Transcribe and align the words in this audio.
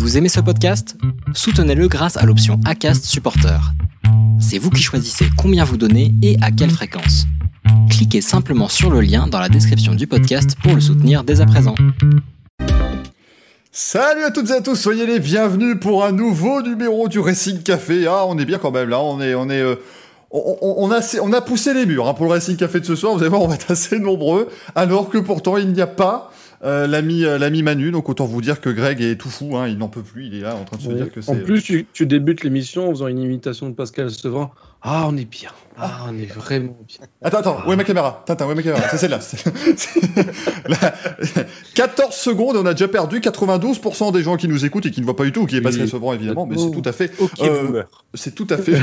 Vous 0.00 0.16
aimez 0.16 0.30
ce 0.30 0.40
podcast? 0.40 0.96
Soutenez-le 1.34 1.86
grâce 1.86 2.16
à 2.16 2.24
l'option 2.24 2.58
ACAST 2.64 3.04
Supporter. 3.04 3.60
C'est 4.40 4.56
vous 4.56 4.70
qui 4.70 4.82
choisissez 4.82 5.26
combien 5.36 5.62
vous 5.62 5.76
donnez 5.76 6.14
et 6.22 6.38
à 6.40 6.50
quelle 6.50 6.70
fréquence. 6.70 7.26
Cliquez 7.90 8.22
simplement 8.22 8.68
sur 8.68 8.88
le 8.90 9.02
lien 9.02 9.26
dans 9.26 9.38
la 9.38 9.50
description 9.50 9.94
du 9.94 10.06
podcast 10.06 10.56
pour 10.62 10.74
le 10.74 10.80
soutenir 10.80 11.22
dès 11.22 11.42
à 11.42 11.46
présent. 11.46 11.74
Salut 13.72 14.22
à 14.24 14.30
toutes 14.30 14.48
et 14.48 14.54
à 14.54 14.62
tous, 14.62 14.74
soyez 14.74 15.04
les 15.04 15.20
bienvenus 15.20 15.76
pour 15.78 16.02
un 16.02 16.12
nouveau 16.12 16.62
numéro 16.62 17.06
du 17.08 17.18
Racing 17.18 17.62
Café. 17.62 18.06
Ah, 18.06 18.24
on 18.26 18.38
est 18.38 18.46
bien 18.46 18.56
quand 18.56 18.70
même 18.70 18.88
là, 18.88 19.00
on 19.00 19.20
est, 19.20 19.34
on 19.34 19.50
est, 19.50 19.60
euh, 19.60 19.76
on, 20.30 20.90
a 20.90 21.40
poussé 21.42 21.74
les 21.74 21.84
murs 21.84 22.08
hein, 22.08 22.14
pour 22.14 22.24
le 22.24 22.32
Racing 22.32 22.56
Café 22.56 22.80
de 22.80 22.86
ce 22.86 22.96
soir. 22.96 23.12
Vous 23.12 23.20
allez 23.20 23.28
voir, 23.28 23.42
on 23.42 23.48
va 23.48 23.54
être 23.56 23.70
assez 23.70 23.98
nombreux, 23.98 24.48
alors 24.74 25.10
que 25.10 25.18
pourtant 25.18 25.58
il 25.58 25.70
n'y 25.74 25.82
a 25.82 25.86
pas 25.86 26.32
euh, 26.62 26.86
l'ami, 26.86 27.24
euh, 27.24 27.38
l'ami 27.38 27.62
Manu. 27.62 27.90
Donc 27.90 28.08
autant 28.08 28.26
vous 28.26 28.40
dire 28.40 28.60
que 28.60 28.70
Greg 28.70 29.00
est 29.00 29.16
tout 29.16 29.30
fou, 29.30 29.56
hein, 29.56 29.66
il 29.68 29.78
n'en 29.78 29.88
peut 29.88 30.02
plus, 30.02 30.26
il 30.26 30.34
est 30.34 30.40
là 30.40 30.56
en 30.56 30.64
train 30.64 30.76
de 30.76 30.82
se 30.82 30.88
Oui. 30.88 30.94
dire 30.94 31.12
que 31.12 31.20
c'est. 31.20 31.30
En 31.30 31.36
plus, 31.36 31.62
tu, 31.62 31.86
tu 31.92 32.06
débutes 32.06 32.44
l'émission 32.44 32.88
en 32.88 32.90
faisant 32.90 33.06
une 33.08 33.18
imitation 33.18 33.68
de 33.68 33.74
Pascal 33.74 34.10
Sevran. 34.10 34.50
Ah, 34.82 35.04
on 35.08 35.16
est 35.18 35.24
bien. 35.30 35.50
Ah, 35.76 36.06
on 36.08 36.18
est 36.18 36.24
vraiment 36.32 36.76
bien. 36.88 37.06
Attends, 37.22 37.38
attends, 37.38 37.58
où 37.66 37.72
est 37.72 37.76
ma 37.76 37.84
caméra? 37.84 38.22
Tintin, 38.26 38.46
où 38.46 38.52
est 38.52 38.54
ma 38.54 38.62
caméra? 38.62 38.82
C'est 38.90 38.96
celle-là. 38.96 39.18
La- 40.68 40.94
14 41.74 42.14
secondes 42.14 42.56
et 42.56 42.58
on 42.58 42.66
a 42.66 42.72
déjà 42.72 42.88
perdu 42.88 43.20
92% 43.20 44.12
des 44.12 44.22
gens 44.22 44.36
qui 44.36 44.48
nous 44.48 44.64
écoutent 44.64 44.86
et 44.86 44.90
qui 44.90 45.00
ne 45.00 45.04
voient 45.06 45.16
pas 45.16 45.24
du 45.24 45.32
tout, 45.32 45.44
qui 45.46 45.56
est 45.56 45.60
Pascal. 45.60 45.88
Sevran 45.88 46.14
évidemment, 46.14 46.46
mais 46.46 46.56
c'est 46.56 46.70
tout 46.70 46.82
à 46.84 46.92
fait 46.92 47.10
Euh. 47.42 47.82
C'est 48.14 48.34
tout 48.34 48.46
à 48.50 48.56
fait. 48.56 48.72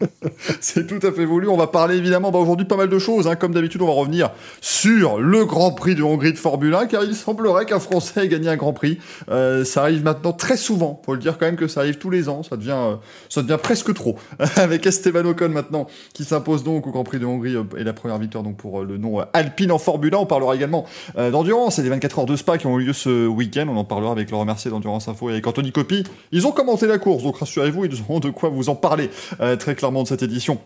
C'est 0.60 0.86
tout 0.86 1.04
à 1.06 1.12
fait 1.12 1.24
voulu. 1.24 1.48
On 1.48 1.56
va 1.56 1.66
parler 1.66 1.96
évidemment 1.96 2.30
bah, 2.30 2.38
aujourd'hui 2.38 2.66
pas 2.66 2.76
mal 2.76 2.88
de 2.88 2.98
choses. 2.98 3.26
hein. 3.26 3.36
Comme 3.36 3.52
d'habitude, 3.54 3.80
on 3.82 3.86
va 3.86 3.92
revenir 3.92 4.30
sur 4.60 5.18
le 5.18 5.44
Grand 5.44 5.72
Prix 5.72 5.94
de 5.94 6.02
Hongrie 6.02 6.32
de 6.32 6.38
Formule 6.38 6.74
1, 6.74 6.86
car 6.86 7.04
il 7.04 7.14
semblerait 7.14 7.64
qu'un 7.66 7.80
Français 7.80 8.24
ait 8.24 8.28
gagné 8.28 8.48
un 8.48 8.56
Grand 8.56 8.72
Prix. 8.72 8.98
Euh, 9.30 9.64
ça 9.64 9.82
arrive 9.82 10.04
maintenant 10.04 10.32
très 10.32 10.56
souvent. 10.56 11.00
Faut 11.04 11.14
le 11.14 11.20
dire 11.20 11.38
quand 11.38 11.46
même 11.46 11.56
que 11.56 11.66
ça 11.66 11.80
arrive 11.80 11.96
tous 11.96 12.10
les 12.10 12.28
ans. 12.28 12.42
Ça 12.42 12.56
devient, 12.56 12.76
euh, 12.76 12.96
ça 13.28 13.42
devient 13.42 13.58
presque 13.62 13.92
trop. 13.94 14.16
Avec 14.56 14.86
Esteban 14.86 15.24
Ocon 15.24 15.48
maintenant, 15.48 15.86
qui 16.12 16.24
s'impose 16.24 16.62
donc 16.62 16.86
au 16.86 16.90
Grand 16.90 17.04
Prix 17.04 17.18
de 17.18 17.26
Hongrie 17.26 17.56
euh, 17.56 17.64
et 17.78 17.84
la 17.84 17.92
première 17.92 18.18
victoire 18.18 18.44
donc 18.44 18.56
pour 18.56 18.82
le 18.82 18.98
nom 18.98 19.20
Alpine 19.32 19.72
en 19.72 19.78
Formule 19.78 20.14
1. 20.14 20.18
On 20.18 20.26
parlera 20.26 20.54
également 20.54 20.84
d'endurance 21.16 21.78
et 21.78 21.82
des 21.82 21.88
24 21.88 22.18
heures 22.20 22.26
de 22.26 22.36
Spa 22.36 22.58
qui 22.58 22.66
ont 22.66 22.78
eu 22.78 22.84
lieu 22.84 22.92
ce 22.92 23.26
week-end. 23.26 23.66
On 23.70 23.76
en 23.76 23.84
parlera 23.84 24.12
avec 24.12 24.30
Laurent 24.30 24.44
Mercier 24.44 24.70
d'Endurance 24.70 25.08
Info 25.08 25.30
et 25.30 25.34
avec 25.34 25.46
Anthony 25.46 25.72
Copy. 25.72 26.04
Ils 26.32 26.46
ont 26.46 26.52
commenté 26.52 26.86
la 26.86 26.98
course, 26.98 27.22
donc 27.22 27.38
rassurez-vous, 27.38 27.84
ils 27.86 28.02
ont 28.08 28.20
de 28.20 28.30
quoi 28.30 28.48
vous 28.48 28.68
en 28.68 28.74
parler 28.74 29.10
très 29.58 29.74
clairement 29.74 29.85
de 29.92 30.08
cette 30.08 30.22
édition. 30.22 30.58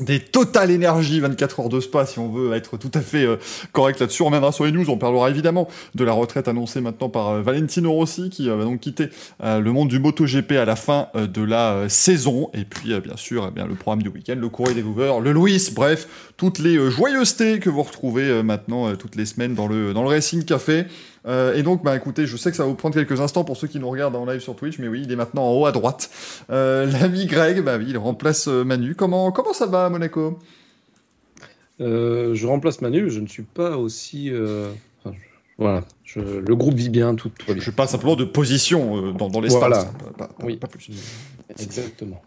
Des 0.00 0.20
Total 0.20 0.70
Energy 0.70 1.20
24 1.20 1.60
heures 1.60 1.68
de 1.70 1.80
spa, 1.80 2.04
si 2.04 2.18
on 2.18 2.28
veut 2.28 2.52
être 2.52 2.76
tout 2.76 2.90
à 2.92 3.00
fait 3.00 3.24
euh, 3.24 3.36
correct 3.72 3.98
là-dessus. 3.98 4.20
On 4.20 4.26
reviendra 4.26 4.52
sur 4.52 4.66
les 4.66 4.72
news, 4.72 4.90
on 4.90 4.98
parlera 4.98 5.30
évidemment 5.30 5.68
de 5.94 6.04
la 6.04 6.12
retraite 6.12 6.48
annoncée 6.48 6.82
maintenant 6.82 7.08
par 7.08 7.28
euh, 7.28 7.40
Valentino 7.40 7.90
Rossi, 7.92 8.28
qui 8.28 8.50
euh, 8.50 8.56
va 8.56 8.64
donc 8.64 8.80
quitter 8.80 9.08
le 9.42 9.70
monde 9.72 9.88
du 9.88 9.98
MotoGP 9.98 10.52
à 10.52 10.66
la 10.66 10.76
fin 10.76 11.08
de 11.14 11.42
la 11.42 11.88
saison. 11.88 12.50
Et 12.52 12.64
puis, 12.64 12.98
bien 13.00 13.16
sûr, 13.16 13.50
eh 13.56 13.60
le 13.66 13.74
programme 13.74 14.02
du 14.02 14.10
week-end, 14.10 14.36
le 14.38 14.48
courrier 14.50 14.74
des 14.74 14.82
Gouvers, 14.82 15.20
le 15.20 15.32
Louis, 15.32 15.70
bref, 15.74 16.32
toutes 16.36 16.58
les 16.58 16.90
joyeusetés 16.90 17.58
que 17.58 17.70
vous 17.70 17.82
retrouvez 17.82 18.42
maintenant 18.42 18.94
toutes 18.96 19.16
les 19.16 19.24
semaines 19.24 19.54
dans 19.54 19.66
le, 19.66 19.94
dans 19.94 20.02
le 20.02 20.08
Racing 20.08 20.44
Café. 20.44 20.84
Euh, 21.26 21.54
et 21.54 21.62
donc, 21.62 21.82
bah 21.82 21.96
écoutez, 21.96 22.26
je 22.26 22.36
sais 22.36 22.50
que 22.50 22.56
ça 22.56 22.62
va 22.62 22.68
vous 22.68 22.74
prendre 22.76 22.94
quelques 22.94 23.20
instants 23.20 23.42
pour 23.44 23.56
ceux 23.56 23.66
qui 23.66 23.78
nous 23.80 23.88
regardent 23.90 24.14
en 24.16 24.24
live 24.26 24.40
sur 24.40 24.54
Twitch, 24.54 24.78
mais 24.78 24.86
oui, 24.88 25.02
il 25.04 25.10
est 25.10 25.16
maintenant 25.16 25.42
en 25.44 25.52
haut 25.52 25.66
à 25.66 25.72
droite. 25.72 26.08
Euh, 26.50 26.86
L'ami 26.86 27.26
Greg, 27.26 27.62
bah 27.62 27.78
oui, 27.78 27.86
il 27.88 27.98
remplace 27.98 28.46
euh, 28.48 28.62
Manu. 28.64 28.94
Comment, 28.94 29.32
comment 29.32 29.52
ça 29.52 29.66
va 29.66 29.86
à 29.86 29.88
Monaco? 29.90 30.38
Euh, 31.80 32.34
je 32.34 32.46
remplace 32.46 32.80
Manu, 32.80 33.10
je 33.10 33.20
ne 33.20 33.26
suis 33.26 33.42
pas 33.42 33.76
aussi. 33.76 34.30
enfin, 35.04 35.14
voilà, 35.58 35.82
je- 36.04 36.20
le 36.20 36.56
groupe 36.56 36.74
vit 36.74 36.88
bien, 36.90 37.14
tout, 37.14 37.28
tout 37.30 37.52
bien. 37.52 37.62
Je 37.62 37.70
parle 37.70 37.88
simplement 37.88 38.16
de 38.16 38.24
position 38.24 39.12
dans, 39.12 39.28
dans 39.28 39.40
l'espace, 39.40 39.60
Voilà. 39.60 39.80
hein, 39.80 40.12
pas, 40.16 40.28
pas- 40.28 40.34
Oui. 40.44 40.56
pas 40.56 40.68
plus. 40.68 40.90
Exactement. 41.58 42.22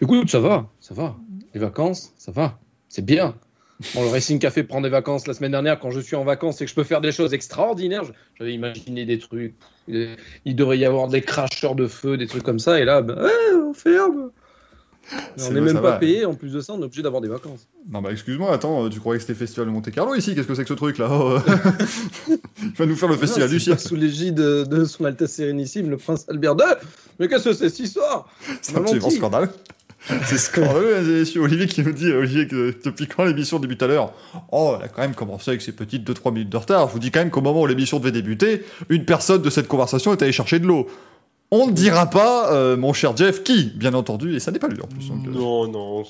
Écoute, 0.00 0.30
ça 0.30 0.40
va, 0.40 0.68
ça 0.80 0.94
va. 0.94 1.16
Les 1.54 1.60
vacances, 1.60 2.12
ça 2.18 2.32
va. 2.32 2.58
C'est 2.88 3.04
bien. 3.04 3.34
Bon, 3.94 4.02
le 4.02 4.08
Racing 4.08 4.38
Café 4.38 4.62
prend 4.62 4.80
des 4.80 4.88
vacances 4.88 5.26
la 5.26 5.34
semaine 5.34 5.50
dernière. 5.50 5.80
Quand 5.80 5.90
je 5.90 6.00
suis 6.00 6.16
en 6.16 6.24
vacances 6.24 6.60
et 6.60 6.64
que 6.64 6.70
je 6.70 6.74
peux 6.74 6.84
faire 6.84 7.00
des 7.00 7.12
choses 7.12 7.34
extraordinaires, 7.34 8.04
j'avais 8.38 8.54
imaginé 8.54 9.04
des 9.04 9.18
trucs. 9.18 9.54
Il 9.88 10.56
devrait 10.56 10.78
y 10.78 10.84
avoir 10.84 11.08
des 11.08 11.22
cracheurs 11.22 11.74
de 11.74 11.86
feu, 11.86 12.16
des 12.16 12.26
trucs 12.26 12.44
comme 12.44 12.60
ça. 12.60 12.80
Et 12.80 12.84
là, 12.84 13.02
ben, 13.02 13.18
on 13.68 13.74
ferme. 13.74 14.30
On 15.38 15.50
n'est 15.50 15.60
même 15.60 15.74
pas 15.74 15.80
va. 15.80 15.96
payé. 15.96 16.24
En 16.24 16.34
plus 16.34 16.52
de 16.52 16.60
ça, 16.60 16.72
on 16.72 16.80
est 16.80 16.84
obligé 16.84 17.02
d'avoir 17.02 17.20
des 17.20 17.28
vacances. 17.28 17.68
Non 17.90 18.00
bah 18.00 18.10
excuse-moi, 18.10 18.52
attends, 18.52 18.88
tu 18.88 19.00
croyais 19.00 19.18
que 19.18 19.26
c'était 19.26 19.38
Festival 19.38 19.66
de 19.68 19.72
Monte 19.72 19.90
Carlo 19.90 20.14
ici? 20.14 20.34
Qu'est-ce 20.34 20.46
que 20.46 20.54
c'est 20.54 20.62
que 20.62 20.68
ce 20.68 20.74
truc 20.74 20.98
là? 20.98 21.08
Oh, 21.10 21.38
Il 22.62 22.70
va 22.70 22.86
nous 22.86 22.96
faire 22.96 23.08
le 23.08 23.16
Festival 23.16 23.48
Non, 23.48 23.54
du 23.54 23.60
Cirque. 23.60 23.80
Sous 23.80 23.96
l'égide 23.96 24.36
de, 24.36 24.64
de 24.64 24.84
son 24.84 25.04
Altesse 25.04 25.32
Sérénissime, 25.32 25.90
le 25.90 25.98
prince 25.98 26.24
Albert 26.28 26.52
II. 26.58 26.74
Mais 27.18 27.28
qu'est-ce 27.28 27.44
que 27.44 27.52
c'est 27.52 27.68
cette 27.68 27.80
histoire? 27.80 28.28
C'est 28.62 28.76
absolument 28.76 29.06
menti. 29.06 29.16
scandaleux. 29.16 29.50
C'est 30.26 30.38
scandaleux, 30.38 30.96
mesdames 30.96 31.14
et 31.14 31.18
messieurs. 31.20 31.40
Olivier 31.40 31.66
qui 31.66 31.82
nous 31.82 31.92
dit, 31.92 32.10
euh, 32.10 32.18
Olivier, 32.18 32.46
que 32.46 32.74
depuis 32.84 33.06
quand 33.06 33.24
l'émission 33.24 33.58
débute 33.58 33.82
à 33.82 33.86
l'heure? 33.86 34.12
Oh, 34.52 34.76
elle 34.78 34.84
a 34.84 34.88
quand 34.88 35.02
même 35.02 35.14
commencé 35.14 35.50
avec 35.50 35.62
ses 35.62 35.72
petites 35.72 36.08
2-3 36.08 36.32
minutes 36.32 36.50
de 36.50 36.56
retard. 36.56 36.88
Je 36.88 36.92
vous 36.92 36.98
dis 36.98 37.10
quand 37.10 37.20
même 37.20 37.30
qu'au 37.30 37.40
moment 37.40 37.62
où 37.62 37.66
l'émission 37.66 37.98
devait 37.98 38.12
débuter, 38.12 38.64
une 38.88 39.04
personne 39.04 39.42
de 39.42 39.50
cette 39.50 39.68
conversation 39.68 40.12
est 40.12 40.22
allée 40.22 40.32
chercher 40.32 40.58
de 40.58 40.66
l'eau. 40.66 40.88
On 41.50 41.68
ne 41.68 41.72
dira 41.72 42.06
pas, 42.06 42.52
euh, 42.52 42.76
mon 42.76 42.92
cher 42.92 43.16
Jeff, 43.16 43.42
qui, 43.44 43.72
bien 43.76 43.94
entendu, 43.94 44.34
et 44.34 44.40
ça 44.40 44.50
n'est 44.50 44.58
pas 44.58 44.68
lui 44.68 44.80
en 44.82 44.86
plus. 44.86 45.10
Non, 45.10 45.68
non, 45.68 46.02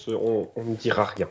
on 0.56 0.64
ne 0.64 0.76
dira 0.76 1.04
rien. 1.04 1.28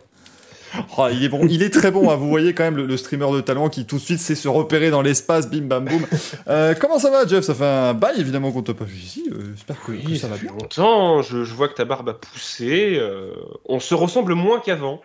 Oh, 0.98 1.08
il 1.12 1.24
est 1.24 1.30
bon, 1.30 1.46
il 1.50 1.62
est 1.64 1.70
très 1.70 1.92
bon. 1.92 2.10
hein. 2.10 2.16
Vous 2.16 2.30
voyez 2.30 2.54
quand 2.54 2.64
même 2.64 2.78
le, 2.78 2.86
le 2.86 2.98
streamer 2.98 3.32
de 3.32 3.42
talent 3.42 3.70
qui 3.70 3.86
tout 3.86 3.98
de 3.98 4.02
suite 4.02 4.20
sait 4.20 4.36
se 4.36 4.48
repérer 4.48 4.90
dans 4.90 5.02
l'espace, 5.02 5.50
bim 5.50 5.62
bam 5.68 5.86
boum. 5.86 6.06
Euh, 6.48 6.74
comment 6.80 7.00
ça 7.00 7.10
va, 7.12 7.26
Jeff? 7.28 7.44
Ça 7.44 7.54
fait 7.54 7.64
un 7.66 7.94
bail 7.94 8.20
évidemment 8.20 8.52
qu'on 8.52 8.64
t'a 8.64 8.74
pas 8.74 8.86
vu 8.86 8.96
ici. 8.98 9.24
Euh, 9.32 9.54
J'espère 9.56 9.78
que, 9.84 10.16
ça 10.16 10.28
va 10.28 10.38
bien. 10.38 10.52
longtemps, 10.52 11.22
je, 11.22 11.44
je 11.44 11.54
vois 11.54 11.68
que 11.68 11.76
ta 11.76 11.86
barbe 11.86 12.10
a 12.10 12.14
poussé. 12.14 12.98
euh, 13.00 13.34
on 13.66 13.80
se 13.80 13.94
ressemble 13.94 14.34
moins 14.34 14.60
qu'avant. 14.60 15.02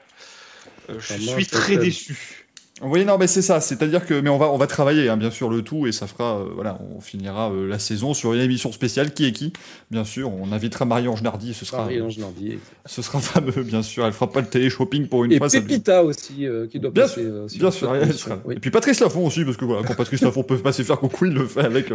Euh, 0.90 0.94
je 0.98 1.14
suis 1.14 1.46
très 1.46 1.76
déçu. 1.76 2.37
Oui, 2.82 3.04
non, 3.04 3.18
mais 3.18 3.26
c'est 3.26 3.42
ça. 3.42 3.60
C'est-à-dire 3.60 4.06
que, 4.06 4.14
mais 4.20 4.30
on 4.30 4.38
va, 4.38 4.50
on 4.50 4.56
va 4.56 4.66
travailler, 4.68 5.08
hein, 5.08 5.16
bien 5.16 5.30
sûr, 5.30 5.50
le 5.50 5.62
tout, 5.62 5.86
et 5.86 5.92
ça 5.92 6.06
fera, 6.06 6.38
euh, 6.38 6.44
voilà, 6.54 6.78
on 6.96 7.00
finira 7.00 7.50
euh, 7.50 7.66
la 7.68 7.78
saison 7.80 8.14
sur 8.14 8.32
une 8.34 8.40
émission 8.40 8.70
spéciale. 8.70 9.12
Qui 9.12 9.26
est 9.26 9.32
qui? 9.32 9.52
Bien 9.90 10.04
sûr, 10.04 10.30
on 10.32 10.52
invitera 10.52 10.84
Marie-Ange 10.84 11.22
Nardi. 11.22 11.54
Ce 11.54 11.64
sera, 11.64 11.78
Marie-Ange 11.82 12.18
Nardi. 12.18 12.58
ce 12.86 13.02
sera 13.02 13.18
fameux, 13.20 13.62
bien 13.64 13.82
sûr. 13.82 14.06
Elle 14.06 14.12
fera 14.12 14.30
pas 14.30 14.40
le 14.40 14.46
télé-shopping 14.46 15.08
pour 15.08 15.24
une 15.24 15.32
Et 15.32 15.38
fois. 15.38 15.48
ça- 15.48 15.60
Pépita 15.60 16.04
aussi, 16.04 16.46
euh, 16.46 16.66
qui 16.68 16.78
doit 16.78 16.90
Bien 16.92 17.04
passer. 17.04 17.24
sur 17.48 17.58
Bien 17.58 17.70
sûr, 17.72 17.94
elle 17.96 18.02
émission. 18.04 18.26
sera- 18.26 18.38
Oui. 18.44 18.54
Et 18.56 18.60
puis 18.60 18.70
Patrice 18.70 19.00
Laffont 19.00 19.26
aussi, 19.26 19.44
parce 19.44 19.56
que 19.56 19.64
voilà, 19.64 19.82
quand 19.86 19.94
Patrice 19.96 20.20
Laffont 20.22 20.42
peut 20.44 20.58
pas 20.58 20.72
se 20.72 20.82
faire 20.82 20.98
coucou, 21.00 21.24
il 21.26 21.32
le 21.34 21.46
fait 21.46 21.64
avec, 21.64 21.92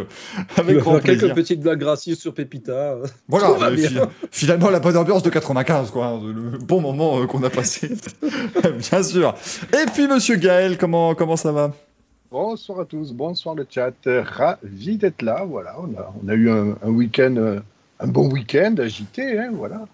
avec 0.56 0.76
grand 0.78 0.98
quelques 1.00 1.18
plaisir. 1.20 1.34
petites 1.34 1.60
blagues 1.60 1.78
gracieuses 1.80 2.18
sur 2.18 2.34
Pépita. 2.34 2.96
Voilà, 3.28 3.70
bien. 3.70 3.88
fi- 3.88 3.98
finalement 4.30 4.68
la 4.70 4.80
bonne 4.80 4.96
ambiance 4.98 5.22
de 5.22 5.30
95, 5.30 5.90
quoi, 5.90 6.06
hein, 6.08 6.20
le 6.22 6.58
bon 6.58 6.80
moment 6.82 7.26
qu'on 7.26 7.42
a 7.42 7.50
passé, 7.50 7.88
bien 8.90 9.02
sûr. 9.02 9.34
Et 9.72 9.86
puis 9.94 10.06
Monsieur 10.08 10.36
Gaël, 10.36 10.73
comment 10.76 11.14
comment 11.14 11.36
ça 11.36 11.52
va? 11.52 11.72
Bonsoir 12.30 12.80
à 12.80 12.84
tous, 12.84 13.12
bonsoir 13.12 13.54
le 13.54 13.66
chat. 13.68 13.92
Ravi 14.06 14.96
d'être 14.96 15.22
là. 15.22 15.44
Voilà, 15.44 15.76
on 15.78 15.96
a, 15.98 16.12
on 16.22 16.28
a 16.28 16.34
eu 16.34 16.50
un, 16.50 16.76
un 16.82 16.90
week-end, 16.90 17.36
euh, 17.36 17.60
un 18.00 18.08
bon 18.08 18.28
week-end 18.30 18.74
agité, 18.78 19.38
hein, 19.38 19.50
voilà. 19.52 19.86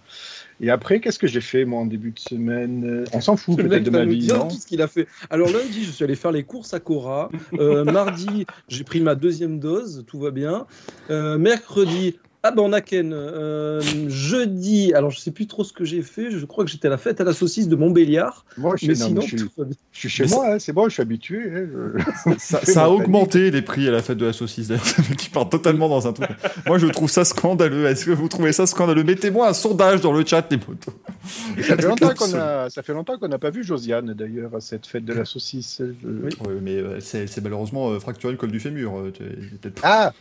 Et 0.63 0.71
après, 0.71 1.01
qu'est-ce 1.01 1.19
que 1.19 1.27
j'ai 1.27 1.41
fait 1.41 1.65
moi 1.65 1.81
en 1.81 1.87
début 1.87 2.11
de 2.11 2.19
semaine? 2.19 3.05
On 3.15 3.21
s'en 3.23 3.37
fout 3.37 3.57
peut-être 3.57 3.83
de 3.83 3.91
ma 3.91 4.05
vie, 4.05 4.19
dire 4.19 4.37
non? 4.37 4.49
tout 4.49 4.57
ce 4.57 4.67
qu'il 4.67 4.83
a 4.83 4.89
fait? 4.89 5.07
Alors 5.31 5.49
lundi, 5.49 5.85
je 5.85 5.91
suis 5.91 6.05
allé 6.05 6.17
faire 6.17 6.33
les 6.33 6.43
courses 6.43 6.75
à 6.75 6.81
Cora. 6.81 7.31
Euh, 7.55 7.85
mardi, 7.85 8.47
j'ai 8.69 8.85
pris 8.85 9.01
ma 9.01 9.15
deuxième 9.15 9.59
dose, 9.59 10.05
tout 10.07 10.19
va 10.19 10.31
bien. 10.31 10.67
Euh, 11.09 11.39
mercredi, 11.39 12.19
ah 12.43 12.51
ben 12.53 12.63
on 12.63 12.73
a 12.73 12.81
Ken. 12.81 13.13
Euh, 13.13 13.83
jeudi, 14.09 14.93
alors 14.95 15.11
je 15.11 15.19
sais 15.21 15.31
plus 15.31 15.47
trop 15.47 15.63
ce 15.65 15.73
que 15.73 15.85
j'ai 15.85 16.03
fait. 16.03 16.31
Je 16.31 16.45
crois 16.47 16.65
que 16.65 16.71
j'étais 16.71 16.87
à 16.89 16.91
la 16.91 16.97
fête 16.99 17.21
à 17.21 17.25
la 17.25 17.33
saucisse 17.33 17.69
de 17.69 17.77
Montbéliard. 17.77 18.45
Moi, 18.57 18.77
je, 18.81 18.87
Mais 18.87 18.95
non, 18.95 19.07
sinon, 19.07 19.21
mais 19.23 19.27
je, 19.29 19.37
suis, 19.37 19.49
je 19.93 19.99
suis 19.99 20.09
chez 20.09 20.23
Mais 20.25 20.31
moi, 20.31 20.55
hein, 20.55 20.59
c'est 20.59 20.73
bon, 20.73 20.89
je 20.89 20.95
suis 20.95 21.03
habitué. 21.03 21.39
hein, 21.53 21.67
je- 22.27 22.33
ça, 22.39 22.85
a 22.85 22.89
augmenté 22.89 23.51
les 23.51 23.63
prix 23.63 23.87
à 23.89 23.91
la 23.91 24.03
fête 24.03 24.17
de 24.19 24.27
la 24.27 24.33
saucisse, 24.33 24.69
d'ailleurs, 24.69 24.85
qui 25.19 25.29
part 25.29 25.49
totalement 25.49 25.89
dans 25.89 26.07
un 26.09 26.13
truc. 26.13 26.31
Moi, 26.67 26.79
je 26.79 26.87
trouve 26.87 27.11
ça 27.11 27.25
scandaleux. 27.25 27.87
Est-ce 27.87 28.07
que 28.07 28.11
vous 28.13 28.29
trouvez 28.29 28.53
ça 28.53 28.67
scandaleux? 28.67 29.05
Mettez-moi 29.05 29.49
un 29.49 29.53
sondage 29.55 30.01
dans 30.01 30.13
le 30.13 30.25
chat, 30.25 30.47
les 30.51 30.57
motos. 30.57 30.93
Ça 31.63 31.77
fait 31.77 31.83
longtemps 31.89 32.15
qu'on 32.15 32.35
a, 32.35 32.71
ça 32.71 32.83
fait 32.83 32.93
longtemps 32.95 33.19
qu'on 33.19 33.29
n'a 33.29 33.39
pas 33.39 33.51
vu 33.51 33.63
Josiane 33.65 34.15
d'ailleurs 34.15 34.55
à 34.55 34.61
cette 34.61 34.87
fête 34.87 35.05
de 35.05 35.13
la 35.13 35.25
saucisse. 35.25 35.83
Je- 36.03 36.09
Oui. 36.09 36.31
Ouais, 36.47 36.55
mais 36.63 36.77
euh, 36.77 37.01
c'est 37.01 37.27
c'est 37.27 37.41
malheureusement 37.43 37.91
euh, 37.91 38.01
fracturé 38.01 38.33
le 38.33 38.39
col 38.39 38.51
du 38.51 38.61
fémur. 38.61 38.99
euh, 38.99 39.13
Ah, 39.83 40.13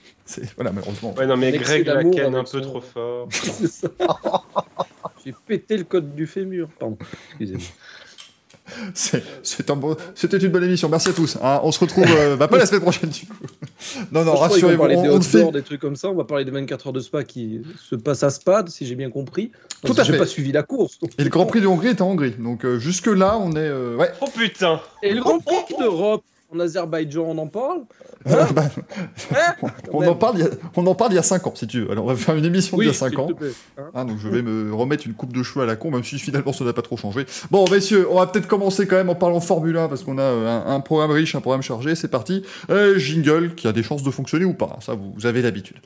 Voilà, 0.56 0.72
malheureusement. 0.72 1.14
Ouais, 1.18 1.26
non, 1.26 1.38
mais 1.38 1.52
Greg 1.52 1.86
la 1.88 2.04
ken 2.04 2.36
un 2.36 2.44
peu 2.44 2.62
son- 2.62 2.62
trop 2.62 2.82
fort. 2.82 3.28
C'est 3.32 3.68
ça. 3.68 3.88
J'ai 5.26 5.34
pété 5.48 5.78
le 5.78 5.84
code 5.84 6.16
du 6.16 6.28
fémur. 6.28 6.68
Pardon. 6.80 6.98
Excusez-moi. 7.32 7.62
C'est- 8.94 9.24
c'est 9.42 9.68
un 9.72 9.76
bon- 9.76 9.98
C'était 10.14 10.38
une 10.38 10.50
bonne 10.50 10.64
émission. 10.64 10.90
Merci 10.90 11.10
à 11.10 11.14
tous. 11.14 11.38
hein. 11.42 11.60
on 11.64 11.72
se 11.72 11.80
retrouve 11.80 12.06
euh, 12.08 12.36
bah, 12.36 12.48
pas 12.48 12.60
la 12.60 12.68
semaine 12.68 12.82
prochaine 12.82 13.10
du 13.10 13.26
coup. 13.26 13.34
Non, 14.12 14.24
non, 14.24 14.32
Je 14.32 14.36
crois 14.36 14.50
qu'ils 14.50 14.62
vont 14.62 14.68
rassurez-vous. 14.68 14.78
parler 14.78 14.96
On, 14.98 15.02
des 15.02 15.10
on 15.10 15.22
fait... 15.22 15.52
des 15.52 15.64
trucs 15.64 15.82
comme 15.82 15.96
ça. 15.96 16.10
On 16.10 16.14
va 16.14 16.24
parler 16.24 16.46
des 16.46 16.52
24 16.52 16.86
heures 16.88 16.94
de 16.94 17.00
spa 17.00 17.24
qui 17.24 17.62
se 17.90 17.96
passent 17.96 18.22
à 18.22 18.30
Spa, 18.30 18.64
si 18.68 18.86
j'ai 18.86 18.94
bien 18.94 19.10
compris. 19.10 19.52
Tout 19.84 19.94
à 19.94 19.96
que 19.96 20.04
J'ai 20.04 20.12
fait. 20.14 20.20
pas 20.20 20.26
suivi 20.28 20.52
la 20.52 20.62
course. 20.62 21.00
donc- 21.00 21.10
Et 21.18 21.24
le 21.24 21.32
Grand 21.32 21.48
Prix 21.48 21.62
de 21.62 21.66
Hongrie 21.68 21.88
est 21.90 22.02
en 22.02 22.12
Hongrie. 22.12 22.36
Donc 22.38 22.64
euh, 22.64 22.78
jusque 22.78 23.08
là, 23.08 23.40
on 23.42 23.54
est. 23.54 23.58
euh, 23.58 23.96
Ouais. 23.96 24.12
Oh 24.22 24.28
putain 24.38 24.80
Et 25.02 25.14
le 25.16 25.22
Grand 25.22 25.40
Prix 25.40 25.76
d'Europe. 25.80 26.24
En 26.54 26.60
Azerbaïdjan, 26.60 27.22
on 27.22 27.38
en 27.38 27.48
parle 27.48 27.82
Bah, 28.26 28.64
Hein 29.32 29.54
on, 29.94 30.06
en 30.08 30.16
parle 30.16 30.38
il 30.40 30.42
y 30.42 30.48
a, 30.48 30.50
on 30.76 30.86
en 30.88 30.96
parle 30.96 31.12
il 31.14 31.16
y 31.16 31.20
a 31.20 31.24
5 31.24 31.46
ans, 31.48 31.54
si 31.56 31.68
tu 31.68 31.82
veux. 31.82 31.92
Alors, 31.92 32.06
on 32.06 32.08
va 32.08 32.16
faire 32.16 32.36
une 32.36 32.46
émission 32.46 32.76
Oui, 32.78 32.86
d'il 32.86 32.88
y 32.88 32.96
a 32.96 32.98
s'il 32.98 33.10
5 33.16 33.20
ans. 33.20 33.28
plaît, 33.28 33.52
hein. 33.78 33.84
Ah, 33.94 34.04
donc 34.04 34.18
je 34.20 34.28
vais 34.28 34.42
me 34.42 34.74
remettre 34.74 35.06
une 35.06 35.14
coupe 35.14 35.32
de 35.34 35.44
cheveux 35.44 35.64
à 35.64 35.68
la 35.68 35.76
con, 35.76 35.92
même 35.92 36.04
si 36.04 36.18
finalement 36.18 36.52
ça 36.52 36.64
n'a 36.66 36.74
pas 36.74 36.82
trop 36.82 36.98
changé. 36.98 37.26
Bon, 37.52 37.66
messieurs, 37.70 38.08
on 38.10 38.16
va 38.16 38.28
peut-être 38.28 38.48
commencer 38.48 38.88
quand 38.88 38.96
même 38.96 39.10
en 39.10 39.16
parlant 39.16 39.40
Formule 39.40 39.78
1, 39.78 39.88
parce 39.88 40.04
qu'on 40.04 40.18
a 40.18 40.22
euh, 40.24 40.64
un, 40.66 40.76
un 40.76 40.80
programme 40.80 41.12
riche, 41.12 41.36
un 41.36 41.42
programme 41.42 41.62
chargé. 41.62 41.96
C'est 41.96 42.08
parti. 42.10 42.44
Euh, 42.70 42.98
jingle, 42.98 43.54
qui 43.56 43.68
a 43.68 43.72
des 43.72 43.84
chances 43.84 44.04
de 44.04 44.12
fonctionner 44.12 44.46
ou 44.46 44.54
pas. 44.54 44.78
Ça, 44.82 44.94
vous, 44.94 45.14
vous 45.16 45.26
avez 45.26 45.42
l'habitude. 45.42 45.78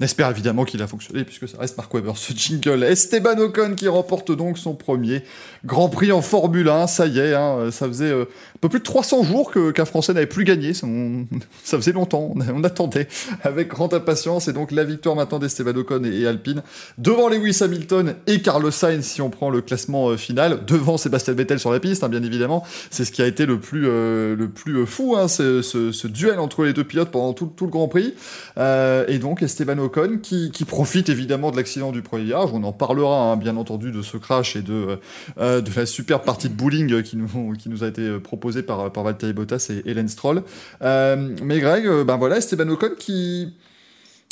On 0.00 0.04
espère 0.04 0.30
évidemment 0.30 0.64
qu'il 0.64 0.80
a 0.80 0.86
fonctionné, 0.86 1.24
puisque 1.24 1.46
ça 1.46 1.58
reste 1.58 1.76
Mark 1.76 1.92
Webber, 1.92 2.12
ce 2.16 2.32
jingle. 2.32 2.84
Esteban 2.84 3.38
Ocon 3.38 3.74
qui 3.76 3.86
remporte 3.86 4.32
donc 4.32 4.56
son 4.56 4.74
premier 4.74 5.22
Grand 5.66 5.90
Prix 5.90 6.10
en 6.10 6.22
Formule 6.22 6.70
1. 6.70 6.86
Ça 6.86 7.06
y 7.06 7.18
est, 7.18 7.34
hein, 7.34 7.70
ça 7.70 7.86
faisait 7.86 8.10
euh, 8.10 8.22
un 8.22 8.58
peu 8.62 8.70
plus 8.70 8.78
de 8.78 8.84
300 8.84 9.24
jours 9.24 9.52
qu'un 9.52 9.84
Français 9.84 10.14
n'avait 10.14 10.24
plus 10.24 10.44
gagné. 10.44 10.72
Ça, 10.72 10.86
faisait 11.64 11.92
longtemps, 11.92 12.32
on, 12.34 12.40
on 12.40 12.64
attendait 12.64 13.08
avec 13.42 13.68
grande 13.68 13.92
impatience. 13.92 14.48
Et 14.48 14.54
donc 14.54 14.72
la 14.72 14.84
victoire 14.84 15.16
maintenant 15.16 15.38
d'Esteban 15.38 15.76
Ocon 15.76 16.02
et, 16.04 16.26
Alpine 16.26 16.62
devant 16.96 17.28
Lewis 17.28 17.58
Hamilton 17.60 18.14
et 18.26 18.40
Carlos 18.40 18.70
Sainz 18.70 19.04
si 19.04 19.20
on 19.20 19.28
prend 19.28 19.50
le 19.50 19.60
classement 19.60 20.08
euh, 20.08 20.16
final, 20.16 20.64
devant 20.64 20.96
Sébastien 20.96 21.34
Vettel 21.34 21.60
sur 21.60 21.72
la 21.72 21.80
piste, 21.80 22.04
hein, 22.04 22.08
bien 22.08 22.22
évidemment. 22.22 22.64
C'est 22.90 23.04
ce 23.04 23.12
qui 23.12 23.20
a 23.20 23.26
été 23.26 23.44
le 23.44 23.60
plus, 23.60 23.86
euh, 23.86 24.34
le 24.34 24.48
plus 24.48 24.86
fou, 24.86 25.14
hein, 25.18 25.28
ce, 25.28 26.06
duel 26.06 26.38
entre 26.38 26.64
les 26.64 26.72
deux 26.72 26.84
pilotes 26.84 27.10
pendant 27.10 27.34
tout, 27.34 27.52
le 27.60 27.66
Grand 27.66 27.88
Prix. 27.88 28.14
Et 28.56 29.18
donc 29.20 29.42
Esteban 29.42 29.78
Ocon 29.78 30.18
qui, 30.20 30.50
qui 30.50 30.64
profite 30.64 31.08
évidemment 31.08 31.52
de 31.52 31.56
l'accident 31.56 31.92
du 31.92 32.02
premier 32.02 32.24
virage. 32.24 32.50
On 32.52 32.64
en 32.64 32.72
parlera 32.72 33.30
hein, 33.30 33.36
bien 33.36 33.56
entendu 33.56 33.92
de 33.92 34.02
ce 34.02 34.16
crash 34.16 34.56
et 34.56 34.62
de, 34.62 34.98
euh, 35.38 35.60
de 35.60 35.70
la 35.76 35.86
super 35.86 36.22
partie 36.22 36.48
de 36.48 36.54
bowling 36.54 37.02
qui 37.02 37.16
nous, 37.16 37.84
a 37.84 37.86
été 37.86 38.18
proposée 38.18 38.62
par, 38.62 38.92
par 38.92 39.04
Valtteri 39.04 39.32
Bottas 39.32 39.70
et 39.70 39.88
Hélène 39.88 40.08
Stroll. 40.08 40.42
Euh, 40.82 41.36
mais 41.42 41.60
Greg, 41.60 41.86
euh, 41.86 42.04
ben 42.04 42.16
voilà, 42.16 42.38
Esteban 42.38 42.68
Ocon 42.68 42.90
qui, 42.98 43.54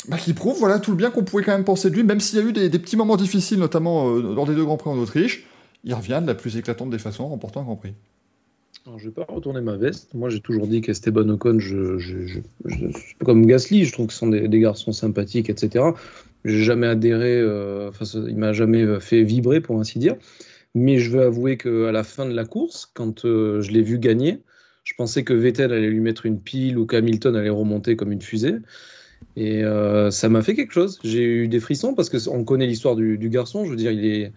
bah, 0.07 0.17
qui 0.17 0.33
prouve 0.33 0.57
voilà, 0.59 0.79
tout 0.79 0.91
le 0.91 0.97
bien 0.97 1.11
qu'on 1.11 1.23
pouvait 1.23 1.43
quand 1.43 1.51
même 1.51 1.63
penser 1.63 1.89
de 1.89 1.95
lui, 1.95 2.03
même 2.03 2.19
s'il 2.19 2.39
y 2.39 2.41
a 2.41 2.45
eu 2.45 2.53
des, 2.53 2.69
petits 2.79 2.97
moments 2.97 3.17
difficiles, 3.17 3.59
notamment 3.59 4.09
euh, 4.09 4.33
lors 4.35 4.45
des 4.45 4.55
deux 4.55 4.65
Grands 4.65 4.77
Prix 4.77 4.89
en 4.89 4.97
Autriche. 4.97 5.45
Il 5.83 5.93
revient 5.93 6.19
de 6.21 6.27
la 6.27 6.35
plus 6.35 6.57
éclatante 6.57 6.89
des 6.89 6.99
façons 6.99 7.23
en 7.23 7.29
remportant 7.29 7.61
un 7.61 7.63
Grand 7.63 7.75
Prix. 7.75 7.93
Je 8.97 9.05
vais 9.05 9.11
pas 9.11 9.25
retourner 9.27 9.61
ma 9.61 9.75
veste. 9.75 10.13
Moi, 10.13 10.29
j'ai 10.29 10.39
toujours 10.39 10.67
dit 10.67 10.81
qu'Esteban 10.81 11.27
Ocon, 11.29 11.59
je, 11.59 12.39
comme 13.23 13.45
Gasly, 13.45 13.85
je 13.85 13.91
trouve 13.91 14.07
que 14.07 14.13
ce 14.13 14.19
sont 14.19 14.27
des, 14.27 14.59
garçons 14.59 14.91
sympathiques, 14.91 15.49
etc. 15.49 15.85
J'ai 16.45 16.63
jamais 16.63 16.87
adhéré, 16.87 17.39
euh, 17.39 17.89
enfin, 17.89 18.05
il 18.27 18.37
m'a 18.37 18.53
jamais 18.53 18.81
euh, 18.81 18.99
fait 18.99 19.23
vibrer, 19.23 19.61
pour 19.61 19.79
ainsi 19.79 19.99
dire. 19.99 20.15
Mais 20.75 20.99
je 20.99 21.11
veux 21.11 21.21
avouer 21.21 21.57
qu'à 21.57 21.91
la 21.91 22.03
fin 22.03 22.25
de 22.25 22.33
la 22.33 22.45
course, 22.45 22.89
quand 22.93 23.25
euh, 23.25 23.61
je 23.61 23.71
l'ai 23.71 23.81
vu 23.81 23.99
gagner, 23.99 24.41
je 24.83 24.93
pensais 24.95 25.23
que 25.23 25.33
Vettel 25.33 25.71
allait 25.73 25.89
lui 25.89 25.99
mettre 25.99 26.25
une 26.25 26.39
pile 26.39 26.77
ou 26.77 26.85
qu'Hamilton 26.85 27.35
allait 27.35 27.49
remonter 27.49 27.95
comme 27.95 28.11
une 28.11 28.21
fusée. 28.21 28.55
Et 29.35 29.63
euh, 29.63 30.11
ça 30.11 30.29
m'a 30.29 30.41
fait 30.41 30.55
quelque 30.55 30.73
chose. 30.73 30.99
J'ai 31.03 31.23
eu 31.23 31.47
des 31.47 31.59
frissons 31.59 31.93
parce 31.93 32.09
qu'on 32.09 32.43
connaît 32.43 32.67
l'histoire 32.67 32.95
du, 32.95 33.17
du 33.17 33.29
garçon. 33.29 33.65
Je 33.65 33.71
veux 33.71 33.75
dire, 33.75 33.91
il 33.91 34.05
est, 34.05 34.33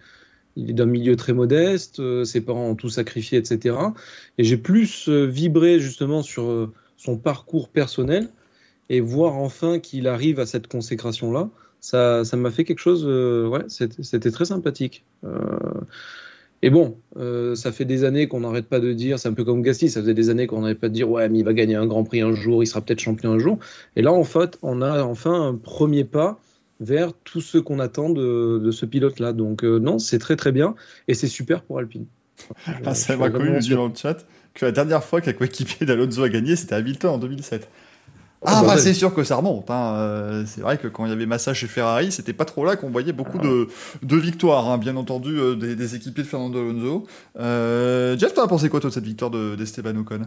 il 0.55 0.69
est 0.69 0.73
d'un 0.73 0.85
milieu 0.85 1.15
très 1.15 1.33
modeste, 1.33 1.99
euh, 1.99 2.23
ses 2.23 2.41
parents 2.41 2.69
ont 2.69 2.75
tout 2.75 2.89
sacrifié, 2.89 3.37
etc. 3.37 3.75
Et 4.37 4.43
j'ai 4.43 4.57
plus 4.57 5.09
euh, 5.09 5.25
vibré 5.25 5.79
justement 5.79 6.21
sur 6.21 6.43
euh, 6.43 6.71
son 6.97 7.17
parcours 7.17 7.69
personnel 7.69 8.29
et 8.89 8.99
voir 8.99 9.37
enfin 9.37 9.79
qu'il 9.79 10.07
arrive 10.07 10.39
à 10.39 10.45
cette 10.45 10.67
consécration-là. 10.67 11.49
Ça, 11.79 12.23
ça 12.23 12.37
m'a 12.37 12.51
fait 12.51 12.63
quelque 12.63 12.79
chose, 12.79 13.05
ouais, 13.05 13.65
c'était 13.67 14.31
très 14.31 14.45
sympathique. 14.45 15.03
Et 16.61 16.69
bon, 16.69 16.97
ça 17.55 17.73
fait 17.73 17.83
des 17.83 18.05
années 18.05 18.29
qu'on 18.29 18.39
n'arrête 18.39 18.67
pas 18.67 18.79
de 18.79 18.93
dire, 18.93 19.19
c'est 19.19 19.27
un 19.27 19.33
peu 19.33 19.43
comme 19.43 19.61
Gasly, 19.61 19.89
ça 19.89 19.99
faisait 19.99 20.13
des 20.13 20.29
années 20.29 20.47
qu'on 20.47 20.61
n'arrête 20.61 20.79
pas 20.79 20.87
de 20.87 20.93
dire, 20.93 21.09
ouais, 21.09 21.27
mais 21.27 21.39
il 21.39 21.45
va 21.45 21.51
gagner 21.51 21.75
un 21.75 21.85
Grand 21.85 22.05
Prix 22.05 22.21
un 22.21 22.31
jour, 22.31 22.63
il 22.63 22.67
sera 22.67 22.79
peut-être 22.79 23.01
champion 23.01 23.33
un 23.33 23.39
jour. 23.39 23.59
Et 23.97 24.01
là, 24.01 24.13
en 24.13 24.23
fait, 24.23 24.57
on 24.61 24.81
a 24.81 25.03
enfin 25.03 25.49
un 25.49 25.55
premier 25.55 26.05
pas 26.05 26.39
vers 26.83 27.13
tout 27.23 27.41
ce 27.41 27.57
qu'on 27.57 27.79
attend 27.79 28.09
de, 28.09 28.59
de 28.63 28.71
ce 28.71 28.85
pilote-là. 28.85 29.33
Donc 29.33 29.63
euh, 29.63 29.79
non, 29.79 29.99
c'est 29.99 30.19
très 30.19 30.35
très 30.35 30.51
bien 30.51 30.75
et 31.07 31.13
c'est 31.13 31.27
super 31.27 31.63
pour 31.63 31.79
Alpine. 31.79 32.05
Ah, 32.85 32.93
ça 32.95 33.15
m'a 33.17 33.29
connu 33.29 33.57
dit 33.59 33.69
dans 33.71 33.87
le 33.87 33.93
chat 33.95 34.25
que 34.53 34.65
la 34.65 34.71
dernière 34.71 35.03
fois 35.03 35.21
qu'un 35.21 35.33
coéquipier 35.33 35.85
d'Alonso 35.85 36.21
a 36.23 36.29
gagné, 36.29 36.55
c'était 36.55 36.75
Hamilton 36.75 37.11
en 37.11 37.17
2007. 37.17 37.69
Ah, 38.45 38.55
Ah, 38.57 38.61
bah 38.61 38.67
bah 38.73 38.77
c'est 38.77 38.93
sûr 38.93 39.13
que 39.13 39.23
ça 39.23 39.37
remonte. 39.37 39.71
Hein. 39.71 39.93
Euh, 39.95 40.43
c'est 40.45 40.59
vrai 40.61 40.77
que 40.77 40.87
quand 40.89 41.05
il 41.05 41.09
y 41.09 41.13
avait 41.13 41.25
Massa 41.25 41.53
chez 41.53 41.67
Ferrari, 41.67 42.11
c'était 42.11 42.33
pas 42.33 42.43
trop 42.43 42.65
là 42.65 42.75
qu'on 42.75 42.89
voyait 42.89 43.13
beaucoup 43.13 43.37
de, 43.39 43.67
de 44.01 44.17
victoires, 44.17 44.69
hein. 44.69 44.77
bien 44.77 44.97
entendu, 44.97 45.39
euh, 45.39 45.55
des, 45.55 45.75
des 45.77 45.95
équipiers 45.95 46.23
de 46.23 46.27
Fernando 46.27 46.59
Alonso. 46.59 47.07
Euh, 47.39 48.17
Jeff, 48.17 48.33
t'en 48.33 48.43
as 48.43 48.47
pensé 48.49 48.67
quoi 48.67 48.81
toi 48.81 48.89
de 48.89 48.93
cette 48.95 49.05
victoire 49.05 49.31
de- 49.31 49.55
d'Esteban 49.55 49.95
Ocon? 49.95 50.23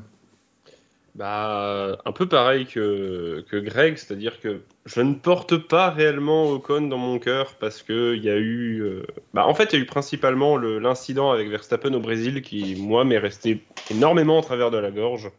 Bah, 1.16 1.96
un 2.04 2.12
peu 2.12 2.28
pareil 2.28 2.66
que, 2.66 3.42
que 3.48 3.56
Greg, 3.56 3.96
c'est-à-dire 3.96 4.38
que 4.38 4.60
je 4.84 5.00
ne 5.00 5.14
porte 5.14 5.56
pas 5.56 5.88
réellement 5.90 6.50
Ocon 6.50 6.82
dans 6.88 6.98
mon 6.98 7.18
cœur 7.18 7.54
parce 7.54 7.82
que 7.82 8.14
il 8.14 8.22
y 8.22 8.28
a 8.28 8.36
eu, 8.36 8.80
euh, 8.82 9.02
bah, 9.32 9.46
en 9.46 9.54
fait, 9.54 9.72
il 9.72 9.76
y 9.76 9.78
a 9.80 9.82
eu 9.82 9.86
principalement 9.86 10.56
le- 10.58 10.78
l'incident 10.78 11.30
avec 11.30 11.48
Verstappen 11.48 11.94
au 11.94 12.00
Brésil 12.00 12.42
qui, 12.42 12.76
moi, 12.76 13.04
m'est 13.06 13.16
resté 13.18 13.62
énormément 13.90 14.36
en 14.36 14.42
travers 14.42 14.70
de 14.70 14.76
la 14.76 14.90
gorge. 14.90 15.30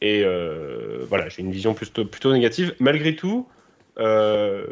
Et 0.00 0.22
euh, 0.24 1.04
voilà, 1.08 1.28
j'ai 1.28 1.42
une 1.42 1.52
vision 1.52 1.74
plutôt, 1.74 2.04
plutôt 2.04 2.32
négative. 2.32 2.74
Malgré 2.80 3.16
tout, 3.16 3.48
euh, 3.98 4.66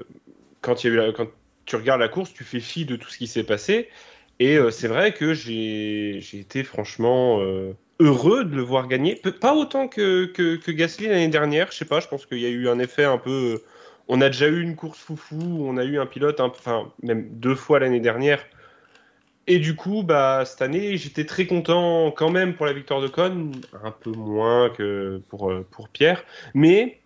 quand, 0.61 0.85
y 0.85 0.89
a 0.89 1.09
eu 1.09 1.13
quand 1.13 1.29
tu 1.67 1.77
regardes 1.77 2.01
la 2.01 2.09
course, 2.09 2.33
tu 2.33 2.45
fais 2.45 2.61
fi 2.61 2.85
de 2.87 2.97
tout 2.97 3.09
ce 3.11 3.19
qui 3.19 3.27
s'est 3.27 3.45
passé. 3.45 3.89
Et 4.41 4.59
c'est 4.71 4.89
vrai 4.89 5.13
que 5.13 5.35
j'ai 5.35 6.19
été 6.39 6.63
franchement 6.63 7.41
heureux 8.01 8.45
de 8.45 8.55
le 8.55 8.63
voir 8.63 8.89
gagner. 8.89 9.17
Pas 9.17 9.55
autant 9.55 9.89
que, 9.89 10.27
que, 10.27 10.71
Gasly 10.71 11.07
l'année 11.09 11.29
dernière, 11.29 11.71
je 11.73 11.79
sais 11.79 11.85
pas, 11.85 12.01
je 12.01 12.09
pense 12.09 12.27
qu'il 12.27 12.39
y 12.39 12.47
a 12.47 12.51
eu 12.51 12.69
un 12.69 12.79
effet 12.79 13.05
un 13.05 13.19
peu. 13.19 13.55
euh, 13.57 13.65
On 14.09 14.21
a 14.21 14.29
déjà 14.29 14.49
eu 14.49 14.61
une 14.63 14.77
course 14.77 14.99
foufou, 14.99 15.37
on 15.67 15.77
a 15.77 15.85
eu 15.85 15.99
un 15.99 16.07
pilote, 16.07 16.41
enfin, 16.41 16.93
même 17.03 17.29
deux 17.31 17.55
fois 17.55 17.81
l'année 17.81 18.01
dernière. 18.01 18.45
Et 19.47 19.59
du 19.59 19.75
coup, 19.75 20.03
bah, 20.03 20.45
cette 20.45 20.61
année, 20.63 20.97
j'étais 20.99 21.25
très 21.25 21.47
content 21.47 22.11
quand 22.11 22.31
même 22.31 22.55
pour 22.55 22.67
la 22.67 22.75
victoire 22.75 23.01
de 23.01 23.09
Con, 23.09 23.53
un 23.83 23.91
peu 23.91 24.11
moins 24.11 24.69
que 24.71 25.23
pour, 25.29 25.51
euh, 25.51 25.67
pour 25.71 25.89
Pierre. 25.89 26.23
Mais 26.55 27.01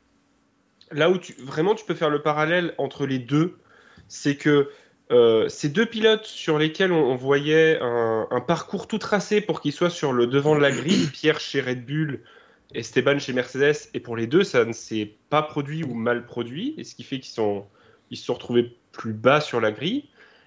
là 0.91 1.09
où 1.09 1.19
tu, 1.19 1.35
vraiment 1.35 1.75
tu 1.75 1.85
peux 1.85 1.95
faire 1.95 2.11
le 2.11 2.21
parallèle 2.21 2.75
entre 2.79 3.07
les 3.07 3.21
deux, 3.21 3.59
c'est 4.09 4.37
que 4.37 4.71
euh, 5.13 5.49
ces 5.49 5.69
deux 5.69 5.85
pilotes 5.85 6.25
sur 6.25 6.59
lesquels 6.59 6.91
on, 6.91 7.15
voyait 7.17 7.79
un, 7.81 8.41
parcours 8.47 8.89
tout 8.89 8.99
tracé 8.99 9.43
pour 9.43 9.61
qu'ils 9.61 9.73
soient 9.73 9.91
sur 9.91 10.13
le 10.13 10.27
devant 10.27 10.55
de 10.55 10.61
la 10.61 10.71
grille, 10.71 11.07
Pierre 11.13 11.39
chez 11.39 11.61
Red 11.61 11.85
Bull, 11.85 12.21
Esteban 12.75 13.19
chez 13.19 13.35
Mercedes, 13.35 13.91
et 13.93 14.01
pour 14.01 14.17
les 14.17 14.27
deux, 14.27 14.43
ça 14.43 14.65
ne 14.65 14.73
s'est 14.73 15.13
pas 15.29 15.43
produit 15.43 15.85
ou 15.85 15.93
mal 15.93 16.25
produit, 16.25 16.75
et 16.79 16.85
ce 16.85 16.95
qui 16.95 17.03
fait 17.03 17.21
qu'ils 17.21 17.29
se 17.29 17.35
sont 18.25 18.35
retrouvés 18.35 18.75
plus 18.93 19.13
bas 19.13 19.41
sur 19.43 19.61
la 19.61 19.71
grille. 19.71 20.05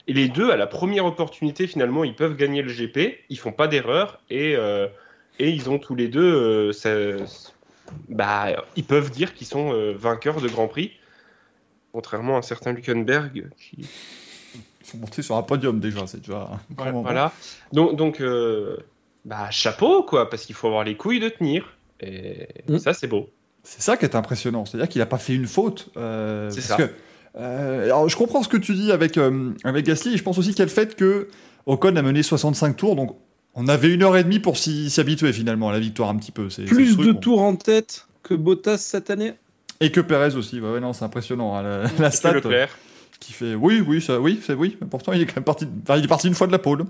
Et 0.07 0.13
les 0.13 0.29
deux, 0.29 0.49
à 0.49 0.57
la 0.57 0.67
première 0.67 1.05
opportunité, 1.05 1.67
finalement, 1.67 2.03
ils 2.03 2.15
peuvent 2.15 2.35
gagner 2.35 2.63
le 2.63 2.71
GP, 2.71 3.19
ils 3.29 3.37
font 3.37 3.51
pas 3.51 3.67
d'erreur, 3.67 4.19
et, 4.31 4.55
euh, 4.55 4.87
et 5.37 5.49
ils 5.51 5.69
ont 5.69 5.77
tous 5.77 5.95
les 5.95 6.07
deux, 6.07 6.71
euh, 6.85 7.25
bah, 8.09 8.65
ils 8.75 8.83
peuvent 8.83 9.11
dire 9.11 9.35
qu'ils 9.35 9.47
sont 9.47 9.93
vainqueurs 9.93 10.41
de 10.41 10.47
Grand 10.47 10.67
Prix, 10.67 10.91
contrairement 11.91 12.35
à 12.35 12.39
un 12.39 12.41
certain 12.41 12.73
Luckenberg 12.73 13.49
qui, 13.57 13.87
Ils 14.85 14.91
sont 14.91 14.97
montés 14.97 15.21
sur 15.21 15.35
un 15.35 15.43
podium 15.43 15.79
déjà, 15.79 16.05
c'est 16.07 16.19
déjà 16.19 16.47
moment. 16.77 17.01
voilà. 17.01 17.31
Donc, 17.73 17.95
donc 17.95 18.21
euh, 18.21 18.77
bah, 19.25 19.49
chapeau, 19.51 20.03
quoi, 20.03 20.29
parce 20.29 20.45
qu'il 20.45 20.55
faut 20.55 20.67
avoir 20.67 20.83
les 20.83 20.95
couilles 20.95 21.19
de 21.19 21.29
tenir. 21.29 21.65
Et 21.99 22.47
Mm. 22.69 22.77
ça, 22.77 22.93
c'est 22.93 23.07
beau. 23.07 23.29
C'est 23.63 23.81
ça 23.81 23.97
qui 23.97 24.05
est 24.05 24.15
impressionnant, 24.15 24.65
c'est-à-dire 24.65 24.87
qu'il 24.89 24.99
n'a 24.99 25.05
pas 25.07 25.17
fait 25.17 25.33
une 25.33 25.47
faute. 25.47 25.89
euh, 25.97 26.49
C'est 26.51 26.61
ça. 26.61 26.77
que, 26.77 26.89
euh, 27.37 27.85
alors 27.85 28.07
je 28.07 28.15
comprends 28.15 28.43
ce 28.43 28.47
que 28.49 28.57
tu 28.57 28.73
dis 28.75 28.91
avec, 28.91 29.17
euh, 29.17 29.51
avec 29.63 29.85
Gasly, 29.85 30.13
et 30.13 30.17
je 30.17 30.23
pense 30.23 30.37
aussi 30.37 30.49
qu'il 30.49 30.59
y 30.59 30.61
a 30.61 30.65
le 30.65 30.71
fait 30.71 30.95
que 30.95 31.29
Ocon 31.65 31.95
a 31.95 32.01
mené 32.03 32.21
65 32.21 32.77
tours, 32.77 32.95
donc 32.95 33.15
on 33.55 33.67
avait 33.67 33.91
une 33.91 34.03
heure 34.03 34.17
et 34.17 34.23
demie 34.23 34.39
pour 34.39 34.57
s'y 34.57 34.91
habituer 34.99 35.33
finalement 35.33 35.69
à 35.69 35.71
la 35.73 35.79
victoire 35.79 36.09
un 36.09 36.17
petit 36.17 36.31
peu. 36.31 36.47
Plus 36.47 36.93
truc, 36.95 37.07
de 37.07 37.11
on- 37.13 37.15
tours 37.15 37.41
en 37.41 37.55
tête 37.55 38.05
que 38.21 38.35
Bottas 38.35 38.77
cette 38.77 39.09
année? 39.09 39.33
Et 39.79 39.91
que 39.91 39.99
Perez 40.01 40.35
aussi, 40.35 40.61
ouais, 40.61 40.71
ouais, 40.73 40.79
non, 40.79 40.93
c'est 40.93 41.03
impressionnant. 41.05 41.55
hein, 41.55 41.63
la, 41.63 41.83
la 41.99 42.11
stat 42.11 42.33
Leclerc. 42.33 42.77
Qui 43.19 43.33
fait, 43.33 43.55
oui, 43.55 43.81
oui, 43.85 44.01
ça, 44.01 44.19
oui, 44.19 44.39
c'est 44.45 44.53
oui. 44.53 44.77
mais 44.81 44.87
Pourtant, 44.87 45.13
il 45.13 45.21
est 45.21 45.25
quand 45.25 45.37
même 45.37 45.43
parti, 45.43 45.67
enfin, 45.83 45.97
il 45.97 46.03
est 46.05 46.07
parti 46.07 46.27
une 46.27 46.35
fois 46.35 46.47
de 46.47 46.51
la 46.51 46.59
pole. 46.59 46.85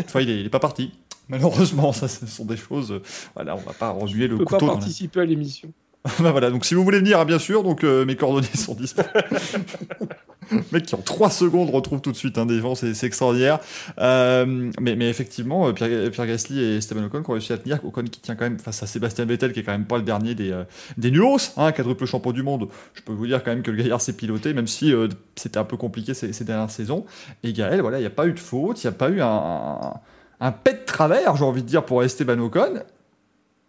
Enfin, 0.00 0.20
il 0.20 0.30
est, 0.30 0.40
il 0.40 0.46
est 0.46 0.50
pas 0.50 0.58
parti. 0.60 0.92
Malheureusement, 1.28 1.92
ça, 1.92 2.08
ce 2.08 2.26
sont 2.26 2.44
des 2.46 2.56
choses. 2.56 2.90
euh, 2.92 3.02
Voilà, 3.34 3.54
on 3.54 3.60
va 3.60 3.72
pas 3.72 3.90
remuer 3.90 4.28
le 4.28 4.38
pas 4.38 4.44
couteau. 4.44 4.66
la- 4.66 4.72
participer 4.72 5.20
à 5.20 5.24
l'émission. 5.24 5.70
Bah 6.20 6.30
voilà, 6.30 6.50
donc 6.50 6.64
si 6.64 6.74
vous 6.74 6.84
voulez 6.84 6.98
venir, 7.00 7.18
hein, 7.20 7.24
bien 7.26 7.38
sûr, 7.40 7.62
donc 7.62 7.84
euh, 7.84 8.04
mes 8.06 8.16
coordonnées 8.16 8.46
sont 8.54 8.74
disponibles. 8.74 9.12
Mec 10.72 10.86
qui 10.86 10.94
en 10.94 10.98
3 10.98 11.30
secondes 11.30 11.70
retrouve 11.70 12.00
tout 12.00 12.12
de 12.12 12.16
suite 12.16 12.38
un 12.38 12.46
défense, 12.46 12.84
c'est 12.92 13.06
extraordinaire. 13.06 13.58
Euh, 13.98 14.70
mais, 14.80 14.96
mais 14.96 15.08
effectivement, 15.08 15.68
euh, 15.68 15.72
Pierre, 15.72 16.10
Pierre 16.10 16.26
Gasly 16.26 16.60
et 16.60 16.76
Esteban 16.76 17.04
Ocon 17.04 17.22
qui 17.22 17.30
ont 17.30 17.32
réussi 17.34 17.52
à 17.52 17.58
tenir. 17.58 17.84
Ocon 17.84 18.04
qui 18.04 18.20
tient 18.20 18.34
quand 18.34 18.44
même 18.44 18.58
face 18.58 18.82
à 18.82 18.86
Sébastien 18.86 19.24
Vettel, 19.24 19.52
qui 19.52 19.60
est 19.60 19.62
quand 19.62 19.72
même 19.72 19.84
pas 19.86 19.96
le 19.98 20.04
dernier 20.04 20.34
des, 20.34 20.50
euh, 20.52 20.64
des 20.96 21.10
nuos, 21.10 21.36
hein, 21.56 21.72
quadruple 21.72 22.06
champion 22.06 22.32
du 22.32 22.42
monde. 22.42 22.68
Je 22.94 23.02
peux 23.02 23.12
vous 23.12 23.26
dire 23.26 23.42
quand 23.44 23.50
même 23.50 23.62
que 23.62 23.70
le 23.70 23.76
gaillard 23.82 24.00
s'est 24.00 24.14
piloté, 24.14 24.54
même 24.54 24.66
si 24.66 24.92
euh, 24.92 25.08
c'était 25.36 25.58
un 25.58 25.64
peu 25.64 25.76
compliqué 25.76 26.14
ces, 26.14 26.32
ces 26.32 26.44
dernières 26.44 26.70
saisons. 26.70 27.04
Et 27.42 27.52
Gaël, 27.52 27.80
voilà, 27.80 27.98
il 27.98 28.02
n'y 28.02 28.06
a 28.06 28.10
pas 28.10 28.26
eu 28.26 28.32
de 28.32 28.38
faute, 28.40 28.82
il 28.82 28.86
n'y 28.86 28.94
a 28.94 28.96
pas 28.96 29.10
eu 29.10 29.20
un, 29.20 29.26
un- 29.26 29.94
un 30.40 30.52
pet 30.52 30.72
de 30.80 30.84
travers, 30.86 31.36
j'ai 31.36 31.44
envie 31.44 31.62
de 31.62 31.68
dire, 31.68 31.84
pour 31.84 32.02
Esteban 32.02 32.38
Ocon. 32.38 32.80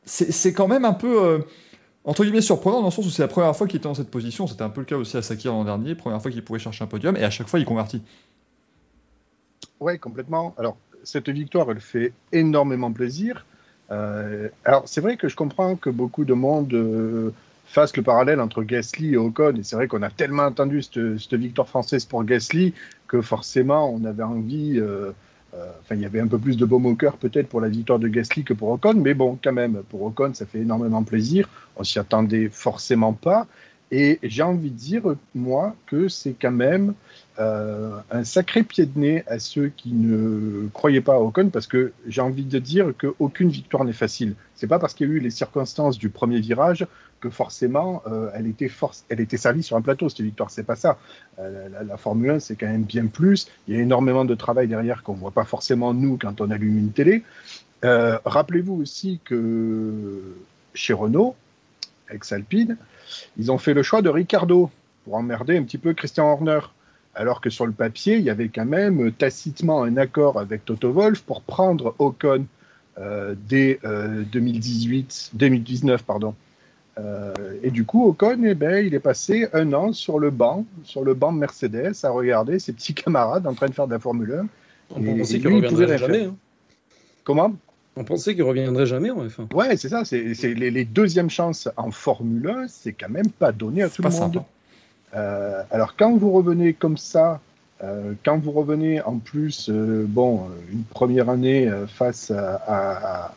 C'est 0.05 0.53
quand 0.53 0.67
même 0.67 0.86
un 0.86 0.93
peu, 0.93 1.21
euh, 1.24 1.39
entre 2.10 2.24
guillemets, 2.24 2.42
surprenant 2.42 2.80
dans 2.80 2.88
le 2.88 2.92
sens 2.92 3.06
où 3.06 3.12
c'est 3.12 3.22
la 3.22 3.28
première 3.28 3.56
fois 3.56 3.68
qu'il 3.68 3.78
était 3.78 3.88
dans 3.88 3.94
cette 3.94 4.10
position. 4.10 4.48
C'était 4.48 4.63
un 4.63 4.70
peu 4.70 4.82
le 4.82 4.86
cas 4.86 4.96
aussi 4.96 5.16
à 5.16 5.22
Sakir 5.22 5.51
l'an 5.51 5.63
dernier, 5.63 5.94
première 5.94 6.20
fois 6.20 6.32
qu'il 6.32 6.44
pouvait 6.44 6.58
chercher 6.58 6.84
un 6.84 6.88
podium, 6.88 7.16
et 7.16 7.24
à 7.24 7.30
chaque 7.30 7.48
fois, 7.48 7.60
il 7.60 7.66
convertit. 7.66 8.01
Oui, 9.80 10.00
complètement. 10.00 10.56
Alors, 10.58 10.75
cette 11.04 11.30
victoire, 11.30 11.70
elle 11.70 11.80
fait 11.80 12.13
énormément 12.32 12.92
plaisir. 12.92 13.46
Euh, 13.92 14.50
alors, 14.66 14.82
c'est 14.88 15.01
vrai 15.01 15.18
que 15.18 15.30
je 15.30 15.36
comprends 15.36 15.75
que 15.75 15.92
beaucoup 15.92 16.25
de 16.25 16.34
monde 16.34 16.74
euh, 16.74 17.32
fasse 17.68 17.96
le 17.96 18.01
parallèle 18.01 18.42
entre 18.42 18.63
Gasly 18.63 19.13
et 19.13 19.18
Ocon. 19.18 19.56
Et 19.58 19.62
c'est 19.63 19.75
vrai 19.75 19.88
qu'on 19.88 20.01
a 20.01 20.10
tellement 20.10 20.46
entendu 20.46 20.82
cette, 20.82 21.34
victoire 21.36 21.70
française 21.70 22.06
pour 22.06 22.24
Gasly 22.24 22.74
que 23.08 23.22
forcément, 23.22 23.88
on 23.94 24.04
avait 24.04 24.24
envie. 24.24 24.80
Euh, 24.80 25.12
enfin, 25.53 25.96
il 25.96 26.01
y 26.01 26.06
avait 26.06 26.20
un 26.20 26.27
peu 26.27 26.38
plus 26.38 26.58
de 26.58 26.65
baume 26.65 26.86
au 26.86 26.96
cœur 26.96 27.18
peut-être 27.18 27.48
pour 27.48 27.62
la 27.62 27.70
victoire 27.70 28.00
de 28.00 28.08
Gasly 28.08 28.44
que 28.44 28.53
pour 28.53 28.70
Ocon. 28.70 28.96
Mais 28.96 29.13
bon, 29.13 29.38
quand 29.44 29.53
même, 29.53 29.82
pour 29.89 30.03
Ocon, 30.03 30.34
ça 30.34 30.46
fait 30.46 30.60
énormément 30.60 31.03
plaisir. 31.03 31.50
On 31.75 31.84
s'y 31.84 32.00
attendait 32.00 32.50
forcément 32.50 33.13
pas. 33.13 33.48
Et 33.91 34.20
j'ai 34.22 34.44
envie 34.44 34.70
de 34.70 34.75
dire, 34.77 35.01
moi, 35.34 35.75
que 35.88 36.08
c'est 36.10 36.36
quand 36.39 36.51
même 36.51 36.94
euh, 37.39 37.98
un 38.12 38.24
sacré 38.24 38.63
pied 38.63 38.86
de 38.86 39.00
nez 39.00 39.24
à 39.27 39.39
ceux 39.39 39.70
qui 39.70 39.94
ne 39.94 40.68
croyaient 40.74 41.01
pas 41.01 41.15
à 41.15 41.20
Ocon, 41.20 41.50
parce 41.50 41.65
que 41.65 41.91
j'ai 42.08 42.22
envie 42.22 42.44
de 42.44 42.60
dire 42.60 42.94
qu'aucune 43.00 43.50
victoire 43.50 43.86
n'est 43.86 43.94
facile. 43.94 44.36
C'est 44.56 44.68
pas 44.68 44.77
parce 44.77 44.94
qu'il 44.94 45.08
y 45.08 45.12
a 45.12 45.13
eu 45.13 45.20
les 45.20 45.32
circonstances 45.32 45.98
du 45.98 46.10
premier 46.10 46.39
virage 46.39 46.86
que 47.19 47.29
forcément 47.29 48.01
euh, 48.07 48.29
elle, 48.33 48.47
était 48.47 48.69
force, 48.69 49.05
elle 49.09 49.19
était 49.19 49.38
servie 49.38 49.63
sur 49.63 49.77
un 49.77 49.81
plateau, 49.81 50.09
cette 50.09 50.21
victoire. 50.21 50.49
C'est 50.49 50.63
pas 50.63 50.75
ça. 50.75 50.97
Euh, 51.39 51.69
la, 51.88 51.97
Formule 51.97 52.31
1, 52.31 52.39
c'est 52.39 52.55
quand 52.55 52.67
même 52.67 52.83
bien 52.83 53.07
plus. 53.07 53.47
Il 53.67 53.75
y 53.75 53.77
a 53.77 53.81
énormément 53.81 54.25
de 54.25 54.35
travail 54.35 54.67
derrière 54.67 55.03
qu'on 55.03 55.13
voit 55.13 55.31
pas 55.31 55.45
forcément 55.45 55.93
nous 55.93 56.17
quand 56.17 56.41
on 56.41 56.51
allume 56.51 56.77
une 56.77 56.91
télé. 56.91 57.23
Rappelez-vous 57.81 58.81
aussi 58.81 59.19
que 59.23 60.35
chez 60.73 60.93
Renault, 60.93 61.35
ex-Alpine, 62.11 62.77
ils 63.38 63.51
ont 63.51 63.57
fait 63.57 63.73
le 63.73 63.83
choix 63.83 64.01
de 64.01 64.09
Ricardo 64.09 64.69
pour 65.05 65.15
emmerder 65.15 65.57
un 65.57 65.63
petit 65.63 65.77
peu 65.77 65.93
Christian 65.93 66.31
Horner. 66.31 66.59
Alors 67.15 67.41
que 67.41 67.49
sur 67.49 67.65
le 67.65 67.71
papier, 67.71 68.17
il 68.17 68.23
y 68.23 68.29
avait 68.29 68.49
quand 68.49 68.65
même 68.65 69.11
tacitement 69.11 69.83
un 69.83 69.97
accord 69.97 70.39
avec 70.39 70.63
Toto 70.65 70.91
Wolf 70.91 71.21
pour 71.21 71.41
prendre 71.41 71.95
Ocon 71.99 72.45
euh, 72.99 73.35
dès 73.47 73.79
2018, 73.83 75.31
euh, 75.33 75.38
2019. 75.38 76.03
Pardon. 76.03 76.35
Euh, 77.00 77.34
et 77.63 77.72
du 77.72 77.86
coup, 77.86 78.08
Ocon, 78.08 78.41
eh 78.44 78.56
ben, 78.56 78.86
il 78.86 78.94
est 78.94 79.00
passé 79.00 79.48
un 79.53 79.74
an 79.74 79.94
sur 79.94 80.20
le 80.20 80.32
banc, 80.32 80.65
sur 80.84 81.03
le 81.03 81.13
banc 81.13 81.32
de 81.32 81.38
Mercedes, 81.38 81.94
à 82.03 82.10
regarder 82.10 82.60
ses 82.60 82.74
petits 82.74 82.94
camarades 82.94 83.48
en 83.48 83.53
train 83.53 83.68
de 83.68 83.74
faire 83.74 83.88
de 83.88 83.94
la 83.94 84.00
Formule 84.00 84.34
1. 84.34 84.48
On 84.96 85.18
pensait 85.18 85.39
qu'il 85.39 85.48
reviendrait 85.48 85.98
jamais. 85.98 86.24
Hein. 86.25 86.36
Comment? 87.24 87.53
On 87.96 88.03
pensait 88.03 88.34
qu'il 88.34 88.44
reviendrait 88.44 88.86
jamais 88.86 89.12
en 89.12 89.25
F1. 89.25 89.53
Ouais, 89.53 89.77
c'est 89.77 89.89
ça. 89.89 90.03
C'est 90.06 90.53
les, 90.53 90.86
deuxièmes 90.86 91.29
chances 91.29 91.70
en 91.77 91.91
Formule 91.91 92.48
1, 92.48 92.68
c'est 92.68 92.94
quand 92.94 93.10
même 93.10 93.29
pas 93.29 93.51
donné 93.51 93.84
à 93.84 93.89
tout 93.89 94.01
le 94.01 94.10
monde. 94.10 94.44
Euh, 95.15 95.63
alors 95.72 95.96
quand 95.98 96.15
vous 96.15 96.32
revenez 96.32 96.74
comme 96.74 96.98
ça, 96.98 97.41
euh, 97.84 98.13
quand 98.24 98.38
vous 98.38 98.51
revenez 98.51 99.01
en 99.01 99.18
plus, 99.18 99.70
euh, 99.70 100.06
bon, 100.08 100.44
une 100.72 100.84
première 100.84 101.29
année 101.29 101.70
face 101.88 102.32
à, 102.32 102.62
à, 102.68 103.36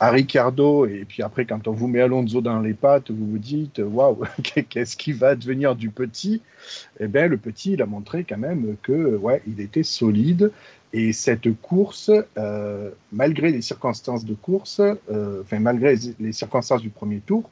Ricardo, 0.00 0.86
et 0.86 1.04
puis 1.06 1.22
après 1.22 1.44
quand 1.44 1.66
on 1.66 1.72
vous 1.72 1.88
met 1.88 2.00
Alonso 2.00 2.40
dans 2.40 2.60
les 2.60 2.74
pattes, 2.74 3.10
vous 3.10 3.32
vous 3.32 3.38
dites, 3.38 3.80
waouh, 3.84 4.24
qu'est-ce 4.68 4.96
qui 4.96 5.12
va 5.12 5.34
devenir 5.34 5.74
du 5.74 5.90
petit? 5.90 6.40
Eh 7.00 7.08
bien, 7.08 7.26
le 7.26 7.36
petit, 7.36 7.72
il 7.72 7.82
a 7.82 7.86
montré 7.86 8.24
quand 8.24 8.38
même 8.38 8.76
que, 8.82 9.16
ouais, 9.16 9.42
il 9.46 9.60
était 9.60 9.82
solide. 9.82 10.52
Et 10.92 11.12
cette 11.12 11.52
course, 11.60 12.10
euh, 12.38 12.90
malgré 13.12 13.50
les 13.50 13.60
circonstances 13.60 14.24
de 14.24 14.34
course, 14.34 14.80
euh, 14.80 15.42
enfin 15.42 15.58
malgré 15.58 15.96
les 16.18 16.32
circonstances 16.32 16.80
du 16.80 16.88
premier 16.88 17.18
tour, 17.18 17.50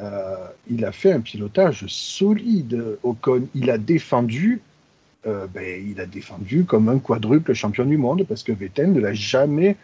euh, 0.00 0.48
il 0.68 0.84
a 0.84 0.92
fait 0.92 1.12
un 1.12 1.20
pilotage 1.20 1.86
solide. 1.86 2.98
Ocon, 3.02 3.46
il 3.54 3.70
a 3.70 3.78
défendu, 3.78 4.60
ben, 5.24 5.86
il 5.88 6.00
a 6.00 6.06
défendu 6.06 6.64
comme 6.64 6.88
un 6.88 6.98
quadruple 6.98 7.52
champion 7.54 7.84
du 7.84 7.96
monde 7.96 8.24
parce 8.28 8.42
que 8.42 8.50
Vettel 8.50 8.92
ne 8.92 9.00
l'a 9.00 9.14
jamais 9.14 9.76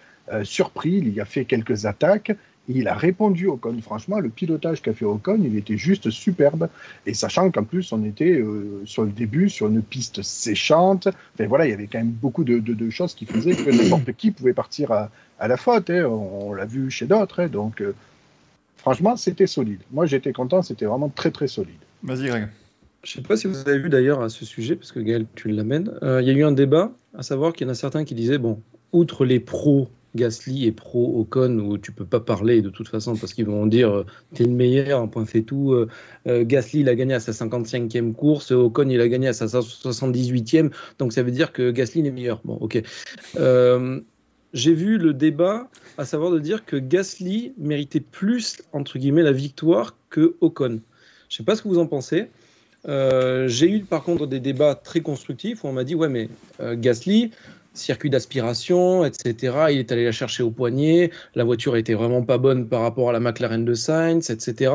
surpris. 0.44 0.98
Il 0.98 1.12
y 1.14 1.20
a 1.20 1.24
fait 1.24 1.44
quelques 1.44 1.86
attaques, 1.86 2.32
il 2.68 2.86
a 2.86 2.94
répondu 2.94 3.46
Ocon. 3.46 3.76
Franchement, 3.80 4.20
le 4.20 4.28
pilotage 4.28 4.82
qu'a 4.82 4.92
fait 4.92 5.06
Ocon, 5.06 5.40
il 5.42 5.56
était 5.56 5.78
juste 5.78 6.10
superbe. 6.10 6.68
Et 7.06 7.14
sachant 7.14 7.50
qu'en 7.50 7.64
plus, 7.64 7.92
on 7.92 8.04
était 8.04 8.38
euh, 8.38 8.82
sur 8.84 9.04
le 9.04 9.10
début 9.10 9.48
sur 9.48 9.68
une 9.68 9.82
piste 9.82 10.22
séchante. 10.22 11.08
Enfin 11.34 11.46
voilà, 11.48 11.66
il 11.66 11.70
y 11.70 11.72
avait 11.72 11.86
quand 11.86 11.98
même 11.98 12.10
beaucoup 12.10 12.44
de, 12.44 12.90
choses 12.90 13.14
qui 13.14 13.24
faisaient 13.24 13.56
que 13.56 13.70
n'importe 13.70 14.12
qui 14.12 14.30
pouvait 14.30 14.52
partir 14.52 14.92
à, 14.92 15.10
la 15.48 15.56
faute. 15.56 15.88
Hein. 15.90 16.04
On, 16.04 16.52
l'a 16.52 16.66
vu 16.66 16.90
chez 16.90 17.06
d'autres. 17.06 17.40
Hein. 17.40 17.48
Donc, 17.48 17.80
euh, 17.80 17.94
franchement, 18.76 19.16
c'était 19.16 19.46
solide. 19.46 19.80
Moi, 19.90 20.04
j'étais 20.04 20.32
content. 20.32 20.60
C'était 20.62 20.84
vraiment 20.84 21.08
très, 21.08 21.30
très 21.30 21.48
solide. 21.48 21.80
Vas-y, 22.02 22.26
Greg. 22.26 22.48
Je 23.04 23.18
ne 23.18 23.22
sais 23.22 23.28
pas 23.28 23.36
si 23.36 23.46
vous 23.46 23.56
avez 23.60 23.78
vu 23.78 23.88
d'ailleurs 23.88 24.20
à 24.20 24.28
ce 24.28 24.44
sujet, 24.44 24.76
parce 24.76 24.92
que 24.92 25.00
Gaël, 25.00 25.24
tu 25.36 25.48
l'amènes. 25.48 25.90
Euh, 26.02 26.20
il 26.20 26.28
y 26.28 26.30
a 26.30 26.34
eu 26.34 26.44
un 26.44 26.52
débat, 26.52 26.92
à 27.16 27.22
savoir 27.22 27.54
qu'il 27.54 27.66
y 27.66 27.70
en 27.70 27.72
a 27.72 27.76
certains 27.76 28.04
qui 28.04 28.14
disaient 28.14 28.38
bon, 28.38 28.60
outre 28.92 29.24
les 29.24 29.40
pros 29.40 29.88
Gasly 30.18 30.66
est 30.66 30.72
pro 30.72 31.20
Ocon 31.20 31.58
où 31.58 31.78
tu 31.78 31.92
peux 31.92 32.04
pas 32.04 32.18
parler 32.18 32.60
de 32.60 32.70
toute 32.70 32.88
façon 32.88 33.16
parce 33.16 33.32
qu'ils 33.34 33.46
vont 33.46 33.66
dire 33.66 33.90
euh, 33.90 34.06
t'es 34.34 34.44
le 34.44 34.50
meilleur, 34.50 35.00
un 35.00 35.06
point 35.06 35.24
fait 35.24 35.42
tout. 35.42 35.72
Euh, 35.72 35.88
euh, 36.26 36.44
Gasly 36.44 36.80
il 36.80 36.88
a 36.88 36.94
gagné 36.96 37.14
à 37.14 37.20
sa 37.20 37.32
55e 37.32 38.12
course, 38.12 38.50
Ocon 38.50 38.88
il 38.88 39.00
a 39.00 39.08
gagné 39.08 39.28
à 39.28 39.32
sa 39.32 39.46
78e, 39.46 40.72
donc 40.98 41.12
ça 41.12 41.22
veut 41.22 41.30
dire 41.30 41.52
que 41.52 41.70
Gasly 41.70 42.06
est 42.06 42.10
meilleur. 42.10 42.40
Bon, 42.44 42.58
ok. 42.60 42.82
J'ai 44.54 44.72
vu 44.72 44.96
le 44.96 45.12
débat 45.12 45.68
à 45.98 46.06
savoir 46.06 46.30
de 46.30 46.38
dire 46.38 46.64
que 46.64 46.76
Gasly 46.76 47.52
méritait 47.58 48.00
plus 48.00 48.62
entre 48.72 48.98
guillemets 48.98 49.22
la 49.22 49.32
victoire 49.32 49.94
que 50.08 50.36
Ocon. 50.40 50.80
Je 51.28 51.36
sais 51.36 51.42
pas 51.44 51.54
ce 51.54 51.62
que 51.62 51.68
vous 51.68 51.78
en 51.78 51.86
pensez. 51.86 52.30
J'ai 52.86 53.70
eu 53.70 53.80
par 53.80 54.02
contre 54.02 54.26
des 54.26 54.40
débats 54.40 54.74
très 54.74 55.00
constructifs 55.00 55.64
où 55.64 55.68
on 55.68 55.72
m'a 55.72 55.84
dit 55.84 55.94
ouais 55.94 56.08
mais 56.08 56.28
Gasly 56.76 57.30
circuit 57.78 58.10
d'aspiration, 58.10 59.04
etc. 59.04 59.56
Il 59.70 59.78
est 59.78 59.92
allé 59.92 60.04
la 60.04 60.12
chercher 60.12 60.42
au 60.42 60.50
poignet. 60.50 61.10
La 61.34 61.44
voiture 61.44 61.76
était 61.76 61.94
vraiment 61.94 62.22
pas 62.22 62.38
bonne 62.38 62.68
par 62.68 62.82
rapport 62.82 63.10
à 63.10 63.12
la 63.12 63.20
McLaren 63.20 63.64
de 63.64 63.74
Sainz, 63.74 64.30
etc. 64.30 64.72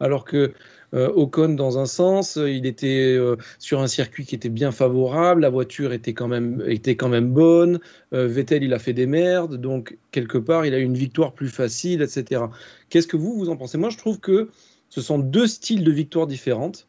Alors 0.00 0.24
que 0.24 0.52
euh, 0.94 1.08
Ocon, 1.14 1.50
dans 1.50 1.78
un 1.78 1.86
sens, 1.86 2.36
il 2.36 2.66
était 2.66 3.14
euh, 3.16 3.36
sur 3.58 3.80
un 3.80 3.86
circuit 3.86 4.24
qui 4.24 4.34
était 4.34 4.48
bien 4.48 4.72
favorable. 4.72 5.42
La 5.42 5.50
voiture 5.50 5.92
était 5.92 6.14
quand 6.14 6.28
même, 6.28 6.62
était 6.66 6.96
quand 6.96 7.08
même 7.08 7.32
bonne. 7.32 7.80
Euh, 8.12 8.26
Vettel, 8.26 8.62
il 8.64 8.74
a 8.74 8.78
fait 8.78 8.92
des 8.92 9.06
merdes. 9.06 9.56
Donc, 9.56 9.98
quelque 10.10 10.38
part, 10.38 10.66
il 10.66 10.74
a 10.74 10.78
eu 10.78 10.82
une 10.82 10.96
victoire 10.96 11.32
plus 11.32 11.48
facile, 11.48 12.02
etc. 12.02 12.42
Qu'est-ce 12.88 13.06
que 13.06 13.16
vous, 13.16 13.34
vous 13.36 13.50
en 13.50 13.56
pensez? 13.56 13.78
Moi, 13.78 13.90
je 13.90 13.98
trouve 13.98 14.18
que 14.20 14.50
ce 14.88 15.00
sont 15.00 15.18
deux 15.18 15.46
styles 15.46 15.84
de 15.84 15.92
victoire 15.92 16.26
différentes 16.26 16.88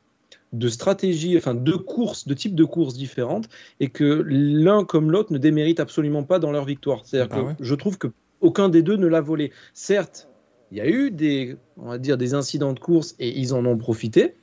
de 0.54 0.68
stratégies, 0.68 1.38
enfin 1.38 1.56
de 1.56 1.72
courses, 1.74 2.28
de 2.28 2.34
types 2.34 2.56
de 2.56 2.64
courses 2.66 2.96
différentes, 2.96 3.48
et 3.80 3.90
que 3.90 4.24
l'un 4.28 4.84
comme 4.84 5.12
l'autre 5.12 5.32
ne 5.32 5.38
démérite 5.38 5.80
absolument 5.80 6.24
pas 6.24 6.40
dans 6.40 6.52
leur 6.52 6.66
victoire. 6.66 7.02
C'est-à-dire 7.06 7.30
ah 7.32 7.56
que 7.58 7.64
je 7.64 7.76
trouve 7.76 7.98
que 7.98 8.08
aucun 8.42 8.70
des 8.70 8.82
deux 8.82 8.98
ne 8.98 9.08
l'a 9.08 9.22
volé. 9.22 9.52
Certes, 9.74 10.28
il 10.72 10.78
y 10.78 10.82
a 10.82 10.88
eu 10.88 11.12
des, 11.12 11.58
on 11.78 11.90
va 11.90 11.98
dire, 11.98 12.18
des 12.18 12.34
incidents 12.34 12.74
de 12.74 12.80
course 12.80 13.16
et 13.20 13.38
ils 13.38 13.54
en 13.54 13.66
ont 13.66 13.78
profité, 13.78 14.36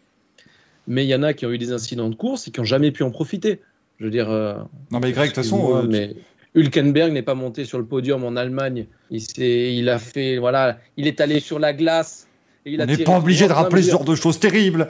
mais 0.87 1.05
il 1.05 1.09
y 1.09 1.15
en 1.15 1.23
a 1.23 1.35
qui 1.35 1.47
ont 1.47 1.51
eu 1.51 1.59
des 1.59 1.73
incidents 1.73 2.09
de 2.09 2.15
course 2.15 2.49
et 2.49 2.51
qui 2.51 2.61
n'ont 2.61 2.65
jamais 2.65 2.91
pu 2.91 3.03
en 3.03 3.11
profiter. 3.11 3.61
Je 3.99 4.05
veux 4.05 4.11
dire. 4.11 4.31
Euh, 4.31 4.55
non 4.91 5.01
mais 5.01 5.13
Greg, 5.13 5.31
de 5.31 5.35
toute 5.35 5.45
façon. 5.45 5.77
Euh, 5.77 5.87
mais... 5.89 6.15
Hülkenberg 6.55 7.13
n'est 7.13 7.23
pas 7.23 7.35
monté 7.35 7.65
sur 7.65 7.79
le 7.79 7.85
podium 7.85 8.25
en 8.25 8.35
Allemagne. 8.37 8.87
Il, 9.11 9.23
il 9.39 9.89
a 9.89 9.99
fait, 9.99 10.39
voilà, 10.39 10.79
il 10.97 11.07
est 11.07 11.21
allé 11.21 11.41
sur 11.41 11.59
la 11.59 11.73
glace 11.73 12.28
on 12.81 12.87
n'est 12.87 12.99
pas 12.99 13.19
obligé 13.19 13.49
de 13.49 13.53
rappeler 13.53 13.83
ce 13.83 13.91
genre 13.91 14.05
de 14.05 14.15
choses 14.15 14.39
terribles. 14.39 14.89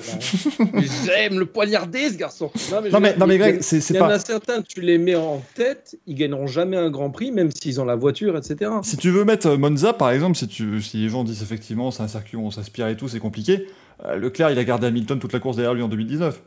J'aime 1.04 1.38
le 1.38 1.46
poignarder, 1.46 2.10
ce 2.10 2.16
garçon. 2.16 2.50
Non, 2.72 3.00
mais, 3.00 3.16
non, 3.16 3.26
mais, 3.26 3.38
Greg, 3.38 3.62
c'est 3.62 3.78
pas. 3.78 3.94
Il 3.94 3.96
y 3.96 4.00
en 4.00 4.08
a 4.08 4.18
certains, 4.18 4.62
tu 4.62 4.80
les 4.80 4.98
mets 4.98 5.16
en 5.16 5.42
tête, 5.54 5.96
ils 6.06 6.14
gagneront 6.14 6.46
jamais 6.46 6.76
un 6.76 6.90
grand 6.90 7.10
prix, 7.10 7.30
même 7.30 7.50
s'ils 7.50 7.80
ont 7.80 7.84
la 7.84 7.96
voiture, 7.96 8.36
etc. 8.36 8.70
Si 8.82 8.96
tu 8.96 9.10
veux 9.10 9.24
mettre 9.24 9.56
Monza, 9.56 9.92
par 9.92 10.10
exemple, 10.10 10.36
si, 10.36 10.48
tu, 10.48 10.82
si 10.82 10.98
les 10.98 11.08
gens 11.08 11.24
disent 11.24 11.42
effectivement 11.42 11.90
c'est 11.90 12.02
un 12.02 12.08
circuit 12.08 12.36
où 12.36 12.42
on 12.42 12.50
s'aspire 12.50 12.88
et 12.88 12.96
tout, 12.96 13.08
c'est 13.08 13.20
compliqué. 13.20 13.66
Euh, 14.04 14.16
Leclerc, 14.16 14.50
il 14.50 14.58
a 14.58 14.64
gardé 14.64 14.86
Hamilton 14.86 15.18
toute 15.18 15.32
la 15.32 15.40
course 15.40 15.56
derrière 15.56 15.74
lui 15.74 15.82
en 15.82 15.88
2019. 15.88 16.40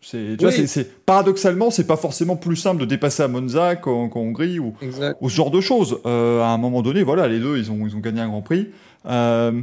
C'est, 0.00 0.36
tu 0.38 0.44
vois, 0.44 0.52
c'est, 0.52 1.04
paradoxalement, 1.04 1.70
c'est 1.72 1.86
pas 1.86 1.96
forcément 1.96 2.36
plus 2.36 2.54
simple 2.54 2.80
de 2.80 2.86
dépasser 2.86 3.24
à 3.24 3.28
Monza 3.28 3.74
qu'en, 3.74 4.08
Hongrie 4.14 4.60
ou, 4.60 4.74
ou, 5.20 5.28
ce 5.28 5.34
genre 5.34 5.50
de 5.50 5.60
choses. 5.60 5.98
Euh, 6.06 6.40
à 6.40 6.48
un 6.48 6.58
moment 6.58 6.82
donné, 6.82 7.02
voilà, 7.02 7.26
les 7.26 7.40
deux, 7.40 7.58
ils 7.58 7.70
ont, 7.72 7.84
ils 7.84 7.96
ont 7.96 8.00
gagné 8.00 8.20
un 8.20 8.28
grand 8.28 8.42
prix. 8.42 8.68
Euh, 9.06 9.60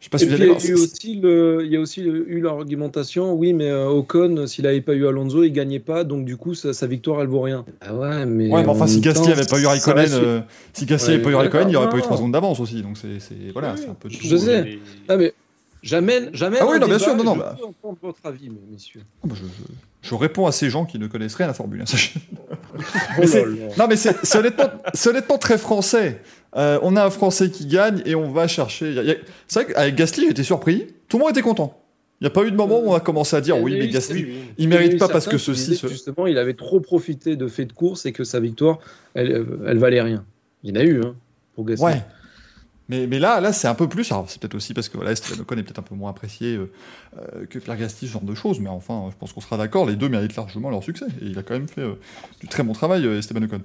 je 0.00 0.04
sais 0.04 0.10
pas 0.10 0.18
si 0.18 0.26
vous 0.26 0.34
avez 0.34 0.44
il, 0.44 0.48
y 0.48 0.70
a 0.70 0.74
aussi 0.74 1.14
le, 1.16 1.62
il 1.64 1.72
y 1.72 1.76
a 1.76 1.80
aussi 1.80 2.02
eu 2.02 2.40
l'argumentation, 2.40 3.34
oui, 3.34 3.52
mais 3.52 3.68
euh, 3.68 3.88
Ocon, 3.88 4.46
s'il 4.46 4.64
n'avait 4.64 4.80
pas 4.80 4.94
eu 4.94 5.06
Alonso, 5.06 5.42
il 5.42 5.52
gagnait 5.52 5.80
pas, 5.80 6.04
donc 6.04 6.24
du 6.24 6.36
coup, 6.36 6.54
sa, 6.54 6.86
victoire, 6.86 7.20
elle 7.20 7.28
vaut 7.28 7.40
rien. 7.40 7.64
Ah 7.80 7.94
ouais, 7.94 8.24
mais. 8.24 8.48
Ouais, 8.48 8.62
mais 8.62 8.68
enfin, 8.68 8.86
si 8.86 9.00
Gasly 9.00 9.28
n'avait 9.28 9.46
pas 9.46 9.58
eu 9.58 9.66
Raikkonen, 9.66 10.10
euh, 10.12 10.40
si 10.72 10.86
Gasly 10.86 11.12
n'avait 11.12 11.22
pas 11.22 11.30
eu 11.30 11.34
Raikkonen, 11.34 11.68
il 11.68 11.70
n'y 11.70 11.76
aurait 11.76 11.90
pas 11.90 11.98
eu 11.98 12.02
3 12.02 12.16
secondes 12.16 12.32
d'avance 12.32 12.60
aussi, 12.60 12.82
donc 12.82 12.96
c'est, 12.96 13.18
voilà, 13.52 13.76
c'est 13.76 13.88
un 13.88 13.94
peu. 13.94 14.08
Je 14.08 14.36
sais. 14.36 14.78
Ah, 15.08 15.16
mais 15.16 15.34
J'amène, 15.82 16.30
j'amène. 16.32 16.60
Ah 16.62 16.66
oui, 16.66 16.80
non, 16.80 16.86
bien 16.86 16.96
débat 16.96 16.98
sûr, 16.98 17.16
non, 17.16 17.24
non, 17.24 17.34
je 17.34 17.38
bah. 17.38 17.56
veux 17.58 17.66
entendre 17.66 17.98
votre 18.02 18.18
avis, 18.24 18.50
mes- 18.50 18.58
messieurs. 18.70 19.02
Ah, 19.22 19.28
bah, 19.28 19.34
je, 19.36 19.44
je- 20.02 20.14
réponds 20.14 20.46
à 20.46 20.52
ces 20.52 20.70
gens 20.70 20.84
qui 20.84 20.98
ne 20.98 21.06
connaissent 21.06 21.34
rien 21.34 21.46
à 21.46 21.48
la 21.48 21.54
Formule 21.54 21.82
1. 21.82 21.86
sachez. 21.86 22.20
Oh 23.18 23.20
Mais 23.20 23.26
là. 23.44 23.66
Non, 23.78 23.86
mais 23.88 23.96
c'est 23.96 24.36
honnêtement, 24.36 24.66
honnêtement 25.06 25.38
très 25.38 25.58
français. 25.58 26.20
Euh, 26.56 26.78
on 26.82 26.96
a 26.96 27.04
un 27.04 27.10
Français 27.10 27.50
qui 27.50 27.66
gagne 27.66 28.02
et 28.06 28.14
on 28.14 28.30
va 28.30 28.46
chercher. 28.46 28.94
C'est 29.48 29.62
vrai 29.64 29.72
qu'avec 29.72 29.94
Gasly, 29.96 30.28
j'étais 30.28 30.42
surpris. 30.44 30.86
Tout 31.08 31.18
le 31.18 31.22
monde 31.24 31.30
était 31.32 31.42
content. 31.42 31.82
Il 32.20 32.24
n'y 32.24 32.28
a 32.28 32.30
pas 32.30 32.44
eu 32.44 32.50
de 32.50 32.56
moment 32.56 32.80
où 32.80 32.90
on 32.90 32.94
a 32.94 33.00
commencé 33.00 33.36
à 33.36 33.40
dire 33.40 33.56
y 33.56 33.60
oui, 33.60 33.76
mais 33.78 33.88
Gasly, 33.88 34.24
oui, 34.24 34.28
oui. 34.30 34.40
il 34.58 34.66
en 34.66 34.70
mérite 34.70 34.98
pas 34.98 35.08
parce 35.08 35.26
que 35.28 35.38
ceci, 35.38 35.76
ce- 35.76 35.86
Justement, 35.88 36.26
il 36.26 36.36
avait 36.38 36.54
trop 36.54 36.80
profité 36.80 37.36
de 37.36 37.46
faits 37.48 37.68
de 37.68 37.72
course 37.72 38.06
et 38.06 38.12
que 38.12 38.24
sa 38.24 38.40
victoire, 38.40 38.78
elle, 39.14 39.44
elle 39.66 39.78
valait 39.78 40.00
rien. 40.02 40.24
Il 40.64 40.70
y 40.70 40.78
en 40.78 40.80
a 40.80 40.84
eu, 40.84 41.00
hein, 41.02 41.14
pour 41.54 41.64
Gasly. 41.64 41.84
Ouais. 41.84 42.02
Mais, 42.88 43.06
là, 43.18 43.40
là 43.40 43.52
c'est 43.52 43.68
un 43.68 43.74
peu 43.74 43.88
plus. 43.88 44.10
Alors, 44.12 44.30
c'est 44.30 44.40
peut-être 44.40 44.54
aussi 44.54 44.72
parce 44.72 44.88
que 44.88 44.96
voilà, 44.96 45.12
Esteban 45.12 45.42
est 45.42 45.62
peut-être 45.62 45.78
un 45.78 45.82
peu 45.82 45.94
moins 45.94 46.10
apprécié 46.10 46.56
euh, 46.56 46.70
euh, 47.18 47.44
que 47.44 47.58
Pierre 47.58 47.90
ce 47.90 48.06
genre 48.06 48.22
de 48.22 48.34
choses. 48.34 48.60
Mais 48.60 48.70
enfin, 48.70 49.08
je 49.10 49.16
pense 49.16 49.32
qu'on 49.32 49.42
sera 49.42 49.58
d'accord. 49.58 49.86
Les 49.86 49.96
deux 49.96 50.08
méritent 50.08 50.36
largement 50.36 50.70
leur 50.70 50.82
succès. 50.82 51.06
Et 51.20 51.26
il 51.26 51.38
a 51.38 51.42
quand 51.42 51.54
même 51.54 51.68
fait 51.68 51.82
euh, 51.82 51.94
du 52.40 52.48
très 52.48 52.62
bon 52.62 52.72
travail, 52.72 53.04
Esteban 53.06 53.42
Ocon. 53.42 53.60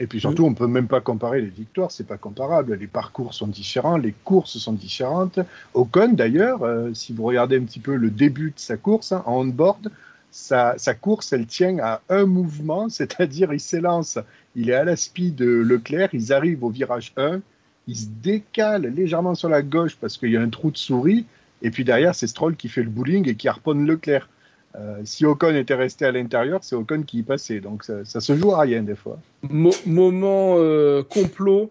Et 0.00 0.08
puis 0.08 0.20
surtout, 0.20 0.44
on 0.44 0.54
peut 0.54 0.66
même 0.66 0.88
pas 0.88 1.00
comparer 1.00 1.40
les 1.40 1.48
victoires, 1.48 1.92
c'est 1.92 2.06
pas 2.06 2.16
comparable. 2.16 2.74
Les 2.74 2.88
parcours 2.88 3.32
sont 3.32 3.46
différents, 3.46 3.96
les 3.96 4.12
courses 4.24 4.58
sont 4.58 4.72
différentes. 4.72 5.38
Ocon, 5.72 6.14
d'ailleurs, 6.14 6.62
si 6.94 7.12
vous 7.12 7.22
regardez 7.22 7.58
un 7.58 7.62
petit 7.62 7.78
peu 7.78 7.94
le 7.94 8.10
début 8.10 8.50
de 8.50 8.58
sa 8.58 8.76
course 8.76 9.12
hein, 9.12 9.22
en 9.24 9.42
on-board, 9.42 9.92
sa, 10.32 10.74
sa 10.78 10.94
course, 10.94 11.32
elle 11.32 11.46
tient 11.46 11.78
à 11.78 12.00
un 12.08 12.26
mouvement, 12.26 12.88
c'est-à-dire 12.88 13.52
il 13.52 13.60
s'élance, 13.60 14.18
il 14.56 14.70
est 14.70 14.74
à 14.74 14.82
la 14.82 14.96
speed 14.96 15.36
de 15.36 15.46
Leclerc, 15.46 16.08
ils 16.12 16.32
arrivent 16.32 16.64
au 16.64 16.70
virage 16.70 17.12
1, 17.16 17.40
il 17.86 17.96
se 17.96 18.06
décale 18.22 18.86
légèrement 18.86 19.34
sur 19.34 19.48
la 19.48 19.62
gauche 19.62 19.96
parce 20.00 20.16
qu'il 20.16 20.30
y 20.30 20.36
a 20.36 20.40
un 20.40 20.48
trou 20.48 20.70
de 20.70 20.76
souris, 20.76 21.26
et 21.62 21.70
puis 21.70 21.84
derrière, 21.84 22.14
c'est 22.14 22.26
Stroll 22.26 22.56
qui 22.56 22.68
fait 22.68 22.82
le 22.82 22.90
bowling 22.90 23.28
et 23.28 23.34
qui 23.34 23.48
harponne 23.48 23.86
Leclerc. 23.86 24.28
Euh, 24.76 25.00
si 25.04 25.24
Ocon 25.24 25.54
était 25.54 25.74
resté 25.74 26.04
à 26.04 26.10
l'intérieur, 26.12 26.60
c'est 26.62 26.74
Ocon 26.74 27.02
qui 27.02 27.18
y 27.18 27.22
passait. 27.22 27.60
Donc 27.60 27.84
ça, 27.84 28.04
ça 28.04 28.20
se 28.20 28.36
joue 28.36 28.52
à 28.52 28.60
rien 28.60 28.82
des 28.82 28.96
fois. 28.96 29.18
Mo- 29.42 29.70
moment 29.86 30.56
euh, 30.58 31.02
complot. 31.04 31.70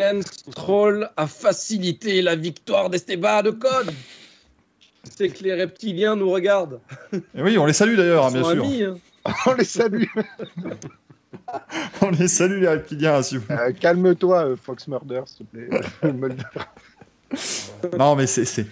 Lance 0.00 0.24
Stroll 0.50 1.10
a 1.16 1.26
facilité 1.26 2.22
la 2.22 2.34
victoire 2.34 2.88
d'Esteban 2.88 3.44
Ocon. 3.44 3.92
C'est 5.04 5.28
que 5.28 5.44
les 5.44 5.54
reptiliens 5.54 6.16
nous 6.16 6.30
regardent. 6.30 6.80
Et 7.12 7.42
oui, 7.42 7.58
on 7.58 7.66
les 7.66 7.72
salue 7.72 7.96
d'ailleurs, 7.96 8.26
hein, 8.26 8.32
bien 8.32 8.44
sûr. 8.44 8.64
amis, 8.64 8.82
hein. 8.82 8.96
On 9.46 9.52
les 9.54 9.64
salue. 9.64 10.04
On 12.02 12.10
les 12.10 12.28
salue, 12.28 12.60
les 12.60 12.68
reptiliens, 12.68 13.22
si 13.22 13.36
vous 13.36 13.44
Euh, 13.50 13.72
Calme-toi, 13.78 14.44
euh, 14.46 14.56
Fox 14.62 14.86
Murder, 14.88 15.22
s'il 15.26 15.46
te 15.46 15.56
plaît. 15.56 15.68
Non, 17.98 18.14
mais 18.16 18.26
c'est. 18.26 18.44
c'est- 18.44 18.66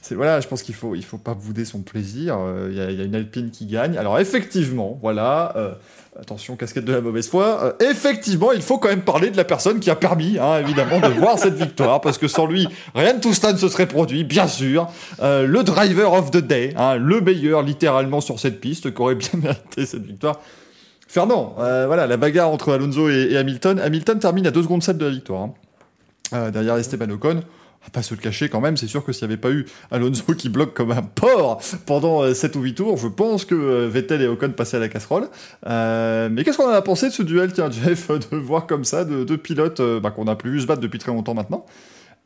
c'est- 0.00 0.14
voilà, 0.14 0.40
je 0.40 0.46
pense 0.46 0.62
qu'il 0.62 0.74
faut, 0.74 0.94
il 0.94 1.04
faut 1.04 1.18
pas 1.18 1.34
bouder 1.34 1.64
son 1.64 1.80
plaisir. 1.80 2.36
Euh, 2.38 2.68
Il 2.70 2.76
y, 2.76 2.80
a- 2.80 2.90
il 2.90 2.98
y 2.98 3.02
a 3.02 3.04
une 3.04 3.14
Alpine 3.14 3.50
qui 3.50 3.66
gagne. 3.66 3.96
Alors, 3.98 4.18
effectivement, 4.18 4.98
voilà. 5.02 5.52
euh, 5.56 5.72
attention, 6.20 6.54
casquette 6.54 6.84
de 6.84 6.92
la 6.92 7.00
mauvaise 7.00 7.28
foi. 7.28 7.64
euh, 7.64 7.90
effectivement, 7.90 8.52
il 8.52 8.62
faut 8.62 8.78
quand 8.78 8.88
même 8.88 9.02
parler 9.02 9.30
de 9.30 9.36
la 9.36 9.42
personne 9.44 9.80
qui 9.80 9.90
a 9.90 9.96
permis, 9.96 10.38
hein, 10.38 10.60
évidemment, 10.60 11.00
de 11.00 11.08
voir 11.08 11.38
cette 11.40 11.54
victoire. 11.54 12.00
Parce 12.00 12.18
que 12.18 12.28
sans 12.28 12.46
lui, 12.46 12.68
rien 12.94 13.14
de 13.14 13.20
tout 13.20 13.34
cela 13.34 13.52
ne 13.52 13.58
se 13.58 13.68
serait 13.68 13.88
produit, 13.88 14.22
bien 14.22 14.46
sûr. 14.46 14.86
Le 15.20 15.62
driver 15.64 16.12
of 16.12 16.30
the 16.30 16.36
day, 16.36 16.72
hein, 16.76 16.94
le 16.96 17.20
meilleur, 17.20 17.62
littéralement, 17.62 18.20
sur 18.20 18.38
cette 18.38 18.60
piste, 18.60 18.94
qui 18.94 19.02
aurait 19.02 19.16
bien 19.16 19.30
mérité 19.42 19.86
cette 19.86 20.04
victoire. 20.06 20.40
Fernand, 21.14 21.54
euh, 21.60 21.86
voilà, 21.86 22.08
la 22.08 22.16
bagarre 22.16 22.50
entre 22.50 22.72
Alonso 22.72 23.08
et, 23.08 23.36
Hamilton. 23.36 23.78
Hamilton 23.78 24.18
termine 24.18 24.48
à 24.48 24.50
2 24.50 24.64
secondes 24.64 24.82
7 24.82 24.98
de 24.98 25.04
la 25.04 25.12
victoire. 25.12 25.42
hein. 25.42 25.54
Euh, 26.32 26.50
derrière 26.50 26.74
Esteban 26.74 27.08
Ocon. 27.10 27.36
On 27.36 27.84
va 27.84 27.90
pas 27.92 28.02
se 28.02 28.16
le 28.16 28.20
cacher 28.20 28.48
quand 28.48 28.60
même, 28.60 28.76
c'est 28.76 28.88
sûr 28.88 29.04
que 29.04 29.12
s'il 29.12 29.28
n'y 29.28 29.34
avait 29.34 29.40
pas 29.40 29.52
eu 29.52 29.64
Alonso 29.92 30.24
qui 30.34 30.48
bloque 30.48 30.74
comme 30.74 30.90
un 30.90 31.02
porc 31.02 31.60
pendant 31.86 32.24
euh, 32.24 32.34
7 32.34 32.56
ou 32.56 32.62
8 32.62 32.74
tours, 32.74 32.96
je 32.96 33.06
pense 33.06 33.44
que 33.44 33.54
euh, 33.54 33.88
Vettel 33.88 34.22
et 34.22 34.26
Ocon 34.26 34.50
passaient 34.50 34.78
à 34.78 34.80
la 34.80 34.88
casserole. 34.88 35.28
Euh, 35.68 36.28
mais 36.32 36.42
qu'est-ce 36.42 36.56
qu'on 36.56 36.66
en 36.66 36.72
a 36.72 36.82
pensé 36.82 37.06
de 37.06 37.12
ce 37.12 37.22
duel, 37.22 37.52
tiens, 37.52 37.70
Jeff, 37.70 38.10
de 38.10 38.36
voir 38.36 38.66
comme 38.66 38.82
ça 38.82 39.04
deux, 39.04 39.38
pilotes 39.38 39.78
euh, 39.78 40.00
bah, 40.00 40.10
qu'on 40.10 40.26
a 40.26 40.34
plus 40.34 40.50
vu 40.50 40.60
se 40.62 40.66
battre 40.66 40.80
depuis 40.80 40.98
très 40.98 41.12
longtemps 41.12 41.34
maintenant, 41.34 41.64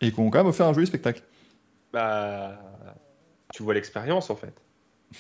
et 0.01 0.13
qui 0.13 0.19
ont 0.19 0.31
quand 0.31 0.39
même 0.39 0.47
offert 0.47 0.67
un 0.67 0.73
joli 0.73 0.87
spectacle? 0.87 1.21
Bah, 1.93 2.53
tu 3.53 3.63
vois 3.63 3.75
l'expérience 3.75 4.31
en 4.31 4.37
fait. 4.37 4.55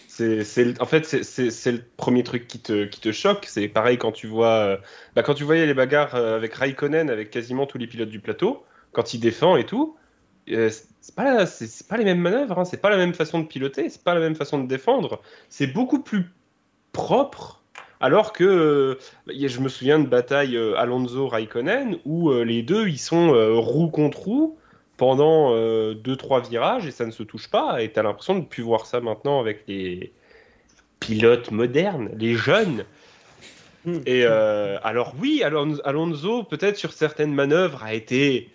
C'est, 0.07 0.81
en 0.81 0.87
fait, 0.87 1.05
c'est, 1.05 1.73
le 1.73 1.83
premier 1.97 2.23
truc 2.23 2.47
qui 2.47 2.61
te, 2.61 2.85
qui 2.85 3.01
te 3.01 3.13
choque. 3.13 3.47
C'est 3.47 3.69
pareil 3.69 3.99
quand 3.99 4.13
tu 4.13 4.27
vois, 4.27 4.57
euh, 4.59 4.77
bah, 5.15 5.23
quand 5.23 5.35
tu 5.35 5.45
voyais 5.45 5.67
les 5.67 5.75
bagarres 5.75 6.15
euh, 6.15 6.37
avec 6.37 6.55
Raikkonen, 6.55 7.09
avec 7.11 7.31
quasiment 7.31 7.67
tous 7.67 7.79
les 7.79 7.87
pilotes 7.87 8.09
du 8.11 8.21
plateau, 8.21 8.65
quand 8.93 9.15
il 9.15 9.21
défend 9.21 9.57
et 9.57 9.65
tout. 9.65 9.97
euh, 10.51 10.71
c'est- 10.71 11.15
pas, 11.15 11.47
c'est, 11.47 11.89
pas 11.89 11.97
les 11.97 12.05
mêmes 12.05 12.21
manœuvres, 12.21 12.59
hein, 12.59 12.65
c'est 12.65 12.81
pas 12.81 12.91
la 12.91 12.97
même 12.99 13.15
façon 13.15 13.41
de 13.41 13.47
piloter, 13.47 13.89
c'est 13.89 14.03
pas 14.05 14.15
la 14.15 14.21
même 14.21 14.35
façon 14.35 14.59
de 14.63 14.69
défendre. 14.69 15.23
C'est 15.49 15.67
beaucoup 15.69 16.03
plus 16.03 16.27
propre. 16.93 17.63
Alors 18.01 18.33
que 18.33 18.99
je 19.27 19.61
me 19.61 19.69
souviens 19.69 19.99
de 19.99 20.07
bataille 20.07 20.57
euh, 20.57 20.77
Alonso-Raikkonen 20.77 21.99
où 22.05 22.31
les 22.33 22.63
deux 22.63 22.89
ils 22.89 22.99
sont 22.99 23.33
roue 23.61 23.89
contre 23.89 24.19
roue 24.21 24.59
pendant 24.99 25.55
2-3 25.55 26.51
virages 26.51 26.87
et 26.87 26.91
ça 26.91 27.07
ne 27.07 27.11
se 27.11 27.23
touche 27.23 27.49
pas. 27.49 27.83
Et 27.83 27.91
tu 27.91 27.99
as 27.99 28.03
l'impression 28.03 28.35
de 28.35 28.41
ne 28.41 28.45
plus 28.45 28.63
voir 28.63 28.85
ça 28.85 29.01
maintenant 29.01 29.41
avec 29.41 29.63
les 29.67 30.13
pilotes 31.01 31.51
modernes, 31.51 32.11
les 32.17 32.35
jeunes. 32.35 32.85
Hmm. 33.85 34.01
Et 34.07 34.25
euh, 34.25 34.79
alors 34.83 35.15
oui, 35.21 35.43
Alonso, 35.43 35.81
Alonso, 35.85 36.43
peut-être 36.43 36.77
sur 36.77 36.93
certaines 36.93 37.35
manœuvres, 37.35 37.83
a 37.83 37.95
été 37.95 38.51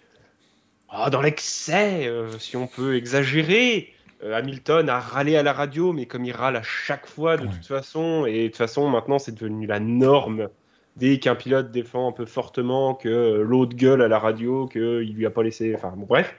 ah, 0.90 1.10
dans 1.10 1.22
l'excès, 1.22 2.08
euh, 2.08 2.38
si 2.40 2.58
on 2.58 2.68
peut 2.68 2.96
exagérer. 2.96 3.94
Euh, 4.24 4.38
Hamilton 4.38 4.90
a 4.90 5.00
râlé 5.00 5.36
à 5.36 5.44
la 5.44 5.54
radio, 5.54 5.94
mais 5.94 6.06
comme 6.06 6.26
il 6.26 6.34
râle 6.34 6.56
à 6.56 6.64
chaque 6.64 7.08
fois 7.08 7.38
de 7.38 7.46
toute 7.48 7.66
façon, 7.66 8.26
et 8.26 8.44
de 8.44 8.48
toute 8.48 8.58
façon 8.58 8.90
maintenant 8.90 9.20
c'est 9.20 9.34
devenu 9.34 9.66
la 9.66 9.80
norme. 9.80 10.50
Dès 10.96 11.20
qu'un 11.20 11.36
pilote 11.36 11.72
défend 11.72 12.10
un 12.10 12.12
peu 12.12 12.26
fortement, 12.26 12.94
que 12.94 13.10
euh, 13.10 13.44
l'autre 13.44 13.76
gueule 13.76 14.02
à 14.02 14.08
la 14.08 14.20
radio, 14.20 14.68
qu'il 14.68 15.14
lui 15.14 15.26
a 15.26 15.32
pas 15.32 15.44
laissé. 15.44 15.74
Enfin 15.76 15.94
bon, 15.96 16.06
bref. 16.06 16.36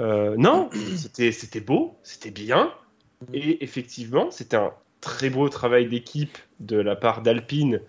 Euh, 0.00 0.34
non, 0.38 0.70
c'était 0.96 1.60
beau, 1.60 1.96
c'était 2.02 2.30
bien. 2.30 2.72
Et 3.32 3.62
effectivement, 3.62 4.30
c'était 4.30 4.56
un 4.56 4.72
très 5.00 5.30
beau 5.30 5.48
travail 5.48 5.88
d'équipe 5.88 6.38
de 6.58 6.76
la 6.76 6.96
part 6.96 7.22
d'Alpine 7.22 7.80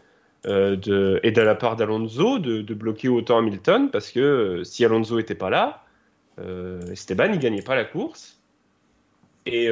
euh, 0.45 1.19
et 1.23 1.31
de 1.31 1.41
la 1.41 1.55
part 1.55 1.75
d'Alonso 1.75 2.39
de, 2.39 2.61
de 2.61 2.73
bloquer 2.73 3.07
autant 3.07 3.37
Hamilton 3.37 3.89
parce 3.91 4.11
que 4.11 4.19
euh, 4.19 4.63
si 4.63 4.83
Alonso 4.83 5.19
était 5.19 5.35
pas 5.35 5.49
là, 5.49 5.83
Esteban 6.91 7.31
il 7.33 7.39
gagnait 7.39 7.61
pas 7.61 7.75
la 7.75 7.85
course. 7.85 8.41
Et 9.45 9.69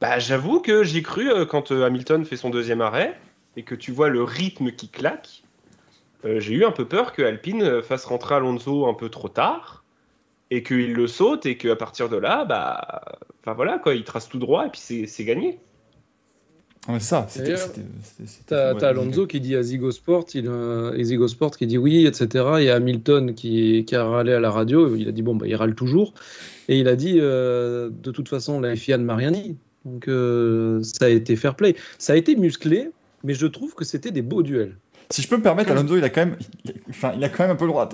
bah, 0.00 0.18
j'avoue 0.18 0.60
que 0.60 0.82
j'ai 0.82 1.02
cru 1.02 1.46
quand 1.46 1.70
Hamilton 1.70 2.24
fait 2.24 2.36
son 2.36 2.50
deuxième 2.50 2.80
arrêt 2.80 3.16
et 3.56 3.62
que 3.62 3.74
tu 3.74 3.92
vois 3.92 4.08
le 4.08 4.22
rythme 4.22 4.72
qui 4.72 4.88
claque, 4.88 5.42
euh, 6.24 6.40
j'ai 6.40 6.54
eu 6.54 6.64
un 6.64 6.70
peu 6.70 6.86
peur 6.86 7.12
que 7.12 7.22
Alpine 7.22 7.62
euh, 7.62 7.82
fasse 7.82 8.04
rentrer 8.04 8.36
Alonso 8.36 8.86
un 8.86 8.94
peu 8.94 9.08
trop 9.08 9.28
tard 9.28 9.84
et 10.50 10.62
qu'il 10.62 10.92
le 10.92 11.06
saute 11.06 11.46
et 11.46 11.56
qu'à 11.56 11.76
partir 11.76 12.08
de 12.08 12.16
là, 12.16 12.44
bah, 12.44 13.02
enfin 13.40 13.54
voilà 13.54 13.78
quoi, 13.78 13.94
il 13.94 14.04
trace 14.04 14.28
tout 14.28 14.38
droit 14.38 14.66
et 14.66 14.70
puis 14.70 15.06
c'est 15.06 15.24
gagné. 15.24 15.58
Ouais, 16.88 16.98
ça, 16.98 17.26
c'était. 17.28 17.54
T'as 18.46 18.74
ouais, 18.74 18.84
Alonso 18.84 19.28
qui 19.28 19.40
dit 19.40 19.54
à 19.54 19.62
Zigo 19.62 19.92
Sport, 19.92 20.26
il, 20.34 20.48
euh, 20.48 20.92
et 20.94 21.04
Zigo 21.04 21.28
Sport 21.28 21.56
qui 21.56 21.68
dit 21.68 21.78
oui, 21.78 22.06
etc. 22.06 22.44
Et 22.60 22.70
Hamilton 22.70 23.34
qui, 23.34 23.84
qui 23.84 23.94
a 23.94 24.04
râlé 24.04 24.32
à 24.32 24.40
la 24.40 24.50
radio, 24.50 24.96
il 24.96 25.08
a 25.08 25.12
dit 25.12 25.22
bon, 25.22 25.36
bah, 25.36 25.46
il 25.46 25.54
râle 25.54 25.76
toujours. 25.76 26.12
Et 26.68 26.78
il 26.78 26.88
a 26.88 26.96
dit 26.96 27.18
euh, 27.20 27.88
de 27.88 28.10
toute 28.10 28.28
façon, 28.28 28.60
la 28.60 28.74
FIA 28.74 28.98
ne 28.98 29.04
m'a 29.04 29.14
rien 29.14 29.30
dit. 29.30 29.56
Donc 29.84 30.08
euh, 30.08 30.82
ça 30.82 31.04
a 31.04 31.08
été 31.08 31.36
fair 31.36 31.54
play. 31.54 31.76
Ça 31.98 32.14
a 32.14 32.16
été 32.16 32.34
musclé, 32.34 32.90
mais 33.24 33.34
je 33.34 33.46
trouve 33.46 33.74
que 33.74 33.84
c'était 33.84 34.10
des 34.10 34.22
beaux 34.22 34.42
duels. 34.42 34.76
Si 35.10 35.20
je 35.20 35.28
peux 35.28 35.36
me 35.36 35.42
permettre, 35.42 35.70
Alonso, 35.72 35.98
il 35.98 36.04
a 36.04 36.08
quand 36.08 36.22
même, 36.24 36.36
enfin, 36.88 37.12
il 37.14 37.22
a 37.22 37.28
quand 37.28 37.42
même 37.42 37.50
un 37.50 37.56
peu 37.56 37.66
le 37.66 37.70
droit. 37.72 37.86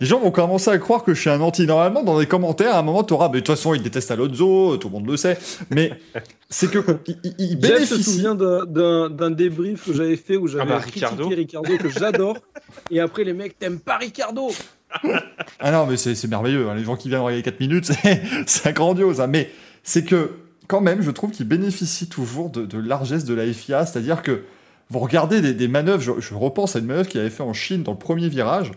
Les 0.00 0.06
gens 0.06 0.20
vont 0.20 0.30
commencer 0.30 0.70
à 0.70 0.76
croire 0.76 1.02
que 1.02 1.14
je 1.14 1.20
suis 1.20 1.30
un 1.30 1.40
anti. 1.40 1.64
Normalement, 1.66 2.02
dans 2.02 2.18
les 2.18 2.26
commentaires, 2.26 2.74
à 2.74 2.80
un 2.80 2.82
moment, 2.82 3.02
tu 3.04 3.14
auras, 3.14 3.28
mais 3.28 3.34
de 3.34 3.46
toute 3.46 3.56
façon, 3.56 3.72
il 3.72 3.82
déteste 3.82 4.10
Alonso, 4.10 4.76
tout 4.76 4.88
le 4.88 4.92
monde 4.92 5.06
le 5.08 5.16
sait. 5.16 5.38
Mais 5.70 5.92
c'est 6.50 6.70
que 6.70 6.78
il, 7.06 7.34
il- 7.38 7.56
bénéficie. 7.58 8.02
souvient 8.02 8.34
d'un- 8.34 8.66
d'un 8.66 9.08
d'un 9.08 9.30
débrief 9.30 9.86
que 9.86 9.94
j'avais 9.94 10.16
fait 10.16 10.36
où 10.36 10.46
j'avais 10.46 10.66
bah, 10.66 10.80
critiqué 10.80 11.06
Ricardo. 11.06 11.28
Ricardo. 11.28 11.78
que 11.78 11.88
j'adore. 11.88 12.36
et 12.90 13.00
après, 13.00 13.24
les 13.24 13.32
mecs, 13.32 13.58
t'aimes 13.58 13.78
pas 13.80 13.96
Ricardo 13.96 14.50
Ah 15.60 15.70
non, 15.72 15.86
mais 15.86 15.96
c'est 15.96 16.22
merveilleux. 16.28 16.68
hein. 16.68 16.74
Les 16.74 16.84
gens 16.84 16.96
qui 16.96 17.08
viennent 17.08 17.20
regarder 17.22 17.42
4 17.42 17.60
minutes, 17.60 17.84
c'est- 18.02 18.20
c'est 18.46 18.72
grandiose. 18.74 19.20
hein. 19.22 19.26
Mais 19.26 19.50
c'est 19.82 20.04
que, 20.04 20.32
quand 20.66 20.80
même, 20.82 21.00
je 21.02 21.10
trouve 21.10 21.30
qu'il 21.30 21.46
bénéficie 21.48 22.08
toujours 22.10 22.50
de, 22.50 22.66
de 22.66 22.78
largesse 22.78 23.24
de 23.24 23.32
la 23.34 23.50
FIA. 23.50 23.86
C'est-à-dire 23.86 24.22
que 24.22 24.42
vous 24.90 24.98
regardez 24.98 25.40
des, 25.40 25.54
des 25.54 25.68
manœuvres, 25.68 26.00
je, 26.02 26.12
je 26.18 26.34
repense 26.34 26.76
à 26.76 26.78
une 26.78 26.86
manœuvre 26.86 27.08
qu'il 27.08 27.20
avait 27.20 27.30
fait 27.30 27.42
en 27.42 27.52
Chine 27.52 27.82
dans 27.82 27.92
le 27.92 27.98
premier 27.98 28.28
virage. 28.28 28.72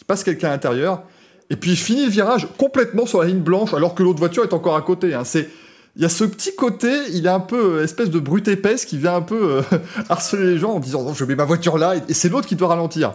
Il 0.00 0.04
passe 0.04 0.24
quelqu'un 0.24 0.48
à 0.48 0.50
l'intérieur, 0.52 1.02
et 1.50 1.56
puis 1.56 1.72
il 1.72 1.76
finit 1.76 2.04
le 2.04 2.10
virage 2.10 2.48
complètement 2.58 3.06
sur 3.06 3.20
la 3.20 3.28
ligne 3.28 3.40
blanche, 3.40 3.72
alors 3.74 3.94
que 3.94 4.02
l'autre 4.02 4.18
voiture 4.18 4.42
est 4.44 4.52
encore 4.52 4.76
à 4.76 4.82
côté. 4.82 5.14
hein. 5.14 5.24
C'est. 5.24 5.48
Il 5.96 6.02
y 6.02 6.04
a 6.04 6.08
ce 6.08 6.22
petit 6.22 6.54
côté, 6.54 6.88
il 7.12 7.26
est 7.26 7.30
un 7.30 7.40
peu 7.40 7.78
euh, 7.78 7.82
espèce 7.84 8.10
de 8.10 8.20
brute 8.20 8.46
épaisse 8.46 8.84
qui 8.84 8.96
vient 8.96 9.16
un 9.16 9.22
peu 9.22 9.56
euh, 9.56 9.62
harceler 10.08 10.52
les 10.52 10.58
gens 10.58 10.70
en 10.74 10.78
disant 10.80 11.12
je 11.14 11.24
mets 11.24 11.34
ma 11.34 11.44
voiture 11.44 11.78
là, 11.78 11.96
et, 11.96 12.02
et 12.08 12.14
c'est 12.14 12.28
l'autre 12.28 12.46
qui 12.46 12.54
doit 12.54 12.68
ralentir. 12.68 13.14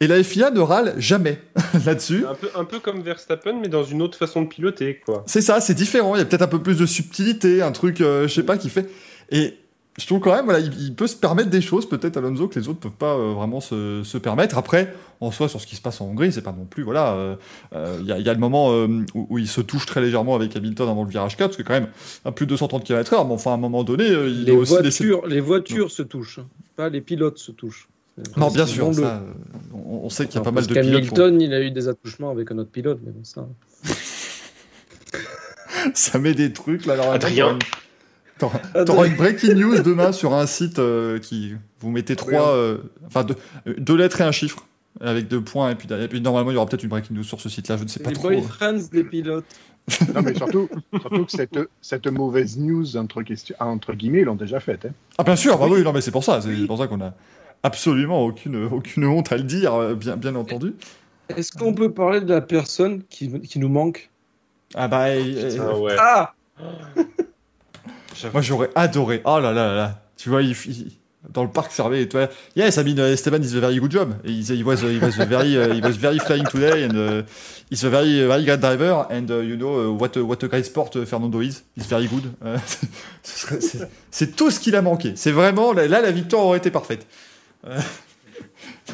Et 0.00 0.06
la 0.08 0.22
FIA 0.22 0.50
ne 0.50 0.60
râle 0.60 0.94
jamais 0.98 1.40
là-dessus. 1.86 2.24
Un 2.28 2.34
peu, 2.34 2.48
un 2.56 2.64
peu 2.64 2.80
comme 2.80 3.02
Verstappen, 3.02 3.58
mais 3.60 3.68
dans 3.68 3.84
une 3.84 4.02
autre 4.02 4.18
façon 4.18 4.42
de 4.42 4.48
piloter, 4.48 5.00
quoi. 5.04 5.22
C'est 5.26 5.40
ça, 5.40 5.60
c'est 5.60 5.74
différent. 5.74 6.14
Il 6.16 6.18
y 6.18 6.22
a 6.22 6.24
peut-être 6.24 6.42
un 6.42 6.48
peu 6.48 6.60
plus 6.62 6.76
de 6.78 6.86
subtilité, 6.86 7.62
un 7.62 7.72
truc, 7.72 8.00
euh, 8.00 8.26
je 8.28 8.34
sais 8.34 8.42
pas, 8.44 8.56
qui 8.58 8.68
fait. 8.68 8.88
Et 9.30 9.54
je 9.98 10.06
trouve 10.06 10.20
quand 10.20 10.34
même, 10.34 10.44
voilà, 10.44 10.60
il, 10.60 10.72
il 10.80 10.94
peut 10.94 11.06
se 11.08 11.16
permettre 11.16 11.50
des 11.50 11.60
choses, 11.60 11.88
peut-être 11.88 12.16
Alonso, 12.16 12.48
que 12.48 12.58
les 12.58 12.68
autres 12.68 12.78
peuvent 12.78 12.92
pas 12.92 13.14
euh, 13.16 13.32
vraiment 13.34 13.60
se, 13.60 14.02
se 14.04 14.16
permettre. 14.16 14.56
Après, 14.56 14.94
en 15.20 15.30
soi, 15.32 15.48
sur 15.48 15.60
ce 15.60 15.66
qui 15.66 15.74
se 15.76 15.82
passe 15.82 16.00
en 16.00 16.06
Hongrie, 16.06 16.32
c'est 16.32 16.42
pas 16.42 16.52
non 16.56 16.64
plus, 16.64 16.84
voilà. 16.84 17.12
euh, 17.14 17.36
euh, 17.74 17.98
Il 18.00 18.06
y, 18.06 18.12
a, 18.12 18.18
il 18.18 18.24
y 18.24 18.28
a 18.28 18.32
le 18.32 18.38
moment 18.40 18.72
euh, 18.72 18.86
où, 19.14 19.26
où 19.28 19.38
il 19.38 19.48
se 19.48 19.60
touche 19.60 19.86
très 19.86 20.00
légèrement 20.00 20.34
avec 20.36 20.54
Hamilton 20.56 20.88
avant 20.88 21.02
le 21.04 21.10
virage 21.10 21.36
4, 21.36 21.48
parce 21.48 21.56
que 21.56 21.62
quand 21.62 21.74
même, 21.74 21.88
à 22.24 22.32
plus 22.32 22.46
de 22.46 22.50
230 22.50 22.84
km/h, 22.84 23.26
mais 23.26 23.34
enfin, 23.34 23.50
à 23.50 23.54
un 23.54 23.58
moment 23.58 23.82
donné, 23.84 24.08
euh, 24.08 24.28
il 24.28 24.44
Les 24.44 24.54
voitures, 24.56 25.26
les 25.26 25.40
voitures 25.40 25.90
se 25.90 26.02
touchent, 26.02 26.38
hein. 26.38 26.46
pas 26.76 26.88
les 26.88 27.00
pilotes 27.00 27.38
se 27.38 27.50
touchent. 27.52 27.88
Non, 28.36 28.50
bien 28.50 28.66
sûr, 28.66 28.92
ça, 28.94 29.22
on, 29.72 30.00
on 30.04 30.10
sait 30.10 30.26
qu'il 30.26 30.34
y 30.34 30.38
a 30.38 30.40
Enfin, 30.40 30.50
pas 30.50 30.54
mal 30.54 30.66
de 30.66 30.74
pilotes. 30.74 30.92
qu'Hamilton, 30.92 31.40
il 31.40 31.52
a 31.54 31.60
eu 31.60 31.70
des 31.70 31.86
attouchements 31.88 32.30
avec 32.30 32.50
un 32.50 32.58
autre 32.58 32.70
pilote, 32.70 32.98
mais 33.04 33.12
bon, 33.12 33.22
ça. 33.24 33.46
Ça 35.94 36.18
met 36.18 36.34
des 36.34 36.52
trucs 36.52 36.86
là. 36.86 36.94
Alors, 36.94 37.12
Adrien. 37.12 37.58
T'auras- 38.38 38.84
T'auras 38.84 39.06
une 39.06 39.16
breaking 39.16 39.54
news 39.54 39.80
demain 39.82 40.12
sur 40.12 40.34
un 40.34 40.46
site 40.46 40.78
euh, 40.78 41.18
qui 41.18 41.54
vous 41.80 41.90
mettez 41.90 42.16
trois, 42.16 42.48
euh, 42.54 42.78
enfin 43.06 43.24
deux, 43.24 43.36
euh, 43.66 43.74
deux 43.78 43.96
lettres 43.96 44.20
et 44.20 44.24
un 44.24 44.32
chiffre 44.32 44.64
avec 45.00 45.28
deux 45.28 45.40
points 45.40 45.70
et 45.70 45.74
puis, 45.74 45.86
derrière- 45.86 46.06
et 46.06 46.08
puis 46.08 46.20
normalement 46.20 46.50
il 46.50 46.54
y 46.54 46.56
aura 46.56 46.66
peut-être 46.66 46.82
une 46.82 46.88
breaking 46.88 47.14
news 47.16 47.22
sur 47.24 47.40
ce 47.40 47.48
site-là. 47.48 47.76
Je 47.76 47.84
ne 47.84 47.88
sais 47.88 48.00
pas 48.00 48.10
Les 48.10 48.16
trop. 48.16 48.28
boyfriends 48.30 48.78
des 48.92 49.04
pilotes. 49.04 49.44
Non, 50.14 50.20
mais 50.22 50.34
surtout, 50.34 50.68
surtout 51.00 51.24
que 51.24 51.30
cette, 51.32 51.58
cette 51.80 52.06
mauvaise 52.08 52.58
news, 52.58 52.96
entre, 52.98 53.22
question, 53.22 53.54
entre 53.58 53.94
guillemets, 53.94 54.18
ils 54.20 54.24
l'ont 54.24 54.34
déjà 54.34 54.60
faite. 54.60 54.84
Hein. 54.84 54.92
Ah 55.16 55.22
bien 55.24 55.34
sûr, 55.36 55.56
bah 55.56 55.66
oui, 55.70 55.82
non 55.82 55.92
mais 55.94 56.02
c'est 56.02 56.10
pour 56.10 56.22
ça, 56.24 56.42
c'est 56.42 56.66
pour 56.66 56.76
ça 56.76 56.88
qu'on 56.88 57.00
a 57.00 57.14
absolument 57.62 58.22
aucune 58.22 58.64
aucune 58.70 59.06
honte 59.06 59.32
à 59.32 59.36
le 59.38 59.44
dire, 59.44 59.74
euh, 59.74 59.94
bien 59.94 60.16
bien 60.16 60.34
entendu. 60.36 60.74
Est-ce 61.34 61.52
qu'on 61.52 61.72
peut 61.72 61.90
parler 61.90 62.20
de 62.20 62.28
la 62.28 62.40
personne 62.42 63.02
qui, 63.08 63.40
qui 63.40 63.58
nous 63.58 63.68
manque? 63.70 64.10
Ah 64.74 64.88
bah 64.88 65.06
euh, 65.08 65.56
Ah 65.58 65.78
ouais. 65.78 65.96
Ah 65.98 66.34
moi 68.32 68.42
j'aurais 68.42 68.70
adoré. 68.74 69.22
Oh 69.24 69.38
là 69.40 69.52
là 69.52 69.74
là. 69.74 70.02
Tu 70.16 70.28
vois, 70.30 70.42
il, 70.42 70.50
il- 70.66 70.92
dans 71.30 71.42
le 71.42 71.50
parc 71.50 71.72
Servet, 71.72 72.08
tu 72.08 72.16
vois, 72.16 72.28
yes, 72.56 72.76
I 72.76 72.84
mean, 72.84 72.96
uh, 72.98 73.12
Esteban 73.12 73.42
is 73.42 73.54
a 73.56 73.60
very 73.60 73.78
good 73.80 73.90
job. 73.90 74.14
He, 74.24 74.40
he 74.42 74.62
was, 74.62 74.76
he 74.82 74.98
was 74.98 75.10
very, 75.26 75.56
uh, 75.58 75.74
he 75.74 75.80
was 75.82 75.92
very 75.98 76.18
flying 76.20 76.44
today, 76.44 76.84
and 76.84 76.94
uh, 76.94 77.22
he's 77.70 77.84
a 77.84 77.90
very, 77.90 78.24
very 78.26 78.44
great 78.44 78.60
driver. 78.60 79.04
And 79.10 79.28
uh, 79.30 79.40
you 79.42 79.56
know 79.56 79.90
uh, 79.90 79.92
what, 79.92 80.16
a- 80.16 80.24
what 80.24 80.42
a 80.44 80.48
great 80.48 80.64
sport 80.64 80.94
uh, 80.96 81.04
Fernando 81.04 81.40
is. 81.40 81.64
He's 81.76 81.86
very 81.86 82.06
good. 82.06 82.32
C'est- 83.22 84.36
tout 84.36 84.50
ce 84.50 84.60
qu'il 84.60 84.74
a 84.76 84.80
manqué. 84.82 85.14
C'est 85.16 85.32
vraiment 85.32 85.72
là, 85.72 85.86
là, 85.88 86.00
la 86.00 86.12
victoire 86.12 86.44
aurait 86.44 86.58
été 86.58 86.70
parfaite. 86.70 87.06
Euh, 87.66 87.78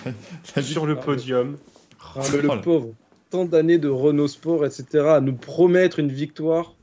Sur 0.62 0.86
le 0.86 0.96
podium. 0.96 1.56
Ah, 2.16 2.20
mais 2.32 2.38
le 2.38 2.46
Voilà. 2.46 2.62
pauvre. 2.62 2.88
Tant 3.30 3.44
d'années 3.44 3.78
de 3.78 3.88
Renault 3.88 4.28
Sport, 4.28 4.64
etc., 4.64 4.86
à 5.08 5.20
nous 5.20 5.34
promettre 5.34 5.98
une 5.98 6.10
victoire. 6.10 6.74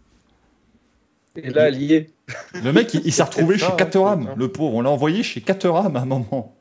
Et 1.36 1.50
là, 1.50 1.70
est. 1.70 2.11
Le 2.64 2.72
mec, 2.74 2.94
il, 2.94 3.02
il 3.06 3.14
s'est 3.14 3.24
retrouvé 3.24 3.58
C'est 3.58 3.66
chez 3.66 3.76
Caterham, 3.78 4.28
c'est 4.34 4.40
le 4.40 4.48
pauvre. 4.48 4.76
On 4.76 4.82
l'a 4.82 4.90
envoyé 4.90 5.24
chez 5.24 5.42
Caterham 5.42 5.96
à 5.96 6.02
un 6.02 6.06
moment. 6.06 6.56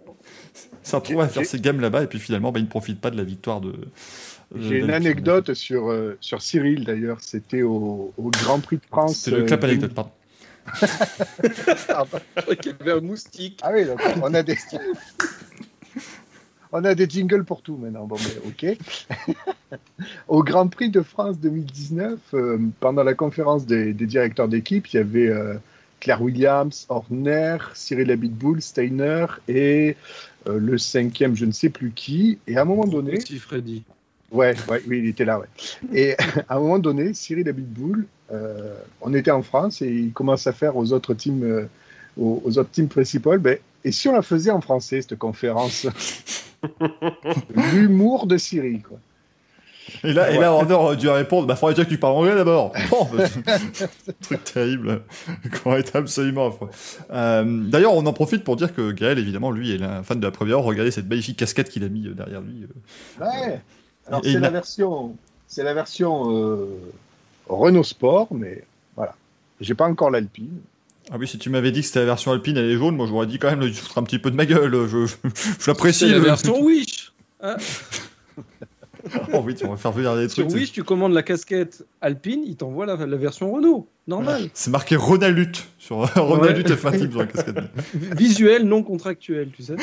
Il 0.83 0.89
s'est 0.89 0.97
retrouvé 0.97 1.23
à 1.25 1.29
faire 1.29 1.45
ses 1.45 1.61
gammes 1.61 1.81
là-bas 1.81 2.03
et 2.03 2.07
puis 2.07 2.19
finalement, 2.19 2.53
bah, 2.53 2.59
il 2.59 2.65
ne 2.65 2.69
profite 2.69 3.01
pas 3.01 3.11
de 3.11 3.17
la 3.17 3.25
victoire 3.25 3.61
de. 3.61 3.75
J'ai 4.59 4.79
une 4.79 4.91
anecdote 4.91 5.55
sur, 5.55 5.91
euh, 5.91 6.17
sur 6.21 6.43
Cyril, 6.43 6.85
d'ailleurs. 6.85 7.19
C'était 7.21 7.63
au, 7.63 8.13
au 8.19 8.31
Grand 8.31 8.59
Prix 8.59 8.79
de 8.79 8.87
France. 8.87 9.17
C'était 9.19 9.37
le 9.37 9.43
euh, 9.43 9.47
clap 9.47 9.61
deux- 9.61 9.67
anecdote, 9.69 9.95
pardon. 9.95 10.11
Je 11.43 12.43
crois 12.43 12.57
qu'il 12.57 12.73
y 12.73 12.83
avait 12.83 12.93
un 12.93 13.01
moustique. 13.01 13.61
Ah 13.63 13.71
oui, 13.73 13.85
donc 13.87 14.01
on 14.23 14.35
a 14.35 14.43
des... 14.43 14.57
on 16.73 16.85
a 16.85 16.95
des 16.95 17.09
jingles 17.09 17.45
pour 17.45 17.63
tout 17.63 17.77
maintenant. 17.77 18.07
Bon, 18.07 18.17
mais 18.17 18.49
ok. 18.49 19.79
Au 20.29 20.43
Grand 20.43 20.69
Prix 20.69 20.91
de 20.91 21.03
France 21.03 21.39
2019, 21.39 22.19
euh, 22.35 22.59
pendant 22.81 23.03
la 23.03 23.15
conférence 23.15 23.67
des, 23.67 23.93
des 23.93 24.07
directeurs 24.07 24.49
d'équipe, 24.49 24.87
il 24.89 24.97
y 24.97 25.01
avait 25.01 25.29
euh, 25.29 25.55
Claire 25.99 26.23
Williams, 26.23 26.87
Horner, 26.89 27.59
Cyril 27.75 28.11
Abitboul, 28.11 28.63
Steiner 28.63 29.27
et 29.49 29.97
euh, 30.47 30.59
le 30.59 30.79
cinquième, 30.79 31.37
je 31.37 31.45
ne 31.45 31.53
sais 31.53 31.71
plus 31.71 31.91
qui. 31.91 32.39
Et 32.47 32.57
à 32.57 32.63
un 32.63 32.65
moment 32.65 32.87
donné, 32.87 33.13
Petit 33.13 33.39
Freddy. 33.39 33.83
Ouais, 34.31 34.55
ouais, 34.69 34.81
oui, 34.87 35.01
il 35.01 35.09
était 35.09 35.25
là, 35.25 35.41
ouais. 35.41 35.49
Et 35.93 36.15
à 36.49 36.57
un 36.57 36.61
moment 36.61 36.79
donné, 36.79 37.15
Cyril 37.15 37.49
Abitboul, 37.49 38.07
on 39.01 39.13
était 39.13 39.33
en 39.33 39.43
France 39.43 39.83
et 39.83 39.89
il 39.89 40.13
commence 40.13 40.47
à 40.47 40.53
faire 40.53 40.77
aux 40.77 40.93
autres 40.93 41.15
teams, 41.15 41.69
aux, 42.17 42.41
aux 42.45 42.59
autres 42.59 42.71
teams 42.71 42.87
principales, 42.87 43.41
ben, 43.41 43.59
et 43.83 43.91
si 43.91 44.09
on 44.09 44.13
la 44.13 44.23
faisait 44.23 44.53
en 44.53 44.61
français, 44.61 45.03
cette 45.03 45.19
conférence? 45.19 45.89
L'humour 47.73 48.27
de 48.27 48.37
Cyril, 48.37 48.83
quoi. 48.83 48.99
Et 50.05 50.13
là, 50.13 50.31
et 50.31 50.39
là 50.39 50.53
Horner 50.53 50.75
aurait 50.75 50.97
dû 50.97 51.09
répondre 51.09 51.49
Bah, 51.49 51.57
faudrait 51.57 51.75
déjà 51.75 51.85
que 51.85 51.91
tu 51.91 51.99
parles 51.99 52.15
anglais 52.15 52.35
d'abord. 52.37 52.73
Bon, 52.91 53.09
bah, 53.13 53.25
truc 54.21 54.45
terrible, 54.45 55.03
été 55.79 55.99
absolument. 55.99 56.57
Euh, 57.11 57.45
D'ailleurs, 57.45 57.95
on 57.95 58.07
en 58.07 58.13
profite 58.13 58.45
pour 58.45 58.55
dire 58.57 58.73
que 58.75 58.93
Gaël, 58.93 59.19
évidemment, 59.19 59.51
lui, 59.51 59.73
est 59.73 59.83
un 59.83 60.03
fan 60.05 60.21
de 60.21 60.27
la 60.27 60.31
première 60.31 60.59
heure. 60.59 60.65
Regardez 60.65 60.91
cette 60.93 61.09
magnifique 61.09 61.39
casquette 61.39 61.71
qu'il 61.71 61.83
a 61.83 61.89
mis 61.89 62.07
euh, 62.07 62.13
derrière 62.15 62.41
lui. 62.41 62.63
euh. 62.65 63.25
Ouais. 63.25 63.61
Alors 64.07 64.21
c'est 64.23 64.37
a- 64.37 64.41
la 64.41 64.51
version, 64.51 65.17
c'est 65.49 65.65
la 65.65 65.75
version 65.75 66.33
euh, 66.37 66.67
Renault 67.49 67.83
Sport, 67.85 68.29
mais 68.33 68.63
voilà. 68.97 69.15
J'ai 69.61 69.75
pas 69.75 69.87
encore 69.89 70.11
l'Alpine. 70.11 70.61
Ah 71.13 71.17
oui, 71.19 71.27
si 71.27 71.39
tu 71.39 71.51
m'avais 71.51 71.73
dit 71.73 71.81
que 71.81 71.87
c'était 71.87 72.01
la 72.01 72.05
version 72.07 72.31
alpine, 72.33 72.57
elle 72.57 72.71
est 72.71 72.77
jaune, 72.77 72.95
moi 72.97 73.07
j'aurais 73.09 73.27
dit 73.27 73.39
quand 73.39 73.51
même, 73.51 73.63
se 73.73 73.81
foutre 73.81 73.99
un 73.99 74.03
petit 74.05 74.19
peu 74.21 74.31
de 74.31 74.37
ma 74.37 74.47
gueule. 74.47 74.87
Je, 74.89 75.07
je, 75.07 75.15
je 75.61 75.67
l'apprécie. 75.67 76.07
C'est 76.07 76.13
la 76.13 76.19
version 76.21 76.61
Wish. 76.65 77.13
Hein 77.43 77.57
Oh 79.33 79.43
oui, 79.45 79.55
tu 79.55 79.67
vas 79.67 79.77
faire 79.79 79.93
venir 79.93 80.15
des 80.15 80.29
Sur 80.29 80.43
trucs. 80.45 80.51
c'est- 80.51 80.57
Wish, 80.59 80.73
tu 80.73 80.85
commandes 80.85 81.15
la 81.15 81.23
casquette 81.23 81.85
Alpine, 82.03 82.43
il 82.47 82.57
t'envoie 82.57 82.85
la, 82.85 82.97
la 82.97 83.17
version 83.17 83.51
Renault. 83.51 83.89
Normal. 84.07 84.51
C'est 84.53 84.71
marqué 84.71 84.95
Ronalut 84.95 85.51
sur 85.79 85.97
Ronalut 86.17 86.63
Ouais. 86.65 86.75
F1 86.77 86.99
Team 86.99 87.11
sur 87.11 87.21
la 87.21 87.27
casquette. 87.27 87.57
Visuel, 87.95 88.65
non 88.65 88.83
contractuel, 88.83 89.49
tu 89.57 89.63
sais. 89.63 89.77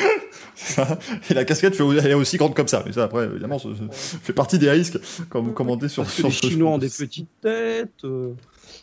Ça. 0.54 0.98
Et 1.28 1.34
la 1.34 1.44
casquette 1.44 1.74
fait, 1.74 1.82
elle 1.84 2.06
est 2.10 2.14
aussi 2.14 2.36
grande 2.36 2.54
comme 2.54 2.68
ça. 2.68 2.82
Mais 2.86 2.92
ça, 2.92 3.04
après, 3.04 3.24
évidemment, 3.24 3.58
ça, 3.58 3.70
ça 3.90 4.18
fait 4.22 4.32
partie 4.32 4.58
des 4.58 4.70
risques 4.70 4.98
quand 5.30 5.42
vous 5.42 5.52
commandez 5.52 5.88
sur, 5.88 6.08
sur 6.08 6.28
les 6.28 6.32
ce 6.32 6.46
Chinois 6.46 6.70
ont 6.70 6.78
des 6.78 6.88
petites 6.90 7.28
têtes. 7.42 8.04
euh, 8.04 8.30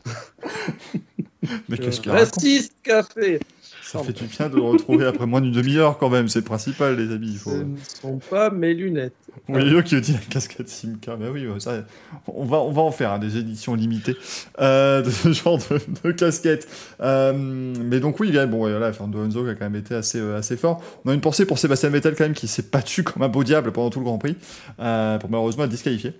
Mais 1.69 1.77
qu'est-ce 1.77 2.01
qu'il 2.01 2.11
raconte 2.11 2.35
Raciste 2.35 2.73
café. 2.83 3.39
Ça 3.83 3.99
fait 3.99 4.13
du 4.13 4.25
bien 4.25 4.49
de 4.49 4.55
le 4.55 4.63
retrouver 4.63 5.05
après 5.05 5.27
moins 5.27 5.41
d'une 5.41 5.51
demi-heure 5.51 5.99
quand 5.99 6.09
même. 6.09 6.27
C'est 6.27 6.39
le 6.39 6.45
principal, 6.45 6.97
les 6.97 7.13
amis. 7.13 7.35
Faut... 7.35 7.51
Ce 7.51 7.57
ne 7.57 7.75
sont 8.01 8.17
pas 8.17 8.49
mes 8.49 8.73
lunettes. 8.73 9.13
Oui, 9.47 9.63
Léo 9.63 9.83
qui 9.83 9.99
dit 10.01 10.13
la 10.13 10.17
casquette 10.19 10.69
Simca. 10.69 11.15
Mais 11.17 11.29
oui, 11.29 11.45
ça, 11.59 11.83
on, 12.27 12.45
va, 12.45 12.57
on 12.57 12.71
va 12.71 12.81
en 12.81 12.91
faire 12.91 13.11
hein, 13.11 13.19
des 13.19 13.37
éditions 13.37 13.75
limitées 13.75 14.17
euh, 14.59 15.03
de 15.03 15.09
ce 15.11 15.31
genre 15.31 15.59
de, 15.59 15.79
de 16.03 16.11
casquette. 16.11 16.67
Euh, 16.99 17.31
mais 17.35 17.99
donc, 17.99 18.19
oui, 18.19 18.31
bon, 18.47 18.57
voilà, 18.57 18.91
Fernando 18.91 19.19
Alonso 19.19 19.43
qui 19.43 19.49
a 19.51 19.53
quand 19.55 19.65
même 19.65 19.75
été 19.75 19.93
assez, 19.93 20.19
euh, 20.19 20.39
assez 20.39 20.57
fort. 20.57 20.81
On 21.05 21.11
a 21.11 21.13
une 21.13 21.21
pensée 21.21 21.45
pour 21.45 21.59
Sébastien 21.59 21.89
Vettel 21.89 22.15
quand 22.15 22.23
même 22.23 22.33
qui 22.33 22.47
s'est 22.47 22.65
battu 22.71 23.03
comme 23.03 23.21
un 23.21 23.29
beau 23.29 23.43
diable 23.43 23.71
pendant 23.71 23.91
tout 23.91 23.99
le 23.99 24.05
Grand 24.05 24.17
Prix 24.17 24.35
euh, 24.79 25.19
pour 25.19 25.29
malheureusement 25.29 25.65
être 25.65 25.69
disqualifié. 25.69 26.13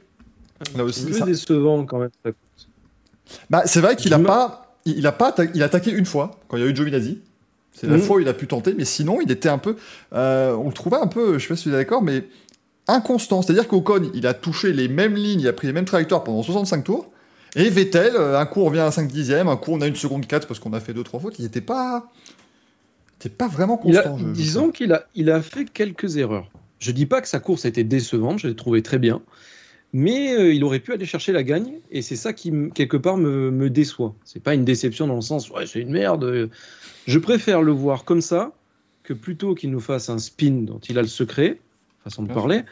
Là 0.77 0.83
aussi, 0.83 1.01
C'est 1.01 1.07
un 1.07 1.11
peu 1.11 1.17
ça- 1.17 1.25
décevant 1.25 1.83
quand 1.85 1.97
même. 1.97 2.09
Bah, 3.49 3.63
c'est 3.65 3.81
vrai 3.81 3.95
qu'il 3.95 4.13
a 4.13 4.19
pas, 4.19 4.75
il 4.85 5.05
a 5.07 5.11
pas, 5.11 5.31
atta- 5.31 5.49
il 5.53 5.61
a 5.63 5.65
attaqué 5.65 5.91
une 5.91 6.05
fois 6.05 6.31
quand 6.47 6.57
il 6.57 6.63
y 6.63 6.65
a 6.65 6.69
eu 6.69 6.75
Giovinazzi. 6.75 7.19
C'est 7.73 7.87
la 7.87 7.97
fois 7.97 8.17
où 8.17 8.19
il 8.21 8.27
a 8.29 8.33
pu 8.33 8.47
tenter, 8.47 8.73
mais 8.73 8.85
sinon 8.85 9.19
il 9.21 9.29
était 9.31 9.49
un 9.49 9.57
peu, 9.57 9.75
euh, 10.13 10.53
on 10.53 10.67
le 10.67 10.73
trouvait 10.73 10.95
un 10.97 11.07
peu, 11.07 11.37
je 11.37 11.43
sais 11.43 11.49
pas 11.49 11.55
si 11.57 11.63
tu 11.63 11.69
es 11.69 11.71
d'accord, 11.73 12.01
mais 12.01 12.23
inconstant. 12.87 13.41
C'est-à-dire 13.41 13.67
qu'Ocon, 13.67 14.09
il 14.13 14.25
a 14.27 14.33
touché 14.33 14.71
les 14.71 14.87
mêmes 14.87 15.15
lignes, 15.15 15.41
il 15.41 15.47
a 15.47 15.53
pris 15.53 15.67
les 15.67 15.73
mêmes 15.73 15.85
trajectoires 15.85 16.23
pendant 16.23 16.41
65 16.41 16.83
tours. 16.85 17.11
Et 17.57 17.69
Vettel, 17.69 18.15
euh, 18.15 18.39
un 18.39 18.45
coup 18.45 18.61
on 18.61 18.65
revient 18.65 18.79
à 18.81 18.91
5 18.91 19.07
dixièmes, 19.11 19.47
un 19.47 19.57
coup 19.57 19.71
on 19.73 19.81
a 19.81 19.87
une 19.87 19.95
seconde 19.95 20.25
4 20.27 20.47
parce 20.47 20.59
qu'on 20.59 20.71
a 20.73 20.79
fait 20.79 20.93
2-3 20.93 21.19
fautes. 21.19 21.35
Il 21.39 21.45
était 21.45 21.61
pas, 21.61 22.09
il 23.21 23.27
était 23.27 23.35
pas 23.35 23.47
vraiment 23.47 23.81
Il 23.85 23.97
a- 23.97 24.03
constant. 24.03 24.27
disons 24.29 24.71
qu'il 24.71 24.93
a, 24.93 25.05
il 25.15 25.29
a 25.29 25.41
fait 25.41 25.65
quelques 25.65 26.17
erreurs. 26.17 26.49
Je 26.79 26.91
dis 26.91 27.05
pas 27.05 27.21
que 27.21 27.27
sa 27.27 27.39
course 27.39 27.65
a 27.65 27.69
été 27.69 27.83
décevante, 27.83 28.39
je 28.39 28.47
l'ai 28.47 28.55
trouvé 28.55 28.81
très 28.83 28.99
bien. 28.99 29.21
Mais 29.97 30.35
euh, 30.35 30.53
il 30.53 30.61
aurait 30.65 30.81
pu 30.81 30.91
aller 30.91 31.05
chercher 31.05 31.31
la 31.31 31.41
gagne, 31.41 31.75
et 31.89 32.01
c'est 32.01 32.17
ça 32.17 32.33
qui, 32.33 32.51
quelque 32.73 32.97
part, 32.97 33.15
me, 33.15 33.49
me 33.49 33.69
déçoit. 33.69 34.13
C'est 34.25 34.43
pas 34.43 34.53
une 34.53 34.65
déception 34.65 35.07
dans 35.07 35.15
le 35.15 35.21
sens, 35.21 35.49
ouais, 35.51 35.65
c'est 35.65 35.79
une 35.79 35.91
merde. 35.91 36.49
Je 37.07 37.17
préfère 37.17 37.61
le 37.61 37.71
voir 37.71 38.03
comme 38.03 38.19
ça, 38.19 38.51
que 39.03 39.13
plutôt 39.13 39.55
qu'il 39.55 39.71
nous 39.71 39.79
fasse 39.79 40.09
un 40.09 40.17
spin 40.17 40.63
dont 40.63 40.79
il 40.79 40.99
a 40.99 41.01
le 41.01 41.07
secret, 41.07 41.61
façon 42.03 42.23
de 42.23 42.33
parler, 42.33 42.63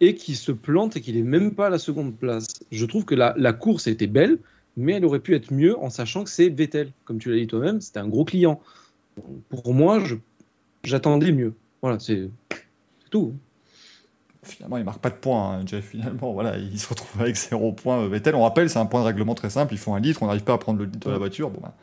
et 0.00 0.16
qu'il 0.16 0.34
se 0.34 0.50
plante 0.50 0.96
et 0.96 1.00
qu'il 1.00 1.16
ait 1.16 1.22
même 1.22 1.54
pas 1.54 1.70
la 1.70 1.78
seconde 1.78 2.16
place. 2.16 2.48
Je 2.72 2.84
trouve 2.84 3.04
que 3.04 3.14
la, 3.14 3.32
la 3.36 3.52
course 3.52 3.86
était 3.86 4.08
belle, 4.08 4.36
mais 4.76 4.94
elle 4.94 5.04
aurait 5.04 5.20
pu 5.20 5.36
être 5.36 5.52
mieux 5.52 5.78
en 5.78 5.88
sachant 5.88 6.24
que 6.24 6.30
c'est 6.30 6.48
Vettel. 6.48 6.90
Comme 7.04 7.20
tu 7.20 7.30
l'as 7.30 7.36
dit 7.36 7.46
toi-même, 7.46 7.80
c'était 7.80 8.00
un 8.00 8.08
gros 8.08 8.24
client. 8.24 8.60
Pour 9.50 9.72
moi, 9.72 10.02
j'attendais 10.82 11.30
mieux. 11.30 11.54
Voilà, 11.80 12.00
c'est 12.00 12.28
tout. 13.10 13.34
Finalement, 14.46 14.76
il 14.78 14.84
marque 14.84 15.00
pas 15.00 15.10
de 15.10 15.14
points, 15.16 15.58
hein, 15.58 15.62
Jeff. 15.66 15.84
Finalement, 15.90 16.32
voilà, 16.32 16.56
il 16.56 16.78
se 16.78 16.88
retrouve 16.88 17.20
avec 17.20 17.36
0 17.36 17.72
points. 17.72 18.02
euh, 18.02 18.08
Vettel, 18.08 18.34
on 18.34 18.42
rappelle, 18.42 18.70
c'est 18.70 18.78
un 18.78 18.86
point 18.86 19.00
de 19.00 19.06
règlement 19.06 19.34
très 19.34 19.50
simple. 19.50 19.74
Ils 19.74 19.78
font 19.78 19.94
un 19.94 20.00
litre, 20.00 20.22
on 20.22 20.26
n'arrive 20.26 20.44
pas 20.44 20.54
à 20.54 20.58
prendre 20.58 20.78
le 20.78 20.84
litre 20.86 21.06
de 21.06 21.10
la 21.12 21.18
voiture. 21.18 21.50
Bon, 21.50 21.60
bah, 21.62 21.74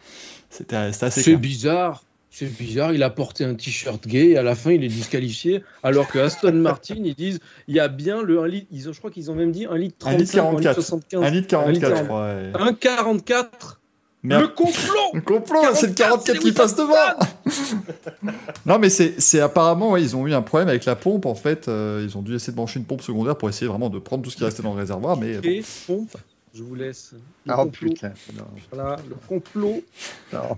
c'était 0.50 0.76
assez 0.76 1.10
C'est 1.10 1.36
bizarre. 1.36 2.04
c'est 2.30 2.46
bizarre, 2.58 2.94
il 2.94 3.04
a 3.04 3.10
porté 3.10 3.44
un 3.46 3.54
t-shirt 3.56 4.08
gay 4.08 4.30
et 4.30 4.38
à 4.38 4.44
la 4.44 4.56
fin 4.56 4.72
il 4.72 4.84
est 4.84 4.88
disqualifié. 4.88 5.64
Alors 5.84 6.08
que 6.08 6.18
Aston 6.20 6.52
Martin, 6.54 6.96
ils 7.04 7.14
disent 7.16 7.40
il 7.68 7.76
y 7.76 7.80
a 7.80 7.88
bien 7.88 8.22
le 8.24 8.42
1 8.42 8.48
litre, 8.48 8.68
ils 8.72 8.90
ont, 8.90 8.94
je 8.94 8.98
crois 9.00 9.12
qu'ils 9.12 9.30
ont 9.30 9.36
même 9.36 9.52
dit 9.52 9.66
1 9.66 9.78
litre 9.78 9.96
35, 10.00 10.16
1 10.16 10.18
litre 10.20 10.32
44. 10.34 10.66
1 10.68 10.70
litre 10.70 10.82
75. 10.82 11.24
1 11.24 11.30
litre 11.32 11.48
44, 11.48 11.96
je 11.98 12.02
1 12.02 12.06
crois. 12.06 12.26
ouais. 12.26 12.52
1,44 12.72 13.44
Mais 14.24 14.40
Le 14.40 14.48
complot 14.48 15.12
Le 15.14 15.22
complot, 15.22 15.60
c'est 15.76 15.88
le 15.88 15.94
44 15.94 16.40
qui 16.40 16.52
passe 16.54 16.76
devant 16.76 16.94
Non, 18.66 18.80
mais 18.80 18.90
c'est 18.90 19.20
c'est 19.20 19.42
apparemment, 19.42 19.92
ouais, 19.92 20.02
ils 20.02 20.16
ont 20.16 20.26
eu 20.28 20.34
un 20.34 20.42
problème 20.42 20.70
avec 20.70 20.86
la 20.86 20.96
pompe, 20.96 21.26
en 21.26 21.36
fait. 21.36 21.68
euh, 21.68 22.06
ils 22.08 22.18
ont 22.18 22.22
dû 22.22 22.36
essayer 22.36 22.52
de 22.52 22.56
brancher 22.56 22.80
une 22.80 22.86
pompe 22.86 23.02
secondaire 23.02 23.38
pour 23.38 23.50
essayer 23.50 23.68
vraiment 23.68 23.90
de 23.90 24.00
prendre 24.00 24.24
tout 24.24 24.30
ce 24.30 24.38
qui 24.38 24.44
restait 24.46 24.64
dans 24.64 24.74
le 24.74 24.80
réservoir, 24.80 25.18
mais... 25.18 25.34
bon. 25.36 25.42
Et 25.44 25.62
pompe, 25.88 26.16
je 26.54 26.64
vous 26.64 26.76
laisse. 26.76 27.14
Le 27.46 27.52
Ah 27.52 27.56
complot. 27.58 27.90
putain. 27.90 28.14
non. 28.38 28.46
Voilà, 28.72 28.96
le 29.10 29.16
complot. 29.28 29.84
Non. 30.32 30.58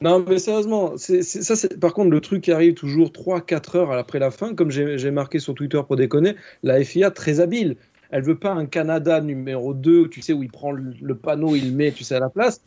Non, 0.00 0.24
mais 0.28 0.38
sérieusement, 0.38 0.96
ça, 0.98 1.56
c'est 1.56 1.80
par 1.80 1.94
contre 1.94 2.10
le 2.10 2.20
truc 2.20 2.42
qui 2.42 2.52
arrive 2.52 2.74
toujours 2.74 3.08
3-4 3.10 3.76
heures 3.78 3.92
après 3.92 4.18
la 4.18 4.30
fin, 4.30 4.54
comme 4.54 4.70
j'ai 4.70 4.98
j'ai 4.98 5.10
marqué 5.10 5.38
sur 5.38 5.54
Twitter 5.54 5.80
pour 5.86 5.96
déconner, 5.96 6.36
la 6.62 6.82
FIA 6.84 7.10
très 7.10 7.40
habile. 7.40 7.76
Elle 8.10 8.22
veut 8.22 8.38
pas 8.38 8.52
un 8.52 8.66
Canada 8.66 9.20
numéro 9.20 9.72
2, 9.72 10.08
tu 10.08 10.20
sais, 10.20 10.32
où 10.32 10.42
il 10.42 10.50
prend 10.50 10.72
le, 10.72 10.92
le 11.00 11.14
panneau, 11.16 11.56
il 11.56 11.70
le 11.70 11.72
met, 11.74 11.90
tu 11.90 12.04
sais, 12.04 12.14
à 12.16 12.20
la 12.20 12.28
place. 12.28 12.60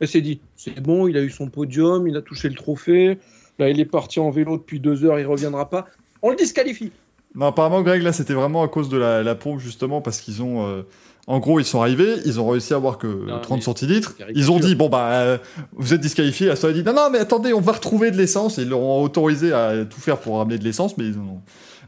Elle 0.00 0.08
s'est 0.08 0.20
dit, 0.22 0.40
c'est 0.56 0.80
bon, 0.80 1.06
il 1.06 1.16
a 1.16 1.22
eu 1.22 1.30
son 1.30 1.48
podium, 1.48 2.08
il 2.08 2.16
a 2.16 2.22
touché 2.22 2.48
le 2.48 2.54
trophée, 2.54 3.18
là 3.58 3.68
il 3.68 3.78
est 3.80 3.84
parti 3.84 4.18
en 4.18 4.30
vélo 4.30 4.56
depuis 4.56 4.80
deux 4.80 5.04
heures, 5.04 5.20
il 5.20 5.26
reviendra 5.26 5.68
pas. 5.68 5.86
On 6.22 6.30
le 6.30 6.36
disqualifie. 6.36 6.92
Non, 7.34 7.46
apparemment, 7.46 7.82
Greg, 7.82 8.02
là, 8.02 8.12
c'était 8.12 8.34
vraiment 8.34 8.62
à 8.62 8.68
cause 8.68 8.88
de 8.88 8.96
la, 8.98 9.22
la 9.22 9.34
pompe, 9.36 9.60
justement, 9.60 10.00
parce 10.00 10.20
qu'ils 10.20 10.42
ont. 10.42 10.66
euh, 10.66 10.82
en 11.28 11.38
gros, 11.38 11.60
ils 11.60 11.64
sont 11.64 11.80
arrivés, 11.80 12.16
ils 12.24 12.40
ont 12.40 12.48
réussi 12.48 12.72
à 12.72 12.76
avoir 12.76 12.98
que 12.98 13.06
Non, 13.06 13.40
30 13.40 13.58
mais 13.58 13.62
centilitres. 13.62 14.16
Ils 14.34 14.50
ont 14.50 14.58
dit, 14.58 14.74
bon, 14.74 14.88
bah, 14.88 15.12
euh, 15.20 15.38
vous 15.74 15.94
êtes 15.94 16.00
disqualifiés. 16.00 16.48
La 16.48 16.54
a 16.54 16.72
dit, 16.72 16.82
non, 16.82 16.92
non, 16.92 17.08
mais 17.10 17.18
attendez, 17.18 17.52
on 17.52 17.60
va 17.60 17.72
retrouver 17.72 18.10
de 18.10 18.16
l'essence. 18.16 18.58
Et 18.58 18.62
ils 18.62 18.68
leur 18.68 18.80
ont 18.80 19.02
autorisé 19.02 19.52
à 19.52 19.84
tout 19.84 20.00
faire 20.00 20.18
pour 20.18 20.38
ramener 20.38 20.58
de 20.58 20.64
l'essence, 20.64 20.98
mais 20.98 21.04
ils 21.04 21.18
en 21.18 21.22
ont, 21.22 21.40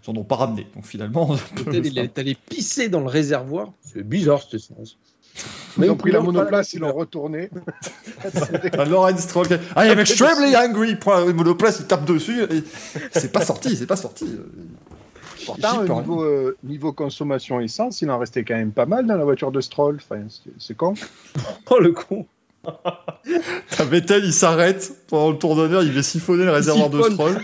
ils 0.06 0.10
en 0.10 0.16
ont 0.16 0.22
pas 0.24 0.36
ramené. 0.36 0.68
Donc 0.76 0.84
finalement. 0.86 1.26
Peut-être 1.56 1.86
il 1.86 1.98
est 1.98 2.16
allé 2.18 2.36
pisser 2.48 2.88
dans 2.88 3.00
le 3.00 3.08
réservoir. 3.08 3.72
C'est 3.80 4.06
bizarre 4.06 4.42
cette 4.42 4.54
essence. 4.54 4.96
Ils 5.78 5.90
ont 5.90 5.96
pris 5.96 6.10
la 6.12 6.20
monoplace, 6.20 6.74
ils 6.74 6.80
l'ont 6.80 6.92
retourné. 6.92 7.50
Ah, 8.78 8.84
Lawrence 8.84 9.20
Stroll, 9.20 9.48
I 9.76 9.88
am 9.88 9.98
extremely 9.98 10.54
angry. 10.56 10.94
Point, 10.94 11.24
le 11.26 11.32
monoplace, 11.32 11.80
il 11.80 11.86
tape 11.86 12.04
dessus. 12.04 12.42
C'est 13.12 13.32
pas 13.32 13.44
sorti, 13.44 13.76
c'est 13.76 13.86
pas 13.86 13.96
sorti. 13.96 14.26
Pourtant, 15.44 15.82
niveau, 15.82 16.22
euh, 16.22 16.56
niveau 16.62 16.92
consommation 16.92 17.60
essence, 17.60 18.00
il 18.02 18.10
en 18.10 18.18
restait 18.18 18.44
quand 18.44 18.54
même 18.54 18.70
pas 18.70 18.86
mal 18.86 19.06
dans 19.06 19.16
la 19.16 19.24
voiture 19.24 19.50
de 19.50 19.60
Stroll. 19.60 19.96
Enfin, 19.96 20.22
c'est- 20.58 20.74
con. 20.76 20.94
Oh 21.70 21.80
le 21.80 21.90
con. 21.92 22.26
T'as 23.76 23.84
Vettel, 23.84 24.24
il 24.24 24.32
s'arrête 24.32 24.92
pendant 25.08 25.32
le 25.32 25.38
tour 25.38 25.56
d'honneur, 25.56 25.82
il 25.82 25.90
va 25.92 26.02
siphonner 26.04 26.44
le 26.44 26.52
réservoir 26.52 26.90
de. 26.90 27.02
Stroll. 27.02 27.42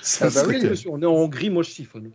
Ça 0.00 0.28
Ah 0.28 0.30
bah 0.34 0.42
oui, 0.48 0.84
on 0.88 1.02
est 1.02 1.06
en 1.06 1.12
Hongrie, 1.12 1.50
moi 1.50 1.62
je 1.62 1.70
siphonne. 1.70 2.10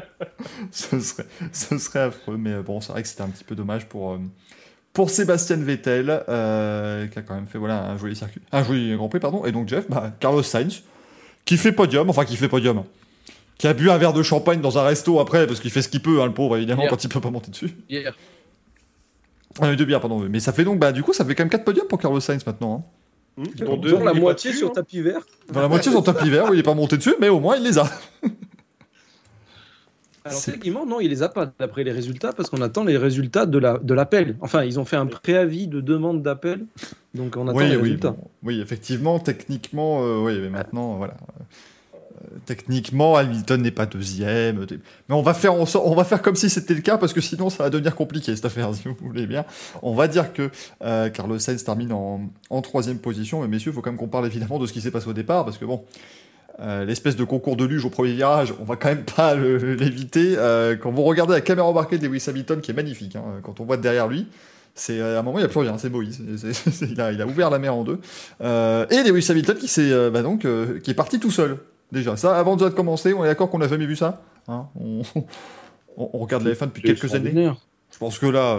ce, 0.70 1.00
serait, 1.00 1.26
ce 1.52 1.78
serait 1.78 2.00
affreux, 2.00 2.36
mais 2.36 2.62
bon, 2.62 2.80
c'est 2.80 2.92
vrai 2.92 3.02
que 3.02 3.08
c'était 3.08 3.22
un 3.22 3.28
petit 3.28 3.44
peu 3.44 3.54
dommage 3.54 3.86
pour, 3.86 4.12
euh, 4.12 4.18
pour 4.92 5.10
Sébastien 5.10 5.56
Vettel, 5.56 6.24
euh, 6.28 7.06
qui 7.06 7.18
a 7.18 7.22
quand 7.22 7.34
même 7.34 7.46
fait 7.46 7.58
voilà, 7.58 7.84
un 7.84 7.98
joli 7.98 8.16
circuit, 8.16 8.40
un 8.52 8.62
joli 8.64 8.94
Grand 8.96 9.08
Prix, 9.08 9.20
pardon. 9.20 9.44
Et 9.44 9.52
donc 9.52 9.68
Jeff, 9.68 9.88
bah, 9.88 10.12
Carlos 10.20 10.42
Sainz, 10.42 10.82
qui 11.44 11.56
fait 11.56 11.72
podium, 11.72 12.10
enfin 12.10 12.24
qui 12.24 12.36
fait 12.36 12.48
podium, 12.48 12.84
qui 13.58 13.66
a 13.66 13.74
bu 13.74 13.90
un 13.90 13.98
verre 13.98 14.12
de 14.12 14.22
champagne 14.22 14.60
dans 14.60 14.78
un 14.78 14.82
resto 14.82 15.20
après, 15.20 15.46
parce 15.46 15.60
qu'il 15.60 15.70
fait 15.70 15.82
ce 15.82 15.88
qu'il 15.88 16.02
peut, 16.02 16.20
hein, 16.22 16.26
le 16.26 16.34
pauvre, 16.34 16.56
évidemment, 16.56 16.82
Hier. 16.82 16.90
quand 16.90 17.02
il 17.02 17.08
peut 17.08 17.20
pas 17.20 17.30
monter 17.30 17.50
dessus. 17.50 17.76
Hier. 17.88 18.16
Ah, 19.60 19.74
deux 19.74 19.84
bières, 19.84 20.00
pardon. 20.00 20.20
Mais 20.30 20.40
ça 20.40 20.52
fait 20.52 20.64
donc, 20.64 20.78
bah, 20.78 20.92
du 20.92 21.02
coup, 21.02 21.12
ça 21.12 21.24
fait 21.24 21.34
quand 21.34 21.42
même 21.42 21.50
4 21.50 21.64
podiums 21.64 21.86
pour 21.88 21.98
Carlos 21.98 22.20
Sainz 22.20 22.46
maintenant. 22.46 22.84
hein. 22.86 22.98
Dont 23.56 23.76
deux, 23.76 23.96
la 24.02 24.14
moitié 24.14 24.52
sur 24.52 24.68
hein. 24.68 24.72
tapis 24.74 25.00
vert. 25.00 25.20
Dans 25.52 25.60
la 25.62 25.68
moitié 25.68 25.92
sont 25.92 26.02
tapis 26.02 26.28
vert, 26.28 26.50
où 26.50 26.54
il 26.54 26.60
est 26.60 26.64
pas 26.64 26.74
monté 26.74 26.96
dessus, 26.96 27.14
mais 27.20 27.28
au 27.28 27.38
moins 27.40 27.56
il 27.56 27.62
les 27.64 27.78
a. 27.78 27.88
Alors 30.28 30.42
techniquement, 30.42 30.86
non, 30.86 31.00
il 31.00 31.08
les 31.08 31.22
a 31.22 31.28
pas 31.28 31.50
d'après 31.58 31.84
les 31.84 31.92
résultats 31.92 32.32
parce 32.32 32.50
qu'on 32.50 32.60
attend 32.60 32.84
les 32.84 32.96
résultats 32.96 33.46
de 33.46 33.58
la 33.58 33.78
de 33.78 33.94
l'appel. 33.94 34.36
Enfin, 34.40 34.64
ils 34.64 34.78
ont 34.78 34.84
fait 34.84 34.96
un 34.96 35.06
préavis 35.06 35.68
de 35.68 35.80
demande 35.80 36.22
d'appel, 36.22 36.66
donc 37.14 37.36
on 37.36 37.48
attend 37.48 37.58
oui, 37.58 37.68
les 37.68 37.76
oui, 37.76 37.82
résultats. 37.82 38.10
bon. 38.10 38.28
oui, 38.42 38.60
effectivement, 38.60 39.18
techniquement, 39.18 40.04
euh, 40.04 40.22
oui, 40.24 40.38
mais 40.40 40.50
maintenant, 40.50 40.96
voilà. 40.96 41.14
Euh, 42.24 42.38
techniquement, 42.46 43.16
Hamilton 43.16 43.62
n'est 43.62 43.70
pas 43.70 43.86
deuxième. 43.86 44.66
Mais 45.08 45.14
on 45.14 45.22
va 45.22 45.34
faire, 45.34 45.54
on 45.54 45.94
va 45.94 46.04
faire 46.04 46.22
comme 46.22 46.36
si 46.36 46.50
c'était 46.50 46.74
le 46.74 46.80
cas, 46.80 46.98
parce 46.98 47.12
que 47.12 47.20
sinon, 47.20 47.50
ça 47.50 47.64
va 47.64 47.70
devenir 47.70 47.94
compliqué 47.94 48.34
cette 48.34 48.44
affaire, 48.44 48.74
si 48.74 48.88
vous 48.88 48.96
voulez 49.00 49.26
bien. 49.26 49.44
On 49.82 49.94
va 49.94 50.08
dire 50.08 50.32
que 50.32 50.50
euh, 50.82 51.08
Carlos 51.10 51.38
Sainz 51.38 51.62
termine 51.64 51.92
en, 51.92 52.22
en 52.50 52.62
troisième 52.62 52.98
position, 52.98 53.40
mais 53.42 53.48
messieurs, 53.48 53.70
il 53.70 53.74
faut 53.74 53.82
quand 53.82 53.90
même 53.90 53.98
qu'on 53.98 54.08
parle 54.08 54.26
évidemment 54.26 54.58
de 54.58 54.66
ce 54.66 54.72
qui 54.72 54.80
s'est 54.80 54.90
passé 54.90 55.08
au 55.08 55.12
départ, 55.14 55.44
parce 55.44 55.58
que 55.58 55.64
bon. 55.64 55.84
Euh, 56.60 56.84
L'espèce 56.84 57.16
de 57.16 57.24
concours 57.24 57.56
de 57.56 57.64
luge 57.64 57.84
au 57.84 57.90
premier 57.90 58.12
virage, 58.12 58.52
on 58.60 58.64
va 58.64 58.76
quand 58.76 58.88
même 58.88 59.04
pas 59.04 59.34
l'éviter. 59.34 60.34
Euh, 60.36 60.76
quand 60.76 60.90
vous 60.90 61.02
regardez 61.02 61.32
la 61.34 61.40
caméra 61.40 61.66
embarquée 61.68 61.98
de 61.98 62.06
Lewis 62.06 62.24
Hamilton, 62.28 62.60
qui 62.60 62.70
est 62.70 62.74
magnifique, 62.74 63.16
hein, 63.16 63.22
quand 63.42 63.60
on 63.60 63.64
voit 63.64 63.76
derrière 63.76 64.08
lui, 64.08 64.26
c'est 64.74 64.98
euh, 65.00 65.16
à 65.16 65.20
un 65.20 65.22
moment 65.22 65.38
il 65.38 65.42
n'y 65.42 65.46
a 65.46 65.48
plus 65.48 65.60
rien, 65.60 65.76
c'est 65.78 65.90
Moïse. 65.90 66.20
Il, 66.82 67.00
a, 67.00 67.12
il 67.12 67.20
a 67.22 67.26
ouvert 67.26 67.50
la 67.50 67.58
mer 67.58 67.74
en 67.74 67.84
deux. 67.84 67.98
Euh, 68.40 68.86
et 68.90 69.02
Lewis 69.02 69.26
Hamilton 69.30 69.56
qui, 69.56 69.68
euh, 69.78 70.10
bah 70.10 70.22
donc, 70.22 70.46
qui 70.82 70.90
est 70.90 70.94
parti 70.94 71.18
tout 71.20 71.30
seul. 71.30 71.58
Déjà, 71.92 72.16
ça, 72.16 72.36
avant 72.38 72.56
déjà 72.56 72.68
de 72.70 72.74
commencer, 72.74 73.14
on 73.14 73.24
est 73.24 73.28
d'accord 73.28 73.48
qu'on 73.50 73.58
n'a 73.58 73.68
jamais 73.68 73.86
vu 73.86 73.96
ça 73.96 74.22
Hein 74.46 74.66
on, 74.78 75.02
on- 75.96 76.10
on 76.12 76.18
regarde 76.18 76.44
la 76.44 76.52
F1 76.54 76.66
depuis 76.66 76.82
quelques 76.82 77.14
années. 77.14 77.50
Je 77.92 77.98
pense 77.98 78.18
que 78.18 78.26
là, 78.26 78.58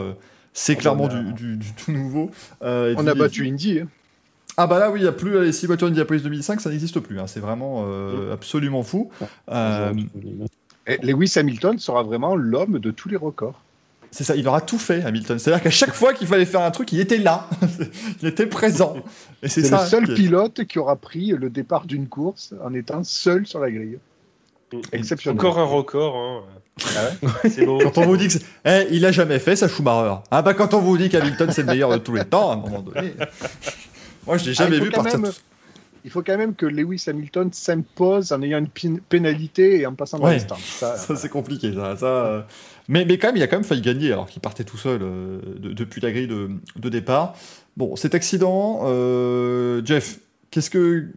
c'est 0.54 0.74
Ah, 0.78 0.82
clairement 0.82 1.06
a- 1.06 1.10
du, 1.14 1.34
du- 1.34 1.58
du 1.58 1.74
tout 1.74 1.92
nouveau. 1.92 2.32
On 2.62 3.08
a 3.08 3.14
battu 3.14 3.48
Indy. 3.48 3.80
hein. 3.82 3.88
Ah 4.62 4.68
bah 4.68 4.78
là, 4.78 4.92
oui, 4.92 5.00
il 5.00 5.04
n'y 5.04 5.08
a 5.08 5.14
plus 5.14 5.42
les 5.42 5.54
6 5.54 5.68
voitures 5.68 5.88
Indianapolis 5.88 6.22
2005, 6.22 6.60
ça 6.60 6.70
n'existe 6.70 7.00
plus. 7.00 7.18
hein. 7.20 7.28
C'est 7.28 7.40
vraiment 7.40 7.86
euh, 7.88 8.34
absolument 8.34 8.84
fou. 8.84 9.10
Euh, 9.50 9.94
Et 10.86 10.98
Lewis 11.02 11.32
Hamilton 11.38 11.80
sera 11.80 12.04
vraiment 12.04 12.36
l'homme 12.36 12.80
de 12.80 12.92
tous 12.92 13.08
les 13.08 13.16
records. 13.16 13.62
C'est 14.12 14.26
ça, 14.26 14.36
il 14.36 14.46
aura 14.48 14.60
tout 14.60 14.78
fait, 14.80 15.02
Hamilton. 15.04 15.40
C'est-à-dire 15.40 15.64
qu'à 15.64 15.70
chaque 15.70 15.94
fois 15.94 16.14
qu'il 16.14 16.28
fallait 16.28 16.46
faire 16.46 16.62
un 16.62 16.72
truc, 16.72 16.92
il 16.92 17.00
était 17.00 17.20
là. 17.20 17.48
il 18.22 18.28
était 18.28 18.48
présent. 18.48 18.96
Et 19.44 19.48
c'est 19.48 19.62
le 19.70 19.78
seul 19.78 20.06
qui 20.06 20.12
est- 20.12 20.16
pilote 20.16 20.64
qui 20.66 20.78
aura 20.80 20.98
pris 20.98 21.28
le 21.30 21.50
départ 21.50 21.86
d'une 21.86 22.08
course 22.08 22.54
en 22.62 22.74
étant 22.74 23.04
seul 23.06 23.48
sur 23.48 23.60
la 23.60 23.72
grille. 23.72 23.98
Exceptionnel. 24.92 25.40
Encore 25.40 25.58
un 25.60 25.64
record. 25.64 26.16
Hein. 26.18 26.42
Ah 26.98 27.28
c'est 27.50 27.66
beau. 27.66 27.78
Quand 27.80 27.98
on 28.00 28.06
vous 28.08 28.18
dit 28.18 28.28
que 28.28 28.38
eh, 28.66 28.88
il 28.92 29.06
a 29.06 29.12
jamais 29.12 29.40
fait 29.40 29.56
ça, 29.56 29.68
Schumacher. 29.68 30.16
Ah 30.32 30.42
bah 30.42 30.54
quand 30.54 30.74
on 30.74 30.80
vous 30.80 30.98
dit 30.98 31.10
qu'Hamilton 31.10 31.50
c'est 31.52 31.62
le 31.62 31.68
meilleur 31.68 31.92
de 31.92 31.98
tous 31.98 32.14
les 32.16 32.26
temps, 32.26 32.50
à 32.52 32.54
un 32.54 32.58
moment 32.58 32.82
donné. 32.82 33.14
Moi 34.30 34.38
je 34.38 34.46
l'ai 34.46 34.52
Ah, 34.52 34.54
jamais 34.64 34.78
faut 34.78 34.86
vu 34.86 34.92
partir. 34.92 35.20
même- 35.20 35.32
Il 36.06 36.12
faut 36.12 36.22
quand 36.24 36.38
même 36.38 36.56
que 36.56 36.66
Lewis 36.66 37.04
Hamilton 37.08 37.52
s'impose 37.52 38.32
en 38.32 38.42
ayant 38.42 38.60
une 38.84 39.00
pénalité 39.02 39.82
et 39.82 39.86
en 39.86 39.94
passant 39.96 40.18
dans 40.18 40.26
Ouais. 40.28 40.36
les 40.36 40.40
stands. 40.40 40.56
Ça, 40.56 40.96
Ça 40.98 41.16
c'est 41.18 41.28
compliqué. 41.30 41.74
Ça, 41.74 41.98
ça, 41.98 42.06
euh. 42.06 42.42
mais, 42.88 43.04
mais 43.04 43.18
quand 43.18 43.28
même, 43.28 43.36
il 43.36 43.44
a 43.44 43.48
quand 43.48 43.58
même 43.58 43.66
failli 43.66 43.82
gagner 43.82 44.14
alors 44.14 44.28
qu'il 44.28 44.42
partait 44.42 44.64
tout 44.64 44.78
seul 44.78 45.02
euh, 45.04 45.42
de- 45.58 45.74
depuis 45.74 46.00
la 46.00 46.12
grille 46.12 46.28
de, 46.28 46.50
de 46.78 46.90
départ. 46.90 47.36
Bon, 47.76 47.98
cet 47.98 48.16
accident, 48.16 48.82
euh, 48.86 49.82
Jeff, 49.84 50.20
qu'est-ce 50.52 50.70
que 50.70 51.08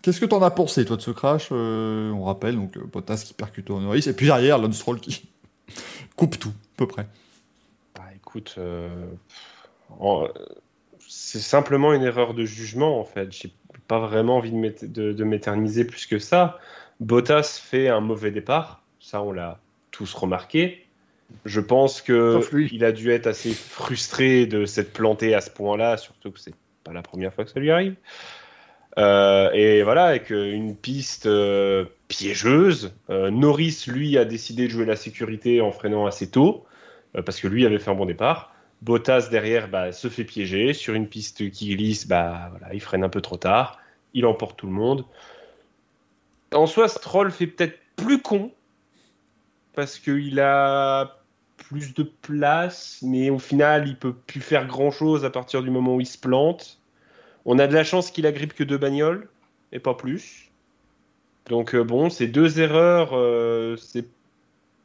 qu'est-ce 0.00 0.18
que 0.18 0.26
t'en 0.26 0.42
as 0.42 0.50
pensé 0.50 0.84
toi 0.86 0.96
de 0.96 1.02
ce 1.02 1.10
crash 1.10 1.48
Euh, 1.52 2.10
On 2.12 2.24
rappelle 2.24 2.56
donc 2.56 2.76
euh, 2.78 2.80
Bottas 2.90 3.22
qui 3.26 3.34
percute 3.34 3.68
au 3.70 3.80
Norris 3.80 4.04
et 4.06 4.12
puis 4.14 4.26
derrière 4.26 4.56
Lance 4.58 4.76
Stroll 4.76 4.98
qui 5.00 5.28
coupe 6.16 6.38
tout 6.38 6.48
à 6.48 6.76
peu 6.78 6.86
près. 6.86 7.06
Bah, 7.94 8.04
écoute, 8.16 8.54
euh, 8.56 8.88
en- 10.00 10.26
c'est 11.14 11.40
simplement 11.40 11.92
une 11.92 12.04
erreur 12.04 12.32
de 12.32 12.46
jugement 12.46 12.98
en 12.98 13.04
fait. 13.04 13.30
J'ai 13.32 13.52
pas 13.86 13.98
vraiment 13.98 14.38
envie 14.38 14.50
de 14.50 14.56
m'ét- 14.56 14.90
de 14.90 15.12
de 15.12 15.24
m'éterniser 15.24 15.84
plus 15.84 16.06
que 16.06 16.18
ça. 16.18 16.58
Bottas 17.00 17.60
fait 17.62 17.88
un 17.88 18.00
mauvais 18.00 18.30
départ, 18.30 18.82
ça 18.98 19.22
on 19.22 19.30
l'a 19.30 19.58
tous 19.90 20.14
remarqué. 20.14 20.86
Je 21.44 21.60
pense 21.60 22.00
que 22.00 22.40
il 22.72 22.84
a 22.84 22.92
dû 22.92 23.10
être 23.10 23.26
assez 23.26 23.52
frustré 23.52 24.46
de 24.46 24.64
s'être 24.64 24.92
planté 24.92 25.34
à 25.34 25.42
ce 25.42 25.50
point-là, 25.50 25.98
surtout 25.98 26.30
que 26.30 26.40
c'est 26.40 26.54
pas 26.82 26.92
la 26.92 27.02
première 27.02 27.32
fois 27.34 27.44
que 27.44 27.50
ça 27.50 27.60
lui 27.60 27.70
arrive. 27.70 27.96
Euh, 28.98 29.50
et 29.52 29.82
voilà, 29.82 30.04
avec 30.04 30.30
une 30.30 30.76
piste 30.76 31.26
euh, 31.26 31.84
piégeuse, 32.08 32.92
euh, 33.10 33.30
Norris 33.30 33.84
lui 33.86 34.18
a 34.18 34.24
décidé 34.24 34.66
de 34.66 34.70
jouer 34.70 34.84
la 34.84 34.96
sécurité 34.96 35.60
en 35.62 35.72
freinant 35.72 36.04
assez 36.06 36.30
tôt 36.30 36.66
euh, 37.16 37.22
parce 37.22 37.40
que 37.40 37.48
lui 37.48 37.64
avait 37.64 37.78
fait 37.78 37.90
un 37.90 37.94
bon 37.94 38.06
départ. 38.06 38.51
Bottas 38.82 39.28
derrière 39.30 39.68
bah, 39.68 39.92
se 39.92 40.08
fait 40.08 40.24
piéger 40.24 40.74
sur 40.74 40.94
une 40.94 41.06
piste 41.08 41.50
qui 41.50 41.74
glisse, 41.74 42.06
bah 42.06 42.50
il 42.72 42.80
freine 42.80 43.04
un 43.04 43.08
peu 43.08 43.20
trop 43.20 43.36
tard, 43.36 43.78
il 44.12 44.26
emporte 44.26 44.58
tout 44.58 44.66
le 44.66 44.72
monde. 44.72 45.04
En 46.52 46.66
soi, 46.66 46.88
Stroll 46.88 47.30
fait 47.30 47.46
peut-être 47.46 47.78
plus 47.96 48.20
con 48.20 48.50
parce 49.74 49.98
qu'il 49.98 50.38
a 50.40 51.16
plus 51.56 51.94
de 51.94 52.02
place, 52.02 52.98
mais 53.02 53.30
au 53.30 53.38
final, 53.38 53.86
il 53.86 53.96
peut 53.96 54.12
plus 54.12 54.40
faire 54.40 54.66
grand-chose 54.66 55.24
à 55.24 55.30
partir 55.30 55.62
du 55.62 55.70
moment 55.70 55.94
où 55.94 56.00
il 56.00 56.06
se 56.06 56.18
plante. 56.18 56.80
On 57.44 57.58
a 57.58 57.66
de 57.66 57.74
la 57.74 57.84
chance 57.84 58.10
qu'il 58.10 58.26
agrippe 58.26 58.52
que 58.52 58.64
deux 58.64 58.78
bagnoles 58.78 59.28
et 59.70 59.78
pas 59.78 59.94
plus. 59.94 60.50
Donc 61.46 61.74
euh, 61.74 61.84
bon, 61.84 62.10
ces 62.10 62.26
deux 62.26 62.60
erreurs, 62.60 63.10
euh, 63.14 63.76
c'est 63.76 64.06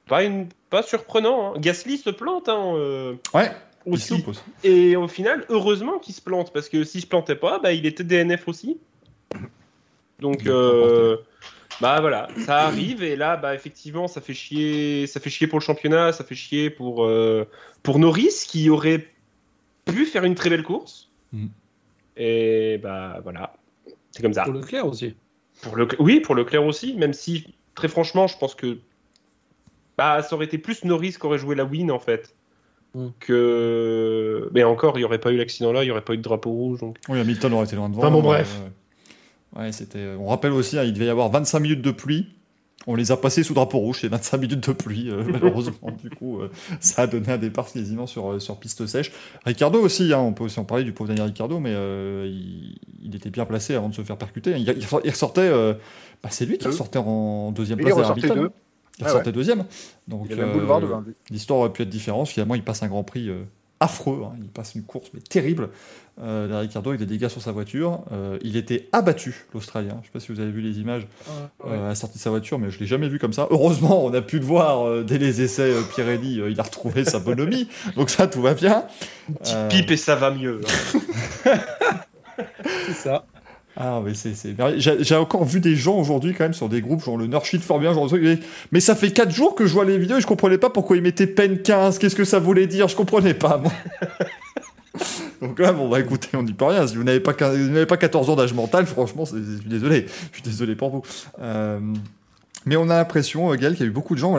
pas 0.07 0.23
une 0.23 0.47
pas 0.69 0.83
surprenant. 0.83 1.55
hein. 1.55 1.59
Gasly 1.59 1.97
se 1.97 2.09
plante. 2.09 2.47
Hein, 2.47 2.73
euh. 2.75 3.15
Ouais. 3.33 3.51
Aussi. 3.93 4.17
loupe 4.17 4.29
aussi. 4.29 4.41
Et 4.63 4.95
au 4.95 5.07
final, 5.07 5.45
heureusement 5.49 5.99
qu'il 5.99 6.13
se 6.13 6.21
plante, 6.21 6.53
parce 6.53 6.69
que 6.69 6.83
si 6.83 6.99
je 6.99 7.07
plantais 7.07 7.35
pas, 7.35 7.59
bah, 7.59 7.73
il 7.73 7.85
était 7.85 8.03
DNF 8.03 8.47
aussi. 8.47 8.77
Donc, 10.19 10.47
euh, 10.47 11.17
bah 11.79 12.01
voilà, 12.01 12.27
ça 12.45 12.61
arrive, 12.61 13.03
et 13.03 13.15
là, 13.15 13.37
bah, 13.37 13.53
effectivement, 13.53 14.07
ça 14.07 14.19
fait 14.19 14.33
chier, 14.33 15.05
ça 15.05 15.19
fait 15.19 15.29
chier 15.29 15.47
pour 15.47 15.59
le 15.59 15.63
championnat, 15.63 16.11
ça 16.11 16.23
fait 16.23 16.35
chier 16.35 16.69
pour, 16.69 17.05
euh, 17.05 17.47
pour 17.83 17.99
Norris, 17.99 18.45
qui 18.47 18.69
aurait 18.69 19.07
pu 19.85 20.05
faire 20.05 20.23
une 20.23 20.35
très 20.35 20.49
belle 20.49 20.63
course. 20.63 21.09
Mhm. 21.33 21.49
Et 22.17 22.79
bah 22.81 23.19
voilà, 23.21 23.53
c'est 24.11 24.23
comme 24.23 24.33
ça. 24.33 24.43
Pour 24.43 24.53
Leclerc 24.53 24.87
aussi. 24.87 25.15
Pour 25.61 25.75
le, 25.75 25.87
oui, 25.99 26.19
pour 26.19 26.33
Leclerc 26.33 26.65
aussi, 26.65 26.95
même 26.95 27.13
si, 27.13 27.53
très 27.75 27.87
franchement, 27.87 28.25
je 28.25 28.37
pense 28.37 28.55
que 28.55 28.79
bah, 29.97 30.21
ça 30.23 30.35
aurait 30.35 30.45
été 30.45 30.57
plus 30.57 30.83
Norris 30.83 31.13
qui 31.13 31.25
aurait 31.25 31.37
joué 31.37 31.55
la 31.55 31.65
win, 31.65 31.91
en 31.91 31.99
fait. 31.99 32.35
Mm. 32.97 33.07
Que... 33.19 34.49
Mais 34.53 34.63
encore, 34.63 34.95
il 34.97 34.99
n'y 34.99 35.05
aurait 35.05 35.19
pas 35.19 35.31
eu 35.31 35.37
l'accident 35.37 35.71
là, 35.71 35.83
il 35.83 35.85
n'y 35.85 35.91
aurait 35.91 36.01
pas 36.01 36.13
eu 36.13 36.17
de 36.17 36.21
drapeau 36.23 36.49
rouge. 36.51 36.79
Donc... 36.79 36.97
Oui, 37.09 37.19
Hamilton 37.19 37.53
aurait 37.53 37.65
été 37.65 37.75
loin 37.75 37.89
devant. 37.89 38.01
Enfin, 38.01 38.11
bon, 38.11 38.19
Euh, 38.19 38.21
bref. 38.23 38.59
Ouais, 39.55 39.71
c'était. 39.71 40.05
On 40.19 40.27
rappelle 40.27 40.51
aussi, 40.51 40.77
hein, 40.77 40.83
il 40.83 40.93
devait 40.93 41.05
y 41.05 41.09
avoir 41.09 41.29
25 41.29 41.59
minutes 41.59 41.81
de 41.81 41.91
pluie. 41.91 42.27
On 42.89 42.95
les 42.95 43.11
a 43.11 43.17
passés 43.17 43.43
sous 43.43 43.53
drapeau 43.53 43.79
rouge, 43.79 43.99
c'est 44.01 44.07
25 44.07 44.37
minutes 44.37 44.67
de 44.69 44.73
pluie, 44.73 45.09
euh, 45.09 45.23
malheureusement. 45.31 45.91
du 46.01 46.09
coup, 46.09 46.39
euh, 46.39 46.49
ça 46.79 47.01
a 47.01 47.07
donné 47.07 47.29
un 47.29 47.37
départ 47.37 47.69
quasiment 47.69 48.07
sur, 48.07 48.31
euh, 48.33 48.39
sur 48.39 48.57
piste 48.59 48.85
sèche. 48.85 49.11
Ricardo 49.45 49.79
aussi, 49.79 50.13
hein, 50.13 50.19
on 50.19 50.31
peut 50.31 50.45
aussi 50.45 50.59
en 50.59 50.63
parler 50.63 50.85
du 50.85 50.93
pauvre 50.93 51.09
Daniel 51.09 51.25
Ricardo, 51.27 51.59
mais 51.59 51.73
euh, 51.73 52.25
il, 52.29 52.77
il 53.03 53.15
était 53.15 53.29
bien 53.29 53.45
placé 53.45 53.75
avant 53.75 53.89
de 53.89 53.93
se 53.95 54.01
faire 54.03 54.17
percuter. 54.17 54.55
Il, 54.57 54.69
ressortait. 55.09 55.41
euh, 55.41 55.73
bah, 56.23 56.29
c'est 56.31 56.45
lui 56.45 56.57
qui 56.57 56.67
ressortait 56.67 56.99
en 56.99 57.51
deuxième 57.51 57.77
place 57.79 57.93
ressortait 57.93 58.29
deux. 58.29 58.51
Il 58.99 59.03
Ah 59.05 59.09
ressortait 59.09 59.31
deuxième. 59.31 59.63
Donc, 60.07 60.25
Il 60.25 60.31
y 60.31 60.33
avait 60.41 60.43
un 60.51 60.55
euh. 60.55 61.13
L'histoire 61.29 61.59
aurait 61.59 61.71
pu 61.71 61.83
être 61.83 61.89
différente. 61.89 62.27
Finalement, 62.29 62.55
il 62.55 62.63
passe 62.63 62.81
un 62.83 62.87
Grand 62.87 63.03
Prix 63.03 63.29
euh, 63.29 63.43
affreux. 63.79 64.23
hein. 64.25 64.35
Il 64.41 64.49
passe 64.49 64.73
une 64.75 64.83
course 64.83 65.09
mais 65.13 65.19
terrible. 65.19 65.69
Euh, 66.19 66.47
derrière 66.47 66.61
Ricardo 66.63 66.89
avec 66.89 66.99
des 66.99 67.05
dégâts 67.05 67.27
sur 67.27 67.43
sa 67.43 67.51
voiture. 67.51 67.99
Euh, 68.11 68.39
il 68.41 68.57
était 68.57 68.89
abattu, 68.91 69.45
l'Australien. 69.53 69.91
Je 69.91 69.97
ne 69.97 70.03
sais 70.05 70.09
pas 70.13 70.19
si 70.19 70.31
vous 70.31 70.39
avez 70.39 70.49
vu 70.49 70.61
les 70.61 70.79
images 70.79 71.05
euh, 71.63 71.85
à 71.85 71.89
la 71.89 71.93
sortie 71.95 72.17
de 72.17 72.23
sa 72.23 72.31
voiture, 72.31 72.57
mais 72.57 72.71
je 72.71 72.79
l'ai 72.79 72.87
jamais 72.87 73.07
vu 73.07 73.19
comme 73.19 73.33
ça. 73.33 73.47
Heureusement, 73.51 74.03
on 74.03 74.11
a 74.15 74.21
pu 74.23 74.39
le 74.39 74.45
voir 74.45 74.87
euh, 74.87 75.03
dès 75.03 75.19
les 75.19 75.43
essais. 75.43 75.61
euh, 75.71 75.83
Pirelli, 75.95 76.39
euh, 76.41 76.49
il 76.49 76.59
a 76.59 76.63
retrouvé 76.63 77.05
sa 77.05 77.19
bonhomie. 77.19 77.69
Donc 77.95 78.09
ça, 78.09 78.25
tout 78.25 78.41
va 78.41 78.55
bien. 78.55 78.85
Petite 79.41 79.55
Euh, 79.55 79.67
pipe 79.67 79.91
et 79.91 79.97
ça 79.97 80.15
va 80.15 80.31
mieux. 80.31 80.61
hein. 81.45 81.51
C'est 82.87 82.93
ça. 82.93 83.25
Ah, 83.79 84.01
mais 84.03 84.15
c'est. 84.15 84.33
J'ai 84.77 85.15
encore 85.15 85.45
vu 85.45 85.59
des 85.59 85.75
gens 85.75 85.99
aujourd'hui, 85.99 86.33
quand 86.33 86.45
même, 86.45 86.53
sur 86.53 86.67
des 86.67 86.81
groupes, 86.81 87.03
genre 87.03 87.15
le 87.15 87.27
Nurshit 87.27 87.61
fort 87.61 87.79
bien, 87.79 87.93
genre 87.93 88.05
de 88.05 88.17
trucs, 88.17 88.41
mais- 88.71 88.79
ça 88.79 88.95
fait 88.95 89.11
4 89.11 89.29
jours 89.29 89.53
que 89.53 89.67
je 89.67 89.73
vois 89.73 89.85
les 89.85 89.99
vidéos 89.99 90.17
et 90.17 90.21
je 90.21 90.25
comprenais 90.25 90.57
pas 90.57 90.71
pourquoi 90.71 90.97
ils 90.97 91.03
mettaient 91.03 91.27
peine 91.27 91.61
15. 91.61 91.99
Qu'est-ce 91.99 92.15
que 92.15 92.25
ça 92.25 92.39
voulait 92.39 92.65
dire? 92.65 92.87
Je 92.87 92.95
comprenais 92.95 93.35
pas, 93.35 93.57
moi. 93.57 93.71
Donc 95.41 95.59
là, 95.59 95.71
bon, 95.73 95.87
bah 95.87 95.99
écoutez, 95.99 96.29
on 96.35 96.41
n'y 96.41 96.53
peut 96.53 96.65
rien. 96.65 96.87
Si 96.87 96.95
vous 96.95 97.03
n'avez 97.03 97.19
pas, 97.19 97.33
15 97.33 97.55
vous 97.55 97.69
n'avez 97.69 97.85
pas 97.85 97.97
14 97.97 98.31
ans 98.31 98.35
d'âge 98.35 98.53
mental, 98.53 98.87
franchement, 98.87 99.25
je 99.25 99.35
suis 99.59 99.69
désolé. 99.69 100.07
Je 100.31 100.37
suis 100.37 100.43
désolé 100.43 100.75
pour 100.75 100.89
vous. 100.89 101.03
Euh, 101.39 101.79
Mais 102.65 102.75
on 102.75 102.89
a 102.89 102.97
l'impression, 102.97 103.51
euh, 103.51 103.55
Gaël, 103.55 103.73
qu'il 103.73 103.83
y 103.85 103.87
a 103.87 103.89
eu 103.89 103.93
beaucoup 103.93 104.15
de 104.15 104.19
gens 104.19 104.35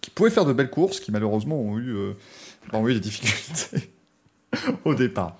qui, 0.00 0.10
pouvaient 0.10 0.30
faire 0.30 0.46
de 0.46 0.54
belles 0.54 0.70
courses, 0.70 0.98
qui 0.98 1.12
malheureusement 1.12 1.60
ont 1.60 1.78
eu, 1.78 1.94
euh, 1.94 2.12
bah, 2.72 2.78
ont 2.78 2.88
eu 2.88 2.94
des 2.94 3.00
difficultés 3.00 3.90
au 4.86 4.94
départ. 4.94 5.36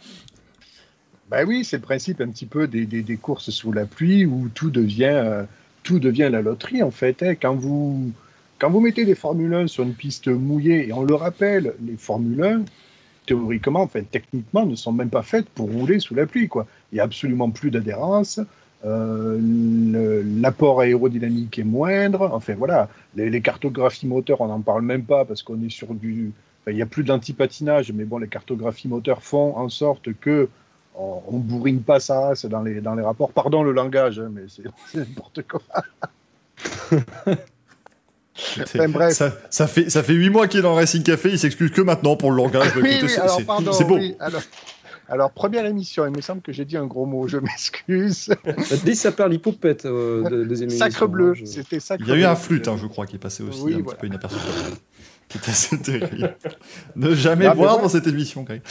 Bah 1.31 1.45
oui, 1.47 1.65
c'est 1.65 1.77
le 1.77 1.83
principe 1.83 2.21
un 2.21 2.29
petit 2.29 2.47
peu 2.47 2.67
des, 2.67 2.87
des- 2.87 3.17
courses 3.17 3.51
sous 3.51 3.71
la 3.73 3.85
pluie 3.87 4.25
où 4.25 4.49
tout 4.55 4.71
devient, 4.71 5.05
euh, 5.13 5.45
tout 5.83 5.99
devient 5.99 6.29
la 6.33 6.41
loterie 6.41 6.83
en 6.83 6.91
fait. 6.91 7.23
hein. 7.23 7.35
Quand, 7.35 7.55
vous, 7.55 8.13
quand 8.59 8.71
vous 8.71 8.81
mettez 8.81 9.05
des 9.05 9.15
Formule 9.15 9.53
1 9.53 9.67
sur 9.67 9.85
une 9.85 9.95
piste 9.95 10.29
mouillée, 10.29 10.89
et 10.89 10.93
on 10.93 11.03
le 11.03 11.15
rappelle, 11.15 11.75
les 11.85 11.97
Formule 11.97 12.43
1, 12.43 12.63
théoriquement, 13.27 13.83
enfin 13.83 14.03
techniquement, 14.11 14.65
ne 14.65 14.75
sont 14.75 14.93
même 14.93 15.11
pas 15.11 15.23
faites 15.23 15.49
pour 15.51 15.71
rouler 15.71 16.01
sous 16.01 16.15
la 16.15 16.25
pluie. 16.27 16.49
Quoi. 16.49 16.67
Il 16.93 16.95
n'y 16.97 17.01
a 17.01 17.05
absolument 17.05 17.51
plus 17.51 17.71
d'adhérence, 17.71 18.41
euh, 18.87 20.23
l'apport 20.41 20.81
aérodynamique 20.81 21.59
est 21.59 21.65
moindre, 21.65 22.31
enfin 22.33 22.55
voilà, 22.55 22.89
les, 23.17 23.41
cartographies 23.43 24.07
moteurs, 24.07 24.41
on 24.41 24.47
n'en 24.47 24.61
parle 24.61 24.83
même 24.83 25.05
pas 25.05 25.25
parce 25.25 25.43
qu'on 25.43 25.63
est 25.63 25.71
sur 25.71 25.95
du... 25.95 26.33
Il 26.67 26.75
n'y 26.75 26.83
a 26.83 26.87
plus 26.87 27.03
d'antipatinage, 27.03 27.93
mais 27.93 28.05
bon, 28.05 28.19
les 28.19 28.29
cartographies 28.29 28.89
moteurs 28.89 29.23
font 29.23 29.57
en 29.57 29.69
sorte 29.71 30.13
que 30.21 30.49
on, 30.99 31.23
on 31.29 31.39
bourrine 31.39 31.83
pas 31.83 32.01
sa 32.01 32.21
race 32.21 32.45
dans 32.47 32.63
les, 32.63 32.81
dans 32.81 32.95
les 32.95 33.03
rapports. 33.03 33.33
Pardon 33.33 33.63
le 33.63 33.73
langage, 33.73 34.19
hein, 34.19 34.31
mais 34.33 34.43
c'est 34.49 34.63
c'est 34.93 34.99
n'importe 34.99 35.43
quoi. 35.47 35.61
Enfin, 38.61 38.89
bref. 38.89 39.15
Ça, 39.15 39.33
ça 39.51 39.67
fait, 39.67 39.91
ça 39.91 40.03
fait 40.03 40.13
8 40.15 40.31
mois 40.31 40.47
qu'il 40.49 40.61
est 40.61 40.63
dans 40.63 40.71
le 40.71 40.77
Racing 40.77 41.03
Café, 41.03 41.31
il 41.31 41.39
s'excuse 41.39 41.71
que 41.73 41.81
maintenant 41.81 42.17
pour 42.17 42.31
le 42.31 42.37
langage. 42.37 42.73
Oui, 42.77 42.83
écoutez, 42.91 43.03
oui, 43.03 43.09
c'est- 43.09 43.21
alors 43.21 43.37
c'est- 43.37 43.45
pardon. 43.45 43.73
c'est 43.73 43.85
beau. 43.85 43.97
oui, 43.97 44.15
alors, 44.21 44.43
alors, 45.09 45.31
première 45.33 45.65
émission, 45.67 46.07
il 46.07 46.13
me 46.15 46.21
semble 46.21 46.43
que 46.43 46.53
j'ai 46.53 46.65
dit 46.65 46.77
un 46.77 46.87
gros 46.87 47.05
mot, 47.07 47.27
je 47.27 47.39
m'excuse. 47.39 48.29
Dès 48.85 48.95
ça 48.95 49.11
perd 49.11 49.33
l'hypopète, 49.33 49.87
euh, 49.87 50.23
de- 50.29 50.45
deuxième 50.45 50.71
Sacre 50.71 50.85
émission, 51.05 51.09
bleu, 51.09 51.31
hein, 51.31 51.35
je- 51.35 51.45
c'était 51.47 51.81
sacre 51.81 52.05
Il 52.07 52.09
y 52.11 52.13
a 52.13 52.15
eu 52.15 52.19
bleu. 52.21 52.29
un 52.29 52.37
flûte, 52.37 52.69
hein, 52.69 52.77
je 52.81 52.87
crois, 52.87 53.07
qui 53.07 53.17
est 53.17 53.21
passé 53.21 53.43
aussi 53.43 53.61
Oui, 53.63 53.75
un 53.75 53.79
voilà. 53.79 53.91
petit 53.97 54.01
peu 54.01 54.07
inaperçu. 54.07 54.37
qui 55.29 55.39
est 55.39 55.49
assez 55.49 55.79
terrible. 55.81 56.37
ne 56.97 57.15
jamais 57.15 57.45
Non, 57.47 57.51
mais 57.51 57.57
boire 57.57 57.77
ouais. 57.77 57.83
dans 57.83 57.89
cette 57.89 58.07
émission, 58.07 58.43
Greg. 58.45 58.63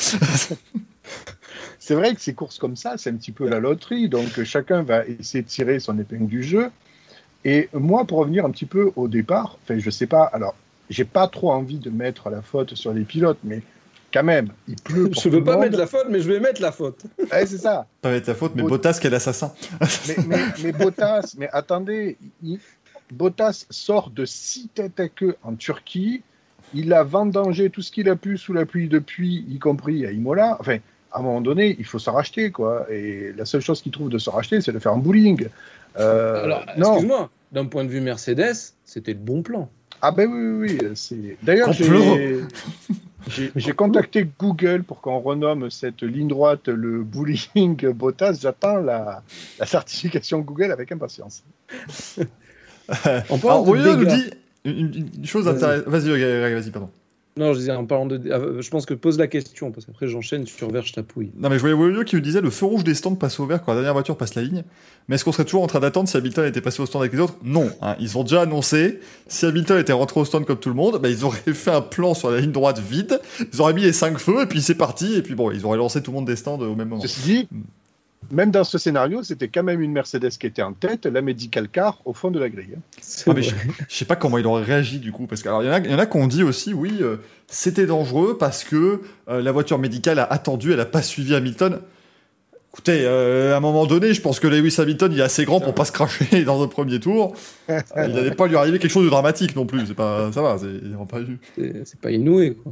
C'est 1.79 1.95
vrai 1.95 2.13
que 2.15 2.21
ces 2.21 2.33
courses 2.33 2.59
comme 2.59 2.75
ça, 2.75 2.95
c'est 2.97 3.09
un 3.09 3.15
petit 3.15 3.31
peu 3.31 3.47
la 3.47 3.59
loterie, 3.59 4.09
donc 4.09 4.43
chacun 4.43 4.83
va 4.83 5.05
essayer 5.05 5.41
de 5.43 5.47
tirer 5.47 5.79
son 5.79 5.97
épingle 5.99 6.27
du 6.27 6.43
jeu. 6.43 6.69
Et 7.45 7.69
moi, 7.73 8.05
pour 8.05 8.17
revenir 8.19 8.45
un 8.45 8.51
petit 8.51 8.65
peu 8.65 8.91
au 8.95 9.07
départ, 9.07 9.57
enfin, 9.63 9.79
je 9.79 9.89
sais 9.89 10.07
pas, 10.07 10.23
alors, 10.23 10.55
j'ai 10.89 11.05
pas 11.05 11.27
trop 11.27 11.51
envie 11.51 11.77
de 11.79 11.89
mettre 11.89 12.29
la 12.29 12.41
faute 12.41 12.75
sur 12.75 12.93
les 12.93 13.03
pilotes, 13.03 13.37
mais 13.43 13.61
quand 14.13 14.23
même, 14.23 14.49
il 14.67 14.75
pleut. 14.75 15.09
Pour 15.09 15.21
Je 15.21 15.29
veux 15.29 15.43
pas 15.43 15.53
monde. 15.53 15.65
mettre 15.65 15.77
la 15.77 15.87
faute, 15.87 16.07
mais 16.09 16.19
je 16.19 16.31
vais 16.31 16.39
mettre 16.39 16.61
la 16.61 16.71
faute. 16.71 17.03
Ouais, 17.31 17.45
c'est 17.45 17.57
ça. 17.57 17.85
Pas 18.01 18.11
être 18.11 18.25
ta 18.25 18.35
faute, 18.35 18.53
mais 18.55 18.63
Bot- 18.63 18.69
Bottas, 18.69 18.99
quel 19.01 19.13
assassin. 19.13 19.53
Mais, 20.07 20.15
mais, 20.27 20.37
mais 20.63 20.71
Bottas, 20.71 21.35
mais 21.37 21.49
attendez, 21.51 22.17
il- 22.43 22.59
Bottas 23.11 23.65
sort 23.69 24.09
de 24.09 24.25
six 24.25 24.67
têtes 24.73 24.99
à 24.99 25.07
queue 25.07 25.35
en 25.43 25.55
Turquie. 25.55 26.23
Il 26.73 26.91
a 26.91 27.03
vendangé 27.03 27.69
tout 27.69 27.81
ce 27.81 27.91
qu'il 27.91 28.09
a 28.09 28.17
pu 28.17 28.37
sous 28.37 28.51
la 28.51 28.65
pluie 28.65 28.89
depuis, 28.89 29.45
y 29.49 29.57
compris 29.59 30.05
à 30.05 30.11
Imola. 30.11 30.57
Enfin, 30.59 30.77
à 31.17 31.19
un 31.19 31.23
moment 31.23 31.41
donné, 31.41 31.75
il 31.79 31.85
faut 31.85 31.99
se 31.99 32.09
racheter, 32.09 32.51
quoi. 32.51 32.85
Et 32.91 33.33
la 33.35 33.45
seule 33.45 33.61
chose 33.61 33.81
qu'il 33.81 33.91
trouve 33.91 34.09
de 34.09 34.17
se 34.19 34.29
racheter, 34.29 34.61
c'est 34.61 34.71
de 34.71 34.79
faire 34.79 34.93
un 34.93 34.97
bowling. 34.97 35.47
Euh, 35.99 36.43
Alors, 36.43 36.65
non. 36.77 36.91
excuse-moi, 36.93 37.29
d'un 37.51 37.65
point 37.65 37.83
de 37.83 37.89
vue 37.89 38.01
Mercedes, 38.01 38.53
c'était 38.85 39.13
le 39.13 39.19
bon 39.19 39.41
plan. 39.41 39.69
Ah 40.01 40.11
ben 40.11 40.29
oui, 40.31 40.67
oui, 40.69 40.77
oui. 40.79 40.87
c'est- 40.95 41.37
D'ailleurs, 41.41 41.73
j'ai... 43.27 43.63
Contacté 43.75 44.27
Google 44.39 44.83
pour 44.83 45.01
qu'on 45.01 45.19
renomme 45.19 45.69
cette 45.71 46.03
ligne 46.03 46.27
droite 46.27 46.67
le 46.67 47.03
bowling 47.03 47.91
Bottas. 47.93 48.37
J'attends 48.41 48.77
la, 48.77 49.23
la 49.59 49.65
certification 49.65 50.39
Google 50.39 50.71
avec 50.71 50.91
impatience. 50.91 51.43
En 53.29 53.37
parlant 53.39 53.63
Alors, 53.63 53.65
de 53.65 53.69
Royo 53.69 53.95
nous 53.97 54.05
dit 54.05 54.29
une, 54.65 55.09
une- 55.17 55.25
chose 55.25 55.47
intéressante. 55.47 55.87
Vas-y, 55.87 56.09
vas-y, 56.53 56.69
pardon. 56.71 56.89
Non, 57.37 57.53
je 57.53 57.59
disais, 57.59 57.71
en 57.71 57.85
parlant 57.85 58.05
de. 58.07 58.19
euh, 58.29 58.61
Je 58.61 58.69
pense 58.69 58.85
que 58.85 58.93
pose 58.93 59.17
la 59.17 59.27
question, 59.27 59.71
parce 59.71 59.85
qu'après 59.85 60.07
j'enchaîne 60.07 60.45
sur 60.47 60.71
Verge 60.71 60.91
tapouille. 60.91 61.31
Non, 61.37 61.49
mais 61.49 61.55
je 61.55 61.61
voyais 61.61 61.75
Royo 61.75 62.03
qui 62.03 62.15
nous 62.15 62.21
disait 62.21 62.41
le 62.41 62.49
feu 62.49 62.65
rouge 62.65 62.83
des 62.83 62.93
stands 62.95 63.15
passe 63.15 63.39
au 63.39 63.45
vert 63.45 63.61
quand 63.63 63.71
la 63.73 63.77
dernière 63.77 63.93
voiture 63.93 64.17
passe 64.17 64.35
la 64.35 64.41
ligne. 64.41 64.63
Mais 65.07 65.15
est-ce 65.15 65.23
qu'on 65.25 65.31
serait 65.31 65.45
toujours 65.45 65.63
en 65.63 65.67
train 65.67 65.79
d'attendre 65.79 66.09
si 66.09 66.17
Hamilton 66.17 66.45
était 66.45 66.61
passé 66.61 66.81
au 66.81 66.85
stand 66.85 67.01
avec 67.01 67.13
les 67.13 67.19
autres? 67.19 67.35
Non. 67.43 67.69
hein. 67.81 67.95
Ils 67.99 68.17
ont 68.17 68.23
déjà 68.23 68.41
annoncé. 68.41 68.99
Si 69.27 69.45
Hamilton 69.45 69.79
était 69.79 69.93
rentré 69.93 70.19
au 70.19 70.25
stand 70.25 70.45
comme 70.45 70.57
tout 70.59 70.69
le 70.69 70.75
monde, 70.75 70.99
bah, 71.01 71.09
ils 71.09 71.23
auraient 71.23 71.37
fait 71.53 71.71
un 71.71 71.81
plan 71.81 72.13
sur 72.13 72.29
la 72.31 72.39
ligne 72.41 72.51
droite 72.51 72.79
vide. 72.79 73.19
Ils 73.53 73.61
auraient 73.61 73.73
mis 73.73 73.83
les 73.83 73.93
5 73.93 74.17
feux 74.17 74.41
et 74.43 74.45
puis 74.47 74.61
c'est 74.61 74.75
parti. 74.75 75.13
Et 75.15 75.21
puis 75.21 75.35
bon, 75.35 75.51
ils 75.51 75.65
auraient 75.65 75.77
lancé 75.77 76.01
tout 76.01 76.11
le 76.11 76.15
monde 76.17 76.25
des 76.27 76.35
stands 76.35 76.59
au 76.59 76.75
même 76.75 76.89
moment. 76.89 77.01
Ceci 77.01 77.21
dit, 77.21 77.47
même 78.31 78.51
dans 78.51 78.63
ce 78.63 78.77
scénario, 78.77 79.23
c'était 79.23 79.47
quand 79.47 79.63
même 79.63 79.81
une 79.81 79.91
Mercedes 79.91 80.29
qui 80.39 80.47
était 80.47 80.61
en 80.61 80.73
tête, 80.73 81.05
la 81.05 81.21
medical 81.21 81.69
car 81.69 82.01
au 82.05 82.13
fond 82.13 82.29
de 82.31 82.39
la 82.39 82.49
grille. 82.49 82.75
C'est 82.99 83.29
Ah, 83.29 83.33
mais 83.33 83.41
vrai. 83.41 83.55
je 83.87 83.95
sais 83.95 84.05
pas 84.05 84.15
comment 84.15 84.37
il 84.37 84.45
aurait 84.45 84.63
réagi 84.63 84.99
du 84.99 85.11
coup, 85.11 85.27
parce 85.27 85.41
qu'il 85.41 85.49
y, 85.51 85.53
en 85.53 85.59
a- 85.59 85.79
il 85.79 85.91
y 85.91 85.93
en 85.95 85.99
a 85.99 86.05
qui 86.05 86.17
ont 86.17 86.27
dit 86.27 86.43
aussi, 86.43 86.73
oui, 86.73 86.97
euh, 87.01 87.17
c'était 87.47 87.85
dangereux 87.85 88.37
parce 88.37 88.63
que 88.63 89.01
euh, 89.29 89.41
la 89.41 89.51
voiture 89.51 89.79
médicale 89.79 90.19
a 90.19 90.23
attendu, 90.25 90.73
elle 90.73 90.79
a 90.81 90.85
pas 90.85 91.01
suivi 91.01 91.35
Hamilton. 91.35 91.79
Écoutez, 92.73 93.05
euh, 93.05 93.53
à 93.53 93.57
un 93.57 93.59
moment 93.59 93.87
donné, 93.87 94.13
je 94.13 94.21
pense 94.21 94.39
que 94.39 94.47
Lewis 94.47 94.75
Hamilton, 94.77 95.11
il 95.11 95.19
est 95.19 95.23
assez 95.23 95.45
grand 95.45 95.59
pour 95.59 95.73
pas 95.73 95.85
se 95.85 95.91
cracher 95.91 96.43
dans 96.43 96.61
le 96.61 96.67
premier 96.67 96.99
tour. 96.99 97.33
Il 97.69 97.73
n'allait 97.95 98.31
pas 98.35 98.45
lui 98.47 98.55
arriver 98.55 98.77
quelque 98.77 98.91
chose 98.91 99.05
de 99.05 99.09
dramatique 99.09 99.55
non 99.55 99.65
plus. 99.65 99.87
C'est 99.87 99.93
pas, 99.95 100.31
ça 100.31 100.41
va, 100.43 100.57
c'est- 100.59 100.65
ils 100.83 100.91
n'ont 100.91 101.05
pas 101.07 101.21
eu. 101.21 101.39
C'est 101.57 101.87
c'est 101.87 101.99
pas 101.99 102.11
inoué, 102.11 102.53
quoi. 102.61 102.71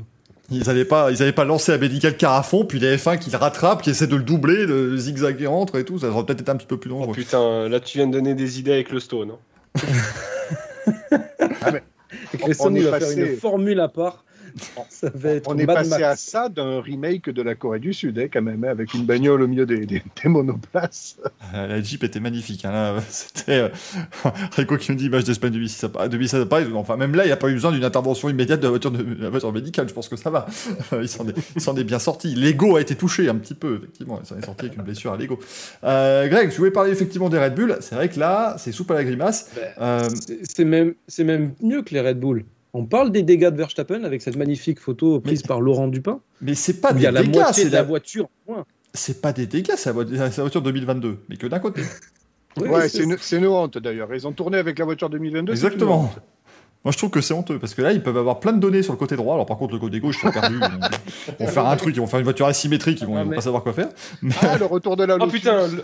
Ils 0.51 0.63
n'avaient 0.67 0.85
pas, 0.85 1.09
ils 1.11 1.21
avaient 1.23 1.31
pas 1.31 1.43
lancé 1.45 1.71
la 1.71 1.77
médicale 1.79 2.17
car 2.17 2.33
à 2.33 2.43
fond, 2.43 2.65
puis 2.65 2.79
les 2.79 2.97
F1 2.97 3.17
qui 3.17 3.31
le 3.31 3.37
rattrapent, 3.37 3.81
qui 3.81 3.89
essaient 3.89 4.05
de 4.07 4.15
le 4.15 4.23
doubler, 4.23 4.67
de 4.67 4.73
le 4.73 4.97
zigzaguer 4.97 5.47
entre 5.47 5.77
et 5.79 5.85
tout. 5.85 5.97
Ça 5.99 6.07
aurait 6.09 6.23
peut-être 6.25 6.41
été 6.41 6.51
un 6.51 6.55
petit 6.55 6.67
peu 6.67 6.77
plus 6.77 6.91
Oh 6.91 6.99
dangereux. 6.99 7.13
putain, 7.15 7.67
là 7.69 7.79
tu 7.79 7.97
viens 7.97 8.07
de 8.07 8.11
donner 8.13 8.35
des 8.35 8.59
idées 8.59 8.73
avec 8.73 8.91
le 8.91 8.99
stone. 8.99 9.31
hein. 9.31 9.81
On 12.59 12.75
est 12.75 12.79
il 12.79 12.87
va 12.87 12.99
faire 12.99 13.11
une 13.11 13.37
formule 13.37 13.79
à 13.79 13.87
part 13.87 14.24
Ça 14.89 15.09
va 15.13 15.31
être 15.31 15.49
On 15.49 15.57
est 15.57 15.65
Mad 15.65 15.75
passé 15.77 15.89
Max. 15.91 16.03
à 16.03 16.15
ça 16.15 16.49
d'un 16.49 16.79
remake 16.81 17.29
de 17.29 17.41
la 17.41 17.55
Corée 17.55 17.79
du 17.79 17.93
Sud, 17.93 18.17
hein, 18.19 18.27
quand 18.31 18.41
même, 18.41 18.63
hein, 18.63 18.69
avec 18.69 18.93
une 18.93 19.05
bagnole 19.05 19.41
au 19.41 19.47
milieu 19.47 19.65
des, 19.65 19.85
des, 19.85 20.01
des 20.23 20.29
monoplaces. 20.29 21.17
Euh, 21.53 21.67
La 21.67 21.81
Jeep 21.81 22.03
était 22.03 22.19
magnifique. 22.19 22.65
Hein, 22.65 22.71
là, 22.71 22.95
c'était 23.09 23.59
euh, 23.59 23.69
Rico 24.55 24.77
qui 24.77 24.91
me 24.91 24.97
dit 24.97 25.05
image 25.05 25.23
d'Espagne 25.25 25.51
2006 25.51 25.85
à 25.99 26.07
2016 26.07 26.41
à 26.41 26.45
Paris. 26.45 26.65
Enfin, 26.73 26.97
même 26.97 27.13
là, 27.15 27.23
il 27.23 27.27
n'y 27.27 27.31
a 27.33 27.37
pas 27.37 27.49
eu 27.49 27.53
besoin 27.53 27.71
d'une 27.71 27.83
intervention 27.83 28.29
immédiate 28.29 28.59
de 28.59 28.65
la 28.65 28.69
voiture, 28.71 28.91
de, 28.91 29.03
de 29.03 29.23
la 29.23 29.29
voiture 29.29 29.53
médicale. 29.53 29.87
Je 29.87 29.93
pense 29.93 30.09
que 30.09 30.15
ça 30.15 30.29
va. 30.29 30.47
il 31.01 31.07
s'en 31.07 31.27
est, 31.77 31.83
bien 31.83 31.99
sorti. 31.99 32.33
L'ego 32.35 32.75
a 32.77 32.81
été 32.81 32.95
touché 32.95 33.29
un 33.29 33.35
petit 33.35 33.53
peu, 33.53 33.77
effectivement. 33.77 34.19
Il 34.23 34.25
s'en 34.25 34.37
est 34.37 34.45
sorti 34.45 34.65
avec 34.65 34.77
une 34.77 34.83
blessure 34.83 35.13
à 35.13 35.17
l'ego. 35.17 35.39
Euh, 35.83 36.27
Greg, 36.27 36.51
je 36.51 36.57
voulais 36.57 36.71
parler 36.71 36.91
effectivement 36.91 37.29
des 37.29 37.37
Red 37.39 37.53
Bull. 37.55 37.77
C'est 37.81 37.95
vrai 37.95 38.09
que 38.09 38.19
là, 38.19 38.55
c'est 38.57 38.71
soupe 38.71 38.91
à 38.91 38.95
la 38.95 39.03
grimace. 39.03 39.49
Ben, 39.55 39.61
Euh, 39.81 40.09
C'est- 40.25 40.39
C'est 40.43 40.65
même, 40.65 40.93
c'est 41.07 41.23
même 41.23 41.53
mieux 41.61 41.83
que 41.83 41.93
les 41.93 42.01
Red 42.01 42.19
Bull. 42.19 42.43
On 42.77 42.85
parle 42.85 43.09
des 43.09 43.23
dégâts 43.23 43.51
de 43.51 43.55
Verstappen 43.55 44.03
avec 44.03 44.21
cette 44.21 44.35
magnifique 44.35 44.81
photo 44.81 45.21
prise 45.21 45.43
par 45.43 45.61
Laurent 45.61 45.87
Dupin. 45.87 46.19
mais 46.41 46.55
c'est 46.55 46.81
pas 46.81 46.91
des 46.91 47.09
dégâts, 47.09 47.43
c'est 47.53 47.67
de 47.67 47.71
la 47.71 47.77
la... 47.77 47.83
voiture. 47.83 48.27
c'est 48.93 49.21
pas 49.21 49.31
des 49.31 49.47
dégâts, 49.47 49.75
c'est 49.77 49.93
la, 49.93 50.29
voiture 50.29 50.61
2022, 50.61 51.19
mais 51.29 51.37
que 51.37 51.47
d'un 51.47 51.59
côté. 51.59 51.83
Oui, 52.57 52.67
ouais, 52.67 52.89
c'est 52.89 53.03
une, 53.03 53.15
c'est 53.17 53.37
une 53.37 53.47
honte 53.47 53.77
d'ailleurs. 53.77 54.13
Ils 54.13 54.27
ont 54.27 54.33
tourné 54.33 54.57
avec 54.57 54.77
la 54.77 54.83
voiture 54.83 55.09
2022. 55.09 55.55
c'est 55.55 55.61
une 55.61 55.65
Exactement. 55.67 56.13
Moi, 56.83 56.91
je 56.91 56.97
trouve 56.97 57.11
que 57.11 57.21
c'est 57.21 57.33
honteux 57.33 57.59
parce 57.59 57.73
que 57.73 57.81
là, 57.81 57.93
ils 57.93 58.03
peuvent 58.03 58.17
avoir 58.17 58.41
plein 58.41 58.51
de 58.51 58.59
données 58.59 58.83
sur 58.83 58.91
le 58.91 58.99
côté 58.99 59.15
droit. 59.15 59.35
Alors, 59.35 59.45
par 59.45 59.57
contre, 59.57 59.73
le 59.73 59.79
côté 59.79 60.01
gauche, 60.01 60.17
ils 60.17 60.27
sont 60.27 60.31
perdus. 60.31 60.59
Ils 61.39 61.45
vont, 61.45 61.51
faire 61.51 61.65
un 61.67 61.75
truc, 61.77 61.95
ils 61.95 61.99
vont 61.99 62.07
faire 62.07 62.19
une 62.19 62.25
voiture 62.25 62.45
asymétrique, 62.45 62.99
ils 63.01 63.07
vont, 63.07 63.15
Ah, 63.15 63.21
ils 63.21 63.23
vont 63.23 63.29
mais- 63.31 63.35
pas 63.37 63.41
savoir 63.41 63.63
quoi 63.63 63.71
faire. 63.71 63.87
Ah, 64.41 64.57
le 64.57 64.65
retour 64.65 64.97
de 64.97 65.05
la 65.05 65.17
Oh 65.19 65.27
putain 65.27 65.67
le- 65.67 65.83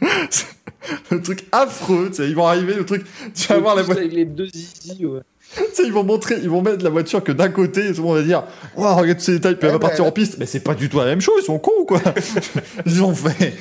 Le 1.10 1.22
truc 1.22 1.46
affreux, 1.52 2.08
tu 2.10 2.16
sais, 2.16 2.28
ils 2.28 2.34
vont 2.34 2.46
arriver, 2.46 2.74
le 2.74 2.84
truc. 2.84 3.04
Tu 3.34 3.48
vas 3.48 3.58
voir 3.58 3.74
la 3.74 3.82
voiture. 3.82 4.02
avec 4.02 4.14
les 4.14 4.24
deux 4.24 4.46
zizi. 4.46 5.04
ouais. 5.06 5.20
Tu 5.56 5.62
sais, 5.72 5.82
ils 5.84 5.92
vont 5.92 6.04
montrer, 6.04 6.36
ils 6.42 6.50
vont 6.50 6.60
mettre 6.60 6.84
la 6.84 6.90
voiture 6.90 7.24
que 7.24 7.32
d'un 7.32 7.48
côté, 7.48 7.86
et 7.86 7.94
tout 7.94 8.02
le 8.02 8.08
monde 8.08 8.16
va 8.18 8.22
dire 8.22 8.44
Waouh, 8.76 8.96
regarde 8.96 9.20
ces 9.20 9.32
détails, 9.32 9.56
puis 9.56 9.66
elle 9.66 9.72
va 9.72 9.78
partir 9.78 10.04
en 10.04 10.12
piste. 10.12 10.36
Mais 10.38 10.46
c'est 10.46 10.60
pas 10.60 10.74
du 10.74 10.88
tout 10.90 10.98
la 10.98 11.06
même 11.06 11.20
chose, 11.22 11.40
ils 11.42 11.46
sont 11.46 11.58
cons 11.58 11.72
ou 11.80 11.84
quoi 11.84 12.00
Ils 12.86 13.02
ont 13.02 13.14
fait. 13.14 13.54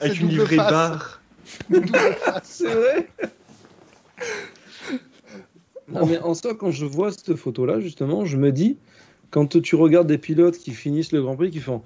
avec 0.00 0.20
une 0.20 0.28
livrée 0.28 0.56
face. 0.56 0.70
barre. 0.70 1.20
C'est 2.44 2.72
vrai 2.72 3.08
Non, 5.88 6.06
mais 6.06 6.18
en 6.18 6.34
soi, 6.34 6.54
quand 6.54 6.70
je 6.70 6.86
vois 6.86 7.10
cette 7.10 7.34
photo-là, 7.34 7.80
justement, 7.80 8.24
je 8.24 8.36
me 8.36 8.52
dis, 8.52 8.76
quand 9.30 9.60
tu 9.60 9.74
regardes 9.74 10.06
des 10.06 10.18
pilotes 10.18 10.58
qui 10.58 10.70
finissent 10.72 11.12
le 11.12 11.22
Grand 11.22 11.34
Prix, 11.36 11.50
qui 11.50 11.60
font 11.60 11.82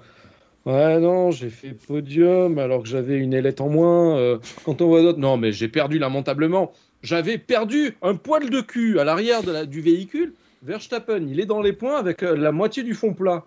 Ouais, 0.67 0.99
non, 0.99 1.31
j'ai 1.31 1.49
fait 1.49 1.69
podium 1.71 2.57
alors 2.59 2.83
que 2.83 2.89
j'avais 2.89 3.17
une 3.17 3.33
ailette 3.33 3.61
en 3.61 3.69
moins. 3.69 4.17
euh, 4.17 4.37
quand 4.65 4.81
on 4.81 4.87
voit 4.87 5.01
d'autres, 5.01 5.19
non, 5.19 5.37
mais 5.37 5.51
j'ai 5.53 5.67
perdu 5.69 5.97
lamentablement. 5.97 6.73
J'avais 7.03 7.37
perdu 7.37 7.95
un 8.01 8.15
poil 8.15 8.49
de 8.49 8.59
cul 8.61 8.99
à 8.99 9.03
l'arrière 9.05 9.45
la- 9.45 9.65
du 9.65 9.79
véhicule. 9.81 10.33
Verstappen, 10.63 11.25
il 11.29 11.39
est 11.39 11.45
dans 11.45 11.61
les 11.61 11.71
points 11.73 11.97
avec 11.97 12.21
euh, 12.23 12.35
la 12.35 12.51
moitié 12.51 12.83
du 12.83 12.93
fond 12.95 13.13
plat. 13.13 13.45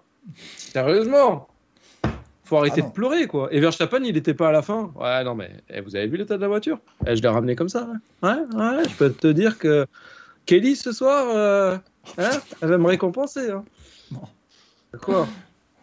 Sérieusement 0.56 1.46
faut 2.44 2.56
arrêter 2.56 2.80
Ah 2.80 2.82
non. 2.84 2.88
de 2.88 2.94
pleurer, 2.94 3.26
quoi. 3.28 3.48
Et 3.52 3.60
Verstappen, 3.60 4.02
il 4.02 4.14
n'était 4.14 4.34
pas 4.34 4.48
à 4.48 4.52
la 4.52 4.62
fin. 4.62 4.90
Ouais, 4.96 5.22
non, 5.22 5.36
mais 5.36 5.50
eh, 5.68 5.80
vous 5.82 5.94
avez 5.94 6.08
vu 6.08 6.16
l'état 6.16 6.36
de 6.36 6.40
la 6.42 6.48
voiture? 6.48 6.78
Eh, 7.06 7.14
Je 7.14 7.22
l'ai 7.22 7.28
ramené 7.28 7.54
comme 7.54 7.68
ça. 7.68 7.86
Ouais, 8.24 8.30
ouais, 8.30 8.56
ouais, 8.76 8.88
je 8.88 8.94
peux 8.96 9.12
te 9.12 9.28
dire 9.28 9.56
que 9.56 9.86
Kelly, 10.46 10.74
ce 10.74 10.90
soir, 10.90 11.26
euh, 11.28 11.76
hein, 12.18 12.30
elle 12.60 12.68
va 12.70 12.78
me 12.78 12.88
récompenser. 12.88 13.50
Hein. 13.52 13.62
Quoi? 15.00 15.28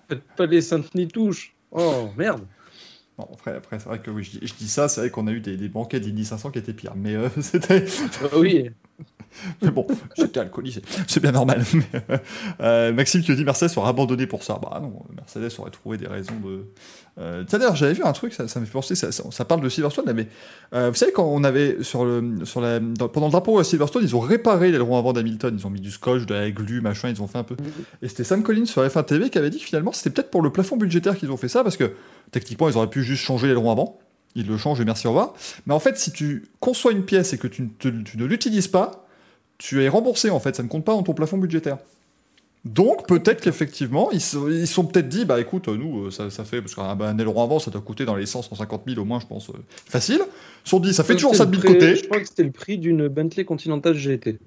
Faites 0.10 0.24
pas 0.36 0.46
les 0.46 0.62
saintes 0.62 0.94
ni 0.96 1.08
touches. 1.08 1.54
Oh, 1.72 2.10
merde. 2.18 2.46
Bon, 3.18 3.28
après, 3.34 3.56
après 3.56 3.80
c'est 3.80 3.90
vrai 3.90 4.00
que 4.00 4.12
oui, 4.12 4.24
je, 4.24 4.40
dis, 4.40 4.48
je 4.48 4.54
dis 4.54 4.70
ça, 4.70 4.88
c'est 4.88 5.02
vrai 5.02 5.10
qu'on 5.10 5.28
a 5.28 5.32
eu 5.32 5.40
des, 5.40 5.58
des 5.58 5.70
banquets 5.70 6.00
d'Indy 6.00 6.24
500 6.24 6.52
qui 6.52 6.60
étaient 6.60 6.74
pires. 6.74 6.96
Mais 6.96 7.16
euh, 7.16 7.30
c'était. 7.42 7.86
Oui. 8.36 8.70
Mais 9.62 9.72
bon, 9.72 9.86
j'étais 10.16 10.40
alcoolisé, 10.40 10.82
c'est 11.08 11.20
bien 11.20 11.32
normal. 11.32 11.64
Euh, 12.62 12.92
Maxime 12.92 13.22
qui 13.22 13.36
dit 13.36 13.44
Mercedes 13.44 13.72
aurait 13.78 13.90
abandonné 13.90 14.26
pour 14.26 14.44
ça. 14.44 14.60
Bah 14.62 14.80
non, 14.82 15.04
Mercedes 15.16 15.52
aurait 15.60 15.70
trouvé 15.70 15.98
des 15.98 16.08
raisons 16.08 16.40
de. 16.44 16.66
Euh, 17.20 17.44
d'ailleurs, 17.44 17.76
j'avais 17.76 17.94
vu 17.94 18.04
un 18.04 18.12
truc, 18.14 18.34
ça, 18.34 18.48
ça 18.48 18.60
me 18.60 18.66
fait 18.66 18.72
penser, 18.72 18.96
ça, 18.96 19.46
parle 19.46 19.62
de 19.62 19.70
Silverstone, 19.70 20.12
mais 20.14 20.28
euh, 20.74 20.90
vous 20.90 20.96
savez, 20.96 21.12
quand 21.12 21.26
on 21.26 21.44
avait 21.44 21.84
sur 21.84 22.06
le, 22.06 22.46
sur 22.46 22.62
la, 22.62 22.80
pendant 22.80 23.28
le 23.28 23.32
drapeau 23.32 23.60
à 23.60 23.64
Silverstone, 23.64 24.04
ils 24.04 24.16
ont 24.16 24.20
réparé 24.20 24.72
l'aileron 24.72 24.98
avant 24.98 25.14
d'Hamilton, 25.14 25.56
ils 25.58 25.68
ont 25.68 25.70
mis 25.70 25.82
du 25.82 25.92
scotch, 25.92 26.26
de 26.26 26.34
la 26.34 26.50
glu, 26.52 26.82
machin, 26.82 27.10
ils 27.10 27.22
ont 27.22 27.28
fait 27.28 27.40
un 27.40 27.44
peu. 27.44 27.56
Et 28.02 28.08
c'était 28.08 28.24
Sam 28.24 28.44
Collins 28.44 28.66
sur 28.66 28.84
F1 28.84 29.06
TV 29.06 29.30
qui 29.30 29.38
avait 29.38 29.50
dit 29.50 29.60
que 29.60 29.66
finalement, 29.66 29.92
c'était 29.92 30.10
peut-être 30.10 30.32
pour 30.32 30.42
le 30.42 30.52
plafond 30.52 30.78
budgétaire 30.78 31.18
qu'ils 31.18 31.32
ont 31.32 31.38
fait 31.38 31.50
ça, 31.50 31.64
parce 31.64 31.78
que 31.78 31.92
techniquement, 32.32 32.70
ils 32.70 32.78
auraient 32.78 32.90
pu 32.90 33.04
juste 33.04 33.24
changer 33.24 33.48
l'aileron 33.48 33.72
avant. 33.72 34.00
Ils 34.38 34.48
le 34.48 34.58
changent 34.58 34.80
et 34.80 34.86
merci, 34.86 35.06
au 35.08 35.10
revoir. 35.10 35.34
Mais 35.66 35.74
en 35.74 35.80
fait, 35.80 35.98
si 35.98 36.12
tu 36.14 36.46
conçois 36.62 36.94
une 36.94 37.04
pièce 37.04 37.34
et 37.34 37.38
que 37.38 37.48
tu, 37.48 37.64
ne 37.64 37.68
te- 37.68 37.88
tu 37.90 38.18
ne 38.18 38.24
l'utilises 38.26 38.68
pas, 38.70 39.06
tu 39.58 39.84
es 39.84 39.90
remboursé 39.90 40.30
en 40.30 40.40
fait, 40.40 40.56
ça 40.56 40.64
ne 40.64 40.68
compte 40.70 40.86
pas 40.86 40.94
dans 40.94 41.04
ton 41.04 41.14
plafond 41.14 41.38
budgétair. 41.38 41.78
Donc 42.66 43.08
peut-être 43.08 43.42
qu'effectivement, 43.42 44.12
ils 44.12 44.20
se 44.22 44.66
sont 44.66 44.86
peut-être 44.86 45.08
dit, 45.08 45.24
bah 45.26 45.40
écoute, 45.40 45.68
nous, 45.70 46.06
euh, 46.08 46.12
ça, 46.12 46.30
ça 46.30 46.44
fait, 46.44 46.62
parce 46.62 46.76
qu'un 46.76 46.96
bah, 46.96 47.14
aileron 47.18 47.42
avant, 47.44 47.60
ça 47.60 47.72
doit 47.72 47.82
coûter 47.82 48.04
dans 48.06 48.16
les 48.16 48.26
100, 48.26 48.42
150 48.42 48.82
000 48.88 49.00
au 49.02 49.06
moins, 49.06 49.20
je 49.20 49.26
pense, 49.26 49.50
euh, 49.50 49.54
facile. 49.90 50.20
Ils 50.22 50.64
se 50.66 50.70
sont 50.72 50.80
dit, 50.80 50.94
ça 50.94 51.04
fait 51.04 51.16
toujours 51.16 51.34
ça 51.36 51.46
de 51.46 51.56
prix- 51.58 51.68
côtés, 51.74 51.96
Je 51.96 52.06
crois 52.06 52.20
que 52.20 52.28
c'était 52.28 52.44
le 52.44 52.52
prix 52.52 52.78
d'une 52.78 53.08
Bentley 53.08 53.46
Continental 53.46 53.94
GT. 53.96 54.38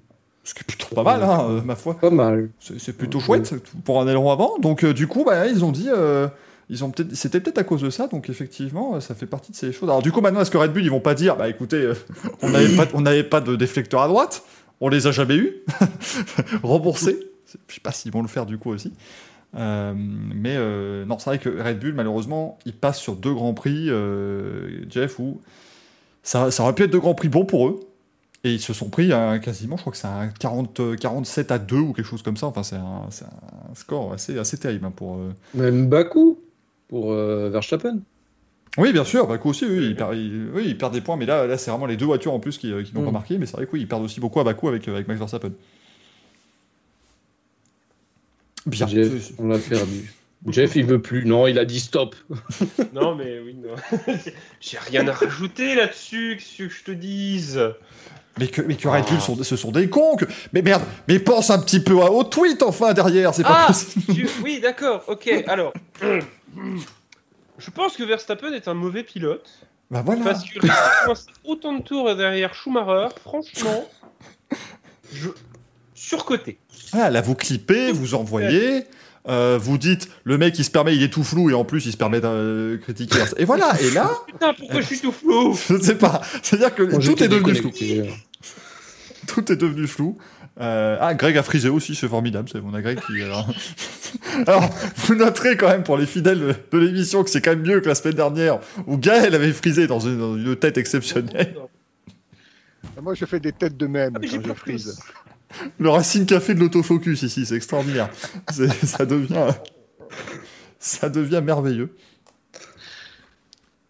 ce 0.45 0.55
qui 0.55 0.61
est 0.61 0.65
plutôt 0.65 0.95
pas 0.95 1.03
mal, 1.03 1.23
hein, 1.23 1.47
euh, 1.49 1.63
ma 1.63 1.77
foi. 1.77 1.95
Pas 1.99 2.11
mal. 2.11 2.51
C'est 2.79 2.93
plutôt 2.97 3.21
chouette 3.21 3.55
pour 3.85 4.01
un 4.03 4.07
aileron 4.09 4.31
avant. 4.33 4.59
Donc 4.59 4.85
euh, 4.85 4.93
du 4.93 5.07
coup, 5.07 5.25
bah, 5.25 5.47
ils 5.47 5.65
ont 5.65 5.73
dit, 5.73 5.89
ils 6.71 6.85
ont 6.85 6.91
peut-être, 6.91 7.15
c'était 7.15 7.41
peut-être 7.41 7.59
à 7.59 7.65
cause 7.65 7.83
de 7.83 7.91
ça. 7.91 8.07
Donc 8.07 8.31
effectivement, 8.31 8.95
euh, 8.95 9.01
ça 9.01 9.15
fait 9.15 9.27
partie 9.27 9.51
de 9.53 9.57
ces 9.57 9.73
choses. 9.73 9.89
Alors 9.89 10.03
du 10.03 10.13
coup, 10.13 10.21
maintenant, 10.21 10.41
est-ce 10.41 10.51
que 10.51 10.57
Red 10.57 10.73
Bull, 10.73 10.83
ils 10.85 10.91
vont 10.91 11.01
pas 11.01 11.15
dire, 11.15 11.37
bah 11.37 11.49
écoutez, 11.49 11.77
euh, 11.77 11.95
on 12.43 12.49
n'avait 12.49 12.75
pas, 12.77 12.87
on 12.95 13.05
pas 13.29 13.41
de 13.41 13.57
déflecteur 13.57 14.01
à 14.01 14.09
droite, 14.09 14.45
on 14.81 14.89
les 14.89 15.07
a 15.07 15.11
jamais 15.11 15.37
eu, 15.37 15.57
remboursés? 16.63 17.19
Je 17.69 17.75
sais 17.75 17.81
pas 17.81 17.93
s'ils 17.93 18.13
vont 18.13 18.23
le 18.23 18.29
faire 18.29 18.47
du 18.47 18.57
coup 18.57 18.71
aussi. 18.71 18.93
Euh, 19.57 19.93
mais 19.97 20.55
euh, 20.57 21.05
non, 21.05 21.19
c'est 21.19 21.29
vrai 21.31 21.39
que 21.41 21.49
Red 21.49 21.81
Bull, 21.81 21.93
malheureusement, 21.93 22.59
il 22.65 22.73
passe 22.73 22.99
sur 23.01 23.17
deux 23.17 23.35
grands 23.35 23.55
prix, 23.55 23.89
Jeff, 24.89 25.19
où 25.19 25.41
ça, 26.23 26.51
ça 26.51 26.63
aurait 26.63 26.75
pu 26.75 26.85
être 26.85 26.91
deux 26.93 27.01
grands 27.01 27.15
prix 27.15 27.29
bons 27.29 27.45
pour 27.45 27.67
eux. 27.69 27.81
Et 28.43 28.55
ils 28.55 28.61
se 28.61 28.73
sont 28.73 28.89
pris 28.89 29.11
quasiment, 29.43 29.77
je 29.77 29.83
crois 29.83 29.93
que 29.93 29.99
c'est 29.99 30.07
un 30.07 30.29
40, 30.29 30.81
euh, 30.81 30.97
47 30.97 31.51
à 31.53 31.59
2 31.59 31.77
ou 31.77 31.93
quelque 31.93 32.07
chose 32.07 32.23
comme 32.23 32.39
ça. 32.39 32.47
Enfin, 32.47 32.63
c'est 32.63 32.77
un, 32.77 33.03
c'est 33.11 33.27
un 33.27 33.75
score 33.75 34.15
assez, 34.15 34.39
assez 34.39 34.57
terrible 34.57 34.87
hein, 34.87 34.93
pour. 34.97 35.17
euh, 35.17 35.33
Même 35.55 35.89
Baku 35.89 36.39
pour 36.91 37.13
euh, 37.13 37.49
Verstappen. 37.51 38.01
Oui, 38.79 38.93
bien 38.93 39.05
sûr, 39.05 39.27
Baku 39.27 39.49
aussi, 39.51 39.65
oui, 39.65 39.87
il 39.87 39.97
perd, 39.97 40.15
il- 40.15 40.49
oui, 40.55 40.65
il 40.67 40.77
perd 40.79 40.93
des 40.93 41.01
points, 41.01 41.17
mais 41.17 41.27
là, 41.27 41.47
là 41.47 41.57
c'est 41.57 41.71
vraiment 41.71 41.87
les 41.87 41.97
deux 41.97 42.05
voitures 42.05 42.33
en 42.35 42.39
plus 42.41 42.59
qui, 42.59 42.71
euh, 42.73 42.83
qui 42.83 42.95
n'ont 42.95 43.03
Mm. 43.03 43.07
pas 43.07 43.11
marqué. 43.13 43.39
Mais 43.39 43.47
c'est 43.47 43.57
vrai 43.57 43.67
que 43.67 43.73
oui, 43.73 43.81
ils 43.81 43.89
perdent 43.89 44.05
aussi 44.05 44.21
beaucoup 44.21 44.39
à 44.41 44.45
Baku 44.45 44.69
avec, 44.69 44.87
euh, 44.89 44.93
avec 44.95 45.09
Max 45.09 45.19
Verstappen. 45.19 45.53
Bien. 48.67 48.87
Jeff, 48.87 49.33
on 49.39 49.49
l'a 49.49 49.59
perdu. 49.59 50.13
Jeff, 50.49 50.75
il 50.77 50.85
veut 50.85 51.01
plus. 51.03 51.25
Non, 51.27 51.47
il 51.47 51.59
a 51.59 51.65
dit 51.65 51.81
stop. 51.81 52.15
Non, 52.95 53.15
mais 53.15 53.41
oui, 53.41 53.55
non. 53.55 53.75
J'ai 54.61 54.79
rien 54.79 55.07
à 55.09 55.13
rajouter 55.13 55.75
là-dessus, 55.75 56.39
que 56.59 56.69
je 56.69 56.85
te 56.85 56.91
dise? 56.93 57.61
Mais 58.39 58.47
que, 58.49 58.63
mais 58.63 58.77
que 58.77 58.89
Red 58.89 59.05
Bull, 59.07 59.21
sont, 59.21 59.43
ce 59.43 59.57
sont 59.57 59.71
des 59.73 59.89
cons. 59.91 60.17
que- 60.17 60.25
Mais 60.53 60.63
merde, 60.63 60.83
mais 61.09 61.19
pense 61.19 61.51
un 61.51 61.59
petit 61.61 61.81
peu 61.81 62.01
à- 62.01 62.11
au 62.11 62.25
tweet 62.25 62.63
enfin 62.63 62.93
derrière, 62.95 63.35
c'est 63.35 63.43
pas 63.43 63.65
Ah 63.65 63.67
possible. 63.67 64.15
tu- 64.15 64.29
Oui, 64.43 64.61
d'accord, 64.63 65.03
ok, 65.09 65.29
alors. 65.47 65.73
Je 67.59 67.71
pense 67.71 67.97
que 67.97 68.03
Verstappen 68.03 68.53
est 68.53 68.69
un 68.69 68.75
mauvais 68.75 69.03
pilote. 69.03 69.51
Bah 69.91 70.03
voilà. 70.05 70.23
Parce 70.25 70.45
que 70.45 70.59
autant 71.45 71.75
de 71.75 71.83
tours 71.83 72.15
derrière 72.15 72.55
Schumacher, 72.55 73.09
franchement, 73.21 73.89
je... 75.13 75.29
surcoté. 75.95 76.59
Ah, 76.93 77.11
là, 77.11 77.21
vous 77.21 77.35
clippez, 77.35 77.93
vous 77.93 78.15
envoyez, 78.15 78.85
euh, 79.29 79.59
vous 79.61 79.79
dites, 79.79 80.09
le 80.25 80.39
mec, 80.39 80.59
il 80.59 80.65
se 80.65 80.71
permet, 80.71 80.95
il 80.95 81.03
est 81.03 81.13
tout 81.13 81.25
flou, 81.25 81.51
et 81.51 81.55
en 81.55 81.65
plus, 81.65 81.87
il 81.87 81.93
se 81.93 81.97
permet 81.97 82.21
de 82.21 82.27
euh, 82.27 82.79
critiquer. 82.79 83.19
Et 83.37 83.45
voilà, 83.45 83.81
et 83.81 83.91
là, 83.91 84.11
Putain, 84.27 84.55
pourquoi 84.55 84.81
je 84.81 84.87
suis 84.87 85.01
tout 85.01 85.13
flou? 85.13 85.59
Je 85.69 85.75
ne 85.75 85.83
sais 85.83 85.97
pas. 85.97 86.23
C'est-à-dire 86.43 86.75
que 86.75 86.83
Moi, 86.85 86.95
tout 86.95 87.01
j'étais 87.01 87.25
est 87.25 87.29
devenu 87.29 87.55
flou. 87.55 87.71
Tout 89.27 89.53
est 89.53 89.57
devenu 89.57 89.87
flou. 89.87 90.19
Euh, 90.59 90.99
ah, 91.01 91.15
Greg 91.15 91.37
a 91.39 91.43
frisé 91.43 91.69
aussi, 91.69 91.95
c'est 91.95 92.09
formidable. 92.09 92.49
C'est 92.51 92.61
on 92.61 92.75
a 92.75 92.83
Greg 92.83 93.01
qui. 93.01 93.23
Alors... 93.23 93.49
alors, 94.47 94.69
vous 94.97 95.15
noterez 95.15 95.57
quand 95.57 95.69
même 95.69 95.85
pour 95.85 95.97
les 95.97 96.07
fidèles 96.07 96.57
de, 96.73 96.79
l'émission 96.79 97.23
que 97.25 97.31
c'est 97.31 97.41
quand 97.41 97.51
même 97.51 97.63
mieux 97.63 97.81
que 97.81 97.89
la 97.89 97.95
semaine 97.95 98.15
dernière 98.15 98.59
où 98.87 98.99
Gaël 98.99 99.35
avait 99.35 99.53
frisé 99.53 99.87
dans 99.87 100.01
une, 100.01 100.19
dans 100.19 100.37
une 100.37 100.57
tête 100.57 100.77
exceptionnelle. 100.77 101.57
Moi, 103.01 103.15
je 103.15 103.25
fais 103.25 103.41
des 103.41 103.53
têtes 103.53 103.77
de 103.77 103.87
même 103.87 104.13
Ah, 104.17 104.21
quand 104.21 104.43
je 104.43 104.53
frise. 104.55 105.01
Le 105.79 105.89
Racing 105.89 106.27
Café 106.27 106.55
de 106.55 106.61
l'autofocus 106.61 107.23
ici, 107.23 107.47
c'est 107.47 107.57
extraordinaire. 107.57 108.11
Ça 108.85 109.07
devient. 109.07 109.49
Ça 110.79 111.09
devient 111.09 111.43
merveilleux. 111.45 111.95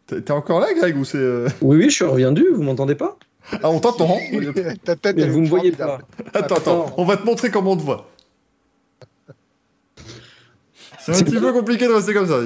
T'es 0.07 0.21
t'es 0.23 0.33
encore 0.33 0.61
là, 0.61 0.69
Greg, 0.75 0.97
ou 0.97 1.05
c'est. 1.05 1.19
euh, 1.19 1.49
Oui, 1.61 1.77
oui, 1.79 1.85
je 1.91 1.95
suis 1.95 2.05
reviendu. 2.05 2.47
Vous 2.53 2.63
m'entendez 2.63 2.95
pas? 2.95 3.17
Ah, 3.63 3.71
on 3.71 3.81
t'entend 3.81 4.19
Ta 4.85 4.97
tête, 4.97 5.17
Mais 5.17 5.23
elle 5.23 5.31
vous 5.31 5.41
me 5.41 5.47
voyez 5.49 5.73
pas. 5.73 6.01
Attends, 6.35 6.57
attends, 6.57 6.95
on 6.97 7.05
va 7.05 7.17
te 7.17 7.25
montrer 7.25 7.51
comment 7.51 7.73
on 7.73 7.77
te 7.77 7.83
voit. 7.83 8.11
C'est 11.01 11.17
un 11.17 11.23
petit 11.23 11.39
peu 11.41 11.53
compliqué 11.53 11.87
de 11.87 11.93
rester 11.93 12.13
comme 12.15 12.27
ça. 12.29 12.41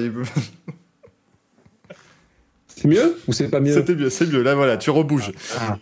C'est 2.68 2.88
mieux 2.88 3.18
ou 3.26 3.32
c'est 3.32 3.48
pas 3.48 3.61
mieux 3.61 3.72
C'était 3.74 3.94
mieux, 3.94 4.11
c'est 4.11 4.26
mieux. 4.26 4.42
Là, 4.42 4.55
voilà, 4.55 4.76
tu 4.76 4.90
rebouges. 4.90 5.32
Ah. 5.59 5.78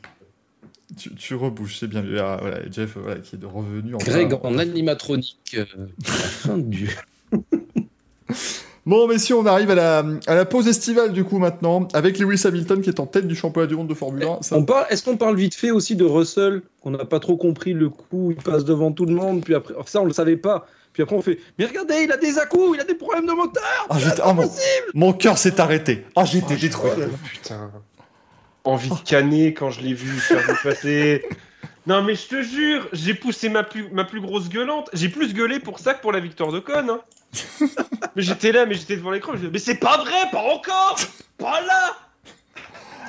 Tu, 0.97 1.15
tu 1.15 1.35
rebouches, 1.35 1.79
c'est 1.81 1.87
bien 1.87 2.03
vu. 2.03 2.19
Ah, 2.19 2.39
voilà, 2.41 2.71
Jeff 2.71 2.97
voilà, 2.97 3.21
qui 3.21 3.37
est 3.37 3.45
revenu 3.45 3.95
en 3.95 3.99
Greg 3.99 4.35
en 4.43 4.59
animatronique. 4.59 5.57
euh, 5.57 5.65
à 6.07 6.09
la 6.09 6.15
fin 6.15 6.59
du. 6.59 6.91
Bon, 8.85 9.07
messieurs, 9.07 9.37
on 9.37 9.47
arrive 9.47 9.71
à 9.71 9.75
la, 9.77 10.05
à 10.27 10.35
la 10.35 10.45
pause 10.45 10.67
estivale 10.67 11.13
du 11.13 11.23
coup 11.23 11.39
maintenant, 11.39 11.87
avec 11.93 12.19
Lewis 12.19 12.43
Hamilton 12.45 12.81
qui 12.81 12.89
est 12.89 12.99
en 12.99 13.07
tête 13.07 13.29
du 13.29 13.37
championnat 13.37 13.69
du 13.69 13.77
monde 13.77 13.87
de 13.87 13.95
Formule 13.95 14.25
1. 14.25 14.43
Ça- 14.43 14.57
On 14.57 14.65
parle- 14.65 14.87
Est-ce 14.91 15.05
qu'on 15.05 15.17
parle 15.17 15.37
vite 15.37 15.55
fait 15.55 15.71
aussi 15.71 15.95
de 15.95 16.05
Russell 16.05 16.63
qu'on 16.83 16.91
n'a 16.91 17.05
pas 17.05 17.21
trop 17.21 17.37
compris 17.37 17.75
le 17.75 17.89
coup, 17.91 18.33
il 18.33 18.43
passe 18.43 18.65
devant 18.65 18.91
tout 18.91 19.05
le 19.07 19.15
monde, 19.15 19.45
puis 19.45 19.55
après, 19.55 19.75
ça 19.87 20.01
on 20.03 20.05
le 20.05 20.13
savait 20.13 20.37
pas. 20.37 20.67
Puis 20.93 21.03
après 21.05 21.15
on 21.17 21.23
fait, 21.23 21.39
mais 21.59 21.67
regardez, 21.67 21.95
il 22.03 22.11
a 22.13 22.17
des 22.17 22.39
à 22.39 22.45
il 22.75 22.81
a 22.81 22.85
des 22.85 22.95
problèmes 22.97 23.27
de 23.27 23.33
moteur. 23.33 23.63
Ah, 23.89 23.97
ah, 24.25 24.33
mon, 24.33 24.51
mon 24.95 25.13
cœur 25.13 25.39
s'est 25.39 25.61
arrêté. 25.61 26.05
Ah, 26.17 26.25
j'étais 26.25 26.57
détruit. 26.57 26.91
Putain. 27.33 27.71
Envie 28.65 28.91
de 28.91 28.95
canner 29.05 29.55
quand 29.55 29.71
je 29.71 29.81
l'ai 29.81 29.95
vu 29.95 30.09
faire 30.19 30.45
passer. 30.63 31.25
Non 31.87 32.03
mais 32.03 32.15
je 32.15 32.29
te 32.29 32.43
jure, 32.43 32.89
j'ai 32.93 33.15
poussé 33.15 33.49
ma 33.49 33.63
plus, 33.63 33.89
ma 33.93 34.05
plus 34.05 34.21
grosse 34.21 34.49
gueulante. 34.49 34.91
J'ai 34.93 35.09
plus 35.09 35.33
gueulé 35.35 35.61
pour 35.61 35.79
ça 35.79 35.95
que 35.95 36.03
pour 36.03 36.13
la 36.13 36.21
victoire 36.21 36.53
de 36.53 36.59
Con. 36.61 36.73
hein. 36.91 37.01
mais 38.17 38.23
j'étais 38.23 38.53
là, 38.53 38.67
mais 38.67 38.75
j'étais 38.75 38.97
devant 38.97 39.11
l'écran. 39.11 39.33
je 39.41 39.47
Mais 39.49 39.59
c'est 39.59 39.77
pas 39.77 39.99
vrai, 39.99 40.31
pas 40.31 40.43
encore 40.43 40.99
Pas 41.39 41.61
là 41.63 41.97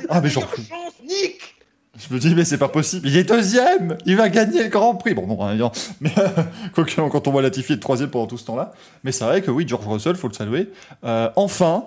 Ah, 0.10 0.22
mais 0.22 0.30
j'en 0.30 0.42
chance, 0.42 0.94
Nick 1.06 1.56
Je 1.98 2.14
me 2.14 2.20
dis, 2.20 2.34
mais 2.34 2.46
c'est 2.46 2.58
pas 2.58 2.70
possible. 2.70 3.08
Il 3.08 3.18
est 3.18 3.24
deuxième. 3.26 3.98
Il 4.06 4.16
va 4.16 4.30
gagner 4.30 4.64
le 4.64 4.70
Grand 4.70 4.96
Prix. 4.96 5.14
Bon, 5.14 5.28
non, 5.28 5.36
rien. 5.38 5.72
Mais 6.02 6.12
quoique, 6.74 6.94
quand 6.96 7.28
on 7.28 7.32
voit 7.32 7.42
Latifi 7.42 7.74
être 7.74 7.80
troisième 7.80 8.10
pendant 8.10 8.28
tout 8.28 8.38
ce 8.38 8.46
temps-là. 8.46 8.72
Mais 9.04 9.12
c'est 9.12 9.26
vrai 9.26 9.42
que 9.42 9.52
oui, 9.52 9.68
George 9.68 9.86
Russell, 9.88 10.16
faut 10.16 10.28
le 10.30 10.34
saluer. 10.34 10.70
Euh, 11.04 11.30
enfin, 11.36 11.86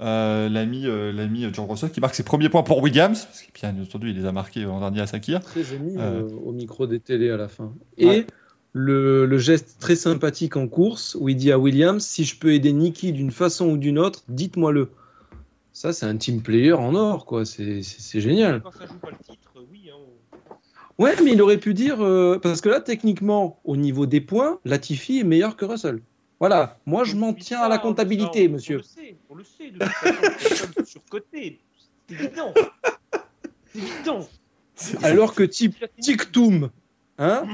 euh, 0.00 0.48
l'ami, 0.48 0.86
euh, 0.86 1.12
l'ami 1.12 1.46
George 1.52 1.70
Russell 1.70 1.90
qui 1.90 2.00
marque 2.00 2.14
ses 2.14 2.22
premiers 2.24 2.48
points 2.48 2.62
pour 2.62 2.82
Williams. 2.82 3.24
Parce 3.26 3.42
que 3.42 3.52
bien 3.60 3.82
entendu, 3.82 4.10
il 4.10 4.18
les 4.20 4.26
a 4.26 4.32
marqués 4.32 4.60
l'an 4.60 4.80
dernier 4.80 5.00
à 5.02 5.06
Sakir. 5.06 5.40
Très 5.40 5.60
ému 5.74 5.96
Euh. 5.98 6.22
euh, 6.22 6.28
au 6.44 6.52
micro 6.52 6.86
des 6.86 7.00
télés 7.00 7.30
à 7.30 7.36
la 7.36 7.48
fin. 7.48 7.72
Et 7.98 8.06
Ouais. 8.06 8.26
Le, 8.78 9.24
le 9.24 9.38
geste 9.38 9.76
très 9.80 9.96
sympathique 9.96 10.54
en 10.54 10.68
course 10.68 11.16
où 11.18 11.30
il 11.30 11.36
dit 11.36 11.50
à 11.50 11.58
Williams 11.58 12.04
si 12.04 12.24
je 12.24 12.38
peux 12.38 12.52
aider 12.52 12.72
Nicky 12.72 13.12
d'une 13.12 13.30
façon 13.30 13.70
ou 13.70 13.78
d'une 13.78 13.98
autre, 13.98 14.22
dites-moi-le. 14.28 14.90
Ça, 15.72 15.94
c'est 15.94 16.04
un 16.04 16.16
team 16.16 16.42
player 16.42 16.74
en 16.74 16.94
or, 16.94 17.24
quoi. 17.24 17.46
C'est 17.46 17.82
génial. 18.20 18.60
Quand 18.62 18.72
ça 18.72 18.86
joue 18.86 18.98
pas 18.98 19.10
le 19.10 19.16
titre, 19.16 19.50
oui. 19.70 19.90
Hein, 19.90 19.96
Ouais, 20.98 21.14
mais 21.22 21.32
il 21.32 21.42
aurait 21.42 21.56
pu 21.56 21.72
dire 21.72 22.02
euh, 22.02 22.38
parce 22.42 22.60
que 22.60 22.68
là, 22.68 22.80
techniquement, 22.80 23.60
au 23.64 23.76
niveau 23.76 24.04
des 24.04 24.20
points, 24.20 24.60
Latifi 24.66 25.20
est 25.20 25.24
meilleur 25.24 25.56
que 25.56 25.64
Russell. 25.64 26.00
Voilà, 26.38 26.78
moi 26.84 27.04
je 27.04 27.16
m'en 27.16 27.32
tiens 27.32 27.60
à 27.60 27.68
la 27.68 27.78
comptabilité, 27.78 28.48
on, 28.48 28.52
monsieur. 28.52 28.76
On 28.76 28.78
le 28.78 28.84
sait, 28.84 29.16
on 29.30 29.34
le 29.36 29.44
sait. 29.44 29.70
De 29.70 29.84
façon, 29.84 30.66
c'est 30.76 30.86
surcoté. 30.86 31.60
C'est 32.08 32.14
évident. 32.14 32.52
C'est 33.72 33.78
évident. 33.78 34.28
Alors 35.02 35.34
que 35.34 35.42
type 35.42 35.76
hein 37.18 37.44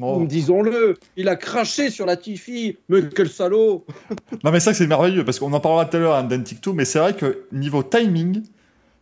Oh. 0.00 0.24
Disons-le, 0.28 0.98
il 1.16 1.28
a 1.28 1.36
craché 1.36 1.88
sur 1.90 2.04
Latifi, 2.06 2.76
mais 2.88 3.08
quel 3.08 3.30
salaud 3.30 3.86
Non, 4.44 4.50
mais 4.50 4.60
ça, 4.60 4.74
c'est 4.74 4.86
merveilleux 4.86 5.24
parce 5.24 5.38
qu'on 5.38 5.52
en 5.52 5.60
parlera 5.60 5.86
tout 5.86 5.96
à 5.96 6.00
l'heure 6.00 6.14
à 6.14 6.22
Dan 6.22 6.44
TikTok, 6.44 6.74
mais 6.74 6.84
c'est 6.84 6.98
vrai 6.98 7.14
que 7.14 7.44
niveau 7.50 7.82
timing, 7.82 8.42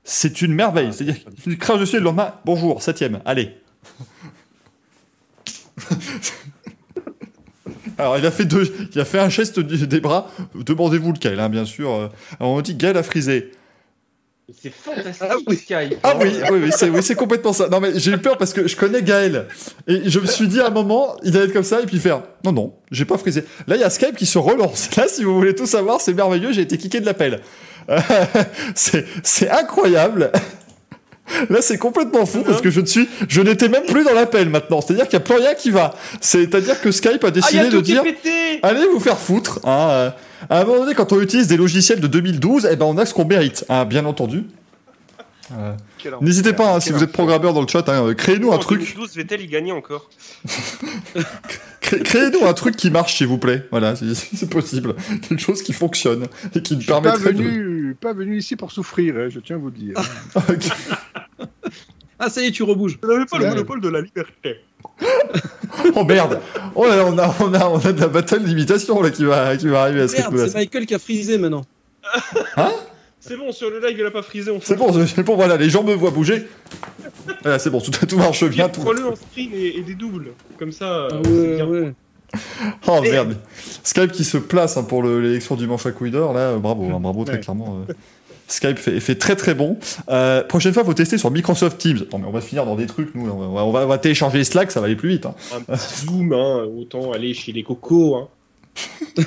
c'est 0.05 0.41
une 0.41 0.55
merveille. 0.55 0.93
C'est-à-dire 0.93 1.17
qu'il 1.43 1.59
crache 1.59 1.81
dessus 1.81 1.97
et 1.97 1.99
le 1.99 2.05
lendemain, 2.05 2.35
bonjour, 2.45 2.81
septième, 2.81 3.21
allez. 3.25 3.57
Alors, 7.99 8.17
il 8.17 8.25
a 8.25 8.31
fait 8.31 8.45
deux, 8.45 8.73
il 8.95 9.01
a 9.01 9.05
fait 9.05 9.19
un 9.19 9.29
geste 9.29 9.59
des 9.59 10.01
bras. 10.01 10.31
Demandez-vous 10.55 11.13
lequel, 11.13 11.41
hein, 11.41 11.49
bien 11.49 11.65
sûr. 11.65 11.91
Euh, 11.91 12.09
Alors, 12.39 12.53
on 12.53 12.61
dit 12.61 12.77
Gaël 12.77 12.97
a 12.97 13.03
frisé. 13.03 13.51
C'est 14.63 14.73
fantastique, 14.73 15.29
Ah 15.29 15.35
oui. 15.47 15.57
Skype. 15.57 15.99
Ah 16.03 16.15
oui, 16.19 16.33
oui, 16.51 16.59
oui, 16.65 16.71
c'est 16.75 16.89
oui, 16.89 17.03
c'est 17.03 17.15
complètement 17.15 17.53
ça. 17.53 17.69
Non, 17.69 17.81
mais 17.81 17.91
j'ai 17.99 18.13
eu 18.13 18.19
peur 18.19 18.39
parce 18.39 18.55
que 18.55 18.67
je 18.67 18.77
connais 18.77 19.03
Gaël. 19.03 19.47
Et 19.87 20.09
je 20.09 20.19
me 20.21 20.27
suis 20.27 20.49
dit 20.49 20.59
à 20.61 20.69
un 20.69 20.71
moment, 20.71 21.17
il 21.23 21.37
allait 21.37 21.47
être 21.47 21.53
comme 21.53 21.63
ça 21.65 21.81
et 21.83 21.87
puis 21.87 21.99
faire 21.99 22.23
Non, 22.45 22.53
non, 22.53 22.75
j'ai 22.91 23.05
pas 23.05 23.19
frisé. 23.19 23.45
Là, 23.67 23.77
il 23.77 23.81
y 23.83 23.85
a 23.85 23.91
Skype 23.91 24.17
qui 24.17 24.25
se 24.25 24.39
relance. 24.39 24.89
Là, 24.97 25.07
si 25.07 25.23
vous 25.23 25.35
voulez 25.35 25.55
tout 25.55 25.67
savoir, 25.67 26.01
c'est 26.01 26.15
merveilleux, 26.15 26.53
j'ai 26.53 26.63
été 26.63 26.79
kické 26.79 27.01
de 27.01 27.07
l'appel. 27.07 27.41
Euh, 27.91 27.99
c'est 28.75 29.05
c'est 29.23 29.51
incroyable. 29.51 30.33
Là, 31.51 31.61
c'est 31.61 31.77
complètement 31.77 32.25
fou 32.25 32.43
parce 32.43 32.63
que 32.63 32.71
je 32.71 32.81
ne 32.81 32.87
suis, 32.87 33.07
je 33.29 33.43
n'étais 33.43 33.69
même 33.69 33.85
plus 33.85 34.03
dans 34.03 34.15
l'appel 34.15 34.49
maintenant. 34.49 34.81
C'est-à-dire 34.81 35.07
qu'il 35.09 35.19
n'y 35.19 35.25
a 35.25 35.27
plus 35.27 35.35
rien 35.37 35.53
qui 35.55 35.71
va. 35.71 35.95
C'est-à-dire 36.23 36.81
que 36.81 36.91
Skype 36.91 37.23
a 37.23 37.27
Ah, 37.27 37.31
décidé 37.31 37.59
a 37.59 37.69
de 37.69 37.81
dire 37.83 38.03
Allez 38.63 38.87
vous 38.91 38.99
faire 38.99 39.19
foutre. 39.19 39.61
hein, 39.65 39.89
euh. 39.91 40.11
À 40.51 40.61
un 40.61 40.65
moment 40.65 40.81
donné, 40.81 40.95
quand 40.95 41.13
on 41.13 41.21
utilise 41.21 41.47
des 41.49 41.57
logiciels 41.57 42.01
de 42.01 42.07
2012, 42.07 42.69
eh 42.71 42.77
ben, 42.77 42.85
on 42.87 42.97
a 42.99 43.07
ce 43.07 43.15
qu'on 43.15 43.25
mérite, 43.25 43.65
hein, 43.69 43.85
bien 43.85 44.05
entendu. 44.07 44.45
Euh, 45.53 45.73
N'hésitez 46.21 46.53
pas, 46.53 46.75
hein, 46.75 46.81
si 46.81 46.93
vous 46.93 47.03
êtes 47.03 47.11
programmeur 47.13 47.55
dans 47.55 47.63
le 47.63 47.67
chat, 47.69 47.89
hein, 47.89 48.13
créez-nous 48.15 48.53
un 48.53 48.59
truc. 48.59 48.81
2012, 48.81 49.15
Vettel, 49.17 49.41
il 49.41 49.49
gagnait 49.49 49.73
encore. 49.73 50.11
Cré- 51.81 52.01
Créez-nous 52.01 52.45
un 52.47 52.53
truc 52.53 52.77
qui 52.77 52.91
marche, 52.91 53.17
s'il 53.17 53.29
vous 53.29 53.39
plaît. 53.39 53.67
Voilà, 53.71 53.97
c'est- 53.97 54.15
c'est 54.15 54.51
possible. 54.51 54.95
Quelque 55.27 55.41
chose 55.41 55.63
qui 55.63 55.73
fonctionne 55.73 56.27
et 56.55 56.61
qui 56.61 56.75
Je 56.75 56.77
nous 56.77 56.81
suis 56.83 56.91
pas 56.93 57.01
permettrait 57.01 57.33
de. 57.33 57.39
venu, 57.43 57.97
pas 57.99 58.13
venu 58.13 58.37
ici 58.37 58.57
pour 58.57 58.73
souffrir, 58.73 59.17
hein, 59.17 59.29
je 59.31 59.41
tiens 59.41 59.57
à 59.57 59.59
vous 59.59 59.71
le 59.71 59.73
dire. 59.73 59.95
Ah 62.19 62.29
ça 62.31 62.43
y 62.43 62.47
est, 62.47 62.51
tu 62.51 62.63
rebouges. 62.65 62.99
Vous 63.03 63.09
n'avez 63.13 63.27
pas 63.27 63.39
le 63.39 63.47
monopole 63.49 63.81
de 63.81 63.89
la 63.89 64.01
liberté. 64.01 64.57
Oh 65.95 66.05
merde 66.05 66.41
Oh 66.75 66.87
là 66.87 66.97
là, 66.97 67.05
on 67.07 67.17
a, 67.19 67.35
on 67.41 67.55
a, 67.55 67.67
on 67.69 67.79
a 67.79 67.93
de 67.93 68.01
la 68.01 68.09
battle 68.09 68.43
d'imitation 68.43 69.01
là 69.01 69.11
qui 69.11 69.25
va, 69.25 69.57
qui 69.57 69.69
va 69.69 69.83
arriver 69.83 70.03
à 70.03 70.09
ce 70.09 70.17
Merde, 70.17 70.49
c'est 70.49 70.55
Michael 70.55 70.87
qui 70.87 70.95
a 70.95 70.99
frisé 70.99 71.39
maintenant. 71.39 71.63
C'est 73.21 73.37
bon, 73.37 73.53
sur 73.53 73.69
le 73.69 73.79
live, 73.81 73.97
il 73.99 74.07
a 74.07 74.11
pas 74.11 74.23
frisé. 74.23 74.51
On 74.51 74.61
C'est 74.61 74.77
bon, 74.77 74.93
c'est 75.07 75.23
bon, 75.23 75.35
voilà, 75.37 75.57
les 75.57 75.69
gens 75.69 75.83
me 75.83 75.93
voient 75.93 76.11
bouger. 76.13 76.47
Voilà, 77.43 77.59
c'est 77.59 77.69
bon, 77.69 77.81
tout, 77.81 77.91
tout 77.91 78.17
marche 78.17 78.45
bien. 78.45 78.69
Tout... 78.69 78.81
Prends-le 78.81 79.07
en 79.07 79.17
screen 79.17 79.51
et, 79.53 79.77
et 79.79 79.83
des 79.83 79.95
doubles. 79.95 80.29
Comme 80.59 80.73
ça, 80.73 81.09
Ah 81.11 81.17
ouais, 81.29 81.57
bien. 81.57 81.67
ouais. 81.67 81.93
Oh 82.87 83.01
merde. 83.03 83.37
Skype 83.83 84.13
qui 84.13 84.25
se 84.25 84.39
place 84.39 84.77
hein, 84.77 84.85
pour 84.85 85.03
le- 85.03 85.21
l'élection 85.21 85.57
du 85.57 85.67
manche 85.67 85.85
à 85.87 85.91
couille 85.91 86.11
d'or, 86.13 86.33
là, 86.33 86.41
euh, 86.53 86.59
bravo, 86.59 86.85
hein, 86.95 87.01
bravo, 87.01 87.25
très 87.25 87.35
Ouais. 87.35 87.41
clairement. 87.41 87.85
euh. 87.89 87.93
Skype 88.49 88.79
fait, 88.79 88.99
fait 89.01 89.15
très 89.15 89.37
très 89.37 89.55
bon. 89.55 89.77
Euh, 90.09 90.43
prochaine 90.43 90.73
fois, 90.73 90.85
faut 90.85 90.95
tester 90.95 91.19
sur 91.19 91.31
Microsoft 91.31 91.79
Teams. 91.79 92.01
Non, 92.13 92.19
mais 92.19 92.27
on 92.27 92.33
va 92.33 92.41
finir 92.41 92.65
dans 92.65 92.77
des 92.77 92.87
trucs, 92.87 93.15
nous. 93.15 93.29
On 93.29 93.55
va, 93.55 93.65
on 93.65 93.71
va, 93.73 93.85
on 93.85 93.87
va 93.87 93.99
télécharger 93.99 94.43
Slack, 94.43 94.73
ça 94.73 94.81
va 94.81 94.87
aller 94.87 94.97
plus 94.97 95.11
vite. 95.11 95.27
hein. 95.27 95.35
Un 95.55 95.61
petit 95.61 96.07
zoom, 96.07 96.33
hein, 96.33 96.65
autant 96.79 97.13
aller 97.13 97.35
chez 97.35 97.53
les 97.53 97.63
cocos. 97.63 98.17
Hein. 98.17 98.29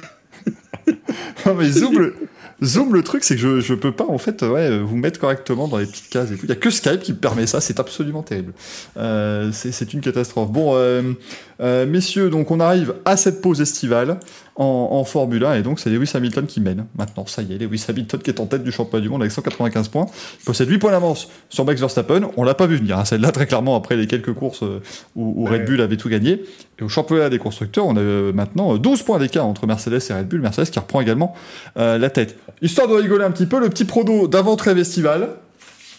Non, 1.45 1.55
mais 1.55 1.69
Zoom, 1.69 1.97
le, 1.97 2.15
Zoom, 2.63 2.93
le 2.93 3.03
truc, 3.03 3.23
c'est 3.23 3.35
que 3.35 3.41
je, 3.41 3.59
je 3.59 3.73
peux 3.73 3.91
pas, 3.91 4.05
en 4.07 4.17
fait, 4.17 4.41
ouais, 4.43 4.79
vous 4.79 4.95
mettre 4.95 5.19
correctement 5.19 5.67
dans 5.67 5.77
les 5.77 5.85
petites 5.85 6.09
cases 6.09 6.31
et 6.31 6.35
tout. 6.35 6.45
Il 6.45 6.49
y 6.49 6.51
a 6.51 6.55
que 6.55 6.69
Skype 6.69 6.99
qui 6.99 7.13
me 7.13 7.17
permet 7.17 7.47
ça, 7.47 7.61
c'est 7.61 7.79
absolument 7.79 8.21
terrible. 8.21 8.53
Euh, 8.97 9.49
c'est 9.51 9.71
c'est 9.71 9.93
une 9.93 10.01
catastrophe. 10.01 10.51
Bon, 10.51 10.73
euh, 10.75 11.13
euh, 11.61 11.85
messieurs, 11.85 12.29
donc 12.29 12.51
on 12.51 12.59
arrive 12.59 12.93
à 13.05 13.17
cette 13.17 13.41
pause 13.41 13.61
estivale 13.61 14.19
en, 14.55 14.89
en 14.91 15.03
Formule 15.03 15.43
1, 15.43 15.55
et 15.55 15.61
donc 15.61 15.79
c'est 15.79 15.89
Lewis 15.89 16.11
Hamilton 16.13 16.45
qui 16.45 16.61
mène. 16.61 16.85
Maintenant, 16.97 17.25
ça 17.25 17.41
y 17.41 17.53
est, 17.53 17.57
Lewis 17.57 17.85
Hamilton 17.87 18.21
qui 18.21 18.29
est 18.29 18.39
en 18.39 18.45
tête 18.45 18.63
du 18.63 18.71
championnat 18.71 19.01
du 19.01 19.09
monde 19.09 19.21
avec 19.21 19.31
195 19.31 19.87
points. 19.87 20.05
Il 20.41 20.45
possède 20.45 20.69
8 20.69 20.77
points 20.77 20.91
d'avance 20.91 21.29
sur 21.49 21.65
Max 21.65 21.79
Verstappen. 21.79 22.29
On 22.37 22.43
l'a 22.43 22.53
pas 22.53 22.67
vu 22.67 22.77
venir, 22.77 22.99
hein, 22.99 23.05
celle-là, 23.05 23.31
très 23.31 23.47
clairement, 23.47 23.75
après 23.75 23.95
les 23.95 24.07
quelques 24.07 24.33
courses 24.33 24.63
euh, 24.63 24.81
où, 25.15 25.45
Red. 25.45 25.65
Bull 25.65 25.81
avait 25.81 25.97
tout 25.97 26.09
gagné. 26.09 26.43
Et 26.79 26.83
au 26.83 26.89
championnat 26.89 27.29
des 27.29 27.37
constructeurs, 27.37 27.85
on 27.85 27.95
a 27.95 27.99
euh, 27.99 28.33
maintenant 28.33 28.75
euh, 28.75 28.77
12 28.77 29.03
points 29.03 29.19
d'écart 29.19 29.45
entre 29.45 29.67
Mercedes 29.67 30.01
et 30.09 30.13
Red 30.13 30.27
Bull. 30.27 30.41
Mercedes 30.41 30.69
qui 30.69 30.79
reprend 30.79 31.01
également 31.01 31.35
euh, 31.77 31.97
la 31.97 32.09
tête. 32.09 32.37
Histoire 32.61 32.87
de 32.87 32.93
rigoler 32.93 33.23
un 33.23 33.31
petit 33.31 33.45
peu, 33.45 33.59
le 33.59 33.69
petit 33.69 33.85
prono 33.85 34.27
d'avant-trêve 34.27 34.77
estivale. 34.77 35.29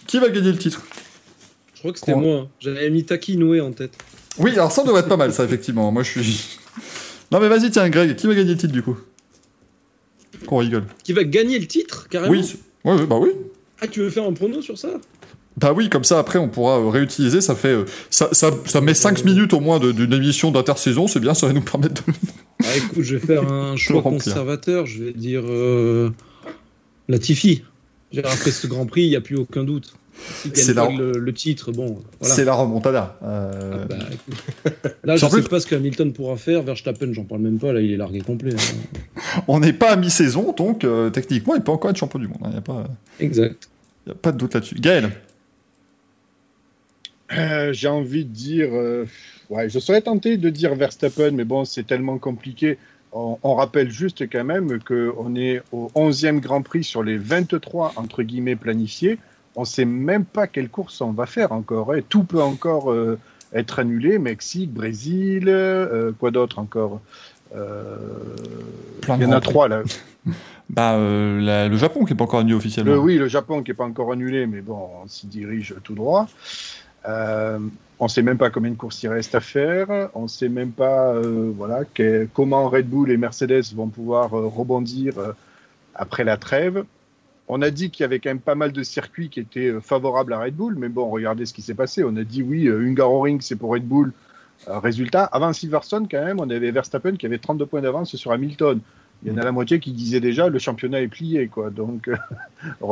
Qui 0.06 0.18
va 0.18 0.28
gagner 0.28 0.50
le 0.50 0.58
titre? 0.58 0.82
Je 1.74 1.80
crois 1.80 1.92
que 1.92 1.98
c'était 1.98 2.14
moi. 2.14 2.48
J'avais 2.60 2.90
mis 2.90 3.04
Taki 3.04 3.36
Noé 3.36 3.60
en 3.60 3.70
tête. 3.70 3.92
Oui, 4.38 4.52
alors 4.52 4.72
ça 4.72 4.82
devrait 4.82 5.00
être 5.00 5.08
pas 5.08 5.16
mal, 5.16 5.32
ça, 5.32 5.44
effectivement. 5.44 5.92
Moi, 5.92 6.02
je 6.02 6.10
suis. 6.10 6.58
Non, 7.32 7.40
mais 7.40 7.48
vas-y, 7.48 7.70
tiens, 7.70 7.88
Greg, 7.88 8.14
qui 8.14 8.26
va 8.26 8.34
gagner 8.34 8.52
le 8.52 8.56
titre 8.58 8.72
du 8.72 8.82
coup 8.82 8.96
Qu'on 10.46 10.58
rigole. 10.58 10.84
Qui 11.02 11.12
va 11.12 11.24
gagner 11.24 11.58
le 11.58 11.66
titre, 11.66 12.08
carrément 12.08 12.30
Oui, 12.32 12.56
ouais, 12.84 13.06
bah 13.06 13.16
oui. 13.20 13.30
Ah, 13.80 13.86
tu 13.88 14.00
veux 14.00 14.10
faire 14.10 14.24
un 14.24 14.32
prono 14.32 14.60
sur 14.62 14.76
ça 14.78 14.90
Bah 15.56 15.72
oui, 15.72 15.88
comme 15.88 16.04
ça, 16.04 16.18
après, 16.18 16.38
on 16.38 16.48
pourra 16.48 16.78
euh, 16.78 16.88
réutiliser. 16.88 17.40
Ça 17.40 17.54
fait. 17.54 17.68
euh, 17.68 17.84
ça, 18.10 18.28
ça, 18.32 18.50
ça 18.66 18.80
met 18.80 18.94
5 18.94 19.24
minutes 19.24 19.54
au 19.54 19.60
moins 19.60 19.78
d'une 19.80 20.12
émission 20.12 20.50
d'intersaison, 20.50 21.06
c'est 21.08 21.20
bien, 21.20 21.34
ça 21.34 21.46
va 21.46 21.52
nous 21.52 21.62
permettre 21.62 22.04
de. 22.06 22.12
Ah, 22.64 22.76
écoute, 22.76 23.02
je 23.02 23.16
vais 23.16 23.26
faire 23.26 23.50
un 23.52 23.76
choix 23.76 24.02
conservateur. 24.02 24.86
Je 24.86 25.02
vais 25.02 25.12
dire 25.12 25.42
euh, 25.46 26.10
Latifi. 27.08 27.64
Après 28.18 28.52
ce 28.52 28.68
Grand 28.68 28.86
Prix, 28.86 29.02
il 29.02 29.08
n'y 29.08 29.16
a 29.16 29.20
plus 29.20 29.36
aucun 29.36 29.64
doute. 29.64 29.94
C'est 30.54 30.74
la- 30.74 30.88
le, 30.88 31.12
le 31.12 31.34
titre, 31.34 31.72
bon, 31.72 31.98
voilà. 32.20 32.34
C'est 32.34 32.44
la 32.44 32.54
remontada. 32.54 33.18
Euh, 33.22 33.84
Ah 33.90 33.94
bah. 34.64 34.90
Là, 35.04 35.16
je 35.16 35.24
En 35.24 35.30
sais 35.30 35.42
pas 35.42 35.58
ce 35.60 35.66
que 35.66 35.74
Hamilton 35.74 36.12
pourra 36.12 36.36
faire. 36.36 36.62
Verstappen, 36.62 37.12
j'en 37.12 37.24
parle 37.24 37.40
même 37.42 37.58
pas. 37.58 37.72
Là, 37.72 37.80
il 37.80 37.90
est 37.92 37.96
largué 37.96 38.20
complet. 38.20 38.52
hein. 38.54 39.40
On 39.48 39.58
n'est 39.60 39.72
pas 39.72 39.92
à 39.92 39.96
mi-saison, 39.96 40.52
donc 40.52 40.84
euh, 40.84 41.10
techniquement, 41.10 41.54
il 41.54 41.62
peut 41.62 41.72
encore 41.72 41.90
être 41.90 41.96
champion 41.96 42.18
du 42.18 42.28
monde. 42.28 42.38
Il 42.44 42.50
n'y 42.50 42.56
a, 42.56 42.60
pas- 42.60 42.84
Exact. 43.20 43.68
y 44.06 44.10
a 44.10 44.14
pas 44.14 44.32
de 44.32 44.36
doute 44.38 44.54
là-dessus. 44.54 44.76
Gaël 44.76 45.10
Euh, 47.36 47.72
J'ai 47.72 47.88
envie 47.88 48.24
de 48.24 48.30
dire. 48.32 48.68
euh, 48.72 49.06
ouais, 49.50 49.68
je 49.68 49.78
serais 49.78 50.02
tenté 50.02 50.36
de 50.36 50.50
dire 50.50 50.74
Verstappen, 50.74 51.30
mais 51.32 51.44
bon, 51.44 51.64
c'est 51.64 51.86
tellement 51.86 52.18
compliqué. 52.18 52.78
On, 53.12 53.38
on 53.42 53.54
rappelle 53.54 53.90
juste 53.90 54.28
quand 54.30 54.44
même 54.44 54.78
qu'on 54.82 55.34
est 55.36 55.62
au 55.72 55.90
11e 55.94 56.40
Grand 56.40 56.62
Prix 56.62 56.84
sur 56.84 57.02
les 57.02 57.16
23 57.18 57.92
entre 57.96 58.22
guillemets 58.22 58.56
planifiés. 58.56 59.18
On 59.56 59.64
sait 59.64 59.84
même 59.84 60.24
pas 60.24 60.46
quelle 60.46 60.68
course 60.68 61.00
on 61.00 61.12
va 61.12 61.26
faire 61.26 61.52
encore. 61.52 61.92
hein. 61.92 62.00
Tout 62.08 62.24
peut 62.24 62.42
encore 62.42 62.90
euh, 62.92 63.18
être 63.52 63.78
annulé. 63.78 64.18
Mexique, 64.18 64.72
Brésil, 64.72 65.44
euh, 65.48 66.12
quoi 66.18 66.30
d'autre 66.30 66.58
encore 66.58 67.00
Euh, 67.54 67.96
Il 69.08 69.22
y 69.22 69.26
en 69.26 69.32
a 69.32 69.40
trois 69.40 69.68
là. 69.68 69.82
Bah, 70.70 70.94
euh, 70.94 71.38
la- 71.40 71.68
le 71.68 71.76
Japon 71.76 72.04
qui 72.06 72.12
est 72.14 72.16
pas 72.16 72.24
encore 72.24 72.40
annulé 72.40 72.54
officiellement. 72.54 72.92
Le, 72.92 72.98
oui, 72.98 73.18
le 73.18 73.28
Japon 73.28 73.62
qui 73.62 73.70
n'est 73.72 73.74
pas 73.76 73.84
encore 73.84 74.10
annulé, 74.12 74.46
mais 74.46 74.62
bon, 74.62 74.88
on 75.04 75.06
s'y 75.08 75.26
dirige 75.26 75.74
tout 75.84 75.94
droit. 75.94 76.28
Euh, 77.08 77.58
on 77.98 78.04
ne 78.04 78.08
sait 78.08 78.22
même 78.22 78.38
pas 78.38 78.48
combien 78.48 78.70
de 78.70 78.76
courses 78.76 79.02
il 79.02 79.08
reste 79.08 79.34
à 79.34 79.40
faire. 79.40 80.08
On 80.14 80.22
ne 80.22 80.28
sait 80.28 80.48
même 80.48 80.70
pas 80.70 81.12
euh, 81.12 81.52
voilà, 81.54 81.80
que- 81.92 82.26
comment 82.32 82.68
Red 82.70 82.88
Bull 82.88 83.10
et 83.10 83.16
Mercedes 83.18 83.64
vont 83.74 83.88
pouvoir 83.88 84.32
euh, 84.38 84.46
rebondir 84.46 85.18
euh, 85.18 85.32
après 85.94 86.24
la 86.24 86.36
trêve. 86.38 86.84
On 87.54 87.60
a 87.60 87.70
dit 87.70 87.90
qu'il 87.90 88.02
y 88.02 88.04
avait 88.04 88.18
quand 88.18 88.30
même 88.30 88.40
pas 88.40 88.54
mal 88.54 88.72
de 88.72 88.82
circuits 88.82 89.28
qui 89.28 89.38
étaient 89.38 89.68
euh, 89.68 89.80
favorables 89.82 90.32
à 90.32 90.38
Red 90.38 90.56
Bull, 90.56 90.74
mais 90.78 90.88
bon, 90.88 91.10
regardez 91.10 91.44
ce 91.44 91.52
qui 91.52 91.60
s'est 91.60 91.74
passé. 91.74 92.02
On 92.02 92.16
a 92.16 92.24
dit 92.24 92.42
oui, 92.42 92.66
euh, 92.66 92.80
Hungaroring, 92.80 93.42
c'est 93.42 93.56
pour 93.56 93.72
Red 93.72 93.86
Bull. 93.86 94.12
Euh, 94.68 94.78
résultat, 94.78 95.24
avant 95.24 95.52
Silverstone, 95.52 96.08
quand 96.10 96.24
même, 96.24 96.40
on 96.40 96.48
avait 96.48 96.70
Verstappen 96.70 97.16
qui 97.16 97.26
avait 97.26 97.36
32 97.36 97.66
points 97.66 97.82
d'avance 97.82 98.16
sur 98.16 98.32
Hamilton. 98.32 98.80
Il 99.22 99.32
y 99.32 99.34
en 99.34 99.38
a 99.38 99.44
la 99.44 99.52
moitié 99.52 99.80
qui 99.80 99.92
disait 99.92 100.20
déjà 100.20 100.48
le 100.48 100.58
championnat 100.58 101.02
est 101.02 101.08
plié, 101.08 101.48
quoi. 101.48 101.68
Donc, 101.68 102.08
euh, 102.08 102.16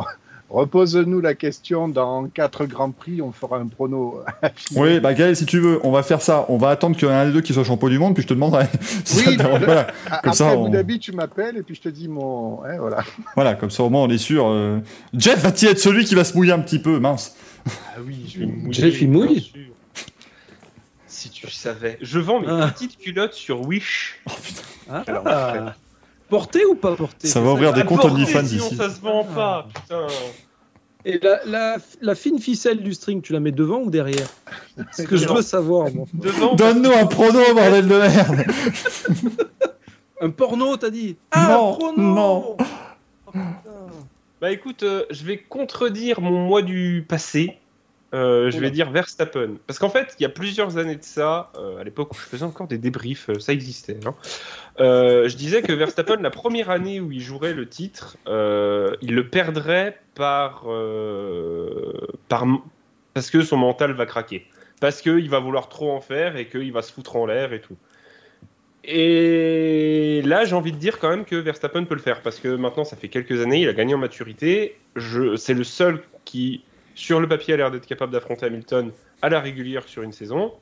repose-nous 0.51 1.21
la 1.21 1.35
question 1.35 1.89
dans 1.89 2.27
quatre 2.29 2.67
grands 2.67 2.91
prix, 2.91 3.23
on 3.23 3.33
fera 3.33 3.59
un 3.59 3.67
prono. 3.69 4.21
Oui, 4.77 5.01
bah 5.01 5.15
Gaël, 5.15 5.35
si 5.37 5.47
tu 5.47 5.59
veux, 5.61 5.81
on 5.85 5.91
va 5.91 6.03
faire 6.03 6.21
ça. 6.23 6.45
On 6.49 6.57
va 6.59 6.69
attendre 6.71 6.97
qu'il 6.97 7.09
y 7.09 7.11
en 7.11 7.15
ait 7.15 7.19
un 7.19 7.27
des 7.27 7.33
deux 7.33 7.41
qui 7.41 7.53
soit 7.55 7.65
champion 7.65 7.89
du 7.89 7.99
monde, 7.99 8.15
puis 8.15 8.23
je 8.23 8.29
te 8.29 8.35
demanderai. 8.35 8.67
si 9.05 9.17
ça 9.25 9.31
Oui, 9.31 9.37
te 9.37 9.43
dérange. 9.43 9.65
voilà. 9.65 9.87
Après 10.11 10.33
ça, 10.33 10.57
on- 10.57 10.65
Abu 10.67 10.73
Dhabi, 10.77 10.99
tu 10.99 11.13
m'appelles 11.13 11.57
et 11.57 11.63
puis 11.63 11.75
je 11.75 11.81
te 11.81 11.89
dis 11.89 12.09
mon. 12.09 12.63
hein, 12.65 12.77
voilà. 12.79 12.99
voilà, 13.35 13.55
comme 13.55 13.71
ça 13.71 13.83
au 13.83 13.91
moins 13.91 14.03
on 14.03 14.11
est 14.11 14.19
sûr. 14.19 14.47
euh, 14.49 14.79
Jeff 15.15 15.41
va-t-il 15.43 15.71
être 15.71 15.79
celui 15.79 16.05
qui 16.05 16.15
va 16.15 16.25
se 16.25 16.35
mouiller 16.37 16.53
un 16.53 16.61
petit 16.61 16.79
peu 16.79 16.99
Mince. 16.99 17.37
Ah 17.67 17.99
oui, 18.05 18.31
je 18.33 18.41
vais 18.41 18.47
mouiller. 18.47 18.73
Jeff, 18.73 19.01
il 19.03 19.11
mouille. 19.11 19.53
Si 21.07 21.29
tu 21.31 21.51
savais. 21.51 21.99
Je 22.01 22.19
vends 22.19 22.41
mes 22.41 22.47
Ah. 22.49 22.69
petites 22.73 22.97
culottes 22.97 23.35
sur 23.35 23.67
Wish. 23.67 24.21
Ah, 24.91 25.03
Alors, 25.07 25.73
porté 26.31 26.65
ou 26.65 26.75
pas 26.75 26.97
porté 26.97 27.27
Ça 27.29 27.41
va 27.41 27.53
ouvrir 27.53 27.73
des 27.75 27.83
Ah, 27.83 27.85
comptes 27.85 28.05
OnlyFans 28.07 28.43
ici. 28.45 28.77
ça 28.77 28.89
se 28.89 29.01
vend 29.01 29.25
pas, 29.25 29.67
putain. 29.75 30.07
Et 31.05 31.19
la, 31.23 31.41
la, 31.47 31.77
la 32.03 32.15
fine 32.15 32.39
ficelle 32.39 32.83
du 32.83 32.93
string, 32.95 33.23
tu 33.23 33.33
la 33.33 33.41
mets 33.41 33.53
devant 33.53 33.81
ou 33.81 33.91
derrière 33.91 34.29
C'est 34.93 35.03
ce 35.05 35.09
que 35.09 35.17
je 35.17 35.27
veux 35.29 35.43
savoir. 35.43 35.91
moi. 35.93 36.07
Devant, 36.15 36.55
Donne-nous 36.55 36.91
un 36.93 37.07
prono, 37.07 37.41
bordel 37.55 37.89
de 37.89 37.97
merde 37.97 38.45
Un 40.23 40.31
porno, 40.31 40.77
t'as 40.77 40.91
dit 40.91 41.17
Ah, 41.31 41.49
Non, 41.51 41.73
un 41.73 41.77
porno 41.79 42.03
non. 42.03 42.57
Oh. 42.59 43.33
Bah 44.41 44.51
écoute, 44.53 44.83
euh, 44.83 45.05
je 45.11 45.25
vais 45.25 45.39
contredire 45.39 46.21
mon 46.21 46.47
mois 46.47 46.63
du 46.63 47.05
passé. 47.09 47.59
Euh, 48.13 48.51
je 48.51 48.59
vais 48.59 48.71
dire 48.71 48.91
Verstappen. 48.91 49.57
Parce 49.67 49.79
qu'en 49.79 49.89
fait, 49.89 50.17
il 50.19 50.23
y 50.23 50.27
a 50.27 50.29
plusieurs 50.29 50.79
années 50.79 50.97
de 50.97 51.05
ça, 51.05 51.53
euh, 51.57 51.79
à 51.79 51.85
l'époque 51.85 52.13
où 52.13 52.17
je 52.17 52.23
faisais 52.23 52.45
encore 52.45 52.67
des 52.67 52.79
débriefs, 52.79 53.31
euh, 53.31 53.39
ça 53.39 53.53
existait. 53.53 53.99
hein. 54.05 54.15
Je 54.79 55.37
disais 55.37 55.63
que 55.63 55.73
Verstappen, 55.73 56.17
la 56.17 56.31
première 56.31 56.71
année 56.71 57.01
où 57.01 57.13
il 57.13 57.21
jouerait 57.21 57.55
le 57.55 57.69
titre, 57.69 58.17
il 58.27 59.15
le 59.15 59.29
perdrait 59.29 60.01
par, 60.15 60.67
par 62.29 62.47
parce 63.15 63.31
que 63.31 63.43
son 63.43 63.57
mental 63.57 63.93
va 63.93 64.07
craquer, 64.07 64.47
parce 64.81 65.03
qu'il 65.03 65.29
va 65.29 65.39
vouloir 65.39 65.69
trop 65.69 65.93
en 65.93 66.01
faire 66.01 66.37
et 66.37 66.49
qu'il 66.49 66.73
va 66.73 66.83
se 66.83 66.93
foutre 66.93 67.17
en 67.17 67.27
l'air 67.27 67.53
et 67.53 67.61
tout. 67.61 67.77
Et 68.85 70.23
là, 70.25 70.45
j'ai 70.47 70.55
envie 70.55 70.73
de 70.73 70.79
dire 70.79 70.99
quand 70.99 71.11
même 71.11 71.27
que 71.27 71.37
Verstappen 71.37 71.85
peut 71.85 71.95
le 71.95 72.01
faire 72.01 72.23
parce 72.23 72.41
que 72.41 72.49
maintenant, 72.49 72.85
ça 72.85 72.97
fait 72.97 73.09
quelques 73.09 73.41
années, 73.43 73.61
il 73.61 73.69
a 73.69 73.75
gagné 73.75 73.95
en 73.95 73.99
maturité. 73.99 74.79
C'est 75.37 75.55
le 75.55 75.65
seul 75.65 76.03
qui, 76.25 76.65
sur 76.95 77.21
le 77.21 77.29
papier, 77.29 77.55
a 77.55 77.57
l'air 77.57 77.71
d'être 77.71 77.87
capable 77.87 78.13
d'affronter 78.13 78.47
Hamilton 78.47 78.91
à 79.23 79.29
la 79.29 79.41
régulière 79.41 79.85
sur 79.89 80.03
une 80.03 80.13
saison. 80.13 80.53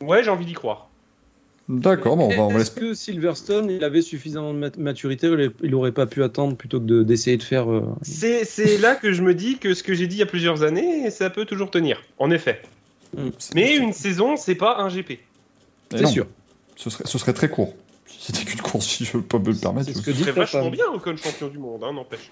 Ouais, 0.00 0.22
j'ai 0.22 0.30
envie 0.30 0.46
d'y 0.46 0.52
croire. 0.52 0.88
D'accord, 1.68 2.16
bon, 2.16 2.28
on 2.32 2.36
va, 2.36 2.42
on 2.44 2.48
va 2.48 2.60
Est-ce 2.60 2.70
que 2.70 2.94
Silverstone, 2.94 3.68
il 3.70 3.84
avait 3.84 4.00
suffisamment 4.00 4.54
de 4.54 4.58
mat- 4.58 4.78
maturité, 4.78 5.26
il- 5.26 5.52
il 5.62 5.74
aurait 5.74 5.92
pas 5.92 6.06
pu 6.06 6.22
attendre 6.22 6.56
plutôt 6.56 6.80
que 6.80 6.86
de- 6.86 7.02
d'essayer 7.02 7.36
de, 7.36 7.42
faire. 7.42 7.70
euh, 7.70 7.82
C'est, 8.00 8.78
là 8.78 8.94
que 8.96 9.12
je 9.12 9.20
me 9.22 9.34
dis 9.34 9.58
que 9.58 9.74
ce 9.74 9.82
que 9.82 9.92
j'ai 9.92 10.06
dit 10.06 10.16
il 10.16 10.20
y 10.20 10.22
a 10.22 10.26
plusieurs 10.26 10.62
années, 10.62 11.10
ça 11.10 11.28
peut 11.28 11.44
toujours 11.44 11.70
tenir. 11.70 12.02
En 12.18 12.30
effet. 12.30 12.62
Mm. 13.14 13.28
Mais 13.54 13.76
une 13.76 13.92
saison, 13.92 14.36
c'est 14.38 14.54
pas 14.54 14.78
un 14.78 14.88
GP. 14.88 15.18
C'est 15.90 16.06
sûr. 16.06 16.26
Ce 16.76 16.88
serait, 16.88 17.04
ce 17.06 17.18
serait 17.18 17.32
très 17.34 17.50
court. 17.50 17.74
Si 18.06 18.32
c'était 18.32 18.44
qu'une 18.50 18.60
course, 18.62 18.86
si 18.86 19.04
je 19.04 19.12
peux 19.12 19.22
pas 19.22 19.38
me 19.38 19.52
le 19.52 19.58
permettre. 19.60 19.88
C'est 19.90 19.98
ce 19.98 20.02
que 20.02 20.10
dit 20.10 20.22
vachement 20.24 20.70
bien 20.70 20.86
Ocon 20.94 21.16
champion 21.18 21.48
du 21.48 21.58
monde, 21.58 21.84
hein, 21.84 21.92
n'empêche. 21.92 22.30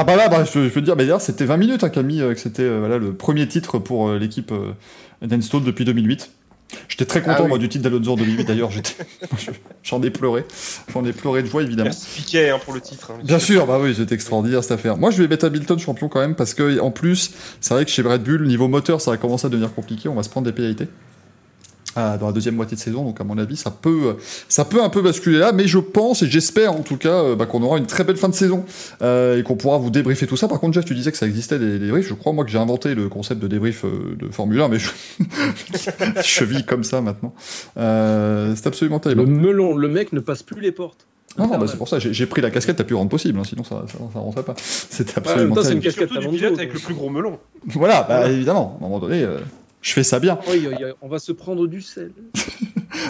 Ah 0.00 0.04
bah 0.04 0.14
là, 0.14 0.28
bah, 0.28 0.44
je, 0.44 0.68
te 0.68 0.78
dire, 0.78 0.94
bah, 0.94 1.02
d'ailleurs, 1.02 1.20
c'était 1.20 1.44
20 1.44 1.56
minutes, 1.56 1.82
hein, 1.82 1.88
Camille, 1.88 2.22
euh, 2.22 2.32
que 2.32 2.38
c'était 2.38 2.62
euh, 2.62 2.78
voilà, 2.78 2.98
le 2.98 3.14
premier 3.14 3.48
titre 3.48 3.80
pour 3.80 4.08
euh, 4.08 4.18
l'équipe 4.18 4.52
euh, 4.52 4.72
d'Enstone 5.26 5.64
depuis 5.64 5.84
2008. 5.84 6.30
J'étais 6.88 7.04
très 7.04 7.20
content, 7.20 7.34
Ah 7.38 7.42
oui. 7.42 7.48
moi, 7.48 7.58
du 7.58 7.68
titre 7.68 7.82
d'Alonso 7.82 8.12
en 8.12 8.16
2008, 8.16 8.44
d'ailleurs. 8.44 8.70
J'en 9.82 10.00
ai 10.02 10.10
pleuré. 10.10 10.44
J'en 10.92 11.04
ai 11.04 11.12
pleuré 11.12 11.42
de 11.42 11.48
joie, 11.48 11.62
évidemment. 11.62 11.90
Merci 11.90 12.06
Piquet 12.14 12.50
hein, 12.50 12.60
pour 12.64 12.74
le 12.74 12.80
titre. 12.80 13.10
hein. 13.10 13.20
Bien 13.24 13.40
sûr, 13.40 13.66
bah 13.66 13.80
oui, 13.82 13.92
c'était 13.96 14.14
extraordinaire 14.14 14.62
cette 14.62 14.72
affaire. 14.72 14.96
Moi, 14.96 15.10
je 15.10 15.20
vais 15.20 15.26
mettre 15.28 15.46
Hamilton 15.46 15.78
champion 15.80 16.08
quand 16.08 16.20
même 16.20 16.36
parce 16.36 16.54
que, 16.54 16.78
en 16.78 16.92
plus, 16.92 17.32
c'est 17.60 17.74
vrai 17.74 17.84
que 17.84 17.90
chez 17.90 18.02
Red 18.02 18.22
Bull, 18.22 18.46
niveau 18.46 18.68
moteur, 18.68 19.00
ça 19.00 19.10
va 19.10 19.16
commencer 19.16 19.46
à 19.46 19.50
devenir 19.50 19.74
compliqué. 19.74 20.08
On 20.08 20.14
va 20.14 20.22
se 20.22 20.28
prendre 20.28 20.44
des 20.44 20.52
pénalités 20.52 20.86
dans 22.18 22.26
la 22.26 22.32
deuxième 22.32 22.54
moitié 22.54 22.76
de 22.76 22.80
saison. 22.80 23.04
Donc, 23.04 23.20
à 23.20 23.24
mon 23.24 23.38
avis, 23.38 23.56
ça 23.56 23.70
peut, 23.70 24.16
ça 24.48 24.64
peut 24.64 24.82
un 24.82 24.88
peu 24.88 25.02
basculer 25.02 25.38
là. 25.38 25.52
Mais 25.52 25.66
je 25.66 25.78
pense 25.78 26.22
et 26.22 26.28
j'espère 26.28 26.72
en 26.72 26.82
tout 26.82 26.96
cas 26.96 27.22
euh, 27.22 27.36
bah, 27.36 27.46
qu'on 27.46 27.62
aura 27.62 27.78
une 27.78 27.86
très 27.86 28.04
belle 28.04 28.16
fin 28.16 28.28
de 28.28 28.34
saison 28.34 28.64
euh, 29.02 29.38
et 29.38 29.42
qu'on 29.42 29.56
pourra 29.56 29.78
vous 29.78 29.90
débriefer 29.90 30.26
tout 30.26 30.36
ça. 30.36 30.48
Par 30.48 30.60
contre, 30.60 30.74
Jeff, 30.74 30.84
tu 30.84 30.94
disais 30.94 31.12
que 31.12 31.18
ça 31.18 31.26
existait 31.26 31.58
des 31.58 31.78
débriefs. 31.78 32.06
Je 32.06 32.14
crois 32.14 32.32
moi 32.32 32.44
que 32.44 32.50
j'ai 32.50 32.58
inventé 32.58 32.94
le 32.94 33.08
concept 33.08 33.40
de 33.40 33.48
débrief 33.48 33.84
euh, 33.84 34.16
de 34.18 34.28
Formule 34.28 34.60
1, 34.60 34.68
mais 34.68 34.78
je, 34.78 34.90
je 36.24 36.44
vis 36.44 36.64
comme 36.64 36.84
ça 36.84 37.00
maintenant. 37.00 37.34
Euh, 37.76 38.54
c'est 38.56 38.66
absolument 38.66 39.00
terrible. 39.00 39.22
Le 39.22 39.26
melon, 39.26 39.76
le 39.76 39.88
mec 39.88 40.12
ne 40.12 40.20
passe 40.20 40.42
plus 40.42 40.60
les 40.60 40.72
portes. 40.72 41.06
Non, 41.36 41.46
non, 41.46 41.58
bah, 41.58 41.66
c'est 41.68 41.76
pour 41.76 41.88
ça, 41.88 41.98
j'ai 41.98 42.12
j'ai 42.12 42.26
pris 42.26 42.40
la 42.40 42.50
casquette 42.50 42.78
la 42.78 42.84
plus 42.84 42.96
grande 42.96 43.10
possible, 43.10 43.38
hein, 43.38 43.44
sinon 43.44 43.62
ça, 43.62 43.84
ça, 43.86 43.98
ça 44.12 44.18
rentrait 44.18 44.42
pas. 44.42 44.54
C'était 44.56 45.18
absolument 45.18 45.54
même 45.54 45.62
temps, 45.62 45.68
c'est 45.68 45.74
une 45.74 45.80
casquette 45.80 46.10
Surtout 46.10 46.30
du 46.30 46.36
pilote 46.36 46.58
avec 46.58 46.72
le 46.72 46.80
plus 46.80 46.94
gros 46.94 47.10
melon. 47.10 47.38
Voilà, 47.66 48.04
bah, 48.08 48.28
évidemment, 48.28 48.76
à 48.80 48.84
un 48.84 48.88
moment 48.88 48.98
donné, 48.98 49.22
euh, 49.22 49.38
je 49.80 49.92
fais 49.92 50.02
ça 50.02 50.18
bien. 50.20 50.38
Oui, 50.48 50.66
oui, 50.68 50.74
oui, 50.80 50.86
on 51.02 51.08
va 51.08 51.18
se 51.18 51.32
prendre 51.32 51.66
du 51.66 51.80
sel. 51.82 52.10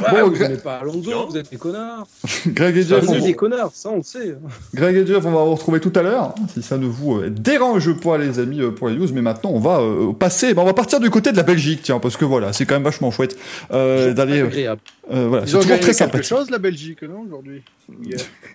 Bon, 0.01 0.05
Ah, 0.07 0.23
vous 0.25 0.31
Greg- 0.33 0.51
n'êtes 0.51 0.62
pas 0.64 0.79
Alonso, 0.79 1.11
Non. 1.11 1.27
vous 1.27 1.37
êtes 1.37 1.51
des 1.51 1.57
connards. 1.57 2.07
Greg 2.49 2.77
et 2.77 2.83
Vous 2.83 2.89
Jeff, 2.89 3.05
êtes 3.05 3.09
on, 3.11 3.25
des 3.25 3.35
connards, 3.35 3.71
ça 3.73 3.91
on 3.91 3.97
le 3.99 4.03
sait. 4.03 4.37
Greg 4.75 4.97
et 4.97 5.07
Jeff, 5.07 5.25
on 5.25 5.31
va 5.31 5.45
vous 5.45 5.55
retrouver 5.55 5.81
tout 5.81 5.93
à 5.95 6.03
l'heure, 6.03 6.35
hein, 6.37 6.47
si 6.53 6.62
ça 6.62 6.77
ne 6.79 6.87
vous 6.87 7.19
euh, 7.21 7.31
dérange 7.31 7.93
pas, 8.01 8.19
les 8.19 8.39
amis, 8.41 8.61
euh, 8.61 8.71
pour 8.73 8.89
les 8.89 8.97
news. 8.97 9.09
Mais 9.14 9.23
maintenant, 9.23 9.51
on 9.51 9.61
va 9.61 9.81
euh, 9.81 10.12
passer, 10.12 10.53
bah, 10.53 10.62
on 10.62 10.66
va 10.66 10.75
partir 10.75 10.99
du 11.01 11.11
côté 11.11 11.31
de 11.33 11.37
la 11.37 11.43
Belgique, 11.45 11.81
tiens, 11.85 12.01
parce 12.01 12.16
que 12.16 12.25
voilà, 12.25 12.53
c'est 12.53 12.66
quand 12.66 12.75
même 12.75 12.83
vachement 12.83 13.11
chouette 13.12 13.37
euh, 13.73 14.12
d'aller. 14.12 14.43
voilà, 14.43 14.77
Ils 15.11 15.49
c'est 15.49 15.53
toujours 15.53 15.61
gagné 15.62 15.66
très 15.66 15.79
quelque 15.79 15.93
sympathique. 15.95 16.25
chose, 16.29 16.51
la 16.51 16.59
Belgique, 16.59 17.03
non, 17.05 17.21
aujourd'hui? 17.27 17.62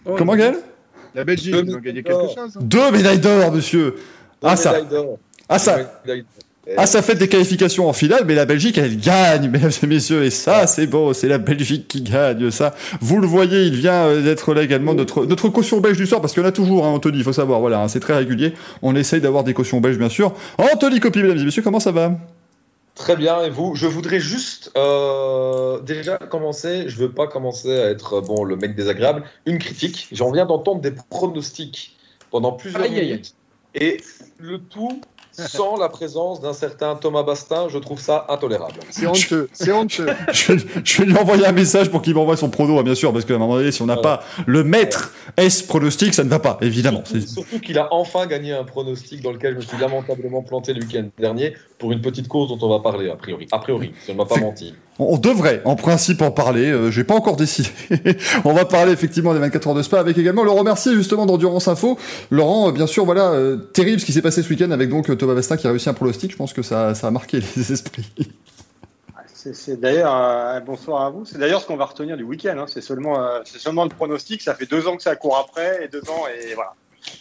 Oh, 0.05 0.16
Comment, 0.18 0.36
Gaël? 0.36 0.57
La 1.16 1.24
Belgique, 1.24 1.53
Deux 1.53 1.64
ils 1.66 1.76
ont 1.76 1.80
gagné 1.80 2.01
médailles 2.01 2.03
quelque 2.03 2.36
d'or. 2.36 2.36
chose. 2.36 2.57
hein. 2.57 2.59
Deux 2.61 2.91
médailles 2.91 3.20
d'or, 3.20 3.51
monsieur. 3.51 3.95
Ah, 4.41 4.55
ça, 4.55 4.76
ah 5.49 5.57
ça. 5.59 6.01
Ah, 6.78 6.86
ça 6.86 7.01
fait 7.01 7.16
des 7.16 7.28
qualifications 7.28 7.89
en 7.89 7.93
finale, 7.93 8.24
mais 8.26 8.36
la 8.36 8.45
Belgique, 8.45 8.78
elle 8.78 8.97
gagne, 8.97 9.49
mesdames 9.51 9.72
et 9.82 9.88
messieurs, 9.88 10.24
et 10.24 10.30
ça, 10.30 10.66
c'est 10.66 10.88
beau, 10.88 11.11
c'est 11.11 11.28
la 11.28 11.38
Belgique 11.38 11.89
qui 11.89 12.01
gagne, 12.01 12.51
ça. 12.51 12.74
Vous 13.01 13.20
le 13.20 13.28
voyez, 13.28 13.64
il 13.66 13.76
vient 13.76 14.05
euh, 14.05 14.22
d'être 14.22 14.53
là 14.53 14.64
également 14.64 14.93
notre, 14.93 15.26
notre 15.26 15.49
caution 15.49 15.82
belge 15.82 15.97
du 15.97 16.05
soir, 16.05 16.22
parce 16.22 16.34
qu'il 16.34 16.41
y 16.41 16.45
en 16.45 16.49
a 16.49 16.53
toujours, 16.53 16.86
hein, 16.86 16.89
Anthony, 16.91 17.18
il 17.18 17.24
faut 17.26 17.34
savoir, 17.34 17.59
voilà, 17.59 17.82
hein, 17.82 17.89
c'est 17.89 17.99
très 17.99 18.16
régulier. 18.16 18.53
On 18.82 18.95
essaye 18.95 19.20
d'avoir 19.20 19.43
des 19.43 19.53
cautions 19.53 19.82
belges, 19.82 19.97
bien 19.97 20.07
sûr. 20.07 20.34
Anthony 20.57 21.01
Copy, 21.01 21.22
mesdames 21.22 21.39
et 21.39 21.43
messieurs, 21.43 21.64
comment 21.64 21.82
ça 21.82 21.91
va? 21.91 22.14
Très 22.95 23.18
bien, 23.18 23.43
et 23.43 23.49
vous? 23.49 23.76
Je 23.76 23.88
voudrais 23.88 24.22
juste 24.22 24.72
euh, 24.78 25.82
déjà 25.82 26.18
commencer, 26.18 26.86
je 26.88 26.95
veux 26.97 27.11
pas 27.11 27.28
commencer 27.28 27.78
à 27.78 27.89
être 27.89 28.22
bon 28.22 28.45
le 28.45 28.55
mec 28.55 28.74
désagréable, 28.76 29.24
une 29.45 29.57
critique. 29.57 30.07
J'en 30.14 30.32
viens 30.32 30.45
d'entendre 30.45 30.80
des 30.80 30.93
pronostics 31.09 31.97
pendant 32.32 32.53
plusieurs 32.53 32.84
Aïe, 32.84 32.91
aïe, 32.91 32.99
aïe. 32.99 33.05
minutes, 33.07 33.34
et 33.76 33.97
le 34.38 34.59
tout 34.59 35.01
sans 35.34 35.77
la 35.77 35.89
présence 35.89 36.39
d'un 36.41 36.53
certain 36.53 36.95
Thomas 36.95 37.23
Bastin, 37.23 37.67
je 37.69 37.77
trouve 37.79 37.99
ça 37.99 38.25
intolérable. 38.29 38.75
C'est 38.91 39.07
honteux, 39.07 39.49
c'est 39.53 39.71
honteux. 39.71 40.07
je 40.31 40.53
vais, 40.53 40.63
je 40.84 40.97
vais 41.01 41.05
lui 41.07 41.17
envoyer 41.17 41.45
un 41.45 41.51
message 41.51 41.89
pour 41.89 42.01
qu'il 42.01 42.13
m'envoie 42.15 42.38
son 42.38 42.49
prono, 42.49 42.77
hein, 42.79 42.84
bien 42.84 42.95
sûr, 42.95 43.11
parce 43.11 43.25
qu'à 43.25 43.34
un 43.36 43.38
moment 43.39 43.55
donné, 43.55 43.71
si 43.71 43.81
on 43.81 43.86
n'a 43.88 43.95
Voilà. 43.95 44.17
pas 44.19 44.23
le 44.45 44.63
maître 44.63 45.13
S 45.38 45.61
pronostic, 45.63 46.13
ça 46.13 46.23
ne 46.23 46.29
va 46.29 46.39
pas, 46.39 46.57
évidemment. 46.61 47.03
Surtout, 47.05 47.21
C'est- 47.21 47.27
surtout 47.34 47.59
qu'il 47.59 47.77
a 47.79 47.88
enfin 47.93 48.25
gagné 48.27 48.53
un 48.53 48.63
pronostic 48.63 49.21
dans 49.21 49.31
lequel 49.31 49.53
je 49.53 49.57
me 49.57 49.61
suis 49.61 49.77
lamentablement 49.77 50.41
planté 50.43 50.73
le 50.73 50.81
week-end 50.81 51.05
dernier 51.17 51.53
pour 51.79 51.91
une 51.91 52.01
petite 52.01 52.27
cause 52.27 52.49
dont 52.49 52.59
on 52.65 52.69
va 52.69 52.79
parler 52.79 53.09
a 53.09 53.15
priori. 53.15 53.47
A 53.51 53.59
priori, 53.59 53.93
si 54.03 54.11
on 54.11 54.13
ne 54.13 54.17
m'a 54.19 54.25
pas 54.25 54.38
menti. 54.38 54.73
On 54.99 55.17
devrait, 55.17 55.61
en 55.65 55.75
principe, 55.75 56.21
en 56.21 56.29
parler. 56.29 56.69
Euh, 56.71 56.91
J'ai 56.91 57.03
pas 57.03 57.15
encore 57.15 57.35
décidé. 57.35 57.69
on 58.45 58.53
va 58.53 58.65
parler 58.65 58.91
effectivement 58.91 59.33
des 59.33 59.39
24 59.39 59.67
heures 59.69 59.73
de 59.73 59.81
spa 59.81 59.99
avec 59.99 60.17
également 60.17 60.43
le 60.43 60.51
remercier 60.51 60.93
justement 60.93 61.25
d'Endurance 61.25 61.67
Info. 61.67 61.97
Laurent, 62.29 62.69
euh, 62.69 62.71
bien 62.71 62.85
sûr, 62.85 63.03
voilà, 63.05 63.31
euh, 63.31 63.57
terrible 63.57 63.99
ce 63.99 64.05
qui 64.05 64.13
s'est 64.13 64.21
passé 64.21 64.43
ce 64.43 64.49
week-end 64.49 64.69
avec 64.71 64.89
donc 64.89 65.09
euh, 65.09 65.15
Thomas 65.15 65.33
Vestin 65.33 65.57
qui 65.57 65.65
a 65.65 65.71
réussi 65.71 65.89
un 65.89 65.95
pronostic. 65.95 66.31
Je 66.31 66.37
pense 66.37 66.53
que 66.53 66.61
ça, 66.61 66.91
a 66.91 67.11
marqué 67.11 67.39
les 67.55 67.71
esprits. 67.73 68.11
C'est 69.35 69.77
d'ailleurs, 69.77 70.61
bonsoir 70.61 71.01
à 71.01 71.09
vous. 71.09 71.25
C'est 71.25 71.37
d'ailleurs 71.37 71.61
ce 71.61 71.67
qu'on 71.67 71.75
va 71.75 71.85
retenir 71.85 72.15
du 72.15 72.23
week-end. 72.23 72.55
hein. 72.59 72.65
C'est 72.67 72.79
seulement, 72.79 73.17
c'est 73.43 73.59
seulement 73.59 73.83
le 73.83 73.89
pronostic. 73.89 74.41
Ça 74.41 74.55
fait 74.55 74.67
deux 74.67 74.87
ans 74.87 74.95
que 74.95 75.03
ça 75.03 75.17
court 75.17 75.37
après 75.37 75.83
et 75.83 75.87
deux 75.89 76.03
ans 76.09 76.27
et 76.29 76.53
voilà. 76.53 76.75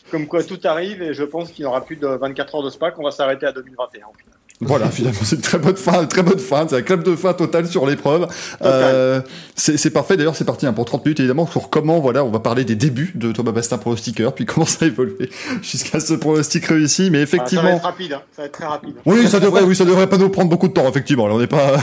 comme 0.09 0.29
quoi 0.29 0.45
tout 0.45 0.61
arrive 0.63 1.03
et 1.03 1.15
je 1.15 1.25
pense 1.25 1.51
qu'il 1.51 1.65
n'y 1.65 1.69
aura 1.69 1.85
plus 1.85 1.97
de 1.97 2.07
24 2.07 2.55
heures 2.55 2.63
de 2.63 2.71
spa, 2.71 2.93
qu'on 2.93 3.03
va 3.03 3.11
s'arrêter 3.11 3.47
à 3.47 3.53
2021. 3.53 4.07
au 4.07 4.17
final. 4.17 4.37
Voilà, 4.67 4.91
finalement, 4.91 5.19
c'est 5.25 5.37
une 5.37 5.43
très 5.43 5.59
bonne 5.59 5.77
fin, 5.77 6.05
très 6.07 6.23
bonne 6.23 6.39
fin. 6.39 6.67
C'est 6.69 6.77
un 6.77 6.83
club 6.83 7.03
de 7.03 7.17
fin 7.17 7.33
total 7.33 7.67
sur 7.67 7.87
l'épreuve. 7.87 8.27
Euh, 8.63 9.21
c'est 9.57 9.91
parfait. 9.91 10.17
D'ailleurs, 10.17 10.37
c'est 10.37 10.45
parti 10.45 10.67
hein, 10.67 10.73
pour 10.73 10.85
30 10.85 11.05
minutes, 11.05 11.21
évidemment, 11.21 11.47
sur 11.47 11.69
comment, 11.71 12.01
voilà, 12.01 12.25
on 12.25 12.31
va 12.31 12.41
parler 12.41 12.65
des 12.65 12.75
débuts 12.75 13.13
de 13.15 13.33
Thomas 13.33 13.53
Bastin 13.53 13.79
pronostiqueur, 13.79 14.35
puis 14.35 14.47
comment 14.47 14.67
ça 14.67 14.85
a 14.85 14.89
évolué 14.89 15.31
jusqu'à 15.63 16.01
ce 16.01 16.15
pronostic 16.15 16.65
réussi. 16.67 17.11
Mais 17.11 17.23
Ah, 17.23 17.27
ça 17.27 17.37
va 17.37 17.43
effectivement. 17.43 17.77
être 17.77 17.83
rapide, 17.83 18.13
hein. 18.15 18.23
ça 18.35 18.43
va 18.43 18.47
être 18.47 18.53
très 18.53 18.67
rapide. 18.67 18.95
Oui, 19.07 19.27
ça 19.29 19.41
devrait, 19.41 19.63
oui, 19.63 19.75
ça 19.77 19.85
devrait 19.85 20.09
pas 20.09 20.19
nous 20.19 20.29
prendre 20.29 20.49
beaucoup 20.51 20.69
de 20.69 20.73
temps, 20.73 20.89
effectivement. 20.89 21.27
Là, 21.29 21.35
on 21.35 21.39
n'est 21.41 21.47
pas, 21.47 21.77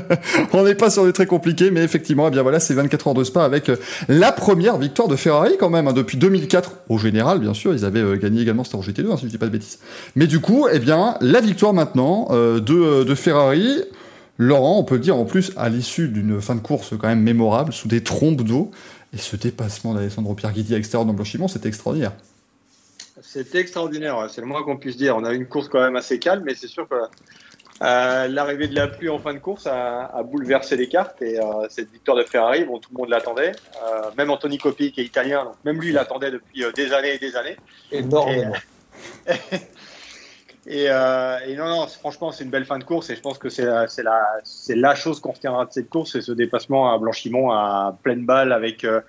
on 0.52 0.62
n'est 0.64 0.74
pas 0.74 0.90
sur 0.90 1.04
des 1.04 1.12
très 1.12 1.26
compliqués, 1.26 1.70
mais 1.70 1.82
effectivement, 1.82 2.28
eh 2.28 2.30
bien 2.30 2.42
voilà, 2.42 2.60
c'est 2.60 2.74
24 2.74 3.08
heures 3.08 3.14
de 3.14 3.24
spa 3.24 3.44
avec 3.44 3.68
euh, 3.68 3.76
la 4.08 4.32
première 4.32 4.76
victoire 4.78 5.08
de 5.08 5.16
Ferrari 5.16 5.52
quand 5.58 5.70
même, 5.70 5.88
hein, 5.88 5.92
depuis 5.92 6.16
2004 6.18 6.72
au 6.88 6.98
général, 6.98 7.38
bien 7.38 7.54
sûr. 7.54 7.74
Ils 7.74 7.84
avaient 7.84 8.00
euh, 8.00 8.16
gagné 8.16 8.42
également, 8.42 8.64
c'était 8.64 8.76
en 8.76 8.80
GT2, 8.82 9.10
hein, 9.12 9.16
si 9.16 9.24
je 9.26 9.30
dis 9.30 9.38
pas 9.38 9.46
de 9.46 9.50
bêtises. 9.52 9.78
Mais 10.14 10.26
du 10.26 10.40
coup, 10.40 10.66
eh 10.72 10.78
bien, 10.78 11.16
la 11.20 11.40
victoire 11.40 11.72
maintenant 11.72 12.25
euh, 12.30 12.60
de, 12.60 12.74
euh, 12.74 13.04
de 13.04 13.14
Ferrari. 13.14 13.82
Laurent, 14.38 14.78
on 14.78 14.84
peut 14.84 14.96
le 14.96 15.00
dire 15.00 15.16
en 15.16 15.24
plus, 15.24 15.52
à 15.56 15.68
l'issue 15.68 16.08
d'une 16.08 16.40
fin 16.42 16.54
de 16.54 16.60
course 16.60 16.90
quand 16.98 17.08
même 17.08 17.22
mémorable, 17.22 17.72
sous 17.72 17.88
des 17.88 18.02
trompes 18.02 18.42
d'eau, 18.42 18.70
et 19.14 19.18
ce 19.18 19.34
dépassement 19.36 19.94
d'Alessandro 19.94 20.34
Pierguidi 20.34 20.74
à 20.74 20.76
l'extérieur 20.76 21.06
dans 21.06 21.12
le 21.12 21.16
blanchiment, 21.16 21.48
c'était 21.48 21.68
extraordinaire. 21.68 22.12
C'était 23.22 23.58
extraordinaire, 23.58 24.26
c'est 24.30 24.42
le 24.42 24.46
moins 24.46 24.62
qu'on 24.62 24.76
puisse 24.76 24.96
dire. 24.98 25.16
On 25.16 25.24
a 25.24 25.32
eu 25.32 25.36
une 25.36 25.46
course 25.46 25.68
quand 25.68 25.80
même 25.80 25.96
assez 25.96 26.18
calme, 26.18 26.42
mais 26.44 26.54
c'est 26.54 26.68
sûr 26.68 26.86
que 26.86 26.96
euh, 27.82 28.28
l'arrivée 28.28 28.68
de 28.68 28.74
la 28.74 28.88
pluie 28.88 29.08
en 29.08 29.18
fin 29.18 29.34
de 29.34 29.38
course 29.38 29.66
a, 29.66 30.06
a 30.06 30.22
bouleversé 30.22 30.76
les 30.76 30.88
cartes. 30.88 31.20
Et 31.22 31.38
euh, 31.38 31.66
cette 31.68 31.90
victoire 31.90 32.16
de 32.16 32.22
Ferrari, 32.22 32.64
bon, 32.64 32.78
tout 32.78 32.90
le 32.92 32.98
monde 32.98 33.10
l'attendait. 33.10 33.52
Euh, 33.84 34.10
même 34.16 34.30
Anthony 34.30 34.58
Coppi, 34.58 34.92
qui 34.92 35.00
est 35.00 35.04
italien, 35.04 35.44
donc 35.44 35.56
même 35.64 35.80
lui 35.80 35.92
l'attendait 35.92 36.30
depuis 36.30 36.64
euh, 36.64 36.72
des 36.72 36.92
années 36.92 37.14
et 37.14 37.18
des 37.18 37.36
années. 37.36 37.56
Énormément. 37.92 38.54
Et, 39.26 39.32
euh, 40.68 41.38
et 41.46 41.54
non, 41.54 41.68
non, 41.68 41.86
franchement, 41.86 42.32
c'est 42.32 42.44
une 42.44 42.50
belle 42.50 42.64
fin 42.64 42.78
de 42.78 42.84
course. 42.84 43.10
Et 43.10 43.16
je 43.16 43.20
pense 43.20 43.38
que 43.38 43.48
c'est 43.48 43.64
la, 43.64 43.86
la, 44.68 44.94
chose 44.94 45.20
qu'on 45.20 45.32
retiendra 45.32 45.64
de 45.66 45.72
cette 45.72 45.88
course, 45.88 46.12
c'est 46.12 46.22
ce 46.22 46.32
dépassement 46.32 46.92
à 46.92 46.98
Blanchimont 46.98 47.50
à 47.50 47.96
pleine 48.02 48.26
balle 48.26 48.52
avec 48.52 48.84
euh, 48.84 49.00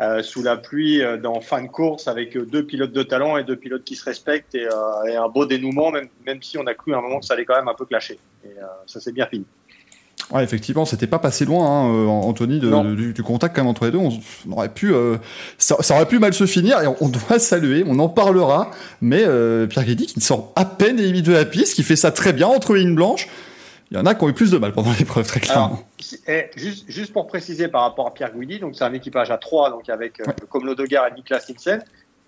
euh, 0.00 0.22
sous 0.22 0.42
la 0.42 0.56
pluie 0.56 1.02
euh, 1.02 1.18
dans 1.18 1.40
fin 1.40 1.62
de 1.62 1.68
course 1.68 2.08
avec 2.08 2.36
euh, 2.36 2.46
deux 2.46 2.64
pilotes 2.64 2.92
de 2.92 3.02
talent 3.02 3.36
et 3.36 3.44
deux 3.44 3.56
pilotes 3.56 3.84
qui 3.84 3.94
se 3.94 4.04
respectent 4.04 4.54
et, 4.54 4.66
euh, 4.66 5.04
et 5.04 5.16
un 5.16 5.28
beau 5.28 5.44
dénouement, 5.44 5.90
même, 5.90 6.08
même 6.26 6.42
si 6.42 6.56
on 6.56 6.66
a 6.66 6.74
cru 6.74 6.94
à 6.94 6.98
un 6.98 7.02
moment 7.02 7.20
que 7.20 7.26
ça 7.26 7.34
allait 7.34 7.44
quand 7.44 7.56
même 7.56 7.68
un 7.68 7.74
peu 7.74 7.84
clasher. 7.84 8.18
Et 8.44 8.54
ça 8.86 9.00
s'est 9.00 9.12
bien 9.12 9.26
fini. 9.26 9.44
Ouais, 10.32 10.42
effectivement, 10.42 10.84
c'était 10.86 11.06
pas 11.06 11.18
passé 11.18 11.44
loin, 11.44 11.66
hein, 11.66 11.94
euh, 11.94 12.06
Anthony, 12.06 12.58
de- 12.58 12.68
Non. 12.70 12.84
de- 12.84 12.94
du, 12.94 13.12
du 13.12 13.22
contact 13.22 13.54
quand 13.54 13.60
même 13.62 13.68
entre 13.68 13.84
les 13.84 13.90
deux. 13.90 13.98
On, 13.98 14.08
on 14.48 14.52
aurait 14.52 14.70
pu, 14.70 14.94
euh, 14.94 15.18
ça, 15.58 15.76
ça 15.80 15.94
aurait 15.94 16.06
pu 16.06 16.18
mal 16.18 16.32
se 16.32 16.46
finir 16.46 16.80
et 16.80 16.86
on, 16.86 16.96
on 17.00 17.08
doit 17.08 17.38
saluer, 17.38 17.84
on 17.86 17.98
en 17.98 18.08
parlera. 18.08 18.70
Mais 19.02 19.24
euh, 19.26 19.66
Pierre 19.66 19.84
Guédy 19.84 20.06
qui 20.06 20.20
sort 20.20 20.52
à 20.56 20.64
peine 20.64 20.96
des 20.96 21.02
limites 21.04 21.26
de 21.26 21.32
la 21.32 21.44
piste, 21.44 21.74
qui 21.74 21.82
fait 21.82 21.96
ça 21.96 22.10
très 22.12 22.32
bien 22.32 22.46
entre 22.48 22.74
lignes 22.74 22.94
blanches. 22.94 23.28
Il 23.90 23.98
y 23.98 24.00
en 24.00 24.06
a 24.06 24.14
qui 24.14 24.24
ont 24.24 24.28
eu 24.30 24.32
plus 24.32 24.50
de 24.50 24.56
mal 24.56 24.72
pendant 24.72 24.92
l'épreuve, 24.98 25.26
très 25.26 25.40
clairement. 25.40 25.66
Alors, 25.66 25.84
eh, 26.28 26.46
juste, 26.56 26.84
juste 26.88 27.12
pour 27.12 27.26
préciser 27.26 27.68
par 27.68 27.82
rapport 27.82 28.06
à 28.06 28.14
Pierre 28.14 28.32
Guidi, 28.34 28.58
donc 28.58 28.74
c'est 28.74 28.84
un 28.84 28.92
équipage 28.94 29.30
à 29.30 29.36
3, 29.36 29.70
donc 29.70 29.88
avec 29.90 30.18
euh, 30.20 30.24
comme 30.48 30.64
Lodegar 30.64 31.06
et 31.08 31.14
Niklas 31.14 31.44
Nielsen. 31.48 31.82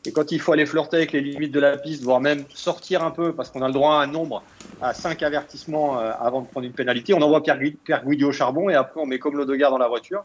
Et 0.06 0.12
quand 0.12 0.32
il 0.32 0.40
faut 0.40 0.52
aller 0.52 0.66
flirter 0.66 0.98
avec 0.98 1.12
les 1.12 1.22
limites 1.22 1.52
de 1.52 1.60
la 1.60 1.78
piste, 1.78 2.02
voire 2.02 2.20
même 2.20 2.44
sortir 2.54 3.02
un 3.02 3.10
peu, 3.10 3.32
parce 3.32 3.50
qu'on 3.50 3.62
a 3.62 3.68
le 3.68 3.72
droit 3.72 3.94
à 3.94 4.02
un 4.02 4.06
nombre, 4.06 4.42
à 4.82 4.92
5 4.92 5.22
avertissements 5.22 5.98
euh, 5.98 6.12
avant 6.20 6.42
de 6.42 6.46
prendre 6.46 6.66
une 6.66 6.72
pénalité, 6.72 7.14
on 7.14 7.22
envoie 7.22 7.42
Pierre, 7.42 7.58
Pierre 7.84 8.04
Guidi 8.04 8.24
au 8.24 8.32
charbon 8.32 8.68
et 8.68 8.74
après 8.74 9.00
on 9.00 9.06
met 9.06 9.18
comme 9.18 9.36
Lodegar 9.36 9.70
dans 9.70 9.78
la 9.78 9.88
voiture. 9.88 10.24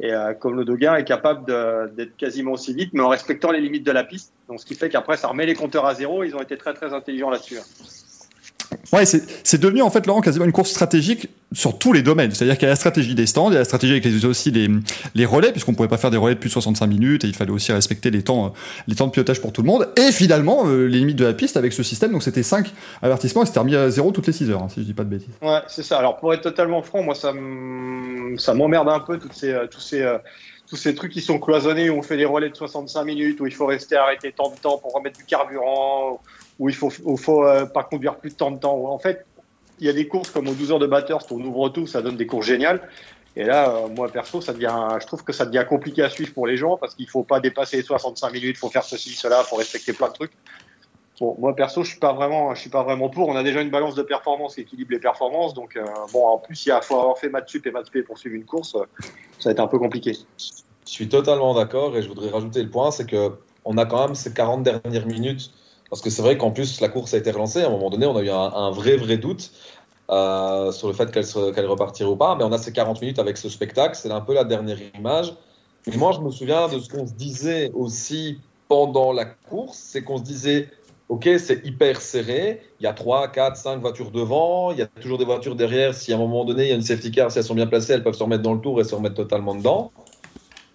Et 0.00 0.12
euh, 0.12 0.32
comme 0.32 0.56
Lodegar 0.56 0.96
est 0.96 1.04
capable 1.04 1.44
d'être 1.94 2.16
quasiment 2.16 2.52
aussi 2.52 2.72
vite, 2.72 2.90
mais 2.94 3.02
en 3.02 3.08
respectant 3.08 3.50
les 3.50 3.60
limites 3.60 3.84
de 3.84 3.92
la 3.92 4.04
piste. 4.04 4.32
Donc 4.48 4.60
ce 4.60 4.64
qui 4.64 4.74
fait 4.74 4.88
qu'après 4.88 5.18
ça 5.18 5.28
remet 5.28 5.44
les 5.44 5.54
compteurs 5.54 5.84
à 5.84 5.94
zéro. 5.94 6.24
Ils 6.24 6.34
ont 6.34 6.40
été 6.40 6.56
très 6.56 6.72
très 6.72 6.94
intelligents 6.94 7.28
là-dessus. 7.28 7.58
Ouais, 8.92 9.04
c'est 9.04 9.60
devenu 9.60 9.82
en 9.82 9.90
fait 9.90 10.06
Laurent 10.06 10.20
quasiment 10.20 10.44
une 10.44 10.52
course 10.52 10.70
stratégique 10.70 11.28
sur 11.52 11.78
tous 11.78 11.92
les 11.92 12.02
domaines. 12.02 12.30
C'est-à-dire 12.32 12.56
qu'il 12.56 12.64
y 12.64 12.66
a 12.66 12.70
la 12.70 12.76
stratégie 12.76 13.14
des 13.14 13.26
stands, 13.26 13.50
il 13.50 13.54
y 13.54 13.56
a 13.56 13.60
la 13.60 13.64
stratégie 13.64 13.92
avec 13.92 14.04
les, 14.04 14.24
aussi 14.24 14.50
les, 14.50 14.68
les 15.14 15.26
relais, 15.26 15.50
puisqu'on 15.50 15.74
pouvait 15.74 15.88
pas 15.88 15.98
faire 15.98 16.10
des 16.10 16.16
relais 16.16 16.34
de 16.34 16.40
plus 16.40 16.48
de 16.48 16.52
65 16.52 16.86
minutes 16.86 17.24
et 17.24 17.28
il 17.28 17.34
fallait 17.34 17.50
aussi 17.50 17.72
respecter 17.72 18.10
les 18.10 18.22
temps, 18.22 18.52
les 18.86 18.94
temps 18.94 19.06
de 19.06 19.12
pilotage 19.12 19.40
pour 19.40 19.52
tout 19.52 19.62
le 19.62 19.66
monde. 19.66 19.88
Et 19.96 20.12
finalement, 20.12 20.66
euh, 20.66 20.86
les 20.86 20.98
limites 20.98 21.16
de 21.16 21.24
la 21.24 21.32
piste 21.32 21.56
avec 21.56 21.72
ce 21.72 21.82
système. 21.82 22.12
Donc 22.12 22.22
c'était 22.22 22.42
5 22.42 22.72
avertissements 23.02 23.42
et 23.42 23.46
c'était 23.46 23.60
remis 23.60 23.76
à 23.76 23.90
zéro 23.90 24.12
toutes 24.12 24.26
les 24.26 24.32
6 24.32 24.50
heures, 24.50 24.62
hein, 24.62 24.68
si 24.68 24.80
je 24.80 24.86
dis 24.86 24.94
pas 24.94 25.04
de 25.04 25.10
bêtises. 25.10 25.34
Ouais, 25.42 25.60
c'est 25.68 25.82
ça. 25.82 25.98
Alors 25.98 26.16
pour 26.18 26.32
être 26.32 26.42
totalement 26.42 26.82
franc, 26.82 27.02
moi 27.02 27.14
ça 27.14 27.32
m'emmerde 27.32 28.88
un 28.88 29.00
peu 29.00 29.18
toutes 29.18 29.34
ces, 29.34 29.50
euh, 29.50 29.66
tous 29.66 29.80
ces 29.80 30.02
euh, 30.02 30.18
tous 30.68 30.76
ces 30.76 30.94
trucs 30.94 31.10
qui 31.10 31.20
sont 31.20 31.40
cloisonnés 31.40 31.90
où 31.90 31.98
on 31.98 32.02
fait 32.02 32.16
des 32.16 32.24
relais 32.24 32.48
de 32.48 32.54
65 32.54 33.02
minutes 33.02 33.40
où 33.40 33.46
il 33.46 33.52
faut 33.52 33.66
rester 33.66 33.96
arrêté 33.96 34.32
tant 34.32 34.50
de 34.50 34.56
temps 34.56 34.78
pour 34.78 34.92
remettre 34.92 35.18
du 35.18 35.24
carburant 35.24 36.20
il 36.68 36.74
faut 36.74 36.92
où 37.04 37.16
faut 37.16 37.44
euh, 37.44 37.66
pas 37.66 37.84
conduire 37.84 38.16
plus 38.16 38.30
de 38.30 38.36
temps 38.36 38.50
de 38.50 38.58
temps. 38.58 38.76
Où, 38.76 38.86
en 38.86 38.98
fait, 38.98 39.24
il 39.80 39.86
y 39.86 39.88
a 39.88 39.92
des 39.92 40.06
courses 40.06 40.30
comme 40.30 40.48
aux 40.48 40.54
12 40.54 40.72
heures 40.72 40.78
de 40.78 40.86
Bathurst 40.86 41.30
où 41.30 41.40
on 41.40 41.44
ouvre 41.44 41.70
tout, 41.70 41.86
ça 41.86 42.02
donne 42.02 42.16
des 42.16 42.26
courses 42.26 42.46
géniales. 42.46 42.88
Et 43.36 43.44
là, 43.44 43.70
euh, 43.70 43.88
moi 43.88 44.08
perso, 44.08 44.40
ça 44.40 44.52
devient, 44.52 44.98
je 45.00 45.06
trouve 45.06 45.22
que 45.22 45.32
ça 45.32 45.46
devient 45.46 45.64
compliqué 45.68 46.02
à 46.02 46.10
suivre 46.10 46.34
pour 46.34 46.46
les 46.46 46.56
gens 46.56 46.76
parce 46.76 46.94
qu'il 46.94 47.08
faut 47.08 47.22
pas 47.22 47.40
dépasser 47.40 47.78
les 47.78 47.82
65 47.82 48.32
minutes, 48.32 48.58
faut 48.58 48.70
faire 48.70 48.84
ceci, 48.84 49.10
cela, 49.10 49.42
faut 49.44 49.56
respecter 49.56 49.92
plein 49.92 50.08
de 50.08 50.14
trucs. 50.14 50.32
Bon, 51.20 51.36
moi 51.38 51.54
perso, 51.54 51.84
je 51.84 51.90
suis 51.90 52.00
pas 52.00 52.12
vraiment, 52.12 52.54
je 52.54 52.60
suis 52.60 52.70
pas 52.70 52.82
vraiment 52.82 53.08
pour. 53.08 53.28
On 53.28 53.36
a 53.36 53.42
déjà 53.42 53.60
une 53.60 53.70
balance 53.70 53.94
de 53.94 54.02
performance 54.02 54.54
qui 54.54 54.62
équilibre 54.62 54.92
les 54.92 54.98
performances, 54.98 55.54
donc 55.54 55.76
euh, 55.76 55.84
bon, 56.12 56.26
en 56.26 56.38
plus, 56.38 56.66
il 56.66 56.78
faut 56.82 56.98
avoir 56.98 57.18
fait 57.18 57.28
maths 57.28 57.48
sup 57.48 57.66
et 57.66 57.70
maths 57.70 57.90
p 57.90 58.02
pour 58.02 58.18
suivre 58.18 58.34
une 58.34 58.46
course, 58.46 58.72
ça 59.38 59.44
va 59.44 59.50
être 59.52 59.60
un 59.60 59.68
peu 59.68 59.78
compliqué. 59.78 60.16
Je 60.38 60.90
suis 60.90 61.08
totalement 61.08 61.54
d'accord 61.54 61.96
et 61.96 62.02
je 62.02 62.08
voudrais 62.08 62.30
rajouter 62.30 62.62
le 62.62 62.70
point, 62.70 62.90
c'est 62.90 63.06
que 63.06 63.32
on 63.64 63.76
a 63.76 63.84
quand 63.84 64.06
même 64.06 64.14
ces 64.14 64.32
40 64.32 64.62
dernières 64.62 65.06
minutes 65.06 65.52
parce 65.90 66.00
que 66.00 66.08
c'est 66.08 66.22
vrai 66.22 66.38
qu'en 66.38 66.52
plus 66.52 66.80
la 66.80 66.88
course 66.88 67.12
a 67.14 67.18
été 67.18 67.30
relancée. 67.32 67.62
À 67.62 67.66
un 67.66 67.70
moment 67.70 67.90
donné, 67.90 68.06
on 68.06 68.16
a 68.16 68.22
eu 68.22 68.30
un, 68.30 68.70
vrai 68.70 68.96
vrai 68.96 69.18
doute 69.18 69.50
euh, 70.10 70.70
sur 70.72 70.86
le 70.86 70.94
fait 70.94 71.10
qu'elle 71.10 71.66
repartirait 71.66 72.08
ou 72.08 72.16
pas. 72.16 72.36
Mais 72.36 72.44
on 72.44 72.52
a 72.52 72.58
ces 72.58 72.72
40 72.72 73.00
minutes 73.02 73.18
avec 73.18 73.36
ce 73.36 73.48
spectacle. 73.48 73.96
C'est 73.96 74.10
un 74.10 74.20
peu 74.20 74.32
la 74.32 74.44
dernière 74.44 74.78
image. 74.96 75.34
Mais 75.86 75.96
moi, 75.96 76.12
je 76.12 76.20
me 76.20 76.30
souviens 76.30 76.68
de 76.68 76.78
ce 76.78 76.88
qu'on 76.88 77.06
se 77.06 77.12
disait 77.12 77.72
aussi 77.74 78.38
pendant 78.68 79.12
la 79.12 79.24
course, 79.24 79.78
c'est 79.78 80.02
qu'on 80.02 80.18
se 80.18 80.22
disait. 80.22 80.68
Ok, 81.08 81.28
c'est 81.38 81.66
hyper 81.66 82.00
serré. 82.00 82.62
Il 82.78 82.84
y 82.84 82.86
a 82.86 82.92
3, 82.92 83.32
4, 83.32 83.56
5 83.56 83.80
voitures 83.80 84.12
devant. 84.12 84.70
Il 84.70 84.78
y 84.78 84.82
a 84.82 84.86
toujours 84.86 85.18
des 85.18 85.24
voitures 85.24 85.56
derrière. 85.56 85.92
Si 85.92 86.12
à 86.12 86.14
un 86.14 86.20
moment 86.20 86.44
donné, 86.44 86.66
il 86.66 86.68
y 86.68 86.72
a 86.72 86.76
une 86.76 86.82
safety 86.82 87.10
car, 87.10 87.32
si 87.32 87.38
elles 87.38 87.44
sont 87.44 87.56
bien 87.56 87.66
placées, 87.66 87.94
elles 87.94 88.04
peuvent 88.04 88.14
se 88.14 88.22
remettre 88.22 88.44
dans 88.44 88.54
le 88.54 88.60
tour 88.60 88.80
et 88.80 88.84
se 88.84 88.94
remettre 88.94 89.16
totalement 89.16 89.56
dedans. 89.56 89.90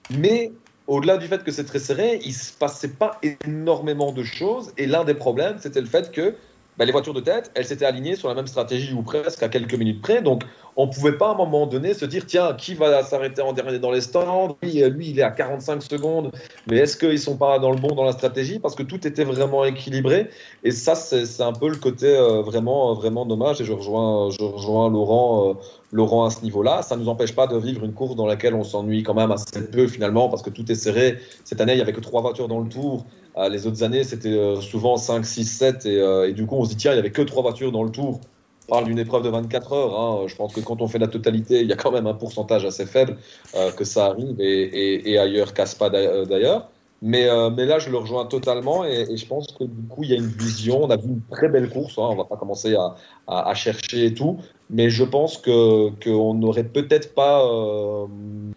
Mais 0.09 0.51
au-delà 0.88 1.18
du 1.18 1.28
fait 1.28 1.44
que 1.44 1.52
c'est 1.52 1.66
très 1.66 1.80
serré, 1.80 2.20
il 2.24 2.34
se 2.34 2.54
passait 2.54 2.90
pas 2.90 3.20
énormément 3.46 4.12
de 4.12 4.24
choses. 4.24 4.72
Et 4.78 4.86
l'un 4.86 5.04
des 5.04 5.16
problèmes, 5.16 5.58
c'était 5.60 5.82
le 5.82 5.88
fait 5.88 6.12
que 6.12 6.36
bah, 6.78 6.86
les 6.86 6.92
voitures 6.92 7.14
de 7.14 7.22
tête, 7.22 7.52
elles 7.56 7.66
s'étaient 7.66 7.86
alignées 7.86 8.16
sur 8.16 8.28
la 8.28 8.36
même 8.36 8.48
stratégie 8.48 8.94
ou 8.94 9.02
presque 9.02 9.42
à 9.44 9.50
quelques 9.50 9.76
minutes 9.76 10.02
près. 10.02 10.22
Donc, 10.22 10.44
on 10.76 10.88
pouvait 10.90 11.18
pas 11.18 11.30
à 11.30 11.32
un 11.32 11.38
moment 11.38 11.68
donné 11.68 11.94
se 11.94 12.06
dire 12.06 12.26
tiens, 12.26 12.54
qui 12.54 12.74
va 12.74 13.02
s'arrêter 13.04 13.42
en 13.42 13.54
dernier 13.54 13.80
dans 13.80 13.92
les 13.92 14.02
stands? 14.02 14.58
Lui, 14.62 14.84
euh, 14.84 14.90
lui, 14.90 15.10
il 15.12 15.20
est 15.20 15.24
à 15.24 15.32
45 15.32 15.82
secondes. 15.82 16.32
Mais 16.70 16.78
est-ce 16.78 16.98
qu'ils 16.98 17.20
sont 17.20 17.38
pas 17.38 17.60
dans 17.60 17.72
le 17.72 17.78
bon 17.78 17.96
dans 17.96 18.04
la 18.04 18.12
stratégie? 18.12 18.60
Parce 18.60 18.76
que 18.76 18.84
tout 18.84 19.08
était 19.08 19.24
vraiment 19.24 19.64
équilibré. 19.64 20.30
Et 20.64 20.72
ça, 20.72 20.96
c'est 20.96 21.42
un 21.42 21.54
peu 21.54 21.70
le 21.70 21.78
côté 21.78 22.08
euh, 22.08 22.42
vraiment, 22.42 22.94
vraiment 22.94 23.26
dommage. 23.26 23.62
Et 23.62 23.66
je 23.66 23.72
rejoins, 23.74 24.30
je 24.32 24.44
rejoins 24.44 24.90
Laurent. 24.90 25.52
euh, 25.52 25.54
Laurent 25.96 26.26
à 26.26 26.30
ce 26.30 26.42
niveau-là. 26.44 26.82
Ça 26.82 26.96
ne 26.96 27.02
nous 27.02 27.10
empêche 27.10 27.34
pas 27.34 27.48
de 27.48 27.58
vivre 27.58 27.86
une 27.86 27.94
course 27.94 28.16
dans 28.16 28.26
laquelle 28.26 28.54
on 28.54 28.64
s'ennuie 28.64 29.04
quand 29.04 29.14
même 29.14 29.32
assez 29.32 29.66
peu 29.72 29.88
finalement 29.88 30.30
parce 30.30 30.42
que 30.42 30.50
tout 30.50 30.70
est 30.70 30.76
serré. 30.76 31.20
Cette 31.46 31.62
année, 31.62 31.74
il 31.74 31.78
n'y 31.78 31.82
avait 31.82 31.94
que 31.94 32.02
trois 32.02 32.22
voitures 32.22 32.48
dans 32.48 32.60
le 32.60 32.70
tour. 32.70 33.06
Euh, 33.38 33.50
les 33.50 33.68
autres 33.68 33.84
années, 33.84 34.04
c'était 34.04 34.30
euh, 34.30 34.62
souvent 34.62 34.98
5, 34.98 35.26
6, 35.26 35.46
7. 35.46 35.86
Et, 35.86 36.34
du 36.34 36.46
coup, 36.46 36.56
on 36.56 36.64
se 36.64 36.70
dit, 36.70 36.78
tiens, 36.78 36.92
il 36.92 36.96
n'y 36.96 37.00
avait 37.00 37.12
que 37.12 37.22
trois 37.22 37.44
voitures 37.44 37.72
dans 37.72 37.84
le 37.84 37.92
tour. 37.92 38.22
On 38.68 38.72
parle 38.72 38.86
d'une 38.86 38.98
épreuve 39.00 39.24
de 39.24 39.30
24 39.30 39.74
heures. 39.74 40.00
hein. 40.00 40.24
Je 40.28 40.36
pense 40.36 40.54
que 40.54 40.60
quand 40.62 40.82
on 40.82 40.88
fait 40.88 40.98
la 41.00 41.08
totalité, 41.08 41.62
il 41.62 41.68
y 41.68 41.74
a 41.74 41.76
quand 41.76 41.92
même 41.92 42.08
un 42.08 42.14
pourcentage 42.14 42.66
assez 42.66 42.86
faible 42.86 43.18
euh, 43.56 43.72
que 43.72 43.84
ça 43.84 44.08
arrive 44.08 44.36
et, 44.40 45.20
ailleurs 45.20 45.54
casse 45.54 45.76
pas 45.76 45.90
d'a- 45.90 46.26
d'ailleurs. 46.26 46.70
Mais, 47.02 47.26
là, 47.28 47.78
je 47.78 47.90
le 47.92 47.98
rejoins 47.98 48.26
totalement 48.26 48.84
et, 48.86 49.16
je 49.16 49.28
pense 49.28 49.48
que 49.52 49.66
du 49.66 49.88
coup, 49.88 50.04
il 50.04 50.10
y 50.10 50.14
a 50.14 50.18
une 50.18 50.28
vision. 50.28 50.84
On 50.84 50.90
a 50.90 50.98
vu 50.98 51.10
une 51.10 51.22
très 51.30 51.50
belle 51.50 51.70
course. 51.70 51.98
Hein. 52.00 52.08
On 52.10 52.16
va 52.16 52.24
pas 52.26 52.38
commencer 52.38 52.74
à, 52.76 52.96
à, 53.28 53.50
à 53.50 53.54
chercher 53.54 54.06
et 54.06 54.14
tout. 54.14 54.40
Mais 54.70 54.89
je 54.89 55.03
pense 55.03 55.38
que 55.38 55.89
qu'on 56.03 56.34
n'aurait 56.34 56.63
peut-être 56.63 57.13
pas, 57.13 57.45
euh, 57.45 58.07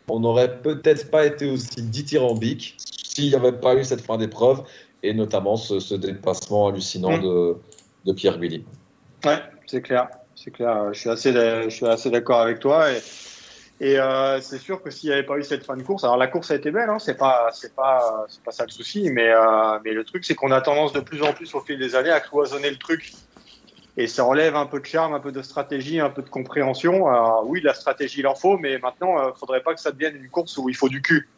on 0.09 0.20
n'aurait 0.20 0.59
peut-être 0.62 1.11
pas 1.11 1.26
été 1.26 1.50
aussi 1.50 1.82
dithyrambique 1.82 2.76
s'il 2.78 3.28
n'y 3.28 3.34
avait 3.34 3.52
pas 3.52 3.74
eu 3.74 3.84
cette 3.84 4.00
fin 4.00 4.16
d'épreuve 4.16 4.62
et 5.02 5.12
notamment 5.12 5.56
ce, 5.56 5.80
ce 5.80 5.94
dépassement 5.94 6.68
hallucinant 6.68 7.18
Mm. 7.18 7.22
de, 7.22 7.56
de 8.06 8.12
Pierre 8.12 8.38
Willy. 8.38 8.64
Ouais, 9.24 9.38
c'est 9.66 9.82
clair, 9.82 10.09
c'est 10.34 10.50
clair. 10.50 10.92
Je 10.94 10.98
suis 10.98 11.11
assez, 11.11 11.32
je 11.32 11.68
suis 11.68 11.86
assez 11.86 12.11
d'accord 12.11 12.40
avec 12.40 12.61
toi 12.61 12.90
et, 12.90 13.00
et 13.80 13.98
euh, 14.00 14.40
c'est 14.40 14.59
sûr 14.59 14.82
que 14.82 14.90
s'il 14.90 15.11
n'y 15.11 15.14
avait 15.14 15.26
pas 15.26 15.36
eu 15.36 15.44
cette 15.44 15.64
fin 15.64 15.76
de 15.76 15.82
course, 15.82 16.04
alors 16.04 16.16
la 16.16 16.26
course 16.26 16.50
a 16.50 16.54
été 16.56 16.70
belle, 16.70 16.88
hein, 16.88 16.98
c'est 16.98 17.16
pas, 17.18 17.50
c'est 17.52 17.74
pas, 17.74 18.24
c'est 18.28 18.42
pas 18.42 18.50
ça 18.50 18.64
le 18.64 18.70
souci, 18.70 19.11
mais 19.11 19.30
euh, 19.30 19.78
mais 19.84 19.92
le 19.92 20.04
truc 20.04 20.24
c'est 20.24 20.34
qu'on 20.34 20.50
a 20.52 20.61
tendance 20.61 20.92
de 20.92 21.00
plus 21.00 21.22
en 21.22 21.32
plus 21.32 21.54
au 21.54 21.61
fil 21.61 21.78
des 21.78 21.94
années 21.94 22.11
à 22.11 22.20
cloisonner 22.20 22.70
le 22.70 22.76
truc 22.78 23.12
et 23.99 24.07
ça 24.07 24.24
enlève 24.24 24.55
un 24.55 24.64
peu 24.66 24.78
de 24.80 24.86
charme, 24.86 25.12
un 25.12 25.18
peu 25.18 25.32
de 25.32 25.42
stratégie, 25.42 25.99
un 25.99 26.09
peu 26.09 26.22
de 26.22 26.28
compréhension. 26.28 27.09
Alors, 27.09 27.42
oui, 27.46 27.61
la 27.62 27.74
stratégie 27.74 28.20
il 28.20 28.26
en 28.28 28.36
faut, 28.36 28.57
mais 28.57 28.78
maintenant, 28.78 29.18
euh, 29.18 29.32
faudrait 29.34 29.61
pas 29.61 29.74
que 29.74 29.80
ça 29.80 29.90
devienne 29.90 30.14
une 30.16 30.30
course 30.30 30.57
où 30.57 30.68
il 30.68 30.76
faut 30.76 30.88
du 30.88 31.03
cul. 31.03 31.28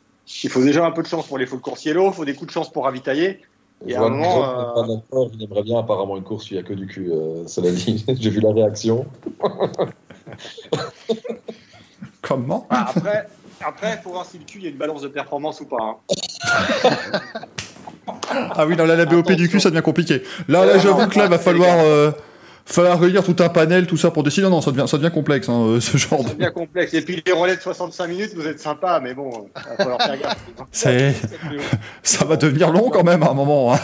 Il 0.45 0.51
faut 0.51 0.63
déjà 0.63 0.85
un 0.85 0.91
peu 0.91 1.03
de 1.03 1.09
chance 1.09 1.27
pour 1.27 1.39
les 1.39 1.47
faux 1.47 1.59
coursiers 1.59 1.95
il 1.97 2.13
faut 2.13 2.25
des 2.27 2.35
coups 2.35 2.49
de 2.49 2.53
chance 2.53 2.71
pour 2.71 2.85
ravitailler. 2.85 3.41
Et 3.87 3.93
Je 3.93 3.97
à 3.97 4.03
un 4.03 4.11
moment, 4.11 5.01
pas 5.11 5.17
il 5.33 5.43
aimerait 5.43 5.63
bien 5.63 5.79
apparemment 5.79 6.19
une 6.19 6.23
course 6.23 6.45
où 6.51 6.55
il 6.55 6.59
n'y 6.59 6.61
a 6.61 6.63
que 6.63 6.75
du 6.75 6.87
cul, 6.87 7.11
euh, 7.11 7.47
cela 7.47 7.71
dit. 7.71 8.05
J'ai 8.21 8.29
vu 8.29 8.41
la 8.41 8.53
réaction. 8.53 9.07
Comment? 12.21 12.67
Ah, 12.69 12.93
après, 12.95 13.27
après, 13.65 14.01
faut 14.03 14.11
voir 14.11 14.27
si 14.27 14.39
le 14.39 14.45
cul, 14.45 14.59
il 14.59 14.65
y 14.65 14.67
a 14.67 14.71
une 14.71 14.77
balance 14.77 15.01
de 15.01 15.09
performance 15.09 15.63
ou 15.63 15.67
pas. 15.67 15.79
hein. 15.81 15.97
Ah 18.33 18.67
oui, 18.67 18.77
non, 18.77 18.85
là, 18.85 18.97
la 18.97 19.07
BOP 19.07 19.33
du 19.33 19.49
cul, 19.49 19.61
ça 19.61 19.71
devient 19.71 19.83
compliqué. 19.83 20.23
Là, 20.49 20.65
là, 20.65 20.73
Ouais, 20.75 20.81
j'avoue 20.81 21.07
que 21.09 21.19
là, 21.19 21.25
ça, 21.25 21.29
va 21.29 21.39
falloir, 21.39 21.79
euh, 21.81 22.11
falloir 22.73 23.01
réunir 23.01 23.23
tout 23.25 23.37
un 23.41 23.49
panel, 23.49 23.87
tout 23.87 23.97
ça 23.97 24.11
pour 24.11 24.23
décider. 24.23 24.45
Non, 24.45 24.51
non, 24.51 24.61
ça 24.61 24.71
devient, 24.71 24.87
ça 24.89 24.97
devient 24.99 25.13
complexe, 25.13 25.49
hein, 25.49 25.61
euh, 25.67 25.81
ce 25.81 25.97
genre 25.97 26.23
de. 26.23 26.29
C'est 26.31 26.39
bien 26.39 26.51
complexe. 26.51 26.95
Et 26.95 27.03
puis 27.03 27.23
les 27.25 27.33
relais 27.33 27.57
de 27.57 27.61
65 27.61 28.07
minutes, 28.07 28.33
vous 28.35 28.47
êtes 28.47 28.61
sympa, 28.61 29.01
mais 29.03 29.15
bon, 29.15 29.49
il 29.57 29.63
va 29.69 29.77
falloir 29.77 30.03
faire 30.03 30.19
gaffe. 30.19 30.45
C'est, 30.73 31.15
ça 32.03 32.25
va 32.25 32.37
devenir 32.37 32.71
long 32.73 32.91
quand 32.91 33.05
même 33.05 33.23
à 33.23 33.31
un 33.31 33.35
moment. 33.35 33.75
hein. 33.75 33.79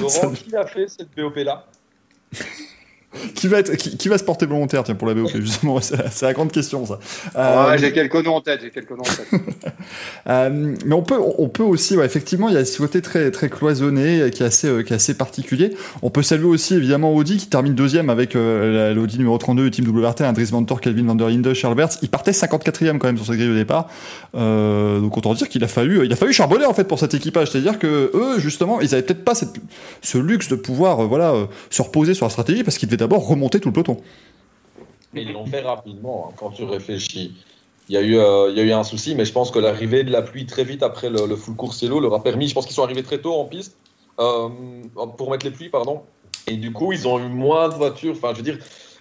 Laurent, 0.00 0.30
qui 0.32 0.54
a 0.56 0.66
fait 0.66 0.86
cette 0.88 1.08
BOP-là 1.16 1.64
qui 3.34 3.48
va 3.48 3.58
être, 3.58 3.76
qui, 3.76 3.96
qui 3.96 4.08
va 4.08 4.18
se 4.18 4.24
porter 4.24 4.46
volontaire, 4.46 4.84
tiens, 4.84 4.94
pour 4.94 5.06
la 5.08 5.14
BOP, 5.14 5.30
justement, 5.40 5.80
c'est 5.80 6.22
la, 6.22 6.32
grande 6.32 6.50
question, 6.52 6.86
ça. 6.86 6.94
Ouais, 6.94 7.40
Euh, 7.42 7.76
j'ai 7.78 7.92
quelques 7.92 8.14
noms 8.24 8.36
en 8.36 8.40
tête, 8.40 8.60
j'ai 8.62 8.70
quelques 8.70 8.90
noms 8.90 9.00
en 9.00 9.02
tête. 9.04 9.28
Euh, 10.28 10.74
mais 10.86 10.94
on 10.94 11.02
peut, 11.02 11.18
on 11.38 11.48
peut 11.48 11.62
aussi, 11.64 11.96
ouais, 11.96 12.06
effectivement, 12.06 12.48
il 12.48 12.54
y 12.54 12.58
a 12.58 12.64
ce 12.64 12.78
côté 12.78 13.02
très, 13.02 13.30
très 13.32 13.48
cloisonné 13.48 14.30
qui 14.30 14.42
est 14.44 14.46
assez, 14.46 14.68
euh, 14.68 14.82
qui 14.82 14.92
est 14.92 14.96
assez 14.96 15.14
particulier. 15.14 15.74
On 16.02 16.10
peut 16.10 16.22
saluer 16.22 16.44
aussi 16.46 16.74
évidemment 16.74 17.12
Audi 17.14 17.36
qui 17.38 17.48
termine 17.48 17.74
deuxième 17.74 18.08
avec 18.08 18.34
la- 18.34 18.92
l'Audi 18.94 19.18
numéro 19.18 19.36
32, 19.36 19.70
Team 19.70 19.84
WRT, 19.88 20.20
Andries 20.22 20.44
Vantor, 20.52 20.80
Calvin 20.80 21.04
van 21.06 21.14
der 21.16 21.28
Linde, 21.28 21.52
Charles 21.54 21.74
Bertz. 21.74 21.98
Il 22.02 22.08
partait 22.08 22.30
54e 22.32 22.98
quand 22.98 23.08
même 23.08 23.16
sur 23.16 23.26
cette 23.26 23.36
grille 23.36 23.50
au 23.50 23.54
départ. 23.54 23.88
Donc 24.34 25.16
autant 25.16 25.34
dire 25.34 25.48
qu'il 25.48 25.64
a 25.64 25.68
fallu, 25.68 26.04
il 26.04 26.12
a 26.12 26.16
fallu 26.16 26.32
charbonner 26.32 26.66
en 26.66 26.74
fait 26.74 26.84
pour 26.84 26.98
cet 26.98 27.14
équipage. 27.14 27.50
C'est-à-dire 27.50 27.78
que 27.78 28.10
eux, 28.14 28.38
justement, 28.38 28.80
ils 28.80 28.94
avaient 28.94 29.02
peut-être 29.02 29.24
pas 29.24 29.34
cette, 29.34 29.50
ce 30.02 30.18
luxe 30.18 30.48
de 30.48 30.54
pouvoir, 30.54 31.06
voilà, 31.08 31.34
se 31.70 31.82
reposer 31.82 32.14
sur 32.14 32.26
la 32.26 32.30
stratégie 32.30 32.62
parce 32.64 32.78
qu'ils 32.78 32.88
devaient 32.88 33.01
d'abord 33.02 33.26
remonter 33.26 33.60
tout 33.60 33.68
le 33.68 33.72
peloton. 33.72 33.98
Ils 35.14 35.32
l'ont 35.32 35.46
fait 35.46 35.60
rapidement, 35.60 36.28
hein, 36.28 36.34
quand 36.36 36.50
tu 36.50 36.64
réfléchis. 36.64 37.34
Il 37.88 37.94
y, 37.94 37.98
a 37.98 38.00
eu, 38.00 38.16
euh, 38.16 38.50
il 38.50 38.56
y 38.56 38.60
a 38.60 38.62
eu 38.62 38.72
un 38.72 38.84
souci, 38.84 39.14
mais 39.14 39.24
je 39.24 39.32
pense 39.32 39.50
que 39.50 39.58
l'arrivée 39.58 40.04
de 40.04 40.10
la 40.10 40.22
pluie 40.22 40.46
très 40.46 40.64
vite 40.64 40.82
après 40.82 41.10
le, 41.10 41.36
full 41.36 41.56
course 41.56 41.82
yellow 41.82 42.00
leur 42.00 42.14
a 42.14 42.22
permis. 42.22 42.48
Je 42.48 42.54
pense 42.54 42.64
qu'ils 42.64 42.74
sont 42.74 42.84
arrivés 42.84 43.02
très 43.02 43.18
tôt 43.18 43.34
en 43.34 43.44
piste 43.44 43.76
euh, 44.20 44.48
pour 45.18 45.30
mettre 45.30 45.44
les 45.44 45.52
pluies, 45.52 45.68
pardon. 45.68 46.02
Et 46.46 46.56
du 46.56 46.72
coup, 46.72 46.92
ils 46.92 47.06
ont 47.08 47.18
eu 47.18 47.28
moins 47.28 47.68
de 47.68 47.74
voitures. 47.74 48.14
Enfin, 48.16 48.30
je 48.32 48.36
veux 48.38 48.44
dire, 48.44 48.58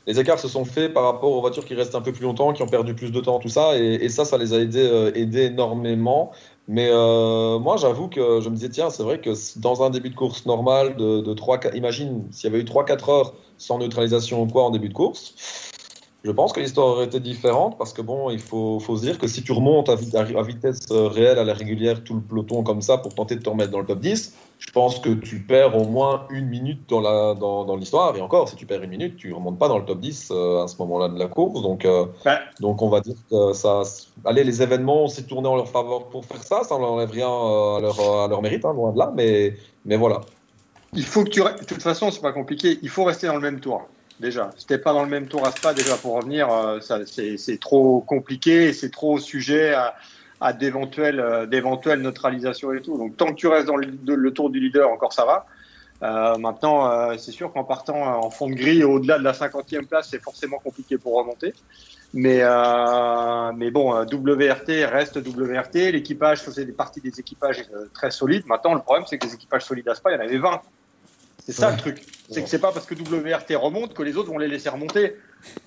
les 0.08 0.20
écarts 0.20 0.40
se 0.40 0.48
sont 0.48 0.66
faits 0.66 0.94
par 0.94 1.04
rapport 1.04 1.32
aux 1.32 1.42
voitures 1.42 1.64
qui 1.64 1.76
restent 1.76 1.96
un 1.96 2.02
peu 2.02 2.12
plus 2.12 2.24
longtemps, 2.24 2.54
qui 2.54 2.64
ont 2.64 2.68
perdu 2.68 2.96
plus 2.96 3.12
de 3.12 3.20
temps, 3.22 3.40
tout 3.40 3.50
ça. 3.50 3.78
Et, 3.78 4.04
et 4.04 4.10
ça, 4.10 4.26
ça 4.26 4.38
les 4.38 4.54
a 4.54 4.58
aidés, 4.58 4.80
euh, 4.84 5.12
aidés 5.14 5.44
énormément. 5.44 6.32
Mais 6.68 6.90
euh, 6.90 7.60
moi, 7.60 7.78
j'avoue 7.78 8.08
que 8.08 8.40
je 8.40 8.50
me 8.50 8.56
disais, 8.56 8.70
tiens, 8.70 8.90
c'est 8.90 9.04
vrai 9.04 9.20
que 9.20 9.32
dans 9.60 9.84
un 9.84 9.90
début 9.90 10.10
de 10.10 10.16
course 10.16 10.46
normal, 10.46 10.96
de, 10.96 11.22
de 11.22 11.34
3, 11.34 11.60
4, 11.60 11.76
imagine 11.76 12.28
s'il 12.32 12.52
y 12.52 12.54
avait 12.54 12.64
eu 12.64 12.66
3-4 12.66 13.12
heures 13.12 13.34
sans 13.58 13.80
neutralisation 13.80 14.44
ou 14.44 14.48
quoi 14.48 14.64
en 14.64 14.70
début 14.70 14.90
de 14.90 14.94
course, 14.94 15.34
je 16.24 16.32
pense 16.32 16.54
que 16.54 16.60
l'histoire 16.60 16.88
aurait 16.88 17.06
été 17.06 17.20
différente 17.20 17.78
parce 17.78 17.94
que 17.94 18.02
bon, 18.02 18.30
il 18.30 18.40
faut, 18.40 18.80
se 18.80 19.02
dire 19.02 19.18
que 19.18 19.28
si 19.28 19.42
tu 19.44 19.52
remontes 19.52 19.90
à 19.90 19.96
vitesse 19.96 20.88
euh, 20.92 21.08
réelle, 21.08 21.40
à 21.40 21.44
la 21.44 21.54
régulière, 21.54 22.04
tout 22.04 22.14
le 22.14 22.22
peloton 22.22 22.64
comme 22.64 22.82
ça 22.82 22.98
pour 22.98 23.16
tenter 23.16 23.36
de 23.36 23.42
te 23.42 23.50
remettre 23.50 23.72
dans 23.72 23.80
le 23.80 23.88
top 23.88 24.00
10, 24.00 24.34
je 24.62 24.72
pense 24.72 25.00
que 25.00 25.10
tu 25.10 25.40
perds 25.40 25.76
au 25.76 25.86
moins 25.86 26.28
une 26.30 26.46
minute 26.48 26.88
dans 26.88 27.02
la 27.02 27.34
dans, 27.34 27.66
dans 27.66 27.76
l'histoire. 27.76 28.16
Et 28.16 28.22
encore, 28.22 28.48
si 28.48 28.56
tu 28.56 28.66
perds 28.68 28.84
une 28.84 28.92
minute, 28.92 29.18
tu 29.18 29.34
remontes 29.34 29.58
pas 29.58 29.68
dans 29.68 29.80
le 29.80 29.86
top 29.86 30.00
10 30.00 30.30
euh, 30.32 30.64
à 30.64 30.68
ce 30.68 30.78
moment-là 30.78 31.10
de 31.10 31.18
la 31.18 31.28
course. 31.28 31.62
Donc, 31.64 31.84
euh, 31.84 32.06
Ouais. 32.26 32.38
donc 32.60 32.82
on 32.82 32.90
va 32.90 33.02
dire 33.02 33.16
que 33.30 33.54
ça. 33.54 33.82
Allez, 34.24 34.44
les 34.44 34.62
événements 34.62 35.08
s'est 35.08 35.24
tourné 35.24 35.48
en 35.48 35.56
leur 35.56 35.68
faveur 35.68 36.10
pour 36.10 36.26
faire 36.26 36.44
ça. 36.44 36.64
Ça 36.64 36.78
n'enlève 36.78 37.10
rien 37.10 37.28
euh, 37.28 37.78
à 37.78 37.80
leur, 37.82 38.00
à 38.00 38.28
leur 38.28 38.42
mérite, 38.42 38.64
hein, 38.64 38.74
loin 38.74 38.92
de 38.94 39.00
là. 39.00 39.12
Mais, 39.16 39.56
mais 39.84 39.98
voilà. 39.98 40.22
Il 40.94 41.06
faut 41.06 41.24
que 41.24 41.30
tu. 41.30 41.42
De 41.42 41.66
toute 41.66 41.82
façon, 41.82 42.12
c'est 42.12 42.22
pas 42.22 42.34
compliqué. 42.34 42.78
Il 42.84 42.90
faut 42.90 43.04
rester 43.04 43.26
dans 43.28 43.36
le 43.36 43.42
même 43.42 43.60
tour. 43.60 43.88
Déjà, 44.20 44.52
si 44.56 44.68
t'es 44.68 44.78
pas 44.78 44.94
dans 44.94 45.02
le 45.02 45.10
même 45.10 45.28
tour 45.28 45.44
à 45.48 45.52
Spa, 45.52 45.74
déjà 45.74 45.98
pour 45.98 46.14
revenir, 46.14 46.48
euh, 46.54 46.80
ça, 46.80 47.00
c'est, 47.08 47.38
c'est 47.38 47.58
trop 47.60 48.02
compliqué 48.02 48.72
c'est 48.72 48.92
trop 48.92 49.18
sujet 49.18 49.74
à, 49.74 49.96
à 50.42 50.54
d'éventuelles, 50.54 51.20
euh, 51.20 51.46
d'éventuelles 51.46 52.02
neutralisations 52.02 52.74
et 52.74 52.82
tout. 52.82 52.98
Donc, 52.98 53.16
tant 53.16 53.28
que 53.28 53.36
tu 53.36 53.48
restes 53.48 53.68
dans 53.68 53.78
le, 53.78 53.88
le 54.06 54.34
tour 54.34 54.50
du 54.50 54.60
leader, 54.60 54.90
encore 54.90 55.14
ça 55.14 55.26
va. 55.26 55.46
Euh, 56.04 56.36
maintenant, 56.38 56.92
euh, 56.92 57.16
c'est 57.18 57.32
sûr 57.32 57.54
qu'en 57.54 57.64
partant 57.64 57.98
euh, 57.98 58.26
en 58.26 58.32
fond 58.32 58.50
de 58.50 58.56
grille 58.56 58.84
au-delà 58.84 59.20
de 59.20 59.24
la 59.24 59.34
50e 59.34 59.86
place, 59.86 60.10
c'est 60.10 60.22
forcément 60.22 60.58
compliqué 60.58 60.98
pour 60.98 61.16
remonter. 61.16 61.54
Mais, 62.14 62.40
euh, 62.42 63.52
mais 63.56 63.70
bon, 63.72 63.94
WRT 63.94 64.86
reste 64.86 65.18
WRT. 65.18 65.92
L'équipage 65.92 66.42
faisait 66.42 66.66
des 66.66 66.74
parties 66.74 67.02
des 67.02 67.20
équipages 67.20 67.64
très 67.94 68.12
solides. 68.12 68.46
Maintenant, 68.48 68.74
le 68.74 68.82
problème, 68.82 69.06
c'est 69.08 69.18
que 69.18 69.28
les 69.28 69.36
équipages 69.36 69.64
solides 69.64 69.88
à 69.88 69.96
Spa, 69.96 70.12
il 70.12 70.16
y 70.16 70.18
en 70.18 70.26
avait 70.26 70.38
20. 70.38 70.62
C'est 71.44 71.52
ça 71.54 71.68
Ouais. 71.70 71.74
le 71.76 71.80
truc. 71.80 72.06
C'est 72.30 72.44
que 72.44 72.50
c'est 72.50 72.60
pas 72.60 72.72
parce 72.72 72.86
que 72.86 72.94
WRT 72.96 73.56
remonte 73.56 73.94
que 73.94 74.04
les 74.04 74.16
autres 74.16 74.30
vont 74.30 74.38
les 74.38 74.48
laisser 74.48 74.70
remonter. 74.70 75.18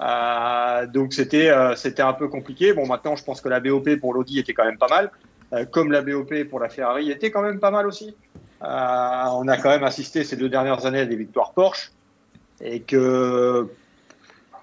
Euh, 0.01 0.87
donc 0.87 1.13
c'était 1.13 1.51
euh, 1.51 1.75
c'était 1.75 2.03
un 2.03 2.13
peu 2.13 2.29
compliqué. 2.29 2.73
Bon, 2.73 2.87
maintenant, 2.87 3.17
je 3.17 3.25
pense 3.25 3.41
que 3.41 3.49
la 3.49 3.61
BOP 3.61 3.97
pour 4.01 4.15
l'Audi 4.15 4.39
était 4.39 4.55
quand 4.55 4.65
même 4.65 4.79
pas 4.79 4.89
mal, 4.89 5.11
euh, 5.53 5.65
comme 5.65 5.91
la 5.93 6.01
BOP 6.03 6.33
pour 6.49 6.61
la 6.61 6.69
Ferrari 6.69 7.11
était 7.11 7.31
quand 7.31 7.43
même 7.43 7.59
pas 7.61 7.71
mal 7.73 7.87
aussi. 7.87 8.15
Euh, 8.63 8.67
on 8.67 9.49
a 9.49 9.57
quand 9.59 9.69
même 9.71 9.83
assisté 9.85 10.23
ces 10.25 10.37
deux 10.37 10.49
dernières 10.49 10.87
années 10.87 11.01
à 11.01 11.07
des 11.07 11.17
victoires 11.17 11.53
Porsche 11.53 11.91
et 12.63 12.81
que 12.81 13.69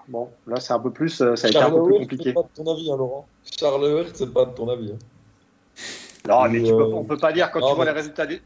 bon, 0.08 0.30
là 0.48 0.60
c'est 0.62 0.74
un 0.74 0.80
peu 0.80 0.92
plus, 0.92 1.10
ça 1.10 1.34
a 1.44 1.48
été 1.50 1.58
un 1.58 1.70
peu 1.70 1.84
plus 1.84 2.00
compliqué. 2.00 2.24
c'est 2.30 2.34
pas 2.34 2.42
de 2.44 2.48
ton 2.64 2.72
avis, 2.74 2.90
hein, 2.92 2.96
Laurent. 2.98 3.28
Charles 3.60 3.86
Hertz, 3.86 4.12
c'est 4.16 4.34
pas 4.34 4.46
de 4.46 4.52
ton 4.56 4.70
avis. 4.70 4.94
hein. 4.94 4.98
Non, 6.28 6.48
mais 6.50 6.64
tu 6.64 6.72
Euh, 6.72 6.78
peux, 6.78 6.84
on 6.94 7.04
peut 7.04 7.18
pas 7.18 7.34
dire 7.34 7.52
quand 7.52 7.60
non, 7.60 7.70
tu 7.70 7.76
vois 7.76 7.86
mais- 7.86 7.92
les 7.92 7.98
résultats 7.98 8.26
des, 8.26 8.42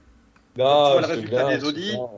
Non, 0.58 0.64
vois 0.66 0.96
le 0.96 1.02
je 1.04 1.08
sais 1.08 1.14
résultat 1.14 1.46
bien, 1.48 1.58
des 1.58 1.64
Audi, 1.66 1.92
bien. 1.92 2.10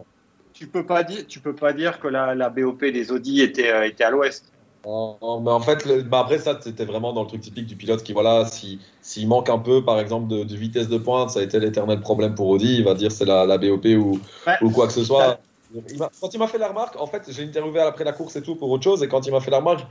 Tu 0.57 0.67
peux 0.67 0.85
pas 0.85 1.03
dire, 1.03 1.25
tu 1.27 1.39
peux 1.39 1.55
pas 1.55 1.73
dire 1.73 1.99
que 1.99 2.07
la, 2.07 2.35
la 2.35 2.49
BOP 2.49 2.91
des 2.91 3.11
Audi 3.11 3.41
était, 3.41 3.71
euh, 3.71 3.85
était 3.87 4.03
à 4.03 4.09
l'ouest. 4.09 4.51
Mais 4.85 5.51
en 5.51 5.59
fait, 5.59 5.85
le- 5.85 6.03
bah 6.03 6.19
après 6.19 6.39
ça, 6.39 6.59
c'était 6.61 6.85
vraiment 6.85 7.11
dans 7.11 7.23
le 7.23 7.27
truc 7.27 7.41
typique 7.41 7.65
du 7.67 7.75
pilote 7.75 8.03
qui, 8.03 8.13
voilà, 8.13 8.45
si- 8.45 8.79
s'il 9.01 9.27
manque 9.27 9.49
un 9.49 9.59
peu, 9.59 9.83
par 9.83 9.99
exemple, 9.99 10.27
de, 10.29 10.43
de 10.45 10.55
vitesse 10.55 10.87
de 10.87 10.97
pointe, 10.97 11.29
ça 11.29 11.39
a 11.41 11.43
été 11.43 11.59
l'éternel 11.59 11.99
problème 11.99 12.35
pour 12.35 12.47
Audi, 12.47 12.75
il 12.77 12.83
va 12.85 12.93
dire 12.93 13.11
c'est 13.11 13.25
la, 13.25 13.45
la 13.45 13.57
BOP 13.57 13.85
ou, 13.97 14.21
Ouais. 14.45 14.57
ou 14.61 14.71
quoi 14.71 14.87
que 14.87 14.93
ce 14.93 15.03
soit. 15.03 15.41
Il 15.89 15.99
quand 16.21 16.33
il 16.33 16.37
m'a 16.39 16.47
fait 16.47 16.57
la 16.57 16.69
remarque, 16.69 16.95
en 16.97 17.07
fait, 17.07 17.29
j'ai 17.29 17.43
interviewé 17.43 17.81
après 17.81 18.05
la 18.05 18.13
course 18.13 18.37
et 18.37 18.41
tout 18.41 18.55
pour 18.55 18.69
autre 18.71 18.83
chose, 18.85 19.03
et 19.03 19.09
quand 19.09 19.27
il 19.27 19.31
m'a 19.33 19.41
fait 19.41 19.51
la 19.51 19.57
remarque, 19.57 19.85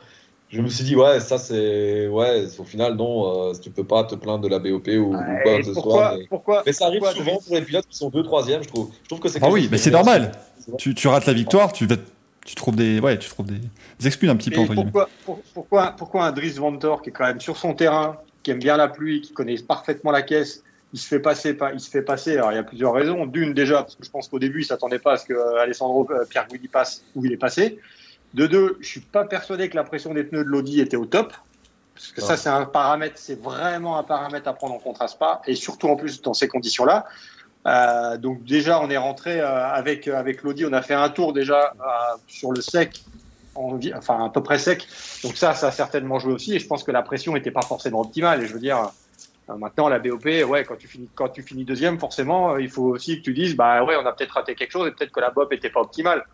je 0.48 0.60
me 0.60 0.68
suis 0.68 0.84
dit, 0.84 0.94
ouais, 0.96 1.20
ça 1.20 1.38
c'est. 1.38 2.06
Ouais, 2.08 2.44
au 2.58 2.64
final, 2.64 2.94
non, 2.94 3.50
euh, 3.50 3.52
tu 3.60 3.70
peux 3.70 3.84
pas 3.84 4.04
te 4.04 4.14
plaindre 4.14 4.42
de 4.44 4.48
la 4.48 4.58
BOP 4.58 4.86
ou, 4.88 5.14
ou 5.14 5.16
quoi 5.42 5.58
que 5.58 5.64
ce 5.64 5.72
pourquoi, 5.72 5.92
soit. 5.92 6.16
Mais, 6.18 6.26
pourquoi, 6.28 6.62
mais 6.66 6.72
ça 6.72 6.86
arrive 6.86 7.00
pourquoi 7.00 7.14
souvent 7.16 7.32
Driss 7.32 7.44
pour 7.46 7.56
les 7.56 7.62
pilotes 7.62 7.86
qui 7.88 7.96
sont 7.96 8.10
2 8.10 8.22
3 8.22 8.46
je 8.46 8.68
trouve. 8.68 8.90
Je 9.02 9.08
trouve 9.08 9.20
que 9.20 9.28
c'est 9.28 9.40
Ah 9.42 9.50
oui, 9.50 9.68
mais 9.70 9.78
c'est 9.78 9.90
est 9.90 9.92
normal. 9.92 10.32
Tu, 10.78 10.94
tu 10.94 11.08
rates 11.08 11.26
la 11.26 11.32
victoire, 11.32 11.72
tu, 11.72 11.86
vas- 11.86 11.96
tu 12.44 12.54
trouves 12.54 12.76
des, 12.76 13.00
ouais, 13.00 13.18
tu 13.18 13.28
trouves 13.28 13.46
des, 13.46 13.58
des 13.98 14.06
excuses 14.06 14.30
un 14.30 14.36
petit 14.36 14.50
peu 14.50 14.60
entre 14.60 14.74
guillemets. 14.74 14.90
pourquoi, 14.90 15.10
pour- 15.24 15.42
pourquoi, 15.52 15.94
pourquoi 15.96 16.24
un 16.26 16.32
Dries 16.32 16.50
Vantor 16.52 17.02
qui 17.02 17.10
est 17.10 17.12
quand 17.12 17.26
même 17.26 17.40
sur 17.40 17.56
son 17.56 17.74
terrain, 17.74 18.18
qui 18.42 18.50
aime 18.52 18.58
bien 18.58 18.76
la 18.76 18.88
pluie, 18.88 19.20
qui 19.20 19.32
connaît 19.32 19.56
parfaitement 19.58 20.10
la 20.12 20.22
caisse, 20.22 20.62
il 20.92 20.98
se 21.00 21.08
fait 21.08 21.20
passer, 21.20 21.54
pas, 21.54 21.72
il 21.72 21.80
se 21.80 21.90
fait 21.90 22.02
passer. 22.02 22.34
Alors 22.36 22.52
il 22.52 22.54
y 22.54 22.58
a 22.58 22.62
plusieurs 22.62 22.92
raisons. 22.92 23.26
D'une 23.26 23.52
déjà, 23.52 23.82
parce 23.82 23.96
que 23.96 24.04
je 24.04 24.10
pense 24.10 24.28
qu'au 24.28 24.38
début 24.38 24.60
il 24.62 24.64
s'attendait 24.64 25.00
pas 25.00 25.14
à 25.14 25.16
ce 25.16 25.26
que 25.26 25.34
euh, 25.34 25.60
Alessandro 25.60 26.06
euh, 26.10 26.24
Pierre 26.28 26.46
Guidi 26.46 26.68
passe 26.68 27.02
où 27.14 27.24
il 27.24 27.32
est 27.32 27.36
passé. 27.36 27.78
De 28.34 28.46
deux, 28.46 28.76
je 28.80 28.86
suis 28.86 29.00
pas 29.00 29.24
persuadé 29.24 29.68
que 29.68 29.76
la 29.76 29.84
pression 29.84 30.12
des 30.12 30.24
pneus 30.24 30.44
de 30.44 30.48
l'Audi 30.48 30.80
était 30.80 30.96
au 30.96 31.06
top. 31.06 31.32
Parce 31.94 32.12
que 32.12 32.20
ça, 32.20 32.36
c'est 32.36 32.50
un 32.50 32.66
paramètre, 32.66 33.16
c'est 33.16 33.40
vraiment 33.40 33.98
un 33.98 34.02
paramètre 34.02 34.46
à 34.48 34.52
prendre 34.52 34.74
en 34.74 34.78
compte 34.78 35.00
à 35.00 35.08
Spa, 35.08 35.40
et 35.46 35.54
surtout 35.54 35.88
en 35.88 35.96
plus 35.96 36.20
dans 36.20 36.34
ces 36.34 36.46
conditions-là. 36.46 37.06
Euh, 37.66 38.18
donc 38.18 38.44
déjà, 38.44 38.80
on 38.80 38.90
est 38.90 38.96
rentré 38.98 39.40
euh, 39.40 39.66
avec 39.68 40.06
avec 40.06 40.42
l'Audi, 40.42 40.66
on 40.66 40.72
a 40.72 40.82
fait 40.82 40.94
un 40.94 41.08
tour 41.08 41.32
déjà 41.32 41.72
euh, 41.80 42.16
sur 42.26 42.52
le 42.52 42.60
sec, 42.60 43.02
en 43.54 43.78
enfin 43.96 44.26
à 44.26 44.28
peu 44.28 44.42
près 44.42 44.58
sec. 44.58 44.86
Donc 45.24 45.36
ça, 45.36 45.54
ça 45.54 45.68
a 45.68 45.70
certainement 45.72 46.18
joué 46.18 46.34
aussi, 46.34 46.54
et 46.54 46.58
je 46.58 46.66
pense 46.66 46.84
que 46.84 46.92
la 46.92 47.02
pression 47.02 47.32
n'était 47.32 47.50
pas 47.50 47.62
forcément 47.62 48.02
optimale. 48.02 48.42
Et 48.42 48.46
je 48.46 48.52
veux 48.52 48.60
dire, 48.60 48.90
maintenant 49.48 49.88
la 49.88 49.98
BOP, 49.98 50.26
ouais, 50.26 50.64
quand 50.64 50.76
tu 50.76 50.86
finis 50.86 51.08
quand 51.14 51.30
tu 51.30 51.42
finis 51.42 51.64
deuxième, 51.64 51.98
forcément, 51.98 52.58
il 52.58 52.68
faut 52.68 52.84
aussi 52.84 53.18
que 53.18 53.22
tu 53.22 53.32
dises, 53.32 53.56
bah 53.56 53.82
ouais, 53.82 53.96
on 53.96 54.04
a 54.04 54.12
peut-être 54.12 54.32
raté 54.32 54.54
quelque 54.54 54.72
chose, 54.72 54.86
et 54.86 54.90
peut-être 54.90 55.12
que 55.12 55.20
la 55.20 55.30
BOP 55.30 55.52
était 55.54 55.70
pas 55.70 55.80
optimale. 55.80 56.24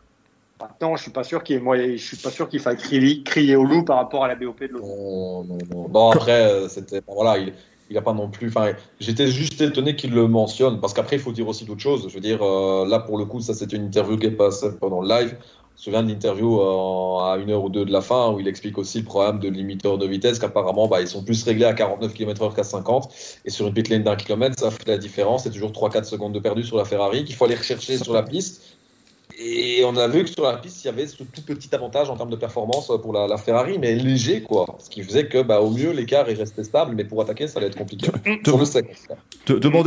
Maintenant, 0.60 0.96
je 0.96 1.02
suis 1.02 1.10
pas 1.10 1.24
sûr 1.24 1.42
qu'il 1.42 1.60
moi, 1.60 1.76
je 1.76 1.96
suis 1.96 2.16
pas 2.16 2.30
sûr 2.30 2.48
qu'il 2.48 2.60
faille 2.60 2.76
crier, 2.76 3.22
crier 3.24 3.56
au 3.56 3.64
loup 3.64 3.84
par 3.84 3.96
rapport 3.96 4.24
à 4.24 4.28
la 4.28 4.36
BOP 4.36 4.60
de 4.60 4.66
l'Audi. 4.68 4.86
Non, 4.86 5.44
non, 5.44 5.58
non. 5.70 5.88
Bon, 5.88 6.10
après, 6.10 6.50
euh, 6.52 6.68
Voilà, 7.08 7.38
il 7.38 7.52
il 7.92 8.02
pas 8.02 8.12
non 8.12 8.28
plus. 8.28 8.48
Enfin, 8.48 8.72
j'étais 9.00 9.28
juste 9.28 9.60
étonné 9.60 9.96
qu'il 9.96 10.12
le 10.12 10.26
mentionne, 10.26 10.80
parce 10.80 10.92
qu'après, 10.92 11.16
il 11.16 11.22
faut 11.22 11.32
dire 11.32 11.48
aussi 11.48 11.64
d'autres 11.64 11.80
choses. 11.80 12.08
Je 12.08 12.14
veux 12.14 12.20
dire, 12.20 12.42
euh, 12.42 12.86
là, 12.86 12.98
pour 12.98 13.18
le 13.18 13.24
coup, 13.24 13.40
ça, 13.40 13.54
c'était 13.54 13.76
une 13.76 13.86
interview 13.86 14.16
qui 14.16 14.26
est 14.26 14.30
passée 14.30 14.70
pendant 14.80 15.02
le 15.02 15.08
live. 15.08 15.36
Je 15.76 15.90
me 15.90 15.96
souviens 15.96 16.02
de 16.02 16.08
l'interview 16.08 16.60
euh, 16.60 17.18
à 17.24 17.38
une 17.38 17.50
heure 17.50 17.64
ou 17.64 17.68
deux 17.68 17.84
de 17.84 17.92
la 17.92 18.00
fin, 18.00 18.30
où 18.30 18.40
il 18.40 18.46
explique 18.46 18.78
aussi 18.78 18.98
le 18.98 19.04
problème 19.04 19.40
de 19.40 19.48
limiteur 19.48 19.98
de 19.98 20.06
vitesse, 20.06 20.38
qu'apparemment, 20.38 20.86
bah, 20.86 21.00
ils 21.00 21.08
sont 21.08 21.22
plus 21.22 21.42
réglés 21.44 21.64
à 21.64 21.72
49 21.72 22.12
km/h 22.12 22.54
qu'à 22.54 22.64
50. 22.64 23.08
Et 23.44 23.50
sur 23.50 23.66
une 23.66 23.74
pit 23.74 23.88
lane 23.88 24.02
d'un 24.02 24.16
kilomètre, 24.16 24.58
ça 24.58 24.70
fait 24.70 24.86
la 24.86 24.98
différence. 24.98 25.44
C'est 25.44 25.50
toujours 25.50 25.72
3-4 25.72 26.04
secondes 26.04 26.32
de 26.32 26.38
perdu 26.38 26.62
sur 26.62 26.76
la 26.76 26.84
Ferrari 26.84 27.24
qu'il 27.24 27.34
faut 27.34 27.46
aller 27.46 27.56
rechercher 27.56 27.98
sur 27.98 28.12
la 28.12 28.22
piste. 28.22 28.76
Et 29.38 29.82
on 29.84 29.96
a 29.96 30.06
vu 30.08 30.24
que 30.24 30.30
sur 30.30 30.44
la 30.44 30.56
piste, 30.56 30.84
il 30.84 30.86
y 30.86 30.90
avait 30.90 31.06
ce 31.06 31.16
tout 31.16 31.42
petit 31.46 31.74
avantage 31.74 32.08
en 32.10 32.16
termes 32.16 32.30
de 32.30 32.36
performance 32.36 32.90
pour 33.02 33.12
la, 33.12 33.26
la 33.26 33.36
Ferrari, 33.36 33.78
mais 33.80 33.94
léger, 33.94 34.42
quoi. 34.42 34.66
Ce 34.78 34.88
qui 34.90 35.02
faisait 35.02 35.26
que, 35.26 35.42
bah, 35.42 35.60
au 35.60 35.70
mieux, 35.70 35.90
l'écart 35.90 36.28
est 36.28 36.34
resté 36.34 36.62
stable, 36.64 36.94
mais 36.96 37.04
pour 37.04 37.20
attaquer, 37.22 37.48
ça 37.48 37.58
allait 37.58 37.68
être 37.68 37.76
compliqué. 37.78 38.08
sur 38.44 38.58
le 38.58 38.64
sec. 38.64 38.86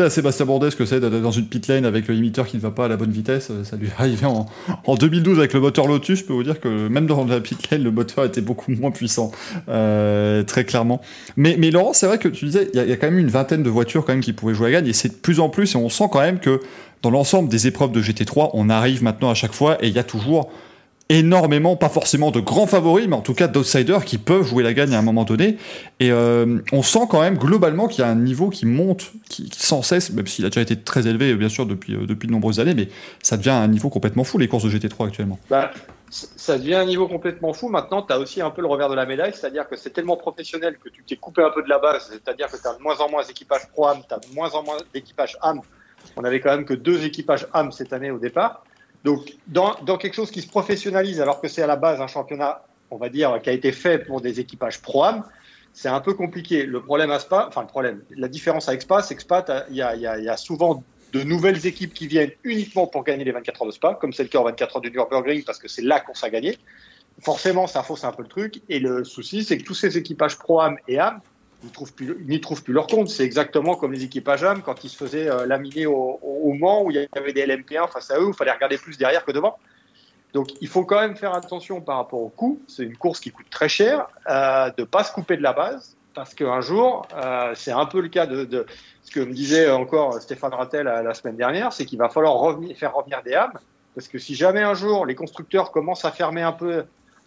À 0.05 0.09
Sébastien 0.09 0.45
Bourdais 0.45 0.71
ce 0.71 0.75
que 0.75 0.85
c'est 0.85 0.99
d'être 0.99 1.21
dans 1.21 1.31
une 1.31 1.47
pit 1.47 1.65
lane 1.67 1.85
avec 1.85 2.07
le 2.07 2.13
limiteur 2.15 2.45
qui 2.47 2.57
ne 2.57 2.61
va 2.61 2.71
pas 2.71 2.85
à 2.85 2.87
la 2.87 2.97
bonne 2.97 3.11
vitesse. 3.11 3.47
euh, 3.51 3.63
Ça 3.63 3.75
lui 3.77 3.87
est 3.87 3.93
arrivé 3.97 4.25
en, 4.25 4.45
en 4.85 4.95
2012 4.95 5.39
avec 5.39 5.53
le 5.53 5.59
moteur 5.61 5.87
Lotus. 5.87 6.19
Je 6.19 6.25
peux 6.25 6.33
vous 6.33 6.43
dire 6.43 6.59
que 6.59 6.87
même 6.87 7.05
dans 7.07 7.23
la 7.25 7.39
pit 7.39 7.69
lane, 7.71 7.83
le 7.83 7.91
moteur 7.91 8.25
était 8.25 8.41
beaucoup 8.41 8.71
moins 8.71 8.91
puissant, 8.91 9.31
euh, 9.69 10.43
très 10.43 10.65
clairement. 10.65 11.01
Mais, 11.37 11.55
mais 11.57 11.71
Laurent, 11.71 11.93
c'est 11.93 12.07
vrai 12.07 12.17
que 12.17 12.27
tu 12.27 12.45
disais, 12.45 12.69
il 12.73 12.77
y, 12.77 12.79
a- 12.79 12.83
il 12.83 12.89
y 12.89 12.93
a 12.93 12.97
quand 12.97 13.07
même 13.09 13.19
une 13.19 13.29
vingtaine 13.29 13.63
de 13.63 13.69
voitures 13.69 14.05
quand 14.05 14.13
même 14.13 14.21
qui 14.21 14.33
pouvaient 14.33 14.53
jouer 14.53 14.67
à 14.69 14.71
gagne, 14.71 14.87
et 14.87 14.93
c'est 14.93 15.09
de 15.09 15.13
plus 15.13 15.39
en 15.39 15.49
plus, 15.49 15.73
et 15.75 15.77
on 15.77 15.89
sent 15.89 16.05
quand 16.11 16.21
même 16.21 16.39
que 16.39 16.59
dans 17.05 17.11
l'ensemble 17.11 17.49
des 17.49 17.67
épreuves 17.67 17.91
de 17.91 18.01
GT3, 18.01 18.49
on 18.53 18.67
arrive 18.67 19.03
maintenant 19.03 19.29
à 19.29 19.35
chaque 19.35 19.53
fois, 19.53 19.77
et 19.79 19.89
il 19.89 19.93
y 19.93 19.99
a 19.99 20.03
toujours 20.03 20.49
énormément, 21.09 21.75
pas 21.75 21.87
forcément 21.87 22.31
de 22.31 22.39
grands 22.39 22.65
favoris, 22.65 23.07
mais 23.07 23.15
en 23.15 23.21
tout 23.21 23.35
cas 23.35 23.47
d'outsiders 23.47 24.03
qui 24.05 24.17
peuvent 24.17 24.43
jouer 24.43 24.63
la 24.63 24.73
gagne 24.73 24.95
à 24.95 24.97
un 24.97 25.03
moment 25.03 25.23
donné. 25.23 25.57
Et 25.99 26.11
euh, 26.11 26.57
on 26.71 26.81
sent 26.81 27.05
quand 27.07 27.21
même 27.21 27.37
globalement 27.37 27.87
qu'il 27.87 28.03
y 28.03 28.07
a 28.07 28.09
un 28.09 28.15
niveau 28.15 28.49
qui 28.49 28.65
monte, 28.65 29.11
qui, 29.29 29.51
sans 29.55 29.83
cesse, 29.83 30.09
même 30.13 30.25
s'il 30.25 30.45
a 30.45 30.49
déjà 30.49 30.61
été 30.61 30.77
très 30.77 31.05
élevé 31.05 31.35
bien 31.35 31.47
sûr 31.47 31.67
depuis, 31.67 31.93
euh, 31.93 32.07
depuis 32.07 32.25
de 32.25 32.31
nombreuses 32.31 32.59
années, 32.59 32.73
mais 32.73 32.89
ça 33.21 33.37
devient 33.37 33.51
un 33.51 33.67
niveau 33.67 33.91
complètement 33.91 34.23
fou 34.23 34.39
les 34.39 34.47
courses 34.47 34.63
de 34.63 34.71
GT3 34.71 35.05
actuellement. 35.05 35.37
Bah, 35.51 35.69
ça 36.09 36.57
devient 36.57 36.73
un 36.73 36.85
niveau 36.85 37.07
complètement 37.07 37.53
fou. 37.53 37.69
Maintenant, 37.69 38.01
tu 38.01 38.13
as 38.13 38.17
aussi 38.17 38.41
un 38.41 38.49
peu 38.49 38.61
le 38.61 38.67
revers 38.67 38.89
de 38.89 38.95
la 38.95 39.05
médaille, 39.05 39.33
c'est-à-dire 39.35 39.69
que 39.69 39.75
c'est 39.75 39.91
tellement 39.91 40.17
professionnel 40.17 40.79
que 40.83 40.89
tu 40.89 41.03
t'es 41.03 41.17
coupé 41.17 41.43
un 41.43 41.51
peu 41.51 41.61
de 41.61 41.69
la 41.69 41.77
base, 41.77 42.09
c'est-à-dire 42.09 42.47
que 42.47 42.57
tu 42.59 42.67
as 42.67 42.73
de 42.73 42.81
moins 42.81 42.97
en 42.97 43.11
moins 43.11 43.23
d'équipages 43.23 43.67
pro-AM, 43.73 43.99
tu 44.07 44.15
as 44.15 44.17
de 44.17 44.33
moins 44.33 44.49
en 44.53 44.63
moins 44.63 44.77
d'équipages 44.91 45.37
AM. 45.43 45.61
On 46.15 46.23
avait 46.23 46.39
quand 46.39 46.51
même 46.51 46.65
que 46.65 46.73
deux 46.73 47.05
équipages 47.05 47.47
AM 47.53 47.71
cette 47.71 47.93
année 47.93 48.11
au 48.11 48.19
départ. 48.19 48.63
Donc, 49.03 49.33
dans, 49.47 49.75
quelque 49.97 50.15
chose 50.15 50.31
qui 50.31 50.41
se 50.41 50.47
professionnalise, 50.47 51.21
alors 51.21 51.39
que 51.39 51.47
c'est 51.47 51.61
à 51.61 51.67
la 51.67 51.75
base 51.75 52.01
un 52.01 52.07
championnat, 52.07 52.63
on 52.89 52.97
va 52.97 53.09
dire, 53.09 53.39
qui 53.41 53.49
a 53.49 53.53
été 53.53 53.71
fait 53.71 53.99
pour 53.99 54.19
des 54.19 54.39
équipages 54.39 54.81
pro-AM, 54.81 55.23
c'est 55.73 55.89
un 55.89 55.99
peu 55.99 56.13
compliqué. 56.13 56.65
Le 56.65 56.81
problème 56.81 57.11
à 57.11 57.19
Spa, 57.19 57.45
enfin 57.47 57.61
le 57.61 57.67
problème, 57.67 58.01
la 58.09 58.27
différence 58.27 58.67
avec 58.67 58.81
Spa, 58.81 59.01
c'est 59.03 59.15
que 59.15 59.21
Spa, 59.21 59.45
il 59.69 59.75
y 59.75 59.79
y 59.79 59.83
a- 60.29 60.37
souvent 60.37 60.83
de 61.13 61.23
nouvelles 61.23 61.67
équipes 61.67 61.93
qui 61.93 62.07
viennent 62.07 62.31
uniquement 62.43 62.87
pour 62.87 63.03
gagner 63.03 63.23
les 63.23 63.31
24 63.31 63.61
heures 63.61 63.67
de 63.67 63.73
Spa, 63.73 63.93
comme 63.93 64.11
c'est 64.11 64.23
le 64.23 64.29
cas 64.29 64.39
en 64.39 64.43
24 64.43 64.77
heures 64.77 64.81
du 64.81 64.91
Nürburgring, 64.91 65.43
parce 65.43 65.59
que 65.59 65.67
c'est 65.67 65.83
la 65.83 65.99
course 65.99 66.23
à 66.23 66.29
gagner. 66.29 66.57
Forcément, 67.21 67.67
ça 67.67 67.83
fausse 67.83 68.03
un 68.03 68.11
peu 68.11 68.23
le 68.23 68.27
truc. 68.27 68.61
Et 68.69 68.79
le 68.79 69.03
souci, 69.03 69.43
c'est 69.43 69.57
que 69.57 69.63
tous 69.63 69.75
ces 69.75 69.97
équipages 69.97 70.37
pro-AM 70.37 70.77
et 70.87 70.97
AM, 70.99 71.21
ils 71.65 71.71
trouvent 71.71 71.91
n'y 72.27 72.39
trouvent 72.39 72.63
plus 72.63 72.73
leur 72.73 72.87
compte. 72.87 73.09
C'est 73.09 73.23
exactement 73.23 73.75
comme 73.75 73.91
les 73.91 74.03
équipages 74.03 74.43
AM 74.43 74.61
quand 74.61 74.83
ils 74.83 74.89
se 74.89 74.97
faisaient 74.97 75.29
euh, 75.29 75.45
laminer 75.45 75.85
au, 75.85 76.19
au, 76.21 76.53
Mans, 76.53 76.83
où 76.83 76.91
il 76.91 76.97
y 76.97 77.17
avait 77.17 77.33
des 77.33 77.45
LMP1 77.45 77.91
face 77.91 78.11
à 78.11 78.19
eux, 78.19 78.25
où 78.25 78.29
il 78.29 78.35
fallait 78.35 78.51
regarder 78.51 78.77
plus 78.77 78.97
derrière 78.97 79.25
que 79.25 79.31
devant. 79.31 79.57
Donc, 80.33 80.49
il 80.61 80.67
faut 80.67 80.85
quand 80.85 80.99
même 80.99 81.15
faire 81.15 81.33
attention 81.33 81.81
par 81.81 81.97
rapport 81.97 82.21
au 82.21 82.29
coût. 82.29 82.61
C'est 82.67 82.83
une 82.83 82.97
course 82.97 83.19
qui 83.19 83.31
coûte 83.31 83.49
très 83.49 83.69
cher, 83.69 84.07
euh, 84.29 84.69
de 84.77 84.83
pas 84.83 85.03
se 85.03 85.11
couper 85.11 85.37
de 85.37 85.43
la 85.43 85.53
base, 85.53 85.95
parce 86.13 86.33
qu'un 86.33 86.61
jour, 86.61 87.07
euh, 87.15 87.53
c'est 87.55 87.71
un 87.71 87.85
peu 87.85 88.01
le 88.01 88.09
cas 88.09 88.25
de, 88.25 88.65
ce 89.03 89.11
que 89.11 89.19
me 89.19 89.33
disait 89.33 89.69
encore 89.69 90.21
Stéphane 90.21 90.53
Rattel 90.53 90.85
la, 90.85 91.03
la 91.03 91.13
semaine 91.13 91.37
dernière, 91.37 91.73
c'est 91.73 91.85
qu'il 91.85 91.99
va 91.99 92.09
falloir 92.09 92.57
faire 92.75 92.93
revenir 92.93 93.21
des 93.23 93.33
âmes, 93.33 93.57
parce 93.95 94.07
que 94.07 94.17
si 94.17 94.35
jamais 94.35 94.61
un 94.61 94.73
jour 94.73 95.05
les 95.05 95.15
constructeurs 95.15 95.71
commencent 95.71 96.05
à 96.05 96.11
fermer 96.11 96.41
un 96.41 96.51
peu 96.51 96.83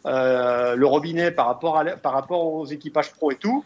euh, 0.07 0.77
le 0.77 0.87
robinet 0.87 1.31
par 1.33 1.47
rapport, 1.47 1.83
par 2.03 2.13
rapport 2.13 2.45
aux 2.45 2.67
équipages 2.67 3.13
pro 3.13 3.33
et 3.33 3.37
tout, 3.37 3.65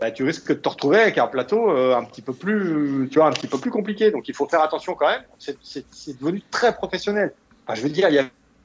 bah, 0.00 0.10
tu 0.10 0.24
risques 0.24 0.48
de 0.48 0.54
te 0.54 0.68
retrouver 0.68 0.98
avec 0.98 1.18
un 1.18 1.26
plateau 1.26 1.70
euh, 1.70 1.94
un 1.96 2.04
petit 2.04 2.22
peu 2.22 2.32
plus, 2.32 3.08
tu 3.10 3.18
vois, 3.18 3.28
un 3.28 3.32
petit 3.32 3.46
peu 3.46 3.58
plus 3.58 3.70
compliqué. 3.70 4.10
Donc 4.10 4.28
il 4.28 4.34
faut 4.34 4.46
faire 4.48 4.62
attention 4.62 4.94
quand 4.94 5.08
même. 5.08 5.22
C'est- 5.38 6.18
devenu 6.18 6.42
très 6.50 6.74
professionnel. 6.74 7.32
Enfin, 7.66 7.74
je 7.76 7.82
veux 7.82 7.90
dire, 7.90 8.08
il 8.08 8.14
y 8.16 8.20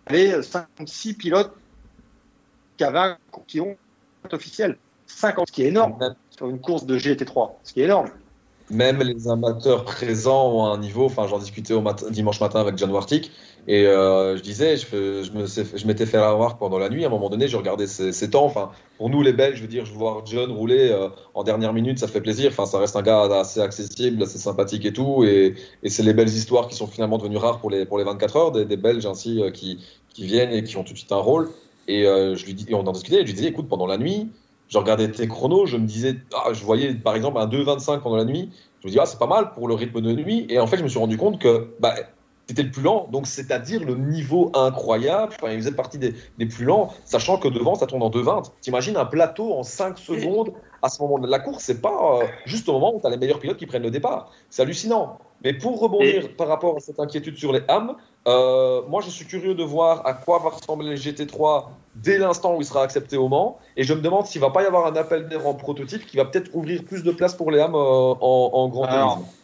avait 0.07 0.41
56 0.41 1.13
pilotes 1.15 1.53
qui, 2.78 2.84
avaient 2.84 2.99
un- 2.99 3.17
qui 3.47 3.59
ont 3.61 3.75
officiel. 4.32 4.78
50, 5.05 5.47
ce 5.47 5.53
qui 5.53 5.63
est 5.63 5.67
énorme 5.67 5.95
Même, 5.99 6.15
sur 6.32 6.49
une 6.49 6.59
course 6.59 6.86
de 6.86 6.97
GT3, 6.97 7.59
ce 7.63 7.73
qui 7.73 7.82
est 7.82 7.86
énorme. 7.86 8.09
même 8.69 8.99
les 9.01 9.30
amateurs 9.30 9.86
présents 9.86 10.51
ont 10.51 10.65
un 10.65 10.78
niveau. 10.78 11.05
Enfin, 11.05 11.28
j'en 11.28 11.39
discutais 11.39 11.73
au 11.73 11.82
mat- 11.82 12.03
dimanche 12.11 12.41
matin 12.41 12.59
avec 12.59 12.78
John 12.78 12.91
Wartick 12.91 13.32
et 13.70 13.86
euh, 13.86 14.38
je 14.38 14.41
disais, 14.41 14.78
je, 14.78 14.95
me 15.34 15.45
je 15.45 15.88
m'étais 15.88 16.05
fait 16.05 16.18
avoir 16.18 16.57
pendant 16.57 16.80
la 16.80 16.88
nuit. 16.88 17.03
À 17.03 17.07
un 17.07 17.09
moment 17.09 17.30
donné, 17.30 17.49
je 17.49 17.57
regardais 17.57 17.86
ses 17.86 18.30
temps. 18.30 18.45
Enfin, 18.45 18.72
pour 18.97 19.09
nous 19.09 19.22
les 19.22 19.34
Belges, 19.34 19.57
je 19.57 19.61
veux 19.61 19.68
dire, 19.68 19.84
je 19.84 19.93
voir 19.93 20.26
John 20.26 20.49
rouler 20.51 20.89
euh, 20.89 21.09
en 21.34 21.43
dernière 21.43 21.74
minute, 21.74 21.99
ça 21.99 22.07
fait 22.07 22.22
plaisir. 22.22 22.51
Enfin, 22.51 22.65
ça 22.65 22.80
reste 22.80 22.95
un 22.95 23.01
gars 23.01 23.24
assez 23.24 23.59
accessible, 23.59 24.24
assez 24.24 24.38
sympathique 24.38 24.86
et 24.86 24.93
tout. 24.93 25.26
Et, 25.26 25.55
c'est 25.86 26.03
les 26.03 26.13
belles 26.13 26.30
histoires 26.30 26.70
qui 26.70 26.76
sont 26.76 26.88
finalement 26.88 27.18
devenues 27.18 27.38
rares 27.38 27.59
pour 27.59 27.70
les, 27.70 27.86
pour 27.86 27.97
les 27.97 28.05
24 28.05 28.36
heures, 28.38 28.51
des, 28.53 28.63
des 28.63 28.78
Belges 28.78 29.05
ainsi 29.05 29.43
euh, 29.43 29.51
qui, 29.51 29.84
qui 30.13 30.26
viennent 30.26 30.53
et 30.53 30.63
qui 30.63 30.78
ont 30.78 30.86
tout 30.86 30.93
de 30.93 30.97
suite 30.97 31.11
un 31.11 31.18
rôle. 31.18 31.49
Et, 31.89 32.05
euh, 32.07 32.36
je 32.38 32.45
lui 32.45 32.53
dis, 32.53 32.74
on 32.74 32.88
en 32.88 32.91
discutait. 32.93 33.18
Je 33.18 33.26
lui 33.26 33.34
disais, 33.34 33.49
écoute, 33.49 33.68
pendant 33.68 33.86
la 33.86 33.97
nuit, 33.97 34.30
je 34.70 34.78
regardais 34.78 35.11
tes 35.11 35.28
chronos, 35.28 35.65
je 35.65 35.76
me 35.76 35.86
disais, 35.86 36.15
ah, 36.34 36.53
je 36.53 36.63
voyais 36.63 36.93
par 36.93 37.15
exemple 37.18 37.38
un 37.38 37.47
2,25 37.47 37.99
pendant 37.99 38.15
la 38.15 38.26
nuit. 38.26 38.49
Je 38.82 38.88
me 38.88 38.93
dis, 38.93 38.99
ah, 38.99 39.05
c'est 39.05 39.20
pas 39.20 39.28
mal 39.28 39.51
pour 39.51 39.68
le 39.68 39.74
rythme 39.74 39.99
de 39.99 40.13
nuit. 40.13 40.45
Et 40.49 40.57
en 40.57 40.68
fait, 40.68 40.78
je 40.78 40.84
me 40.84 40.88
suis 40.88 40.99
rendu 40.99 41.18
compte 41.18 41.39
que 41.39 41.68
bah, 41.82 41.95
c'était 42.48 42.64
le 42.64 42.72
plus 42.72 42.82
lent. 42.82 43.08
Donc, 43.12 43.28
c'est-à-dire 43.28 43.84
le 43.84 43.95
niveau 43.95 44.52
incroyable. 44.56 45.34
Enfin, 45.41 45.52
il 45.52 45.58
faisait 45.60 45.72
partie 45.74 45.98
des, 45.98 46.14
des 46.38 46.45
plus 46.45 46.66
lents, 46.66 46.93
sachant 47.06 47.38
que 47.38 47.48
devant, 47.48 47.76
ça 47.76 47.88
tourne 47.88 48.04
en 48.04 48.10
2,20. 48.10 48.52
T'imagines 48.62 48.98
un 48.98 49.06
plateau 49.06 49.54
en 49.54 49.64
5 49.64 49.98
secondes 49.98 50.54
à 50.82 50.89
ce 50.89 51.02
moment 51.02 51.18
de 51.20 51.28
la 51.28 51.39
course, 51.39 51.64
c'est 51.64 51.82
pas 51.82 52.20
euh, 52.22 52.26
juste 52.45 52.70
au 52.70 52.74
moment 52.74 52.95
où 52.95 53.00
tu 53.02 53.08
as 53.08 53.10
les 53.10 53.18
meilleurs 53.18 53.39
pilotes 53.39 53.58
qui 53.58 53.66
prennent 53.66 53.82
le 53.84 53.89
départ. 53.91 54.32
C'est 54.50 54.62
hallucinant. 54.62 55.18
Mais 55.43 55.54
pour 55.54 55.80
rebondir 55.80 56.26
Et- 56.26 56.30
par 56.30 56.48
rapport 56.48 56.78
à 56.78 56.80
cette 56.80 57.00
inquiétude 57.00 57.36
sur 57.38 57.52
les 57.52 57.62
ham, 57.68 57.95
euh, 58.28 58.82
moi 58.88 59.02
je 59.02 59.10
suis 59.10 59.26
curieux 59.26 59.56
de 59.56 59.64
voir 59.64 60.06
à 60.06 60.14
quoi 60.14 60.38
va 60.39 60.50
ressembler 60.50 60.89
le 60.91 60.95
GT3 60.95 61.66
dès 61.95 62.18
l'instant 62.20 62.56
où 62.56 62.62
il 62.62 62.66
sera 62.66 62.84
accepté 62.84 63.18
au 63.18 63.28
Mans. 63.28 63.58
Et 63.76 63.84
je 63.84 63.93
me 63.95 64.02
demande 64.02 64.26
s'il 64.28 64.39
va 64.41 64.52
pas 64.52 64.62
y 64.64 64.66
avoir 64.68 64.86
un 64.86 64.95
appel 64.95 65.28
d'air 65.28 65.45
en 65.48 65.56
prototype 65.56 66.06
qui 66.06 66.16
va 66.18 66.26
peut-être 66.26 66.52
ouvrir 66.56 66.84
plus 66.86 67.04
de 67.04 67.12
place 67.12 67.34
pour 67.36 67.50
les 67.52 67.60
ham 67.60 67.74
euh, 67.74 67.78
en, 67.80 68.50
en 68.54 68.68
grand 68.70 68.84
Alors, 68.86 69.14
tourisme. 69.16 69.32
Ju- 69.32 69.38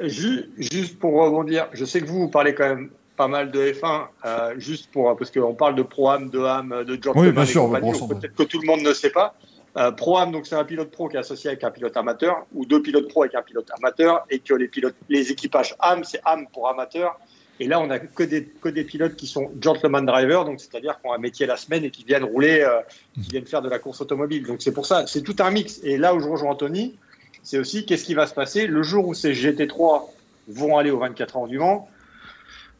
Juste 0.00 0.98
pour 0.98 1.14
rebondir, 1.14 1.68
je 1.72 1.84
sais 1.84 2.00
que 2.00 2.06
vous, 2.06 2.20
vous 2.20 2.28
parlez 2.28 2.54
quand 2.54 2.68
même 2.68 2.90
pas 3.16 3.28
mal 3.28 3.50
de 3.50 3.60
F1, 3.60 4.06
euh, 4.24 4.54
juste 4.56 4.90
pour, 4.90 5.14
parce 5.16 5.30
qu'on 5.30 5.54
parle 5.54 5.74
de 5.74 5.82
Pro-Am, 5.82 6.30
de 6.30 6.40
Ham, 6.40 6.84
de 6.84 6.98
John 7.00 7.12
Oui, 7.16 7.30
bien 7.30 7.44
sûr, 7.44 7.70
peut-être 7.70 8.34
que 8.34 8.42
tout 8.42 8.60
le 8.60 8.66
monde 8.66 8.82
ne 8.82 8.92
sait 8.92 9.10
pas. 9.10 9.34
Euh, 9.76 9.90
Pro-Am, 9.90 10.32
donc 10.32 10.46
c'est 10.46 10.54
un 10.54 10.64
pilote 10.64 10.90
pro 10.90 11.08
qui 11.08 11.16
est 11.16 11.20
associé 11.20 11.48
avec 11.48 11.64
un 11.64 11.70
pilote 11.70 11.96
amateur, 11.96 12.46
ou 12.54 12.66
deux 12.66 12.82
pilotes 12.82 13.08
pro 13.08 13.22
avec 13.22 13.34
un 13.34 13.42
pilote 13.42 13.70
amateur, 13.78 14.24
et 14.30 14.38
que 14.38 14.54
les, 14.54 14.68
pilotes, 14.68 14.96
les 15.08 15.30
équipages 15.30 15.74
AM, 15.78 16.04
c'est 16.04 16.20
AM 16.24 16.46
pour 16.52 16.68
amateur. 16.68 17.18
Et 17.60 17.66
là, 17.66 17.80
on 17.80 17.86
n'a 17.86 17.98
que 17.98 18.22
des, 18.22 18.44
que 18.44 18.68
des 18.68 18.84
pilotes 18.84 19.14
qui 19.14 19.26
sont 19.26 19.50
gentleman 19.60 20.04
driver, 20.04 20.44
donc 20.44 20.60
c'est-à-dire 20.60 20.98
qui 21.00 21.06
ont 21.06 21.12
un 21.12 21.18
métier 21.18 21.46
la 21.46 21.56
semaine 21.56 21.84
et 21.84 21.90
qui 21.90 22.04
viennent 22.04 22.24
rouler, 22.24 22.60
euh, 22.60 22.80
qui 23.22 23.30
viennent 23.30 23.46
faire 23.46 23.62
de 23.62 23.68
la 23.68 23.78
course 23.78 24.00
automobile. 24.00 24.46
Donc 24.46 24.62
c'est 24.62 24.72
pour 24.72 24.84
ça, 24.84 25.06
c'est 25.06 25.22
tout 25.22 25.36
un 25.38 25.50
mix. 25.50 25.80
Et 25.84 25.96
là 25.96 26.14
où 26.14 26.20
je 26.20 26.26
rejoins 26.26 26.50
Anthony, 26.50 26.98
c'est 27.42 27.58
aussi 27.58 27.84
qu'est-ce 27.86 28.04
qui 28.04 28.14
va 28.14 28.26
se 28.26 28.34
passer 28.34 28.66
le 28.66 28.82
jour 28.82 29.06
où 29.08 29.14
ces 29.14 29.32
GT3 29.32 30.02
vont 30.48 30.78
aller 30.78 30.90
aux 30.90 30.98
24 30.98 31.36
ans 31.36 31.46
du 31.46 31.58
Mans. 31.58 31.88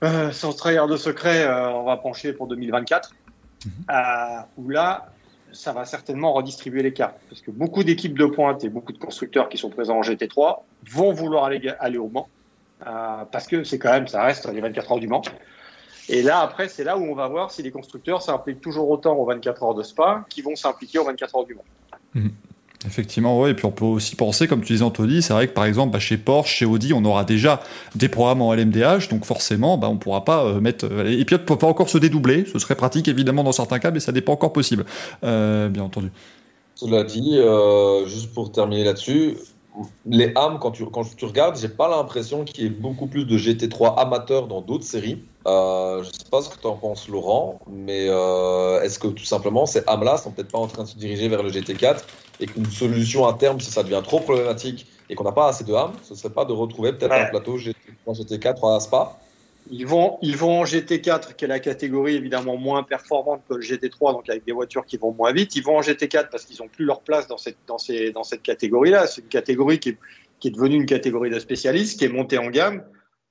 Euh, 0.04 0.32
sans 0.32 0.52
trahir 0.52 0.88
de 0.88 0.96
secret, 0.96 1.44
euh, 1.44 1.70
on 1.70 1.84
va 1.84 1.96
pencher 1.96 2.32
pour 2.32 2.48
2024, 2.48 3.12
euh, 3.66 3.94
où 4.56 4.68
là, 4.68 5.12
ça 5.52 5.72
va 5.72 5.84
certainement 5.84 6.32
redistribuer 6.32 6.82
les 6.82 6.92
cartes. 6.92 7.18
Parce 7.28 7.40
que 7.40 7.50
beaucoup 7.50 7.84
d'équipes 7.84 8.18
de 8.18 8.26
pointe 8.26 8.64
et 8.64 8.68
beaucoup 8.68 8.92
de 8.92 8.98
constructeurs 8.98 9.48
qui 9.48 9.58
sont 9.58 9.70
présents 9.70 9.98
en 9.98 10.02
GT3 10.02 10.62
vont 10.90 11.12
vouloir 11.12 11.44
aller, 11.44 11.72
aller 11.78 11.98
au 11.98 12.08
Mans, 12.08 12.28
euh, 12.86 13.24
parce 13.30 13.46
que 13.46 13.62
c'est 13.62 13.78
quand 13.78 13.92
même, 13.92 14.08
ça 14.08 14.24
reste 14.24 14.50
les 14.52 14.60
24 14.60 14.92
heures 14.92 14.98
du 14.98 15.08
Mans. 15.08 15.22
Et 16.08 16.22
là, 16.22 16.40
après, 16.40 16.68
c'est 16.68 16.82
là 16.82 16.98
où 16.98 17.02
on 17.04 17.14
va 17.14 17.28
voir 17.28 17.52
si 17.52 17.62
les 17.62 17.70
constructeurs 17.70 18.22
s'impliquent 18.22 18.60
toujours 18.60 18.90
autant 18.90 19.14
aux 19.16 19.24
24 19.24 19.62
heures 19.62 19.74
de 19.74 19.84
Spa 19.84 20.24
qu'ils 20.28 20.42
vont 20.42 20.56
s'impliquer 20.56 20.98
aux 20.98 21.04
24 21.04 21.36
heures 21.36 21.46
du 21.46 21.54
Mans. 21.54 21.64
Effectivement, 22.86 23.38
ouais. 23.40 23.52
Et 23.52 23.54
puis 23.54 23.66
on 23.66 23.70
peut 23.70 23.84
aussi 23.84 24.16
penser, 24.16 24.48
comme 24.48 24.62
tu 24.62 24.72
disais 24.72 24.84
Anthony, 24.84 25.22
c'est 25.22 25.32
vrai 25.32 25.46
que 25.48 25.52
par 25.52 25.64
exemple 25.64 25.92
bah, 25.92 25.98
chez 25.98 26.16
Porsche, 26.16 26.56
chez 26.56 26.64
Audi, 26.64 26.92
on 26.92 27.04
aura 27.04 27.24
déjà 27.24 27.60
des 27.94 28.08
programmes 28.08 28.42
en 28.42 28.52
LMDH, 28.54 29.08
donc 29.10 29.24
forcément, 29.24 29.78
bah, 29.78 29.88
on 29.88 29.96
pourra 29.96 30.24
pas 30.24 30.44
euh, 30.44 30.60
mettre. 30.60 30.86
euh, 30.90 31.04
les 31.04 31.24
pilotes 31.24 31.42
ne 31.42 31.46
peuvent 31.46 31.58
pas 31.58 31.66
encore 31.66 31.88
se 31.88 31.98
dédoubler. 31.98 32.44
Ce 32.52 32.58
serait 32.58 32.74
pratique 32.74 33.08
évidemment 33.08 33.44
dans 33.44 33.52
certains 33.52 33.78
cas, 33.78 33.90
mais 33.90 34.00
ça 34.00 34.12
n'est 34.12 34.20
pas 34.20 34.32
encore 34.32 34.52
possible, 34.52 34.84
euh, 35.24 35.68
bien 35.68 35.84
entendu. 35.84 36.10
Cela 36.74 37.04
dit, 37.04 37.36
euh, 37.36 38.06
juste 38.06 38.32
pour 38.32 38.50
terminer 38.50 38.84
là-dessus, 38.84 39.36
les 40.06 40.32
ham, 40.34 40.58
quand 40.60 40.72
tu, 40.72 40.84
quand 40.86 41.04
tu 41.16 41.24
regardes, 41.24 41.56
j'ai 41.56 41.68
pas 41.68 41.88
l'impression 41.88 42.44
qu'il 42.44 42.64
y 42.64 42.66
ait 42.66 42.70
beaucoup 42.70 43.06
plus 43.06 43.24
de 43.24 43.38
GT3 43.38 43.98
amateurs 43.98 44.46
dans 44.48 44.60
d'autres 44.60 44.84
séries. 44.84 45.22
Euh, 45.46 46.02
je 46.04 46.10
sais 46.10 46.30
pas 46.30 46.40
ce 46.42 46.50
que 46.50 46.58
tu 46.60 46.66
en 46.66 46.76
penses, 46.76 47.08
Laurent, 47.08 47.60
mais 47.68 48.06
euh, 48.08 48.80
est-ce 48.82 48.98
que 48.98 49.08
tout 49.08 49.24
simplement 49.24 49.66
ces 49.66 49.82
ham-là 49.86 50.16
sont 50.16 50.30
peut-être 50.30 50.52
pas 50.52 50.58
en 50.58 50.68
train 50.68 50.84
de 50.84 50.88
se 50.88 50.96
diriger 50.96 51.28
vers 51.28 51.42
le 51.42 51.50
GT4 51.50 51.98
et 52.40 52.46
qu'une 52.46 52.66
solution 52.70 53.26
à 53.26 53.34
terme, 53.34 53.58
si 53.60 53.70
ça 53.70 53.82
devient 53.82 54.02
trop 54.04 54.20
problématique 54.20 54.86
et 55.10 55.14
qu'on 55.14 55.24
n'a 55.24 55.32
pas 55.32 55.48
assez 55.48 55.64
de 55.64 55.72
ham, 55.74 55.92
ce 56.02 56.14
serait 56.14 56.32
pas 56.32 56.44
de 56.44 56.52
retrouver 56.52 56.92
peut-être 56.92 57.10
Ouais. 57.10 57.20
un 57.22 57.30
plateau 57.30 57.58
GT3, 57.58 57.74
GT4 58.06 58.76
à 58.76 58.80
Spa? 58.80 59.18
Ils 59.70 59.86
vont, 59.86 60.18
ils 60.22 60.36
vont 60.36 60.60
en 60.60 60.64
GT4, 60.64 61.34
qui 61.36 61.44
est 61.44 61.48
la 61.48 61.60
catégorie 61.60 62.16
évidemment 62.16 62.56
moins 62.56 62.82
performante 62.82 63.42
que 63.48 63.54
le 63.54 63.62
GT3, 63.62 64.12
donc 64.12 64.28
avec 64.28 64.44
des 64.44 64.52
voitures 64.52 64.84
qui 64.84 64.96
vont 64.96 65.12
moins 65.12 65.32
vite. 65.32 65.54
Ils 65.56 65.62
vont 65.62 65.76
en 65.76 65.80
GT4 65.80 66.30
parce 66.30 66.44
qu'ils 66.44 66.60
n'ont 66.60 66.68
plus 66.68 66.84
leur 66.84 67.00
place 67.00 67.26
dans 67.28 67.38
cette, 67.38 67.58
dans 67.66 67.78
ces, 67.78 68.10
dans 68.10 68.24
cette 68.24 68.42
catégorie-là. 68.42 69.06
C'est 69.06 69.20
une 69.22 69.28
catégorie 69.28 69.78
qui 69.78 69.90
est, 69.90 69.98
qui 70.40 70.48
est 70.48 70.50
devenue 70.50 70.76
une 70.76 70.86
catégorie 70.86 71.30
de 71.30 71.38
spécialistes, 71.38 71.98
qui 71.98 72.04
est 72.04 72.08
montée 72.08 72.38
en 72.38 72.48
gamme. 72.48 72.82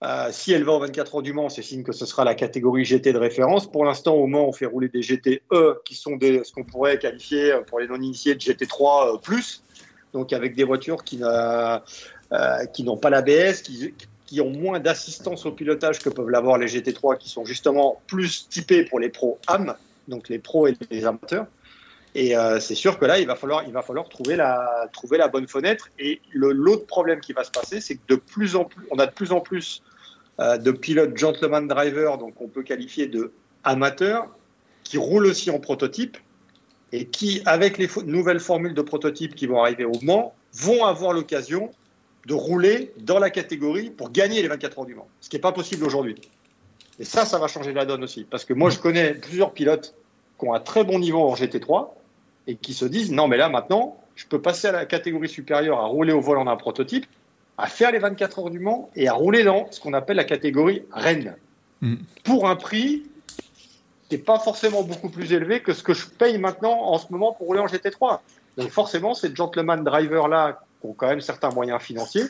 Euh, 0.04 0.30
si 0.32 0.52
elle 0.52 0.64
va 0.64 0.72
aux 0.72 0.80
24 0.80 1.16
heures 1.16 1.22
du 1.22 1.32
Mans, 1.32 1.50
c'est 1.50 1.62
signe 1.62 1.84
que 1.84 1.92
ce 1.92 2.08
sera 2.08 2.24
la 2.24 2.34
catégorie 2.34 2.86
GT 2.86 3.14
de 3.14 3.20
référence. 3.20 3.70
Pour 3.70 3.86
l'instant, 3.86 4.16
au 4.16 4.26
Mans, 4.26 4.48
on 4.48 4.52
fait 4.52 4.66
rouler 4.66 4.90
des 4.90 5.02
GTE 5.02 5.42
qui 5.86 5.96
sont 5.96 6.16
des, 6.16 6.44
ce 6.44 6.52
qu'on 6.52 6.64
pourrait 6.64 6.98
qualifier 6.98 7.54
pour 7.68 7.80
les 7.80 7.88
non-initiés 7.88 8.34
de 8.34 8.40
GT3 8.40 9.22
plus, 9.22 9.64
donc 10.14 10.34
avec 10.34 10.56
des 10.56 10.64
voitures 10.64 11.04
qui, 11.04 11.20
euh, 11.22 11.78
n'ont 12.80 12.98
pas 12.98 13.12
l'ABS, 13.12 13.62
qui, 13.62 13.94
qui 14.26 14.42
ont 14.42 14.50
moins 14.50 14.80
d'assistance 14.80 15.46
au 15.46 15.52
pilotage 15.52 16.00
que 16.00 16.10
peuvent 16.10 16.30
l'avoir 16.30 16.58
les 16.58 16.68
GT3, 16.68 17.18
qui 17.18 17.30
sont 17.30 17.46
justement 17.46 18.02
plus 18.08 18.48
typés 18.50 18.86
pour 18.86 19.00
les 19.00 19.10
pros 19.10 19.38
AM, 19.48 19.76
donc 20.08 20.30
les 20.30 20.40
pros 20.40 20.68
et 20.68 20.78
les 20.90 21.06
amateurs. 21.06 21.46
Et 22.16 22.36
euh, 22.36 22.60
c'est 22.60 22.76
sûr 22.76 22.98
que 22.98 23.06
là, 23.06 23.20
il 23.20 23.28
va 23.28 23.36
falloir, 23.36 23.64
trouver 24.10 24.36
la, 24.36 24.90
trouver 24.94 25.18
la 25.18 25.28
bonne 25.28 25.48
fenêtre. 25.48 25.90
Et 26.00 26.22
l'autre 26.34 26.86
problème 26.86 27.20
qui 27.20 27.34
va 27.34 27.44
se 27.44 27.52
passer, 27.52 27.82
c'est 27.82 27.96
que 27.96 28.08
de 28.08 28.16
plus 28.16 28.56
en 28.56 28.66
plus, 28.66 28.86
on 28.92 29.00
a 29.00 29.06
de 29.06 29.12
plus 29.12 29.32
en 29.32 29.42
plus 29.42 29.82
euh, 29.86 29.91
de 30.40 30.72
pilotes 30.72 31.18
gentleman 31.18 31.68
driver, 31.68 32.18
donc 32.18 32.40
on 32.42 32.48
peut 32.48 32.64
qualifier 32.64 33.08
de 33.08 33.32
amateurs, 33.64 34.28
qui 34.84 34.98
roulent 34.98 35.28
aussi 35.28 35.52
en 35.52 35.60
prototype 35.60 36.18
et 36.92 37.06
qui, 37.06 37.42
avec 37.46 37.78
les 37.78 37.88
nouvelles 38.06 38.40
formules 38.40 38.74
de 38.74 38.82
prototype 38.82 39.36
qui 39.36 39.48
vont 39.48 39.62
arriver 39.62 39.86
au 39.86 40.00
Mans, 40.02 40.34
vont 40.54 40.84
avoir 40.84 41.14
l'occasion 41.14 41.72
de 42.28 42.34
rouler 42.34 42.92
dans 42.98 43.20
la 43.20 43.30
catégorie 43.30 43.90
pour 43.90 44.12
gagner 44.12 44.42
les 44.42 44.48
24 44.48 44.80
heures 44.80 44.86
du 44.86 44.96
Mans, 44.96 45.08
ce 45.22 45.30
qui 45.30 45.36
n'est 45.36 45.42
pas 45.42 45.52
possible 45.52 45.86
aujourd'hui. 45.86 46.16
Et 47.00 47.06
ça, 47.06 47.26
ça 47.26 47.40
va 47.40 47.48
changer 47.48 47.74
la 47.74 47.86
donne 47.86 48.04
aussi, 48.04 48.26
parce 48.30 48.46
que 48.46 48.54
moi, 48.54 48.70
je 48.70 48.80
connais 48.80 49.14
plusieurs 49.14 49.54
pilotes 49.54 49.96
qui 50.40 50.46
ont 50.46 50.54
un 50.54 50.60
très 50.60 50.84
bon 50.84 51.00
niveau 51.00 51.20
en 51.20 51.34
GT3 51.36 51.90
et 52.48 52.56
qui 52.56 52.74
se 52.74 52.86
disent 52.86 53.12
non, 53.12 53.28
mais 53.28 53.38
là 53.38 53.50
maintenant, 53.50 53.98
je 54.16 54.26
peux 54.28 54.42
passer 54.42 54.68
à 54.68 54.72
la 54.72 54.86
catégorie 54.86 55.30
supérieure 55.30 55.80
à 55.80 55.86
rouler 55.86 56.14
au 56.14 56.22
volant 56.22 56.46
d'un 56.46 56.58
prototype, 56.58 57.06
à 57.58 57.68
faire 57.68 57.92
les 57.92 58.00
24 58.00 58.40
heures 58.40 58.50
du 58.50 58.60
Mans 58.60 58.90
et 58.96 59.08
à 59.08 59.14
rouler 59.14 59.44
dans 59.44 59.68
ce 59.72 59.80
qu'on 59.80 59.94
appelle 59.94 60.18
la 60.18 60.24
catégorie 60.24 60.84
Rennes. 60.92 61.36
Mm. 61.82 61.96
Pour 62.24 62.50
un 62.50 62.56
prix 62.56 63.04
qui 64.10 64.16
n'est 64.16 64.24
pas 64.24 64.40
forcément 64.40 64.84
beaucoup 64.84 65.10
plus 65.10 65.32
élevé 65.32 65.62
que 65.62 65.74
ce 65.74 65.84
que 65.84 65.94
je 65.94 66.06
paye 66.08 66.38
maintenant 66.38 66.74
en 66.74 66.98
ce 66.98 67.06
moment 67.12 67.34
pour 67.34 67.48
rouler 67.48 67.60
en 67.60 67.68
GT3. 67.68 68.20
Donc 68.58 68.70
forcément, 68.70 69.14
ces 69.14 69.34
gentleman 69.34 69.84
drivers-là, 69.84 70.60
qui 70.82 70.88
ont 70.88 70.94
quand 70.94 71.08
même 71.08 71.22
certains 71.22 71.50
moyens 71.50 71.82
financiers, 71.82 72.26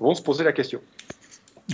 vont 0.00 0.14
se 0.14 0.22
poser 0.22 0.42
la 0.42 0.52
question. 0.52 0.80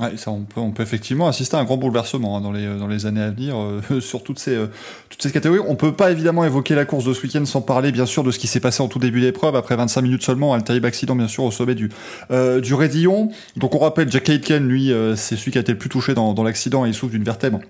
Ouais, 0.01 0.17
ça, 0.17 0.31
on, 0.31 0.45
peut, 0.45 0.83
effectivement 0.83 1.27
assister 1.27 1.57
à 1.57 1.61
un 1.61 1.65
grand 1.65 1.77
bouleversement 1.77 2.37
hein, 2.37 2.41
dans, 2.41 2.53
les, 2.53 2.67
dans 2.79 2.87
les 2.87 3.07
années 3.07 3.23
à 3.23 3.31
venir 3.31 3.57
euh, 3.57 4.01
sur 4.01 4.23
toutes 4.23 4.39
ces, 4.39 4.55
euh, 4.55 4.67
toutes 5.09 5.23
ces 5.23 5.33
catégories. 5.33 5.61
On 5.67 5.75
peut 5.75 5.93
pas 5.93 6.13
évidemment 6.13 6.45
évoquer 6.45 6.77
la 6.77 6.85
course 6.85 7.05
de 7.05 7.13
ce 7.13 7.23
week-end 7.23 7.45
sans 7.47 7.63
parler 7.63 7.91
bien 7.91 8.07
sûr 8.07 8.23
de 8.23 8.31
ce 8.31 8.39
qui 8.39 8.47
s'est 8.47 8.61
passé 8.61 8.81
en 8.83 8.89
tout 8.89 9.01
début 9.01 9.21
d'épreuve. 9.21 9.57
Après 9.57 9.75
25 9.75 10.03
minutes 10.03 10.23
seulement, 10.23 10.59
terrible 10.61 10.87
accident 10.87 11.17
bien 11.17 11.27
sûr 11.27 11.45
au 11.45 11.51
sommet 11.51 11.75
du, 11.75 11.91
euh, 12.31 12.61
du 12.61 12.75
Rédillon. 12.75 13.31
Donc 13.57 13.75
on 13.75 13.79
rappelle, 13.79 14.11
Jack 14.11 14.29
Aitken, 14.29 14.69
lui, 14.69 14.93
euh, 14.93 15.17
c'est 15.17 15.37
celui 15.37 15.53
qui 15.53 15.59
a 15.59 15.63
été 15.63 15.73
le 15.73 15.79
plus 15.79 15.89
touché 15.89 16.15
dans, 16.15 16.35
dans 16.35 16.45
l'accident 16.45 16.85
et 16.85 16.91
il 16.91 16.95
souffre 16.95 17.13
d'une 17.13 17.25
vertèbre 17.25 17.61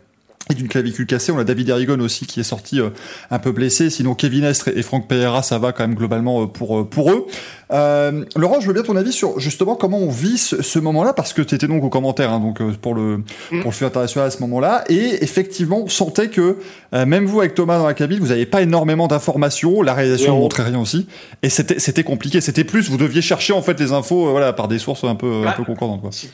et 0.50 0.54
d'une 0.54 0.68
clavicule 0.68 1.06
cassée. 1.06 1.32
On 1.32 1.38
a 1.38 1.44
David 1.44 1.68
Erigon 1.68 1.98
aussi 2.00 2.26
qui 2.26 2.40
est 2.40 2.44
sorti 2.44 2.80
euh, 2.80 2.90
un 3.30 3.38
peu 3.38 3.52
blessé. 3.52 3.90
Sinon 3.90 4.14
Kevin 4.14 4.44
Estre 4.44 4.68
et 4.68 4.82
Franck 4.82 5.08
Pereira, 5.08 5.42
ça 5.42 5.58
va 5.58 5.72
quand 5.72 5.86
même 5.86 5.96
globalement 5.96 6.42
euh, 6.42 6.46
pour, 6.46 6.78
euh, 6.80 6.84
pour 6.84 7.10
eux. 7.12 7.26
Euh, 7.70 8.24
Laurent, 8.36 8.60
je 8.60 8.66
veux 8.66 8.72
bien 8.72 8.82
ton 8.82 8.96
avis 8.96 9.12
sur 9.12 9.38
justement 9.38 9.74
comment 9.76 9.98
on 9.98 10.08
vit 10.08 10.38
ce, 10.38 10.62
ce 10.62 10.78
moment-là, 10.78 11.12
parce 11.12 11.32
que 11.34 11.42
tu 11.42 11.54
étais 11.54 11.66
donc 11.68 11.84
au 11.84 11.90
commentaire 11.90 12.32
hein, 12.32 12.40
donc, 12.40 12.60
euh, 12.62 12.72
pour 12.80 12.94
le, 12.94 13.18
Mm. 13.50 13.60
pour 13.62 13.72
le 13.78 13.86
international 13.86 14.28
à 14.28 14.30
ce 14.30 14.40
moment-là. 14.40 14.84
Et 14.88 15.22
effectivement, 15.22 15.82
on 15.84 15.88
sentait 15.88 16.28
que 16.28 16.56
euh, 16.94 17.04
même 17.06 17.26
vous 17.26 17.40
avec 17.40 17.54
Thomas 17.54 17.78
dans 17.78 17.86
la 17.86 17.94
cabine, 17.94 18.18
vous 18.20 18.28
n'avez 18.28 18.46
pas 18.46 18.62
énormément 18.62 19.06
d'informations. 19.06 19.82
La 19.82 19.92
réalisation 19.94 20.34
ne 20.36 20.40
montrait 20.40 20.62
rien 20.64 20.78
aussi. 20.80 21.06
Et 21.42 21.48
c'était 21.50 21.78
c'était 21.78 22.04
compliqué. 22.04 22.40
C'était 22.40 22.64
plus, 22.64 22.88
vous 22.88 22.96
deviez 22.96 23.20
chercher 23.22 23.52
en 23.52 23.60
fait 23.62 23.78
les 23.78 23.92
infos 23.92 24.30
voilà, 24.30 24.52
par 24.52 24.68
des 24.68 24.78
sources 24.78 25.04
un 25.04 25.14
peu, 25.14 25.42
un 25.44 25.48
Ah. 25.48 25.52
peu 25.56 25.64
concordantes. 25.64 26.00
Quoi. 26.00 26.10
Si, 26.12 26.30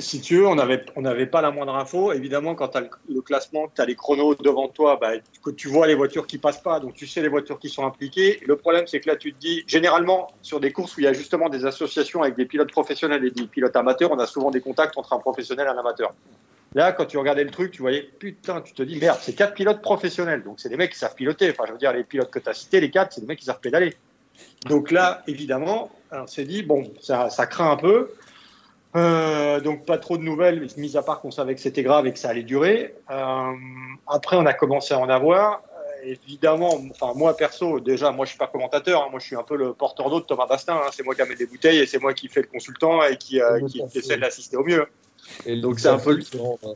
si 0.00 0.20
tu 0.20 0.38
veux, 0.38 0.46
on 0.46 0.54
n'avait 0.54 1.26
pas 1.26 1.40
la 1.40 1.50
moindre 1.50 1.74
info. 1.76 2.12
Évidemment, 2.12 2.54
quand 2.54 2.68
tu 2.68 2.78
as 2.78 2.80
le, 2.80 2.90
le 3.08 3.20
classement, 3.20 3.70
tu 3.74 3.80
as 3.80 3.86
les 3.86 3.94
chronos 3.94 4.34
devant 4.34 4.68
toi, 4.68 4.98
bah, 5.00 5.12
que 5.44 5.50
tu 5.50 5.68
vois 5.68 5.86
les 5.86 5.94
voitures 5.94 6.26
qui 6.26 6.38
passent 6.38 6.62
pas, 6.62 6.80
donc 6.80 6.94
tu 6.94 7.06
sais 7.06 7.22
les 7.22 7.28
voitures 7.28 7.58
qui 7.58 7.68
sont 7.68 7.84
impliquées. 7.84 8.40
Le 8.46 8.56
problème, 8.56 8.86
c'est 8.86 9.00
que 9.00 9.08
là, 9.08 9.16
tu 9.16 9.32
te 9.32 9.38
dis, 9.38 9.64
généralement, 9.66 10.32
sur 10.42 10.60
des 10.60 10.72
courses 10.72 10.96
où 10.96 11.00
il 11.00 11.04
y 11.04 11.06
a 11.06 11.12
justement 11.12 11.48
des 11.48 11.66
associations 11.66 12.22
avec 12.22 12.36
des 12.36 12.46
pilotes 12.46 12.70
professionnels 12.70 13.24
et 13.24 13.30
des 13.30 13.46
pilotes 13.46 13.76
amateurs, 13.76 14.10
on 14.12 14.18
a 14.18 14.26
souvent 14.26 14.50
des 14.50 14.60
contacts 14.60 14.96
entre 14.96 15.12
un 15.12 15.18
professionnel 15.18 15.66
et 15.66 15.70
un 15.70 15.78
amateur. 15.78 16.12
Là, 16.74 16.92
quand 16.92 17.06
tu 17.06 17.18
regardais 17.18 17.42
le 17.42 17.50
truc, 17.50 17.72
tu 17.72 17.82
voyais, 17.82 18.02
putain, 18.02 18.60
tu 18.60 18.72
te 18.74 18.82
dis, 18.82 18.96
merde, 18.96 19.18
c'est 19.20 19.34
quatre 19.34 19.54
pilotes 19.54 19.82
professionnels. 19.82 20.44
Donc, 20.44 20.60
c'est 20.60 20.68
des 20.68 20.76
mecs 20.76 20.92
qui 20.92 20.98
savent 20.98 21.14
piloter. 21.16 21.50
Enfin, 21.50 21.64
je 21.66 21.72
veux 21.72 21.78
dire, 21.78 21.92
les 21.92 22.04
pilotes 22.04 22.30
que 22.30 22.38
tu 22.38 22.48
as 22.48 22.54
cités, 22.54 22.80
les 22.80 22.90
quatre, 22.90 23.12
c'est 23.12 23.20
des 23.20 23.26
mecs 23.26 23.40
qui 23.40 23.44
savent 23.44 23.60
pédaler. 23.60 23.96
Donc 24.66 24.90
là, 24.90 25.22
évidemment, 25.26 25.90
on 26.12 26.26
s'est 26.26 26.44
dit, 26.44 26.62
bon, 26.62 26.90
ça 27.00 27.28
craint 27.46 27.72
un 27.72 27.76
peu. 27.76 28.10
Euh, 28.96 29.60
donc 29.60 29.84
pas 29.86 29.98
trop 29.98 30.18
de 30.18 30.22
nouvelles, 30.22 30.66
mis 30.76 30.96
à 30.96 31.02
part 31.02 31.20
qu'on 31.20 31.30
savait 31.30 31.54
que 31.54 31.60
c'était 31.60 31.82
grave 31.82 32.06
et 32.06 32.12
que 32.12 32.18
ça 32.18 32.30
allait 32.30 32.42
durer. 32.42 32.94
Euh, 33.10 33.52
après, 34.08 34.36
on 34.36 34.46
a 34.46 34.52
commencé 34.52 34.94
à 34.94 34.98
en 34.98 35.08
avoir. 35.08 35.62
Euh, 36.04 36.14
évidemment, 36.26 36.80
enfin 36.90 37.12
moi 37.14 37.36
perso, 37.36 37.78
déjà, 37.78 38.10
moi 38.10 38.24
je 38.24 38.30
suis 38.30 38.38
pas 38.38 38.48
commentateur, 38.48 39.02
hein, 39.04 39.08
moi 39.10 39.20
je 39.20 39.26
suis 39.26 39.36
un 39.36 39.44
peu 39.44 39.56
le 39.56 39.74
porteur 39.74 40.10
d'eau 40.10 40.20
de 40.20 40.24
Thomas 40.24 40.46
Bastin. 40.46 40.74
hein, 40.74 40.90
c'est 40.92 41.04
moi 41.04 41.14
qui 41.14 41.22
amène 41.22 41.36
des 41.36 41.46
bouteilles 41.46 41.78
et 41.78 41.86
c'est 41.86 42.00
moi 42.00 42.14
qui 42.14 42.26
fais 42.28 42.40
le 42.42 42.48
consultant 42.48 43.02
et 43.04 43.16
qui, 43.16 43.40
essaie 43.94 44.16
de 44.16 44.20
l'assister 44.20 44.56
au 44.56 44.64
mieux. 44.64 44.86
Et 45.46 45.60
Donc, 45.60 45.78
c'est 45.78 45.88
un 45.88 45.98
peu- 45.98 46.18
hein. 46.64 46.74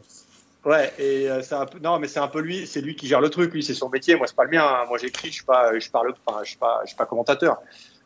Ouais, 0.64 0.92
et 0.98 1.28
c'est 1.42 1.54
un 1.56 1.66
peu 1.66 1.78
non, 1.78 1.98
mais 1.98 2.08
c'est 2.08 2.20
un 2.20 2.28
peu 2.28 2.40
lui, 2.40 2.66
c'est 2.66 2.80
lui 2.80 2.96
qui 2.96 3.06
gère 3.06 3.20
le 3.20 3.28
truc. 3.28 3.52
Lui, 3.52 3.62
c'est 3.62 3.74
son 3.74 3.90
métier. 3.90 4.14
Moi, 4.16 4.26
c'est 4.26 4.36
pas 4.36 4.44
le 4.44 4.50
mien. 4.50 4.64
hein. 4.64 4.84
Moi, 4.88 4.96
j'écris, 4.96 5.28
je 5.28 5.34
suis 5.34 5.44
pas, 5.44 5.78
je 5.78 5.90
parle, 5.90 6.14
enfin, 6.24 6.40
je 6.42 6.50
suis 6.50 6.58
pas, 6.58 6.80
je 6.84 6.88
suis 6.88 6.96
pas 6.96 7.04
commentateur. 7.04 7.58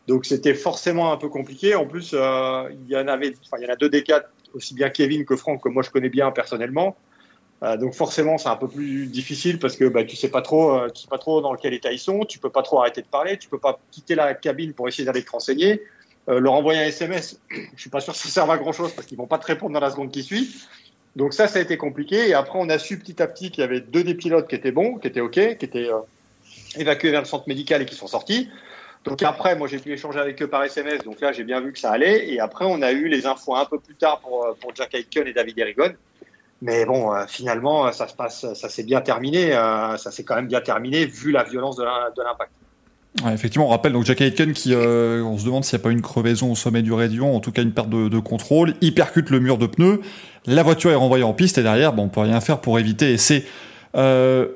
Donc, 0.08 0.24
c'était 0.24 0.54
forcément 0.54 1.12
un 1.12 1.18
peu 1.18 1.28
compliqué. 1.28 1.74
En 1.74 1.84
plus, 1.84 2.12
euh, 2.14 2.70
il 2.72 2.90
y 2.90 2.96
en 2.96 3.06
avait, 3.08 3.34
enfin, 3.44 3.58
il 3.60 3.66
y 3.66 3.70
en 3.70 3.72
a 3.74 3.76
deux 3.76 3.90
des 3.90 4.02
quatre, 4.02 4.30
aussi 4.54 4.72
bien 4.72 4.88
Kevin 4.88 5.26
que 5.26 5.36
Franck, 5.36 5.62
que 5.62 5.68
moi 5.68 5.82
je 5.82 5.90
connais 5.90 6.08
bien 6.08 6.30
personnellement. 6.30 6.96
Euh, 7.62 7.76
donc, 7.76 7.92
forcément, 7.92 8.38
c'est 8.38 8.48
un 8.48 8.56
peu 8.56 8.68
plus 8.68 9.06
difficile 9.06 9.58
parce 9.58 9.76
que 9.76 9.84
bah, 9.84 10.04
tu 10.04 10.16
sais 10.16 10.30
pas 10.30 10.40
trop, 10.40 10.74
euh, 10.74 10.88
tu 10.88 11.02
sais 11.02 11.08
pas 11.08 11.18
trop 11.18 11.42
dans 11.42 11.54
quel 11.56 11.74
état 11.74 11.92
ils 11.92 11.98
sont. 11.98 12.24
Tu 12.24 12.38
peux 12.38 12.48
pas 12.48 12.62
trop 12.62 12.80
arrêter 12.80 13.02
de 13.02 13.06
parler. 13.06 13.36
Tu 13.36 13.50
peux 13.50 13.58
pas 13.58 13.78
quitter 13.90 14.14
la 14.14 14.32
cabine 14.32 14.72
pour 14.72 14.88
essayer 14.88 15.04
d'aller 15.04 15.22
te 15.22 15.30
renseigner. 15.30 15.82
Leur 16.26 16.52
envoyer 16.52 16.80
un 16.80 16.84
SMS, 16.84 17.40
je 17.50 17.80
suis 17.80 17.90
pas 17.90 18.00
sûr 18.00 18.12
que 18.12 18.18
ça 18.18 18.44
à 18.44 18.58
grand 18.58 18.72
chose 18.72 18.92
parce 18.92 19.06
qu'ils 19.06 19.16
vont 19.16 19.26
pas 19.26 19.38
te 19.38 19.46
répondre 19.46 19.72
dans 19.72 19.80
la 19.80 19.90
seconde 19.90 20.10
qui 20.10 20.22
suit. 20.22 20.56
Donc 21.16 21.32
ça, 21.32 21.48
ça 21.48 21.58
a 21.58 21.62
été 21.62 21.76
compliqué. 21.78 22.28
Et 22.28 22.34
après, 22.34 22.58
on 22.58 22.68
a 22.70 22.78
su 22.78 22.98
petit 22.98 23.22
à 23.22 23.26
petit 23.26 23.50
qu'il 23.50 23.60
y 23.60 23.64
avait 23.64 23.80
deux 23.80 24.04
des 24.04 24.14
pilotes 24.14 24.48
qui 24.48 24.54
étaient 24.54 24.72
bons, 24.72 24.96
qui 24.96 25.08
étaient 25.08 25.20
OK, 25.20 25.32
qui 25.32 25.64
étaient 25.64 25.88
évacués 26.76 27.10
vers 27.10 27.20
le 27.20 27.26
centre 27.26 27.48
médical 27.48 27.82
et 27.82 27.86
qui 27.86 27.94
sont 27.94 28.06
sortis. 28.06 28.48
Donc 29.04 29.22
après, 29.22 29.56
moi, 29.56 29.68
j'ai 29.68 29.78
pu 29.78 29.92
échanger 29.92 30.18
avec 30.18 30.40
eux 30.42 30.48
par 30.48 30.64
SMS. 30.64 31.02
Donc 31.04 31.20
là, 31.20 31.32
j'ai 31.32 31.44
bien 31.44 31.60
vu 31.60 31.72
que 31.72 31.78
ça 31.78 31.90
allait. 31.92 32.28
Et 32.30 32.40
après, 32.40 32.64
on 32.66 32.82
a 32.82 32.92
eu 32.92 33.08
les 33.08 33.26
infos 33.26 33.54
un 33.56 33.64
peu 33.64 33.78
plus 33.78 33.94
tard 33.94 34.20
pour, 34.20 34.44
euh, 34.44 34.52
Jack 34.74 34.94
Aitken 34.94 35.26
et 35.26 35.32
David 35.32 35.58
Erigon. 35.58 35.92
Mais 36.60 36.84
bon, 36.84 37.14
euh, 37.14 37.24
finalement, 37.28 37.90
ça 37.92 38.08
se 38.08 38.14
passe, 38.14 38.52
ça 38.54 38.68
s'est 38.68 38.82
bien 38.82 39.00
terminé. 39.00 39.54
euh, 39.54 39.96
ça 39.96 40.10
s'est 40.10 40.24
quand 40.24 40.34
même 40.34 40.48
bien 40.48 40.60
terminé 40.60 41.06
vu 41.06 41.30
la 41.30 41.44
violence 41.44 41.76
de 41.76 41.84
l'im- 41.84 42.10
de 42.16 42.22
l'impact. 42.22 42.50
Effectivement, 43.32 43.66
on 43.66 43.70
rappelle 43.70 43.92
donc 43.92 44.04
Jack 44.04 44.20
Aitken 44.20 44.52
qui, 44.52 44.72
euh, 44.74 45.22
on 45.24 45.38
se 45.38 45.44
demande 45.44 45.64
s'il 45.64 45.76
n'y 45.76 45.82
a 45.82 45.84
pas 45.84 45.90
une 45.90 46.02
crevaison 46.02 46.52
au 46.52 46.54
sommet 46.54 46.82
du 46.82 46.92
Rédillon, 46.92 47.34
en 47.34 47.40
tout 47.40 47.50
cas 47.50 47.62
une 47.62 47.72
perte 47.72 47.88
de, 47.88 48.18
contrôle. 48.20 48.74
Il 48.80 48.94
percute 48.94 49.30
le 49.30 49.40
mur 49.40 49.56
de 49.58 49.66
pneus, 49.66 50.00
la 50.46 50.62
voiture 50.62 50.90
est 50.90 50.96
renvoyée 50.96 51.24
en 51.24 51.32
piste 51.32 51.58
et 51.58 51.62
derrière, 51.62 51.92
bon, 51.92 52.04
on 52.04 52.08
peut 52.08 52.20
rien 52.20 52.40
faire 52.40 52.60
pour 52.60 52.78
éviter. 52.78 53.12
Et 53.12 53.16
c'est 53.18 53.44
euh, 53.96 54.46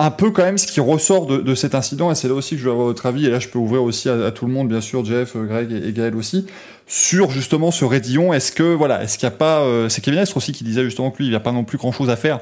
un 0.00 0.10
peu 0.10 0.30
quand 0.30 0.44
même 0.44 0.58
ce 0.58 0.66
qui 0.66 0.80
ressort 0.80 1.26
de, 1.26 1.38
de 1.38 1.54
cet 1.54 1.74
incident. 1.74 2.10
Et 2.12 2.14
c'est 2.14 2.28
là 2.28 2.34
aussi 2.34 2.54
que 2.54 2.60
je 2.60 2.66
veux 2.66 2.70
avoir 2.70 2.86
votre 2.86 3.06
avis. 3.06 3.26
Et 3.26 3.30
là, 3.30 3.40
je 3.40 3.48
peux 3.48 3.58
ouvrir 3.58 3.82
aussi 3.82 4.08
à, 4.08 4.26
à 4.26 4.30
tout 4.30 4.46
le 4.46 4.52
monde, 4.52 4.68
bien 4.68 4.80
sûr, 4.80 5.04
Jeff, 5.04 5.36
Greg 5.36 5.72
et, 5.72 5.88
et 5.88 5.92
Gaël 5.92 6.14
aussi, 6.14 6.46
sur 6.86 7.30
justement 7.30 7.70
ce 7.70 7.84
Rédillon. 7.84 8.32
Est-ce 8.32 8.52
que 8.52 8.62
voilà, 8.62 9.02
est-ce 9.02 9.18
qu'il 9.18 9.28
n'y 9.28 9.34
a 9.34 9.36
pas, 9.36 9.60
euh, 9.60 9.88
c'est 9.88 10.00
Kevin 10.00 10.20
Estre 10.20 10.36
aussi 10.36 10.52
qui 10.52 10.64
disait 10.64 10.84
justement 10.84 11.10
que 11.10 11.18
lui, 11.18 11.26
il 11.26 11.30
n'y 11.30 11.36
a 11.36 11.40
pas 11.40 11.52
non 11.52 11.64
plus 11.64 11.78
grand 11.78 11.92
chose 11.92 12.10
à 12.10 12.16
faire 12.16 12.40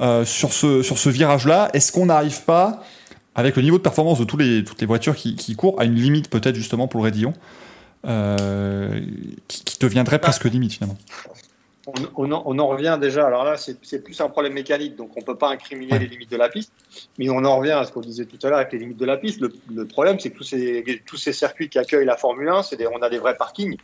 euh, 0.00 0.24
sur 0.24 0.52
ce 0.52 0.82
sur 0.82 0.98
ce 0.98 1.10
virage-là. 1.10 1.70
Est-ce 1.74 1.92
qu'on 1.92 2.06
n'arrive 2.06 2.42
pas 2.42 2.82
avec 3.34 3.56
le 3.56 3.62
niveau 3.62 3.78
de 3.78 3.82
performance 3.82 4.18
de 4.18 4.24
tous 4.24 4.36
les, 4.36 4.64
toutes 4.64 4.80
les 4.80 4.86
voitures 4.86 5.16
qui, 5.16 5.34
qui 5.36 5.56
courent, 5.56 5.80
à 5.80 5.84
une 5.84 5.96
limite 5.96 6.30
peut-être 6.30 6.54
justement 6.54 6.86
pour 6.88 7.00
le 7.00 7.04
Rédillon, 7.06 7.34
euh, 8.06 9.00
qui, 9.48 9.64
qui 9.64 9.78
deviendrait 9.78 10.20
presque 10.20 10.44
limite 10.44 10.72
finalement? 10.72 10.96
On, 11.86 11.92
on 12.16 12.32
en, 12.32 12.42
on 12.46 12.58
en 12.58 12.66
revient 12.68 12.98
déjà. 13.00 13.26
Alors 13.26 13.44
là, 13.44 13.56
c'est 13.56 14.02
plus 14.02 14.20
un 14.20 14.28
problème 14.28 14.54
mécanique, 14.54 14.96
donc 14.96 15.10
on 15.16 15.22
peut 15.22 15.36
pas 15.36 15.50
incriminer 15.50 15.98
les 15.98 16.06
limites 16.06 16.30
de 16.30 16.36
la 16.36 16.48
piste. 16.48 16.72
Mais 17.18 17.28
on 17.30 17.44
en 17.44 17.58
revient 17.58 17.72
à 17.72 17.84
ce 17.84 17.92
qu'on 17.92 18.00
disait 18.00 18.24
tout 18.24 18.38
à 18.42 18.48
l'heure 18.48 18.58
avec 18.58 18.72
les 18.72 18.78
limites 18.78 18.96
de 18.98 19.04
la 19.04 19.16
piste. 19.16 19.40
Le, 19.40 19.52
le 19.72 19.86
problème, 19.86 20.18
c'est 20.18 20.30
que 20.30 20.38
tous 20.38 20.44
ces, 20.44 21.02
tous 21.06 21.16
ces 21.16 21.32
circuits 21.32 21.68
qui 21.68 21.78
accueillent 21.78 22.06
la 22.06 22.16
Formule 22.16 22.48
1, 22.48 22.62
c'est 22.62 22.76
des, 22.76 22.86
on 22.86 23.02
a 23.02 23.10
des 23.10 23.18
vrais 23.18 23.36
parkings. 23.36 23.76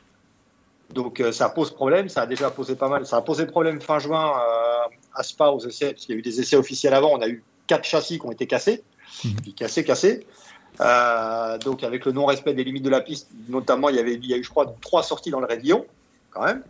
Donc 0.93 1.21
euh, 1.21 1.31
ça 1.31 1.49
pose 1.49 1.71
problème. 1.73 2.09
Ça 2.09 2.23
a 2.23 2.27
déjà 2.27 2.51
posé 2.51 2.75
pas 2.75 2.89
mal. 2.89 3.07
Ça 3.07 3.17
a 3.17 3.23
posé 3.23 3.47
problème 3.47 3.81
fin 3.81 3.99
juin 3.99 4.33
euh, 4.39 4.95
à 5.15 5.23
Spa 5.23 5.49
aux 5.49 5.61
essais, 5.61 5.93
parce 5.93 6.07
qu'il 6.07 6.15
y 6.15 6.17
a 6.17 6.19
eu 6.19 6.23
des 6.23 6.41
essais 6.41 6.57
officiels 6.57 6.95
avant. 6.95 7.13
On 7.13 7.21
a 7.21 7.29
eu 7.29 7.43
quatre 7.67 7.85
châssis 7.85 8.19
qui 8.19 8.27
ont 8.27 8.33
été 8.33 8.47
cassés, 8.47 8.83
Mhm. 9.25 9.35
puis 9.43 9.53
cassés, 9.55 9.85
cassés. 9.85 10.27
Euh, 10.81 11.59
donc 11.59 11.83
avec 11.83 12.05
le 12.07 12.13
non-respect 12.13 12.55
des 12.55 12.65
limites 12.65 12.85
de 12.85 12.91
la 12.91 13.01
piste, 13.01 13.29
notamment, 13.49 13.89
il 13.89 13.97
y 13.97 13.99
avait, 13.99 14.15
il 14.15 14.27
y 14.27 14.33
a 14.35 14.37
eu, 14.37 14.45
je 14.45 14.49
crois, 14.51 14.75
trois 14.81 15.03
sorties 15.03 15.31
dans 15.31 15.41
le 15.41 15.47
Rédillon, 15.47 15.85
quand 16.31 16.45
même. 16.45 16.63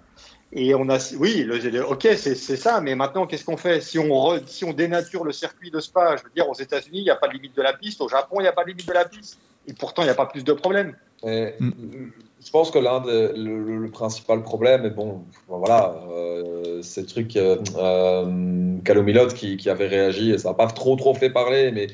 Et 0.52 0.74
on 0.74 0.88
a, 0.88 0.98
oui, 1.18 1.44
le, 1.44 1.58
le- 1.58 1.86
ok, 1.86 2.08
c'est 2.16 2.34
c'est 2.34 2.56
ça, 2.56 2.80
mais 2.80 2.96
maintenant, 2.96 3.26
qu'est-ce 3.26 3.44
qu'on 3.44 3.56
fait? 3.56 3.80
Si 3.80 3.98
on, 4.00 4.08
re- 4.08 4.42
si 4.46 4.64
on 4.64 4.72
dénature 4.72 5.24
le 5.24 5.30
circuit 5.32 5.70
de 5.70 5.78
Spa 5.78 6.16
Je 6.16 6.24
veux 6.24 6.30
dire, 6.34 6.48
aux 6.48 6.54
États-Unis, 6.54 6.98
il 6.98 7.04
n'y 7.04 7.10
a 7.10 7.16
pas 7.16 7.28
de 7.28 7.34
limite 7.34 7.56
de 7.56 7.62
la 7.62 7.72
piste, 7.72 8.00
au 8.00 8.08
Japon, 8.08 8.36
il 8.40 8.42
n'y 8.42 8.48
a 8.48 8.52
pas 8.52 8.64
de 8.64 8.70
limite 8.70 8.88
de 8.88 8.92
la 8.92 9.04
piste, 9.04 9.38
et 9.68 9.72
pourtant, 9.74 10.02
il 10.02 10.06
n'y 10.06 10.10
a 10.10 10.14
pas 10.14 10.26
plus 10.26 10.42
de 10.44 10.52
problème. 10.52 10.96
Et 11.24 11.52
Mm. 11.60 11.70
Je 12.42 12.50
pense 12.50 12.70
que 12.70 12.78
l'un 12.78 13.00
des 13.00 13.28
le, 13.36 13.62
le- 13.62 13.76
le 13.76 13.90
principal 13.90 14.42
problème, 14.42 14.86
et 14.86 14.90
bon, 14.90 15.24
voilà, 15.46 15.94
euh, 16.10 16.80
c'est 16.82 17.02
le 17.02 17.06
truc 17.06 17.36
euh, 17.36 17.58
euh, 17.76 18.76
Calomilot 18.82 19.28
qui, 19.28 19.58
qui 19.58 19.68
avait 19.68 19.86
réagi 19.88 20.30
et 20.32 20.38
ça 20.38 20.48
n'a 20.48 20.54
pas 20.54 20.66
trop 20.68 20.96
trop 20.96 21.14
fait 21.14 21.28
parler, 21.28 21.70
mais 21.70 21.88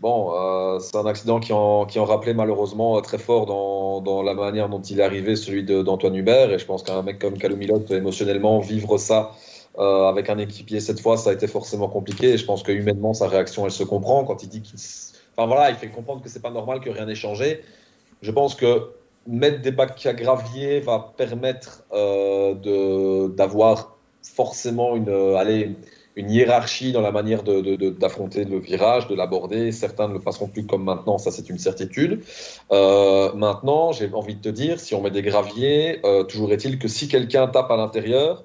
bon, 0.00 0.32
euh, 0.34 0.78
c'est 0.78 0.96
un 0.96 1.06
accident 1.06 1.40
qui 1.40 1.52
en, 1.52 1.86
qui 1.86 1.98
en 1.98 2.04
rappelait 2.04 2.34
malheureusement 2.34 3.00
très 3.00 3.18
fort 3.18 3.46
dans, 3.46 4.00
dans 4.00 4.22
la 4.22 4.34
manière 4.34 4.68
dont 4.68 4.80
il 4.80 5.00
est 5.00 5.02
arrivé, 5.02 5.36
celui 5.36 5.64
d'Antoine 5.64 6.14
Hubert. 6.14 6.52
Et 6.52 6.58
je 6.58 6.66
pense 6.66 6.82
qu'un 6.82 7.02
mec 7.02 7.18
comme 7.18 7.38
Calomilot, 7.38 7.84
émotionnellement, 7.90 8.60
vivre 8.60 8.98
ça 8.98 9.32
euh, 9.78 10.08
avec 10.08 10.30
un 10.30 10.38
équipier 10.38 10.80
cette 10.80 11.00
fois, 11.00 11.16
ça 11.16 11.30
a 11.30 11.32
été 11.32 11.46
forcément 11.46 11.88
compliqué. 11.88 12.30
Et 12.30 12.38
je 12.38 12.44
pense 12.44 12.62
que 12.62 12.72
humainement, 12.72 13.14
sa 13.14 13.28
réaction, 13.28 13.64
elle 13.64 13.72
se 13.72 13.84
comprend 13.84 14.24
quand 14.24 14.42
il 14.42 14.48
dit 14.48 14.62
qu'il. 14.62 14.78
Enfin 15.36 15.46
voilà, 15.46 15.70
il 15.70 15.76
fait 15.76 15.88
comprendre 15.88 16.22
que 16.22 16.28
c'est 16.28 16.42
pas 16.42 16.50
normal 16.50 16.80
que 16.80 16.90
rien 16.90 17.06
n'ait 17.06 17.14
changé. 17.14 17.62
Je 18.22 18.30
pense 18.30 18.54
que 18.54 18.90
mettre 19.26 19.60
des 19.60 19.70
bacs 19.70 20.06
à 20.06 20.14
gravier 20.14 20.80
va 20.80 21.12
permettre 21.16 21.84
euh, 21.92 23.28
d'avoir 23.28 23.96
forcément 24.22 24.96
une, 24.96 25.08
euh, 25.08 25.36
allez, 25.36 25.76
une 26.16 26.30
hiérarchie 26.30 26.92
dans 26.92 27.02
la 27.02 27.12
manière 27.12 27.42
d'affronter 27.42 28.44
le 28.44 28.58
virage, 28.58 29.06
de 29.06 29.14
l'aborder. 29.14 29.70
Certains 29.70 30.08
ne 30.08 30.14
le 30.14 30.20
passeront 30.20 30.48
plus 30.48 30.66
comme 30.66 30.82
maintenant, 30.82 31.18
ça 31.18 31.30
c'est 31.30 31.48
une 31.50 31.58
certitude. 31.58 32.24
Euh, 32.72 33.32
maintenant, 33.34 33.92
j'ai 33.92 34.10
envie 34.12 34.34
de 34.34 34.40
te 34.40 34.48
dire, 34.48 34.80
si 34.80 34.94
on 34.94 35.02
met 35.02 35.10
des 35.10 35.22
graviers, 35.22 36.00
euh, 36.04 36.24
toujours 36.24 36.52
est-il 36.52 36.78
que 36.78 36.88
si 36.88 37.06
quelqu'un 37.06 37.46
tape 37.48 37.70
à 37.70 37.76
l'intérieur, 37.76 38.44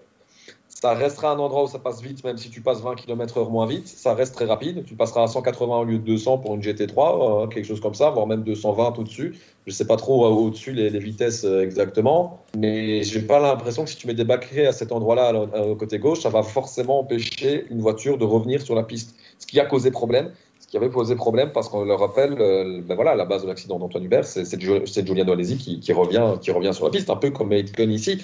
ça 0.82 0.94
restera 0.96 1.32
un 1.32 1.40
endroit 1.40 1.64
où 1.64 1.68
ça 1.68 1.80
passe 1.80 2.02
vite, 2.02 2.24
même 2.24 2.38
si 2.38 2.50
tu 2.50 2.62
passes 2.62 2.82
20 2.82 2.96
km/h 2.96 3.50
moins 3.50 3.68
vite, 3.68 3.88
ça 3.88 4.16
reste 4.16 4.34
très 4.34 4.46
rapide. 4.46 4.84
Tu 4.84 4.96
passeras 4.96 5.24
à 5.24 5.28
180 5.28 5.78
au 5.78 5.84
lieu 5.84 6.00
de 6.00 6.04
200 6.04 6.40
pour 6.40 6.56
une 6.56 6.62
GT3, 6.62 7.44
euh, 7.44 7.48
quelque 7.48 7.66
chose 7.66 7.80
comme 7.80 7.94
ça, 7.94 8.10
voire 8.10 8.26
même 8.26 8.44
220 8.44 8.98
au-dessus. 8.98 9.36
Je 9.68 9.72
sais 9.74 9.86
pas 9.86 9.96
trop 9.96 10.26
euh, 10.26 10.30
au-dessus 10.30 10.72
les, 10.74 10.90
vitesses 10.90 11.44
euh, 11.46 11.62
exactement, 11.62 12.44
mais 12.58 13.04
j'ai 13.04 13.22
pas 13.22 13.40
l'impression 13.40 13.84
que 13.84 13.90
si 13.92 13.96
tu 13.98 14.08
mets 14.08 14.16
des 14.16 14.24
baquets 14.24 14.66
à 14.66 14.72
cet 14.72 14.92
endroit-là, 14.92 15.32
l'en- 15.32 15.50
au 15.70 15.76
côté 15.76 16.00
gauche, 16.00 16.22
ça 16.22 16.30
va 16.30 16.42
forcément 16.42 17.00
empêcher 17.00 17.66
une 17.70 17.80
voiture 17.80 18.18
de 18.18 18.26
revenir 18.26 18.62
sur 18.62 18.74
la 18.74 18.84
piste. 18.84 19.16
Ce 19.38 19.46
qui 19.46 19.60
a 19.60 19.66
causé 19.66 19.92
problème, 19.92 20.32
ce 20.60 20.68
qui 20.68 20.78
avait 20.78 20.90
posé 20.90 21.16
problème, 21.16 21.52
parce 21.54 21.70
qu'on 21.70 21.84
le 21.86 21.94
rappelle, 21.94 22.36
euh, 22.40 22.82
ben 22.84 22.96
voilà, 22.96 23.14
la 23.14 23.26
base 23.26 23.44
de 23.44 23.48
l'accident 23.48 23.78
d'Antoine 23.78 24.04
Hubert, 24.04 24.26
c'est 24.26 24.46
c'est 24.46 24.60
Giu- 24.60 24.86
c'est 24.88 25.06
Giuliano 25.06 25.34
Alesi 25.34 25.58
qui, 25.58 25.80
qui 25.80 25.94
revient, 25.94 26.34
qui 26.42 26.50
revient 26.52 26.74
sur 26.74 26.86
la 26.86 26.92
piste, 26.92 27.10
un 27.12 27.16
peu 27.16 27.30
comme 27.30 27.54
Aitken 27.54 27.92
ici. 27.92 28.18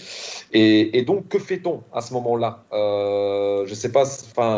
Et, 0.54 1.04
donc, 1.04 1.28
que 1.28 1.38
fait-on 1.40 1.82
à 1.94 2.02
ce 2.02 2.14
moment-là? 2.16 2.64
Euh, 2.74 3.66
Je 3.68 3.74
sais 3.76 3.92
pas, 3.92 4.06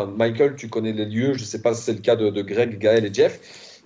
Michael, 0.06 0.56
tu 0.56 0.68
connais 0.68 0.92
les 0.92 1.04
lieux, 1.04 1.34
je 1.34 1.44
sais 1.44 1.60
pas 1.60 1.74
si 1.74 1.82
c'est 1.82 1.92
le 1.92 1.98
cas 2.00 2.16
de 2.16 2.42
Greg, 2.42 2.78
Gaël 2.78 3.04
et 3.04 3.12
Jeff. 3.12 3.38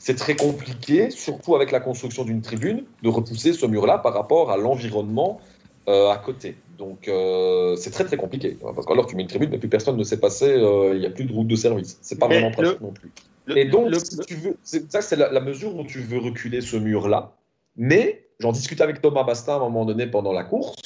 C'est 0.07 0.17
très 0.17 0.37
compliqué, 0.37 1.11
surtout 1.11 1.57
avec 1.57 1.73
la 1.73 1.81
construction 1.81 2.27
d'une 2.27 2.43
tribune, 2.43 2.85
de 3.03 3.09
repousser 3.09 3.55
ce 3.55 3.65
mur-là 3.65 3.97
par 3.97 4.13
rapport 4.13 4.51
à 4.51 4.59
l'environnement 4.59 5.41
euh, 5.89 6.11
à 6.11 6.19
côté. 6.19 6.57
Donc, 6.77 7.09
euh, 7.09 7.75
c'est 7.77 7.91
très 7.91 8.05
très 8.05 8.19
compliqué. 8.19 8.59
Parce 8.61 8.85
qu'alors, 8.85 9.07
tu 9.07 9.17
mets 9.17 9.23
une 9.23 9.29
tribune, 9.29 9.49
mais 9.49 9.57
plus 9.57 9.71
personne 9.71 9.97
ne 9.97 10.05
sait 10.05 10.21
passer, 10.21 10.51
euh, 10.51 10.93
il 10.93 11.01
n'y 11.01 11.07
a 11.07 11.11
plus 11.11 11.25
de 11.25 11.33
route 11.33 11.47
de 11.47 11.57
service. 11.57 11.99
C'est 12.03 12.19
pas 12.19 12.29
Mais 12.29 12.35
vraiment 12.35 12.51
pratique 12.51 12.81
le- 12.81 12.87
non 12.87 12.93
plus. 12.93 13.13
Le- 13.47 13.57
Et 13.57 13.65
donc, 13.65 13.89
le- 13.89 13.99
si 13.99 14.19
tu 14.27 14.35
veux, 14.35 14.59
c'est 14.63 14.93
ça, 14.93 15.01
c'est 15.01 15.17
la, 15.17 15.33
la 15.33 15.41
mesure 15.41 15.75
où 15.75 15.85
tu 15.85 16.01
veux 16.01 16.19
reculer 16.19 16.61
ce 16.61 16.77
mur-là. 16.77 17.33
Mais 17.79 18.27
j'en 18.41 18.53
discute 18.53 18.83
avec 18.83 19.01
Thomas 19.01 19.25
Bastin 19.25 19.55
à 19.55 19.57
un 19.57 19.61
moment 19.61 19.87
donné 19.87 20.07
pendant 20.07 20.35
la 20.35 20.45
course, 20.45 20.77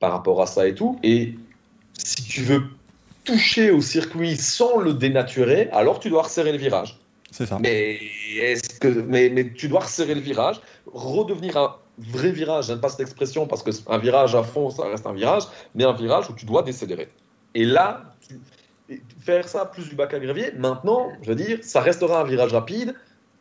par 0.00 0.12
rapport 0.12 0.40
à 0.40 0.46
ça 0.46 0.66
et 0.66 0.74
tout. 0.74 0.98
Et 1.02 1.34
si 1.98 2.22
tu 2.22 2.40
veux 2.40 2.62
toucher 3.24 3.70
au 3.70 3.82
circuit 3.82 4.38
sans 4.38 4.78
le 4.78 4.94
dénaturer, 4.94 5.68
alors 5.72 6.00
tu 6.00 6.08
dois 6.08 6.22
resserrer 6.22 6.52
le 6.52 6.58
virage. 6.58 7.02
Mais, 7.60 7.98
est-ce 8.40 8.80
que, 8.80 8.88
mais, 8.88 9.28
mais 9.28 9.52
tu 9.52 9.68
dois 9.68 9.80
resserrer 9.80 10.14
le 10.14 10.20
virage, 10.20 10.60
redevenir 10.92 11.56
un 11.56 11.76
vrai 11.98 12.30
virage. 12.30 12.66
J'aime 12.66 12.80
pas 12.80 12.88
cette 12.88 13.00
expression 13.00 13.46
parce 13.46 13.62
que 13.62 13.70
un 13.88 13.98
virage 13.98 14.34
à 14.34 14.42
fond, 14.42 14.70
ça 14.70 14.84
reste 14.86 15.06
un 15.06 15.12
virage, 15.12 15.44
mais 15.74 15.84
un 15.84 15.92
virage 15.92 16.28
où 16.30 16.34
tu 16.34 16.46
dois 16.46 16.62
décélérer. 16.62 17.08
Et 17.54 17.64
là, 17.64 18.14
faire 19.20 19.48
ça 19.48 19.64
plus 19.66 19.88
du 19.88 19.96
bac 19.96 20.12
à 20.14 20.18
gravier, 20.18 20.52
maintenant, 20.56 21.10
je 21.22 21.28
veux 21.28 21.34
dire, 21.34 21.58
ça 21.62 21.80
restera 21.80 22.20
un 22.20 22.24
virage 22.24 22.52
rapide 22.52 22.94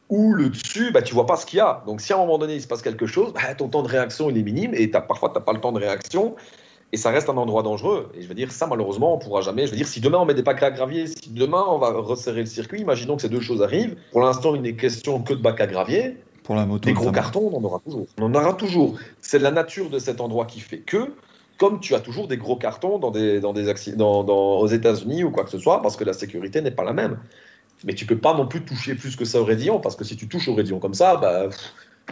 où 0.10 0.34
le 0.34 0.50
dessus, 0.50 0.92
bah, 0.92 1.02
tu 1.02 1.14
vois 1.14 1.26
pas 1.26 1.36
ce 1.36 1.46
qu'il 1.46 1.58
y 1.58 1.62
a. 1.62 1.84
Donc 1.86 2.00
si 2.00 2.14
à 2.14 2.16
un 2.16 2.20
moment 2.20 2.38
donné 2.38 2.56
il 2.56 2.62
se 2.62 2.68
passe 2.68 2.82
quelque 2.82 3.08
chose, 3.08 3.34
bah, 3.34 3.56
ton 3.56 3.68
temps 3.68 3.84
de 3.84 3.88
réaction 3.88 4.30
il 4.30 4.38
est 4.38 4.44
minime 4.44 4.74
et 4.74 4.90
as, 4.94 5.02
parfois 5.02 5.30
tu 5.30 5.36
n'as 5.36 5.42
pas 5.42 5.54
le 5.54 5.60
temps 5.60 5.72
de 5.72 5.80
réaction. 5.80 6.36
Et 6.92 6.98
ça 6.98 7.10
reste 7.10 7.30
un 7.30 7.36
endroit 7.38 7.64
dangereux. 7.64 8.10
Et 8.16 8.22
je 8.22 8.28
veux 8.28 8.36
dire, 8.36 8.52
ça, 8.52 8.68
malheureusement, 8.68 9.16
on 9.16 9.18
pourra 9.18 9.42
jamais. 9.42 9.66
Je 9.66 9.72
veux 9.72 9.78
dire, 9.78 9.88
si 9.88 10.00
demain 10.00 10.20
on 10.20 10.26
met 10.26 10.34
des 10.34 10.44
bacs 10.44 10.64
à 10.64 10.72
gravier, 10.72 11.08
si 11.08 11.30
demain 11.32 11.64
on 11.68 11.78
va 11.78 11.92
resserrer 11.92 12.42
le 12.42 12.46
circuit, 12.46 12.80
imaginons 12.80 13.16
que 13.18 13.22
ces 13.24 13.30
deux 13.30 13.42
choses 13.42 13.62
arrivent. 13.62 13.96
Pour 14.12 14.22
l'instant, 14.22 14.56
il 14.56 14.62
n'est 14.62 14.76
question 14.76 15.22
que 15.22 15.34
de 15.34 15.42
bacs 15.42 15.60
à 15.60 15.68
gravier. 15.68 16.18
Pour 16.44 16.56
la 16.56 16.66
moto. 16.66 16.86
Des 16.86 16.94
gros 16.94 17.12
cartons, 17.12 17.50
on 17.52 17.58
en 17.58 17.64
aura 17.64 17.80
toujours. 17.80 18.06
On 18.20 18.24
en 18.26 18.34
aura 18.36 18.54
toujours. 18.54 18.96
C'est 19.20 19.40
la 19.40 19.52
nature 19.52 19.90
de 19.90 20.00
cet 20.00 20.22
endroit 20.22 20.46
qui 20.46 20.60
fait 20.60 20.78
que, 20.78 21.12
comme 21.58 21.80
tu 21.80 21.96
as 21.96 22.00
toujours 22.00 22.28
des 22.28 22.38
gros 22.38 22.56
cartons 22.56 23.00
dans 23.00 23.12
des, 23.12 23.40
dans 23.40 23.52
des 23.52 23.68
accidents, 23.68 24.24
dans, 24.24 24.36
dans- 24.36 24.60
aux 24.60 24.68
États-Unis 24.68 25.24
ou 25.24 25.32
quoi 25.32 25.44
que 25.44 25.50
ce 25.50 25.58
soit, 25.58 25.82
parce 25.82 25.98
que 25.98 26.04
la 26.04 26.14
sécurité 26.14 26.62
n'est 26.62 26.72
pas 26.72 26.84
la 26.84 26.94
même. 26.94 27.18
Mais 27.84 27.94
tu 27.94 28.06
peux 28.06 28.18
pas 28.18 28.34
non 28.36 28.48
plus 28.48 28.64
toucher 28.64 28.96
plus 28.96 29.16
que 29.16 29.26
ça 29.26 29.42
au 29.42 29.44
Raidillon, 29.44 29.80
parce 29.80 29.96
que 29.96 30.04
si 30.06 30.16
tu 30.16 30.28
touches 30.30 30.48
au 30.48 30.54
Raidillon 30.56 30.80
comme 30.80 30.94
ça, 30.94 31.18
bah, 31.18 31.48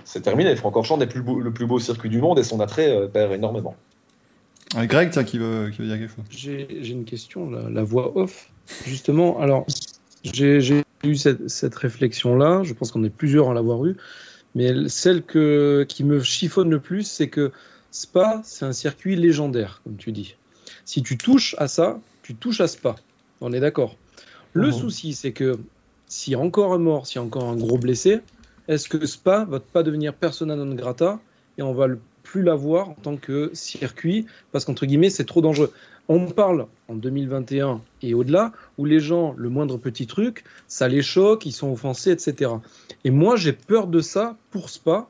c'est 0.03 0.21
terminé. 0.21 0.55
Francorchamps 0.55 0.97
n'est 0.97 1.07
plus 1.07 1.19
le 1.19 1.25
beau- 1.25 1.39
le 1.39 1.53
plus 1.53 1.67
beau 1.67 1.79
circuit 1.79 2.09
du 2.09 2.19
monde 2.19 2.37
et 2.39 2.43
son 2.43 2.59
attrait 2.59 2.89
euh, 2.89 3.07
perd 3.07 3.31
énormément. 3.31 3.75
Ouais, 4.75 4.87
Greg, 4.87 5.11
tiens, 5.11 5.23
qui 5.23 5.37
veut, 5.37 5.69
qui 5.69 5.79
veut 5.79 5.87
dire 5.87 5.97
quelque 5.99 6.15
chose? 6.15 6.25
J'ai 6.29 6.89
une 6.89 7.05
question, 7.05 7.49
la, 7.49 7.69
la 7.69 7.83
voix 7.83 8.17
off. 8.17 8.49
Justement, 8.85 9.39
alors, 9.39 9.65
j'ai 10.23 10.83
eu 11.03 11.15
cette, 11.15 11.49
cette 11.49 11.75
réflexion-là, 11.75 12.63
je 12.63 12.73
pense 12.73 12.91
qu'on 12.91 13.03
est 13.03 13.09
plusieurs 13.09 13.49
à 13.49 13.53
l'avoir 13.53 13.85
eu, 13.85 13.95
mais 14.55 14.87
celle 14.89 15.23
que, 15.23 15.85
qui 15.87 16.03
me 16.03 16.21
chiffonne 16.21 16.69
le 16.69 16.79
plus, 16.79 17.03
c'est 17.03 17.29
que 17.29 17.51
Spa, 17.91 18.41
c'est 18.43 18.65
un 18.65 18.73
circuit 18.73 19.15
légendaire, 19.15 19.81
comme 19.83 19.97
tu 19.97 20.11
dis. 20.11 20.35
Si 20.85 21.03
tu 21.03 21.17
touches 21.17 21.55
à 21.59 21.67
ça, 21.67 21.99
tu 22.23 22.35
touches 22.35 22.61
à 22.61 22.67
Spa. 22.67 22.95
On 23.41 23.53
est 23.53 23.59
d'accord. 23.59 23.97
Le 24.53 24.67
Mhm. 24.67 24.73
souci, 24.73 25.13
c'est 25.13 25.33
que 25.33 25.59
s'il 26.07 26.33
y 26.33 26.35
a 26.35 26.39
encore 26.39 26.73
un 26.73 26.79
mort, 26.79 27.05
s'il 27.05 27.17
y 27.17 27.19
a 27.19 27.23
encore 27.23 27.49
un 27.49 27.55
gros 27.55 27.77
blessé, 27.77 28.21
est-ce 28.67 28.87
que 28.89 29.05
Spa 29.05 29.45
va 29.45 29.59
pas 29.59 29.83
devenir 29.83 30.13
persona 30.13 30.55
non 30.55 30.73
grata 30.73 31.19
et 31.57 31.61
on 31.61 31.73
va 31.73 31.87
le- 31.87 31.99
plus 32.33 32.41
l'avoir 32.41 32.89
en 32.89 32.95
tant 32.95 33.15
que 33.15 33.51
circuit 33.53 34.25
parce 34.51 34.65
qu'entre 34.65 34.87
guillemets, 34.87 35.11
c'est 35.11 35.23
trop 35.23 35.39
dangereux. 35.39 35.71
On 36.09 36.25
parle 36.25 36.65
en 36.87 36.95
2021 36.95 37.79
et 38.01 38.15
au-delà 38.15 38.51
où 38.79 38.85
les 38.85 38.99
gens, 38.99 39.35
le 39.37 39.49
moindre 39.49 39.77
petit 39.77 40.07
truc, 40.07 40.43
ça 40.67 40.87
les 40.87 41.03
choque, 41.03 41.45
ils 41.45 41.51
sont 41.51 41.71
offensés, 41.71 42.09
etc. 42.09 42.49
Et 43.03 43.11
moi, 43.11 43.35
j'ai 43.35 43.53
peur 43.53 43.85
de 43.85 44.01
ça 44.01 44.35
pour 44.49 44.71
Spa, 44.71 45.07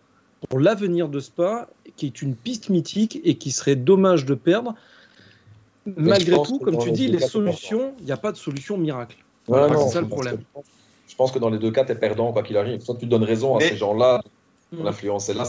pour 0.50 0.60
l'avenir 0.60 1.08
de 1.08 1.22
Spa, 1.22 1.70
qui 1.95 2.08
est 2.08 2.22
une 2.22 2.36
piste 2.36 2.68
mythique 2.68 3.22
et 3.24 3.36
qui 3.36 3.52
serait 3.52 3.78
dommage 3.78 4.26
de 4.26 4.34
perdre. 4.34 4.76
Malgré 5.86 6.36
tout, 6.44 6.60
comme 6.60 6.78
tu 6.78 6.91
dis, 6.91 7.08
les 7.08 7.20
solutions, 7.20 7.94
il 8.00 8.06
n'y 8.06 8.12
a 8.12 8.18
pas 8.18 8.34
de 8.34 8.38
solution 8.38 8.78
miracle. 8.78 9.16
C'est 9.48 9.54
ça 9.54 9.62
le 9.70 9.78
je 9.78 10.00
pense 10.02 10.08
problème. 10.10 10.38
que- 10.38 10.60
Je 11.08 11.16
pense 11.16 11.32
que 11.32 11.40
dans 11.40 11.50
les 11.50 11.60
deux 11.60 11.72
cas, 11.72 11.86
tu 11.86 11.94
es 11.94 11.95
perdant, 11.95 12.34
quoi 12.34 12.44
qu'il 12.44 12.58
arrive. 12.58 12.82
Soit 12.82 12.95
tu 12.95 13.06
donnes 13.06 13.24
raison 13.24 13.56
à 13.56 13.60
Mais- 13.60 13.70
ces 13.70 13.78
gens-là, 13.78 14.22
Mm. 14.74 14.84
l'influence 14.84 15.30
est 15.30 15.34
là. 15.36 15.45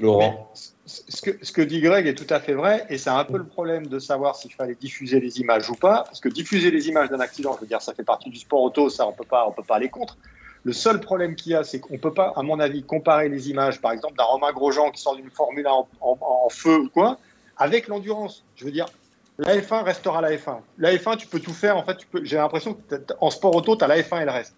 Laurent. 0.00 0.50
ce 0.86 1.20
que, 1.22 1.44
ce 1.44 1.52
que 1.52 1.62
dit 1.62 1.80
Greg 1.80 2.06
est 2.06 2.14
tout 2.14 2.32
à 2.32 2.40
fait 2.40 2.54
vrai, 2.54 2.86
et 2.90 2.98
c'est 2.98 3.10
un 3.10 3.24
peu 3.24 3.38
le 3.38 3.44
problème 3.46 3.86
de 3.86 3.98
savoir 3.98 4.36
s'il 4.36 4.52
fallait 4.52 4.74
diffuser 4.74 5.20
les 5.20 5.40
images 5.40 5.68
ou 5.70 5.74
pas, 5.74 6.02
parce 6.04 6.20
que 6.20 6.28
diffuser 6.28 6.70
les 6.70 6.88
images 6.88 7.08
d'un 7.10 7.20
accident, 7.20 7.54
je 7.56 7.60
veux 7.60 7.66
dire, 7.66 7.80
ça 7.82 7.94
fait 7.94 8.02
partie 8.04 8.30
du 8.30 8.38
sport 8.38 8.62
auto, 8.62 8.88
ça 8.90 9.06
on 9.06 9.12
peut 9.12 9.24
pas, 9.24 9.46
on 9.46 9.52
peut 9.52 9.62
pas 9.62 9.76
aller 9.76 9.88
contre. 9.88 10.16
Le 10.64 10.72
seul 10.72 11.00
problème 11.00 11.36
qu'il 11.36 11.52
y 11.52 11.54
a, 11.54 11.64
c'est 11.64 11.80
qu'on 11.80 11.96
peut 11.98 12.12
pas, 12.12 12.32
à 12.36 12.42
mon 12.42 12.60
avis, 12.60 12.82
comparer 12.82 13.28
les 13.28 13.48
images, 13.50 13.80
par 13.80 13.92
exemple, 13.92 14.14
d'un 14.16 14.24
Romain 14.24 14.52
Grosjean 14.52 14.90
qui 14.90 15.00
sort 15.00 15.16
d'une 15.16 15.30
Formule 15.30 15.66
1 15.66 15.70
en, 15.70 15.88
en- 16.00 16.18
en 16.20 16.48
feu 16.50 16.78
ou 16.80 16.88
quoi, 16.90 17.18
avec 17.56 17.88
l'endurance. 17.88 18.44
Je 18.56 18.64
veux 18.66 18.70
dire, 18.70 18.86
la 19.38 19.56
F1 19.56 19.84
restera 19.84 20.20
la 20.20 20.32
F1. 20.32 20.58
La 20.76 20.92
F1, 20.94 21.16
tu 21.16 21.26
peux 21.28 21.40
tout 21.40 21.54
faire. 21.54 21.78
En 21.78 21.82
fait. 21.82 21.96
J'ai 22.24 22.36
l'impression 22.36 22.74
que 22.74 22.96
en 23.20 23.30
sport 23.30 23.54
auto, 23.56 23.74
tu 23.74 23.84
as 23.84 23.86
la 23.86 24.02
F1 24.02 24.20
et 24.20 24.24
le 24.26 24.30
reste. 24.32 24.54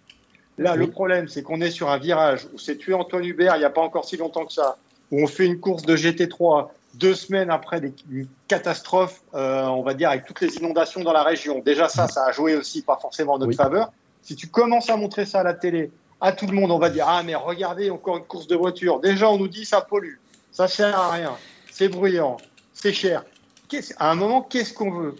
Là, 0.57 0.75
le 0.75 0.87
problème, 0.87 1.27
c'est 1.29 1.41
qu'on 1.41 1.61
est 1.61 1.71
sur 1.71 1.89
un 1.89 1.97
virage 1.97 2.47
où 2.53 2.57
c'est 2.59 2.75
tué 2.77 2.93
Antoine 2.93 3.23
Hubert 3.23 3.55
il 3.55 3.59
n'y 3.59 3.65
a 3.65 3.69
pas 3.69 3.81
encore 3.81 4.03
si 4.05 4.17
longtemps 4.17 4.45
que 4.45 4.51
ça, 4.53 4.77
où 5.13 5.21
on 5.21 5.27
fait 5.27 5.45
une 5.45 5.59
course 5.59 5.83
de 5.83 5.95
GT3 5.95 6.69
deux 6.95 7.13
semaines 7.13 7.49
après 7.51 7.79
des, 7.81 7.93
une 8.11 8.27
catastrophe, 8.47 9.21
euh, 9.35 9.63
on 9.65 9.83
va 9.83 9.93
dire, 9.93 10.09
avec 10.09 10.25
toutes 10.25 10.41
les 10.41 10.55
inondations 10.57 11.01
dans 11.03 11.13
la 11.13 11.23
région. 11.23 11.59
Déjà, 11.59 11.87
ça, 11.87 12.07
ça 12.07 12.25
a 12.25 12.31
joué 12.31 12.55
aussi 12.55 12.81
pas 12.81 12.97
forcément 13.01 13.33
en 13.33 13.37
notre 13.37 13.49
Oui. 13.49 13.55
faveur. 13.55 13.91
Si 14.23 14.35
tu 14.35 14.47
commences 14.47 14.89
à 14.89 14.97
montrer 14.97 15.25
ça 15.25 15.41
à 15.41 15.43
la 15.43 15.53
télé, 15.53 15.91
à 16.21 16.31
tout 16.31 16.47
le 16.47 16.53
monde, 16.53 16.71
on 16.71 16.79
va 16.79 16.89
dire 16.89 17.05
Ah, 17.07 17.21
mais 17.23 17.35
regardez, 17.35 17.89
encore 17.91 18.17
une 18.17 18.23
course 18.23 18.47
de 18.47 18.55
voiture. 18.55 18.99
Déjà, 18.99 19.29
on 19.29 19.37
nous 19.37 19.47
dit 19.47 19.65
ça 19.65 19.81
pollue, 19.81 20.15
ça 20.51 20.67
sert 20.67 20.97
à 20.97 21.11
rien, 21.11 21.33
c'est 21.71 21.89
bruyant, 21.89 22.37
c'est 22.73 22.93
cher. 22.93 23.23
Qu'est-ce- 23.69 23.93
à 23.97 24.09
un 24.11 24.15
moment, 24.15 24.41
qu'est-ce 24.41 24.73
qu'on 24.73 24.91
veut? 24.91 25.15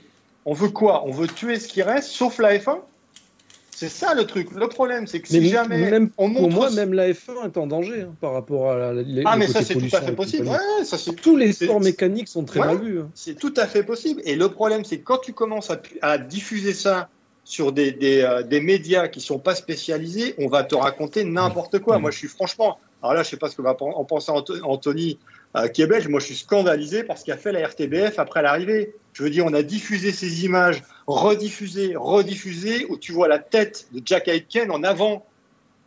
On 0.45 0.53
veut 0.53 0.69
quoi? 0.69 1.03
On 1.05 1.11
veut 1.11 1.27
tuer 1.27 1.59
ce 1.59 1.67
qui 1.67 1.81
reste, 1.83 2.09
sauf 2.09 2.37
la 2.39 2.57
F1 2.57 2.79
C'est 3.83 3.89
ça 4.05 4.13
le 4.13 4.25
truc. 4.25 4.47
Le 4.55 4.67
problème, 4.67 5.07
c'est 5.07 5.19
que 5.19 5.27
si 5.27 5.41
Mais 5.41 5.47
jamais 5.47 5.89
même 5.91 6.09
on 6.17 6.31
pour 6.31 6.43
montre 6.43 6.55
moi, 6.55 6.69
même 6.71 6.93
la 6.93 7.09
F1 7.09 7.45
est 7.47 7.57
en 7.57 7.67
danger 7.67 8.03
hein, 8.03 8.15
par 8.21 8.31
rapport 8.31 8.71
à 8.71 8.93
la, 8.93 9.03
ah, 9.25 9.35
mais 9.35 9.47
ça, 9.47 9.61
c'est 9.61 9.73
tout 9.75 9.93
à 9.93 10.01
fait 10.01 10.13
possible. 10.13 10.47
Ouais, 10.47 10.85
ça, 10.85 10.97
Tous 11.21 11.35
les 11.35 11.51
sports 11.51 11.81
mécaniques 11.81 12.29
sont 12.29 12.45
très 12.45 12.59
Voilà. 12.59 12.75
mal 12.75 12.83
vus. 12.85 12.99
hein. 13.01 13.09
C'est 13.13 13.37
tout 13.37 13.53
à 13.57 13.67
fait 13.67 13.83
possible. 13.83 14.21
Et 14.23 14.35
le 14.37 14.47
problème, 14.47 14.85
c'est 14.85 14.99
que 14.99 15.03
quand 15.03 15.17
tu 15.17 15.33
commences 15.33 15.69
à, 15.69 15.81
à 16.01 16.17
diffuser 16.17 16.73
ça 16.73 17.09
sur 17.43 17.73
des, 17.73 17.91
des, 17.91 18.21
euh, 18.21 18.41
des 18.43 18.61
médias 18.61 19.09
qui 19.09 19.19
sont 19.19 19.39
pas 19.39 19.53
spécialisés, 19.53 20.33
on 20.37 20.47
va 20.47 20.63
te 20.63 20.75
raconter 20.75 21.25
n'importe 21.25 21.79
quoi. 21.79 21.99
Moi, 21.99 22.09
je 22.11 22.17
suis 22.19 22.29
franchement, 22.29 22.79
Alors 23.01 23.15
là, 23.15 23.23
je 23.23 23.29
sais 23.31 23.37
pas 23.37 23.49
ce 23.49 23.57
que 23.57 23.61
va 23.61 23.75
en 23.81 24.05
penser 24.05 24.31
Anthony, 24.63 25.19
euh, 25.55 25.87
belge. 25.87 26.07
Moi, 26.07 26.19
je 26.19 26.25
suis 26.25 26.35
scandalisé 26.35 27.03
par 27.03 27.17
ce 27.17 27.25
qu'a 27.25 27.37
fait 27.37 27.51
la 27.51 27.67
RTBF 27.67 28.19
après 28.19 28.41
l'arrivée. 28.41 28.95
Je 29.13 29.23
veux 29.23 29.29
dire, 29.29 29.45
on 29.45 29.53
a 29.53 29.61
diffusé 29.61 30.11
ces 30.11 30.45
images, 30.45 30.83
rediffusé, 31.07 31.95
rediffusé, 31.95 32.85
où 32.89 32.97
tu 32.97 33.11
vois 33.11 33.27
la 33.27 33.39
tête 33.39 33.87
de 33.91 34.01
Jack 34.03 34.27
Aitken 34.27 34.71
en 34.71 34.83
avant. 34.83 35.25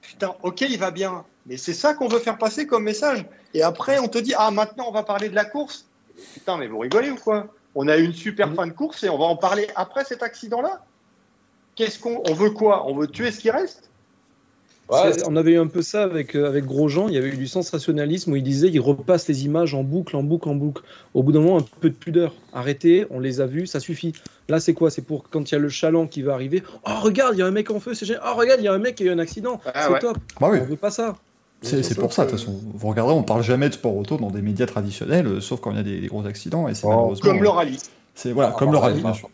Putain, 0.01 0.35
ok, 0.43 0.61
il 0.63 0.79
va 0.79 0.91
bien. 0.91 1.25
Mais 1.47 1.57
c'est 1.57 1.75
ça 1.75 1.95
qu'on 1.95 2.09
veut 2.09 2.19
faire 2.19 2.39
passer 2.39 2.67
comme 2.67 2.85
message. 2.85 3.25
Et 3.55 3.63
après, 3.63 3.99
on 3.99 4.09
te 4.09 4.19
dit, 4.19 4.35
ah, 4.37 4.51
maintenant, 4.51 4.87
on 4.89 4.93
va 4.93 5.03
parler 5.03 5.29
de 5.29 5.35
la 5.35 5.45
course. 5.45 5.87
Putain, 6.35 6.57
mais 6.57 6.67
vous 6.67 6.79
rigolez 6.79 7.11
ou 7.11 7.17
quoi? 7.17 7.49
On 7.75 7.89
a 7.89 7.97
eu 7.99 8.05
une 8.05 8.15
super 8.15 8.55
fin 8.55 8.67
de 8.67 8.73
course 8.73 9.05
et 9.05 9.09
on 9.09 9.19
va 9.19 9.27
en 9.27 9.37
parler 9.37 9.67
après 9.75 10.05
cet 10.05 10.23
accident-là? 10.23 10.85
Qu'est-ce 11.75 11.99
qu'on 11.99 12.23
on 12.27 12.33
veut 12.33 12.51
quoi? 12.51 12.87
On 12.87 12.97
veut 12.97 13.07
tuer 13.07 13.31
ce 13.31 13.41
qui 13.41 13.51
reste? 13.51 13.91
Ouais, 14.89 15.11
on 15.27 15.35
avait 15.35 15.53
eu 15.53 15.59
un 15.59 15.67
peu 15.67 15.83
ça 15.83 16.05
avec, 16.05 16.37
euh, 16.37 16.47
avec 16.47 16.65
Grosjean, 16.65 17.09
il 17.09 17.15
y 17.15 17.19
avait 17.19 17.31
eu 17.31 17.37
du 17.37 17.49
sensationnalisme 17.49 18.33
où 18.33 18.37
il 18.37 18.43
disait 18.45 18.69
il 18.69 18.79
repasse 18.79 19.27
les 19.27 19.45
images 19.45 19.75
en 19.75 19.83
boucle, 19.83 20.15
en 20.15 20.23
boucle, 20.23 20.49
en 20.49 20.55
boucle. 20.55 20.83
Au 21.13 21.25
bout 21.25 21.33
d'un 21.33 21.41
moment, 21.41 21.59
un 21.59 21.65
peu 21.81 21.91
de 21.91 21.95
pudeur. 21.97 22.35
Arrêtez, 22.53 23.05
on 23.11 23.19
les 23.19 23.41
a 23.41 23.47
vus, 23.47 23.67
ça 23.67 23.81
suffit. 23.81 24.13
Là, 24.49 24.61
c'est 24.61 24.75
quoi? 24.75 24.91
C'est 24.91 25.03
pour 25.03 25.29
quand 25.29 25.51
il 25.51 25.55
y 25.55 25.57
a 25.57 25.61
le 25.61 25.69
chaland 25.69 26.07
qui 26.07 26.23
va 26.23 26.35
arriver. 26.35 26.63
Oh, 26.87 26.91
regarde, 27.01 27.35
il 27.35 27.41
y 27.41 27.43
a 27.43 27.47
un 27.47 27.51
mec 27.51 27.71
en 27.73 27.81
feu, 27.81 27.95
c'est 27.95 28.07
génial. 28.07 28.23
Oh, 28.27 28.37
regarde, 28.37 28.61
il 28.61 28.65
y 28.65 28.69
a 28.69 28.73
un 28.73 28.79
mec 28.79 28.95
qui 28.95 29.03
a 29.03 29.07
eu 29.07 29.11
un 29.11 29.19
accident. 29.19 29.61
Ah, 29.67 29.87
c'est 29.87 29.93
ouais. 29.93 29.99
top. 29.99 30.19
Bah 30.41 30.49
oui. 30.53 30.59
On 30.63 30.67
veut 30.67 30.77
pas 30.77 30.91
ça. 30.93 31.17
C'est 31.63 31.99
pour 31.99 32.13
ça, 32.13 32.25
de 32.25 32.31
toute 32.31 32.39
façon. 32.39 32.55
Vous 32.75 32.89
regarderez, 32.89 33.17
on 33.17 33.25
parle 33.25 33.43
jamais 33.43 33.69
de 33.69 33.75
sport 33.75 33.97
auto 33.97 34.19
dans 34.19 34.31
des 34.31 34.43
médias 34.43 34.67
traditionnels, 34.67 35.27
euh, 35.27 35.41
sauf 35.41 35.61
quand 35.61 35.73
il 35.73 35.79
y 35.79 35.81
a 35.81 35.83
des, 35.83 36.01
des 36.01 36.07
gros 36.07 36.25
accidents, 36.27 36.69
et 36.69 36.75
c'est 36.75 36.87
Oh, 36.87 36.91
malheureusement. 36.91 37.31
Comme 37.31 37.43
le 37.43 37.49
rallye. 37.49 37.79
C'est 38.15 38.31
voilà, 38.31 38.53
Ah, 38.55 38.59
comme 38.59 38.71
le 38.71 38.77
ouais, 38.77 38.83
rallye, 38.85 39.01
bah, 39.01 39.11
bien 39.11 39.15
sûr. 39.15 39.31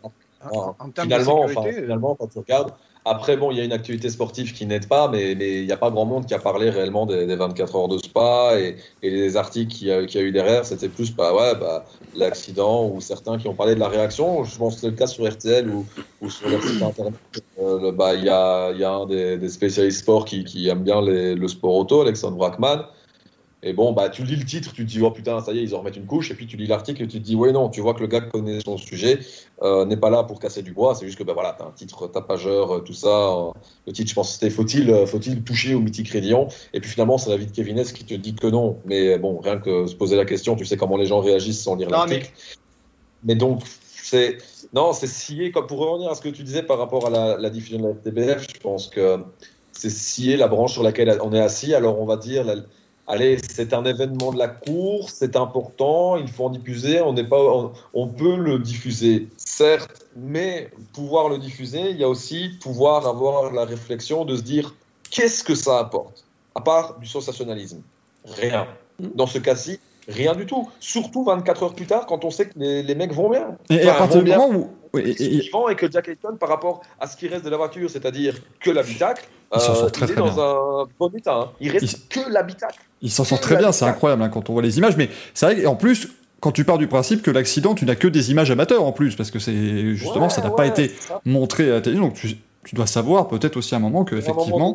Enfin, 0.51 0.75
En 0.79 0.89
termes 0.89 1.09
finalement, 1.09 1.41
de 1.41 1.45
enfin, 1.45 1.55
sécurité, 1.55 1.83
finalement, 1.83 2.17
quand 2.19 2.27
tu 2.29 2.39
regardes, 2.39 2.73
après, 3.05 3.37
bon, 3.37 3.51
il 3.51 3.57
y 3.59 3.61
a 3.61 3.65
une 3.65 3.73
activité 3.73 4.09
sportive 4.11 4.53
qui 4.53 4.65
n'aide 4.65 4.87
pas, 4.89 5.09
mais 5.09 5.33
il 5.33 5.67
n'y 5.67 5.73
a 5.73 5.77
pas 5.77 5.91
grand 5.91 6.05
monde 6.05 6.27
qui 6.27 6.35
a 6.35 6.39
parlé 6.39 6.71
réellement 6.71 7.05
des, 7.05 7.27
des 7.27 7.35
24 7.37 7.75
heures 7.77 7.89
de 7.89 7.99
spa 7.99 8.53
et, 8.61 8.77
et 9.03 9.11
les 9.11 9.37
articles 9.37 9.73
qu'il 9.75 9.89
y, 9.89 9.91
a- 9.93 10.03
eu 10.23 10.31
derrière, 10.33 10.65
c'était 10.65 10.89
plus 10.89 11.15
bah, 11.15 11.35
ouais, 11.35 11.55
bah, 11.59 11.85
l'accident 12.15 12.89
ou 12.89 13.01
certains 13.01 13.39
qui 13.39 13.49
ont 13.49 13.55
parlé 13.55 13.75
de 13.75 13.81
la 13.81 13.89
réaction. 13.89 14.45
Je 14.45 14.57
pense 14.57 14.77
que 14.77 14.81
c'est 14.83 14.91
le 14.91 14.97
cas 14.97 15.09
sur 15.09 15.29
RTL 15.29 15.69
ou, 15.69 15.85
sur 16.31 16.49
leur 16.49 16.63
site 16.63 16.81
internet. 16.83 17.15
Euh, 17.59 17.91
bah, 17.93 18.15
Il 18.15 18.25
y, 18.25 18.29
a, 18.29 18.71
y 18.73 18.85
a 18.85 18.93
un 18.93 19.07
des, 19.07 19.37
des 19.37 19.49
spécialistes 19.49 20.01
sport 20.01 20.25
qui, 20.25 20.45
qui 20.45 20.69
aime 20.69 20.85
bien 20.85 21.01
le 21.03 21.49
sport 21.49 21.75
auto, 21.75 22.03
Alexandre 22.03 22.37
Brackman. 22.37 22.87
Et 23.65 23.73
bon, 23.73 23.93
bah, 23.93 24.09
tu 24.09 24.25
lis 24.25 24.35
le 24.35 24.45
titre, 24.45 24.73
tu 24.73 24.85
te 24.85 24.91
dis, 24.91 25.01
oh 25.03 25.13
putain, 25.13 25.41
ça 25.41 25.53
y 25.53 25.61
est, 25.61 25.63
ils 25.63 25.73
en 25.77 25.79
remettent 25.79 25.97
une 25.97 26.07
couche. 26.07 26.33
Et 26.33 26.35
puis 26.35 26.49
tu 26.49 26.57
lis 26.57 26.67
l'article 26.67 27.01
et 27.05 27.07
tu 27.07 27.21
te 27.21 27.25
dis, 27.25 27.37
ouais, 27.37 27.53
non, 27.53 27.69
tu 27.69 27.81
vois 27.81 27.95
que 27.95 28.01
le 28.01 28.09
gars 28.09 28.21
connaît 28.21 28.59
son 28.61 28.77
sujet, 28.77 29.21
euh, 29.63 29.85
n'est 29.85 29.97
pas 29.97 30.11
là 30.11 30.25
pour 30.25 30.41
casser 30.41 30.63
du 30.63 30.73
bois. 30.73 30.97
C'est 30.97 31.07
juste 31.07 31.17
que, 31.17 31.23
bah, 31.23 31.33
voilà, 31.33 31.55
t'as 31.57 31.67
un 31.67 31.71
titre 31.71 32.09
tapageur, 32.09 32.73
euh, 32.75 32.81
tout 32.81 32.93
ça. 32.93 33.09
euh, 33.09 33.51
le 33.87 33.93
titre, 33.93 34.11
je 34.11 34.15
pense, 34.17 34.33
c'était 34.33 34.51
faut-il 34.51 35.07
faut-il 35.07 35.45
toucher 35.45 35.75
au 35.75 35.81
mythique 35.81 36.13
Et 36.13 36.81
puis 36.81 36.91
finalement, 36.91 37.19
c'est 37.19 37.31
la 37.31 37.37
vie 37.37 37.47
de 37.47 37.53
Kevin 37.53 37.79
S 37.79 37.93
qui 37.93 38.05
te 38.05 38.15
dit 38.15 38.35
que 38.35 38.49
non. 38.49 38.81
Mais 38.85 39.17
bon, 39.19 39.39
rien 39.41 39.59
que 39.59 39.87
se 39.87 39.95
poser 39.95 40.17
la 40.17 40.25
question, 40.25 40.57
tu 40.57 40.65
sais 40.65 40.77
comment 40.77 40.97
les 40.97 41.07
gens 41.07 41.21
réagissent 41.21 41.63
sans 41.63 41.77
lire 41.77 41.89
l'article. 41.89 42.33
Mais... 43.23 43.37
donc, 43.37 43.63
c'est. 44.03 44.39
Non, 44.75 44.93
c'est 44.93 45.07
scier. 45.07 45.53
Comme 45.53 45.69
pour 45.69 45.79
revenir 45.79 46.11
à 46.11 46.17
ce 46.17 46.21
que 46.21 46.31
tu 46.31 46.43
disais 46.43 46.65
par 46.65 46.79
rapport 46.79 47.07
à 47.07 47.11
la, 47.11 47.39
la 47.39 47.51
diffusion 47.51 47.79
de 47.79 47.87
la 47.87 47.95
FTBF, 47.95 48.47
je 48.53 48.59
pense 48.61 48.89
que 48.89 49.21
c'est 49.71 49.91
scier 49.91 50.37
la 50.37 50.49
branche 50.49 50.73
sur 50.73 50.83
laquelle 50.83 51.17
on 51.23 51.33
est 51.33 51.41
assis. 51.41 51.75
Alors, 51.75 52.01
on 52.01 52.07
va 52.07 52.17
dire. 52.17 52.43
la- 52.43 52.57
Allez, 53.09 53.39
c'est 53.39 53.73
un 53.75 53.85
événement 53.85 54.33
de 54.33 54.39
la 54.39 54.47
course, 54.49 55.15
c'est 55.19 55.35
important, 55.35 56.17
il 56.17 56.29
faut 56.29 56.45
en 56.45 56.51
diffuser, 56.51 57.01
on 57.01 57.13
n'est 57.13 57.27
pas, 57.27 57.41
on, 57.41 57.73
on 57.95 58.07
peut 58.07 58.37
le 58.37 58.61
diffuser, 58.61 59.29
certes, 59.37 60.07
mais 60.17 60.71
pouvoir 60.93 61.29
le 61.29 61.39
diffuser, 61.39 61.91
il 61.91 61.97
y 61.97 62.05
a 62.05 62.09
aussi 62.09 62.51
pouvoir 62.63 63.09
avoir 63.09 63.53
la 63.53 63.65
réflexion 63.65 64.25
de 64.25 64.37
se 64.37 64.43
dire 64.43 64.75
qu'est-ce 65.11 65.43
que 65.43 65.57
ça 65.57 65.81
apporte, 65.81 66.25
à 66.55 66.61
part 66.61 66.99
du 67.01 67.07
sensationnalisme, 67.07 67.83
rien. 68.25 68.69
Dans 69.01 69.27
ce 69.27 69.39
cas-ci, 69.39 69.81
rien 70.07 70.35
du 70.35 70.47
tout. 70.47 70.69
Surtout 70.79 71.25
24 71.25 71.63
heures 71.65 71.75
plus 71.75 71.87
tard, 71.87 72.07
quand 72.07 72.25
on 72.25 72.31
sait 72.31 72.47
que 72.47 72.57
les, 72.57 72.85
les 72.85 72.95
mecs 72.95 73.13
vont 73.13 73.31
bien. 73.31 73.57
Et, 73.69 73.77
et 73.77 73.89
à 73.89 73.95
partir 73.95 74.23
du 74.23 74.31
moment 74.31 74.49
où. 74.49 74.71
Oui, 74.95 75.03
et- 75.19 75.23
et- 75.23 75.29
vivant 75.41 75.69
et 75.69 75.77
que 75.77 75.91
Jack 75.91 76.09
Ayton, 76.09 76.37
par 76.39 76.49
rapport 76.49 76.83
à 77.01 77.07
ce 77.07 77.17
qui 77.17 77.29
reste 77.29 77.45
de 77.45 77.51
la 77.51 77.57
voiture, 77.57 77.89
c'est-à-dire 77.91 78.35
que 78.61 78.71
l'habitacle, 78.71 79.25
Il 79.55 79.61
s'en 79.61 79.75
sort 79.75 79.85
euh, 79.85 79.89
très, 79.91 80.07
il 80.07 80.11
est 80.11 80.15
très 80.15 80.21
dans 80.23 80.41
un 80.41 80.87
bon 80.99 81.11
état. 81.17 81.35
hein. 81.35 81.51
Il 81.61 81.71
reste 81.71 82.09
que 82.09 82.21
l'habitacle. 82.31 82.79
Il 83.03 83.11
s'en 83.11 83.25
sort 83.25 83.41
très 83.41 83.57
bien, 83.57 83.73
c'est 83.73 83.85
incroyable 83.85 84.23
hein, 84.23 84.29
quand 84.29 84.49
on 84.51 84.53
voit 84.55 84.63
les 84.63 84.79
images. 84.79 84.97
Mais 84.97 85.11
c'est 85.35 85.47
vrai, 85.47 85.61
et 85.61 85.67
en 85.67 85.77
plus, 85.77 86.09
quand 86.41 86.53
tu 86.53 86.65
pars 86.65 86.79
du 86.79 86.87
principe 86.89 87.23
que 87.23 87.31
l'accident, 87.31 87.75
tu 87.75 87.85
n'as 87.85 87.95
que 87.95 88.09
des 88.09 88.31
images 88.31 88.51
amateurs 88.51 88.83
en 88.85 88.93
plus, 88.93 89.15
parce 89.17 89.31
que 89.31 89.39
c'est 89.39 89.95
justement, 89.95 90.25
Ouais, 90.25 90.31
ça 90.31 90.41
n'a 90.43 90.49
ouais, 90.51 90.57
pas 90.57 90.67
été 90.67 90.93
montré 91.25 91.71
à 91.71 91.75
la 91.75 91.81
télé. 91.81 91.97
Donc 91.99 92.15
tu, 92.15 92.37
tu 92.65 92.75
dois 92.77 92.87
savoir 92.87 93.27
peut-être 93.29 93.57
aussi 93.57 93.75
à 93.75 93.79
un 93.79 93.81
moment 93.81 94.05
que 94.05 94.15
effectivement, 94.15 94.73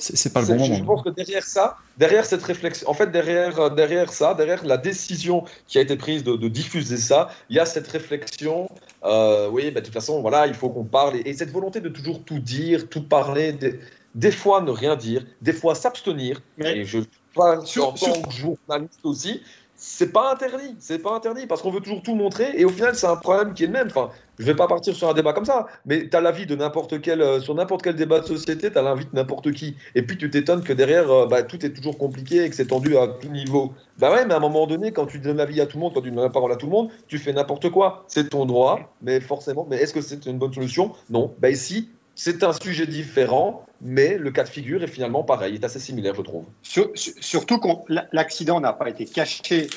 c'est 0.00 0.32
pas 0.32 0.40
le 0.40 0.46
bon 0.48 0.58
moment. 0.58 0.74
je 0.76 0.84
pense 0.84 1.02
que 1.02 1.10
derrière 1.10 1.44
ça, 1.44 1.76
derrière 1.96 2.24
cette 2.24 2.42
réflexion, 2.42 2.88
en 2.90 2.94
fait, 2.94 3.10
derrière, 3.12 3.58
euh, 3.60 3.70
derrière 3.70 4.12
ça, 4.12 4.34
derrière 4.34 4.64
la 4.64 4.76
décision 4.76 5.44
qui 5.68 5.78
a 5.78 5.80
été 5.82 5.96
prise 5.96 6.24
de, 6.24 6.34
de 6.36 6.48
diffuser 6.48 6.96
ça, 6.96 7.30
il 7.48 7.56
y 7.56 7.60
a 7.60 7.66
cette 7.66 7.86
réflexion. 7.88 8.68
euh, 9.04 9.48
oui, 9.50 9.70
bah, 9.70 9.80
de 9.80 9.84
toute 9.86 9.94
façon, 9.94 10.20
voilà, 10.22 10.46
il 10.46 10.54
faut 10.54 10.70
qu'on 10.70 10.84
parle. 10.84 11.16
Et, 11.16 11.28
et 11.30 11.34
cette 11.34 11.50
volonté 11.52 11.80
de 11.80 11.88
toujours 11.88 12.22
tout 12.24 12.38
dire, 12.40 12.88
tout 12.88 13.02
parler, 13.02 13.52
des, 13.52 13.78
des 14.14 14.32
fois 14.32 14.60
ne 14.60 14.70
rien 14.72 14.96
dire, 14.96 15.24
des 15.40 15.52
fois 15.52 15.74
s'abstenir. 15.76 16.40
Mais- 16.58 16.78
Et 16.78 16.84
je 16.84 16.98
parle 17.34 17.64
Sur- 17.66 17.88
en 17.88 17.92
tant 17.92 18.22
que 18.22 18.32
journaliste 18.32 19.00
aussi. 19.04 19.40
C'est 19.82 20.12
pas 20.12 20.30
interdit, 20.30 20.76
c'est 20.78 20.98
pas 20.98 21.14
interdit 21.14 21.46
parce 21.46 21.62
qu'on 21.62 21.70
veut 21.70 21.80
toujours 21.80 22.02
tout 22.02 22.14
montrer 22.14 22.52
et 22.54 22.66
au 22.66 22.68
final 22.68 22.94
c'est 22.94 23.06
un 23.06 23.16
problème 23.16 23.54
qui 23.54 23.64
est 23.64 23.66
le 23.66 23.72
même. 23.72 23.86
Enfin, 23.86 24.10
je 24.38 24.44
vais 24.44 24.54
pas 24.54 24.66
partir 24.66 24.94
sur 24.94 25.08
un 25.08 25.14
débat 25.14 25.32
comme 25.32 25.46
ça, 25.46 25.68
mais 25.86 26.06
tu 26.06 26.14
as 26.14 26.20
l'avis 26.20 26.44
de 26.44 26.54
n'importe 26.54 27.00
quel 27.00 27.22
euh, 27.22 27.40
sur 27.40 27.54
n'importe 27.54 27.80
quel 27.80 27.96
débat 27.96 28.20
de 28.20 28.26
société, 28.26 28.70
tu 28.70 28.76
as 28.76 28.82
l'avis 28.82 29.06
de 29.06 29.14
n'importe 29.14 29.52
qui 29.52 29.76
et 29.94 30.02
puis 30.02 30.18
tu 30.18 30.28
t'étonnes 30.28 30.62
que 30.62 30.74
derrière 30.74 31.10
euh, 31.10 31.26
bah, 31.26 31.42
tout 31.44 31.64
est 31.64 31.72
toujours 31.72 31.96
compliqué 31.96 32.44
et 32.44 32.50
que 32.50 32.56
c'est 32.56 32.66
tendu 32.66 32.98
à 32.98 33.08
tout 33.08 33.28
niveau. 33.28 33.72
Bah 33.96 34.12
ouais, 34.12 34.26
mais 34.26 34.34
à 34.34 34.36
un 34.36 34.40
moment 34.40 34.66
donné 34.66 34.92
quand 34.92 35.06
tu 35.06 35.18
donnes 35.18 35.38
l'avis 35.38 35.62
à 35.62 35.66
tout 35.66 35.78
le 35.78 35.84
monde, 35.84 35.94
quand 35.94 36.02
tu 36.02 36.10
donnes 36.10 36.24
la 36.24 36.28
parole 36.28 36.52
à 36.52 36.56
tout 36.56 36.66
le 36.66 36.72
monde, 36.72 36.90
tu 37.08 37.16
fais 37.16 37.32
n'importe 37.32 37.70
quoi. 37.70 38.04
C'est 38.06 38.28
ton 38.28 38.44
droit, 38.44 38.80
mais 39.00 39.18
forcément, 39.18 39.66
mais 39.70 39.76
est-ce 39.76 39.94
que 39.94 40.02
c'est 40.02 40.26
une 40.26 40.36
bonne 40.36 40.52
solution? 40.52 40.92
Non. 41.08 41.32
Bah 41.38 41.48
ici, 41.48 41.88
c'est 42.14 42.42
un 42.42 42.52
sujet 42.52 42.86
différent, 42.86 43.64
mais 43.80 44.18
le 44.18 44.30
cas 44.30 44.44
de 44.44 44.48
figure 44.48 44.82
est 44.82 44.88
finalement 44.88 45.22
pareil, 45.22 45.54
est 45.54 45.64
assez 45.64 45.78
similaire, 45.78 46.14
je 46.14 46.22
trouve. 46.22 46.44
Sur- 46.62 46.90
sur- 46.94 47.14
surtout 47.20 47.58
quand 47.58 47.84
la- 47.88 48.06
l'accident 48.12 48.60
n'a 48.60 48.72
pas 48.72 48.88
été 48.90 49.04
caché, 49.06 49.68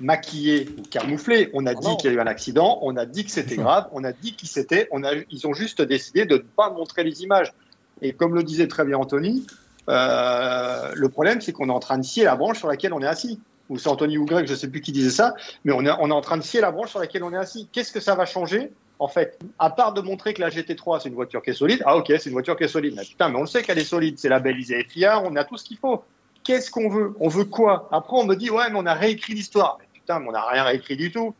maquillé 0.00 0.68
ou 0.78 0.82
camouflé. 0.82 1.50
On 1.54 1.66
a 1.66 1.70
Ah 1.70 1.74
dit 1.74 1.96
qu'il 1.96 2.10
y 2.10 2.14
a 2.14 2.16
eu 2.16 2.20
un 2.20 2.26
accident, 2.26 2.78
on 2.82 2.96
a 2.96 3.06
dit 3.06 3.24
que 3.24 3.30
c'était 3.30 3.56
grave, 3.56 3.88
on 3.92 4.04
a 4.04 4.12
dit 4.12 4.34
qui 4.36 4.46
c'était. 4.46 4.86
On 4.92 5.02
a, 5.02 5.12
ils 5.30 5.46
ont 5.46 5.54
juste 5.54 5.82
décidé 5.82 6.24
de 6.24 6.36
ne 6.36 6.42
pas 6.42 6.70
montrer 6.70 7.02
les 7.04 7.22
images. 7.22 7.52
Et 8.02 8.12
comme 8.12 8.34
le 8.34 8.44
disait 8.44 8.68
très 8.68 8.84
bien 8.84 8.96
Anthony, 8.98 9.44
euh, 9.88 10.92
le 10.94 11.08
problème 11.08 11.40
c'est 11.40 11.52
qu'on 11.52 11.68
est 11.68 11.72
en 11.72 11.80
train 11.80 11.98
de 11.98 12.04
scier 12.04 12.24
la 12.24 12.36
branche 12.36 12.58
sur 12.58 12.68
laquelle 12.68 12.92
on 12.92 13.00
est 13.00 13.06
assis. 13.06 13.40
Ou 13.70 13.78
c'est 13.78 13.88
Anthony 13.88 14.16
ou 14.16 14.24
Greg, 14.24 14.46
je 14.46 14.52
ne 14.52 14.56
sais 14.56 14.68
plus 14.68 14.80
qui 14.80 14.92
disait 14.92 15.10
ça, 15.10 15.34
mais 15.64 15.72
on 15.72 15.84
est, 15.84 15.90
on 16.00 16.08
est 16.10 16.14
en 16.14 16.20
train 16.22 16.38
de 16.38 16.42
scier 16.42 16.60
la 16.60 16.70
branche 16.70 16.90
sur 16.90 17.00
laquelle 17.00 17.22
on 17.22 17.32
est 17.32 17.36
assis. 17.36 17.68
Qu'est-ce 17.72 17.92
que 17.92 18.00
ça 18.00 18.14
va 18.14 18.24
changer? 18.24 18.70
En 18.98 19.08
fait, 19.08 19.38
à 19.58 19.70
part 19.70 19.92
de 19.92 20.00
montrer 20.00 20.34
que 20.34 20.40
la 20.40 20.48
GT3 20.48 21.00
c'est 21.00 21.08
une 21.08 21.14
voiture 21.14 21.42
qui 21.42 21.50
est 21.50 21.54
solide, 21.54 21.82
ah 21.86 21.96
ok, 21.96 22.06
c'est 22.08 22.26
une 22.26 22.32
voiture 22.32 22.56
qui 22.56 22.64
est 22.64 22.68
solide. 22.68 22.94
Mais 22.96 23.04
putain, 23.04 23.28
mais 23.28 23.36
on 23.36 23.42
le 23.42 23.46
sait 23.46 23.62
qu'elle 23.62 23.78
est 23.78 23.84
solide, 23.84 24.18
c'est 24.18 24.28
labellisé 24.28 24.84
FIA, 24.84 25.20
on 25.20 25.36
a 25.36 25.44
tout 25.44 25.56
ce 25.56 25.64
qu'il 25.64 25.78
faut. 25.78 26.02
Qu'est-ce 26.44 26.70
qu'on 26.70 26.88
veut? 26.88 27.14
On 27.20 27.28
veut 27.28 27.44
quoi? 27.44 27.88
Après, 27.92 28.16
on 28.16 28.24
me 28.24 28.34
dit, 28.34 28.50
ouais, 28.50 28.70
mais 28.70 28.78
on 28.78 28.86
a 28.86 28.94
réécrit 28.94 29.34
l'histoire. 29.34 29.76
Mais 29.80 29.86
putain, 29.92 30.18
mais 30.18 30.28
on 30.28 30.32
n'a 30.32 30.46
rien 30.46 30.64
réécrit 30.64 30.96
du 30.96 31.12
tout. 31.12 31.34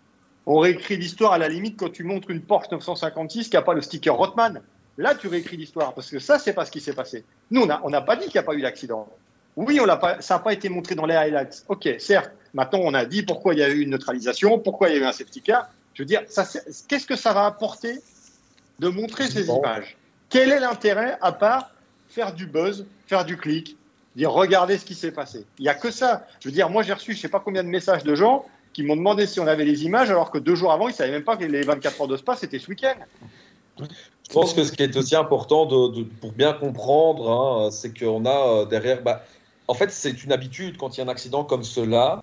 On 0.45 0.59
réécrit 0.59 0.97
l'histoire 0.97 1.33
à 1.33 1.39
la 1.39 1.49
limite 1.49 1.79
quand 1.79 1.91
tu 1.91 2.05
montres 2.05 2.31
une 2.31 2.43
Porsche 2.43 2.71
956 2.71 3.49
qui 3.49 3.57
n'a 3.57 3.63
pas 3.63 3.75
le 3.75 3.81
sticker 3.81 4.15
Rothman. 4.15 4.61
Là, 4.99 5.15
tu 5.15 5.29
réécris 5.29 5.57
l'histoire 5.57 5.95
parce 5.95 6.11
que 6.11 6.19
ça, 6.19 6.39
c'est 6.39 6.53
pas 6.53 6.65
ce 6.65 6.71
qui 6.71 6.81
s'est 6.81 6.93
passé. 6.93 7.25
Nous, 7.51 7.67
on 7.83 7.91
n'a 7.91 8.01
pas 8.01 8.17
dit 8.17 8.25
qu'il 8.25 8.35
n'y 8.35 8.41
a 8.41 8.43
pas 8.43 8.55
eu 8.55 8.61
d'accident. 8.61 9.09
Oui, 9.57 9.81
on 9.81 9.87
pas, 9.97 10.21
ça 10.21 10.35
n'a 10.35 10.41
pas 10.41 10.53
été 10.53 10.69
montré 10.69 10.95
dans 10.95 11.07
les 11.07 11.15
highlights. 11.15 11.65
Ok, 11.69 11.89
certes. 11.99 12.31
Maintenant, 12.55 12.81
on 12.83 12.95
a 12.95 13.05
dit 13.05 13.23
pourquoi 13.23 13.55
il 13.55 13.61
y 13.61 13.63
a 13.63 13.69
eu 13.69 13.81
une 13.81 13.91
neutralisation, 13.91 14.59
pourquoi 14.59 14.89
il 14.89 14.97
y 14.97 14.99
a 14.99 15.01
eu 15.01 15.05
un 15.05 15.13
safety 15.13 15.43
car. 15.43 15.69
Je 15.99 16.05
veux 16.05 16.07
dire, 16.07 16.23
qu'est-ce 16.87 17.07
que 17.09 17.17
ça 17.17 17.33
va 17.33 17.47
apporter 17.47 18.01
de 18.79 18.89
montrer 18.89 19.29
ces 19.29 19.47
Bon. 19.47 19.59
images? 19.59 19.97
Quel 20.31 20.53
est 20.53 20.61
l'intérêt 20.61 21.19
à 21.21 21.33
part 21.33 21.73
faire 22.09 22.33
du 22.33 22.47
buzz, 22.47 22.87
faire 23.09 23.25
du 23.25 23.37
clic, 23.37 23.77
dire 24.15 24.31
regardez 24.31 24.79
ce 24.79 24.85
qui 24.85 24.95
s'est 24.95 25.11
passé? 25.11 25.45
Il 25.59 25.63
n'y 25.63 25.69
a 25.69 25.75
que 25.75 25.91
ça. 25.91 26.25
Je 26.39 26.49
veux 26.49 26.53
dire, 26.53 26.71
moi 26.71 26.85
j'ai 26.85 26.93
reçu 26.93 27.15
je 27.15 27.19
sais 27.21 27.29
pas 27.29 27.41
combien 27.41 27.65
de 27.65 27.69
messages 27.69 28.05
de 28.05 28.15
gens 28.15 28.47
qui 28.73 28.85
m'ont 28.85 28.95
demandé 28.95 29.27
si 29.27 29.41
on 29.41 29.47
avait 29.49 29.65
les 29.65 29.85
images 29.87 30.09
alors 30.09 30.31
que 30.31 30.39
deux 30.39 30.55
jours 30.55 30.71
avant 30.71 30.87
ils 30.87 30.95
savaient 30.95 31.11
même 31.11 31.25
pas 31.25 31.37
que 31.37 31.45
les 31.45 31.63
24 31.63 32.01
heures 32.03 32.07
de 32.07 32.17
spa 32.17 32.37
c'était 32.37 32.61
ce 32.61 32.69
week-end. 32.69 32.95
Je 33.81 34.33
pense 34.33 34.55
que 34.55 34.63
ce 34.63 34.71
qui 34.71 34.85
est 34.85 34.97
aussi 34.97 35.17
important 35.17 35.67
de, 35.67 35.97
de- 35.97 36.05
pour 36.05 36.31
bien 36.31 36.53
comprendre, 36.53 37.29
hein, 37.29 37.71
c'est 37.73 37.99
qu'on 37.99 38.25
a 38.25 38.47
euh, 38.63 38.67
derrière. 38.67 39.03
Bah, 39.03 39.25
en 39.67 39.75
fait, 39.75 39.91
c'est 39.91 40.23
une 40.23 40.31
habitude 40.31 40.77
quand 40.77 40.97
il 40.97 41.01
y 41.01 41.03
a 41.03 41.07
un 41.07 41.09
accident 41.09 41.43
comme 41.45 41.65
cela, 41.65 42.21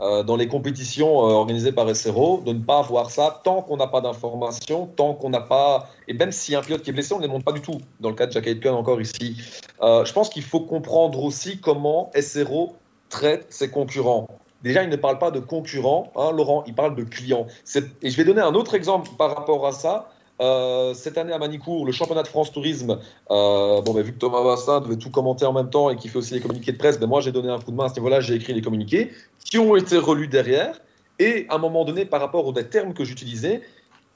euh, 0.00 0.22
dans 0.22 0.36
les 0.36 0.46
compétitions 0.46 1.08
euh, 1.08 1.32
organisées 1.32 1.72
par 1.72 1.94
SRO, 1.94 2.40
de 2.46 2.52
ne 2.52 2.62
pas 2.62 2.78
avoir 2.78 3.10
ça 3.10 3.40
tant 3.42 3.62
qu'on 3.62 3.76
n'a 3.76 3.88
pas 3.88 4.00
d'informations, 4.00 4.86
tant 4.86 5.14
qu'on 5.14 5.30
n'a 5.30 5.40
pas. 5.40 5.90
Et 6.06 6.12
même 6.12 6.30
a 6.30 6.58
un 6.58 6.62
pilote 6.62 6.82
qui 6.82 6.90
est 6.90 6.92
blessé, 6.92 7.14
on 7.14 7.18
ne 7.18 7.22
les 7.22 7.28
montre 7.28 7.44
pas 7.44 7.52
du 7.52 7.60
tout. 7.60 7.80
Dans 7.98 8.08
le 8.08 8.14
cas 8.14 8.26
de 8.26 8.32
Jack 8.32 8.46
Aitken, 8.46 8.74
encore 8.74 9.00
ici. 9.00 9.36
Euh, 9.82 10.04
je 10.04 10.12
pense 10.12 10.28
qu'il 10.28 10.44
faut 10.44 10.60
comprendre 10.60 11.22
aussi 11.22 11.58
comment 11.60 12.12
SRO 12.20 12.76
traite 13.08 13.46
ses 13.50 13.70
concurrents. 13.70 14.28
Déjà, 14.62 14.84
il 14.84 14.88
ne 14.88 14.96
parle 14.96 15.18
pas 15.18 15.32
de 15.32 15.40
concurrents, 15.40 16.12
hein, 16.14 16.30
Laurent, 16.32 16.62
il 16.66 16.74
parle 16.74 16.94
de 16.94 17.04
clients. 17.04 17.46
Et 18.02 18.10
je 18.10 18.16
vais 18.16 18.24
donner 18.24 18.40
un 18.40 18.54
autre 18.54 18.74
exemple 18.74 19.10
par 19.18 19.34
rapport 19.34 19.66
à 19.66 19.72
ça. 19.72 20.10
Euh, 20.40 20.94
cette 20.94 21.18
année 21.18 21.32
à 21.32 21.38
Manicourt, 21.38 21.84
le 21.84 21.92
championnat 21.92 22.22
de 22.22 22.28
France 22.28 22.52
Tourisme, 22.52 22.98
euh, 23.30 23.80
bon, 23.82 23.92
ben, 23.92 24.02
vu 24.02 24.12
que 24.12 24.18
Thomas 24.18 24.42
Bassin 24.42 24.80
devait 24.80 24.96
tout 24.96 25.10
commenter 25.10 25.44
en 25.44 25.52
même 25.52 25.70
temps 25.70 25.90
et 25.90 25.96
qui 25.96 26.08
fait 26.08 26.18
aussi 26.18 26.34
les 26.34 26.40
communiqués 26.40 26.72
de 26.72 26.78
presse, 26.78 27.00
ben, 27.00 27.08
moi 27.08 27.20
j'ai 27.20 27.32
donné 27.32 27.48
un 27.48 27.58
coup 27.58 27.72
de 27.72 27.76
main 27.76 27.86
à 27.86 27.88
ce 27.88 27.94
niveau-là, 27.94 28.20
j'ai 28.20 28.34
écrit 28.34 28.52
les 28.52 28.62
communiqués 28.62 29.10
qui 29.44 29.58
ont 29.58 29.74
été 29.74 29.98
relus 29.98 30.28
derrière. 30.28 30.80
Et 31.18 31.46
à 31.48 31.56
un 31.56 31.58
moment 31.58 31.84
donné, 31.84 32.04
par 32.04 32.20
rapport 32.20 32.46
aux 32.46 32.52
termes 32.52 32.94
que 32.94 33.04
j'utilisais, 33.04 33.62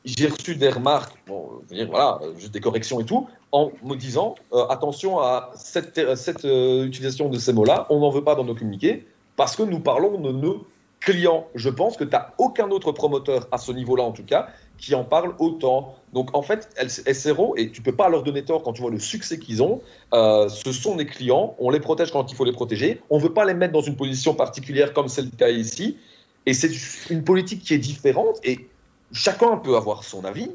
j'ai 0.04 0.28
reçu 0.28 0.54
des 0.54 0.68
remarques, 0.68 1.14
bon, 1.26 1.62
voilà, 1.68 2.20
des 2.52 2.60
corrections 2.60 3.00
et 3.00 3.04
tout, 3.04 3.28
en 3.50 3.72
me 3.82 3.96
disant 3.96 4.36
euh, 4.52 4.66
attention 4.68 5.18
à 5.18 5.50
cette, 5.56 6.16
cette 6.16 6.44
utilisation 6.44 7.28
de 7.28 7.38
ces 7.38 7.52
mots-là, 7.52 7.86
on 7.90 7.98
n'en 7.98 8.10
veut 8.10 8.22
pas 8.22 8.36
dans 8.36 8.44
nos 8.44 8.54
communiqués, 8.54 9.06
parce 9.36 9.56
que 9.56 9.64
nous 9.64 9.80
parlons 9.80 10.20
de 10.20 10.30
nos 10.30 10.64
clients. 11.00 11.46
Je 11.56 11.68
pense 11.68 11.96
que 11.96 12.04
tu 12.04 12.10
n'as 12.10 12.28
aucun 12.38 12.70
autre 12.70 12.92
promoteur, 12.92 13.48
à 13.50 13.58
ce 13.58 13.72
niveau-là 13.72 14.04
en 14.04 14.12
tout 14.12 14.24
cas, 14.24 14.48
qui 14.82 14.94
en 14.96 15.04
parle 15.04 15.34
autant. 15.38 15.94
Donc 16.12 16.36
en 16.36 16.42
fait, 16.42 16.68
SRO, 17.12 17.54
et 17.56 17.70
tu 17.70 17.80
peux 17.80 17.94
pas 17.94 18.10
leur 18.10 18.24
donner 18.24 18.44
tort 18.44 18.62
quand 18.62 18.74
tu 18.74 18.82
vois 18.82 18.90
le 18.90 18.98
succès 18.98 19.38
qu'ils 19.38 19.62
ont, 19.62 19.80
euh, 20.12 20.48
ce 20.48 20.72
sont 20.72 20.96
des 20.96 21.06
clients, 21.06 21.54
on 21.58 21.70
les 21.70 21.80
protège 21.80 22.10
quand 22.10 22.30
il 22.30 22.34
faut 22.34 22.44
les 22.44 22.52
protéger, 22.52 23.00
on 23.08 23.18
ne 23.18 23.22
veut 23.22 23.32
pas 23.32 23.46
les 23.46 23.54
mettre 23.54 23.72
dans 23.72 23.80
une 23.80 23.96
position 23.96 24.34
particulière 24.34 24.92
comme 24.92 25.08
c'est 25.08 25.22
le 25.22 25.30
cas 25.30 25.48
ici, 25.48 25.96
et 26.44 26.52
c'est 26.52 26.70
une 27.08 27.22
politique 27.22 27.62
qui 27.62 27.74
est 27.74 27.78
différente, 27.78 28.40
et 28.42 28.68
chacun 29.12 29.56
peut 29.56 29.76
avoir 29.76 30.02
son 30.02 30.24
avis, 30.24 30.50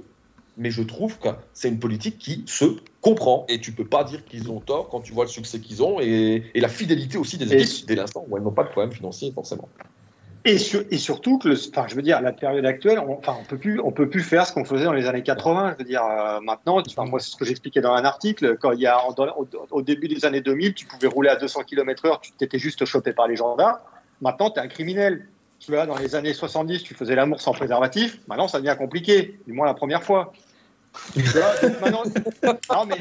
mais 0.58 0.72
je 0.72 0.84
trouve 0.84 1.18
que 1.20 1.30
c'est 1.54 1.70
une 1.70 1.80
politique 1.80 2.20
qui 2.20 2.44
se 2.46 2.66
comprend, 3.00 3.46
et 3.48 3.62
tu 3.62 3.72
peux 3.72 3.86
pas 3.86 4.04
dire 4.04 4.26
qu'ils 4.26 4.52
ont 4.52 4.60
tort 4.60 4.90
quand 4.90 5.00
tu 5.00 5.14
vois 5.14 5.24
le 5.24 5.30
succès 5.30 5.62
qu'ils 5.62 5.82
ont, 5.82 6.02
et, 6.02 6.44
et, 6.54 6.60
la 6.60 6.70
fidélité 6.70 7.18
aussi 7.18 7.38
des 7.38 7.52
équipes, 7.54 7.88
dès 7.88 7.96
l'instant 7.96 8.26
où 8.28 8.36
elles 8.36 8.44
n'ont 8.44 8.52
pas 8.52 8.64
de 8.64 8.70
problème 8.70 8.92
financier 8.92 9.32
forcément. 9.32 9.70
Et, 10.48 10.98
surtout 10.98 11.40
que, 11.40 11.50
enfin, 11.70 11.88
je 11.90 11.96
veux 11.96 12.02
dire, 12.02 12.22
la 12.22 12.32
période 12.32 12.66
actuelle, 12.66 13.00
on, 13.00 13.18
enfin, 13.18 13.36
on 13.38 13.92
peut 13.92 14.08
plus, 14.08 14.24
faire 14.24 14.48
ce 14.48 14.54
qu'on 14.54 14.64
faisait 14.64 14.86
dans 14.86 14.94
les 14.94 15.06
années 15.06 15.22
80. 15.22 15.74
Je 15.74 15.84
veux 15.84 15.90
dire, 15.90 16.04
euh, 16.06 16.40
maintenant, 16.40 16.82
moi, 17.00 17.20
c'est 17.20 17.32
ce 17.32 17.36
que 17.36 17.44
j'expliquais 17.44 17.82
dans 17.82 17.92
un 17.92 18.06
article. 18.06 18.58
Quand 18.58 18.72
il 18.72 18.80
y 18.80 18.88
a, 18.88 18.98
au, 19.72 19.82
début 19.82 20.08
des 20.08 20.24
années 20.24 20.40
2000, 20.40 20.74
tu 20.74 20.86
pouvais 20.86 21.08
rouler 21.08 21.30
à 21.30 21.36
200 21.36 21.64
km/h, 21.64 22.22
tu 22.22 22.32
t'étais 22.32 22.60
juste 22.60 22.86
chopé 22.86 23.12
par 23.12 23.28
les 23.28 23.36
gendarmes. 23.36 23.80
Maintenant, 24.22 24.50
tu 24.50 24.60
es 24.60 24.64
un 24.64 24.70
criminel. 24.70 25.28
Tu 25.60 25.72
vois, 25.72 25.86
dans 25.86 25.98
les 25.98 26.16
années 26.16 26.34
70, 26.34 26.84
tu 26.84 26.94
faisais 26.94 27.16
l'amour 27.16 27.42
sans 27.42 27.52
préservatif. 27.52 28.20
Maintenant, 28.28 28.48
ça 28.48 28.60
devient 28.60 28.76
compliqué, 28.78 29.38
du 29.46 29.52
moins 29.52 29.66
la 29.66 29.74
première 29.74 30.04
fois. 30.04 30.32
Non, 32.72 32.86
mais 32.86 32.96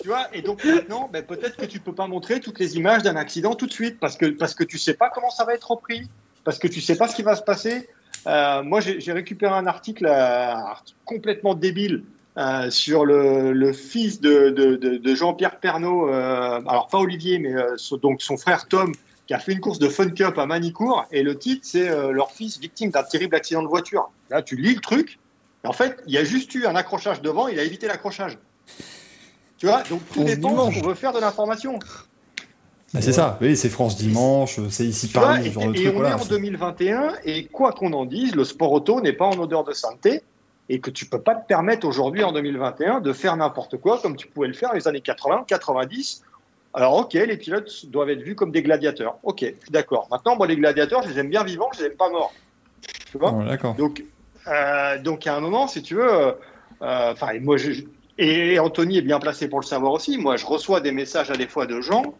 tu 0.00 0.08
vois, 0.08 0.26
et 0.34 0.42
donc 0.42 0.62
maintenant, 0.64 1.08
ben, 1.10 1.24
peut-être 1.24 1.56
que 1.56 1.64
tu 1.64 1.80
peux 1.80 1.94
pas 1.94 2.06
montrer 2.06 2.40
toutes 2.40 2.58
les 2.58 2.76
images 2.76 3.02
d'un 3.02 3.16
accident 3.16 3.54
tout 3.54 3.66
de 3.66 3.72
suite 3.72 3.98
parce 3.98 4.16
que 4.16 4.26
parce 4.26 4.54
que 4.54 4.64
tu 4.64 4.78
sais 4.78 4.94
pas 4.94 5.10
comment 5.10 5.30
ça 5.30 5.44
va 5.44 5.54
être 5.54 5.70
repris 5.70 6.08
parce 6.44 6.58
que 6.58 6.68
tu 6.68 6.80
sais 6.80 6.96
pas 6.96 7.08
ce 7.08 7.16
qui 7.16 7.22
va 7.22 7.36
se 7.36 7.42
passer. 7.42 7.88
Euh, 8.26 8.62
moi, 8.62 8.80
j'ai 8.80 9.12
récupéré 9.12 9.52
un 9.52 9.66
article, 9.66 10.06
euh, 10.08 10.54
complètement 11.04 11.54
débile 11.54 12.04
euh, 12.38 12.70
sur 12.70 13.04
le, 13.04 13.52
le, 13.52 13.72
fils 13.72 14.20
de, 14.20 14.50
de, 14.50 14.76
de 14.76 15.14
Jean-Pierre 15.14 15.58
Pernaud, 15.58 16.08
alors 16.08 16.88
pas 16.90 16.98
Olivier, 16.98 17.38
mais 17.38 17.54
donc 18.00 18.22
son 18.22 18.36
frère 18.36 18.68
Tom, 18.68 18.92
qui 19.26 19.34
a 19.34 19.38
fait 19.38 19.52
une 19.52 19.60
course 19.60 19.78
de 19.78 19.88
Fun 19.88 20.10
Cup 20.10 20.38
à 20.38 20.46
Manicourt, 20.46 21.06
et 21.12 21.22
le 21.22 21.38
titre, 21.38 21.62
c'est 21.64 21.88
leur 22.12 22.30
fils 22.30 22.58
victime 22.58 22.90
d'un 22.90 23.02
terrible 23.02 23.34
accident 23.36 23.62
de 23.62 23.68
voiture. 23.68 24.10
Là, 24.30 24.42
tu 24.42 24.56
lis 24.56 24.74
le 24.74 24.80
truc, 24.80 25.18
et 25.64 25.66
en 25.66 25.72
fait, 25.72 25.98
il 26.06 26.14
y 26.14 26.18
a 26.18 26.24
juste 26.24 26.54
eu 26.54 26.66
un 26.66 26.76
accrochage 26.76 27.22
devant, 27.22 27.48
il 27.48 27.58
a 27.58 27.64
évité 27.64 27.86
l'accrochage. 27.86 28.38
Tu 29.58 29.66
vois, 29.66 29.82
donc 29.84 30.00
tout 30.12 30.24
dépend 30.24 30.70
ce 30.70 30.80
qu'on 30.80 30.88
veut 30.88 30.94
faire 30.94 31.12
de 31.12 31.20
l'information. 31.20 31.78
Bah 32.94 33.00
c'est 33.00 33.12
ça, 33.12 33.38
oui, 33.40 33.56
c'est 33.56 33.70
France 33.70 33.96
Dimanche, 33.96 34.60
c'est 34.68 34.84
ici 34.84 35.08
Paris, 35.08 35.50
genre 35.50 35.68
de 35.68 35.72
truc. 35.72 35.86
Et 35.86 35.94
on 35.96 36.04
est 36.04 36.12
en 36.12 36.24
2021, 36.24 37.14
et 37.24 37.46
quoi 37.46 37.72
qu'on 37.72 37.94
en 37.94 38.04
dise, 38.04 38.34
le 38.34 38.44
sport 38.44 38.70
auto 38.70 39.00
n'est 39.00 39.14
pas 39.14 39.24
en 39.24 39.38
odeur 39.38 39.64
de 39.64 39.72
sainteté, 39.72 40.22
et 40.68 40.78
que 40.78 40.90
tu 40.90 41.06
peux 41.06 41.20
pas 41.20 41.34
te 41.34 41.46
permettre 41.46 41.86
aujourd'hui, 41.86 42.22
en 42.22 42.32
2021, 42.32 43.00
de 43.00 43.12
faire 43.14 43.36
n'importe 43.36 43.78
quoi 43.78 43.98
comme 44.02 44.16
tu 44.16 44.26
pouvais 44.26 44.48
le 44.48 44.52
faire 44.52 44.74
les 44.74 44.88
années 44.88 45.00
80, 45.00 45.44
90. 45.46 46.22
Alors, 46.74 46.96
ok, 46.96 47.14
les 47.14 47.36
pilotes 47.36 47.86
doivent 47.86 48.10
être 48.10 48.22
vus 48.22 48.34
comme 48.34 48.50
des 48.50 48.62
gladiateurs. 48.62 49.18
Ok, 49.22 49.40
je 49.40 49.46
suis 49.46 49.70
d'accord. 49.70 50.08
Maintenant, 50.10 50.36
moi, 50.36 50.46
les 50.46 50.56
gladiateurs, 50.56 51.02
je 51.02 51.08
les 51.08 51.18
aime 51.18 51.28
bien 51.28 51.44
vivants, 51.44 51.68
je 51.74 51.80
les 51.80 51.86
aime 51.86 51.96
pas 51.96 52.10
morts. 52.10 52.32
Tu 53.10 53.18
vois 53.18 53.34
oh, 53.34 53.42
D'accord. 53.42 53.74
Donc, 53.74 54.04
euh, 54.48 54.98
donc, 54.98 55.26
à 55.26 55.36
un 55.36 55.40
moment, 55.40 55.66
si 55.66 55.82
tu 55.82 55.94
veux, 55.94 56.34
enfin, 56.80 57.34
euh, 57.34 57.40
moi, 57.40 57.56
je, 57.56 57.84
et 58.18 58.58
Anthony 58.58 58.98
est 58.98 59.02
bien 59.02 59.18
placé 59.18 59.48
pour 59.48 59.60
le 59.60 59.66
savoir 59.66 59.92
aussi. 59.92 60.18
Moi, 60.18 60.36
je 60.36 60.46
reçois 60.46 60.80
des 60.80 60.92
messages 60.92 61.30
à 61.30 61.36
des 61.36 61.46
fois 61.46 61.66
de 61.66 61.80
gens 61.80 62.14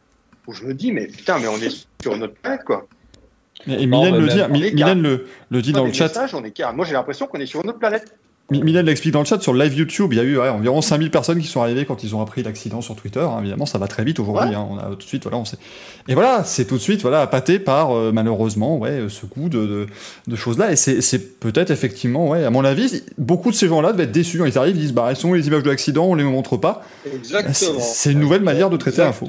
où 0.47 0.53
je 0.53 0.65
me 0.65 0.75
dis, 0.75 0.93
mais 0.93 1.07
putain, 1.07 1.39
mais 1.39 1.49
on 1.49 1.57
est 1.57 1.87
sur 2.03 2.17
notre 2.17 2.35
planète, 2.35 2.65
quoi. 2.65 2.87
Et 3.67 3.87
Mylène 3.87 4.17
le, 4.17 4.27
dit, 4.27 4.75
Mylène 4.75 5.03
le, 5.03 5.27
le 5.51 5.63
dit 5.63 5.73
dans 5.73 5.85
le 5.85 5.93
chat. 5.93 6.09
Messages, 6.09 6.35
on 6.35 6.43
est 6.45 6.61
Moi, 6.75 6.85
j'ai 6.85 6.95
l'impression 6.95 7.27
qu'on 7.27 7.39
est 7.39 7.47
sur 7.47 7.65
notre 7.65 7.79
planète. 7.79 8.17
Mylène 8.51 8.87
l'explique 8.87 9.15
dans 9.15 9.21
le 9.21 9.25
chat 9.25 9.41
sur 9.41 9.55
live 9.55 9.75
YouTube. 9.75 10.13
Il 10.13 10.17
y 10.17 10.21
a 10.21 10.25
eu 10.25 10.37
ouais, 10.39 10.49
environ 10.49 10.83
5000 10.83 11.11
personnes 11.11 11.41
qui 11.41 11.47
sont 11.47 11.63
arrivées 11.63 11.87
quand 11.87 12.03
ils 12.05 12.15
ont 12.15 12.21
appris 12.21 12.43
l'accident 12.43 12.81
sur 12.81 12.97
Twitter. 12.97 13.21
Hein, 13.21 13.39
évidemment, 13.41 13.67
ça 13.67 13.79
va 13.79 13.87
très 13.87 14.05
vite 14.05 14.19
aujourd'hui. 14.21 14.51
Ouais. 14.51 14.57
Hein, 14.57 14.67
on 14.69 14.79
a 14.79 14.91
tout 14.91 14.97
de 14.97 15.03
suite, 15.03 15.23
voilà, 15.23 15.39
on 15.39 15.45
sait. 15.45 15.57
Et 16.09 16.15
voilà, 16.15 16.45
c'est 16.45 16.67
tout 16.67 16.77
de 16.77 16.83
suite, 16.83 17.03
voilà, 17.03 17.23
appâté 17.23 17.59
par 17.59 17.97
euh, 17.97 18.11
malheureusement, 18.13 18.77
ouais, 18.77 19.07
ce 19.09 19.27
goût 19.27 19.49
de, 19.49 19.65
de, 19.65 19.87
de 20.27 20.37
choses-là. 20.37 20.73
Et 20.73 20.77
c'est 20.77 21.41
peut-être 21.41 21.71
effectivement, 21.71 22.29
ouais, 22.29 22.45
à 22.45 22.51
mon 22.51 22.65
avis, 22.65 23.03
beaucoup 23.17 23.51
de 23.51 23.57
ces 23.57 23.69
gens-là 23.69 23.93
devaient 23.93 24.05
être 24.05 24.13
déçus. 24.13 24.43
Ils 24.45 24.59
arrivent, 24.59 24.77
ils 24.77 24.83
disent, 24.83 24.93
bah, 24.93 25.07
elles 25.09 25.17
sont 25.17 25.33
les 25.33 25.47
images 25.47 25.63
de 25.63 25.71
l'accident, 25.71 26.05
on 26.05 26.15
les 26.15 26.25
montre 26.25 26.57
pas. 26.57 26.83
Exactement. 27.11 27.81
C'est 27.81 28.13
une 28.13 28.21
nouvelle 28.21 28.43
manière 28.43 28.69
de 28.71 28.77
traiter 28.77 29.03
l'info. 29.03 29.27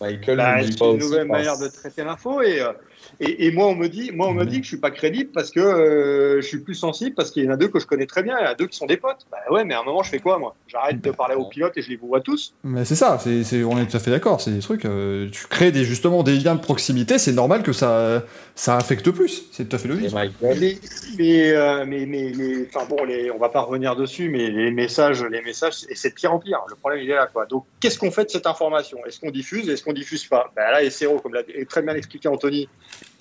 Michael, 0.00 0.36
bah, 0.38 0.62
c'est 0.62 0.80
une 0.80 0.96
nouvelle 0.98 1.28
manière 1.28 1.58
de 1.58 1.68
traiter 1.68 2.04
l'info 2.04 2.40
et, 2.42 2.60
euh, 2.62 2.72
et, 3.20 3.46
et, 3.46 3.50
moi 3.50 3.66
on 3.66 3.74
me 3.74 3.88
dit, 3.88 4.12
moi 4.12 4.28
on 4.28 4.34
me 4.34 4.44
dit 4.44 4.58
que 4.58 4.64
je 4.64 4.68
suis 4.68 4.78
pas 4.78 4.90
crédible 4.90 5.30
parce 5.32 5.50
que 5.50 5.60
euh, 5.60 6.40
je 6.40 6.46
suis 6.46 6.60
plus 6.60 6.74
sensible 6.74 7.14
parce 7.14 7.30
qu'il 7.30 7.44
y 7.44 7.48
en 7.48 7.52
a 7.52 7.56
deux 7.56 7.68
que 7.68 7.78
je 7.78 7.86
connais 7.86 8.06
très 8.06 8.22
bien, 8.22 8.36
il 8.38 8.44
y 8.44 8.46
en 8.46 8.50
a 8.50 8.54
deux 8.54 8.66
qui 8.66 8.76
sont 8.76 8.86
des 8.86 8.96
potes. 8.96 9.26
Bah 9.30 9.38
ouais, 9.50 9.64
mais 9.64 9.74
à 9.74 9.80
un 9.80 9.84
moment 9.84 10.02
je 10.02 10.10
fais 10.10 10.20
quoi 10.20 10.38
moi? 10.38 10.54
J'arrête 10.68 11.00
de 11.00 11.10
parler 11.10 11.34
aux 11.34 11.46
pilotes 11.46 11.76
et 11.76 11.82
je 11.82 11.90
les 11.90 11.96
vois 11.96 12.20
tous. 12.20 12.54
Mais 12.64 12.84
c'est 12.84 12.94
ça, 12.94 13.18
c'est, 13.18 13.44
c'est, 13.44 13.62
on 13.62 13.78
est 13.78 13.86
tout 13.86 13.96
à 13.96 14.00
fait 14.00 14.10
d'accord. 14.10 14.40
C'est 14.40 14.52
des 14.52 14.60
trucs, 14.60 14.84
euh, 14.84 15.28
tu 15.30 15.46
crées 15.46 15.70
des 15.70 15.84
justement 15.84 16.22
des 16.22 16.38
liens 16.38 16.54
de 16.54 16.60
proximité, 16.60 17.18
c'est 17.18 17.32
normal 17.32 17.62
que 17.62 17.72
ça 17.72 18.24
ça 18.54 18.76
affecte 18.76 19.10
plus. 19.10 19.44
C'est 19.52 19.68
tout 19.68 19.76
à 19.76 19.78
fait 19.78 19.88
logique. 19.88 20.14
Mais 20.14 20.78
mais, 21.18 21.52
euh, 21.52 21.84
mais, 21.86 22.06
mais, 22.06 22.32
mais 22.36 22.66
enfin 22.66 22.86
bon, 22.88 23.04
les, 23.04 23.30
on 23.30 23.38
va 23.38 23.48
pas 23.48 23.60
revenir 23.60 23.96
dessus, 23.96 24.28
mais 24.28 24.50
les 24.50 24.70
messages, 24.70 25.22
les 25.24 25.42
messages, 25.42 25.84
et 25.88 25.94
c'est 25.94 26.10
de 26.10 26.14
pire 26.14 26.32
en 26.32 26.38
pire. 26.38 26.60
Le 26.68 26.76
problème 26.76 27.02
il 27.02 27.10
est 27.10 27.14
là 27.14 27.26
quoi. 27.26 27.46
Donc 27.46 27.64
qu'est-ce 27.80 27.98
qu'on 27.98 28.10
fait 28.10 28.24
de 28.24 28.30
cette 28.30 28.46
information? 28.46 28.98
Est-ce 29.06 29.20
qu'on 29.20 29.30
diffuse? 29.30 29.68
Est-ce 29.68 29.82
qu'on 29.82 29.92
diffuse 29.92 30.24
pas? 30.26 30.52
Ben 30.56 30.70
Là, 30.70 30.88
SRO, 30.90 31.18
comme 31.18 31.34
l'a 31.34 31.42
très 31.68 31.82
bien 31.82 31.94
expliqué 31.94 32.28
Anthony, 32.28 32.68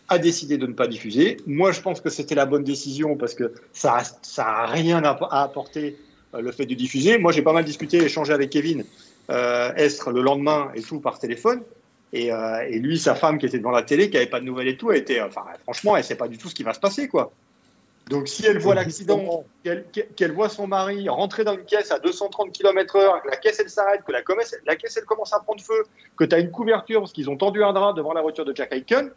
a 0.10 0.18
décidé 0.18 0.58
de 0.58 0.66
ne 0.66 0.74
pas 0.74 0.88
diffuser. 0.88 1.38
Moi, 1.46 1.72
je 1.72 1.82
pense 1.82 2.02
que 2.02 2.10
c'était 2.10 2.36
la 2.36 2.46
bonne 2.46 2.64
décision 2.64 3.16
parce 3.16 3.36
que 3.36 3.54
ça 3.74 4.02
ça 4.22 4.46
a 4.46 4.66
rien 4.66 5.04
à, 5.04 5.18
apporter 5.44 5.98
euh, 6.34 6.42
le 6.42 6.52
fait 6.52 6.66
de 6.66 6.74
diffuser. 6.74 7.18
Moi, 7.18 7.32
j'ai 7.32 7.42
pas 7.42 7.54
mal 7.54 7.64
discuté, 7.64 7.98
échangé 7.98 8.34
avec 8.34 8.50
Kevin 8.50 8.84
euh, 9.30 9.72
Estre 9.76 10.12
le 10.12 10.22
lendemain 10.22 10.72
et 10.76 10.82
tout 10.82 11.00
par 11.00 11.20
téléphone. 11.20 11.62
Et, 12.12 12.34
euh, 12.34 12.66
et, 12.68 12.80
lui, 12.80 12.98
sa 12.98 13.14
femme 13.14 13.38
qui 13.38 13.46
était 13.46 13.60
devant 13.60 13.72
la 13.72 13.84
télé, 13.84 14.10
qui 14.10 14.18
avait 14.18 14.26
pas 14.26 14.40
de 14.40 14.46
nouvelles 14.46 14.68
et 14.68 14.78
tout, 14.78 14.92
été, 14.92 15.22
enfin, 15.22 15.44
franchement, 15.62 15.96
elle 15.96 16.04
sait 16.04 16.16
pas 16.16 16.28
du 16.28 16.40
tout 16.40 16.50
ce 16.50 16.56
qui 16.56 16.64
va 16.64 16.74
se 16.74 16.80
passer, 16.80 17.08
quoi. 17.08 17.32
Donc, 18.10 18.28
si 18.28 18.44
elle 18.48 18.58
voit 18.58 18.74
l'accident, 18.74 19.46
qu'elle 19.64 19.86
qu 19.92 20.26
voit 20.30 20.50
son 20.50 20.66
mari 20.66 21.08
rentrer 21.08 21.44
dans 21.44 21.54
une 21.54 21.66
caisse 21.66 21.92
à 21.92 22.00
230 22.00 22.52
km/h, 22.52 23.22
que 23.22 23.28
la 23.30 23.38
caisse 23.38 23.60
elle 23.60 23.70
s'arrête, 23.70 24.02
que 24.04 24.12
la, 24.12 24.22
la, 24.66 24.76
caisse 24.76 24.98
elle 24.98 25.06
commence 25.06 25.32
à 25.32 25.40
prendre 25.40 25.62
feu, 25.62 25.84
que 26.18 26.24
tu 26.24 26.34
as 26.34 26.40
une 26.40 26.50
couverture 26.50 27.02
parce 27.02 27.14
qu'ils 27.14 27.30
ont 27.30 27.38
tendu 27.38 27.64
un 27.64 27.72
drap 27.72 27.94
devant 27.94 28.14
la 28.14 28.24
voiture 28.24 28.46
de 28.46 28.56
Jack 28.56 28.74
Aiken, 28.74 29.12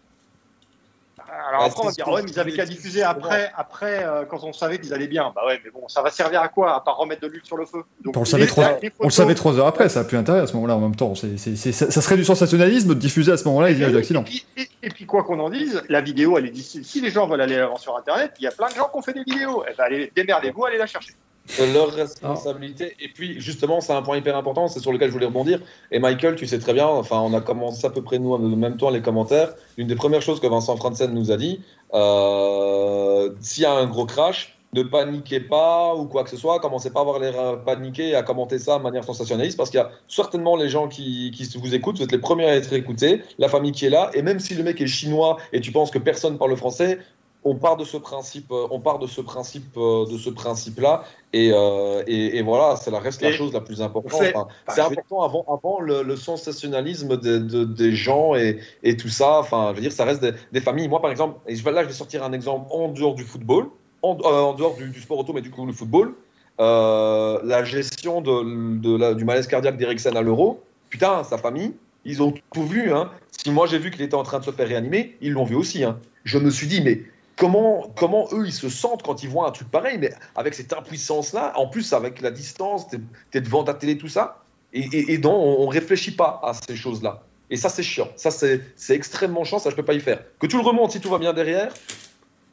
alors 1.49 1.65
après, 1.65 1.81
on 1.83 1.87
va 1.87 1.93
dire, 1.93 2.09
ouais, 2.09 2.23
mais 2.23 2.31
ils 2.31 2.39
avaient 2.39 2.53
qu'à 2.53 2.67
diffuser 2.67 3.03
après, 3.03 3.51
après 3.57 4.05
euh, 4.05 4.25
quand 4.25 4.43
on 4.45 4.53
savait 4.53 4.79
qu'ils 4.79 4.93
allaient 4.93 5.09
bien. 5.09 5.33
Bah 5.35 5.43
ouais, 5.47 5.61
mais 5.65 5.71
bon, 5.71 5.89
ça 5.89 6.03
va 6.03 6.11
servir 6.11 6.43
à 6.43 6.49
quoi 6.49 6.75
À 6.75 6.81
part 6.81 6.99
remettre 6.99 7.23
de 7.23 7.29
l'huile 7.29 7.45
sur 7.45 7.57
le 7.57 7.65
feu? 7.65 7.83
Donc, 8.05 8.17
on, 8.17 8.21
le 8.21 8.27
savait 8.27 8.47
trois, 8.47 8.79
on 9.01 9.05
le 9.05 9.11
savait 9.11 9.35
trois 9.35 9.59
heures 9.59 9.67
après, 9.67 9.89
ça 9.89 10.01
n'a 10.01 10.05
plus 10.05 10.19
intérêt 10.19 10.41
à 10.41 10.47
ce 10.47 10.55
moment-là 10.55 10.77
en 10.77 10.81
même 10.81 10.97
temps. 10.97 11.15
C 11.15 11.35
est, 11.35 11.57
c 11.57 11.69
est, 11.69 11.73
ça 11.73 12.01
serait 12.01 12.17
du 12.17 12.25
sensationnalisme 12.25 12.89
de 12.89 12.95
diffuser 12.95 13.33
à 13.33 13.37
ce 13.37 13.45
moment-là 13.45 13.71
les 13.71 13.79
images 13.79 13.93
d'accident. 13.93 14.25
Et, 14.57 14.69
et, 14.83 14.91
puis, 14.91 15.07
quoi 15.07 15.23
qu'on 15.25 15.41
en 15.41 15.51
dise, 15.51 15.83
la 15.89 16.01
vidéo, 16.01 16.37
elle 16.37 16.47
est 16.47 16.57
Si 16.57 17.01
les 17.01 17.11
gens 17.11 17.27
veulent 17.27 17.41
aller 17.41 17.57
la 17.57 17.67
voir 17.67 17.81
sur 17.81 17.97
Internet, 17.97 18.33
il 18.39 18.45
y 18.45 18.49
a 18.49 18.53
plein 18.53 18.69
de 18.69 18.75
gens 18.75 18.89
qui 18.89 18.99
ont 18.99 19.03
fait 19.03 19.15
des 19.15 19.25
vidéos. 19.25 19.65
Eh 19.71 19.75
ben, 19.77 19.85
allez, 19.85 20.13
démerdez-vous, 20.15 20.65
allez 20.65 20.79
la 20.79 20.87
chercher 20.87 21.15
leur 21.59 21.93
responsabilité. 21.93 22.97
Et 23.01 23.09
puis, 23.09 23.41
justement, 23.41 23.81
c'est 23.81 23.93
un 23.93 24.03
point 24.03 24.17
hyper 24.17 24.37
important, 24.37 24.69
c'est 24.69 24.81
sur 24.81 24.93
lequel 24.93 25.09
je 25.09 25.13
voulais 25.13 25.27
rebondir. 25.27 25.61
Et 25.91 25.99
Michael, 25.99 26.37
tu 26.37 26.47
sais 26.47 26.59
très 26.59 26.73
bien, 26.73 26.87
enfin, 26.87 27.21
on 27.21 27.35
a 27.35 27.41
commencé 27.41 27.87
à 27.87 27.91
peu 27.91 28.03
près 28.03 28.19
nous 28.19 28.33
en 28.33 28.39
même 28.39 28.77
temps 28.77 28.91
les 28.91 29.03
commentaires. 29.03 29.55
Une 29.77 29.87
des 29.87 29.97
premières 29.97 30.23
choses 30.23 30.41
que 30.41 30.47
Vincent 30.47 30.77
Franzen 30.77 31.13
nous 31.13 31.31
a 31.31 31.37
dit, 31.37 31.61
euh, 31.95 33.31
s'il 33.41 33.65
y 33.65 33.67
a 33.67 33.73
un 33.73 33.87
gros 33.87 34.07
crash, 34.07 34.57
ne 34.75 34.83
paniquez 34.83 35.41
pas 35.41 35.95
ou 35.95 36.07
quoi 36.07 36.25
que 36.25 36.31
ce 36.31 36.37
soit, 36.39 36.59
commencez 36.59 36.91
pas 36.91 37.01
à 37.01 37.03
avoir 37.03 37.19
l'air 37.19 37.63
paniquer 37.63 38.09
et 38.09 38.15
à 38.15 38.23
commenter 38.23 38.59
ça 38.59 38.79
de 38.79 38.83
manière 38.83 39.05
sensationnaliste 39.05 39.59
parce 39.59 39.69
qu'il 39.69 39.79
y 39.79 39.83
a 39.83 39.91
certainement 40.09 40.57
les 40.57 40.71
gens 40.71 40.89
qui, 40.89 41.31
qui, 41.31 41.47
vous 41.59 41.75
écoutent, 41.75 41.99
vous 41.99 42.05
êtes 42.05 42.13
les 42.13 42.19
premiers 42.19 42.47
à 42.47 42.57
être 42.57 42.73
écoutés, 42.73 43.23
la 43.39 43.51
famille 43.51 43.73
qui 43.73 43.85
est 43.85 43.91
là, 43.91 44.11
et 44.15 44.23
même 44.23 44.41
si 44.41 44.55
le 44.55 44.63
mec 44.63 44.81
est 44.81 44.87
chinois 44.87 45.37
et 45.53 45.61
tu 45.61 45.73
penses 45.73 45.91
que 45.91 45.99
personne 45.99 46.39
parle 46.39 46.57
français, 46.57 47.01
on 47.45 47.57
part 47.57 47.77
de 47.77 47.85
ce 47.85 47.97
principe, 47.97 48.51
euh, 48.53 48.67
on 48.71 48.81
part 48.81 48.99
de 48.99 49.07
ce 49.07 49.21
principe, 49.21 49.77
euh, 49.77 50.07
de 50.07 50.17
ce 50.17 50.31
principe-là, 50.31 51.05
et, 51.33 51.51
euh, 51.53 52.03
et, 52.07 52.39
et, 52.39 52.43
voilà, 52.43 52.77
ça 52.77 52.97
reste 52.99 53.23
la 53.23 53.33
chose 53.33 53.53
la 53.53 53.61
plus 53.61 53.83
importante. 53.83 54.23
Enfin, 54.35 54.47
c'est 54.69 54.81
important 54.81 55.23
avant, 55.23 55.45
avant 55.49 55.81
le, 55.81 56.03
le 56.03 56.17
sensationnalisme 56.17 57.17
de, 57.17 57.39
de, 57.39 57.65
des 57.65 57.93
gens 57.93 58.35
et, 58.35 58.59
et, 58.83 58.97
tout 58.97 59.09
ça. 59.09 59.39
Enfin, 59.41 59.71
je 59.71 59.77
veux 59.77 59.81
dire, 59.83 59.93
ça 59.93 60.05
reste 60.05 60.21
des, 60.23 60.33
des, 60.53 60.61
familles. 60.61 60.89
Moi, 60.89 61.01
par 61.01 61.11
exemple, 61.11 61.41
et 61.49 61.55
là, 61.55 61.83
je 61.83 61.89
vais 61.89 61.93
sortir 61.95 62.23
un 62.23 62.33
exemple 62.33 62.67
en 62.71 62.89
dehors 62.89 63.15
du 63.15 63.25
football, 63.25 63.69
en, 64.03 64.17
euh, 64.21 64.25
en 64.25 64.55
dehors 64.55 64.77
du, 64.77 64.91
du, 64.91 65.01
sport 65.01 65.19
auto, 65.19 65.33
mais 65.33 65.41
du 65.41 65.51
coup 65.51 65.67
le 65.67 65.73
football. 65.73 66.15
euh, 66.61 67.41
la 67.45 67.65
gestion 67.65 68.21
de, 68.21 68.79
de 68.79 68.97
la- 68.97 69.15
du 69.15 69.25
malaise 69.25 69.47
cardiaque 69.47 69.79
d'Eriksen 69.79 70.17
à 70.17 70.23
l'Euro. 70.23 70.61
Putain, 70.91 71.25
sa 71.25 71.39
famille, 71.39 71.73
ils 72.05 72.23
ont 72.23 72.35
tout 72.53 72.67
vu. 72.67 72.93
Hein. 72.93 73.11
Si 73.31 73.51
moi 73.51 73.67
j'ai 73.67 73.79
vu 73.79 73.91
qu'il 73.91 74.03
était 74.03 74.15
en 74.15 74.23
train 74.23 74.39
de 74.39 74.45
se 74.45 74.51
faire 74.51 74.69
réanimer, 74.69 75.17
ils 75.23 75.33
l'ont 75.33 75.45
vu 75.45 75.55
aussi. 75.57 75.83
Hein. 75.83 75.99
Je 76.25 76.39
me 76.39 76.51
suis 76.51 76.67
dit, 76.67 76.83
mais 76.83 77.01
comment, 77.43 77.93
comment 77.97 78.29
eux 78.31 78.47
ils 78.47 78.53
se 78.53 78.69
sentent 78.69 79.03
quand 79.03 79.25
ils 79.25 79.29
voient 79.29 79.49
un 79.49 79.51
truc 79.51 79.69
pareil, 79.69 79.99
mais 79.99 80.15
avec 80.37 80.55
cette 80.55 80.73
impuissance-là, 80.73 81.53
en 81.57 81.67
plus 81.67 81.93
avec 81.93 82.21
la 82.21 82.31
distance, 82.31 82.87
t'es 82.87 83.01
es 83.35 83.41
devant 83.41 83.65
ta 83.65 83.75
télé, 83.75 83.99
tout 83.99 84.07
ça, 84.07 84.45
et, 84.73 84.83
et, 84.93 85.15
et 85.15 85.19
donc 85.19 85.35
on, 85.35 85.65
on 85.65 85.67
réfléchit 85.67 86.13
pas 86.13 86.41
à 86.45 86.53
ces 86.55 86.77
choses-là. 86.77 87.23
Et 87.51 87.57
ça, 87.57 87.69
c'est 87.69 87.83
chiant. 87.83 88.09
Ça, 88.15 88.31
c'est 88.31 88.63
extrêmement 88.91 89.43
chiant. 89.43 89.59
Ça, 89.59 89.71
je 89.71 89.75
peux 89.75 89.85
pas 89.85 89.93
y 89.93 90.01
faire. 90.01 90.21
Que 90.39 90.47
tu 90.47 90.57
le 90.57 90.63
remontes 90.63 90.93
si 90.93 91.01
tout 91.01 91.11
va 91.11 91.19
bien 91.19 91.33
derrière, 91.33 91.75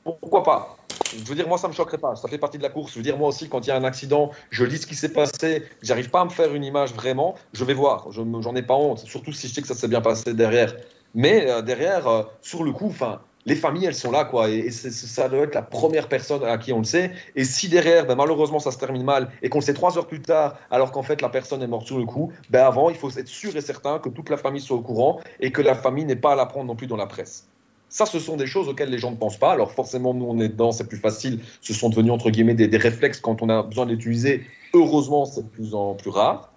pourquoi 0.03 0.43
pas? 0.43 0.75
Je 1.15 1.23
veux 1.23 1.35
dire, 1.35 1.47
moi, 1.47 1.59
ça 1.59 1.67
me 1.67 1.73
choquerait 1.73 1.99
pas. 1.99 2.15
Ça 2.15 2.27
fait 2.27 2.39
partie 2.39 2.57
de 2.57 2.63
la 2.63 2.69
course. 2.69 2.91
Je 2.93 2.97
veux 2.97 3.03
dire, 3.03 3.17
moi 3.17 3.29
aussi, 3.29 3.47
quand 3.47 3.65
il 3.65 3.69
y 3.69 3.71
a 3.71 3.77
un 3.77 3.83
accident, 3.83 4.31
je 4.49 4.65
lis 4.65 4.79
ce 4.79 4.87
qui 4.87 4.95
s'est 4.95 5.13
passé, 5.13 5.63
j'arrive 5.83 6.09
pas 6.09 6.21
à 6.21 6.25
me 6.25 6.31
faire 6.31 6.53
une 6.53 6.65
image 6.65 6.93
vraiment, 6.93 7.35
je 7.53 7.63
vais 7.63 7.75
voir. 7.75 8.11
Je 8.11 8.21
ai 8.21 8.61
pas 8.63 8.73
honte. 8.73 8.99
Surtout 8.99 9.31
si 9.31 9.47
je 9.47 9.53
sais 9.53 9.61
que 9.61 9.67
ça 9.67 9.75
s'est 9.75 9.87
bien 9.87 10.01
passé 10.01 10.33
derrière. 10.33 10.75
Mais 11.13 11.49
euh, 11.49 11.61
derrière, 11.61 12.07
euh, 12.07 12.23
sur 12.41 12.63
le 12.63 12.71
coup, 12.71 12.87
enfin. 12.87 13.21
Les 13.45 13.55
familles, 13.55 13.85
elles 13.85 13.95
sont 13.95 14.11
là, 14.11 14.25
quoi, 14.25 14.49
et, 14.49 14.69
ça 14.69 15.29
doit 15.29 15.39
être 15.39 15.55
la 15.55 15.61
première 15.61 16.09
personne 16.09 16.43
à 16.43 16.57
qui 16.57 16.73
on 16.73 16.79
le 16.79 16.83
sait. 16.83 17.11
Et 17.35 17.45
si 17.45 17.69
derrière, 17.69 18.05
ben, 18.05 18.15
malheureusement, 18.15 18.59
ça 18.59 18.71
se 18.71 18.77
termine 18.77 19.03
mal, 19.03 19.31
et 19.41 19.49
qu'on 19.49 19.59
le 19.59 19.63
sait 19.63 19.73
trois 19.73 19.97
heures 19.97 20.07
plus 20.07 20.21
tard, 20.21 20.57
alors 20.71 20.91
qu'en 20.91 21.03
fait 21.03 21.21
la 21.21 21.29
personne 21.29 21.63
est 21.63 21.67
morte 21.67 21.87
sur 21.87 21.97
le 21.97 22.05
coup, 22.05 22.31
ben 22.49 22.65
avant, 22.65 22.89
il 22.89 22.95
faut 22.95 23.09
être 23.09 23.27
sûr 23.27 23.55
et 23.55 23.61
certain 23.61 23.99
que 23.99 24.09
toute 24.09 24.29
la 24.29 24.37
famille 24.37 24.61
soit 24.61 24.77
au 24.77 24.81
courant 24.81 25.19
et 25.39 25.51
que 25.51 25.61
la 25.61 25.75
famille 25.75 26.05
n'ait 26.05 26.15
pas 26.15 26.33
à 26.33 26.35
l'apprendre 26.35 26.65
non 26.65 26.75
plus 26.75 26.87
dans 26.87 26.97
la 26.97 27.07
presse. 27.07 27.47
Ça, 27.87 28.05
ce 28.05 28.19
sont 28.19 28.37
des 28.37 28.45
choses 28.45 28.67
auxquelles 28.67 28.91
les 28.91 28.99
gens 28.99 29.09
ne 29.09 29.15
pensent 29.15 29.39
pas. 29.39 29.51
Alors 29.51 29.71
forcément, 29.71 30.13
nous, 30.13 30.25
on 30.25 30.39
est 30.39 30.49
dedans, 30.49 30.71
c'est 30.71 30.87
plus 30.87 30.99
facile. 30.99 31.39
Ce 31.61 31.73
sont 31.73 31.89
devenus, 31.89 32.11
entre 32.11 32.29
guillemets, 32.29 32.53
des, 32.53 32.67
des 32.67 32.77
réflexes 32.77 33.19
quand 33.19 33.41
on 33.41 33.49
a 33.49 33.63
besoin 33.63 33.87
de 33.87 33.91
l'utiliser. 33.91 34.45
Heureusement, 34.73 35.25
c'est 35.25 35.41
de 35.41 35.47
plus 35.47 35.73
en 35.73 35.95
plus 35.95 36.11
rare. 36.11 36.48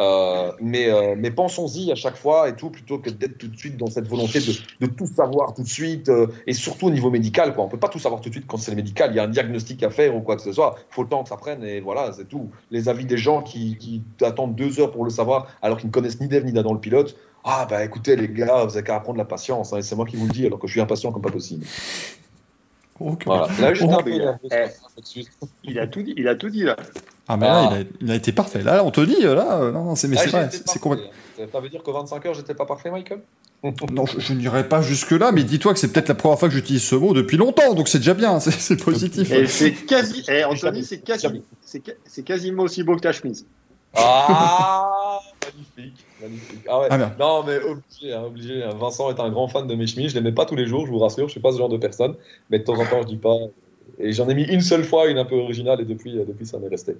Euh, 0.00 0.52
mais, 0.60 0.88
euh, 0.88 1.16
mais 1.18 1.32
pensons-y 1.32 1.90
à 1.90 1.96
chaque 1.96 2.16
fois 2.16 2.48
et 2.48 2.54
tout, 2.54 2.70
plutôt 2.70 2.98
que 2.98 3.10
d'être 3.10 3.36
tout 3.36 3.48
de 3.48 3.56
suite 3.56 3.76
dans 3.76 3.88
cette 3.88 4.06
volonté 4.06 4.38
de, 4.38 4.52
de 4.86 4.92
tout 4.92 5.06
savoir 5.06 5.54
tout 5.54 5.64
de 5.64 5.68
suite, 5.68 6.08
euh, 6.08 6.28
et 6.46 6.52
surtout 6.52 6.86
au 6.86 6.90
niveau 6.90 7.10
médical. 7.10 7.52
Quoi. 7.52 7.64
On 7.64 7.66
ne 7.66 7.72
peut 7.72 7.80
pas 7.80 7.88
tout 7.88 7.98
savoir 7.98 8.20
tout 8.20 8.28
de 8.28 8.34
suite 8.34 8.46
quand 8.46 8.58
c'est 8.58 8.70
le 8.70 8.76
médical. 8.76 9.10
Il 9.12 9.16
y 9.16 9.18
a 9.18 9.24
un 9.24 9.28
diagnostic 9.28 9.82
à 9.82 9.90
faire 9.90 10.14
ou 10.14 10.20
quoi 10.20 10.36
que 10.36 10.42
ce 10.42 10.52
soit. 10.52 10.76
Il 10.90 10.94
faut 10.94 11.02
le 11.02 11.08
temps 11.08 11.24
que 11.24 11.28
ça 11.28 11.36
prenne, 11.36 11.64
et 11.64 11.80
voilà, 11.80 12.12
c'est 12.12 12.28
tout. 12.28 12.48
Les 12.70 12.88
avis 12.88 13.06
des 13.06 13.18
gens 13.18 13.42
qui, 13.42 13.76
qui 13.76 14.02
attendent 14.22 14.54
deux 14.54 14.78
heures 14.78 14.92
pour 14.92 15.04
le 15.04 15.10
savoir, 15.10 15.48
alors 15.62 15.78
qu'ils 15.78 15.88
ne 15.88 15.92
connaissent 15.92 16.20
ni 16.20 16.28
d'Ève 16.28 16.44
ni 16.44 16.52
d'Adam 16.52 16.72
le 16.74 16.80
pilote, 16.80 17.16
ah 17.44 17.66
bah 17.68 17.84
écoutez 17.84 18.14
les 18.14 18.28
gars, 18.28 18.64
vous 18.64 18.76
avez 18.76 18.84
qu'à 18.84 18.96
apprendre 18.96 19.18
la 19.18 19.24
patience, 19.24 19.72
hein, 19.72 19.78
et 19.78 19.82
c'est 19.82 19.96
moi 19.96 20.06
qui 20.06 20.16
vous 20.16 20.26
le 20.26 20.32
dis, 20.32 20.46
alors 20.46 20.58
que 20.58 20.66
je 20.66 20.72
suis 20.72 20.80
impatient 20.80 21.10
comme 21.10 21.22
pas 21.22 21.30
possible. 21.30 21.64
Ok. 23.00 23.24
Voilà. 23.26 23.48
Là, 23.60 23.74
j'étais 23.74 23.92
Oh, 23.92 23.98
un 23.98 24.02
peu 24.02 24.10
mais, 24.10 24.16
énervé 24.16 24.38
eh. 24.52 25.22
Il 25.64 25.78
a 25.78 25.86
tout 25.86 26.02
dit, 26.02 26.14
il 26.16 26.28
a 26.28 26.34
tout 26.34 26.50
dit 26.50 26.64
là. 26.64 26.76
Ah, 27.28 27.36
mais 27.36 27.46
là, 27.46 27.68
Ah. 27.70 27.74
il 27.74 27.82
a, 27.82 27.84
il 28.00 28.10
a 28.10 28.14
été 28.14 28.32
parfait. 28.32 28.62
Là, 28.62 28.82
on 28.84 28.90
te 28.90 29.00
dit, 29.02 29.20
là, 29.20 29.58
non, 29.72 29.84
non, 29.84 29.94
c'est 29.94 30.08
mais 30.08 30.16
Ah, 30.18 30.26
vrai, 30.28 30.48
c'est 30.64 30.78
complètement. 30.80 31.10
Ça 31.52 31.60
veut 31.60 31.68
dire 31.68 31.82
que 31.82 31.90
25 31.90 32.26
heures, 32.26 32.34
j'étais 32.34 32.54
pas 32.54 32.64
parfait, 32.66 32.90
Michael? 32.90 33.20
Non, 33.92 34.06
je, 34.06 34.20
je 34.20 34.32
n'irai 34.34 34.68
pas 34.68 34.82
jusque-là, 34.82 35.32
mais 35.32 35.42
dis-toi 35.42 35.72
que 35.74 35.78
c'est 35.80 35.92
peut-être 35.92 36.08
la 36.08 36.14
première 36.14 36.38
fois 36.38 36.48
que 36.48 36.54
j'utilise 36.54 36.82
ce 36.84 36.94
mot 36.94 37.12
depuis 37.12 37.36
longtemps, 37.36 37.74
donc 37.74 37.88
c'est 37.88 37.98
déjà 37.98 38.14
bien, 38.14 38.38
c'est- 38.40 38.82
positif. 38.82 39.30
Et 39.32 39.46
c'est 39.46 39.72
quasi. 39.72 40.24
Eh. 40.28 40.44
Anthony, 40.44 40.84
c'est 40.84 40.98
quasi. 41.00 41.26
C'est 41.60 42.22
quasiment 42.22 42.62
aussi 42.64 42.82
beau 42.82 42.94
que 42.96 43.00
ta 43.00 43.12
chemise. 43.12 43.44
Ah 43.94 45.18
Magnifique, 45.44 46.04
magnifique. 46.20 46.60
Ah 46.68 46.80
ouais. 46.80 46.86
Ah, 46.90 46.98
non, 47.18 47.42
mais 47.44 47.58
obligé, 47.58 48.12
hein, 48.12 48.22
obligé. 48.26 48.62
hein. 48.62 48.70
Vincent 48.78 49.10
est 49.10 49.18
un 49.20 49.30
grand 49.30 49.48
fan 49.48 49.66
de 49.66 49.74
mes 49.74 49.86
chemises. 49.86 50.10
Je 50.10 50.16
les 50.16 50.20
mets 50.20 50.32
pas 50.32 50.44
tous 50.44 50.56
les 50.56 50.66
jours, 50.66 50.86
je 50.86 50.90
vous 50.92 50.98
rassure. 50.98 51.26
Je 51.26 51.32
suis 51.32 51.40
pas 51.40 51.52
ce 51.52 51.58
genre 51.58 51.68
de 51.68 51.78
personne. 51.78 52.14
Mais 52.50 52.58
de 52.58 52.64
temps 52.64 52.74
en 52.78 52.84
temps, 52.84 53.00
je 53.02 53.06
dis 53.08 53.16
pas. 53.16 53.34
Et 53.98 54.12
j'en 54.12 54.28
ai 54.28 54.34
mis 54.34 54.44
une 54.44 54.60
seule 54.60 54.84
fois, 54.84 55.08
une 55.08 55.18
un 55.18 55.24
peu 55.24 55.36
originale, 55.36 55.80
et 55.80 55.84
depuis, 55.84 56.18
euh, 56.18 56.24
depuis 56.24 56.46
ça 56.46 56.58
m'est 56.58 56.68
resté. 56.68 56.96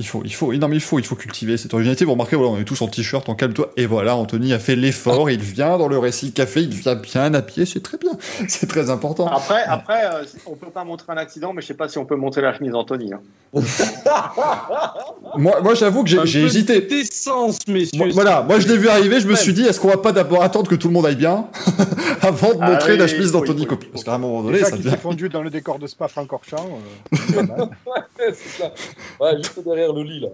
Il 0.00 0.06
faut, 0.06 0.22
il 0.24 0.32
faut, 0.32 0.54
non 0.54 0.68
mais 0.68 0.76
il 0.76 0.80
faut, 0.80 1.00
il 1.00 1.04
faut 1.04 1.16
cultiver 1.16 1.56
cette 1.56 1.74
originalité. 1.74 2.04
Vous 2.04 2.12
remarquez, 2.12 2.36
voilà, 2.36 2.52
on 2.52 2.58
est 2.60 2.64
tous 2.64 2.80
en 2.82 2.86
t-shirt, 2.88 3.28
en 3.28 3.34
calme-toi. 3.34 3.72
Et 3.76 3.84
voilà, 3.86 4.14
Anthony 4.14 4.52
a 4.52 4.60
fait 4.60 4.76
l'effort, 4.76 5.28
il 5.28 5.40
vient 5.40 5.76
dans 5.76 5.88
le 5.88 5.98
récit 5.98 6.30
café, 6.32 6.60
il 6.62 6.72
vient 6.72 6.94
bien 6.94 7.34
à 7.34 7.42
pied, 7.42 7.66
c'est 7.66 7.82
très 7.82 7.98
bien. 7.98 8.12
C'est 8.48 8.68
très 8.68 8.90
important. 8.90 9.26
Après, 9.26 9.64
après 9.64 10.04
euh, 10.06 10.22
on 10.46 10.54
peut 10.54 10.70
pas 10.70 10.84
montrer 10.84 11.12
un 11.12 11.16
accident, 11.16 11.52
mais 11.52 11.62
je 11.62 11.66
sais 11.66 11.74
pas 11.74 11.88
si 11.88 11.98
on 11.98 12.04
peut 12.06 12.14
montrer 12.14 12.42
la 12.42 12.54
chemise 12.56 12.74
Anthony. 12.74 13.12
hein. 13.12 13.20
Moi, 15.36 15.60
moi 15.62 15.74
j'avoue 15.74 16.02
que 16.04 16.10
j'ai 16.10 16.18
j'ai 16.24 16.42
hésité. 16.44 16.80
D'essence, 16.80 17.58
messieurs. 17.66 17.98
Moi- 17.98 18.08
voilà, 18.12 18.42
moi 18.42 18.60
je 18.60 18.68
l'ai 18.68 18.76
vu 18.76 18.88
arriver, 18.88 19.20
je 19.20 19.26
me 19.26 19.34
suis 19.34 19.52
dit, 19.52 19.62
est-ce 19.62 19.80
qu'on 19.80 19.88
va 19.88 19.96
pas 19.98 20.12
d'abord 20.12 20.42
attendre 20.42 20.68
que 20.70 20.74
tout 20.74 20.88
le 20.88 20.94
monde 20.94 21.06
aille 21.06 21.16
bien 21.16 21.46
avant 22.22 22.54
de 22.54 22.58
Ah 22.60 22.70
montrer 22.70 22.92
oui, 22.92 22.98
la 22.98 23.06
chemise 23.06 23.32
d'Anthony 23.32 23.66
oui, 23.68 23.76
oui. 23.80 23.88
Parce 23.92 24.04
qu'à 24.04 24.14
un 24.14 24.18
moment 24.18 24.42
donné, 24.42 24.60
ça 24.64 24.76
devient. 24.76 24.90
s'est 24.90 24.96
fondu 24.96 25.28
dans 25.28 25.42
le 25.42 25.50
décor 25.50 25.78
de 25.78 25.86
Spa-Francorchamps. 25.86 26.68
euh. 27.12 27.42
Ouais, 27.42 28.32
c'est 28.34 28.62
ça. 28.62 28.72
Ouais, 29.20 29.36
juste 29.38 29.60
derrière 29.64 29.87
le 29.94 30.02
lit, 30.02 30.20
là. 30.20 30.28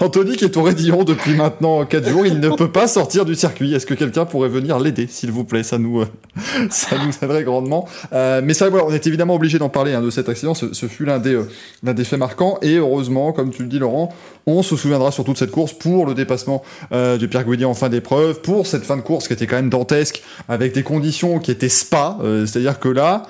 Anthony 0.00 0.36
qui 0.36 0.44
est 0.44 0.56
au 0.56 0.62
Rédillon 0.62 1.04
depuis 1.04 1.34
maintenant 1.34 1.84
4 1.84 2.08
jours, 2.08 2.26
il 2.26 2.40
ne 2.40 2.48
peut 2.48 2.70
pas 2.70 2.86
sortir 2.86 3.24
du 3.24 3.34
circuit. 3.34 3.74
Est-ce 3.74 3.86
que 3.86 3.94
quelqu'un 3.94 4.24
pourrait 4.24 4.48
venir 4.48 4.78
l'aider, 4.78 5.06
s'il 5.08 5.30
vous 5.30 5.44
plaît? 5.44 5.62
Ça 5.62 5.78
nous, 5.78 6.00
euh, 6.00 6.06
ça 6.70 6.96
nous 6.98 7.12
aiderait 7.22 7.44
grandement. 7.44 7.88
Euh, 8.12 8.40
mais 8.42 8.54
ça, 8.54 8.68
voilà, 8.68 8.86
on 8.86 8.92
est 8.92 9.06
évidemment 9.06 9.34
obligé 9.34 9.58
d'en 9.58 9.68
parler 9.68 9.94
hein, 9.94 10.02
de 10.02 10.10
cet 10.10 10.28
accident. 10.28 10.54
Ce, 10.54 10.86
fut 10.86 11.04
l'un 11.04 11.18
des, 11.18 11.34
euh, 11.34 11.92
des 11.92 12.04
faits 12.04 12.18
marquants. 12.18 12.58
Et 12.62 12.76
heureusement, 12.76 13.32
comme 13.32 13.50
tu 13.50 13.62
le 13.62 13.68
dis, 13.68 13.78
Laurent, 13.78 14.12
on 14.46 14.62
se 14.62 14.76
souviendra 14.76 15.12
surtout 15.12 15.32
de 15.32 15.38
cette 15.38 15.50
course 15.50 15.72
pour 15.72 16.06
le 16.06 16.14
dépassement 16.14 16.62
de 16.90 17.26
Pierre 17.26 17.44
Guidi 17.44 17.64
en 17.66 17.74
fin 17.74 17.90
d'épreuve, 17.90 18.40
pour 18.40 18.66
cette 18.66 18.84
fin 18.84 18.96
de 18.96 19.02
course 19.02 19.28
qui 19.28 19.34
était 19.34 19.46
quand 19.46 19.56
même 19.56 19.68
dantesque, 19.68 20.22
avec 20.48 20.72
des 20.72 20.82
conditions 20.82 21.38
qui 21.38 21.50
étaient 21.50 21.68
spa. 21.68 22.16
C'est-à-dire 22.46 22.78
que 22.78 22.88
là, 22.88 23.24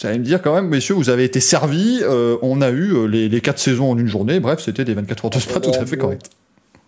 vous 0.00 0.06
allez 0.06 0.18
me 0.18 0.24
dire 0.24 0.40
quand 0.42 0.54
même, 0.54 0.68
messieurs, 0.68 0.94
vous 0.94 1.10
avez 1.10 1.24
été 1.24 1.40
servis. 1.40 2.00
euh, 2.02 2.36
on 2.42 2.60
a 2.62 2.70
eu 2.70 2.92
euh, 2.94 3.04
les, 3.06 3.28
les 3.28 3.40
quatre 3.40 3.58
saisons 3.58 3.90
en 3.90 3.98
une 3.98 4.06
journée. 4.08 4.40
Bref, 4.40 4.60
c'était 4.60 4.84
des 4.84 4.94
24 4.94 5.24
heures 5.24 5.30
de 5.30 5.38
spa 5.40 5.60
tout 5.60 5.70
à 5.70 5.84
fait 5.86 5.96
correct. 5.96 6.30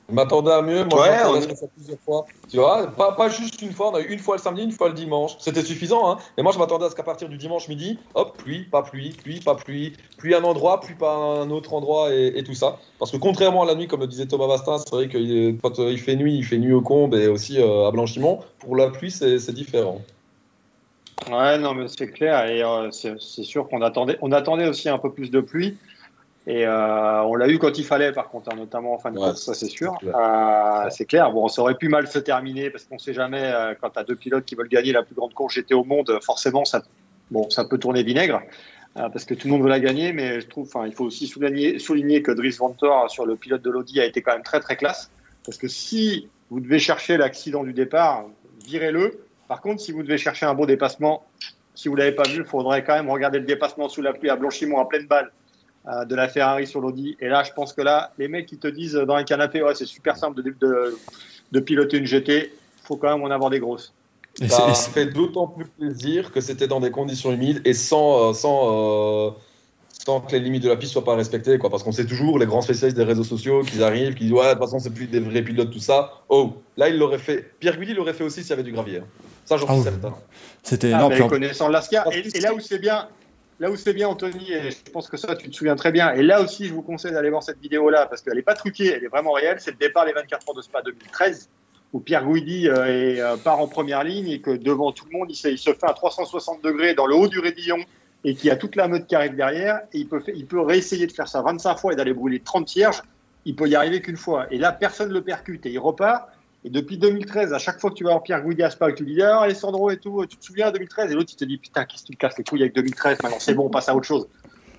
Je 0.08 0.14
m'attendais 0.16 0.50
à 0.50 0.60
mieux. 0.60 0.84
Moi, 0.86 1.02
Ouais, 1.02 1.16
on- 1.24 1.40
que 1.46 1.54
ça 1.56 1.66
plusieurs 1.76 1.98
fois. 2.04 2.24
Tu 2.50 2.56
vois, 2.56 2.88
pas, 2.88 3.12
pas 3.12 3.28
juste 3.28 3.62
une 3.62 3.70
fois. 3.72 3.92
On 3.92 3.94
a 3.94 4.00
eu 4.00 4.06
une 4.08 4.18
fois 4.18 4.34
le 4.36 4.42
samedi, 4.42 4.62
une 4.64 4.72
fois 4.72 4.88
le 4.88 4.94
dimanche. 4.94 5.36
C'était 5.38 5.62
suffisant. 5.62 6.10
Hein. 6.10 6.18
Mais 6.36 6.42
moi, 6.42 6.50
je 6.52 6.58
m'attendais 6.58 6.86
à 6.86 6.90
ce 6.90 6.96
qu'à 6.96 7.04
partir 7.04 7.28
du 7.28 7.36
dimanche 7.36 7.68
midi, 7.68 7.96
hop, 8.14 8.36
pluie, 8.36 8.64
pas 8.64 8.82
pluie, 8.82 9.10
pluie, 9.10 9.38
pas 9.38 9.54
pluie, 9.54 9.92
pluie 10.18 10.34
un 10.34 10.42
endroit, 10.42 10.80
pluie 10.80 10.96
pas 10.96 11.14
un 11.14 11.48
autre 11.50 11.74
endroit 11.74 12.12
et, 12.12 12.32
et 12.36 12.42
tout 12.42 12.54
ça. 12.54 12.78
Parce 12.98 13.12
que 13.12 13.18
contrairement 13.18 13.62
à 13.62 13.66
la 13.66 13.76
nuit, 13.76 13.86
comme 13.86 14.00
le 14.00 14.08
disait 14.08 14.26
Thomas 14.26 14.48
Bastin, 14.48 14.78
c'est 14.78 14.90
vrai 14.90 15.06
que 15.08 15.16
euh, 15.18 15.52
quand 15.62 15.78
il 15.78 15.98
fait 15.98 16.16
nuit, 16.16 16.36
il 16.36 16.44
fait 16.44 16.58
nuit 16.58 16.72
au 16.72 16.80
combe 16.82 17.14
et 17.14 17.28
aussi 17.28 17.60
euh, 17.60 17.86
à 17.86 17.92
Blanchimont. 17.92 18.40
Pour 18.58 18.74
la 18.74 18.88
pluie, 18.90 19.12
c'est 19.12 19.38
c'est 19.38 19.52
différent. 19.52 20.00
Ouais, 21.30 21.58
non, 21.58 21.74
mais 21.74 21.88
c'est 21.88 22.08
clair. 22.08 22.46
Et 22.46 22.62
euh, 22.62 22.90
c'est 22.90 23.20
c'est 23.20 23.42
sûr 23.44 23.68
qu'on 23.68 23.82
attendait, 23.82 24.16
on 24.22 24.32
attendait 24.32 24.68
aussi 24.68 24.88
un 24.88 24.98
peu 24.98 25.12
plus 25.12 25.30
de 25.30 25.40
pluie. 25.40 25.76
Et 26.46 26.66
euh, 26.66 27.22
on 27.24 27.34
l'a 27.34 27.48
eu 27.48 27.58
quand 27.58 27.78
il 27.78 27.84
fallait, 27.84 28.12
par 28.12 28.28
contre, 28.30 28.50
hein, 28.50 28.56
notamment 28.56 28.94
en 28.94 28.98
fin 28.98 29.10
de 29.12 29.18
Ouais, 29.18 29.28
course, 29.28 29.42
ça 29.44 29.54
c'est 29.54 29.66
sûr. 29.68 29.92
c'est 30.00 30.06
clair. 30.06 30.16
Euh, 30.16 30.86
c'est 30.90 31.04
clair. 31.04 31.30
Bon, 31.32 31.48
ça 31.48 31.60
aurait 31.62 31.74
pu 31.76 31.88
mal 31.88 32.08
se 32.08 32.18
terminer 32.18 32.70
parce 32.70 32.84
qu'on 32.84 32.98
sait 32.98 33.12
jamais 33.12 33.42
euh, 33.44 33.74
quand 33.80 33.90
tu 33.90 33.98
as 33.98 34.04
deux 34.04 34.16
pilotes 34.16 34.44
qui 34.46 34.54
veulent 34.54 34.68
gagner 34.68 34.92
la 34.92 35.02
plus 35.02 35.14
grande 35.14 35.34
course 35.34 35.54
GT 35.54 35.74
au 35.74 35.84
monde, 35.84 36.18
forcément, 36.22 36.64
ça, 36.64 36.82
bon, 37.30 37.48
ça 37.50 37.64
peut 37.66 37.78
tourner 37.78 38.02
vinaigre. 38.02 38.40
euh, 38.96 39.08
parce 39.10 39.26
que 39.26 39.34
tout 39.34 39.46
le 39.48 39.52
monde 39.52 39.62
veut 39.62 39.68
la 39.68 39.80
gagner, 39.80 40.12
mais 40.14 40.40
je 40.40 40.46
trouve, 40.48 40.66
enfin, 40.66 40.86
il 40.86 40.92
faut 40.94 41.04
aussi 41.04 41.26
souligner, 41.26 41.78
souligner 41.78 42.22
que 42.22 42.32
Dries 42.32 42.56
Vantor 42.58 43.10
sur 43.10 43.26
le 43.26 43.36
pilote 43.36 43.62
de 43.62 43.70
l'Audi 43.70 44.00
a 44.00 44.06
été 44.06 44.22
quand 44.22 44.32
même 44.32 44.42
très 44.42 44.60
très 44.60 44.76
classe. 44.76 45.10
Parce 45.44 45.58
que 45.58 45.68
si 45.68 46.28
vous 46.48 46.60
devez 46.60 46.78
chercher 46.78 47.18
l'accident 47.18 47.62
du 47.64 47.74
départ, 47.74 48.24
virez-le. 48.66 49.20
Par 49.50 49.60
contre, 49.60 49.82
si 49.82 49.90
vous 49.90 50.04
devez 50.04 50.16
chercher 50.16 50.46
un 50.46 50.54
beau 50.54 50.64
dépassement, 50.64 51.26
si 51.74 51.88
vous 51.88 51.96
l'avez 51.96 52.12
pas 52.12 52.22
vu, 52.22 52.36
il 52.36 52.44
faudrait 52.44 52.84
quand 52.84 52.94
même 52.94 53.10
regarder 53.10 53.40
le 53.40 53.44
dépassement 53.44 53.88
sous 53.88 54.00
la 54.00 54.12
pluie 54.12 54.30
à 54.30 54.36
Blanchimont 54.36 54.78
à 54.78 54.84
pleine 54.84 55.08
balle 55.08 55.32
euh, 55.88 56.04
de 56.04 56.14
la 56.14 56.28
Ferrari 56.28 56.68
sur 56.68 56.80
l'Audi. 56.80 57.16
Et 57.18 57.26
là, 57.26 57.42
je 57.42 57.50
pense 57.52 57.72
que 57.72 57.82
là, 57.82 58.12
les 58.16 58.28
mecs 58.28 58.46
qui 58.46 58.58
te 58.58 58.68
disent 58.68 58.92
dans 58.92 59.16
un 59.16 59.24
canapé, 59.24 59.60
ouais, 59.60 59.74
c'est 59.74 59.86
super 59.86 60.16
simple 60.16 60.40
de, 60.40 60.54
de, 60.60 60.96
de 61.50 61.60
piloter 61.60 61.96
une 61.96 62.06
GT, 62.06 62.52
faut 62.84 62.96
quand 62.96 63.12
même 63.12 63.24
en 63.24 63.30
avoir 63.32 63.50
des 63.50 63.58
grosses. 63.58 63.92
Et 64.40 64.48
Ça 64.48 64.72
fait 64.72 65.06
d'autant 65.06 65.48
plus 65.48 65.66
plaisir 65.66 66.30
que 66.30 66.40
c'était 66.40 66.68
dans 66.68 66.78
des 66.78 66.92
conditions 66.92 67.32
humides 67.32 67.60
et 67.64 67.74
sans, 67.74 68.30
euh, 68.30 68.32
sans, 68.32 69.26
euh, 69.26 69.30
sans 70.04 70.20
que 70.20 70.30
les 70.30 70.38
limites 70.38 70.62
de 70.62 70.68
la 70.68 70.76
piste 70.76 70.92
soient 70.92 71.04
pas 71.04 71.16
respectées. 71.16 71.58
Quoi. 71.58 71.70
Parce 71.70 71.82
qu'on 71.82 71.90
sait 71.90 72.06
toujours, 72.06 72.38
les 72.38 72.46
grands 72.46 72.62
spécialistes 72.62 72.96
des 72.96 73.02
réseaux 73.02 73.24
sociaux, 73.24 73.62
qui 73.62 73.82
arrivent, 73.82 74.14
qui 74.14 74.26
disent 74.26 74.32
Ouais, 74.32 74.46
de 74.46 74.50
toute 74.52 74.60
façon, 74.60 74.78
c'est 74.78 74.94
plus 74.94 75.08
des 75.08 75.18
vrais 75.18 75.42
pilotes, 75.42 75.72
tout 75.72 75.80
ça. 75.80 76.22
Oh, 76.28 76.52
là, 76.76 76.88
il 76.88 76.98
l'aurait 76.98 77.18
fait. 77.18 77.50
Pierre 77.58 77.76
Guidi 77.76 77.94
l'aurait 77.94 78.14
fait 78.14 78.22
aussi 78.22 78.42
s'il 78.42 78.50
y 78.50 78.52
avait 78.52 78.62
du 78.62 78.70
gravier. 78.70 79.00
Ça, 79.50 79.56
j'en 79.56 79.66
Ah 79.68 79.74
suis 79.74 79.82
certain. 79.82 80.14
c'était. 80.62 80.92
Ah, 80.92 81.08
puis 81.10 81.22
en- 81.22 81.28
connaissant 81.28 81.68
l'Ascar. 81.68 82.06
Et, 82.12 82.22
là 82.40 82.54
où 82.54 82.60
c'est 82.60 82.78
bien, 82.78 83.08
là 83.58 83.68
où 83.70 83.76
c'est 83.76 83.92
bien, 83.92 84.08
Anthony, 84.08 84.52
et 84.52 84.70
je 84.70 84.90
pense 84.92 85.08
que 85.08 85.16
ça, 85.16 85.34
tu 85.34 85.50
te 85.50 85.54
souviens 85.56 85.74
très 85.74 85.90
bien. 85.90 86.12
Et 86.12 86.22
là 86.22 86.40
aussi, 86.40 86.66
je 86.66 86.72
vous 86.72 86.82
conseille 86.82 87.10
d'aller 87.12 87.30
voir 87.30 87.42
cette 87.42 87.58
vidéo-là 87.60 88.06
parce 88.06 88.22
qu'elle 88.22 88.34
n'est 88.36 88.42
pas 88.42 88.54
truquée, 88.54 88.92
elle 88.94 89.02
est 89.02 89.08
vraiment 89.08 89.32
réelle. 89.32 89.56
C'est 89.58 89.72
le 89.72 89.76
départ 89.76 90.04
les 90.06 90.12
24 90.12 90.48
heures 90.48 90.54
de 90.54 90.62
Spa 90.62 90.82
2013 90.82 91.48
où 91.92 91.98
Pierre 91.98 92.24
Guidi 92.24 92.68
euh, 92.68 92.84
est, 93.16 93.20
euh, 93.20 93.36
part 93.36 93.58
en 93.58 93.66
première 93.66 94.04
ligne 94.04 94.28
et 94.28 94.40
que 94.40 94.52
devant 94.52 94.92
tout 94.92 95.04
le 95.10 95.18
monde, 95.18 95.26
il 95.28 95.34
se, 95.34 95.48
il 95.48 95.58
se 95.58 95.72
fait 95.72 95.84
un 95.88 95.92
360 95.92 96.62
degrés 96.62 96.94
dans 96.94 97.06
le 97.06 97.16
haut 97.16 97.26
du 97.26 97.40
raidillon 97.40 97.78
et 98.22 98.36
qu'il 98.36 98.46
y 98.46 98.50
a 98.52 98.56
toute 98.56 98.76
la 98.76 98.86
meute 98.86 99.08
qui 99.08 99.16
arrive 99.16 99.34
derrière. 99.34 99.80
Et 99.92 99.98
il 99.98 100.06
peut, 100.08 100.20
fait- 100.20 100.34
il 100.36 100.46
peut 100.46 100.60
réessayer 100.60 101.08
de 101.08 101.12
faire 101.12 101.26
ça 101.26 101.42
25 101.42 101.76
fois 101.78 101.92
et 101.92 101.96
d'aller 101.96 102.14
brûler 102.14 102.38
30 102.38 102.68
cierges. 102.68 103.02
Il 103.44 103.56
peut 103.56 103.66
y 103.68 103.74
arriver 103.74 104.00
qu'une 104.00 104.16
fois. 104.18 104.46
Et 104.52 104.58
là, 104.58 104.70
personne 104.70 105.08
ne 105.08 105.14
le 105.14 105.22
percute 105.22 105.66
et 105.66 105.70
il 105.70 105.78
repart. 105.80 106.28
Et 106.64 106.70
depuis 106.70 106.98
2013, 106.98 107.54
à 107.54 107.58
chaque 107.58 107.80
fois 107.80 107.90
que 107.90 107.94
tu 107.94 108.04
vas 108.04 108.10
voir 108.10 108.22
Pierre 108.22 108.42
Guidi 108.44 108.62
à 108.62 108.70
Spa, 108.70 108.90
que 108.92 108.96
tu 108.98 109.04
lui 109.04 109.14
dis 109.14 109.22
ah, 109.22 109.40
Alessandro 109.40 109.90
et 109.90 109.96
tout, 109.96 110.24
tu 110.28 110.36
te 110.36 110.44
souviens 110.44 110.70
2013 110.70 111.10
Et 111.10 111.14
l'autre, 111.14 111.30
il 111.32 111.36
te 111.36 111.44
dit 111.46 111.56
putain, 111.58 111.84
qu'est-ce 111.86 112.02
que 112.02 112.08
tu 112.08 112.14
te 112.16 112.20
casses 112.20 112.36
les 112.36 112.44
couilles 112.44 112.60
avec 112.62 112.74
2013 112.74 113.18
Maintenant, 113.22 113.38
c'est 113.40 113.54
bon, 113.54 113.66
on 113.66 113.70
passe 113.70 113.88
à 113.88 113.94
autre 113.94 114.06
chose. 114.06 114.28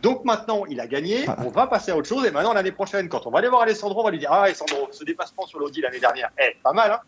Donc 0.03 0.25
maintenant, 0.25 0.63
il 0.69 0.79
a 0.79 0.87
gagné, 0.87 1.25
Ah. 1.27 1.37
on 1.45 1.49
va 1.49 1.67
passer 1.67 1.91
à 1.91 1.97
autre 1.97 2.07
chose, 2.07 2.25
et 2.25 2.31
maintenant, 2.31 2.53
l'année 2.53 2.71
prochaine, 2.71 3.07
quand 3.07 3.25
on 3.27 3.31
va 3.31 3.39
aller 3.39 3.49
voir 3.49 3.61
Alessandro, 3.63 4.01
on 4.01 4.03
va 4.03 4.11
lui 4.11 4.17
dire 4.19 4.29
Ah, 4.31 4.43
Alessandro, 4.43 4.89
ce 4.91 5.03
dépassement 5.03 5.45
sur 5.47 5.59
l'Audi 5.59 5.81
l'année 5.81 5.99
dernière, 5.99 6.29
eh, 6.39 6.55
pas 6.63 6.73
mal, 6.73 6.91
hein 6.91 6.99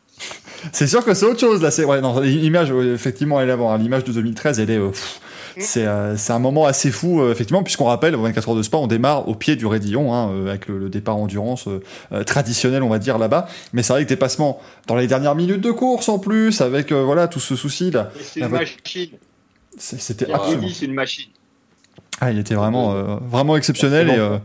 C'est 0.71 0.87
sûr 0.87 1.03
que 1.05 1.13
c'est 1.13 1.25
autre 1.25 1.39
chose 1.39 1.61
là. 1.61 1.69
C'est 1.71 1.85
ouais, 1.85 2.01
non, 2.01 2.19
l'image 2.19 2.71
ouais, 2.71 2.85
effectivement 2.87 3.39
elle 3.41 3.49
est 3.49 3.53
avant. 3.53 3.71
hein. 3.71 3.77
L'image 3.77 4.03
de 4.05 4.11
2013, 4.11 4.59
elle 4.59 4.69
est. 4.71 4.77
euh, 4.77 4.89
pff. 4.89 5.19
c'est 5.59 5.85
euh, 5.85 6.15
c'est 6.17 6.33
un 6.33 6.39
moment 6.39 6.65
assez 6.65 6.91
fou 6.91 7.21
euh, 7.21 7.31
effectivement 7.31 7.63
puisqu'on 7.63 7.85
rappelle 7.85 8.15
au 8.15 8.21
24 8.21 8.49
heures 8.49 8.55
de 8.55 8.63
Spa 8.63 8.77
on 8.77 8.87
démarre 8.87 9.27
au 9.27 9.35
pied 9.35 9.55
du 9.55 9.65
Raidillon 9.65 10.13
hein, 10.13 10.29
euh, 10.31 10.49
avec 10.49 10.67
le, 10.67 10.77
le 10.77 10.89
départ 10.89 11.17
endurance 11.17 11.67
euh, 11.67 11.81
euh, 12.11 12.23
traditionnel 12.23 12.83
on 12.83 12.89
va 12.89 12.99
dire 12.99 13.17
là-bas 13.17 13.47
mais 13.73 13.83
c'est 13.83 13.93
vrai 13.93 14.03
que 14.03 14.09
dépassement 14.09 14.59
dans 14.87 14.95
les 14.95 15.07
dernières 15.07 15.35
minutes 15.35 15.61
de 15.61 15.71
course 15.71 16.09
en 16.09 16.19
plus 16.19 16.61
avec 16.61 16.91
euh, 16.91 17.03
voilà 17.03 17.27
tout 17.27 17.39
ce 17.39 17.55
souci 17.55 17.91
là 17.91 18.11
C'est 18.21 18.39
une 18.41 18.47
machine. 18.49 19.09
C'était 19.77 20.31
absolument 20.31 20.67
c'est 20.73 20.85
une 20.85 20.93
machine. 20.93 21.29
ah, 22.21 22.31
il 22.31 22.39
était 22.39 22.55
vraiment 22.55 22.93
euh, 22.93 23.15
vraiment 23.29 23.57
exceptionnel 23.57 24.09
et 24.09 24.17
euh, 24.17 24.37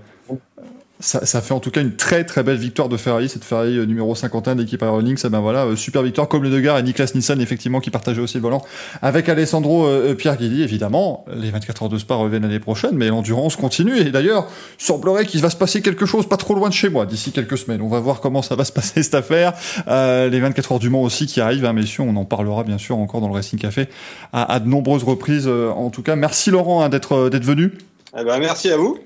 ça, 1.01 1.25
ça 1.25 1.41
fait 1.41 1.55
en 1.55 1.61
tout 1.61 1.71
cas 1.71 1.81
une 1.81 1.95
très 1.97 2.25
très 2.25 2.43
belle 2.43 2.57
victoire 2.57 2.89
de 2.89 2.97
Ferrari, 2.97 3.29
cette 3.29 3.45
Ferrari 3.45 3.77
euh, 3.79 3.87
numéro 3.87 4.15
51 4.15 4.57
de 4.57 4.63
l'équipe 4.63 4.83
Aeronix. 4.83 5.25
Eh 5.25 5.29
ben 5.29 5.41
voilà, 5.41 5.65
euh, 5.65 5.77
super 5.77 6.03
victoire 6.03 6.29
comme 6.29 6.43
le 6.43 6.51
Degar 6.51 6.79
et 6.79 6.83
Niklas 6.83 7.13
Nielsen 7.15 7.41
effectivement 7.41 7.81
qui 7.81 7.91
partageait 7.91 8.21
aussi 8.21 8.37
le 8.37 8.43
volant 8.43 8.63
avec 9.03 9.29
Alessandro 9.29 9.87
euh, 9.87 10.15
Pierre 10.15 10.37
Guidi 10.37 10.63
évidemment. 10.63 11.25
Les 11.33 11.51
24 11.51 11.85
heures 11.85 11.89
de 11.89 11.99
Spa 11.99 12.15
reviennent 12.17 12.43
l'année 12.43 12.59
prochaine, 12.61 12.97
mais 12.97 13.09
l'endurance 13.09 13.57
continue 13.57 13.97
et 13.99 14.11
d'ailleurs 14.11 14.49
il 14.81 14.85
semblerait 14.85 15.27
qu'il 15.27 15.41
va 15.41 15.51
se 15.51 15.57
passer 15.57 15.83
quelque 15.83 16.07
chose 16.07 16.29
pas 16.29 16.37
trop 16.37 16.55
loin 16.55 16.69
de 16.69 16.75
chez 16.75 16.89
moi 16.89 17.07
d'ici 17.07 17.33
quelques 17.33 17.59
semaines. 17.59 17.81
On 17.83 17.89
va 17.89 18.01
voir 18.01 18.21
comment 18.21 18.43
ça 18.43 18.57
va 18.57 18.65
se 18.65 18.73
passer 18.73 19.03
cette 19.03 19.15
affaire. 19.15 19.53
Euh, 19.87 20.29
les 20.29 20.41
24 20.41 20.73
heures 20.73 20.79
du 20.79 20.91
Mans 20.91 21.03
aussi 21.03 21.27
qui 21.27 21.41
arrivent, 21.41 21.65
hein, 21.65 21.73
messieurs, 21.73 22.03
on 22.03 22.17
en 22.17 22.25
parlera 22.25 22.65
bien 22.65 22.79
sûr 22.79 22.97
encore 22.99 23.21
dans 23.21 23.29
le 23.29 23.35
Racing 23.35 23.59
Café 23.59 23.89
à, 24.33 24.53
à 24.53 24.61
de 24.61 24.69
nombreuses 24.69 25.05
reprises. 25.05 25.47
euh, 25.47 25.71
en 25.71 25.91
tout 25.91 26.03
cas, 26.03 26.17
merci 26.17 26.51
Laurent 26.51 26.83
hein, 26.83 26.89
d'être 26.89 27.13
euh, 27.13 27.31
d'être 27.31 27.45
venu. 27.45 27.73
Eh 28.19 28.25
ben, 28.25 28.39
merci 28.39 28.71
à 28.71 28.77
vous. 28.77 28.99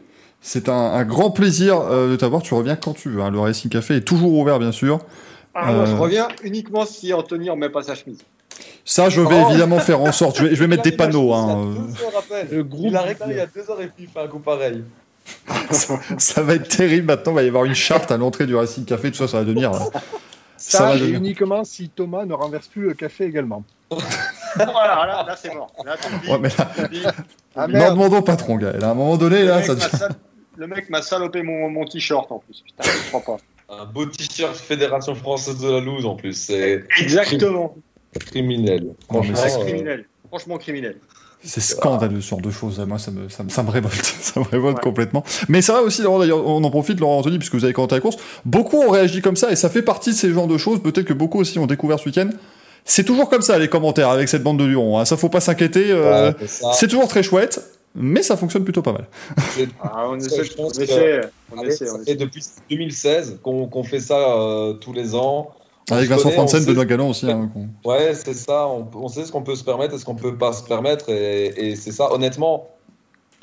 C'est 0.43 0.69
un, 0.69 0.73
un 0.75 1.05
grand 1.05 1.31
plaisir 1.31 1.79
euh, 1.81 2.11
de 2.11 2.17
t'avoir. 2.17 2.43
Tu 2.43 2.53
reviens 2.55 2.77
quand 2.77 2.93
tu 2.95 3.09
veux. 3.09 3.23
hein. 3.23 3.31
Le 3.31 3.39
Racing 3.39 3.71
Café 3.71 3.97
est 3.97 4.01
toujours 4.01 4.33
ouvert, 4.35 4.59
bien 4.59 4.73
sûr. 4.73 4.99
Ah, 5.55 5.73
moi, 5.73 5.85
je 5.87 5.93
Euh. 5.93 5.99
reviens 5.99 6.29
uniquement 6.43 6.85
si 6.85 7.13
Anthony 7.15 7.49
en 7.51 7.57
met 7.57 7.69
pas 7.69 7.83
sa 7.83 7.95
chemise. 7.95 8.19
Ça, 8.85 9.09
je 9.09 9.21
vais 9.21 9.41
Oh. 9.45 9.51
évidemment 9.51 9.79
faire 9.79 10.01
en 10.01 10.11
sorte. 10.13 10.39
Je 10.39 10.45
vais, 10.47 10.55
je 10.55 10.61
vais 10.61 10.67
mettre 10.67 10.83
des 10.91 10.93
panneaux. 10.93 11.33
Hein. 11.33 11.75
Le 12.51 12.65
groupe 12.65 12.87
Il 12.89 12.97
a 12.97 13.03
réclamé 13.03 13.35
il 13.35 13.39
y 13.39 13.41
a 13.41 13.47
deux 13.47 13.71
heures 13.71 13.81
et 13.81 13.91
fait 13.97 14.21
un 14.21 14.27
coup 14.27 14.41
pareil. 14.41 14.83
Ça, 15.71 15.95
ça 16.19 16.43
va 16.43 16.55
être 16.55 16.67
terrible. 16.69 17.07
Maintenant, 17.07 17.33
il 17.33 17.37
va 17.37 17.43
y 17.45 17.49
avoir 17.49 17.65
une 17.65 17.75
charte 17.77 18.11
à 18.11 18.17
l'entrée 18.17 18.45
du 18.47 18.57
Racing 18.57 18.85
Café. 18.85 19.11
Tout 19.13 19.19
ça, 19.19 19.29
ça 19.29 19.39
va 19.39 19.45
devenir. 19.45 19.73
euh, 19.73 19.79
Ça 20.57 20.79
Ça, 20.79 20.85
va 20.87 20.95
et 20.97 20.99
devenir- 20.99 21.19
uniquement 21.19 21.63
si 21.65 21.89
Thomas 21.89 22.25
ne 22.25 22.35
renverse 22.35 22.67
plus 22.67 22.83
le 22.89 22.95
café 22.95 23.25
également. 23.27 23.63
voilà, 24.57 25.07
là, 25.07 25.25
là 25.27 25.37
c'est 25.41 25.55
mort. 25.55 25.71
Là. 25.85 25.95
Ouais, 26.29 26.39
mais 26.41 26.49
là. 26.49 27.13
Ah 27.55 27.67
n'en 27.69 27.91
demandons 27.95 28.23
pas 28.23 28.37
trop, 28.37 28.57
gars. 28.57 28.73
À 28.83 28.87
un 28.87 28.95
moment 28.95 29.17
donné, 29.17 29.45
là, 29.45 29.63
ça 29.63 29.75
devient- 29.77 30.09
le 30.57 30.67
mec 30.67 30.91
m'a 30.91 31.03
salopé 31.03 31.43
mon, 31.43 31.69
mon 31.71 31.85
t-shirt 31.85 32.31
en 32.31 32.39
plus. 32.39 32.63
Putain, 32.65 32.91
je 32.91 33.09
crois 33.13 33.37
pas. 33.69 33.75
Un 33.75 33.87
beau 33.87 34.05
t-shirt 34.07 34.55
Fédération 34.57 35.15
Française 35.15 35.59
de 35.59 35.71
la 35.71 35.81
Loose 35.81 36.05
en 36.07 36.15
plus. 36.17 36.35
C'est 36.35 36.85
Exactement. 37.01 37.75
criminel. 38.27 38.95
Franchement, 39.09 39.35
c'est 39.37 39.57
euh, 39.61 39.65
criminel. 39.65 40.05
Franchement 40.29 40.59
criminel. 40.59 40.97
C'est 41.45 41.61
scandaleux 41.61 42.21
ce 42.21 42.29
genre 42.29 42.41
de 42.41 42.51
choses. 42.53 42.79
Moi, 42.87 42.99
ça 43.01 43.11
me, 43.11 43.29
ça 43.29 43.43
me, 43.43 43.49
ça 43.49 43.63
me 43.65 43.71
révolte. 43.71 43.97
Ça 44.23 44.39
me 44.39 44.45
révolte 44.45 44.77
Ouais. 44.77 44.83
complètement. 44.83 45.25
Mais 45.49 45.61
c'est 45.61 45.73
vrai 45.73 45.81
aussi, 45.83 46.01
Laurent, 46.03 46.21
d'ailleurs, 46.21 46.47
on 46.47 46.63
en 46.63 46.71
profite, 46.71 47.01
Laurent 47.01 47.19
Anthony, 47.19 47.39
puisque 47.39 47.55
vous 47.55 47.65
avez 47.65 47.73
commenté 47.73 47.97
la 47.97 48.01
course. 48.01 48.17
Beaucoup 48.45 48.77
ont 48.79 48.91
réagi 48.91 49.21
comme 49.23 49.35
ça 49.37 49.51
et 49.51 49.57
ça 49.57 49.69
fait 49.69 49.83
partie 49.83 50.11
de 50.11 50.15
ces 50.15 50.31
genres 50.33 50.47
de 50.47 50.57
choses. 50.57 50.81
Peut-être 50.83 51.05
que 51.07 51.13
beaucoup 51.13 51.41
aussi 51.41 51.59
ont 51.59 51.67
découvert 51.67 51.99
ce 51.99 52.05
week-end. 52.07 52.31
C'est 52.85 53.03
toujours 53.05 53.29
comme 53.29 53.43
ça, 53.43 53.59
les 53.59 53.69
commentaires 53.69 54.09
avec 54.11 54.29
cette 54.29 54.43
bande 54.45 54.59
de 54.59 54.65
Lurons. 54.65 54.99
Hein. 55.01 55.05
Ça, 55.05 55.17
faut 55.17 55.29
pas 55.29 55.41
s'inquiéter. 55.41 55.87
euh, 55.91 56.31
ouais, 56.33 56.47
c'est 56.47 56.87
toujours 56.89 57.09
très 57.09 57.23
chouette, 57.25 57.61
mais 57.95 58.23
ça 58.23 58.37
fonctionne 58.37 58.65
plutôt 58.65 58.83
pas 58.83 58.93
mal. 58.93 59.07
C'est- 59.51 59.69
Ah, 59.83 60.07
on 60.09 60.17
essaie, 60.19 60.45
je 60.45 60.53
on 60.59 60.63
pense 60.65 60.79
que- 60.79 60.83
essaie, 60.83 61.21
on 61.55 61.59
Allez, 61.59 61.69
essaie, 61.71 61.85
on 61.91 61.95
ça 61.95 62.01
essaie. 62.03 62.13
fait 62.13 62.17
depuis 62.17 62.45
2016 62.71 63.39
qu'on 63.43 63.85
fait 63.85 64.01
ça 64.01 64.17
euh, 64.19 64.73
tous 64.75 64.93
les 64.93 65.15
ans. 65.15 65.51
Avec 65.91 66.09
Vincent 66.09 66.31
Franzen, 66.31 66.65
Benoît 66.65 66.85
Galland 66.85 67.11
aussi. 67.11 67.29
Hein, 67.31 67.51
Ouais, 67.85 68.15
c'est 68.15 68.35
ça. 68.35 68.67
On, 68.69 68.87
on 68.95 69.09
sait 69.09 69.25
ce 69.25 69.33
qu'on 69.33 69.43
peut 69.43 69.57
se 69.57 69.65
permettre 69.65 69.95
et 69.95 69.99
ce 69.99 70.05
qu'on 70.05 70.15
peut 70.15 70.37
pas 70.37 70.53
se 70.53 70.63
permettre. 70.63 71.11
Et, 71.11 71.47
et 71.71 71.77
c'est 71.77 71.91
ça, 71.93 72.13
honnêtement. 72.13 72.69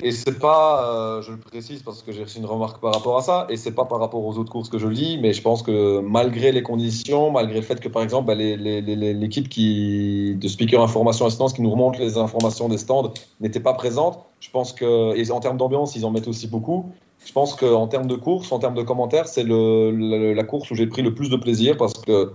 Et 0.02 0.12
c'est 0.12 0.38
pas, 0.38 1.18
euh, 1.18 1.22
je 1.22 1.32
le 1.32 1.38
précise 1.38 1.82
parce 1.82 2.02
que 2.02 2.10
j'ai 2.10 2.22
reçu 2.22 2.38
une 2.38 2.46
remarque 2.46 2.80
par 2.80 2.94
rapport 2.94 3.18
à 3.18 3.22
ça, 3.22 3.46
et 3.50 3.58
c'est 3.58 3.72
pas 3.74 3.84
par 3.84 4.00
rapport 4.00 4.24
aux 4.24 4.38
autres 4.38 4.50
courses 4.50 4.70
que 4.70 4.78
je 4.78 4.86
le 4.86 4.94
dis, 4.94 5.18
mais 5.18 5.34
je 5.34 5.42
pense 5.42 5.62
que 5.62 6.00
malgré 6.00 6.52
les 6.52 6.62
conditions, 6.62 7.30
malgré 7.30 7.56
le 7.56 7.66
fait 7.66 7.78
que 7.80 7.88
par 7.90 8.02
exemple 8.02 8.26
bah, 8.28 8.34
l'équipe 8.34 9.50
qui 9.50 10.36
de 10.36 10.48
speaker 10.48 10.82
information 10.82 11.26
assistance 11.26 11.52
qui 11.52 11.60
nous 11.60 11.70
remonte 11.70 11.98
les 11.98 12.16
informations 12.16 12.70
des 12.70 12.78
stands 12.78 13.12
n'était 13.40 13.60
pas 13.60 13.74
présente, 13.74 14.24
je 14.40 14.48
pense 14.50 14.72
que 14.72 15.14
et 15.16 15.30
en 15.30 15.40
termes 15.40 15.58
d'ambiance 15.58 15.94
ils 15.96 16.06
en 16.06 16.10
mettent 16.10 16.28
aussi 16.28 16.48
beaucoup. 16.48 16.86
Je 17.26 17.32
pense 17.32 17.54
qu'en 17.54 17.86
termes 17.86 18.06
de 18.06 18.16
course, 18.16 18.50
en 18.52 18.58
termes 18.58 18.74
de 18.74 18.82
commentaires, 18.82 19.28
c'est 19.28 19.44
le, 19.44 19.90
le- 19.90 20.32
la 20.32 20.44
course 20.44 20.70
où 20.70 20.74
j'ai 20.74 20.86
pris 20.86 21.02
le 21.02 21.14
plus 21.14 21.28
de 21.28 21.36
plaisir 21.36 21.76
parce 21.76 21.92
que 21.92 22.32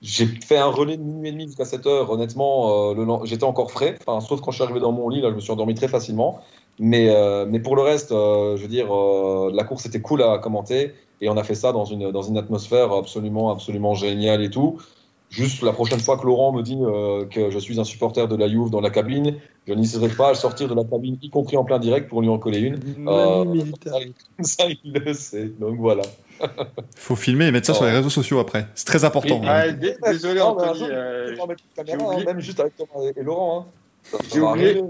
j'ai 0.00 0.26
fait 0.26 0.56
un 0.58 0.66
relais 0.66 0.96
de 0.96 1.02
minuit 1.02 1.28
et 1.28 1.32
demi 1.32 1.46
jusqu'à 1.46 1.64
7 1.64 1.86
heures. 1.86 2.10
Honnêtement, 2.10 2.92
euh, 2.92 3.24
j'étais 3.24 3.44
encore 3.44 3.70
frais. 3.70 3.96
Enfin, 4.04 4.20
sauf 4.20 4.40
quand 4.40 4.50
je 4.50 4.56
suis 4.56 4.64
arrivé 4.64 4.80
dans 4.80 4.90
mon 4.90 5.08
lit, 5.08 5.20
là, 5.20 5.30
je 5.30 5.36
me 5.36 5.40
suis 5.40 5.52
endormi 5.52 5.74
très 5.74 5.86
facilement. 5.88 6.40
Mais, 6.78 7.08
euh, 7.14 7.46
mais 7.48 7.60
pour 7.60 7.76
le 7.76 7.82
reste, 7.82 8.12
euh, 8.12 8.56
je 8.56 8.62
veux 8.62 8.68
dire, 8.68 8.94
euh, 8.94 9.50
la 9.54 9.64
course 9.64 9.86
était 9.86 10.00
cool 10.00 10.22
à 10.22 10.38
commenter. 10.38 10.92
Et 11.20 11.28
on 11.28 11.36
a 11.36 11.44
fait 11.44 11.54
ça 11.54 11.70
dans 11.72 11.84
une, 11.84 12.10
dans 12.10 12.22
une 12.22 12.36
atmosphère 12.36 12.92
absolument, 12.92 13.50
absolument 13.52 13.94
géniale 13.94 14.42
et 14.42 14.50
tout. 14.50 14.78
Juste 15.30 15.62
la 15.62 15.72
prochaine 15.72 16.00
fois 16.00 16.18
que 16.18 16.26
Laurent 16.26 16.52
me 16.52 16.62
dit 16.62 16.76
euh, 16.82 17.24
que 17.26 17.50
je 17.50 17.58
suis 17.58 17.78
un 17.80 17.84
supporter 17.84 18.26
de 18.28 18.36
la 18.36 18.48
Juve 18.48 18.68
dans 18.70 18.80
la 18.82 18.90
cabine, 18.90 19.36
je 19.66 19.72
n'hésiterai 19.72 20.08
pas 20.08 20.30
à 20.30 20.34
sortir 20.34 20.68
de 20.68 20.74
la 20.74 20.84
cabine, 20.84 21.16
y 21.22 21.30
compris 21.30 21.56
en 21.56 21.64
plein 21.64 21.78
direct, 21.78 22.08
pour 22.10 22.20
lui 22.20 22.28
en 22.28 22.38
coller 22.38 22.58
une. 22.58 22.80
Euh, 23.08 23.44
ça, 23.86 23.98
il- 24.00 24.44
ça, 24.44 24.64
il 24.68 24.92
le 24.92 25.14
sait. 25.14 25.50
Donc 25.58 25.76
voilà. 25.78 26.02
faut 26.96 27.16
filmer 27.16 27.46
et 27.46 27.50
mettre 27.52 27.68
ça 27.68 27.74
sur 27.74 27.84
les 27.84 27.92
réseaux 27.92 28.10
sociaux 28.10 28.40
après. 28.40 28.66
C'est 28.74 28.84
très 28.86 29.04
important. 29.04 29.40
Ah, 29.46 29.70
dé- 29.70 29.94
désolé 30.04 30.40
Non, 30.40 30.56
mais 30.58 30.64
un 30.64 30.68
Anthony, 30.70 30.78
jour, 30.80 30.88
euh, 30.90 31.34
on 31.38 31.42
peut 31.42 31.48
mettre 31.48 31.64
une 31.78 31.84
caméra, 31.84 32.08
oublié. 32.08 32.22
hein, 32.22 32.26
même 32.26 32.40
juste 32.40 32.60
avec 32.60 32.72
Thomas 32.76 33.06
et 33.16 33.22
Laurent. 33.22 33.66
Hein. 34.12 34.18
J'ai 34.34 34.40
oublié. 34.40 34.82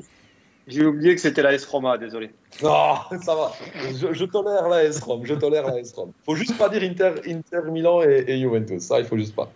J'ai 0.68 0.86
oublié 0.86 1.14
que 1.14 1.20
c'était 1.20 1.42
la 1.42 1.52
S-Roma, 1.52 1.98
désolé. 1.98 2.30
Non, 2.62 2.94
ça 3.22 3.34
va. 3.34 3.52
Je, 3.94 4.12
je 4.12 4.24
tolère 4.24 4.68
la 4.68 4.84
S-Rom. 4.84 5.24
Je 5.24 5.34
tolère 5.34 5.66
la 5.66 5.78
S-Rom. 5.80 6.12
Faut 6.24 6.34
juste 6.36 6.56
pas 6.56 6.68
dire 6.68 6.82
Inter, 6.82 7.14
Inter 7.26 7.70
Milan 7.70 8.02
et, 8.02 8.24
et 8.28 8.38
Juventus. 8.38 8.82
Ça, 8.82 9.00
il 9.00 9.06
faut 9.06 9.16
juste 9.16 9.34
pas. 9.34 9.50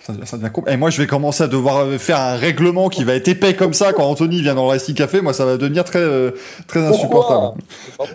Ça, 0.00 0.14
ça 0.24 0.38
devient 0.38 0.50
Et 0.66 0.76
moi, 0.76 0.88
je 0.88 1.00
vais 1.00 1.06
commencer 1.06 1.44
à 1.44 1.46
devoir 1.46 1.84
euh, 1.84 1.98
faire 1.98 2.18
un 2.18 2.36
règlement 2.36 2.88
qui 2.88 3.04
va 3.04 3.14
être 3.14 3.28
épais 3.28 3.54
comme 3.54 3.74
ça 3.74 3.92
quand 3.92 4.04
Anthony 4.04 4.40
vient 4.40 4.54
dans 4.54 4.64
le 4.64 4.70
Racing 4.70 4.94
Café. 4.94 5.20
Moi, 5.20 5.34
ça 5.34 5.44
va 5.44 5.58
devenir 5.58 5.84
très, 5.84 5.98
euh, 5.98 6.30
très 6.66 6.80
insupportable. 6.80 7.60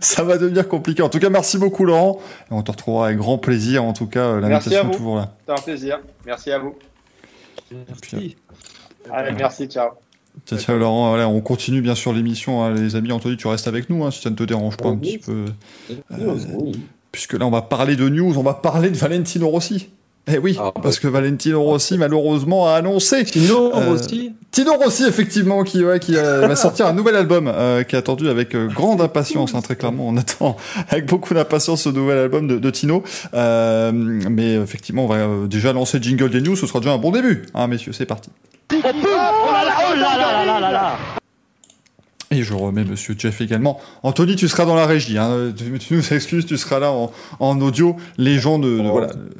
Ça 0.00 0.22
va 0.22 0.38
devenir 0.38 0.68
compliqué. 0.68 1.02
En 1.02 1.08
tout 1.08 1.18
cas, 1.18 1.30
merci 1.30 1.58
beaucoup, 1.58 1.84
Laurent. 1.84 2.20
Et 2.48 2.54
on 2.54 2.62
te 2.62 2.70
retrouvera 2.70 3.06
avec 3.06 3.18
grand 3.18 3.38
plaisir. 3.38 3.82
En 3.82 3.92
tout 3.92 4.06
cas, 4.06 4.20
euh, 4.20 4.40
Merci 4.40 4.70
l'invitation 4.70 4.92
est 4.92 4.96
toujours 4.96 5.16
là. 5.16 5.32
C'était 5.40 5.52
un 5.58 5.62
plaisir. 5.64 6.00
Merci 6.24 6.52
à 6.52 6.58
vous. 6.60 6.76
Puis, 8.00 8.36
Allez, 9.10 9.32
merci, 9.32 9.66
ciao. 9.66 9.90
Tiens, 10.44 10.56
tiens, 10.56 10.76
Laurent, 10.76 11.10
voilà, 11.10 11.28
on 11.28 11.40
continue 11.40 11.82
bien 11.82 11.94
sûr 11.94 12.12
l'émission, 12.12 12.62
hein, 12.62 12.72
les 12.72 12.96
amis. 12.96 13.12
Anthony, 13.12 13.36
tu 13.36 13.46
restes 13.46 13.68
avec 13.68 13.90
nous, 13.90 14.04
hein, 14.04 14.10
si 14.10 14.22
ça 14.22 14.30
ne 14.30 14.36
te 14.36 14.42
dérange 14.44 14.76
pas 14.76 14.88
un 14.88 14.96
petit 14.96 15.18
peu. 15.18 15.44
Oui. 16.10 16.72
Puisque 17.12 17.34
là, 17.34 17.46
on 17.46 17.50
va 17.50 17.62
parler 17.62 17.96
de 17.96 18.08
news, 18.08 18.38
on 18.38 18.42
va 18.42 18.54
parler 18.54 18.90
de 18.90 18.96
Valentino 18.96 19.48
Rossi. 19.48 19.88
Eh 20.32 20.38
oui, 20.38 20.56
Ah, 20.60 20.72
parce 20.82 20.98
que 20.98 21.08
Valentino 21.08 21.62
Rossi, 21.62 21.98
malheureusement, 21.98 22.68
a 22.68 22.74
annoncé. 22.74 23.24
Tino 23.24 23.72
Euh, 23.74 23.94
aussi. 23.94 24.32
Tino 24.50 24.72
Rossi, 24.74 25.04
effectivement, 25.04 25.62
qui, 25.64 25.84
ouais, 25.84 25.98
qui 26.00 26.16
euh, 26.16 26.40
va 26.46 26.56
sortir 26.56 26.86
un 26.86 26.92
nouvel 26.92 27.16
album, 27.16 27.46
euh, 27.48 27.82
qui 27.84 27.94
est 27.96 27.98
attendu 27.98 28.28
avec 28.28 28.54
euh, 28.54 28.68
grande 28.68 29.00
impatience, 29.00 29.54
hein, 29.54 29.60
très 29.60 29.76
clairement. 29.76 30.06
On 30.08 30.16
attend 30.16 30.56
avec 30.88 31.06
beaucoup 31.06 31.34
d'impatience 31.34 31.82
ce 31.82 31.88
nouvel 31.88 32.18
album 32.18 32.46
de, 32.46 32.58
de 32.58 32.70
Tino. 32.70 33.02
Euh, 33.34 33.90
mais 33.92 34.54
effectivement, 34.54 35.04
on 35.04 35.08
va 35.08 35.16
euh, 35.16 35.46
déjà 35.46 35.72
lancer 35.72 35.98
le 35.98 36.02
jingle 36.04 36.30
des 36.30 36.40
news, 36.40 36.56
ce 36.56 36.66
sera 36.66 36.80
déjà 36.80 36.92
un 36.92 36.98
bon 36.98 37.10
début. 37.12 37.46
Hein, 37.54 37.66
messieurs, 37.68 37.92
c'est 37.92 38.06
parti. 38.06 38.30
Et 42.32 42.44
je 42.44 42.54
remets 42.54 42.84
Monsieur 42.84 43.16
Jeff 43.18 43.40
également. 43.40 43.80
Anthony, 44.04 44.36
tu 44.36 44.46
seras 44.46 44.64
dans 44.64 44.76
la 44.76 44.86
régie. 44.86 45.18
Hein. 45.18 45.52
Tu, 45.56 45.76
tu 45.80 45.94
nous 45.94 46.12
excuses, 46.14 46.46
tu 46.46 46.56
seras 46.56 46.78
là 46.78 46.92
en, 46.92 47.10
en 47.40 47.60
audio. 47.60 47.96
Les 48.18 48.38
gens 48.38 48.60
de, 48.60 48.78
de- 48.78 48.88
voilà, 48.88 49.08
euh, 49.08 49.30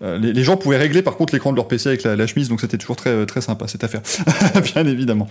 les, 0.00 0.32
les 0.32 0.42
gens 0.42 0.56
pouvaient 0.56 0.76
régler 0.76 1.02
par 1.02 1.16
contre 1.16 1.32
l'écran 1.34 1.50
de 1.50 1.56
leur 1.56 1.66
PC 1.68 1.88
avec 1.88 2.02
la, 2.02 2.16
la 2.16 2.26
chemise, 2.26 2.48
donc 2.48 2.60
c'était 2.60 2.78
toujours 2.78 2.96
très 2.96 3.26
très 3.26 3.40
sympa 3.40 3.66
cette 3.68 3.82
affaire, 3.84 4.00
bien 4.74 4.86
évidemment. 4.86 5.26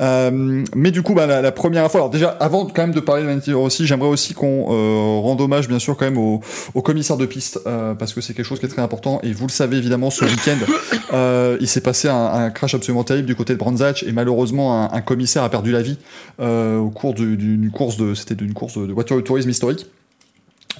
Euh, 0.00 0.64
mais 0.74 0.90
du 0.90 1.02
coup, 1.02 1.14
bah, 1.14 1.26
la, 1.26 1.52
première 1.52 1.84
info. 1.84 1.98
Alors 1.98 2.10
déjà, 2.10 2.30
avant 2.40 2.66
quand 2.66 2.82
même 2.82 2.92
de 2.92 3.00
parler 3.00 3.22
de 3.22 3.26
Valentino 3.26 3.58
Rossi, 3.60 3.86
j'aimerais 3.86 4.08
aussi 4.08 4.34
qu'on 4.34 4.66
euh, 4.70 5.20
rende 5.20 5.40
hommage 5.40 5.68
bien 5.68 5.78
sûr 5.78 5.96
quand 5.96 6.04
même 6.04 6.18
au, 6.18 6.40
au 6.74 6.82
commissaire 6.82 7.16
de 7.16 7.26
piste 7.26 7.60
euh, 7.66 7.94
parce 7.94 8.12
que 8.12 8.20
c'est 8.20 8.34
quelque 8.34 8.46
chose 8.46 8.58
qui 8.60 8.66
est 8.66 8.70
très 8.70 8.82
important. 8.82 9.20
Et 9.22 9.32
vous 9.32 9.46
le 9.46 9.52
savez 9.52 9.76
évidemment, 9.76 10.10
ce 10.10 10.24
week-end, 10.24 10.58
euh, 11.12 11.56
il 11.60 11.68
s'est 11.68 11.80
passé 11.80 12.08
un, 12.08 12.50
crash 12.50 12.74
absolument 12.74 13.04
terrible 13.04 13.26
du 13.26 13.34
côté 13.34 13.52
de 13.52 13.58
Brandzach 13.58 14.02
et 14.02 14.12
malheureusement 14.12 14.92
un, 14.92 15.00
commissaire 15.00 15.42
a 15.42 15.48
perdu 15.50 15.72
la 15.72 15.82
vie 15.82 15.98
euh, 16.40 16.78
au 16.78 16.90
cours 16.90 17.14
du- 17.14 17.36
d'une 17.36 17.70
course 17.70 17.96
de, 17.96 18.14
c'était 18.14 18.34
d'une 18.34 18.54
course 18.54 18.78
de 18.78 18.92
voiture 18.92 19.16
de 19.16 19.20
tourisme 19.20 19.50
historique. 19.50 19.86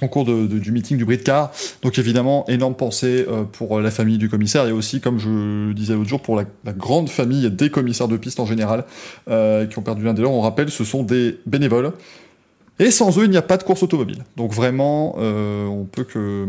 Au 0.01 0.07
cours 0.07 0.25
de- 0.25 0.47
du 0.47 0.71
meeting 0.71 0.97
du 0.97 1.05
Bridcar. 1.05 1.51
Donc 1.81 1.97
évidemment, 1.97 2.45
énorme 2.47 2.75
pensée 2.75 3.25
euh, 3.27 3.43
pour 3.43 3.79
la 3.81 3.91
famille 3.91 4.17
du 4.17 4.29
commissaire 4.29 4.65
et 4.67 4.71
aussi, 4.71 5.01
comme 5.01 5.19
je 5.19 5.73
disais 5.73 5.93
l'autre 5.93 6.09
jour, 6.09 6.21
pour 6.21 6.35
la, 6.35 6.45
la 6.65 6.73
grande 6.73 7.09
famille 7.09 7.49
des 7.51 7.69
commissaires 7.69 8.07
de 8.07 8.17
piste 8.17 8.39
en 8.39 8.45
général 8.45 8.85
euh, 9.29 9.65
qui 9.65 9.77
ont 9.77 9.81
perdu 9.81 10.03
l'un 10.03 10.13
des 10.13 10.21
leurs. 10.21 10.31
On 10.31 10.41
rappelle, 10.41 10.69
ce 10.69 10.83
sont 10.83 11.03
des 11.03 11.37
bénévoles 11.45 11.91
Et 12.79 12.91
sans 12.91 13.17
eux, 13.19 13.25
il 13.25 13.29
n'y 13.29 13.37
a 13.37 13.41
pas 13.41 13.57
de 13.57 13.63
course 13.63 13.83
automobile. 13.83 14.23
Donc 14.37 14.53
vraiment, 14.53 15.15
euh, 15.19 15.65
on 15.65 15.83
peut 15.83 16.05
que, 16.05 16.47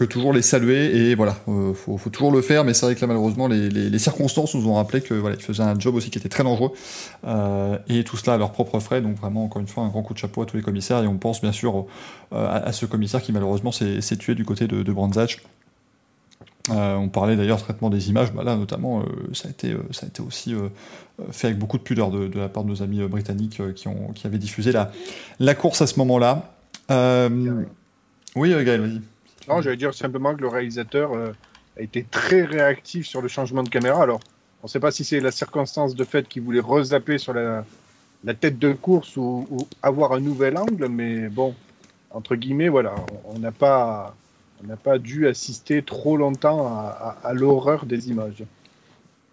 que 0.00 0.04
toujours 0.12 0.32
les 0.32 0.42
saluer. 0.42 0.96
Et 0.96 1.14
voilà, 1.14 1.36
euh, 1.48 1.74
faut, 1.74 1.96
faut 1.98 2.10
toujours 2.10 2.32
le 2.32 2.42
faire. 2.42 2.64
Mais 2.64 2.74
c'est 2.74 2.86
vrai 2.86 2.94
que 2.94 3.00
là, 3.00 3.06
malheureusement, 3.06 3.46
les, 3.48 3.68
les- 3.68 3.90
les 3.90 3.98
circonstances 3.98 4.54
nous 4.54 4.66
ont 4.68 4.74
rappelé 4.74 5.00
que 5.00 5.14
voilà, 5.14 5.36
ils 5.36 5.42
faisaient 5.42 5.62
un 5.62 5.78
job 5.78 5.94
aussi 5.94 6.10
qui 6.10 6.18
était 6.18 6.28
très 6.28 6.42
dangereux. 6.42 6.72
Euh, 7.26 7.78
et 7.88 8.02
tout 8.04 8.16
cela 8.16 8.34
à 8.34 8.38
leurs 8.38 8.52
propres 8.52 8.80
frais. 8.80 9.00
Donc 9.02 9.16
vraiment, 9.16 9.44
encore 9.44 9.60
une 9.60 9.68
fois, 9.68 9.84
un 9.84 9.88
grand 9.88 10.02
coup 10.02 10.14
de 10.14 10.18
chapeau 10.18 10.42
à 10.42 10.46
tous 10.46 10.56
les 10.56 10.62
commissaires. 10.62 11.02
Et 11.02 11.06
on 11.06 11.18
pense 11.18 11.40
bien 11.40 11.52
sûr 11.52 11.86
euh, 12.32 12.46
à, 12.46 12.56
à 12.56 12.72
ce 12.72 12.86
commissaire 12.86 13.22
qui 13.22 13.32
malheureusement 13.32 13.72
s'est 13.72 14.16
tué 14.18 14.34
du 14.34 14.44
côté 14.44 14.66
de, 14.66 14.82
de 14.82 14.92
Brands 14.92 15.16
Hatch. 15.16 15.42
Euh, 16.70 16.94
on 16.96 17.08
parlait 17.08 17.36
d'ailleurs 17.36 17.60
traitement 17.60 17.90
des 17.90 18.10
images, 18.10 18.32
bah 18.32 18.44
là 18.44 18.54
notamment, 18.54 19.00
euh, 19.00 19.04
ça, 19.32 19.48
a 19.48 19.50
été, 19.50 19.72
euh, 19.72 19.78
ça 19.92 20.04
a 20.04 20.08
été 20.08 20.22
aussi 20.22 20.54
fait 21.30 21.48
avec 21.48 21.58
beaucoup 21.58 21.78
de 21.78 21.82
pudeur 21.82 22.10
de, 22.10 22.28
de 22.28 22.38
la 22.38 22.48
part 22.48 22.64
de 22.64 22.68
nos 22.68 22.82
amis 22.82 23.00
britanniques 23.08 23.60
qui, 23.74 23.88
ont, 23.88 24.12
qui 24.14 24.26
avaient 24.26 24.38
diffusé 24.38 24.70
la, 24.70 24.92
la 25.40 25.54
course 25.54 25.80
à 25.82 25.86
ce 25.86 25.98
moment-là. 25.98 26.52
Oui, 28.36 28.50
Gaël, 28.50 28.80
vas-y. 28.82 29.00
Non, 29.50 29.60
j'allais 29.62 29.76
dire 29.76 29.92
simplement 29.94 30.34
que 30.34 30.40
le 30.40 30.48
réalisateur 30.48 31.12
euh, 31.14 31.32
a 31.78 31.82
été 31.82 32.04
très 32.10 32.42
réactif 32.44 33.06
sur 33.06 33.20
le 33.22 33.28
changement 33.28 33.62
de 33.62 33.68
caméra. 33.68 34.02
Alors, 34.02 34.20
on 34.62 34.66
ne 34.66 34.70
sait 34.70 34.80
pas 34.80 34.90
si 34.90 35.04
c'est 35.04 35.20
la 35.20 35.30
circonstance 35.32 35.94
de 35.94 36.04
fait 36.04 36.28
qu'il 36.28 36.42
voulait 36.42 36.60
rezapper 36.60 37.18
sur 37.18 37.32
la, 37.34 37.64
la 38.24 38.34
tête 38.34 38.58
de 38.58 38.72
course 38.72 39.16
ou, 39.16 39.46
ou 39.50 39.66
avoir 39.82 40.12
un 40.12 40.20
nouvel 40.20 40.56
angle, 40.56 40.88
mais 40.88 41.28
bon, 41.28 41.54
entre 42.10 42.36
guillemets, 42.36 42.68
voilà, 42.68 42.94
on 43.24 43.38
n'a 43.38 43.52
pas, 43.52 44.14
on 44.62 44.66
n'a 44.66 44.76
pas 44.76 44.98
dû 44.98 45.26
assister 45.28 45.82
trop 45.82 46.16
longtemps 46.16 46.66
à, 46.66 47.16
à- 47.24 47.28
à 47.28 47.32
l'horreur 47.34 47.86
des 47.86 48.08
images. 48.10 48.44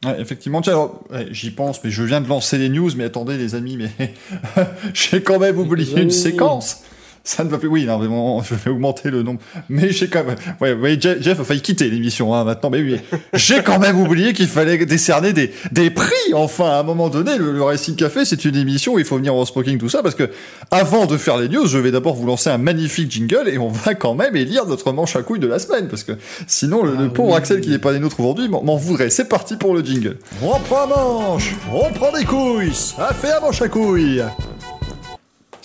Ouais, 0.06 0.22
effectivement, 0.22 0.62
ouais, 1.10 1.28
j'y 1.32 1.50
pense, 1.52 1.84
mais 1.84 1.90
je 1.90 2.04
viens 2.04 2.22
de 2.22 2.28
lancer 2.30 2.58
les 2.60 2.70
news, 2.70 2.92
mais 2.96 3.06
attendez 3.06 3.36
les 3.38 3.56
amis, 3.56 3.78
mais 3.78 4.14
j'ai 4.94 5.24
quand 5.24 5.40
même 5.40 5.58
oublié 5.58 6.02
une 6.04 6.12
séquence. 6.12 6.84
Ça 7.28 7.44
ne 7.44 7.50
va 7.50 7.58
plus. 7.58 7.68
Oui, 7.68 7.84
non, 7.84 7.98
vraiment, 7.98 8.42
je 8.42 8.56
vais 8.56 8.72
augmenter 8.72 9.12
le 9.12 9.22
nombre. 9.22 9.42
Mais 9.68 9.92
j'ai 9.92 10.08
quand 10.08 10.24
même. 10.24 10.38
Ouais, 10.62 10.74
vous 10.74 10.80
voyez, 10.80 10.98
Jeff, 10.98 11.22
Jeff 11.22 11.38
a 11.38 11.44
failli 11.44 11.60
quitter 11.60 11.90
l'émission 11.90 12.34
hein, 12.34 12.46
maintenant. 12.46 12.70
Mais 12.70 12.80
oui, 12.80 13.02
j'ai 13.34 13.62
quand 13.64 13.80
même 13.80 14.00
oublié 14.00 14.32
qu'il 14.32 14.48
fallait 14.48 14.86
décerner 14.86 15.34
des, 15.34 15.52
des 15.74 15.90
prix. 15.90 16.34
Enfin, 16.34 16.70
à 16.70 16.80
un 16.80 16.84
moment 16.84 17.10
donné, 17.10 17.38
le, 17.38 17.52
le 17.52 17.62
Racing 17.62 17.98
Café, 17.98 18.24
c'est 18.24 18.46
une 18.46 18.56
émission 18.56 18.94
où 18.94 19.00
il 19.00 19.04
faut 19.04 19.18
venir 19.18 19.36
en 19.36 19.44
smoking, 19.44 19.78
tout 19.78 19.90
ça, 19.90 20.02
parce 20.02 20.16
que 20.16 20.30
avant 20.72 21.06
de 21.06 21.18
faire 21.18 21.36
les 21.38 21.50
news, 21.50 21.68
je 21.68 21.78
vais 21.78 21.92
d'abord 21.92 22.16
vous 22.16 22.26
lancer 22.26 22.50
un 22.50 22.58
magnifique 22.58 23.12
jingle 23.12 23.50
et 23.50 23.58
on 23.58 23.68
va 23.68 23.94
quand 23.94 24.14
même 24.16 24.38
élire 24.38 24.66
notre 24.66 24.94
manche 24.94 25.18
à 25.18 25.22
couilles 25.22 25.40
de 25.40 25.48
la 25.48 25.60
semaine, 25.60 25.90
parce 25.90 26.06
que 26.06 26.14
sinon, 26.48 26.82
le, 26.86 26.92
le 26.96 27.08
Ah 27.08 27.14
pauvre 27.14 27.32
oui. 27.32 27.36
Axel 27.36 27.60
qui 27.60 27.72
n'est 27.72 27.78
pas 27.78 27.92
des 27.92 28.00
nôtres 28.00 28.22
aujourd'hui 28.22 28.48
m'en 28.48 28.78
voudrait. 28.78 29.10
C'est 29.10 29.28
parti 29.28 29.58
pour 29.58 29.74
le 29.74 29.84
jingle. 29.84 30.16
On 30.42 30.58
prend 30.62 30.84
un 30.84 30.88
manche, 30.88 31.56
on 31.74 31.92
prend 31.92 32.18
des 32.18 32.24
couilles, 32.24 32.74
ça 32.74 33.14
fait 33.14 33.34
un 33.34 33.42
manche 33.42 33.62
à 33.62 33.68
couilles. 33.68 34.24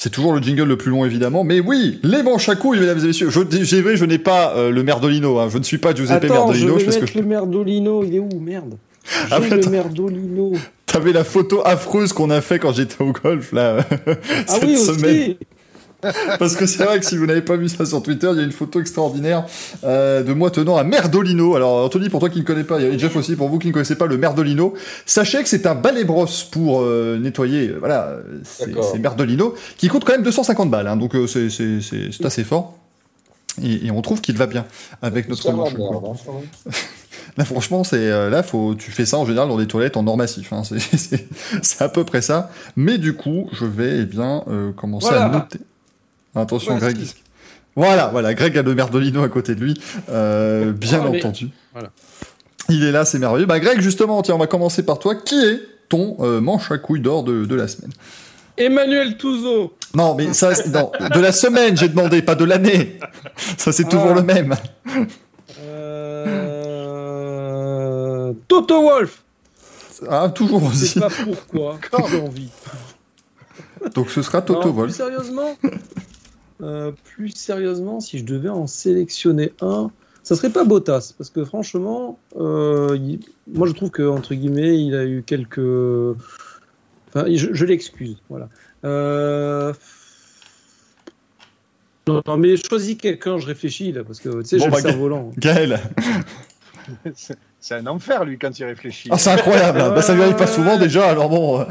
C'est 0.03 0.11
toujours 0.11 0.33
le 0.33 0.43
jingle 0.43 0.65
le 0.65 0.77
plus 0.77 0.91
long 0.91 1.05
évidemment, 1.05 1.45
mais 1.45 1.61
oui, 1.61 2.01
les 2.03 2.25
manches 2.25 2.49
à 2.49 2.57
couilles, 2.57 2.81
mesdames 2.81 2.99
et 2.99 3.07
messieurs. 3.07 3.31
Je, 3.31 3.39
j'ai 3.63 3.83
vrai, 3.83 3.97
je 3.97 4.05
n'ai 4.05 4.19
pas 4.19 4.53
euh, 4.57 4.73
le 4.73 4.83
merdolino, 4.83 5.39
hein. 5.39 5.49
je 5.49 5.59
ne 5.59 5.63
suis 5.63 5.79
pas 5.79 5.95
Giuseppe 5.95 6.25
Attends, 6.25 6.53
je 6.53 6.67
Merdolino, 6.67 6.75
vais 6.75 6.81
je 6.81 6.87
mettre 6.87 7.01
que 7.03 7.07
je 7.07 7.19
le 7.19 7.25
merdolino. 7.25 8.03
Il 8.03 8.17
est 8.17 8.19
où 8.19 8.29
Merde. 8.41 8.75
J'ai 9.05 9.27
Ah, 9.31 9.39
le 9.39 9.53
attends. 9.53 9.71
merdolino. 9.71 10.55
T'avais 10.87 11.13
la 11.13 11.23
photo 11.23 11.63
affreuse 11.65 12.13
qu'on 12.13 12.31
a 12.31 12.41
fait 12.41 12.59
quand 12.59 12.73
j'étais 12.73 13.01
au 13.01 13.13
golf 13.13 13.53
là 13.53 13.77
Ah 14.09 14.15
cette 14.49 14.65
oui, 14.65 14.77
semaine. 14.77 15.21
aussi. 15.21 15.37
Parce 16.39 16.57
que 16.57 16.67
c'est 16.67 16.85
vrai 16.85 16.99
que 16.99 17.07
si 17.07 17.17
vous 17.17 17.27
n'avez 17.27 17.43
pas 17.43 17.57
vu 17.57 17.69
ça 17.69 17.87
sur 17.87 18.03
Twitter, 18.03 18.29
il 18.33 18.39
y 18.39 18.41
a 18.41 18.45
une 18.45 18.53
photo 18.53 18.81
extraordinaire 18.81 19.45
euh, 19.85 20.23
de 20.23 20.33
moi 20.33 20.51
tenant 20.51 20.77
un 20.77 20.85
merdolino. 20.85 21.55
Alors 21.55 21.85
Anthony, 21.85 22.09
pour 22.09 22.21
toi 22.21 22.29
qui 22.29 22.41
ne 22.41 22.45
connais 22.45 22.65
pas, 22.65 22.81
et 22.81 22.99
Jeff 22.99 23.15
aussi, 23.17 23.37
pour 23.37 23.49
vous 23.49 23.59
qui 23.59 23.69
ne 23.69 23.73
connaissez 23.73 23.95
pas 23.97 24.07
le 24.07 24.19
merdolino, 24.19 24.75
sachez 25.07 25.43
que 25.43 25.49
c'est 25.49 25.67
un 25.67 25.75
balai 25.77 26.05
brosse 26.05 26.43
pour 26.45 26.83
euh, 26.83 27.19
nettoyer. 27.19 27.69
euh, 27.69 27.77
Voilà, 27.79 28.17
c'est 28.43 28.99
merdolino 28.99 29.55
qui 29.77 29.89
coûte 29.89 30.05
quand 30.05 30.13
même 30.13 30.23
250 30.25 30.71
balles, 30.71 30.89
hein, 30.89 30.97
donc 30.97 31.15
euh, 31.15 31.27
c'est- 31.27 31.51
c'est 31.51 31.81
c'est- 31.81 32.11
c'est 32.13 32.25
assez 32.27 32.45
fort. 32.45 32.77
Et, 33.63 33.87
et 33.87 33.91
on 33.91 34.01
trouve 34.03 34.21
qu'il 34.23 34.37
va 34.37 34.47
bien 34.47 34.65
avec 35.03 35.27
notre 35.29 35.43
même. 35.67 35.77
Là, 37.37 37.45
franchement, 37.45 37.85
c'est 37.85 37.97
euh, 38.11 38.29
là, 38.29 38.43
faut, 38.43 38.75
tu 38.75 38.91
fais 38.91 39.07
ça 39.07 39.17
en 39.19 39.25
général 39.25 39.49
dans 39.49 39.57
des 39.57 39.67
toilettes 39.67 39.97
en 39.97 40.07
or 40.07 40.17
massif. 40.17 40.53
Hein, 40.53 40.65
c'est- 40.69 40.79
c'est 40.81 41.27
c'est 41.63 41.83
à 41.83 41.89
peu 41.89 42.05
près 42.05 42.21
ça. 42.23 42.51
Mais 42.77 42.99
du 42.99 43.15
coup, 43.15 43.49
je 43.53 43.65
vais 43.65 44.01
eh 44.01 44.05
bien 44.05 44.43
euh, 44.49 44.73
commencer 44.73 45.09
à 45.15 45.29
noter. 45.29 45.59
Attention. 46.35 46.77
Greg. 46.79 46.97
Voilà, 47.77 48.09
voilà, 48.09 48.35
Greg 48.35 48.57
a 48.59 48.63
le 48.63 48.75
merdolino 48.75 49.23
à 49.23 49.29
côté 49.29 49.55
de 49.55 49.61
lui, 49.61 49.81
euh, 50.11 50.73
bien 50.73 51.01
Ah, 51.05 51.09
mais- 51.11 51.19
entendu. 51.19 51.49
Voilà. 51.73 51.91
Il 52.69 52.85
est 52.85 52.93
là, 52.93 53.05
c'est 53.05 53.19
merveilleux. 53.19 53.47
Bah, 53.47 53.59
Greg, 53.61 53.81
justement, 53.81 54.21
tiens, 54.23 54.35
on 54.35 54.39
va 54.39 54.47
commencer 54.47 54.83
par 54.85 54.99
toi. 54.99 55.15
Qui 55.15 55.35
est 55.45 55.61
ton 55.89 56.17
euh, 56.21 56.41
manche 56.41 56.71
à 56.71 56.79
couilles 56.79 57.01
d'or 57.01 57.25
de, 57.25 57.45
de 57.45 57.55
la 57.55 57.67
semaine? 57.69 57.91
Emmanuel 58.59 59.17
Touzeau. 59.17 59.75
Non, 59.95 60.15
mais 60.15 60.33
ça, 60.35 60.55
c'est- 60.55 60.69
non, 60.69 60.93
de 61.15 61.21
la 61.21 61.33
semaine, 61.33 61.77
j'ai 61.77 61.89
demandé, 61.89 62.21
pas 62.23 62.35
de 62.35 62.45
l'année. 62.45 62.99
Ça, 63.57 63.73
c'est 63.73 63.85
toujours 63.85 64.11
Ah. 64.13 64.15
le 64.15 64.23
même. 64.23 64.55
Euh... 67.03 68.33
Toto 68.49 68.83
Wolf. 68.83 69.23
Ah, 70.09 70.29
toujours 70.35 70.71
Je 70.71 70.77
sais 70.77 70.83
aussi. 70.85 71.01
pas 71.01 71.09
pourquoi. 71.25 71.79
J'ai 72.11 72.21
envie. 72.21 72.49
Donc, 73.95 74.11
ce 74.11 74.23
sera 74.23 74.43
Toto 74.43 74.73
Non. 74.73 74.83
Plus 74.85 74.93
sérieusement, 74.95 75.57
euh, 76.63 76.93
plus 77.05 77.31
sérieusement, 77.37 78.01
si 78.01 78.19
je 78.19 78.25
devais 78.25 78.49
en 78.49 78.67
sélectionner 78.67 79.53
un, 79.61 79.91
ça 80.23 80.37
serait 80.37 80.51
pas 80.51 80.65
Bottas, 80.65 81.13
parce 81.19 81.31
que 81.31 81.45
franchement, 81.45 82.19
euh, 82.39 82.97
il- 83.01 83.21
moi 83.53 83.67
je 83.67 83.73
trouve 83.73 83.91
que 83.91 84.03
entre 84.09 84.35
guillemets, 84.35 84.79
il 84.81 84.95
a 84.95 85.05
eu 85.05 85.23
quelques, 85.27 85.59
enfin, 87.09 87.25
je, 87.29 87.49
je 87.53 87.65
l'excuse, 87.65 88.17
voilà. 88.29 88.49
Euh... 88.85 89.73
Non, 92.09 92.21
non, 92.27 92.37
mais 92.37 92.57
choisis 92.57 92.97
quelqu'un, 92.97 93.39
je 93.39 93.47
réfléchis 93.47 93.93
là, 93.93 94.03
parce 94.03 94.19
que 94.19 94.43
tu 94.43 94.49
sais, 94.49 94.57
Bon, 94.59 94.65
j'ai 94.65 94.71
bah, 94.71 94.77
le 94.79 94.83
cerf-volant. 94.83 95.31
Gaël. 95.39 95.81
C'est- 97.15 97.37
un 97.75 97.87
enfer, 97.87 98.25
lui, 98.25 98.39
quand 98.39 98.59
il 98.59 98.65
réfléchit. 98.65 99.09
Ah, 99.13 99.17
c'est 99.19 99.31
incroyable. 99.31 99.81
hein. 99.81 99.91
Bah, 99.95 100.03
ça 100.03 100.15
lui 100.15 100.23
arrive 100.23 100.35
pas 100.35 100.49
souvent 100.49 100.77
déjà, 100.79 101.09
alors 101.11 101.29
bon. 101.29 101.61
euh, 101.61 101.65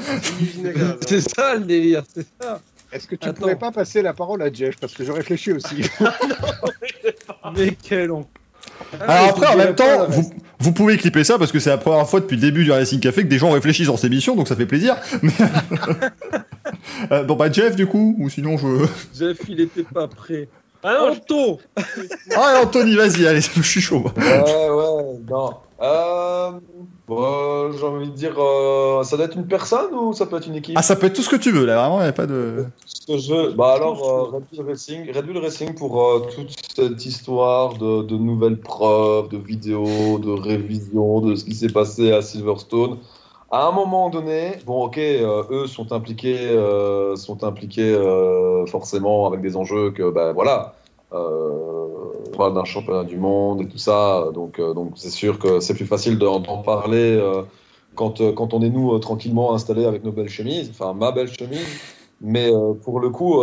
C'est 1.05 1.19
ça 1.19 1.55
le 1.55 1.65
délire, 1.65 2.03
c'est 2.15 2.25
ça. 2.41 2.61
Est-ce 2.91 3.07
que 3.07 3.15
tu 3.15 3.27
Attends. 3.27 3.39
pourrais 3.39 3.57
pas 3.57 3.71
passer 3.71 4.01
la 4.01 4.13
parole 4.13 4.41
à 4.41 4.51
Jeff 4.51 4.75
Parce 4.79 4.93
que 4.93 5.03
je 5.03 5.11
réfléchis 5.11 5.53
aussi. 5.53 5.83
Mais 7.57 7.75
quel 7.81 8.11
on. 8.11 8.27
Alors 8.99 9.29
après, 9.29 9.47
en 9.47 9.57
même 9.57 9.75
temps, 9.75 10.07
vous, 10.09 10.31
vous 10.59 10.71
pouvez 10.73 10.97
clipper 10.97 11.23
ça 11.23 11.37
parce 11.37 11.51
que 11.51 11.59
c'est 11.59 11.69
la 11.69 11.77
première 11.77 12.07
fois 12.07 12.19
depuis 12.19 12.35
le 12.35 12.41
début 12.41 12.63
du 12.63 12.71
Racing 12.71 12.99
Café 12.99 13.23
que 13.23 13.27
des 13.27 13.37
gens 13.37 13.51
réfléchissent 13.51 13.87
dans 13.87 13.97
cette 13.97 14.11
émission, 14.11 14.35
donc 14.35 14.47
ça 14.47 14.55
fait 14.55 14.65
plaisir. 14.65 14.95
Mais... 15.21 15.31
Euh, 17.11 17.23
bon 17.23 17.35
bah 17.35 17.51
Jeff 17.51 17.75
du 17.75 17.87
coup, 17.87 18.15
ou 18.19 18.29
sinon 18.29 18.57
je... 18.57 18.85
Jeff, 19.17 19.37
il 19.49 19.59
était 19.59 19.83
pas 19.83 20.07
prêt. 20.07 20.47
Ah 20.83 20.93
non, 20.99 21.11
Anto 21.11 21.59
Ah 22.35 22.61
Anthony, 22.63 22.95
vas-y, 22.95 23.27
allez, 23.27 23.41
je 23.55 23.61
suis 23.61 23.81
chaud. 23.81 24.03
Ouais, 24.17 24.69
ouais, 24.69 25.19
non. 25.29 25.51
Euh, 25.83 26.51
bon, 27.07 27.71
j'ai 27.71 27.83
envie 27.83 28.07
de 28.09 28.15
dire, 28.15 28.35
euh, 28.39 29.01
ça 29.03 29.17
doit 29.17 29.25
être 29.25 29.35
une 29.35 29.47
personne 29.47 29.91
ou 29.93 30.13
ça 30.13 30.27
peut 30.27 30.37
être 30.37 30.45
une 30.47 30.55
équipe? 30.55 30.75
Ah 30.77 30.83
ça 30.83 30.95
peut 30.95 31.07
être 31.07 31.15
tout 31.15 31.23
ce 31.23 31.29
que 31.29 31.35
tu 31.35 31.51
veux, 31.51 31.65
là, 31.65 31.77
vraiment, 31.79 31.99
il 31.99 32.03
n'y 32.03 32.09
a 32.09 32.13
pas 32.13 32.27
de... 32.27 32.65
Ce 32.85 33.05
que 33.07 33.17
je- 33.17 33.51
Bah 33.55 33.73
alors, 33.73 34.07
euh, 34.07 34.23
Red 34.37 34.43
Bull 34.55 34.67
Racing, 34.69 35.11
Red 35.11 35.25
Bull 35.25 35.37
Racing 35.39 35.73
pour 35.73 36.03
euh, 36.03 36.19
toute 36.35 36.51
cette 36.75 37.03
histoire 37.05 37.73
de, 37.79 38.03
de 38.03 38.15
nouvelles 38.15 38.59
preuves, 38.59 39.29
de 39.29 39.37
vidéos, 39.37 40.19
de 40.19 40.31
révisions, 40.31 41.19
de 41.21 41.33
ce 41.35 41.45
qui 41.45 41.55
s'est 41.55 41.69
passé 41.73 42.11
à 42.11 42.21
Silverstone. 42.21 42.97
À 43.53 43.67
un 43.67 43.73
moment 43.73 44.09
donné, 44.09 44.53
bon, 44.65 44.85
ok, 44.85 44.97
euh, 44.97 45.43
eux 45.51 45.67
sont 45.67 45.91
impliqués, 45.91 46.39
euh, 46.39 47.17
sont 47.17 47.43
impliqués 47.43 47.93
euh, 47.93 48.65
forcément 48.65 49.27
avec 49.27 49.41
des 49.41 49.57
enjeux 49.57 49.91
que, 49.91 50.09
ben 50.09 50.31
voilà, 50.31 50.75
on 51.11 52.37
parle 52.37 52.53
d'un 52.53 52.63
championnat 52.63 53.03
du 53.03 53.17
monde 53.17 53.61
et 53.61 53.67
tout 53.67 53.77
ça, 53.77 54.27
donc 54.33 54.61
donc 54.61 54.93
c'est 54.95 55.09
sûr 55.09 55.37
que 55.37 55.59
c'est 55.59 55.73
plus 55.73 55.85
facile 55.85 56.17
d'en 56.17 56.39
parler 56.63 57.21
quand 57.95 58.21
quand 58.33 58.53
on 58.53 58.61
est 58.61 58.69
nous 58.69 58.97
tranquillement 58.99 59.53
installés 59.53 59.83
avec 59.83 60.05
nos 60.05 60.13
belles 60.13 60.29
chemises, 60.29 60.69
enfin 60.69 60.93
ma 60.93 61.11
belle 61.11 61.27
chemise. 61.27 61.67
Mais 62.21 62.49
pour 62.83 63.01
le 63.01 63.09
coup, 63.09 63.41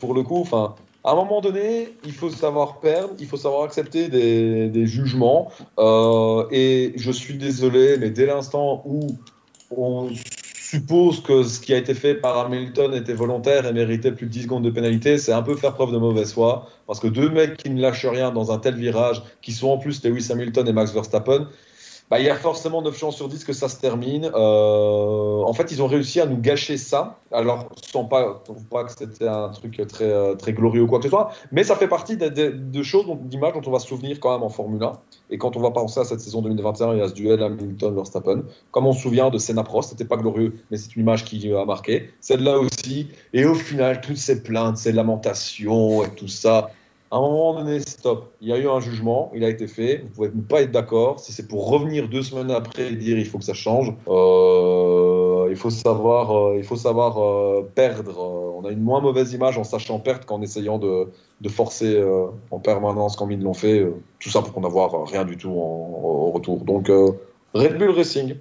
pour 0.00 0.14
le 0.14 0.22
coup, 0.24 0.40
enfin, 0.40 0.74
à 1.04 1.12
un 1.12 1.14
moment 1.14 1.40
donné, 1.40 1.96
il 2.04 2.12
faut 2.12 2.30
savoir 2.30 2.80
perdre, 2.80 3.14
il 3.18 3.26
faut 3.26 3.36
savoir 3.36 3.64
accepter 3.64 4.08
des, 4.08 4.86
jugements. 4.86 5.50
Euh, 5.78 6.46
et 6.50 6.92
je 6.96 7.10
suis 7.10 7.34
désolé, 7.34 7.96
mais 7.98 8.10
dès 8.10 8.26
l'instant 8.26 8.82
où 8.84 9.06
on 9.70 10.10
suppose 10.70 11.20
que 11.22 11.42
ce 11.42 11.58
qui 11.58 11.72
a 11.72 11.78
été 11.78 11.94
fait 11.94 12.14
par 12.14 12.38
Hamilton 12.38 12.94
était 12.94 13.14
volontaire 13.14 13.66
et 13.66 13.72
méritait 13.72 14.12
plus 14.12 14.26
de 14.26 14.30
10 14.30 14.42
secondes 14.42 14.64
de 14.64 14.70
pénalité, 14.70 15.18
c'est 15.18 15.32
un 15.32 15.42
peu 15.42 15.56
faire 15.56 15.74
preuve 15.74 15.92
de 15.92 15.98
mauvaise 15.98 16.32
foi. 16.32 16.68
Parce 16.86 17.00
que 17.00 17.08
deux 17.08 17.30
mecs 17.30 17.56
qui 17.56 17.70
ne 17.70 17.80
lâchent 17.80 18.06
rien 18.06 18.30
dans 18.30 18.52
un 18.52 18.58
tel 18.58 18.74
virage, 18.74 19.22
qui 19.42 19.52
sont 19.52 19.68
en 19.68 19.78
plus 19.78 20.04
Lewis 20.04 20.28
Hamilton 20.30 20.68
et 20.68 20.72
Max 20.72 20.92
Verstappen, 20.92 21.48
bah, 22.10 22.18
il 22.18 22.26
y 22.26 22.28
a 22.28 22.34
forcément 22.34 22.82
9 22.82 22.96
chances 22.98 23.16
sur 23.16 23.28
10 23.28 23.44
que 23.44 23.52
ça 23.52 23.68
se 23.68 23.80
termine. 23.80 24.30
Euh, 24.34 25.42
en 25.42 25.52
fait, 25.52 25.70
ils 25.70 25.82
ont 25.82 25.86
réussi 25.86 26.20
à 26.20 26.26
nous 26.26 26.36
gâcher 26.38 26.76
ça. 26.76 27.18
Alors, 27.32 27.68
sans 27.92 28.04
pas, 28.04 28.42
pas 28.70 28.84
que 28.84 28.90
c'était 28.90 29.28
un 29.28 29.48
truc 29.50 29.80
très, 29.88 30.04
euh, 30.10 30.34
très 30.34 30.52
glorieux 30.52 30.82
ou 30.82 30.86
quoi 30.88 30.98
que 30.98 31.04
ce 31.04 31.10
soit, 31.10 31.30
mais 31.52 31.62
ça 31.62 31.76
fait 31.76 31.86
partie 31.88 32.16
de, 32.16 32.28
de- 32.28 32.50
de 32.50 32.82
choses, 32.82 33.06
d'images 33.22 33.52
dont 33.54 33.62
on 33.64 33.70
va 33.70 33.78
se 33.78 33.86
souvenir 33.86 34.18
quand 34.18 34.32
même 34.32 34.42
en 34.42 34.48
Formule 34.48 34.82
1. 34.82 34.92
Et 35.30 35.38
quand 35.38 35.56
on 35.56 35.60
va 35.60 35.70
penser 35.70 36.00
à 36.00 36.04
cette 36.04 36.20
saison 36.20 36.42
2021 36.42 36.96
et 36.96 37.02
à 37.02 37.08
ce 37.08 37.14
duel 37.14 37.40
Hamilton-Verstappen, 37.42 38.42
comme 38.72 38.86
on 38.86 38.92
se 38.92 39.02
souvient 39.02 39.30
de 39.30 39.38
Senna 39.38 39.62
Prost, 39.62 39.90
c'était 39.90 40.04
pas 40.04 40.16
glorieux, 40.16 40.54
mais 40.70 40.76
c'est 40.76 40.96
une 40.96 41.02
image 41.02 41.24
qui 41.24 41.52
a 41.54 41.64
marqué. 41.64 42.10
Celle-là 42.20 42.58
aussi. 42.58 43.08
Et 43.32 43.44
au 43.44 43.54
final, 43.54 44.00
toutes 44.00 44.16
ces 44.16 44.42
plaintes, 44.42 44.76
ces 44.78 44.90
lamentations 44.92 46.02
et 46.04 46.10
tout 46.10 46.26
ça, 46.28 46.70
à 47.12 47.16
un 47.16 47.20
moment 47.20 47.54
donné, 47.54 47.80
stop. 47.80 48.32
Il 48.40 48.48
y 48.48 48.52
a 48.52 48.58
eu 48.58 48.68
un 48.68 48.78
jugement, 48.78 49.32
il 49.34 49.42
a 49.42 49.48
été 49.48 49.66
fait. 49.66 50.04
Vous 50.04 50.10
pouvez 50.14 50.30
pas 50.48 50.62
être 50.62 50.70
d'accord. 50.70 51.18
Si 51.18 51.32
c'est 51.32 51.48
pour 51.48 51.68
revenir 51.68 52.08
deux 52.08 52.22
semaines 52.22 52.52
après 52.52 52.92
et 52.92 52.96
dire 52.96 53.18
il 53.18 53.26
faut 53.26 53.38
que 53.38 53.44
ça 53.44 53.54
change, 53.54 53.92
euh, 54.06 55.48
il 55.50 55.56
faut 55.56 55.70
savoir, 55.70 56.30
euh, 56.36 56.56
il 56.56 56.62
faut 56.62 56.76
savoir 56.76 57.18
euh, 57.18 57.68
perdre. 57.74 58.16
On 58.56 58.64
a 58.64 58.70
une 58.70 58.82
moins 58.82 59.00
mauvaise 59.00 59.32
image 59.32 59.58
en 59.58 59.64
sachant 59.64 59.98
perdre 59.98 60.24
qu'en 60.24 60.40
essayant 60.40 60.78
de, 60.78 61.08
de 61.40 61.48
forcer 61.48 62.00
en 62.50 62.58
permanence 62.60 63.16
comme 63.16 63.32
ils 63.32 63.40
l'ont 63.40 63.54
fait. 63.54 63.90
tout 64.20 64.28
ça 64.28 64.42
pour 64.42 64.60
n'avoir 64.60 65.08
rien 65.08 65.24
du 65.24 65.36
tout 65.36 65.50
en, 65.50 66.00
au 66.04 66.30
retour. 66.30 66.58
Donc 66.64 66.92
Red 67.54 67.78
Bull 67.78 67.90
Racing. 67.90 68.36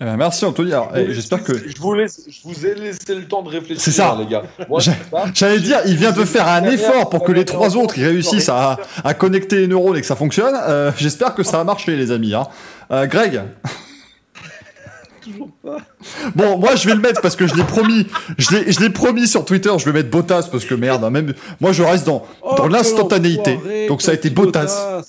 Eh 0.00 0.04
ben, 0.04 0.16
merci 0.16 0.44
Anthony. 0.44 0.70
Eh, 0.94 1.12
j'espère 1.12 1.42
que. 1.42 1.52
je 1.54 1.76
vous, 1.80 1.92
laisse, 1.94 2.20
je 2.28 2.38
vous 2.48 2.64
ai 2.66 2.74
laissé 2.76 3.14
le 3.16 3.24
temps 3.26 3.42
de 3.42 3.48
réfléchir, 3.48 3.80
C'est 3.82 3.90
ça. 3.90 4.16
les 4.18 4.26
gars. 4.26 4.44
J'allais 5.34 5.58
dire, 5.58 5.78
il 5.86 5.96
vient 5.96 6.12
de 6.12 6.24
faire 6.24 6.46
un 6.46 6.62
effort 6.64 7.10
pour 7.10 7.24
que 7.24 7.32
les 7.32 7.44
trois 7.44 7.76
autres 7.76 7.98
ils 7.98 8.04
réussissent 8.04 8.48
à, 8.48 8.78
à 9.02 9.14
connecter 9.14 9.56
les 9.56 9.66
neurones 9.66 9.96
et 9.96 10.00
que 10.00 10.06
ça 10.06 10.14
fonctionne. 10.16 10.54
Euh, 10.68 10.92
J'espère 10.96 11.34
que 11.34 11.42
ça 11.42 11.56
va 11.58 11.64
marcher, 11.64 11.96
les 11.96 12.12
amis. 12.12 12.32
Hein. 12.34 12.46
Euh, 12.92 13.06
Greg, 13.06 13.42
Toujours 15.20 15.48
pas. 15.62 15.78
bon, 16.36 16.58
moi 16.58 16.74
je 16.76 16.88
vais 16.88 16.94
le 16.94 17.00
mettre 17.00 17.20
parce 17.20 17.36
que 17.36 17.46
je 17.46 17.54
l'ai 17.54 17.64
promis. 17.64 18.06
Je 18.38 18.54
l'ai, 18.56 18.72
je 18.72 18.80
l'ai 18.80 18.88
promis 18.90 19.26
sur 19.26 19.44
Twitter. 19.44 19.70
Je 19.78 19.84
vais 19.84 19.92
mettre 19.92 20.10
Bottas 20.10 20.48
parce 20.50 20.64
que 20.64 20.74
merde. 20.74 21.02
hein, 21.04 21.10
même 21.10 21.34
moi, 21.60 21.72
je 21.72 21.82
reste 21.82 22.06
dans 22.06 22.24
Oh, 22.40 22.54
dans 22.56 22.68
l'instantanéité. 22.68 23.58
Donc 23.88 24.00
ça 24.00 24.12
a 24.12 24.14
été 24.14 24.30
petit 24.30 24.34
Bottas. 24.34 25.02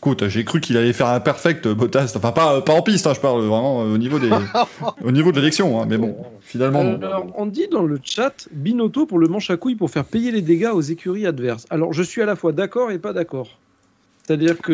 Écoute, 0.00 0.28
j'ai 0.28 0.44
cru 0.44 0.62
qu'il 0.62 0.78
allait 0.78 0.94
faire 0.94 1.08
un 1.08 1.20
perfect 1.20 1.68
Bottas. 1.68 2.14
Enfin, 2.16 2.32
pas, 2.32 2.62
pas 2.62 2.72
en 2.72 2.80
piste, 2.80 3.06
hein, 3.06 3.12
je 3.14 3.20
parle 3.20 3.42
vraiment 3.42 3.80
au 3.80 3.98
niveau 3.98 4.18
des, 4.18 4.30
au 5.04 5.10
niveau 5.10 5.30
de 5.30 5.36
l'élection. 5.36 5.78
hein, 5.78 5.84
mais 5.86 5.98
bon, 5.98 6.16
finalement, 6.40 6.82
non. 6.82 6.94
Alors, 7.02 7.26
on 7.36 7.44
dit 7.44 7.68
dans 7.70 7.82
le 7.82 7.98
chat 8.02 8.48
Binotto 8.50 9.04
pour 9.04 9.18
le 9.18 9.28
manche 9.28 9.50
à 9.50 9.58
couilles 9.58 9.74
pour 9.74 9.90
faire 9.90 10.06
payer 10.06 10.30
les 10.30 10.40
dégâts 10.40 10.70
aux 10.72 10.80
écuries 10.80 11.26
adverses. 11.26 11.66
Alors, 11.68 11.92
je 11.92 12.02
suis 12.02 12.22
à 12.22 12.24
la 12.24 12.34
fois 12.34 12.52
d'accord 12.52 12.90
et 12.90 12.98
pas 12.98 13.12
d'accord. 13.12 13.58
C'est-à-dire 14.26 14.56
que 14.56 14.72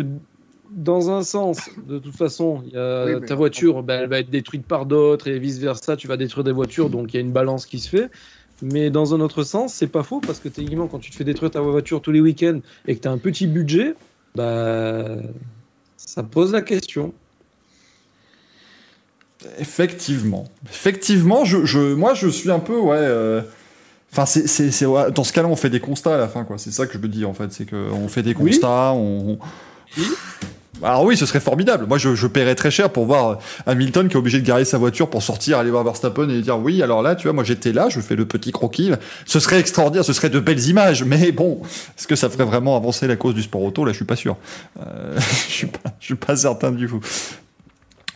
dans 0.70 1.10
un 1.10 1.24
sens, 1.24 1.70
de 1.88 1.98
toute 1.98 2.14
façon, 2.14 2.62
il 2.64 2.74
y 2.74 2.76
a 2.76 3.06
Oui, 3.06 3.16
mais- 3.20 3.26
ta 3.26 3.34
voiture, 3.34 3.82
ben, 3.82 4.02
elle 4.02 4.08
va 4.08 4.20
être 4.20 4.30
détruite 4.30 4.64
par 4.64 4.86
d'autres 4.86 5.26
et 5.26 5.40
vice 5.40 5.58
versa. 5.58 5.96
Tu 5.96 6.06
vas 6.06 6.16
détruire 6.16 6.44
des 6.44 6.52
voitures, 6.52 6.88
donc 6.88 7.12
il 7.12 7.16
y 7.16 7.18
a 7.18 7.20
une 7.20 7.32
balance 7.32 7.66
qui 7.66 7.80
se 7.80 7.88
fait. 7.88 8.10
Mais 8.62 8.90
dans 8.90 9.12
un 9.12 9.18
autre 9.20 9.42
sens, 9.42 9.74
c'est 9.74 9.88
pas 9.88 10.04
faux 10.04 10.20
parce 10.24 10.38
que 10.38 10.48
techniquement, 10.48 10.86
quand 10.86 11.00
tu 11.00 11.10
te 11.10 11.16
fais 11.16 11.24
détruire 11.24 11.50
ta 11.50 11.60
voiture 11.60 12.00
tous 12.00 12.12
les 12.12 12.20
week-ends 12.20 12.60
et 12.86 12.94
que 12.94 13.00
tu 13.02 13.08
as 13.08 13.10
un 13.10 13.18
petit 13.18 13.48
budget, 13.48 13.94
bah, 14.36 15.16
ça 15.96 16.22
pose 16.22 16.52
la 16.52 16.62
question. 16.62 17.12
Effectivement. 19.58 20.44
Effectivement, 20.68 21.44
je, 21.44 21.64
je, 21.64 21.94
moi, 21.94 22.14
je 22.14 22.28
suis 22.28 22.50
un 22.50 22.58
peu, 22.58 22.78
ouais. 22.78 22.96
euh, 22.98 23.42
Enfin, 24.12 24.24
c'est, 24.24 24.46
c'est, 24.46 24.70
c'est- 24.70 24.86
ouais, 24.86 25.10
dans 25.10 25.24
ce 25.24 25.32
cas-là, 25.32 25.48
on 25.48 25.56
fait 25.56 25.68
des 25.68 25.80
constats 25.80 26.14
à 26.14 26.18
la 26.18 26.28
fin, 26.28 26.44
quoi. 26.44 26.56
C'est 26.58 26.70
ça 26.70 26.86
que 26.86 26.92
je 26.94 26.98
me 26.98 27.08
dis, 27.08 27.24
en 27.26 27.34
fait. 27.34 27.52
C'est 27.52 27.68
qu'on 27.68 28.08
fait 28.08 28.22
des 28.22 28.32
constats, 28.34 28.92
on. 28.94 29.32
on- 29.32 29.38
Oui. 29.98 30.06
Alors 30.82 31.04
oui, 31.04 31.16
ce 31.16 31.26
serait 31.26 31.40
formidable. 31.40 31.86
Moi, 31.86 31.98
je, 31.98 32.26
paierais 32.26 32.54
très 32.54 32.70
cher 32.70 32.90
pour 32.90 33.06
voir 33.06 33.38
Hamilton 33.66 34.08
qui 34.08 34.14
est 34.14 34.18
obligé 34.18 34.40
de 34.40 34.46
garer 34.46 34.64
sa 34.64 34.78
voiture 34.78 35.08
pour 35.08 35.22
sortir, 35.22 35.58
aller 35.58 35.70
voir 35.70 35.84
Verstappen 35.84 36.28
et 36.28 36.40
dire 36.40 36.58
oui. 36.58 36.82
Alors 36.82 37.02
là, 37.02 37.14
tu 37.14 37.24
vois, 37.24 37.32
moi 37.32 37.44
j'étais 37.44 37.72
là, 37.72 37.88
je 37.88 38.00
fais 38.00 38.16
le 38.16 38.26
petit 38.26 38.52
croquis. 38.52 38.90
Ce 39.24 39.40
serait 39.40 39.58
extraordinaire, 39.58 40.04
ce 40.04 40.12
serait 40.12 40.30
de 40.30 40.40
belles 40.40 40.66
images. 40.68 41.04
Mais 41.04 41.32
bon, 41.32 41.60
est-ce 41.96 42.06
que 42.06 42.16
ça 42.16 42.28
ferait 42.28 42.44
vraiment 42.44 42.76
avancer 42.76 43.06
la 43.06 43.16
cause 43.16 43.34
du 43.34 43.42
sport 43.42 43.62
auto? 43.62 43.84
Là, 43.84 43.92
je 43.92 43.96
suis 43.96 44.04
pas 44.04 44.16
sûr. 44.16 44.36
Euh, 44.80 45.16
je 45.48 45.52
suis 45.52 45.66
pas, 45.66 45.90
je 46.00 46.04
suis 46.04 46.14
pas 46.14 46.36
certain 46.36 46.72
du 46.72 46.86
tout. 46.86 47.00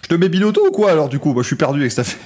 Je 0.02 0.08
te 0.08 0.14
mets 0.14 0.28
Binotto 0.28 0.66
ou 0.66 0.70
quoi 0.70 0.90
alors 0.90 1.08
du 1.08 1.18
coup? 1.18 1.32
Moi, 1.32 1.42
je 1.42 1.46
suis 1.46 1.56
perdu 1.56 1.80
avec 1.80 1.92
cette 1.92 2.00
affaire. 2.00 2.20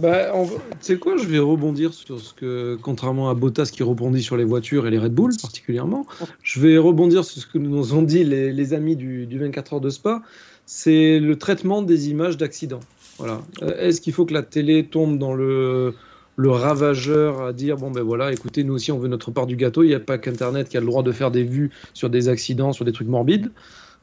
Bah, 0.00 0.32
tu 0.32 0.58
sais 0.80 0.96
quoi, 0.96 1.16
je 1.16 1.26
vais 1.26 1.38
rebondir 1.38 1.94
sur 1.94 2.20
ce 2.20 2.34
que, 2.34 2.76
contrairement 2.82 3.30
à 3.30 3.34
Bottas 3.34 3.70
qui 3.72 3.82
rebondit 3.82 4.22
sur 4.22 4.36
les 4.36 4.44
voitures 4.44 4.86
et 4.86 4.90
les 4.90 4.98
Red 4.98 5.12
Bull 5.14 5.32
particulièrement, 5.40 6.06
je 6.42 6.60
vais 6.60 6.78
rebondir 6.78 7.24
sur 7.24 7.40
ce 7.40 7.46
que 7.46 7.58
nous 7.58 7.94
ont 7.94 8.02
dit 8.02 8.24
les, 8.24 8.74
amis 8.74 8.96
du, 8.96 9.26
du 9.26 9.38
24 9.38 9.74
heures 9.74 9.80
de 9.80 9.90
Spa, 9.90 10.22
c'est 10.66 11.20
le 11.20 11.36
traitement 11.36 11.82
des 11.82 12.08
images 12.10 12.36
d'accidents. 12.36 12.80
Voilà. 13.18 13.42
Euh, 13.62 13.78
Est-ce 13.78 14.00
qu'il 14.00 14.12
faut 14.12 14.24
que 14.24 14.34
la 14.34 14.42
télé 14.42 14.84
tombe 14.84 15.18
dans 15.18 15.34
le, 15.34 15.94
le 16.36 16.50
ravageur 16.50 17.42
à 17.42 17.52
dire 17.52 17.76
bon 17.76 17.90
ben 17.90 18.02
voilà, 18.02 18.32
écoutez, 18.32 18.64
nous 18.64 18.74
aussi 18.74 18.90
on 18.90 18.98
veut 18.98 19.08
notre 19.08 19.30
part 19.30 19.46
du 19.46 19.56
gâteau, 19.56 19.84
il 19.84 19.88
n'y 19.88 19.94
a 19.94 20.00
pas 20.00 20.18
qu'Internet 20.18 20.68
qui 20.68 20.76
a 20.76 20.80
le 20.80 20.86
droit 20.86 21.02
de 21.02 21.12
faire 21.12 21.30
des 21.30 21.44
vues 21.44 21.70
sur 21.92 22.10
des 22.10 22.28
accidents, 22.28 22.72
sur 22.72 22.84
des 22.84 22.92
trucs 22.92 23.08
morbides. 23.08 23.50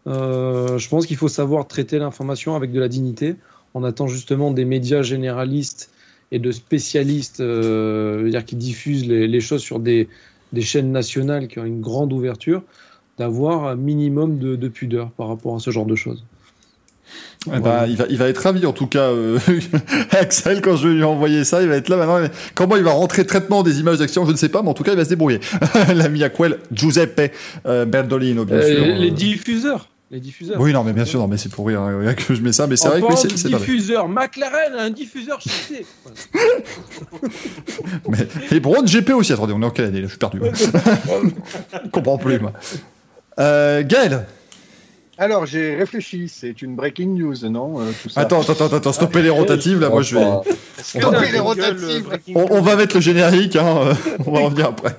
Euh, 0.08 0.78
je 0.78 0.90
pense 0.90 1.06
qu'il 1.06 1.18
faut 1.18 1.28
savoir 1.28 1.68
traiter 1.68 2.00
l'information 2.00 2.56
avec 2.56 2.72
de 2.72 2.80
la 2.80 2.88
dignité. 2.88 3.36
On 3.74 3.84
attend 3.84 4.08
justement 4.08 4.52
des 4.52 4.66
médias 4.66 5.02
généralistes 5.02 5.90
et 6.32 6.40
de 6.40 6.52
spécialistes 6.52 7.40
euh, 7.42 8.30
dire, 8.30 8.46
qui 8.46 8.56
diffusent 8.56 9.08
les, 9.08 9.28
les 9.28 9.42
choses 9.42 9.62
sur 9.62 9.80
des, 9.80 10.08
des 10.54 10.62
chaînes 10.62 10.92
nationales 10.92 11.48
qui 11.48 11.60
ont 11.60 11.66
une 11.66 11.82
grande 11.82 12.14
ouverture, 12.14 12.64
d'avoir 13.18 13.68
un 13.68 13.76
minimum 13.76 14.40
de, 14.40 14.56
de 14.56 14.68
pudeur 14.68 15.12
par 15.12 15.28
rapport 15.28 15.56
à 15.56 15.60
ce 15.60 15.70
genre 15.72 15.86
de 15.86 15.96
choses. 15.96 16.24
Eh 17.48 17.60
ben, 17.60 17.86
il, 17.88 17.98
va, 17.98 18.06
il 18.10 18.18
va 18.18 18.30
être 18.30 18.38
ravi 18.38 18.66
en 18.66 18.72
tout 18.72 18.88
cas, 18.88 19.10
euh, 19.10 19.38
Axel, 20.12 20.62
quand 20.62 20.76
je 20.78 20.88
vais 20.88 20.94
lui 20.94 21.04
envoyer 21.04 21.44
ça, 21.44 21.62
il 21.62 21.68
va 21.68 21.76
être 21.76 21.90
là 21.90 21.98
maintenant. 21.98 22.30
Comment 22.56 22.76
il 22.78 22.84
va 22.84 22.92
rentrer 22.92 23.26
traitement 23.26 23.64
des 23.64 23.80
images 23.80 23.98
d'action, 23.98 24.26
je 24.26 24.32
ne 24.32 24.38
sais 24.38 24.48
pas, 24.50 24.62
mais 24.62 24.70
en 24.70 24.74
tout 24.74 24.84
cas, 24.84 24.92
il 24.92 24.98
va 24.98 25.04
se 25.04 25.10
débrouiller. 25.10 25.40
L'ami 25.96 26.24
Aquel, 26.24 26.60
Giuseppe 26.72 27.34
euh, 27.66 27.86
Berdolino, 27.86 28.46
bien 28.46 28.58
Euh, 28.58 28.76
sûr. 28.76 28.96
les 28.96 29.12
diffuseurs. 29.12 29.90
Les 30.12 30.20
diffuseurs. 30.20 30.60
Oui, 30.60 30.74
non, 30.74 30.84
mais 30.84 30.92
bien 30.92 31.06
sûr, 31.06 31.22
non, 31.22 31.30
mais 31.30 31.38
c'est 31.38 31.50
pour 31.50 31.68
rire 31.68 31.82
hein, 31.82 32.14
que 32.14 32.36
je 32.36 32.42
mets 32.42 32.52
ça, 32.52 32.68
mais 32.68 32.76
c'est 32.76 32.90
vrai 32.90 33.00
que 33.00 33.06
oui, 33.06 33.14
c'est 33.16 33.50
pas 33.50 33.58
vrai. 33.58 33.66
diffuseur, 33.66 34.10
McLaren 34.10 34.74
a 34.74 34.84
un 34.84 34.90
diffuseur. 34.90 35.40
Voilà. 36.04 37.30
Mais, 38.10 38.18
et 38.52 38.60
Brown 38.60 38.86
GP 38.86 39.12
aussi, 39.12 39.32
attendez, 39.32 39.54
on 39.54 39.62
est 39.62 39.66
en 39.66 39.70
quelle 39.70 39.86
année 39.86 40.02
là 40.02 40.08
Je 40.08 40.10
suis 40.10 40.18
perdu. 40.18 40.42
je 40.44 41.90
comprends 41.92 42.18
plus, 42.18 42.40
moi. 42.40 42.52
Euh, 43.40 43.84
Gaël 43.86 44.26
Alors, 45.18 45.46
j'ai 45.46 45.76
réfléchi, 45.76 46.28
c'est 46.28 46.62
une 46.62 46.76
breaking 46.76 47.16
news, 47.18 47.50
non 47.50 47.80
euh, 47.80 47.92
tout 48.04 48.10
ça. 48.10 48.20
Attends, 48.20 48.42
attends, 48.42 48.66
attends, 48.66 48.76
attends, 48.76 48.92
stoppez 48.92 49.22
les 49.22 49.30
rotatives, 49.30 49.80
là, 49.80 49.90
moi 49.90 50.02
je 50.02 50.18
vais. 50.18 50.26
On 50.26 51.00
dans 51.00 51.22
les 51.22 51.40
rotatives. 51.40 52.06
On, 52.36 52.48
on 52.50 52.62
va 52.62 52.76
mettre 52.76 52.96
le 52.96 53.02
générique, 53.02 53.56
hein, 53.56 53.78
euh, 53.82 53.94
on 54.26 54.32
va 54.34 54.40
revenir 54.42 54.66
après. 54.68 54.98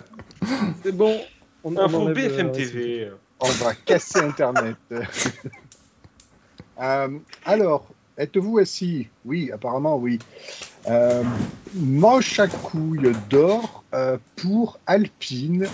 C'est 0.82 0.96
bon. 0.96 1.20
On, 1.64 1.76
on 1.76 1.84
Info 1.84 1.96
enlève, 1.98 2.14
BFM 2.14 2.46
euh, 2.48 2.50
TV. 2.50 3.08
On 3.42 3.48
va 3.64 3.74
casser 3.74 4.20
Internet. 4.20 4.76
Euh, 6.80 7.08
alors, 7.44 7.86
êtes-vous 8.18 8.58
assis? 8.58 9.06
Oui, 9.24 9.52
apparemment 9.52 9.96
oui. 9.98 10.18
Euh, 10.88 11.22
manche 11.74 12.40
à 12.40 12.48
couille 12.48 13.12
d'or 13.30 13.84
euh, 13.94 14.16
pour 14.36 14.80
Alpine. 14.86 15.68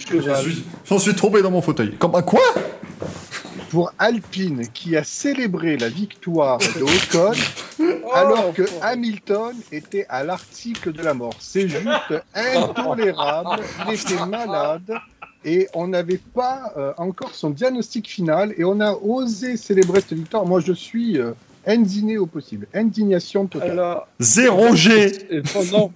suis- 0.00 0.64
J'en 0.84 0.98
suis 0.98 1.14
tombé 1.14 1.42
dans 1.42 1.50
mon 1.50 1.62
fauteuil. 1.62 1.96
Comme 1.96 2.14
un 2.16 2.22
quoi? 2.22 2.40
Pour 3.70 3.92
Alpine 3.98 4.66
qui 4.72 4.96
a 4.96 5.04
célébré 5.04 5.76
la 5.76 5.90
victoire 5.90 6.58
de 6.58 6.82
Ocon 6.82 7.38
Oh, 7.78 8.10
alors 8.14 8.54
que 8.54 8.62
oh. 8.62 8.78
Hamilton 8.82 9.54
était 9.70 10.06
à 10.08 10.24
l'article 10.24 10.92
de 10.92 11.02
la 11.02 11.12
mort. 11.12 11.34
C'est 11.38 11.68
juste 11.68 11.84
intolérable. 12.34 13.62
Il 13.88 13.94
était 13.94 14.24
malade 14.26 14.98
et 15.46 15.68
on 15.74 15.88
n'avait 15.88 16.20
pas 16.34 16.74
euh, 16.76 16.92
encore 16.98 17.34
son 17.34 17.50
diagnostic 17.50 18.08
final 18.08 18.52
et 18.58 18.64
on 18.64 18.80
a 18.80 18.92
osé 18.94 19.56
célébrer 19.56 20.00
cette 20.00 20.18
victoire. 20.18 20.44
Moi, 20.44 20.60
je 20.60 20.72
suis 20.72 21.18
euh, 21.18 21.32
indigné 21.66 22.18
au 22.18 22.26
possible. 22.26 22.66
Indignation 22.74 23.46
totale. 23.46 23.70
Alors, 23.70 24.08
Zéro 24.18 24.74
G 24.74 25.12
pendant, 25.54 25.92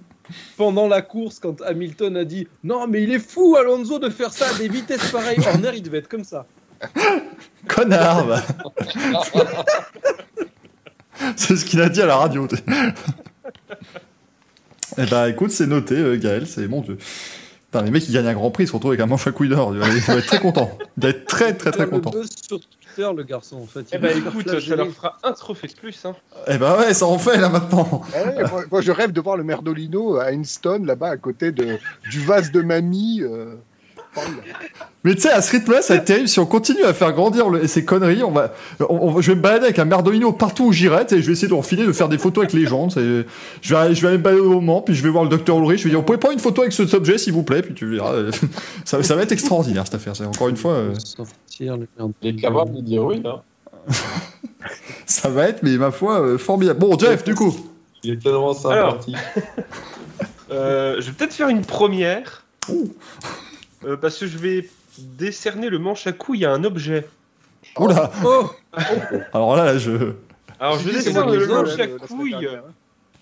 pendant 0.55 0.87
la 0.87 1.01
course, 1.01 1.39
quand 1.39 1.61
Hamilton 1.61 2.15
a 2.15 2.23
dit 2.23 2.47
Non, 2.63 2.87
mais 2.87 3.03
il 3.03 3.11
est 3.11 3.19
fou, 3.19 3.57
Alonso, 3.57 3.99
de 3.99 4.09
faire 4.09 4.31
ça 4.31 4.47
à 4.47 4.57
des 4.57 4.69
vitesses 4.69 5.11
pareilles. 5.11 5.39
Horner, 5.45 5.71
il 5.75 5.83
devait 5.83 5.99
être 5.99 6.09
comme 6.09 6.23
ça. 6.23 6.45
Connard. 7.67 8.41
C'est 11.35 11.57
ce 11.57 11.65
qu'il 11.65 11.81
a 11.81 11.89
dit 11.89 12.01
à 12.01 12.05
la 12.05 12.15
radio. 12.15 12.47
Eh 14.97 15.05
ben 15.05 15.27
écoute, 15.27 15.51
c'est 15.51 15.67
noté, 15.67 15.95
euh, 15.95 16.17
Gaël, 16.17 16.47
c'est 16.47 16.67
mon 16.67 16.81
dieu. 16.81 16.97
Putain, 17.71 17.85
les 17.85 17.91
mecs 17.91 18.03
qui 18.03 18.11
gagnent 18.11 18.27
un 18.27 18.33
grand 18.33 18.51
prix 18.51 18.67
se 18.67 18.73
retrouvent 18.73 18.91
avec 18.91 18.99
un 18.99 19.05
manche 19.05 19.25
à 19.27 19.31
couilles 19.31 19.47
d'or. 19.47 19.71
Il 19.73 19.79
va 19.79 19.87
être 19.87 20.25
très 20.25 20.39
content. 20.39 20.77
Il 20.97 21.03
va 21.03 21.09
être 21.09 21.25
très 21.25 21.53
très 21.53 21.71
très 21.71 21.87
content. 21.87 22.11
sur 22.11 22.59
Twitter, 22.59 23.09
le 23.15 23.23
garçon, 23.23 23.61
en 23.63 23.65
fait. 23.65 23.85
Eh 23.93 23.97
ben 23.97 24.09
faire 24.09 24.17
écoute, 24.27 24.59
ça 24.59 24.75
leur 24.75 24.89
fera 24.89 25.17
un 25.23 25.31
trophée 25.31 25.67
de 25.67 25.73
plus. 25.73 26.03
Hein. 26.05 26.13
Eh 26.47 26.57
ben 26.57 26.77
ouais, 26.77 26.93
ça 26.93 27.05
en 27.05 27.17
fait 27.17 27.37
là 27.37 27.47
maintenant. 27.47 28.01
Eh 28.13 28.27
ouais, 28.27 28.49
moi, 28.49 28.63
moi, 28.69 28.81
je 28.81 28.91
rêve 28.91 29.13
de 29.13 29.21
voir 29.21 29.37
le 29.37 29.43
Merdolino 29.45 30.17
à 30.17 30.33
Einstone, 30.33 30.85
là-bas, 30.85 31.11
à 31.11 31.17
côté 31.17 31.53
de, 31.53 31.77
du 32.09 32.19
vase 32.25 32.51
de 32.51 32.61
mamie. 32.61 33.21
euh. 33.21 33.55
Mais 35.03 35.15
tu 35.15 35.21
sais, 35.21 35.31
à 35.31 35.41
ce 35.41 35.51
rythme-là, 35.51 35.81
ça 35.81 35.93
va 35.95 35.99
être 35.99 36.05
terrible. 36.05 36.27
Si 36.27 36.39
on 36.39 36.45
continue 36.45 36.83
à 36.83 36.93
faire 36.93 37.11
grandir 37.13 37.49
le- 37.49 37.65
ces 37.65 37.83
conneries, 37.83 38.21
on 38.23 38.31
va, 38.31 38.53
on- 38.81 38.85
on- 39.15 39.21
je 39.21 39.31
vais 39.31 39.35
me 39.35 39.41
balader 39.41 39.65
avec 39.65 39.79
un 39.79 39.85
merdolino 39.85 40.31
partout 40.31 40.65
où 40.65 40.71
j'irai. 40.71 41.07
sais, 41.07 41.19
Je 41.21 41.25
vais 41.25 41.31
essayer 41.31 41.47
de 41.47 41.53
refiler, 41.55 41.85
de 41.87 41.91
faire 41.91 42.07
des 42.09 42.19
photos 42.19 42.43
avec 42.43 42.53
les 42.53 42.67
gens. 42.67 42.89
Je 42.89 42.99
vais, 42.99 43.75
aller- 43.75 43.95
je 43.95 44.01
vais 44.01 44.07
aller 44.09 44.17
me 44.17 44.23
balader 44.23 44.41
au 44.43 44.49
moment, 44.51 44.81
puis 44.81 44.93
je 44.93 45.01
vais 45.01 45.09
voir 45.09 45.23
le 45.23 45.29
docteur 45.29 45.57
Ulrich. 45.57 45.79
Je 45.79 45.85
vais 45.85 45.89
dire, 45.89 45.99
vous 45.99 46.05
pouvez 46.05 46.19
prendre 46.19 46.33
une 46.35 46.39
photo 46.39 46.61
avec 46.61 46.73
cet 46.73 46.93
objet, 46.93 47.17
s'il 47.17 47.33
vous 47.33 47.41
plaît. 47.43 47.63
Puis 47.63 47.73
tu 47.73 47.87
verras. 47.87 48.11
euh, 48.13 48.31
ça, 48.85 49.01
ça 49.01 49.15
va 49.15 49.23
être 49.23 49.31
extraordinaire 49.31 49.85
cette 49.85 49.95
affaire. 49.95 50.15
C'est 50.15 50.25
encore 50.25 50.49
une 50.49 50.57
fois, 50.57 50.73
euh. 50.73 50.93
Il 52.21 52.29
est 52.29 52.35
capable 52.35 52.75
de 52.75 52.81
dire 52.81 53.03
oui, 53.03 53.23
hein. 53.25 53.41
ça 55.07 55.29
va 55.29 55.47
être, 55.47 55.63
mais 55.63 55.77
ma 55.77 55.89
foi, 55.91 56.21
euh, 56.21 56.37
formidable. 56.37 56.79
Bon, 56.79 56.97
Jeff, 56.99 57.23
du 57.23 57.33
coup. 57.33 57.55
Il 58.03 58.11
est 58.13 58.21
tellement 58.21 58.53
sympathique. 58.53 59.15
Euh, 60.51 60.97
je 60.99 61.07
vais 61.07 61.11
peut-être 61.13 61.33
faire 61.33 61.49
une 61.49 61.61
première. 61.65 62.43
Euh, 63.83 63.97
parce 63.97 64.17
que 64.19 64.27
je 64.27 64.37
vais 64.37 64.69
décerner 64.97 65.69
le 65.69 65.79
manche 65.79 66.05
à 66.07 66.11
couilles 66.11 66.45
à 66.45 66.51
un 66.51 66.63
objet. 66.63 67.07
Oula. 67.77 68.11
Oh 68.23 68.49
Alors 69.33 69.55
là, 69.55 69.65
là, 69.65 69.77
je. 69.77 70.13
Alors 70.59 70.77
je 70.79 70.89
décerne 70.89 71.33
le 71.33 71.47
manche 71.47 71.79
à 71.79 71.87
couilles 71.87 72.47
hein. 72.47 72.61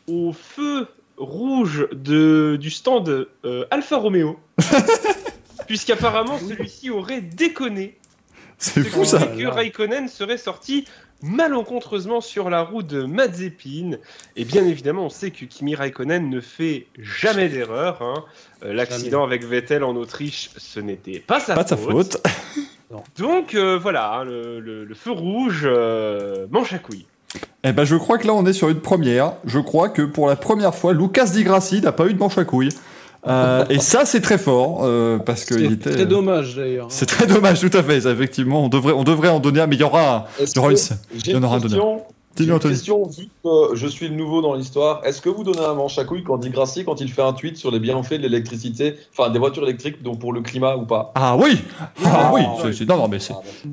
au 0.08 0.34
feu 0.34 0.88
rouge 1.18 1.88
de, 1.92 2.58
du 2.60 2.70
stand 2.70 3.28
euh, 3.46 3.66
Alfa 3.72 3.98
Romeo. 3.98 4.40
Puisqu'apparemment 5.68 6.38
celui-ci 6.40 6.90
aurait 6.90 7.22
déconné. 7.22 7.98
C'est 8.58 8.84
Ce 8.84 8.90
fou 8.90 9.06
ça. 9.06 9.20
que 9.20 9.46
Raikkonen 9.46 10.08
serait 10.08 10.38
sorti 10.38 10.86
malencontreusement 11.22 12.22
sur 12.22 12.50
la 12.50 12.62
roue 12.62 12.84
de 12.84 13.04
Mazepin. 13.04 13.98
Et 14.36 14.46
bien 14.46 14.66
évidemment, 14.66 15.06
on 15.06 15.10
sait 15.10 15.32
que 15.32 15.46
Kimi 15.46 15.76
Raikkonen 15.76 16.30
ne 16.30 16.42
fait 16.42 16.88
jamais 16.98 17.50
d'erreur. 17.50 18.02
hein. 18.02 18.24
Euh, 18.64 18.74
L'accident 18.74 19.24
avec 19.24 19.44
Vettel 19.46 19.84
en 19.84 19.96
Autriche, 19.96 20.50
ce 20.58 20.80
n'était 20.80 21.20
pas 21.20 21.40
sa 21.40 21.56
Pas 21.56 21.64
de 21.64 21.70
sa 21.70 21.78
faute. 21.78 22.18
faute. 22.18 22.24
Donc 23.18 23.54
euh, 23.54 23.78
voilà, 23.78 24.14
hein, 24.14 24.24
le, 24.24 24.60
le- 24.60 24.84
le 24.86 24.96
feu 24.96 25.12
rouge 25.12 25.62
euh, 25.66 26.48
manche 26.50 26.74
à 26.74 26.80
couilles. 26.80 27.06
Eh 27.64 27.72
ben, 27.74 27.84
je 27.86 27.96
crois 27.96 28.18
que 28.18 28.26
là, 28.26 28.34
on 28.34 28.46
est 28.46 28.54
sur 28.54 28.70
une 28.70 28.80
première. 28.80 29.34
Je 29.46 29.60
crois 29.60 29.90
que 29.90 30.02
pour 30.02 30.28
la 30.28 30.36
première 30.36 30.74
fois, 30.74 30.94
Lucas 30.94 31.26
Di 31.28 31.44
Grassi 31.44 31.82
n'a 31.82 31.92
pas 31.92 32.08
eu 32.08 32.14
de 32.14 32.20
manche 32.20 32.38
à 32.40 32.46
couilles. 32.46 32.70
Euh, 33.28 33.66
et 33.70 33.80
ça, 33.80 34.06
c'est 34.06 34.22
très 34.22 34.38
fort, 34.38 34.82
euh, 34.84 35.18
parce 35.20 35.44
que 35.46 35.54
il 35.56 35.78
C'est 35.84 35.92
très 35.92 36.06
dommage 36.06 36.56
d'ailleurs. 36.56 36.88
C'est 36.90 37.06
très 37.06 37.28
dommage, 37.28 37.60
tout 37.60 37.78
à 37.78 37.84
fait. 37.84 38.02
ça, 38.02 38.12
effectivement, 38.12 38.64
on 38.64 38.70
devrait, 38.70 38.94
on 38.94 39.04
devrait 39.04 39.30
en 39.30 39.40
donner 39.40 39.60
un, 39.62 39.68
mais 39.68 39.76
il 39.76 39.82
y 39.82 39.84
aura. 39.84 40.28
Il 40.40 40.46
y 40.56 40.60
aura 40.60 40.72
une- 40.72 40.78
il 41.14 41.28
y 41.32 41.36
en 41.36 41.38
une 41.40 41.44
aura 41.46 41.58
un 41.58 41.60
question. 41.62 42.02
Dis-nous, 42.36 42.52
une 42.52 42.56
Anthony. 42.56 42.74
question, 42.76 43.04
vu 43.04 43.26
que 43.44 43.76
je 43.76 43.88
suis 43.88 44.08
le 44.08 44.16
nouveau 44.16 44.42
dans 44.42 44.54
l'histoire, 44.54 45.02
est-ce 45.04 45.20
que 45.22 45.28
vous 45.28 45.44
donnez 45.44 45.60
un 45.66 45.74
manche 45.74 45.98
à 45.98 46.06
couilles 46.06 46.24
quand 46.24 46.38
dit 46.38 46.50
Grassi 46.52 46.86
quand 46.86 47.02
il 47.02 47.12
fait 47.12 47.24
un 47.24 47.34
tweet 47.34 47.58
sur 47.58 47.70
les 47.72 47.80
bienfaits 47.80 48.14
de 48.14 48.22
l'électricité, 48.22 48.96
enfin 49.12 49.30
des 49.30 49.40
voitures 49.40 49.64
électriques, 49.64 50.02
donc 50.02 50.20
pour 50.20 50.32
le 50.32 50.40
climat 50.42 50.78
ou 50.78 50.86
pas? 50.86 51.12
Ah 51.16 51.36
oui 51.36 51.58
Ah 52.06 52.32
oui 52.34 52.42
Ah, 52.46 52.54
c'est- 52.62 52.74
c'est- 52.74 52.86
Non, 52.88 52.96
non, 52.98 53.08
mais 53.10 53.18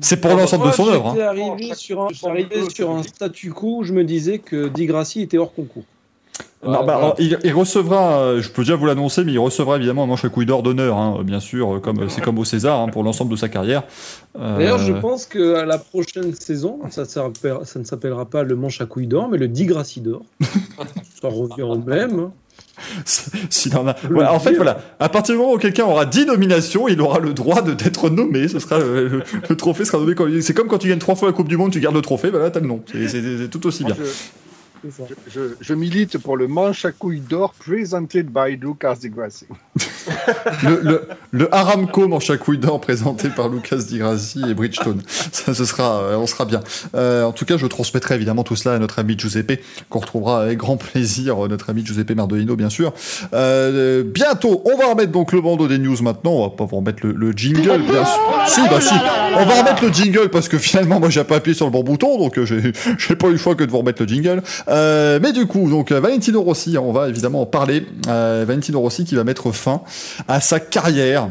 c'est 0.01 0.17
pour 0.19 0.31
l'ensemble 0.35 0.65
de 0.67 0.71
son 0.71 0.87
œuvre. 0.89 1.07
hein. 1.07 1.11
J'étais 1.13 1.25
arrivé 1.27 1.73
sur 1.75 2.01
un, 2.01 2.07
arrivé 2.25 2.69
sur 2.69 2.91
un 2.91 3.03
statu 3.03 3.51
quo 3.51 3.77
où 3.77 3.83
je 3.83 3.93
me 3.93 4.03
disais 4.03 4.39
que 4.39 4.67
Di 4.67 4.85
Grassi 4.87 5.21
était 5.21 5.37
hors 5.37 5.53
concours. 5.53 5.83
Non, 6.65 6.83
bah, 6.83 6.99
ouais. 7.09 7.13
il, 7.19 7.37
il 7.43 7.53
recevra, 7.53 8.17
euh, 8.19 8.41
je 8.41 8.49
peux 8.49 8.63
déjà 8.63 8.75
vous 8.75 8.85
l'annoncer, 8.87 9.23
mais 9.23 9.31
il 9.31 9.39
recevra 9.39 9.77
évidemment 9.77 10.03
un 10.03 10.07
manche 10.07 10.25
à 10.25 10.29
couilles 10.29 10.47
d'or 10.47 10.63
d'honneur, 10.63 10.97
hein, 10.97 11.19
bien 11.23 11.39
sûr, 11.39 11.75
euh, 11.75 11.79
comme 11.79 12.09
c'est 12.09 12.21
comme 12.21 12.39
au 12.39 12.45
César 12.45 12.79
hein, 12.79 12.87
pour 12.89 13.03
l'ensemble 13.03 13.31
de 13.31 13.35
sa 13.37 13.47
carrière. 13.47 13.83
Euh, 14.39 14.57
D'ailleurs, 14.57 14.79
je 14.79 14.91
pense 14.93 15.25
qu'à 15.27 15.65
la 15.65 15.77
prochaine 15.77 16.33
saison, 16.33 16.79
ça, 16.89 17.03
ne 17.03 17.83
s'appellera 17.85 18.25
pas 18.25 18.43
le 18.43 18.55
manche 18.55 18.81
à 18.81 18.85
couilles 18.85 19.07
d'or, 19.07 19.29
mais 19.29 19.37
le 19.37 19.47
Di 19.47 19.65
Grassi 19.65 20.01
d'or. 20.01 20.23
ça 21.21 21.29
revient 21.29 21.61
au 21.63 21.77
même. 21.77 22.31
S'il 23.05 23.75
en 23.77 23.87
a. 23.87 23.95
Voilà, 24.09 24.33
en 24.33 24.39
fait, 24.39 24.53
voilà. 24.53 24.79
À 24.99 25.09
partir 25.09 25.35
du 25.35 25.39
moment 25.41 25.53
où 25.53 25.57
quelqu'un 25.57 25.85
aura 25.85 26.05
10 26.05 26.25
nominations, 26.25 26.87
il 26.87 26.99
aura 27.01 27.19
le 27.19 27.33
droit 27.33 27.61
de 27.61 27.73
d'être 27.73 28.09
nommé. 28.09 28.47
Ce 28.47 28.59
sera 28.59 28.79
le, 28.79 29.07
le- 29.07 29.23
le 29.49 29.55
trophée 29.57 29.85
sera 29.85 29.99
nommé. 29.99 30.15
C'est 30.41 30.53
comme 30.53 30.67
quand 30.67 30.77
tu 30.79 30.87
gagnes 30.89 30.99
trois 30.99 31.15
fois 31.15 31.27
la 31.27 31.33
Coupe 31.33 31.47
du 31.47 31.57
Monde, 31.57 31.71
tu 31.71 31.79
gardes 31.79 31.95
le 31.95 32.01
trophée. 32.01 32.29
Bah 32.31 32.39
là, 32.39 32.49
t'as 32.51 32.59
le 32.59 32.67
nom. 32.67 32.81
C'est- 32.91 33.49
tout 33.49 33.65
aussi 33.67 33.83
bien. 33.83 33.95
Je, 33.97 34.03
Je, 35.27 35.41
je 35.59 35.73
milite 35.73 36.17
pour 36.17 36.37
le 36.37 36.47
manche 36.47 36.85
à 36.85 36.91
couilles 36.91 37.21
d'or 37.21 37.53
presented 37.53 38.27
by 38.27 38.57
Lucas 38.57 38.97
Di 39.01 39.09
Grassi. 39.09 39.45
Le, 40.63 40.79
le, 40.81 41.07
le 41.31 41.53
Aramco 41.53 42.07
manche 42.07 42.29
à 42.29 42.37
couilles 42.37 42.57
d'or 42.57 42.79
présenté 42.79 43.27
par 43.29 43.49
Lucas 43.49 43.77
Di 43.77 43.97
Grassi 43.97 44.41
et 44.49 44.53
Bridgestone. 44.53 45.01
Ça, 45.31 45.53
ce 45.53 45.65
sera, 45.65 46.01
euh, 46.01 46.17
on 46.17 46.25
sera 46.25 46.45
bien. 46.45 46.61
Euh, 46.95 47.23
en 47.23 47.33
tout 47.33 47.43
cas, 47.43 47.57
je 47.57 47.67
transmettrai 47.67 48.15
évidemment 48.15 48.43
tout 48.43 48.55
cela 48.55 48.75
à 48.75 48.79
notre 48.79 48.99
ami 48.99 49.17
Giuseppe, 49.17 49.59
qu'on 49.89 49.99
retrouvera 49.99 50.43
avec 50.43 50.57
grand 50.57 50.77
plaisir, 50.77 51.43
euh, 51.43 51.47
notre 51.49 51.69
ami 51.69 51.85
Giuseppe 51.85 52.11
Merdolino, 52.11 52.55
bien 52.55 52.69
sûr. 52.69 52.93
Euh, 53.33 54.03
bientôt, 54.03 54.61
on 54.65 54.77
va 54.77 54.87
remettre 54.87 55.11
donc 55.11 55.33
le 55.33 55.41
bandeau 55.41 55.67
des 55.67 55.77
news 55.77 56.01
maintenant. 56.01 56.31
On 56.31 56.43
va 56.43 56.55
pas 56.55 56.65
vous 56.65 56.77
remettre 56.77 57.05
le, 57.05 57.11
le 57.11 57.31
jingle, 57.33 57.81
bien 57.81 58.05
sûr. 58.05 58.43
Si, 58.47 58.61
bah 58.69 58.79
si. 58.79 58.93
On 59.35 59.45
va 59.45 59.59
remettre 59.59 59.83
le 59.83 59.91
jingle 59.91 60.29
parce 60.29 60.47
que 60.47 60.57
finalement, 60.57 60.99
moi, 60.99 61.09
j'ai 61.09 61.23
pas 61.23 61.35
appuyé 61.35 61.55
sur 61.55 61.65
le 61.65 61.71
bon 61.71 61.83
bouton, 61.83 62.17
donc 62.17 62.39
j'ai 62.41 63.15
pas 63.15 63.27
eu 63.27 63.31
le 63.31 63.37
choix 63.37 63.55
que 63.55 63.63
de 63.65 63.71
vous 63.71 63.79
remettre 63.79 64.01
le 64.01 64.07
jingle. 64.07 64.41
Euh, 64.67 65.19
mais 65.21 65.33
du 65.33 65.47
coup, 65.47 65.69
donc 65.69 65.91
euh, 65.91 65.99
Valentino 65.99 66.41
Rossi, 66.41 66.77
on 66.77 66.91
va 66.91 67.09
évidemment 67.09 67.41
en 67.41 67.45
parler. 67.45 67.85
Euh, 68.07 68.45
Valentino 68.47 68.79
Rossi 68.79 69.05
qui 69.05 69.15
va 69.15 69.23
mettre 69.23 69.51
fin 69.51 69.81
à 70.27 70.41
sa 70.41 70.59
carrière. 70.59 71.29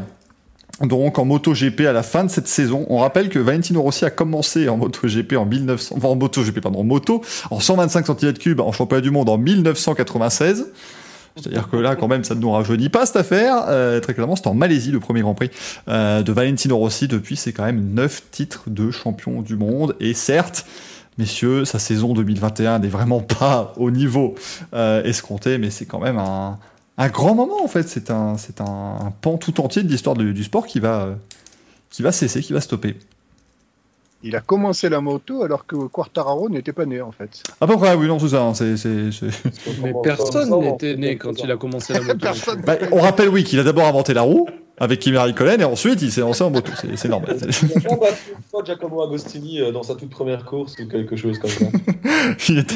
Donc 0.81 1.17
en 1.17 1.25
MotoGP 1.25 1.81
à 1.81 1.93
la 1.93 2.03
fin 2.03 2.23
de 2.23 2.29
cette 2.29 2.47
saison, 2.47 2.85
on 2.89 2.99
rappelle 2.99 3.29
que 3.29 3.39
Valentino 3.39 3.81
Rossi 3.81 4.05
a 4.05 4.11
commencé 4.11 4.69
en 4.69 4.77
MotoGP 4.77 5.33
en 5.33 5.45
1900, 5.45 5.95
enfin, 5.97 6.07
en 6.09 6.15
MotoGP 6.15 6.59
pardon, 6.59 6.81
en 6.81 6.83
moto 6.83 7.23
en 7.49 7.59
125 7.59 8.05
cm3 8.05 8.61
en 8.61 8.71
championnat 8.71 9.01
du 9.01 9.09
monde 9.09 9.29
en 9.29 9.39
1996. 9.39 10.67
C'est-à-dire 11.37 11.69
que 11.69 11.77
là, 11.77 11.95
quand 11.95 12.07
même, 12.07 12.23
ça 12.23 12.35
ne 12.35 12.39
nous 12.39 12.51
rajeunit 12.51 12.89
pas 12.89 13.05
cette 13.05 13.17
affaire. 13.17 13.65
Euh, 13.67 13.99
très 13.99 14.13
clairement, 14.13 14.35
c'était 14.35 14.47
en 14.47 14.53
Malaisie 14.53 14.91
le 14.91 14.99
premier 14.99 15.21
Grand 15.21 15.35
Prix 15.35 15.51
euh, 15.87 16.23
de 16.23 16.31
Valentino 16.31 16.77
Rossi. 16.77 17.07
Depuis, 17.07 17.35
c'est 17.35 17.53
quand 17.53 17.65
même 17.65 17.93
9 17.93 18.23
titres 18.31 18.63
de 18.67 18.91
champion 18.91 19.41
du 19.41 19.55
monde. 19.55 19.95
Et 19.99 20.13
certes, 20.13 20.65
messieurs, 21.17 21.65
sa 21.65 21.79
saison 21.79 22.13
2021 22.13 22.79
n'est 22.79 22.87
vraiment 22.87 23.19
pas 23.21 23.73
au 23.77 23.91
niveau 23.91 24.35
euh, 24.73 25.03
escompté, 25.03 25.57
mais 25.57 25.69
c'est 25.69 25.85
quand 25.85 25.99
même 25.99 26.17
un, 26.17 26.57
un 26.97 27.07
grand 27.09 27.35
moment 27.35 27.63
en 27.63 27.67
fait. 27.67 27.83
C'est 27.83 28.11
un, 28.11 28.37
c'est 28.37 28.61
un, 28.61 28.65
un 29.05 29.11
pan 29.21 29.37
tout 29.37 29.59
entier 29.61 29.83
de 29.83 29.89
l'histoire 29.89 30.15
du, 30.15 30.33
du 30.33 30.43
sport 30.43 30.65
qui 30.67 30.79
va, 30.79 31.01
euh, 31.03 31.15
qui 31.89 32.01
va 32.03 32.11
cesser, 32.11 32.41
qui 32.41 32.53
va 32.53 32.61
stopper. 32.61 32.97
Il 34.23 34.35
a 34.35 34.41
commencé 34.41 34.89
la 34.89 34.99
moto 34.99 35.43
alors 35.43 35.67
que 35.67 35.75
Quartararo 35.75 36.49
n'était 36.49 36.73
pas 36.73 36.85
né 36.87 37.01
en 37.01 37.11
fait. 37.11 37.43
À 37.61 37.67
peu 37.67 37.77
près, 37.77 37.93
oui, 37.93 38.07
non, 38.07 38.17
c'est 38.17 38.29
ça. 38.29 38.41
hein, 38.41 38.53
c'est, 38.55 38.75
c'est, 38.75 39.11
c'est- 39.11 39.27
Mais 39.83 39.93
personne 40.03 40.49
n'était 40.59 40.95
né 40.95 41.17
quand 41.17 41.37
il 41.39 41.51
a 41.51 41.55
commencé 41.55 41.93
la 41.93 42.01
moto. 42.13 42.27
Bah, 42.65 42.77
on 42.91 42.99
rappelle, 42.99 43.29
oui, 43.29 43.43
qu'il 43.43 43.59
a 43.59 43.63
d'abord 43.63 43.85
inventé 43.85 44.15
la 44.15 44.23
roue 44.23 44.47
avec 44.79 44.99
Kimi 44.99 45.17
Raikkonen 45.17 45.59
et 45.61 45.63
ensuite 45.63 46.01
il 46.01 46.11
s'est 46.11 46.21
lancé 46.21 46.43
en 46.43 46.49
moto. 46.51 46.71
C'est, 46.79 46.95
c'est 46.97 47.09
normal. 47.09 47.37
Il 47.41 47.87
a 47.87 47.95
battu 47.95 48.65
Giacomo 48.65 49.01
Agostini 49.03 49.59
euh, 49.61 49.71
dans 49.71 49.83
sa 49.83 49.95
toute 49.95 50.09
première 50.09 50.45
course 50.45 50.75
ou 50.79 50.87
quelque 50.87 51.15
chose 51.15 51.39
comme 51.39 51.49
ça. 51.49 51.65
Il 52.49 52.59
était- 52.59 52.75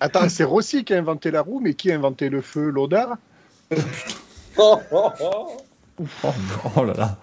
Attends, 0.00 0.28
c'est 0.28 0.44
Rossi 0.44 0.84
qui 0.84 0.94
a 0.94 0.98
inventé 0.98 1.30
la 1.30 1.42
roue, 1.42 1.60
mais 1.62 1.74
qui 1.74 1.90
a 1.92 1.94
inventé 1.94 2.28
le 2.28 2.40
feu 2.40 2.70
L'Odar 2.70 3.16
Oh, 4.58 4.78
oh, 4.92 5.10
oh. 5.20 5.56
Oh, 6.24 6.28
oh 6.76 6.84
là 6.84 6.92
là. 6.94 7.16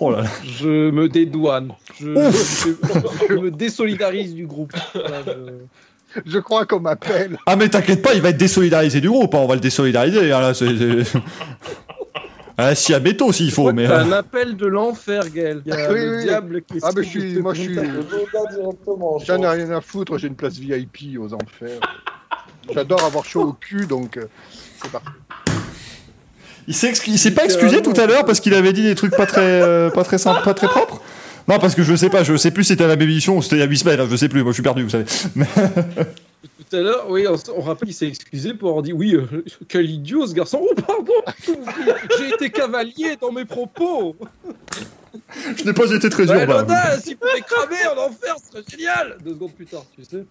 Oh 0.00 0.10
là 0.10 0.22
là. 0.22 0.28
Je 0.44 0.90
me 0.90 1.08
dédouane. 1.08 1.72
Je, 1.98 2.08
Ouf. 2.10 2.66
je- 2.66 3.26
je 3.28 3.34
me 3.34 3.50
désolidarise 3.50 4.34
du 4.34 4.46
groupe. 4.46 4.72
Voilà, 4.94 5.22
je- 5.26 6.20
Je 6.26 6.38
crois 6.38 6.66
qu'on 6.66 6.80
m'appelle. 6.80 7.38
Ah 7.46 7.56
mais 7.56 7.68
t'inquiète 7.68 8.02
pas, 8.02 8.14
il 8.14 8.20
va 8.22 8.30
être 8.30 8.36
désolidarisé 8.38 9.00
du 9.00 9.08
groupe. 9.08 9.34
hein, 9.34 9.38
On 9.42 9.46
va 9.46 9.54
le 9.54 9.60
désolidariser. 9.60 10.32
hein, 10.32 10.40
là, 10.40 10.54
c'est, 10.54 10.66
c'est... 10.76 11.18
Ah, 12.60 12.74
si 12.74 12.92
à 12.92 12.98
béton 12.98 13.30
s'il 13.30 13.52
faut, 13.52 13.72
mais. 13.72 13.88
euh, 13.88 14.00
un 14.00 14.10
appel 14.10 14.56
de 14.56 14.66
l'enfer, 14.66 15.22
Gaël. 15.32 15.62
Il 15.64 15.72
y 15.72 15.72
a 15.76 15.92
Oui, 15.92 16.00
le 16.04 16.16
oui. 16.16 16.22
diable 16.24 16.62
qui 16.62 16.78
Ah, 16.82 16.90
mais 16.94 17.04
je 17.04 17.08
suis- 17.08 17.38
moi, 17.40 17.54
je 17.54 17.62
suis- 17.62 17.74
J'en 19.24 19.42
ai 19.42 19.46
rien 19.48 19.70
à 19.70 19.80
foutre, 19.80 20.18
j'ai 20.18 20.26
une 20.26 20.34
place 20.34 20.54
VIP 20.58 21.16
aux 21.18 21.32
enfers. 21.32 21.78
J'adore 22.74 23.04
avoir 23.04 23.24
chaud 23.24 23.42
au 23.42 23.52
cul, 23.52 23.86
donc 23.86 24.16
euh, 24.16 24.24
c'est 24.82 24.90
parti. 24.90 25.06
Il 26.66 26.74
s'est, 26.74 26.90
excu- 26.90 27.32
pas 27.32 27.44
excusé 27.44 27.80
tout 27.80 27.94
à 27.96 28.06
l'heure 28.06 28.24
parce 28.26 28.40
qu'il 28.40 28.52
avait 28.54 28.72
dit 28.74 28.82
des 28.82 28.94
trucs 28.96 29.16
pas 29.16 29.24
très, 29.26 29.40
euh, 29.62 29.88
pas 29.90 30.02
très 30.04 30.18
simples, 30.18 30.42
pas 30.44 30.52
très 30.52 30.66
propres. 30.68 31.00
Non, 31.46 31.58
parce 31.58 31.74
que 31.74 31.82
je 31.82 31.94
sais 31.96 32.10
pas, 32.10 32.24
je 32.24 32.36
sais 32.36 32.50
plus 32.50 32.64
si 32.64 32.68
c'était 32.72 32.84
à 32.84 32.88
la 32.88 32.94
émission 32.94 33.38
ou 33.38 33.42
c'était 33.42 33.56
il 33.56 33.60
y 33.60 33.62
a 33.62 33.66
8 33.66 33.78
semaines, 33.78 34.00
hein, 34.00 34.06
je 34.10 34.16
sais 34.16 34.28
plus, 34.28 34.42
moi 34.42 34.50
je 34.52 34.54
suis 34.54 34.62
perdu, 34.62 34.82
vous 34.82 34.90
savez. 34.90 35.04
Mais- 35.34 35.46
Tout 36.42 36.76
à 36.76 36.80
l'heure, 36.80 37.10
oui, 37.10 37.26
on, 37.26 37.34
on 37.56 37.60
rappelle 37.60 37.88
qu'il 37.88 37.94
s'est 37.96 38.06
excusé 38.06 38.54
pour 38.54 38.68
avoir 38.68 38.82
dit 38.82 38.92
oui, 38.92 39.14
euh, 39.16 39.44
quel 39.68 39.90
idiot 39.90 40.26
ce 40.26 40.34
garçon. 40.34 40.60
Oh, 40.62 40.74
pardon, 40.74 41.12
j'ai 42.18 42.28
été 42.28 42.50
cavalier 42.50 43.16
dans 43.20 43.32
mes 43.32 43.44
propos. 43.44 44.14
je 45.56 45.64
n'ai 45.64 45.72
pas 45.72 45.90
été 45.92 46.08
très 46.08 46.26
Bah, 46.26 46.40
urbain. 46.40 46.60
Loda, 46.62 47.00
s'il 47.00 47.16
pouvait 47.16 47.40
cramer 47.40 47.86
en 47.96 48.06
enfer, 48.06 48.36
ce 48.38 48.52
serait 48.52 48.64
génial. 48.70 49.16
Deux 49.24 49.32
secondes 49.32 49.52
plus 49.52 49.66
tard, 49.66 49.84
tu 49.96 50.04
sais. 50.04 50.24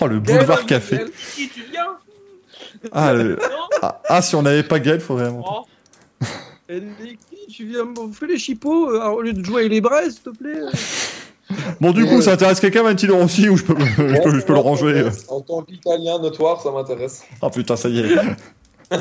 Oh, 0.00 0.06
le 0.06 0.20
boulevard 0.20 0.64
Gaël, 0.64 0.66
café. 0.66 0.96
Gaël, 0.96 1.10
tu 1.34 1.62
viens 1.70 1.96
Ah, 2.92 3.12
le- 3.12 3.36
Non 3.36 3.68
ah, 3.82 4.00
ah, 4.08 4.22
si 4.22 4.36
on 4.36 4.42
n'avait 4.42 4.62
pas 4.62 4.78
Gaël, 4.80 5.00
faudrait 5.00 5.24
vraiment. 5.28 5.64
Oh. 5.64 5.66
Tu 7.48 7.64
viens 7.66 7.84
me 7.84 8.12
faire 8.12 8.28
les 8.28 8.38
chipots 8.38 8.90
euh, 8.90 9.04
au 9.08 9.20
lieu 9.22 9.32
de 9.32 9.44
jouer 9.44 9.68
les 9.68 9.80
braises, 9.80 10.14
s'il 10.14 10.22
te 10.22 10.30
plaît. 10.30 10.60
Bon, 11.80 11.92
du 11.92 12.04
Et, 12.04 12.08
coup, 12.08 12.16
euh, 12.18 12.20
ça 12.22 12.32
intéresse 12.32 12.58
quelqu'un, 12.60 12.82
Valentino 12.82 13.16
Rossi, 13.16 13.48
ou 13.48 13.56
je 13.56 13.64
peux, 13.64 13.74
je 13.98 14.22
peux, 14.22 14.38
je 14.40 14.44
peux 14.44 14.52
le 14.52 14.58
ranger 14.58 14.86
euh. 14.86 15.10
En 15.28 15.40
tant 15.40 15.62
qu'Italien 15.62 16.18
notoire, 16.18 16.60
ça 16.60 16.70
m'intéresse. 16.72 17.22
Ah 17.42 17.50
putain, 17.50 17.76
ça 17.76 17.88
y 17.88 18.00
est. 18.00 18.16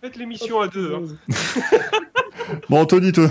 Faites 0.00 0.16
l'émission 0.16 0.60
à 0.60 0.68
deux. 0.68 0.94
hein. 0.94 1.02
Bon, 2.68 2.80
Anthony, 2.82 3.10
te- 3.12 3.26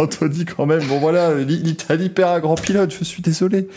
Anthony, 0.00 0.44
quand 0.44 0.66
même, 0.66 0.84
bon 0.88 0.98
voilà, 0.98 1.34
l'Italie 1.34 2.08
perd 2.08 2.30
un 2.36 2.40
grand 2.40 2.60
pilote, 2.60 2.92
je 2.98 3.04
suis 3.04 3.22
désolé. 3.22 3.68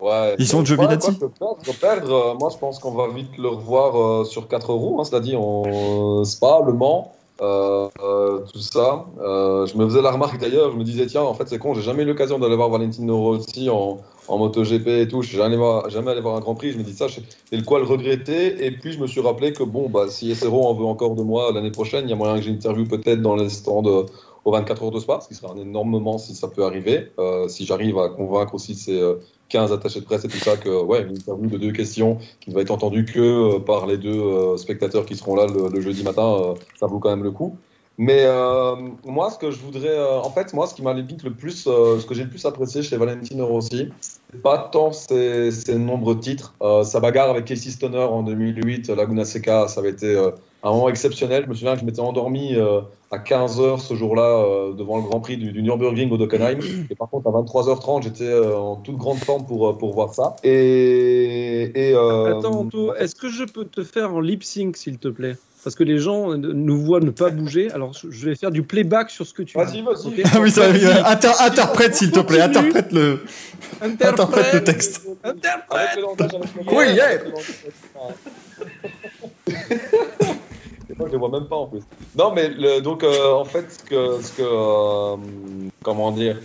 Ouais. 0.00 0.36
Ils 0.38 0.46
sont 0.46 0.64
Giovinazzi. 0.64 1.18
perdre, 1.18 1.58
perdre, 1.80 2.12
euh, 2.12 2.34
moi 2.38 2.50
je 2.52 2.58
pense 2.58 2.78
qu'on 2.78 2.92
va 2.92 3.08
vite 3.08 3.36
le 3.38 3.48
revoir 3.48 4.00
euh, 4.00 4.24
sur 4.24 4.46
4 4.46 4.72
roues, 4.72 5.00
hein, 5.00 5.04
c'est-à-dire 5.04 5.40
on... 5.40 6.22
Spa, 6.24 6.60
Le 6.64 6.72
Mans, 6.72 7.12
euh, 7.12 7.12
euh, 7.12 7.21
tout 7.38 8.58
ça. 8.58 9.06
Euh, 9.20 9.66
je 9.66 9.76
me 9.76 9.86
faisais 9.86 10.02
la 10.02 10.10
remarque 10.10 10.38
d'ailleurs, 10.38 10.70
je 10.72 10.76
me 10.76 10.84
disais 10.84 11.06
tiens, 11.06 11.22
en 11.22 11.34
fait 11.34 11.48
c'est 11.48 11.58
con, 11.58 11.74
j'ai 11.74 11.82
jamais 11.82 12.02
eu 12.02 12.06
l'occasion 12.06 12.38
d'aller 12.38 12.56
voir 12.56 12.70
Valentino 12.70 13.20
Rossi 13.20 13.68
en, 13.70 13.98
en 14.28 14.38
MotoGP 14.38 14.86
et 14.86 15.08
tout, 15.08 15.22
je 15.22 15.28
suis 15.28 15.38
jamais, 15.38 15.56
jamais 15.88 16.10
allé 16.10 16.20
voir 16.20 16.36
un 16.36 16.40
Grand 16.40 16.54
Prix, 16.54 16.72
je 16.72 16.78
me 16.78 16.82
dis 16.82 16.92
ça, 16.92 17.06
c'est 17.08 17.56
le 17.56 17.62
quoi 17.62 17.78
le 17.78 17.86
regretter, 17.86 18.64
et 18.64 18.70
puis 18.70 18.92
je 18.92 19.00
me 19.00 19.06
suis 19.06 19.20
rappelé 19.20 19.52
que 19.52 19.64
bon, 19.64 19.88
bah, 19.88 20.06
si 20.08 20.34
SRO 20.34 20.66
en 20.66 20.74
veut 20.74 20.84
encore 20.84 21.14
de 21.14 21.22
moi 21.22 21.50
l'année 21.52 21.72
prochaine, 21.72 22.04
il 22.06 22.10
y 22.10 22.12
a 22.12 22.16
moyen 22.16 22.36
que 22.36 22.42
j'ai 22.42 22.50
une 22.50 22.56
interview 22.56 22.86
peut-être 22.86 23.22
dans 23.22 23.36
les 23.36 23.48
stands 23.48 23.82
euh, 23.86 24.04
aux 24.44 24.52
24 24.52 24.82
heures 24.84 24.90
de 24.90 25.00
Spa, 25.00 25.20
ce 25.20 25.28
qui 25.28 25.34
serait 25.34 25.52
un 25.52 25.56
énorme 25.60 25.88
moment 25.90 26.18
si 26.18 26.34
ça 26.34 26.48
peut 26.48 26.64
arriver, 26.64 27.12
Euh, 27.18 27.48
si 27.48 27.64
j'arrive 27.66 27.98
à 27.98 28.08
convaincre 28.08 28.54
aussi 28.54 28.74
ces... 28.74 28.98
euh, 29.00 29.14
15 29.52 29.70
attachés 29.70 30.00
de 30.00 30.06
presse 30.06 30.24
et 30.24 30.28
tout 30.28 30.38
ça, 30.38 30.56
que 30.56 30.82
ouais, 30.82 31.02
une 31.02 31.14
interview 31.14 31.46
de 31.46 31.58
deux 31.58 31.72
questions 31.72 32.16
qui 32.40 32.48
ne 32.48 32.54
va 32.54 32.62
être 32.62 32.70
entendue 32.70 33.04
que 33.04 33.20
euh, 33.20 33.58
par 33.58 33.86
les 33.86 33.98
deux 33.98 34.08
euh, 34.18 34.56
spectateurs 34.56 35.04
qui 35.04 35.14
seront 35.14 35.34
là 35.36 35.46
le, 35.46 35.80
jeudi 35.82 36.02
matin, 36.02 36.22
euh, 36.40 36.54
ça 36.80 36.86
vaut 36.86 36.98
quand 36.98 37.10
même 37.10 37.22
le 37.22 37.32
coup. 37.32 37.56
Mais 37.98 38.22
euh, 38.24 38.74
moi, 39.04 39.30
ce 39.30 39.36
que 39.38 39.50
je 39.50 39.58
voudrais, 39.60 39.90
euh, 39.90 40.18
en 40.20 40.30
fait, 40.30 40.54
moi, 40.54 40.66
ce 40.66 40.74
qui 40.74 40.80
m'a 40.82 40.94
limite 40.94 41.22
le 41.22 41.32
plus, 41.34 41.66
euh, 41.66 42.00
ce 42.00 42.06
que 42.06 42.14
j'ai 42.14 42.24
le 42.24 42.30
plus 42.30 42.44
apprécié 42.46 42.82
chez 42.82 42.96
Valentino 42.96 43.46
Rossi, 43.46 43.90
c'est 44.00 44.40
pas 44.42 44.70
tant 44.72 44.92
ses, 44.92 45.50
ses 45.52 45.76
nombreux 45.76 46.18
titres. 46.18 46.54
Euh, 46.62 46.82
sa 46.82 47.00
bagarre 47.00 47.28
avec 47.28 47.44
Casey 47.44 47.70
Stoner 47.70 47.98
en 47.98 48.22
2008, 48.22 48.88
Laguna 48.88 49.26
Seca, 49.26 49.68
ça 49.68 49.80
avait 49.80 49.90
été 49.90 50.16
euh, 50.16 50.30
un 50.62 50.70
moment 50.70 50.88
exceptionnel. 50.88 51.42
Je 51.44 51.48
me 51.48 51.54
souviens 51.54 51.74
que 51.74 51.80
je 51.80 51.84
m'étais 51.84 52.00
endormi 52.00 52.54
euh, 52.54 52.80
à 53.10 53.18
15h 53.18 53.80
ce 53.80 53.94
jour-là 53.94 54.22
euh, 54.22 54.72
devant 54.74 54.96
le 54.96 55.02
Grand 55.02 55.20
Prix 55.20 55.36
du, 55.36 55.52
du 55.52 55.62
Nürburgring 55.62 56.10
au 56.12 56.16
Dockenheim. 56.16 56.58
Et 56.90 56.94
par 56.94 57.08
contre, 57.10 57.28
à 57.28 57.32
23h30, 57.32 58.02
j'étais 58.04 58.24
euh, 58.24 58.56
en 58.56 58.76
toute 58.76 58.96
grande 58.96 59.18
forme 59.18 59.44
pour, 59.44 59.76
pour 59.78 59.92
voir 59.92 60.14
ça. 60.14 60.36
Et. 60.44 61.88
et 61.88 61.94
euh, 61.94 62.38
Attends, 62.38 62.60
Anto, 62.60 62.94
est-ce 62.94 63.14
que 63.14 63.28
je 63.28 63.44
peux 63.44 63.64
te 63.64 63.82
faire 63.82 64.14
en 64.14 64.20
lip 64.20 64.44
sync, 64.44 64.76
s'il 64.76 64.98
te 64.98 65.08
plaît? 65.08 65.36
Parce 65.64 65.76
que 65.76 65.84
les 65.84 65.98
gens 65.98 66.36
nous 66.36 66.80
voient 66.80 66.98
ne 66.98 67.10
pas 67.10 67.30
bouger. 67.30 67.70
Alors, 67.70 67.92
je 67.92 68.28
vais 68.28 68.34
faire 68.34 68.50
du 68.50 68.64
playback 68.64 69.10
sur 69.10 69.24
ce 69.24 69.32
que 69.32 69.44
tu 69.44 69.56
Vas-y, 69.56 69.74
dis. 69.74 69.82
vas-y. 69.82 70.08
Ok? 70.08 70.22
Ah 70.34 70.38
oui, 70.40 70.50
ça, 70.50 70.64
inter- 71.06 71.38
interprète 71.38 71.94
s'il 71.94 72.10
te 72.10 72.18
plaît, 72.18 72.40
interprète 72.40 72.90
le, 72.90 73.20
interprète 73.80 74.54
le 74.54 74.64
texte. 74.64 75.06
Interprète 75.22 75.90
le 75.98 76.24
avec 76.24 76.54
le 76.56 76.76
Oui, 76.76 76.86
yeah. 76.94 77.18
Moi, 80.98 81.06
je 81.08 81.12
les 81.12 81.18
vois 81.18 81.28
même 81.28 81.46
pas 81.46 81.56
en 81.56 81.66
plus. 81.66 81.82
Non, 82.16 82.32
mais 82.32 82.80
donc, 82.80 83.04
euh, 83.04 83.32
en 83.32 83.44
fait, 83.44 83.70
ce 83.70 83.84
que, 83.84 84.22
ce 84.22 84.32
que 84.32 84.42
euh, 84.42 85.16
comment 85.82 86.10
dire, 86.12 86.38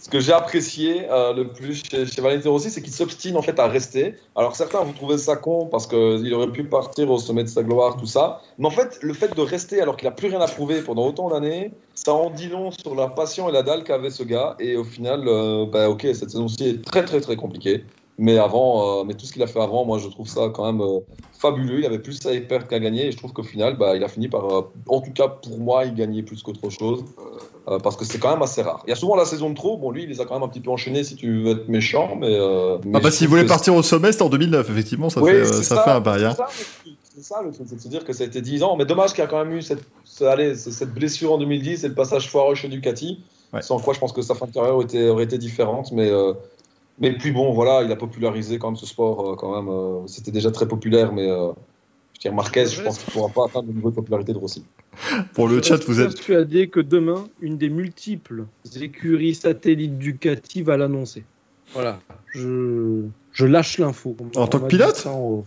ce 0.00 0.08
que 0.08 0.18
j'ai 0.18 0.32
apprécié 0.32 1.08
euh, 1.10 1.32
le 1.32 1.48
plus 1.48 1.82
chez, 1.88 2.06
chez 2.06 2.20
Valentino 2.20 2.52
Rossi, 2.52 2.70
c'est 2.70 2.82
qu'il 2.82 2.92
s'obstine 2.92 3.36
en 3.36 3.42
fait 3.42 3.58
à 3.60 3.68
rester. 3.68 4.16
Alors 4.34 4.56
certains 4.56 4.82
vous 4.82 4.92
trouvez 4.92 5.16
ça 5.16 5.36
con 5.36 5.66
parce 5.66 5.86
qu'il 5.86 6.34
aurait 6.34 6.50
pu 6.50 6.64
partir 6.64 7.08
au 7.08 7.18
sommet 7.18 7.44
de 7.44 7.48
sa 7.48 7.62
gloire, 7.62 7.96
tout 7.96 8.06
ça. 8.06 8.40
Mais 8.58 8.66
en 8.66 8.70
fait, 8.70 8.98
le 9.00 9.14
fait 9.14 9.34
de 9.36 9.40
rester 9.40 9.80
alors 9.80 9.96
qu'il 9.96 10.08
a 10.08 10.10
plus 10.10 10.28
rien 10.28 10.40
à 10.40 10.48
prouver 10.48 10.82
pendant 10.82 11.06
autant 11.06 11.28
d'années, 11.28 11.70
ça 11.94 12.12
en 12.12 12.30
dit 12.30 12.48
long 12.48 12.72
sur 12.72 12.96
la 12.96 13.06
passion 13.06 13.48
et 13.48 13.52
la 13.52 13.62
dalle 13.62 13.84
qu'avait 13.84 14.10
ce 14.10 14.24
gars. 14.24 14.56
Et 14.58 14.76
au 14.76 14.84
final, 14.84 15.24
bah, 15.70 15.88
ok, 15.88 16.02
cette 16.02 16.30
saison-ci 16.30 16.68
est 16.68 16.84
très 16.84 17.04
très 17.04 17.20
très 17.20 17.36
compliquée. 17.36 17.84
Mais 18.18 18.38
avant, 18.38 19.00
euh, 19.00 19.04
mais 19.04 19.14
tout 19.14 19.24
ce 19.26 19.32
qu'il 19.32 19.42
a 19.42 19.46
fait 19.46 19.60
avant, 19.60 19.84
moi 19.84 19.98
je 19.98 20.06
trouve 20.08 20.28
ça 20.28 20.50
quand 20.54 20.66
même 20.70 20.80
euh, 20.82 21.00
fabuleux. 21.38 21.78
Il 21.80 21.86
avait 21.86 21.98
plus 21.98 22.24
à 22.26 22.32
y 22.34 22.40
perdre 22.40 22.66
qu'à 22.68 22.78
gagner. 22.78 23.06
Et 23.06 23.12
je 23.12 23.16
trouve 23.16 23.32
qu'au 23.32 23.42
final, 23.42 23.76
bah, 23.78 23.96
il 23.96 24.04
a 24.04 24.08
fini 24.08 24.28
par, 24.28 24.44
euh, 24.54 24.62
en 24.88 25.00
tout 25.00 25.12
cas 25.12 25.28
pour 25.28 25.58
moi, 25.58 25.84
il 25.86 25.94
gagnait 25.94 26.22
plus 26.22 26.42
qu'autre 26.42 26.68
chose. 26.70 27.04
Parce 27.84 27.96
que 27.96 28.04
c'est 28.04 28.18
quand 28.18 28.32
même 28.32 28.42
assez 28.42 28.60
rare. 28.60 28.82
Il 28.86 28.90
y 28.90 28.92
a 28.92 28.96
souvent 28.96 29.14
la 29.14 29.24
saison 29.24 29.48
de 29.48 29.54
trop. 29.54 29.76
Bon, 29.76 29.92
lui, 29.92 30.02
il 30.02 30.08
les 30.08 30.20
a 30.20 30.24
quand 30.24 30.34
même 30.34 30.42
un 30.42 30.48
petit 30.48 30.60
peu 30.60 30.70
enchaînés 30.70 31.04
si 31.04 31.14
tu 31.14 31.42
veux 31.42 31.52
être 31.52 31.68
méchant. 31.68 32.16
Mais, 32.20 32.36
mais 32.84 32.92
Ah 32.94 33.00
bah 33.00 33.10
s'il 33.12 33.28
voulait 33.28 33.46
partir 33.46 33.74
au 33.76 33.82
sommet, 33.82 34.10
c'était 34.10 34.24
en 34.24 34.28
2009, 34.28 34.68
effectivement, 34.68 35.08
ça 35.10 35.22
Oui, 35.22 35.30
fait, 35.30 35.44
ça 35.44 35.62
ça. 35.76 35.82
fait 35.84 35.90
un 35.90 36.00
bail. 36.00 36.24
hein. 36.24 36.36
c'est 37.14 37.22
ça, 37.22 37.40
le 37.40 37.52
truc. 37.52 37.66
C'est 37.68 37.76
de 37.76 37.80
se 37.80 37.86
dire 37.88 38.04
que 38.04 38.12
ça 38.12 38.24
a 38.24 38.26
été 38.26 38.40
10 38.40 38.64
ans. 38.64 38.76
Mais 38.76 38.84
dommage 38.84 39.10
qu'il 39.10 39.20
y 39.20 39.22
a 39.22 39.28
quand 39.28 39.44
même 39.44 39.54
eu 39.56 39.62
cette, 39.62 39.82
ce- 40.04 40.24
allez, 40.24 40.56
ce- 40.56 40.72
cette 40.72 40.92
blessure 40.92 41.32
en 41.32 41.38
2010 41.38 41.84
et 41.84 41.88
le 41.88 41.94
passage 41.94 42.28
foireux 42.30 42.56
chez 42.56 42.66
Ducati. 42.68 43.20
Ouais. 43.52 43.62
Sans 43.62 43.78
quoi 43.78 43.94
je 43.94 44.00
pense 44.00 44.12
que 44.12 44.22
sa 44.22 44.34
fin 44.34 44.46
de 44.46 44.50
carrière 44.52 44.74
aurait 44.74 44.84
été, 44.84 45.08
aurait 45.08 45.24
été 45.24 45.38
différente. 45.38 45.92
Mais, 45.92 46.10
euh, 46.10 46.32
mais 46.98 47.12
puis 47.12 47.32
bon, 47.32 47.52
voilà, 47.52 47.82
il 47.84 47.90
a 47.92 47.96
popularisé 47.96 48.58
quand 48.58 48.68
même 48.70 48.76
ce 48.76 48.86
sport. 48.86 49.30
euh, 49.32 49.34
quand 49.36 49.54
même, 49.56 49.68
euh, 49.68 50.06
C'était 50.06 50.30
déjà 50.30 50.50
très 50.50 50.66
populaire. 50.68 51.12
Mais 51.12 51.28
euh, 51.28 51.48
je 52.12 52.18
veux 52.18 52.22
dire, 52.22 52.34
Marquez, 52.34 52.66
je 52.66 52.82
pense 52.82 52.98
qu'il 52.98 53.08
ne 53.08 53.12
pourra 53.12 53.28
pas 53.28 53.44
atteindre 53.50 53.68
le 53.68 53.74
niveau 53.74 53.90
de 53.90 53.94
popularité 53.94 54.32
de 54.32 54.38
Rossi. 54.38 54.64
Pour 55.34 55.48
le 55.48 55.56
Je 55.58 55.62
chat, 55.62 55.84
vous 55.84 56.00
êtes. 56.00 56.14
persuadé 56.14 56.68
que 56.68 56.80
demain, 56.80 57.24
une 57.40 57.56
des 57.58 57.70
multiples 57.70 58.44
écuries 58.80 59.34
satellites 59.34 59.98
Ducati 59.98 60.62
va 60.62 60.76
l'annoncer. 60.76 61.24
Voilà. 61.72 61.98
Je, 62.34 63.04
je 63.32 63.46
lâche 63.46 63.78
l'info. 63.78 64.14
En 64.36 64.46
tant 64.46 64.60
que 64.60 64.66
pilote 64.66 65.06
en. 65.06 65.44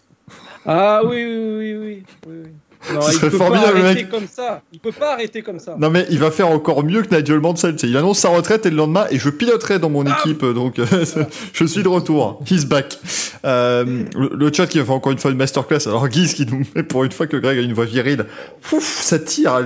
Ah 0.66 1.02
oui, 1.06 1.24
oui, 1.24 1.38
oui, 1.38 1.74
oui. 1.76 2.04
oui, 2.28 2.36
oui. 2.46 2.50
Non, 2.94 3.02
Ce 3.02 3.12
il 3.12 3.14
serait 3.16 3.30
peut 3.30 3.38
formidable, 3.38 3.82
pas 3.82 3.94
mec. 3.94 4.10
comme 4.10 4.28
ça. 4.28 4.62
Il 4.72 4.80
peut 4.80 4.92
pas 4.92 5.14
arrêter 5.14 5.42
comme 5.42 5.60
ça. 5.60 5.76
Non 5.80 5.90
mais 5.90 6.06
il 6.10 6.20
va 6.20 6.30
faire 6.32 6.48
encore 6.50 6.84
mieux 6.84 7.02
que 7.02 7.16
Nigel 7.16 7.40
Mansell. 7.40 7.74
tu 7.76 7.80
sais. 7.80 7.88
Il 7.88 7.98
annonce 7.98 8.20
sa 8.20 8.30
retraite 8.30 8.66
et 8.66 8.70
le 8.70 8.76
lendemain, 8.76 9.06
et 9.12 9.18
je 9.20 9.30
piloterai 9.30 9.80
dans 9.80 9.90
mon 9.90 10.06
Ah 10.06 10.18
équipe, 10.20 10.46
donc 10.46 10.80
euh, 10.80 10.86
je 11.54 11.66
suis 11.66 11.84
de 11.84 11.88
retour. 11.88 12.42
He's 12.50 12.66
back. 12.66 13.00
Euh, 13.46 14.04
le, 14.16 14.30
le 14.36 14.54
chat 14.54 14.68
qui 14.68 14.78
va 14.80 14.86
faire 14.86 14.94
encore 14.96 15.12
une 15.12 15.18
fois 15.20 15.32
une 15.32 15.38
masterclass. 15.38 15.88
Alors 15.88 16.08
Guise 16.08 16.34
qui 16.34 16.46
nous 16.46 16.64
met 16.76 16.84
pour 16.84 17.04
une 17.04 17.12
fois 17.12 17.28
que 17.28 17.38
Greg 17.38 17.58
a 17.58 17.62
une 17.62 17.74
voix 17.74 17.86
virile. 17.86 18.26
Ouf, 18.72 18.84
ça 19.02 19.20
tire. 19.20 19.60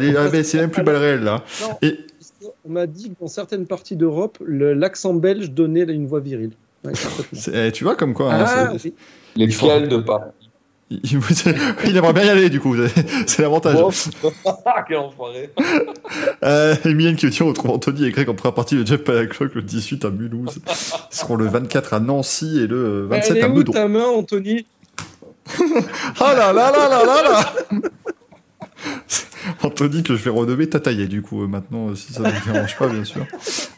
C'est 0.43 0.55
même 0.59 0.69
plus 0.71 0.83
balle 0.83 0.97
réelle 0.97 1.23
là. 1.23 1.43
Non, 1.61 1.77
Et- 1.81 1.97
On 2.65 2.71
m'a 2.71 2.87
dit 2.87 3.09
que 3.09 3.15
dans 3.21 3.27
certaines 3.27 3.65
parties 3.65 3.95
d'Europe, 3.95 4.37
l'accent 4.47 5.13
belge 5.13 5.51
donnait 5.51 5.83
une 5.83 6.07
voix 6.07 6.19
virile. 6.19 6.51
Ouais, 6.85 6.93
eh, 7.53 7.71
tu 7.73 7.83
vois 7.83 7.95
comme 7.95 8.13
quoi. 8.13 8.33
hein, 8.33 8.45
Ah, 8.47 8.71
oui. 8.83 8.93
Lesquels 9.35 9.89
de 9.89 9.97
pas 9.97 10.31
il, 10.89 11.97
aimerait 11.97 12.13
bien 12.13 12.25
y 12.25 12.29
aller 12.29 12.49
du 12.49 12.59
coup. 12.59 12.75
C'est 13.27 13.41
l'avantage. 13.41 13.77
Ah, 14.45 14.83
Quel 14.87 14.97
enfoiré 14.97 15.51
Euh, 16.43 16.75
Emilienne 16.83 17.15
qui 17.15 17.29
dit 17.29 17.41
on 17.43 17.47
retrouve 17.47 17.71
Anthony 17.71 18.05
et 18.05 18.11
Greg 18.11 18.27
en 18.27 18.33
première 18.33 18.55
partie 18.55 18.75
de 18.75 18.85
Jeff 18.85 19.03
Palaclock 19.03 19.53
le 19.55 19.61
18 19.61 20.05
à 20.05 20.09
Mulhouse. 20.09 20.59
Ils 20.67 21.15
seront 21.15 21.35
le 21.35 21.45
24 21.45 21.93
à 21.93 21.99
Nancy 21.99 22.59
et 22.59 22.67
le 22.67 23.05
27 23.07 23.31
Elle 23.31 23.37
est 23.37 23.43
à 23.43 23.49
où 23.49 23.53
Meudon. 23.53 23.71
ta 23.71 23.87
main, 23.87 24.05
Anthony? 24.05 24.65
Ah 26.19 26.33
là 26.33 26.53
là 26.53 26.71
là 26.71 26.89
là 26.89 27.05
là 27.05 27.23
là 27.23 27.53
Anthony 29.63 30.03
que 30.03 30.15
je 30.15 30.23
vais 30.23 30.29
renommer 30.29 30.67
Tataillé 30.67 31.07
du 31.07 31.21
coup 31.21 31.43
euh, 31.43 31.47
maintenant 31.47 31.89
euh, 31.89 31.95
si 31.95 32.13
ça 32.13 32.21
ne 32.21 32.29
vous 32.29 32.51
dérange 32.51 32.77
pas 32.77 32.87
bien 32.87 33.03
sûr. 33.03 33.25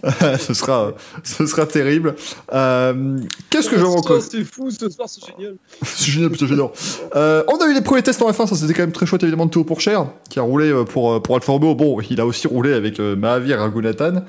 ce 0.40 0.54
sera 0.54 0.88
euh, 0.88 0.92
ce 1.24 1.46
sera 1.46 1.66
terrible. 1.66 2.16
Euh, 2.54 3.18
Qu'est-ce 3.50 3.70
que 3.70 3.78
je 3.78 3.84
encore 3.86 4.22
C'est 4.22 4.44
fou, 4.44 4.70
ce 4.72 4.90
soir, 4.90 5.08
c'est 5.10 5.22
génial. 5.26 5.56
C'est 5.84 6.12
génial, 6.12 6.30
putain, 6.32 6.48
j'adore. 6.48 6.74
Euh, 7.16 7.44
on 7.48 7.58
a 7.58 7.66
eu 7.68 7.74
les 7.74 7.82
premiers 7.82 8.04
tests 8.04 8.22
en 8.22 8.32
F1, 8.32 8.48
ça 8.48 8.56
c'était 8.56 8.74
quand 8.74 8.84
même 8.84 8.92
très 8.92 9.06
chouette 9.06 9.24
évidemment 9.24 9.46
de 9.46 9.52
Théo 9.52 9.64
Pourchère, 9.64 10.08
qui 10.30 10.40
a 10.40 10.44
roulé 10.44 10.74
pour, 10.90 11.22
pour 11.22 11.36
Alfa 11.36 11.52
Romeo. 11.52 11.76
Bon, 11.76 12.00
il 12.10 12.20
a 12.22 12.26
aussi 12.26 12.48
roulé 12.48 12.74
avec 12.74 13.00
euh, 13.00 13.16
Mahavir 13.16 13.60
Raghunathan. 13.60 14.24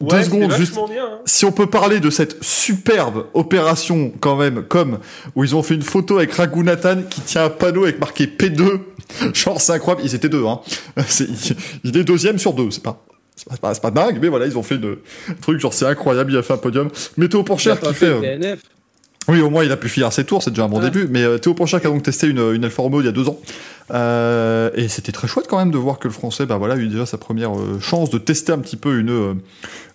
Deux 0.00 0.16
Ouais, 0.16 0.24
secondes, 0.24 0.52
juste. 0.56 0.74
bien. 0.74 1.04
hein. 1.04 1.18
Si 1.26 1.44
on 1.44 1.52
peut 1.52 1.68
parler 1.68 2.00
de 2.00 2.10
cette 2.10 2.42
superbe 2.42 3.26
opération 3.34 4.12
quand 4.18 4.34
même, 4.34 4.64
comme 4.64 4.98
où 5.36 5.44
ils 5.44 5.54
ont 5.54 5.62
fait 5.62 5.74
une 5.74 5.82
photo 5.82 6.16
avec 6.16 6.32
Raghunathan 6.32 7.02
qui 7.08 7.20
tient 7.20 7.44
un 7.44 7.50
panneau 7.50 7.84
avec 7.84 8.00
marqué 8.00 8.26
P2. 8.26 8.80
Genre 9.34 9.60
c'est 9.60 9.72
incroyable, 9.72 10.02
ils 10.04 10.14
étaient 10.14 10.28
deux. 10.28 10.46
Hein. 10.46 10.60
Il, 11.84 11.96
est 11.96 12.04
deuxième 12.04 12.38
sur 12.38 12.52
deux, 12.52 12.70
c'est 12.70 12.82
pas. 12.82 13.04
C'est 13.34 13.60
pas, 13.60 13.74
c'est 13.74 13.82
pas 13.82 13.90
dingue, 13.90 14.18
mais 14.20 14.28
voilà, 14.28 14.46
ils 14.46 14.58
ont 14.58 14.62
fait 14.62 14.74
une, 14.74 14.98
un 15.28 15.34
truc, 15.40 15.58
genre 15.58 15.72
c'est 15.72 15.86
incroyable, 15.86 16.32
il 16.32 16.36
a 16.36 16.42
fait 16.42 16.52
un 16.52 16.58
podium. 16.58 16.90
Mais 17.16 17.28
Théo 17.28 17.42
pas 17.42 17.56
qui 17.56 17.64
fait. 17.64 17.94
fait 17.94 18.06
euh, 18.06 18.56
oui, 19.28 19.40
au 19.40 19.50
moins 19.50 19.64
il 19.64 19.70
a 19.70 19.76
pu 19.76 19.88
finir 19.88 20.12
ses 20.12 20.24
tours, 20.24 20.42
c'est 20.42 20.50
déjà 20.50 20.64
un 20.64 20.68
bon 20.68 20.80
début. 20.80 21.06
Mais 21.08 21.22
euh, 21.22 21.38
Théo 21.38 21.54
qui 21.54 21.74
a 21.74 21.80
donc 21.80 22.02
testé 22.02 22.26
une, 22.26 22.52
une 22.54 22.64
Alfa 22.64 22.82
Romeo 22.82 23.00
il 23.00 23.06
y 23.06 23.08
a 23.08 23.12
deux 23.12 23.28
ans. 23.28 23.38
Euh, 23.92 24.70
et 24.74 24.88
c'était 24.88 25.12
très 25.12 25.28
chouette 25.28 25.46
quand 25.48 25.58
même 25.58 25.70
de 25.70 25.78
voir 25.78 25.98
que 25.98 26.08
le 26.08 26.14
français 26.14 26.46
bah, 26.46 26.56
voilà, 26.56 26.74
a 26.74 26.76
eu 26.76 26.88
déjà 26.88 27.06
sa 27.06 27.18
première 27.18 27.56
euh, 27.56 27.78
chance 27.80 28.10
de 28.10 28.18
tester 28.18 28.52
un 28.52 28.58
petit 28.58 28.76
peu 28.76 28.98
une, 28.98 29.40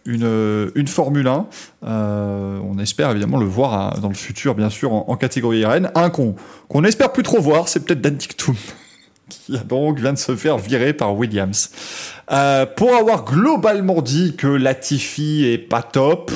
une, 0.06 0.72
une 0.76 0.88
Formule 0.88 1.28
1. 1.28 1.46
Euh, 1.86 2.60
on 2.64 2.80
espère 2.80 3.12
évidemment 3.12 3.38
le 3.38 3.46
voir 3.46 3.74
à- 3.74 4.00
dans 4.00 4.10
le 4.10 4.16
futur, 4.16 4.56
bien 4.56 4.70
sûr, 4.70 4.94
en, 4.94 5.06
en 5.08 5.16
catégorie 5.18 5.66
RN. 5.66 5.92
Un 5.96 6.10
qu'on 6.10 6.36
qu'on 6.70 6.84
espère 6.84 7.12
plus 7.12 7.24
trop 7.24 7.42
voir, 7.42 7.68
c'est 7.68 7.82
peut-être 7.86 8.02
Dan 8.02 8.16
Dictum. 8.16 8.56
Qui 9.30 9.58
donc 9.66 10.00
vient 10.00 10.14
de 10.14 10.18
se 10.18 10.36
faire 10.36 10.58
virer 10.58 10.94
par 10.94 11.16
Williams. 11.16 11.70
Euh, 12.32 12.66
pour 12.66 12.96
avoir 12.96 13.26
globalement 13.26 14.02
dit 14.02 14.36
que 14.38 14.48
Latifi 14.48 15.46
est 15.46 15.58
pas 15.58 15.82
top. 15.82 16.32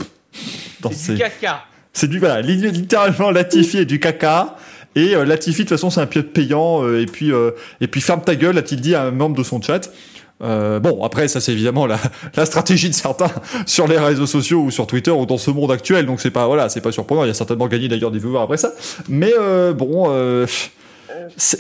C'est 0.84 0.93
ses- 0.93 1.13
du 1.13 1.19
caca. 1.19 1.61
c'est 1.93 2.07
du 2.09 2.19
voilà, 2.19 2.41
li- 2.41 2.69
littéralement 2.72 3.31
Latifi 3.31 3.80
et 3.80 3.85
du 3.85 3.99
caca. 3.99 4.55
Et 4.95 5.15
euh, 5.15 5.23
Latifi 5.23 5.59
de 5.63 5.69
toute 5.69 5.77
façon 5.77 5.89
c'est 5.89 6.01
un 6.01 6.05
pilote 6.05 6.34
payant 6.34 6.84
euh, 6.84 7.01
et 7.01 7.05
puis 7.05 7.31
euh, 7.31 7.51
et 7.80 7.88
puis 7.88 8.01
ferme 8.01 8.22
ta 8.22 8.35
gueule 8.35 8.57
a-t-il 8.57 8.81
dit 8.81 8.93
à 8.93 9.03
un 9.03 9.11
membre 9.11 9.38
de 9.38 9.43
son 9.43 9.61
chat. 9.61 9.89
Euh, 10.43 10.80
bon 10.80 11.03
après 11.05 11.27
ça 11.30 11.39
c'est 11.39 11.51
évidemment 11.53 11.85
la, 11.85 11.97
la 12.35 12.45
stratégie 12.45 12.89
de 12.89 12.93
certains 12.95 13.31
sur 13.65 13.88
les 13.88 13.97
réseaux 13.99 14.26
sociaux 14.26 14.59
ou 14.63 14.72
sur 14.72 14.88
Twitter 14.88 15.11
ou 15.11 15.26
dans 15.26 15.38
ce 15.38 15.51
monde 15.51 15.72
actuel 15.72 16.05
donc 16.07 16.19
c'est 16.19 16.31
pas 16.31 16.47
voilà 16.47 16.68
c'est 16.68 16.81
pas 16.81 16.91
surprenant 16.91 17.23
il 17.23 17.27
y 17.27 17.30
a 17.30 17.34
certainement 17.35 17.68
gagné 17.68 17.88
d'ailleurs 17.88 18.09
des 18.11 18.18
viewers 18.19 18.41
après 18.41 18.57
ça 18.57 18.72
mais 19.07 19.31
euh, 19.39 19.72
bon 19.72 20.05
euh, 20.09 20.47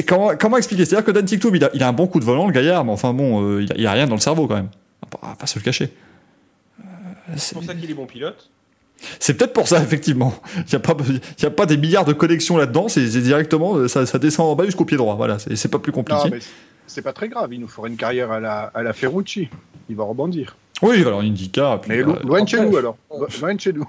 comment, 0.07 0.31
comment 0.37 0.57
expliquer? 0.57 0.85
C'est-à-dire 0.85 1.05
que 1.05 1.11
Dan 1.11 1.25
Tiktoum, 1.25 1.55
il 1.55 1.63
a, 1.63 1.69
il 1.73 1.83
a 1.83 1.87
un 1.87 1.93
bon 1.93 2.07
coup 2.07 2.19
de 2.19 2.25
volant, 2.25 2.47
le 2.47 2.53
gaillard, 2.53 2.85
mais 2.85 2.91
enfin 2.91 3.13
bon, 3.13 3.43
euh, 3.43 3.63
il, 3.63 3.71
a, 3.71 3.75
il 3.77 3.87
a 3.87 3.91
rien 3.91 4.07
dans 4.07 4.15
le 4.15 4.21
cerveau 4.21 4.47
quand 4.47 4.55
même. 4.55 4.69
On 5.21 5.27
va 5.27 5.35
pas- 5.35 5.45
se 5.47 5.57
le 5.59 5.63
cacher. 5.63 5.91
Euh, 6.79 6.83
C'est 7.37 7.53
pour 7.55 7.63
ça 7.63 7.73
qu'il 7.75 7.89
est 7.89 7.93
bon 7.93 8.05
pilote. 8.05 8.49
C'est 9.19 9.33
peut-être 9.35 9.53
pour 9.53 9.67
ça, 9.67 9.81
effectivement. 9.81 10.33
Il 10.57 10.63
n'y 10.69 10.75
a, 10.75 10.79
pas- 10.79 10.95
y 11.41 11.45
a 11.45 11.49
pas 11.49 11.65
des 11.65 11.77
milliards 11.77 12.05
de 12.05 12.13
connexions 12.13 12.55
là-dedans, 12.57 12.87
c'est 12.87 13.07
c'est 13.09 13.21
directement, 13.21 13.87
ça, 13.87 14.05
ça 14.05 14.19
descend 14.19 14.47
en 14.47 14.55
bas 14.55 14.65
jusqu'au 14.65 14.85
pied 14.85 14.97
droit. 14.97 15.15
Voilà, 15.15 15.39
c'est 15.39 15.55
c'est 15.55 15.69
pas 15.69 15.79
plus 15.79 15.91
Non, 15.91 16.03
compliqué. 16.03 16.29
mais 16.31 16.39
c'est 16.87 17.01
pas 17.01 17.13
très 17.13 17.27
grave. 17.29 17.51
Il 17.53 17.59
nous 17.61 17.67
fera 17.67 17.87
une 17.87 17.97
carrière 17.97 18.31
à 18.31 18.39
la, 18.39 18.71
à 18.73 18.83
la 18.83 18.93
Ferrucci. 18.93 19.49
Il 19.89 19.95
va 19.95 20.03
rebondir. 20.03 20.55
Oui, 20.83 21.01
alors 21.01 21.21
Indica, 21.21 21.79
puis, 21.81 21.89
Mais 21.91 21.99
euh, 21.99 22.05
lo- 22.05 22.19
loin 22.23 22.43
de 22.43 22.47
chez 22.47 22.59
nous 22.61 22.75
alors. 22.77 22.95
Loin 23.41 23.53
de 23.55 23.59
chez 23.59 23.73
nous. 23.73 23.87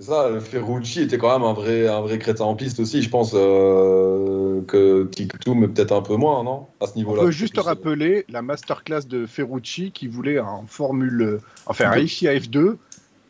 C'est 0.00 0.10
ça, 0.10 0.28
Ferrucci 0.40 1.02
était 1.02 1.18
quand 1.18 1.32
même 1.36 1.46
un 1.46 1.52
vrai, 1.52 1.88
un 1.88 2.00
vrai 2.00 2.18
crétin 2.18 2.44
en 2.44 2.54
piste 2.54 2.78
aussi. 2.78 3.02
Je 3.02 3.10
pense 3.10 3.32
euh, 3.34 4.60
que 4.68 5.04
Tiktoum 5.10 5.72
peut-être 5.72 5.92
un 5.92 6.02
peu 6.02 6.14
moins, 6.16 6.44
non? 6.44 6.66
À 6.80 6.86
ce 6.86 6.92
On 6.94 6.98
niveau-là. 6.98 7.22
peut 7.24 7.30
juste 7.32 7.54
Plus, 7.54 7.60
euh, 7.60 7.64
rappeler 7.64 8.24
la 8.28 8.42
masterclass 8.42 9.02
de 9.08 9.26
Ferrucci 9.26 9.90
qui 9.90 10.06
voulait 10.06 10.38
en 10.38 10.64
Formule, 10.68 11.40
enfin 11.66 11.90
à 11.90 11.98
FIA 12.06 12.34
F2, 12.38 12.76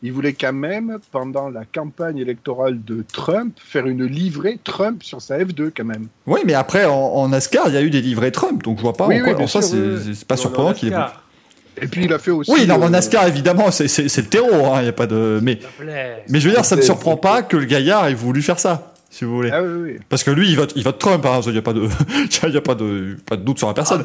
il 0.03 0.13
voulait 0.13 0.33
quand 0.33 0.53
même, 0.53 0.99
pendant 1.11 1.49
la 1.49 1.65
campagne 1.65 2.19
électorale 2.19 2.83
de 2.83 3.03
Trump, 3.11 3.57
faire 3.59 3.87
une 3.87 4.05
livrée 4.05 4.59
Trump 4.63 5.01
sur 5.03 5.21
sa 5.21 5.39
F2 5.39 5.71
quand 5.75 5.85
même. 5.85 6.07
Oui, 6.27 6.41
mais 6.45 6.53
après, 6.53 6.85
en, 6.85 6.93
en 6.93 7.29
NASCAR, 7.29 7.67
il 7.69 7.73
y 7.73 7.77
a 7.77 7.81
eu 7.81 7.89
des 7.89 8.01
livrets 8.01 8.31
Trump, 8.31 8.63
donc 8.63 8.77
je 8.77 8.83
vois 8.83 8.93
pas 8.93 9.07
Oui, 9.07 9.19
en 9.19 9.25
oui, 9.25 9.33
quoi. 9.33 9.47
ça, 9.47 9.61
sûr, 9.61 9.71
c'est 9.71 9.77
oui, 10.07 10.15
c'est 10.15 10.27
pas 10.27 10.35
Non, 10.35 10.41
surprenant 10.41 10.73
qu'il 10.73 10.89
ait. 10.93 10.97
Et 11.81 11.87
puis 11.87 12.05
il 12.05 12.13
a 12.13 12.19
fait 12.19 12.31
aussi. 12.31 12.51
Oui, 12.51 12.65
non, 12.67 12.77
mais 12.77 12.85
en 12.85 12.89
NASCAR, 12.89 13.27
évidemment, 13.27 13.71
c'est- 13.71 13.85
le 14.17 14.23
terreau, 14.25 14.73
hein, 14.73 14.79
il 14.81 14.85
y 14.85 14.89
a 14.89 14.93
pas 14.93 15.07
de. 15.07 15.39
Mais, 15.41 15.59
mais 16.29 16.39
je 16.39 16.47
veux 16.47 16.53
dire, 16.53 16.65
ça 16.65 16.75
ne 16.75 16.81
surprend 16.81 17.17
pas 17.17 17.41
que 17.43 17.57
le 17.57 17.65
gaillard 17.65 18.07
ait 18.07 18.13
voulu 18.13 18.41
faire 18.41 18.59
ça, 18.59 18.93
si 19.09 19.25
vous 19.25 19.35
voulez. 19.35 19.51
Ah 19.53 19.61
oui, 19.61 19.91
oui. 19.93 19.99
Parce 20.09 20.23
que 20.23 20.31
lui, 20.31 20.49
il 20.49 20.55
vote, 20.55 20.73
il 20.75 20.83
vote 20.83 20.99
Trump, 20.99 21.25
hein, 21.25 21.39
il 21.45 21.51
n'y 21.51 21.57
a, 21.57 21.61
pas 21.61 21.73
de, 21.73 21.87
il 22.47 22.53
y 22.53 22.57
a 22.57 22.61
pas, 22.61 22.75
de, 22.75 23.17
pas 23.25 23.35
de 23.37 23.41
doute 23.43 23.57
sur 23.57 23.67
la 23.67 23.73
personne. 23.73 24.03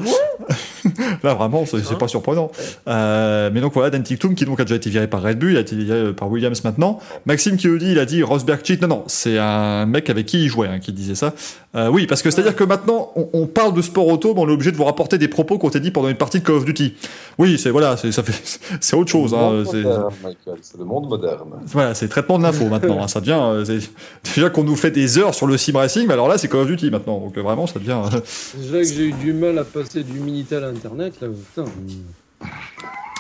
Là, 1.22 1.34
vraiment, 1.34 1.64
c'est 1.66 1.82
c'est 1.84 1.98
pas 1.98 2.08
surprenant. 2.08 2.50
Euh, 2.88 3.50
mais 3.52 3.60
donc 3.60 3.72
voilà, 3.74 3.90
Dan 3.90 4.02
Tiktoum, 4.02 4.34
qui 4.34 4.44
donc 4.44 4.60
a 4.60 4.64
déjà 4.64 4.76
été 4.76 4.90
viré 4.90 5.06
par 5.06 5.22
Red 5.22 5.38
Bull, 5.38 5.52
il 5.52 5.56
a 5.56 5.60
été 5.60 5.76
viré 5.76 6.12
par 6.12 6.30
Williams 6.30 6.62
maintenant. 6.64 6.98
Maxime 7.26 7.56
qui 7.56 7.66
le 7.68 7.78
dit, 7.78 7.92
il 7.92 7.98
a 7.98 8.04
dit 8.04 8.22
Rosberg 8.22 8.60
cheat. 8.64 8.80
Non, 8.82 8.88
non, 8.88 9.04
c'est 9.06 9.38
un 9.38 9.86
mec 9.86 10.10
avec 10.10 10.26
qui 10.26 10.44
il 10.44 10.48
jouait 10.48 10.68
hein, 10.68 10.78
qui 10.78 10.92
disait 10.92 11.14
ça. 11.14 11.32
Euh, 11.76 11.88
oui, 11.88 12.06
parce 12.06 12.22
que 12.22 12.30
c'est-à-dire 12.30 12.54
que 12.54 12.64
maintenant, 12.64 13.10
on, 13.16 13.28
on 13.32 13.46
parle 13.46 13.74
de 13.74 13.82
sport 13.82 14.06
auto, 14.06 14.32
mais 14.34 14.40
on 14.42 14.48
est 14.48 14.52
obligé 14.52 14.70
de 14.72 14.76
vous 14.76 14.84
rapporter 14.84 15.18
des 15.18 15.28
propos 15.28 15.58
qu'on 15.58 15.70
t'a 15.70 15.80
dit 15.80 15.90
pendant 15.90 16.08
une 16.08 16.16
partie 16.16 16.38
de 16.40 16.44
Call 16.44 16.56
of 16.56 16.64
Duty. 16.64 16.94
Oui, 17.38 17.58
c'est 17.58 17.70
voilà, 17.70 17.96
c'est 17.96 18.12
ça 18.12 18.22
fait, 18.22 18.58
c'est 18.80 18.96
autre 18.96 19.10
chose. 19.10 19.32
le 19.32 19.38
Hein, 19.38 19.50
monde 19.50 19.66
c'est- 19.70 19.82
moderne, 19.82 20.12
Michael, 20.22 20.58
c'est 20.62 20.78
le 20.78 20.84
monde 20.84 21.08
moderne. 21.08 21.48
voilà, 21.66 21.94
c'est 21.94 22.08
traitement 22.08 22.38
de 22.38 22.44
l'info 22.44 22.66
maintenant. 22.66 23.02
hein, 23.02 23.08
ça 23.08 23.20
devient 23.20 23.40
euh, 23.40 23.64
c'est- 23.64 23.90
déjà 24.36 24.50
qu'on 24.50 24.62
nous 24.64 24.76
fait 24.76 24.90
des 24.92 25.18
heures 25.18 25.34
sur 25.34 25.46
le 25.46 25.56
sim 25.56 25.72
racing, 25.76 26.06
mais 26.06 26.12
alors 26.12 26.28
là, 26.28 26.38
c'est 26.38 26.48
Call 26.48 26.60
of 26.60 26.66
Duty 26.68 26.90
maintenant. 26.90 27.18
Donc 27.18 27.36
euh, 27.36 27.42
vraiment, 27.42 27.66
ça 27.66 27.78
devient. 27.80 27.98
euh, 28.12 28.20
Déjà 28.60 28.78
que 28.78 28.84
j'ai 28.84 29.06
eu 29.08 29.12
du 29.12 29.32
mal 29.32 29.58
à 29.58 29.64
passer 29.64 30.04
du 30.04 30.20
Minitel 30.20 30.62
à 30.62 30.70
Internet, 30.74 31.14
là, 31.20 31.28
putain. 31.28 31.70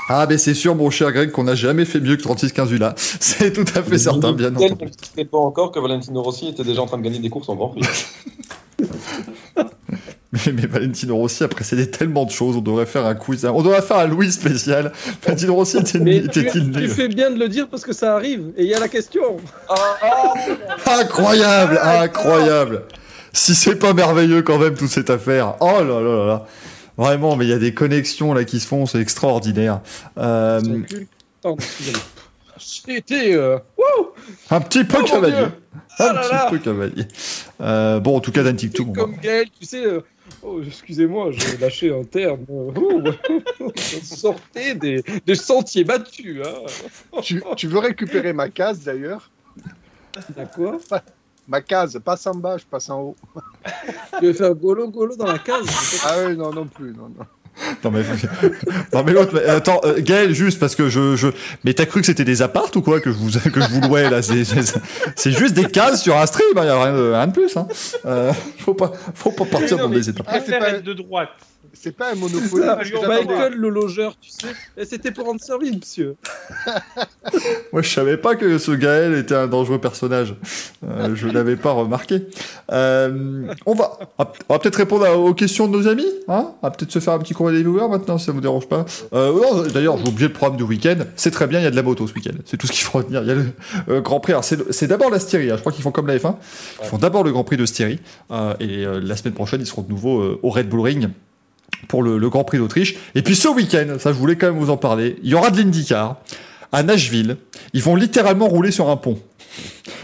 Ah, 0.08 0.26
mais 0.28 0.36
c'est 0.36 0.52
sûr, 0.54 0.74
mon 0.74 0.90
cher 0.90 1.10
Greg, 1.12 1.30
qu'on 1.30 1.44
n'a 1.44 1.54
jamais 1.54 1.84
fait 1.86 2.00
mieux 2.00 2.16
que 2.16 2.22
36-15 2.22 2.70
ULA. 2.74 2.94
C'est 3.20 3.52
tout 3.54 3.64
à 3.74 3.82
fait 3.82 3.96
certain, 3.96 4.32
bien 4.32 4.54
entendu. 4.54 4.84
ne 4.84 5.06
savait 5.16 5.24
pas 5.24 5.38
encore 5.38 5.72
que 5.72 5.78
Valentino 5.80 6.22
Rossi 6.22 6.48
était 6.48 6.62
déjà 6.64 6.82
en 6.82 6.86
train 6.86 6.98
de 6.98 7.02
gagner 7.02 7.20
des 7.20 7.30
courses 7.30 7.48
en 7.48 7.54
Grand 7.54 7.68
Prix. 7.70 7.82
Mais, 10.32 10.52
mais 10.52 10.66
Valentino 10.66 11.14
Rossi 11.14 11.44
a 11.44 11.48
précédé 11.48 11.88
tellement 11.88 12.24
de 12.24 12.32
choses, 12.32 12.56
on 12.56 12.60
devrait 12.60 12.86
faire 12.86 13.06
un 13.06 13.14
quiz. 13.14 13.44
On 13.44 13.62
devrait 13.62 13.82
faire 13.82 13.98
un 13.98 14.08
Louis 14.08 14.32
spécial. 14.32 14.92
Valentino 15.22 15.54
Rossi 15.54 15.78
était- 15.78 16.00
Mais 16.00 16.22
tu, 16.22 16.40
était-il 16.40 16.72
tu 16.72 16.80
né 16.80 16.88
fais 16.88 17.06
bien 17.06 17.30
de 17.30 17.38
le 17.38 17.48
dire 17.48 17.68
parce 17.68 17.84
que 17.84 17.92
ça 17.92 18.16
arrive. 18.16 18.50
Et 18.56 18.64
il 18.64 18.68
y 18.68 18.74
a 18.74 18.80
la 18.80 18.88
question. 18.88 19.36
Incroyable, 20.86 21.78
incroyable. 21.82 22.82
Si 23.32 23.54
c'est 23.54 23.76
pas 23.76 23.92
merveilleux 23.92 24.42
quand 24.42 24.58
même 24.58 24.74
toute 24.74 24.90
cette 24.90 25.08
affaire. 25.10 25.54
Oh 25.60 25.78
là 25.78 26.00
là 26.00 26.16
là 26.16 26.26
là. 26.26 26.46
Vraiment, 26.96 27.36
mais 27.36 27.44
il 27.44 27.50
y 27.50 27.52
a 27.52 27.58
des 27.58 27.74
connexions 27.74 28.32
là 28.34 28.44
qui 28.44 28.60
se 28.60 28.66
font, 28.66 28.86
c'est 28.86 29.00
extraordinaire. 29.00 29.80
Euh. 30.18 30.60
J'ai 32.58 32.96
été. 32.96 33.34
euh, 33.34 33.58
un 34.50 34.60
petit 34.60 34.84
peu 34.84 34.98
Oh 35.00 35.04
cavalier. 35.04 35.34
Un 35.36 35.52
Ah 35.98 36.12
là 36.12 36.20
petit 36.22 36.32
là. 36.32 36.46
peu 36.50 36.58
cavalier. 36.58 37.04
Euh, 37.60 38.00
bon, 38.00 38.16
en 38.16 38.20
tout 38.20 38.32
cas, 38.32 38.44
C'est 38.44 38.56
TikTok. 38.56 38.94
comme 38.94 39.16
Gaël, 39.16 39.46
tu 39.60 39.66
sais. 39.66 39.84
euh, 39.84 40.00
Oh, 40.42 40.60
excusez-moi, 40.66 41.30
j'ai 41.32 41.56
lâché 41.58 41.92
un 41.94 42.04
terme. 42.04 42.44
Oh, 42.48 43.02
sortez 44.02 44.74
des, 44.74 45.02
des 45.26 45.34
sentiers 45.34 45.84
battus. 45.84 46.42
Hein. 46.44 47.20
Tu, 47.22 47.42
tu 47.56 47.66
veux 47.66 47.78
récupérer 47.78 48.32
ma 48.32 48.48
case 48.48 48.80
d'ailleurs? 48.84 49.30
Quoi 50.54 50.78
Ma 51.46 51.60
case, 51.60 51.98
passe 52.04 52.26
en 52.26 52.34
bas, 52.34 52.56
je 52.58 52.64
passe 52.64 52.88
en 52.90 53.00
haut. 53.00 53.16
Tu 54.20 54.26
veux 54.26 54.32
faire 54.32 54.54
golo 54.54 54.88
golo 54.88 55.16
dans 55.16 55.26
la 55.26 55.38
case 55.38 55.66
Ah 56.06 56.14
oui, 56.26 56.36
non, 56.36 56.52
non 56.52 56.66
plus, 56.66 56.92
non, 56.92 57.08
non. 57.16 57.24
Non 57.84 57.90
mais, 57.92 58.02
non 58.92 59.04
mais 59.04 59.12
l'autre, 59.12 59.30
mais 59.34 59.44
attends, 59.44 59.80
euh, 59.84 59.94
Gaël, 60.00 60.34
juste 60.34 60.58
parce 60.58 60.74
que 60.74 60.88
je, 60.88 61.14
je, 61.14 61.28
mais 61.62 61.72
t'as 61.72 61.86
cru 61.86 62.00
que 62.00 62.06
c'était 62.06 62.24
des 62.24 62.42
appartes 62.42 62.74
ou 62.74 62.82
quoi 62.82 63.00
que 63.00 63.12
je 63.12 63.16
vous, 63.16 63.30
que 63.30 63.60
je 63.60 63.68
vous 63.68 63.80
louais 63.80 64.10
là? 64.10 64.22
C'est, 64.22 64.44
c'est- 64.44 64.74
c'est 65.14 65.30
juste 65.30 65.54
des 65.54 65.66
cases 65.66 66.02
sur 66.02 66.16
un 66.18 66.26
stream, 66.26 66.48
il 66.56 66.64
y 66.64 66.68
a 66.68 66.82
rien 66.84 66.92
de, 66.96 67.10
rien 67.12 67.26
de 67.28 67.32
plus. 67.32 67.56
Hein. 67.56 67.68
Euh, 68.06 68.32
faut 68.58 68.74
pas, 68.74 68.90
faut 69.14 69.30
pas 69.30 69.44
partir 69.44 69.76
Non, 69.78 69.84
dans 69.84 69.90
des 69.90 70.12
préfère 70.12 70.64
être 70.64 70.82
de 70.82 70.94
droite. 70.94 71.28
C'est 71.74 71.96
pas 71.96 72.12
un 72.12 72.14
j'attendais- 72.84 73.24
Michael 73.24 73.54
le 73.54 73.68
logeur, 73.68 74.16
tu 74.20 74.30
sais. 74.30 74.48
Et 74.76 74.84
c'était 74.84 75.10
pour 75.10 75.26
rendre 75.26 75.40
service, 75.40 75.74
monsieur. 75.76 76.16
Moi, 77.72 77.82
je 77.82 77.88
savais 77.90 78.16
pas 78.16 78.36
que 78.36 78.58
ce 78.58 78.70
Gaël 78.72 79.14
était 79.14 79.34
un 79.34 79.46
dangereux 79.46 79.78
personnage. 79.80 80.34
Euh, 80.86 81.14
je 81.14 81.26
l'avais 81.28 81.56
pas 81.56 81.72
remarqué. 81.72 82.22
Euh, 82.72 83.46
on 83.66 83.74
va, 83.74 83.98
on 84.18 84.24
va 84.52 84.58
peut-être 84.58 84.76
répondre 84.76 85.04
à- 85.04 85.16
aux 85.18 85.34
questions 85.34 85.66
de 85.68 85.76
nos 85.76 85.88
amis. 85.88 86.06
Hein 86.28 86.52
on 86.62 86.66
va 86.66 86.70
peut-être 86.70 86.90
se 86.92 86.98
faire 87.00 87.14
un 87.14 87.18
petit 87.18 87.34
courrier 87.34 87.58
des 87.58 87.64
viewers 87.64 87.88
maintenant, 87.88 88.18
si 88.18 88.26
ça 88.26 88.32
vous 88.32 88.40
dérange 88.40 88.68
pas. 88.68 88.84
Euh, 89.12 89.68
D'ailleurs, 89.68 89.98
j'ai 89.98 90.08
oublié 90.08 90.28
le 90.28 90.32
programme 90.34 90.56
du 90.56 90.62
week-end. 90.64 90.96
C'est 91.16 91.30
très 91.30 91.46
bien, 91.46 91.60
il 91.60 91.64
y 91.64 91.66
a 91.66 91.70
de 91.70 91.76
la 91.76 91.82
moto 91.82 92.06
ce 92.06 92.14
week-end. 92.14 92.34
C'est 92.44 92.56
tout 92.56 92.66
ce 92.66 92.72
qu'il 92.72 92.82
faut 92.82 92.98
retenir. 92.98 93.22
Il 93.22 93.28
y 93.28 93.32
a 93.32 93.34
le 93.34 93.46
euh, 93.88 94.00
Grand 94.00 94.20
Prix. 94.20 94.32
Alors, 94.32 94.44
c'est 94.44 94.86
d'abord 94.86 95.10
la 95.10 95.18
Styrie. 95.18 95.50
hein. 95.50 95.54
Je 95.56 95.60
crois 95.60 95.72
qu'ils 95.72 95.82
font 95.82 95.90
comme 95.92 96.06
la 96.06 96.16
F1. 96.16 96.36
Ils 96.82 96.86
font 96.86 96.98
d'abord 96.98 97.24
le 97.24 97.32
Grand 97.32 97.44
Prix 97.44 97.56
de 97.56 97.66
Styrie. 97.66 97.98
Euh, 98.30 98.54
et 98.60 98.84
euh, 98.86 99.00
la 99.02 99.16
semaine 99.16 99.34
prochaine, 99.34 99.60
ils 99.60 99.66
seront 99.66 99.82
de 99.82 99.90
nouveau 99.90 100.20
euh, 100.20 100.38
au 100.42 100.50
Red 100.50 100.68
Bull 100.68 100.80
Ring 100.80 101.08
pour 101.88 102.02
le, 102.02 102.28
Grand 102.28 102.44
Prix 102.44 102.58
d'Autriche. 102.58 102.96
Et 103.14 103.22
puis 103.22 103.36
ce 103.36 103.48
week-end, 103.48 103.96
ça 103.98 104.12
je 104.12 104.18
voulais 104.18 104.36
quand 104.36 104.46
même 104.46 104.58
vous 104.58 104.70
en 104.70 104.76
parler, 104.76 105.16
il 105.22 105.30
y 105.30 105.34
aura 105.34 105.50
de 105.50 105.58
l'IndyCar 105.58 106.16
à 106.72 106.82
Nashville. 106.82 107.36
Ils 107.72 107.82
vont 107.82 107.96
littéralement 107.96 108.48
rouler 108.48 108.70
sur 108.70 108.90
un 108.90 108.96
pont. 108.96 109.18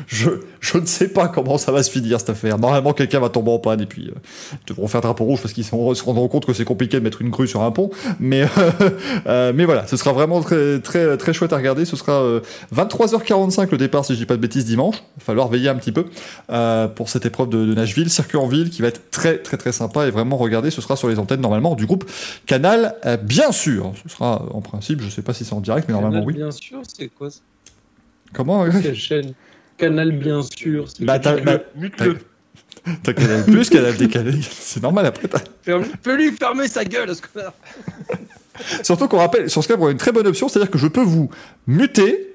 Je, 0.06 0.30
je 0.60 0.78
ne 0.78 0.86
sais 0.86 1.08
pas 1.08 1.28
comment 1.28 1.58
ça 1.58 1.72
va 1.72 1.82
se 1.82 1.90
finir 1.90 2.18
cette 2.20 2.30
affaire. 2.30 2.58
Normalement, 2.58 2.92
quelqu'un 2.92 3.20
va 3.20 3.28
tomber 3.28 3.50
en 3.50 3.58
panne 3.58 3.80
et 3.80 3.86
puis 3.86 4.08
euh, 4.08 4.18
ils 4.52 4.68
devront 4.68 4.88
faire 4.88 5.00
drapeau 5.00 5.24
rouge 5.24 5.40
parce 5.40 5.54
qu'ils 5.54 5.64
se 5.64 5.74
rendront 5.74 6.28
compte 6.28 6.46
que 6.46 6.52
c'est 6.52 6.64
compliqué 6.64 6.98
de 6.98 7.04
mettre 7.04 7.22
une 7.22 7.30
grue 7.30 7.48
sur 7.48 7.62
un 7.62 7.70
pont. 7.70 7.90
Mais, 8.18 8.44
euh, 9.26 9.52
mais 9.54 9.64
voilà, 9.64 9.86
ce 9.86 9.96
sera 9.96 10.12
vraiment 10.12 10.40
très, 10.40 10.80
très, 10.80 11.16
très 11.16 11.32
chouette 11.32 11.52
à 11.52 11.56
regarder. 11.56 11.84
Ce 11.84 11.96
sera 11.96 12.22
euh, 12.22 12.40
23h45 12.74 13.68
le 13.70 13.78
départ, 13.78 14.04
si 14.04 14.14
je 14.14 14.18
dis 14.18 14.26
pas 14.26 14.36
de 14.36 14.40
bêtises, 14.40 14.64
dimanche. 14.64 14.96
Il 15.16 15.20
va 15.20 15.24
falloir 15.24 15.48
veiller 15.48 15.68
un 15.68 15.76
petit 15.76 15.92
peu 15.92 16.06
euh, 16.50 16.88
pour 16.88 17.08
cette 17.08 17.26
épreuve 17.26 17.48
de, 17.48 17.64
de 17.66 17.74
Nashville, 17.74 18.10
circuit 18.10 18.38
en 18.38 18.46
ville, 18.46 18.70
qui 18.70 18.82
va 18.82 18.88
être 18.88 19.10
très, 19.10 19.38
très, 19.38 19.56
très 19.56 19.72
sympa 19.72 20.06
et 20.06 20.10
vraiment 20.10 20.36
regarder. 20.36 20.70
Ce 20.70 20.80
sera 20.80 20.96
sur 20.96 21.08
les 21.08 21.18
antennes 21.18 21.40
normalement 21.40 21.74
du 21.74 21.86
groupe 21.86 22.04
Canal, 22.46 22.96
euh, 23.06 23.16
bien 23.16 23.52
sûr. 23.52 23.92
Ce 24.02 24.08
sera 24.08 24.42
euh, 24.42 24.54
en 24.56 24.60
principe, 24.60 25.00
je 25.02 25.08
sais 25.08 25.22
pas 25.22 25.34
si 25.34 25.44
c'est 25.44 25.54
en 25.54 25.60
direct, 25.60 25.88
mais 25.88 25.94
normalement 25.94 26.24
oui. 26.24 26.34
Bien 26.34 26.50
sûr, 26.50 26.80
c'est 26.86 27.08
quoi 27.08 27.30
ça? 27.30 27.40
Comment 28.32 28.64
Quelle 28.70 28.94
chaîne 28.94 29.32
Canal, 29.78 30.12
bien 30.12 30.42
sûr. 30.42 30.86
c'est- 30.88 31.04
Bah, 31.04 31.18
t'as- 31.18 31.36
Mute-le. 31.76 32.18
T'as 33.02 33.12
Canal 33.12 33.44
Plus, 33.44 33.68
Canal 33.68 33.96
décalé, 33.96 34.32
c'est 34.42 34.82
normal 34.82 35.04
après. 35.06 35.28
Ferme- 35.62 35.84
Peux-lui 36.02 36.32
fermer 36.32 36.66
sa 36.68 36.84
gueule, 36.84 37.14
ce 37.14 37.20
connard. 37.22 37.52
Surtout 38.82 39.08
qu'on 39.08 39.18
rappelle, 39.18 39.48
sur 39.50 39.62
Skype, 39.64 39.76
on 39.80 39.86
a 39.86 39.90
une 39.90 39.96
très 39.96 40.12
bonne 40.12 40.26
option, 40.26 40.48
c'est-à-dire 40.48 40.70
que 40.70 40.78
je 40.78 40.86
peux 40.86 41.02
vous 41.02 41.30
muter, 41.66 42.34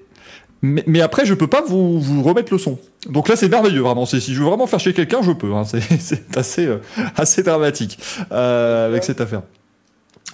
mais, 0.62 0.84
mais 0.88 1.02
après, 1.02 1.26
je 1.26 1.34
peux 1.34 1.48
pas 1.48 1.62
vous, 1.62 2.00
vous 2.00 2.24
remettre 2.24 2.52
le 2.52 2.60
son. 2.60 2.80
Donc 3.10 3.28
là, 3.28 3.36
c'est 3.36 3.48
merveilleux, 3.50 3.82
vraiment. 3.82 4.06
Si 4.06 4.20
je 4.20 4.40
veux 4.40 4.46
vraiment 4.48 4.68
faire 4.68 4.80
chier 4.80 4.94
quelqu'un, 4.94 5.22
je 5.22 5.32
peux. 5.32 5.54
hein. 5.54 5.64
C'est 6.00 6.38
assez, 6.38 6.66
euh, 6.66 6.78
assez 7.16 7.44
dramatique 7.44 8.00
euh, 8.32 8.88
avec 8.88 9.04
cette 9.04 9.22
affaire. 9.22 9.44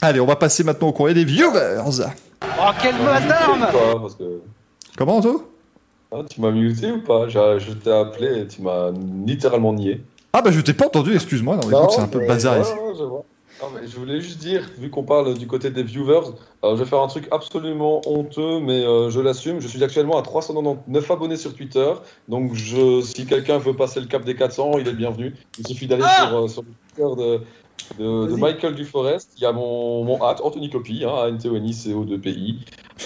Allez, 0.02 0.20
on 0.20 0.26
va 0.26 0.36
passer 0.38 0.64
maintenant 0.64 0.88
au 0.88 0.94
courrier 0.94 1.14
des 1.14 1.26
viewers. 1.26 1.78
Oh, 1.86 1.92
quel 2.82 2.96
mazarme 2.96 3.68
Quoi, 3.72 4.02
parce 4.02 4.16
que... 4.16 4.24
Comment, 4.98 5.18
Anto? 5.18 5.51
Ah, 6.12 6.24
tu 6.30 6.42
m'as 6.42 6.52
muté 6.52 6.92
ou 6.92 7.02
pas? 7.02 7.28
J'ai- 7.30 7.60
Je 7.60 7.72
t'ai 7.74 7.92
appelé 7.92 8.42
et 8.42 8.48
tu 8.48 8.62
m'as 8.62 8.92
littéralement 9.26 9.74
nié. 9.74 10.02
Ah 10.34 10.42
bah 10.42 10.52
je 10.52 10.60
t'ai 10.62 10.74
pas 10.74 10.88
entendu, 10.88 11.14
excuse-moi. 11.14 11.58
Non, 11.70 11.90
c'est 11.90 12.02
un 12.02 12.08
peu 12.08 12.18
le 12.20 12.24
mais- 12.24 12.28
bazar 12.28 12.56
ouais, 12.56 12.62
ici. 12.62 12.72
ouais, 12.74 12.94
je 12.98 13.04
vois. 13.04 13.24
Non, 13.62 13.68
mais 13.76 13.88
je 13.88 13.96
voulais 13.96 14.20
juste 14.22 14.40
dire, 14.40 14.68
vu 14.80 14.90
qu'on 14.90 15.04
parle 15.04 15.38
du 15.38 15.46
côté 15.46 15.70
des 15.70 15.84
viewers, 15.84 16.32
euh, 16.64 16.76
je 16.76 16.84
vais 16.84 16.90
faire 16.90 17.00
un 17.02 17.08
truc 17.08 17.28
absolument 17.32 18.02
honteux, 18.08 18.60
mais 18.60 18.84
euh, 18.84 19.10
je 19.12 19.20
l'assume. 19.20 19.60
Je 19.62 19.68
suis 19.68 19.84
actuellement 19.84 20.18
à 20.18 20.24
399 20.24 21.12
abonnés 21.12 21.36
sur 21.38 21.54
Twitter, 21.54 21.94
donc 22.28 22.56
je, 22.56 23.02
si 23.02 23.26
quelqu'un 23.28 23.60
veut 23.60 23.76
passer 23.76 24.00
le 24.00 24.08
cap 24.08 24.26
des 24.26 24.36
400, 24.36 24.72
il 24.80 24.88
est 24.88 24.92
le 24.92 24.98
bienvenu. 24.98 25.36
Il 25.60 25.68
suffit 25.68 25.86
d'aller 25.88 26.04
Ah 26.06 26.28
sur, 26.28 26.38
euh, 26.38 26.48
sur 26.48 26.64
le 26.64 26.68
Twitter 26.96 27.22
de, 28.00 28.04
de, 28.04 28.28
de 28.32 28.36
Michael 28.36 28.74
Duforest. 28.76 29.30
Il 29.38 29.44
y 29.44 29.46
a 29.46 29.52
mon, 29.52 30.04
mon 30.06 30.24
hâte, 30.24 30.42
Anthony 30.44 30.70
Copy, 30.72 31.04
hein, 31.06 31.30
ANTONI 31.32 31.72
CO2PI, 31.74 32.56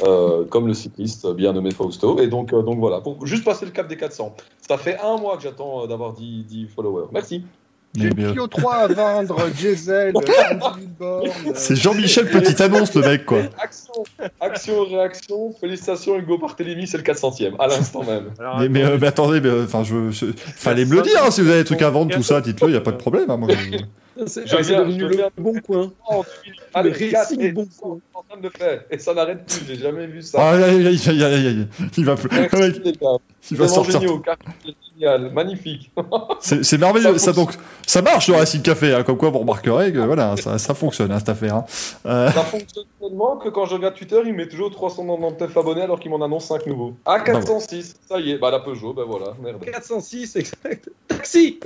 euh, 0.04 0.46
comme 0.46 0.68
le 0.68 0.74
cycliste 0.74 1.28
bien 1.34 1.54
nommé 1.54 1.72
Fausto. 1.72 2.20
Et 2.20 2.28
donc, 2.28 2.54
euh, 2.54 2.62
donc 2.62 2.80
voilà, 2.80 3.02
pour 3.02 3.26
juste 3.26 3.44
passer 3.44 3.66
le 3.66 3.72
cap 3.72 3.88
des 3.88 3.98
400. 3.98 4.36
Ça 4.68 4.78
fait 4.78 4.98
un 5.00 5.18
mois 5.18 5.38
que 5.38 5.44
j'attends 5.44 5.84
euh, 5.84 5.88
d'avoir 5.88 6.14
10, 6.14 6.44
10 6.46 6.68
followers. 6.68 7.08
Merci. 7.12 7.44
J'ai 7.98 8.10
Mais, 8.10 8.24
le 8.24 8.28
euh, 8.30 8.34
Pio 8.34 8.48
3 8.48 8.74
à 8.76 8.88
vendre, 8.88 9.48
diesel, 9.58 10.14
40 10.14 10.26
000 10.80 10.88
bornes. 11.00 11.28
euh, 11.48 11.52
C'est 11.56 11.76
Jean-Michel 11.76 12.30
Petite 12.30 12.60
Annonce, 12.62 12.94
le 12.96 13.02
mec, 13.02 13.26
quoi. 13.26 13.40
Action, 13.62 14.04
action, 14.42 14.84
réaction. 14.86 15.54
Félicitations, 15.60 16.18
Hugo 16.18 16.38
Barthélémy, 16.38 16.88
c'est 16.88 16.98
le 16.98 17.04
400ème, 17.04 17.54
à 17.60 17.68
l'instant 17.68 18.04
même. 18.04 18.32
Alors, 18.40 18.60
Mais, 18.60 18.70
mais, 18.70 18.84
euh, 18.84 18.98
mais 19.00 19.08
attendez, 19.08 19.40
mais, 19.42 19.50
euh, 19.50 19.64
enfin, 19.66 19.84
je, 19.84 20.12
je- 20.12 20.26
fallait 20.38 20.86
me 20.86 20.96
le 20.96 21.02
dire, 21.02 21.24
hein, 21.26 21.32
si 21.32 21.42
vous 21.42 21.50
avez 21.50 21.60
des 21.60 21.66
trucs 21.66 21.82
à 21.82 21.90
vendre, 21.90 22.14
tout 22.14 22.24
ça, 22.24 22.42
dites-le, 22.42 22.72
y 22.72 22.76
a 22.76 22.82
pas 22.82 22.92
de 22.92 22.98
problème. 22.98 23.30
hein, 23.30 23.38
moi, 23.38 23.50
je- 23.50 23.78
C'est 24.28 24.46
devenu 24.46 25.08
le 25.10 25.18
bon 25.38 25.60
coin. 25.60 25.92
Oh, 26.10 26.24
Allez, 26.74 26.92
Le 26.92 26.96
4 27.12 27.20
Racing 27.20 27.42
et 27.42 27.52
bon 27.52 27.68
bon 27.84 28.00
en 28.14 28.24
train 28.24 28.38
de 28.38 28.44
le 28.44 28.50
faire. 28.50 28.82
Et 28.90 28.98
ça 28.98 29.14
n'arrête 29.14 29.46
plus, 29.46 29.66
j'ai 29.68 29.76
jamais 29.78 30.08
vu 30.08 30.22
ça. 30.22 30.52
Aïe, 30.52 30.64
aïe, 30.64 30.88
aïe, 30.88 31.00
aïe, 31.10 31.24
aïe, 31.24 31.48
aïe. 31.48 31.68
Il 31.98 32.06
va, 32.06 32.16
il 33.52 33.58
va 33.58 33.68
sortir. 33.68 34.00
Génial, 34.98 35.32
magnifique. 35.32 35.92
C'est 36.40 36.64
c'est 36.64 36.78
merveilleux, 36.78 37.18
Ça 37.18 37.26
ça 37.26 37.34
donc 37.34 37.52
ça 37.86 38.02
marche 38.02 38.28
le 38.28 38.36
Racing 38.36 38.62
Café, 38.62 38.94
hein, 38.94 39.04
comme 39.04 39.18
quoi 39.18 39.30
vous 39.30 39.40
remarquerez 39.40 39.92
que 39.94 40.00
voilà, 40.00 40.36
ça, 40.38 40.58
ça 40.58 40.74
fonctionne 40.74 41.12
hein, 41.12 41.20
cette 41.20 41.30
affaire. 41.30 41.56
hein. 41.56 41.66
Euh, 42.06 42.32
Ça 42.32 42.42
fonctionne 42.44 42.86
tellement 43.00 43.38
que 43.38 43.50
quand 43.50 43.66
je 43.66 43.74
regarde 43.76 43.96
Twitter, 43.96 44.22
il 44.26 44.34
met 44.34 44.48
toujours 44.48 44.72
399 44.72 45.56
abonnés 45.58 45.82
alors 45.82 46.00
qu'il 46.00 46.12
m'en 46.12 46.24
annonce 46.24 46.46
5 46.46 46.66
nouveaux. 46.68 46.94
Ah, 47.06 47.20
406, 47.20 47.96
ça 48.10 48.20
y 48.20 48.32
est, 48.32 48.38
bah 48.38 48.52
la 48.52 48.60
Peugeot, 48.60 48.94
bah 48.94 49.04
voilà, 49.08 49.34
merde. 49.42 49.64
406, 49.64 50.36
exact. 50.36 50.90
Taxi 51.08 51.60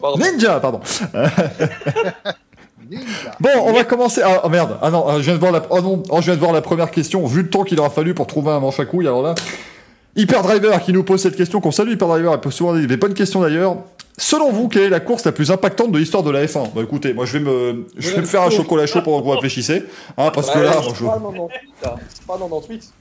Pardon. 0.00 0.18
Ninja, 0.18 0.60
pardon. 0.60 0.80
Ninja. 2.90 3.36
Bon, 3.40 3.50
on 3.64 3.72
va 3.72 3.84
commencer. 3.84 4.20
Ah 4.24 4.42
oh, 4.44 4.48
merde, 4.48 4.78
ah 4.80 4.90
non, 4.90 5.08
euh, 5.08 5.16
je 5.16 5.22
viens 5.22 5.34
de 5.34 5.38
voir 5.40 5.52
la. 5.52 5.62
Oh 5.70 5.80
non, 5.80 6.02
oh, 6.10 6.16
je 6.20 6.26
viens 6.26 6.34
de 6.34 6.40
voir 6.40 6.52
la 6.52 6.62
première 6.62 6.90
question. 6.90 7.26
Vu 7.26 7.42
le 7.42 7.50
temps 7.50 7.64
qu'il 7.64 7.78
aura 7.80 7.90
fallu 7.90 8.14
pour 8.14 8.26
trouver 8.26 8.50
un 8.52 8.60
manche 8.60 8.78
à 8.80 8.84
couilles, 8.84 9.06
alors 9.08 9.22
là, 9.22 9.34
Hyperdriver 10.16 10.76
qui 10.84 10.92
nous 10.92 11.04
pose 11.04 11.20
cette 11.22 11.36
question, 11.36 11.60
qu'on 11.60 11.70
salue 11.70 11.92
Hyperdriver, 11.92 12.30
il 12.34 12.40
pose 12.40 12.54
souvent 12.54 12.74
des, 12.74 12.86
des 12.86 12.96
bonnes 12.96 13.14
questions 13.14 13.40
d'ailleurs. 13.40 13.76
Selon 14.20 14.50
vous, 14.50 14.66
quelle 14.68 14.82
est 14.84 14.88
la 14.88 14.98
course 14.98 15.24
la 15.24 15.30
plus 15.32 15.50
impactante 15.52 15.92
de 15.92 15.98
l'histoire 15.98 16.24
de 16.24 16.30
la 16.32 16.44
F1 16.44 16.72
Bah 16.74 16.80
écoutez, 16.82 17.12
moi 17.14 17.24
je 17.24 17.38
vais 17.38 17.44
me, 17.44 17.86
je 17.96 18.10
vais 18.10 18.20
me 18.20 18.26
faire 18.26 18.42
un 18.42 18.50
chocolat 18.50 18.86
chaud 18.86 19.00
pendant 19.02 19.20
que 19.20 19.24
vous 19.24 19.30
réfléchissez, 19.30 19.84
hein, 20.16 20.32
parce 20.34 20.50
que 20.50 20.58
là, 20.58 20.72
c'est 20.72 20.82
moi, 20.82 20.94
je... 20.98 21.04
pas 21.04 21.12
98, 21.20 21.70
là. 21.84 21.96
C'est 22.08 22.26
pas 22.26 22.38
98. 22.38 22.92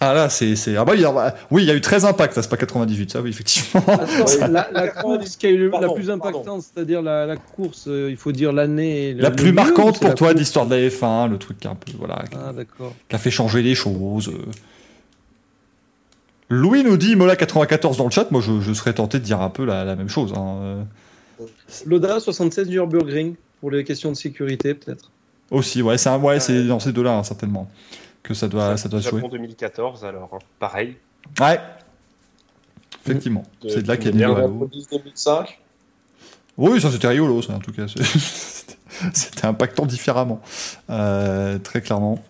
ah 0.00 0.14
là, 0.14 0.28
c'est, 0.28 0.56
c'est, 0.56 0.76
ah 0.76 0.84
bah 0.84 0.94
il 0.96 1.02
y 1.02 1.04
a- 1.04 1.34
oui, 1.52 1.62
il 1.62 1.68
y 1.68 1.70
a 1.70 1.74
eu 1.74 1.80
13 1.80 2.04
impacts, 2.04 2.34
ça 2.34 2.42
c'est 2.42 2.48
pas 2.48 2.56
98, 2.56 3.12
ça 3.12 3.20
oui 3.20 3.30
effectivement. 3.30 3.80
Attends, 3.86 4.46
la, 4.50 4.68
la 4.72 4.88
course 4.88 5.36
qui 5.36 5.46
a 5.46 5.50
eu 5.50 5.56
le- 5.58 5.64
la 5.66 5.70
Pardon, 5.78 5.94
plus 5.94 6.06
pardon. 6.06 6.26
impactante, 6.28 6.62
c'est-à-dire 6.74 7.02
la, 7.02 7.26
la 7.26 7.36
course, 7.36 7.84
euh, 7.86 8.08
il 8.10 8.16
faut 8.16 8.32
dire 8.32 8.52
l'année. 8.52 9.14
La 9.14 9.30
plus 9.30 9.52
marquante 9.52 10.00
pour 10.00 10.08
la 10.08 10.14
toi 10.14 10.34
de 10.34 10.38
l'histoire 10.40 10.66
de 10.66 10.74
la 10.74 10.88
F1, 10.88 11.30
le 11.30 11.38
truc 11.38 11.60
qui 11.60 11.68
a 11.68 11.70
un 11.70 11.74
peu, 11.76 11.92
voilà, 11.96 12.24
Ah, 12.32 12.52
d'accord. 12.52 12.92
qui 13.08 13.14
a 13.14 13.18
fait 13.20 13.30
changer 13.30 13.62
les 13.62 13.76
choses. 13.76 14.28
euh. 14.30 14.44
Louis 16.50 16.82
nous 16.82 16.96
dit 16.96 17.14
Mola 17.16 17.36
94 17.36 17.96
dans 17.98 18.04
le 18.04 18.10
chat, 18.10 18.30
moi 18.30 18.40
je, 18.40 18.60
je 18.60 18.72
serais 18.72 18.94
tenté 18.94 19.18
de 19.18 19.24
dire 19.24 19.40
un 19.42 19.50
peu 19.50 19.64
la, 19.64 19.84
la 19.84 19.96
même 19.96 20.08
chose. 20.08 20.32
hein, 20.34 20.56
euh. 20.62 20.82
Loda 21.86 22.18
76 22.20 22.68
Nürburgring, 22.68 23.34
pour 23.60 23.70
les 23.70 23.84
questions 23.84 24.10
de 24.10 24.16
sécurité, 24.16 24.74
peut-être. 24.74 25.10
Aussi, 25.50 25.82
ouais, 25.82 25.98
c'est 25.98 26.08
un, 26.08 26.18
ouais, 26.18 26.40
c'est 26.40 26.64
dans 26.64 26.80
ces 26.80 26.92
deux-là, 26.92 27.16
hein, 27.16 27.22
certainement, 27.22 27.70
que 28.22 28.34
ça 28.34 28.48
doit, 28.48 28.76
ça 28.76 28.88
doit 28.88 29.00
jouer. 29.00 29.20
Japon 29.20 29.28
2014, 29.28 30.04
alors, 30.04 30.30
hein. 30.34 30.38
pareil. 30.58 30.96
Ouais. 31.40 31.60
Effectivement, 33.06 33.44
c'est 33.68 33.82
de 33.82 33.88
là 33.88 33.96
qu'est 33.96 34.12
né 34.12 34.26
moderne. 34.26 34.40
le 34.40 34.44
Indianapolis 34.46 34.86
2005. 34.90 35.58
Oui, 36.56 36.80
ça 36.80 36.90
c'était 36.90 37.08
rigolo, 37.08 37.40
ça, 37.42 37.52
en 37.54 37.58
tout 37.60 37.72
cas. 37.72 37.86
c'est- 37.88 38.76
C'était 39.12 39.46
impactant 39.46 39.86
différemment. 39.86 40.40
Euh, 40.90 41.58
très 41.58 41.80
clairement. 41.82 42.22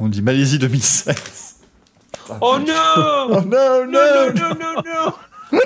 On 0.00 0.08
dit 0.08 0.22
Malaisie 0.22 0.58
2016. 0.58 1.55
Oh 2.40 2.58
non 2.58 2.74
Oh 3.28 3.40
non, 3.40 3.86
Non, 3.86 3.86
non, 3.86 4.32
non, 4.34 4.48
non, 4.54 4.82
non, 4.82 5.12
non 5.52 5.60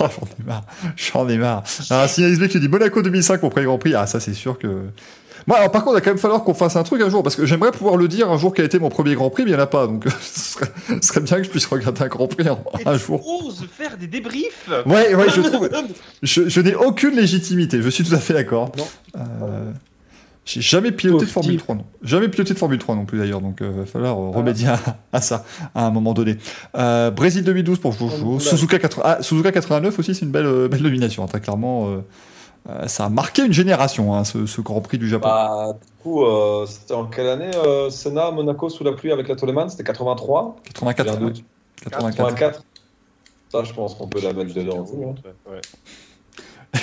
Oh, 0.00 0.06
j'en 0.08 0.26
ai 0.26 0.44
marre. 0.46 0.62
J'en 0.96 1.28
ai 1.28 1.36
marre. 1.36 1.64
Alors, 1.90 2.08
Signal 2.08 2.32
XB 2.32 2.46
qui 2.48 2.60
dit 2.60 2.68
Monaco 2.68 3.02
2005 3.02 3.42
au 3.42 3.50
premier 3.50 3.66
Grand 3.66 3.78
Prix. 3.78 3.94
Ah, 3.94 4.06
ça, 4.06 4.20
c'est 4.20 4.32
sûr 4.34 4.58
que. 4.58 4.84
Moi, 5.46 5.56
alors, 5.56 5.70
par 5.72 5.82
contre, 5.82 5.96
il 5.96 6.00
va 6.00 6.00
quand 6.02 6.10
même 6.10 6.18
falloir 6.18 6.44
qu'on 6.44 6.54
fasse 6.54 6.76
un 6.76 6.82
truc 6.82 7.02
un 7.02 7.10
jour, 7.10 7.22
parce 7.22 7.34
que 7.34 7.44
j'aimerais 7.46 7.72
pouvoir 7.72 7.96
le 7.96 8.06
dire 8.08 8.30
un 8.30 8.38
jour 8.38 8.54
quel 8.54 8.64
a 8.64 8.66
été 8.66 8.78
mon 8.78 8.90
premier 8.90 9.14
Grand 9.14 9.28
Prix, 9.30 9.42
mais 9.44 9.50
il 9.50 9.54
n'y 9.54 9.58
en 9.60 9.62
a 9.62 9.66
pas. 9.66 9.86
Donc, 9.86 10.04
ce 10.20 10.52
serait, 10.52 10.70
ce 10.88 11.08
serait 11.08 11.20
bien 11.20 11.38
que 11.38 11.44
je 11.44 11.50
puisse 11.50 11.66
regarder 11.66 12.02
un 12.02 12.08
Grand 12.08 12.28
Prix 12.28 12.46
un, 12.48 12.58
un 12.86 12.96
jour. 12.96 13.20
Ose 13.26 13.66
faire 13.76 13.96
des 13.96 14.06
débriefs 14.06 14.68
Ouais, 14.86 15.14
ouais, 15.14 15.26
je 15.34 15.40
trouve. 15.40 15.68
Je, 16.22 16.48
je 16.48 16.60
n'ai 16.60 16.74
aucune 16.74 17.16
légitimité, 17.16 17.82
je 17.82 17.88
suis 17.88 18.04
tout 18.04 18.14
à 18.14 18.18
fait 18.18 18.34
d'accord. 18.34 18.70
Non. 18.78 18.86
Euh, 19.16 19.72
J'ai 20.50 20.60
jamais 20.60 20.90
piloté 20.92 21.24
de 21.26 21.30
Formule 21.30 21.52
type. 21.52 21.60
3, 21.62 21.74
non. 21.76 21.84
Jamais 22.02 22.28
piloté 22.28 22.54
de 22.54 22.58
Formule 22.58 22.78
3 22.78 22.94
non 22.96 23.04
plus 23.04 23.18
d'ailleurs, 23.18 23.40
donc 23.40 23.58
il 23.60 23.66
va 23.68 23.86
falloir 23.86 24.18
euh, 24.18 24.30
remédier 24.30 24.68
à, 24.68 24.78
à 25.12 25.20
ça 25.20 25.44
à 25.74 25.86
un 25.86 25.90
moment 25.90 26.12
donné. 26.12 26.36
Euh, 26.76 27.10
Brésil 27.10 27.44
2012 27.44 27.78
pour 27.78 27.92
Jojo. 27.92 28.40
Suzuka, 28.40 28.78
80 28.78 29.02
ah, 29.06 29.22
Suzuka 29.22 29.52
89 29.52 29.98
aussi, 29.98 30.14
c'est 30.14 30.24
une 30.24 30.32
belle, 30.32 30.46
euh, 30.46 30.68
belle 30.68 30.82
nomination, 30.82 31.22
hein, 31.22 31.26
très 31.28 31.40
clairement. 31.40 31.88
euh, 31.90 32.00
euh, 32.68 32.86
ça 32.88 33.06
a 33.06 33.08
marqué 33.08 33.44
une 33.46 33.52
génération, 33.54 34.14
hein, 34.14 34.24
ce, 34.24 34.44
ce 34.44 34.60
Grand 34.60 34.80
Prix 34.82 34.98
du 34.98 35.08
Japon. 35.08 35.28
Bah, 35.28 35.72
du 35.72 36.02
coup, 36.02 36.24
euh, 36.24 36.66
c'était 36.66 36.92
en 36.94 37.06
quelle 37.06 37.28
année 37.28 37.50
euh, 37.56 37.88
Senna, 37.88 38.30
Monaco 38.30 38.68
sous 38.68 38.84
la 38.84 38.92
pluie 38.92 39.12
avec 39.12 39.28
la 39.28 39.36
Toleman 39.36 39.70
C'était 39.70 39.84
83 39.84 40.56
84. 40.74 41.06
J'ai 41.06 41.10
un 41.10 41.14
ouais. 41.14 41.32
doute. 41.32 41.44
84. 41.84 42.16
84 42.16 42.64
Ça, 43.50 43.64
je 43.64 43.72
pense 43.72 43.94
qu'on 43.94 44.08
peut 44.08 44.20
la 44.22 44.32
mettre 44.34 44.52
dedans. 44.52 44.84
hein. 44.86 45.14
Ouais. 45.50 45.60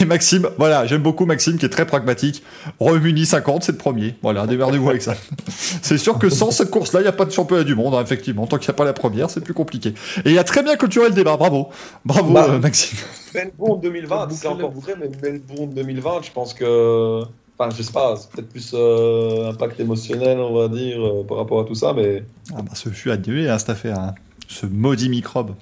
Et 0.02 0.06
Maxime, 0.06 0.50
voilà, 0.58 0.86
j'aime 0.86 1.02
beaucoup 1.02 1.26
Maxime 1.26 1.58
qui 1.58 1.66
est 1.66 1.70
très 1.70 1.86
pragmatique. 1.86 2.44
Remuni 2.80 3.26
50, 3.26 3.64
c'est 3.64 3.72
le 3.72 3.78
premier. 3.78 4.16
Voilà, 4.22 4.46
démerdez-vous 4.46 4.90
avec 4.90 5.02
ça. 5.02 5.16
c'est 5.50 5.98
sûr 5.98 6.20
que 6.20 6.30
sans 6.30 6.52
cette 6.52 6.70
course-là, 6.70 7.00
il 7.00 7.04
n'y 7.04 7.10
a 7.10 7.14
pas 7.14 7.24
de 7.26 7.32
championnat 7.32 7.64
du 7.64 7.74
monde, 7.74 7.96
hein, 7.96 8.02
effectivement. 8.04 8.48
Tant 8.48 8.58
qu'il 8.58 8.68
n'y 8.68 8.72
a 8.72 8.78
pas 8.78 8.84
la 8.86 8.94
première, 8.94 9.30
c'est 9.30 9.40
plus 9.42 9.54
compliqué. 9.54 9.94
Et 10.26 10.32
il 10.32 10.40
a 10.40 10.44
très 10.44 10.62
bien 10.62 10.76
clôturé 10.76 11.08
le 11.08 11.16
débat, 11.16 11.38
bravo. 11.38 11.70
Bravo, 12.04 12.34
Bah. 12.34 12.48
euh, 12.50 12.60
Maxime. 12.60 12.98
Melbourne 13.34 13.80
2020, 13.84 14.28
c'est 14.32 14.48
encore 14.48 14.72
vrai, 14.72 14.94
mais 15.00 15.10
Melbourne 15.24 15.70
2020, 15.74 16.22
je 16.24 16.32
pense 16.32 16.54
que. 16.54 17.22
Enfin, 17.60 17.74
je 17.76 17.82
sais 17.82 17.92
pas, 17.94 18.16
c'est 18.18 18.30
peut-être 18.30 18.50
plus 18.50 18.72
euh, 18.76 19.50
impact 19.52 19.80
émotionnel, 19.80 20.38
on 20.40 20.54
va 20.54 20.68
dire, 20.68 21.00
euh, 21.04 21.24
par 21.28 21.38
rapport 21.38 21.62
à 21.62 21.64
tout 21.64 21.74
ça, 21.76 21.94
mais. 21.94 22.24
Ah 22.54 22.62
bah, 22.62 22.72
ce 22.76 22.90
fut 22.90 23.10
annulé, 23.10 23.48
hein, 23.50 23.58
cette 23.58 23.70
affaire. 23.70 23.98
hein. 23.98 24.16
Ce 24.50 24.66
maudit 24.66 25.10
microbe 25.10 25.56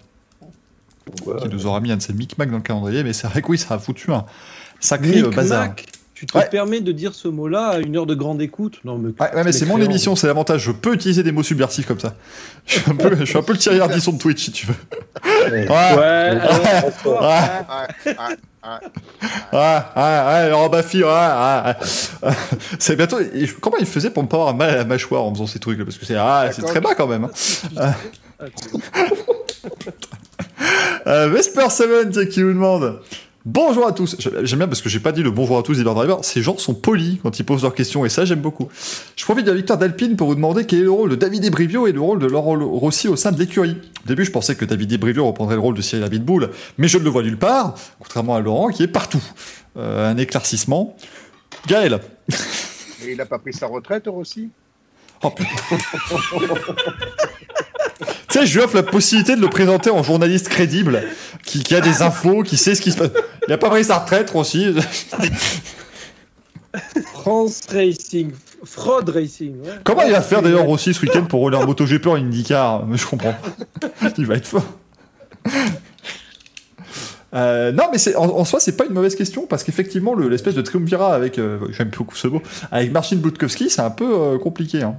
ouais. 1.25 1.35
qui 1.41 1.49
nous 1.49 1.65
aura 1.65 1.79
mis 1.81 1.91
un 1.91 1.97
de 1.97 2.01
ces 2.01 2.13
micmacs 2.13 2.49
dans 2.49 2.57
le 2.57 2.63
calendrier. 2.63 3.03
Mais 3.03 3.13
c'est 3.13 3.27
vrai 3.27 3.41
que 3.41 3.47
oui, 3.47 3.57
ça 3.57 3.75
a 3.75 3.79
foutu 3.79 4.11
un 4.11 4.25
sacré 4.79 5.19
euh, 5.21 5.29
bazar. 5.29 5.61
Micmac. 5.63 5.85
Tu 6.13 6.25
te 6.25 6.37
Ouais. 6.37 6.47
permets 6.49 6.79
de 6.79 6.93
dire 6.93 7.13
ce 7.13 7.27
mot-là 7.27 7.67
à 7.71 7.77
une 7.79 7.97
heure 7.97 8.05
de 8.05 8.15
grande 8.15 8.41
écoute 8.41 8.79
Non, 8.85 8.97
mais, 8.97 9.09
Ouais, 9.19 9.35
ouais, 9.35 9.43
mais 9.43 9.51
c'est 9.51 9.65
mon 9.65 9.81
émission, 9.81 10.15
c'est 10.15 10.27
l'avantage. 10.27 10.61
Je 10.61 10.71
peux 10.71 10.93
utiliser 10.93 11.23
des 11.23 11.33
mots 11.33 11.43
subversifs 11.43 11.85
comme 11.85 11.99
ça. 11.99 12.15
Je 12.65 12.79
suis 12.79 12.89
un 12.89 12.95
peu, 12.95 13.17
je 13.19 13.25
suis 13.25 13.37
un 13.37 13.41
peu 13.41 13.51
le 13.51 13.59
Thierry 13.59 13.81
Ardisson 13.81 14.13
de 14.13 14.17
Twitch, 14.17 14.45
si 14.45 14.51
tu 14.53 14.65
veux. 14.67 14.75
Ouais. 15.25 15.51
Ouais. 15.51 15.67
Ouais, 15.67 15.73
alors, 15.73 16.53
Ouais. 16.53 17.11
Ouais, 17.11 17.17
ouais, 18.05 18.15
ouais. 18.15 18.35
Ah, 18.63 18.79
ah, 19.51 19.91
ah, 19.93 20.47
Laurent 20.49 20.69
Baffy, 20.69 21.03
ah, 21.03 21.63
ah, 21.65 21.77
ah. 22.23 22.31
C'est 22.79 22.95
bientôt. 22.95 23.19
et 23.19 23.47
Comment 23.61 23.77
il 23.77 23.85
faisait 23.85 24.09
pour 24.09 24.23
ne 24.23 24.27
pas 24.29 24.37
avoir 24.37 24.55
mal 24.55 24.69
à 24.69 24.75
la 24.77 24.85
mâchoire 24.85 25.21
en 25.23 25.33
faisant 25.33 25.47
ces 25.47 25.59
trucs 25.59 25.77
là 25.77 25.83
Parce 25.83 25.97
que 25.97 26.05
c'est 26.05 26.15
ah, 26.15 26.45
c'est 26.51 26.61
D'accord. 26.61 26.71
très 26.71 26.79
bas 26.79 26.95
quand 26.95 27.07
même. 27.07 27.27
hein. 27.77 27.93
Euh, 31.07 31.29
Vesper 31.29 31.69
Seven 31.69 32.09
tiens, 32.09 32.25
qui 32.25 32.41
nous 32.41 32.53
demande. 32.53 32.99
Bonjour 33.45 33.85
à 33.85 33.91
tous. 33.91 34.15
J'aime 34.41 34.57
bien 34.57 34.67
parce 34.67 34.81
que 34.81 34.89
j'ai 34.89 34.99
pas 34.99 35.11
dit 35.11 35.21
le 35.21 35.29
bonjour 35.29 35.59
à 35.59 35.61
tous 35.61 35.77
des 35.77 35.83
Driver. 35.83 36.25
Ces 36.25 36.41
gens 36.41 36.57
sont 36.57 36.73
polis 36.73 37.19
quand 37.21 37.37
ils 37.37 37.43
posent 37.43 37.61
leurs 37.61 37.75
questions 37.75 38.03
et 38.03 38.09
ça 38.09 38.25
j'aime 38.25 38.41
beaucoup. 38.41 38.69
Je 39.15 39.23
profite 39.23 39.45
de 39.45 39.51
la 39.51 39.55
victoire 39.55 39.77
d'Alpine 39.77 40.15
pour 40.15 40.29
vous 40.29 40.33
demander 40.33 40.65
quel 40.65 40.79
est 40.79 40.83
le 40.83 40.89
rôle 40.89 41.11
de 41.11 41.15
David 41.15 41.45
Ebrivio 41.45 41.85
et 41.85 41.91
le 41.91 42.01
rôle 42.01 42.17
de 42.17 42.25
Laurent 42.25 42.57
Rossi 42.57 43.07
au 43.07 43.15
sein 43.15 43.31
de 43.31 43.37
l'écurie. 43.37 43.77
Au 44.03 44.07
début, 44.07 44.25
je 44.25 44.31
pensais 44.31 44.55
que 44.55 44.65
David 44.65 44.93
Ebrivio 44.93 45.27
reprendrait 45.27 45.53
le 45.53 45.61
rôle 45.61 45.75
de 45.75 45.83
Cyril 45.83 46.03
Abitboul, 46.03 46.49
mais 46.79 46.87
je 46.87 46.97
ne 46.97 47.03
le 47.03 47.11
vois 47.11 47.21
nulle 47.21 47.37
part, 47.37 47.75
contrairement 47.99 48.35
à 48.35 48.39
Laurent 48.39 48.69
qui 48.69 48.81
est 48.81 48.87
partout. 48.87 49.23
Euh, 49.77 50.09
un 50.09 50.17
éclaircissement. 50.17 50.97
Gaël. 51.67 51.99
Et 53.05 53.11
il 53.11 53.21
a 53.21 53.27
pas 53.27 53.37
pris 53.37 53.53
sa 53.53 53.67
retraite, 53.67 54.05
Rossi? 54.07 54.49
Oh 55.21 55.29
putain. 55.29 55.51
tu 58.35 58.41
sais, 58.41 58.45
je 58.47 58.57
lui 58.57 58.63
offre 58.65 58.75
la 58.75 58.83
possibilité 58.83 59.35
de 59.35 59.41
le 59.41 59.49
présenter 59.49 59.89
en 59.89 60.03
journaliste 60.03 60.49
crédible, 60.49 61.01
qui, 61.45 61.63
qui 61.63 61.73
a 61.75 61.81
des 61.81 62.01
infos, 62.01 62.43
qui 62.43 62.57
sait 62.57 62.75
ce 62.75 62.81
qui 62.81 62.91
se 62.91 62.97
passe. 62.97 63.09
Il 63.47 63.53
a 63.53 63.57
pas 63.57 63.69
pris 63.69 63.83
sa 63.85 63.99
retraite 63.99 64.31
aussi. 64.35 64.73
France 67.13 67.61
Racing, 67.71 68.31
Fraud 68.65 69.09
Racing. 69.09 69.61
ouais. 69.61 69.69
Comment 69.83 70.01
il 70.03 70.11
va 70.11 70.21
faire 70.21 70.41
d'ailleurs 70.41 70.67
aussi 70.67 70.93
ce 70.93 71.01
week-end 71.01 71.23
pour 71.23 71.39
rouler 71.39 71.55
en 71.57 71.65
MotoGP 71.65 72.07
en 72.07 72.15
IndyCar? 72.15 72.83
Je 72.93 73.05
comprends. 73.05 73.35
Il 74.17 74.25
va 74.25 74.35
être 74.35 74.47
fort. 74.47 74.65
Euh, 77.33 77.71
non, 77.71 77.85
mais 77.91 78.15
en, 78.15 78.25
en 78.29 78.45
soi, 78.45 78.59
c'est 78.59 78.75
pas 78.77 78.85
une 78.85 78.93
mauvaise 78.93 79.15
question 79.15 79.45
parce 79.45 79.63
qu'effectivement, 79.63 80.13
le- 80.13 80.27
l'espèce 80.29 80.53
de 80.55 80.61
triumvirat 80.61 81.13
avec, 81.13 81.37
euh, 81.39 81.59
j'aime 81.71 81.89
beaucoup 81.89 82.15
ce 82.15 82.27
mot, 82.27 82.41
avec 82.71 82.91
Marcin 82.91 83.17
Budkowski, 83.17 83.69
c'est 83.69 83.81
un 83.81 83.89
peu 83.91 84.05
euh, 84.09 84.37
compliqué. 84.37 84.83
Hein. 84.83 84.95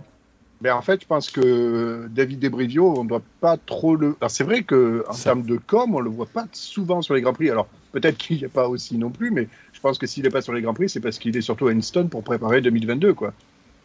Mais 0.62 0.70
en 0.70 0.80
fait, 0.80 1.02
je 1.02 1.06
pense 1.06 1.30
que 1.30 2.08
David 2.14 2.38
Debrivio, 2.40 2.98
on 2.98 3.04
ne 3.04 3.08
doit 3.10 3.22
pas 3.40 3.58
trop 3.58 3.94
le. 3.94 4.16
Alors, 4.20 4.30
c'est 4.30 4.44
vrai 4.44 4.62
que 4.62 5.04
en 5.08 5.12
Ça- 5.12 5.24
termes 5.24 5.42
de 5.42 5.58
com, 5.58 5.94
on 5.94 6.00
le 6.00 6.08
voit 6.10 6.26
pas 6.26 6.46
souvent 6.52 7.02
sur 7.02 7.12
les 7.14 7.20
Grands 7.20 7.34
Prix. 7.34 7.50
Alors, 7.50 7.68
peut-être 7.92 8.16
qu'il 8.16 8.38
n'y 8.38 8.44
a 8.46 8.48
pas 8.48 8.66
aussi 8.68 8.96
non 8.96 9.10
plus, 9.10 9.30
mais 9.30 9.48
je 9.74 9.80
pense 9.80 9.98
que 9.98 10.06
s'il 10.06 10.22
n'est 10.22 10.30
pas 10.30 10.40
sur 10.40 10.54
les 10.54 10.62
Grands 10.62 10.72
Prix, 10.74 10.88
c'est 10.88 11.00
parce 11.00 11.18
qu'il 11.18 11.36
est 11.36 11.42
surtout 11.42 11.66
à 11.66 11.72
Winston 11.72 12.08
pour 12.08 12.22
préparer 12.22 12.62
2022, 12.62 13.12
quoi. 13.12 13.34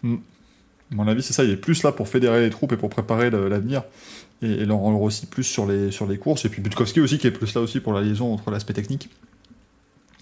À 0.03 0.07
mon 0.91 1.07
avis, 1.07 1.21
c'est 1.23 1.33
ça. 1.33 1.43
Il 1.43 1.49
est 1.51 1.57
plus 1.57 1.83
là 1.83 1.91
pour 1.91 2.07
fédérer 2.07 2.41
les 2.41 2.49
troupes 2.49 2.71
et 2.71 2.77
pour 2.77 2.89
préparer 2.89 3.29
l'avenir. 3.29 3.83
Et, 4.41 4.51
et 4.51 4.65
leur 4.65 4.77
rendre 4.77 5.01
aussi 5.01 5.25
plus 5.27 5.43
sur 5.43 5.67
les, 5.67 5.91
sur 5.91 6.07
les 6.07 6.17
courses. 6.17 6.45
Et 6.45 6.49
puis 6.49 6.61
Butkowski 6.61 6.99
aussi, 6.99 7.17
qui 7.19 7.27
est 7.27 7.31
plus 7.31 7.53
là 7.53 7.61
aussi 7.61 7.79
pour 7.79 7.93
la 7.93 8.01
liaison 8.01 8.33
entre 8.33 8.49
l'aspect 8.49 8.73
technique, 8.73 9.09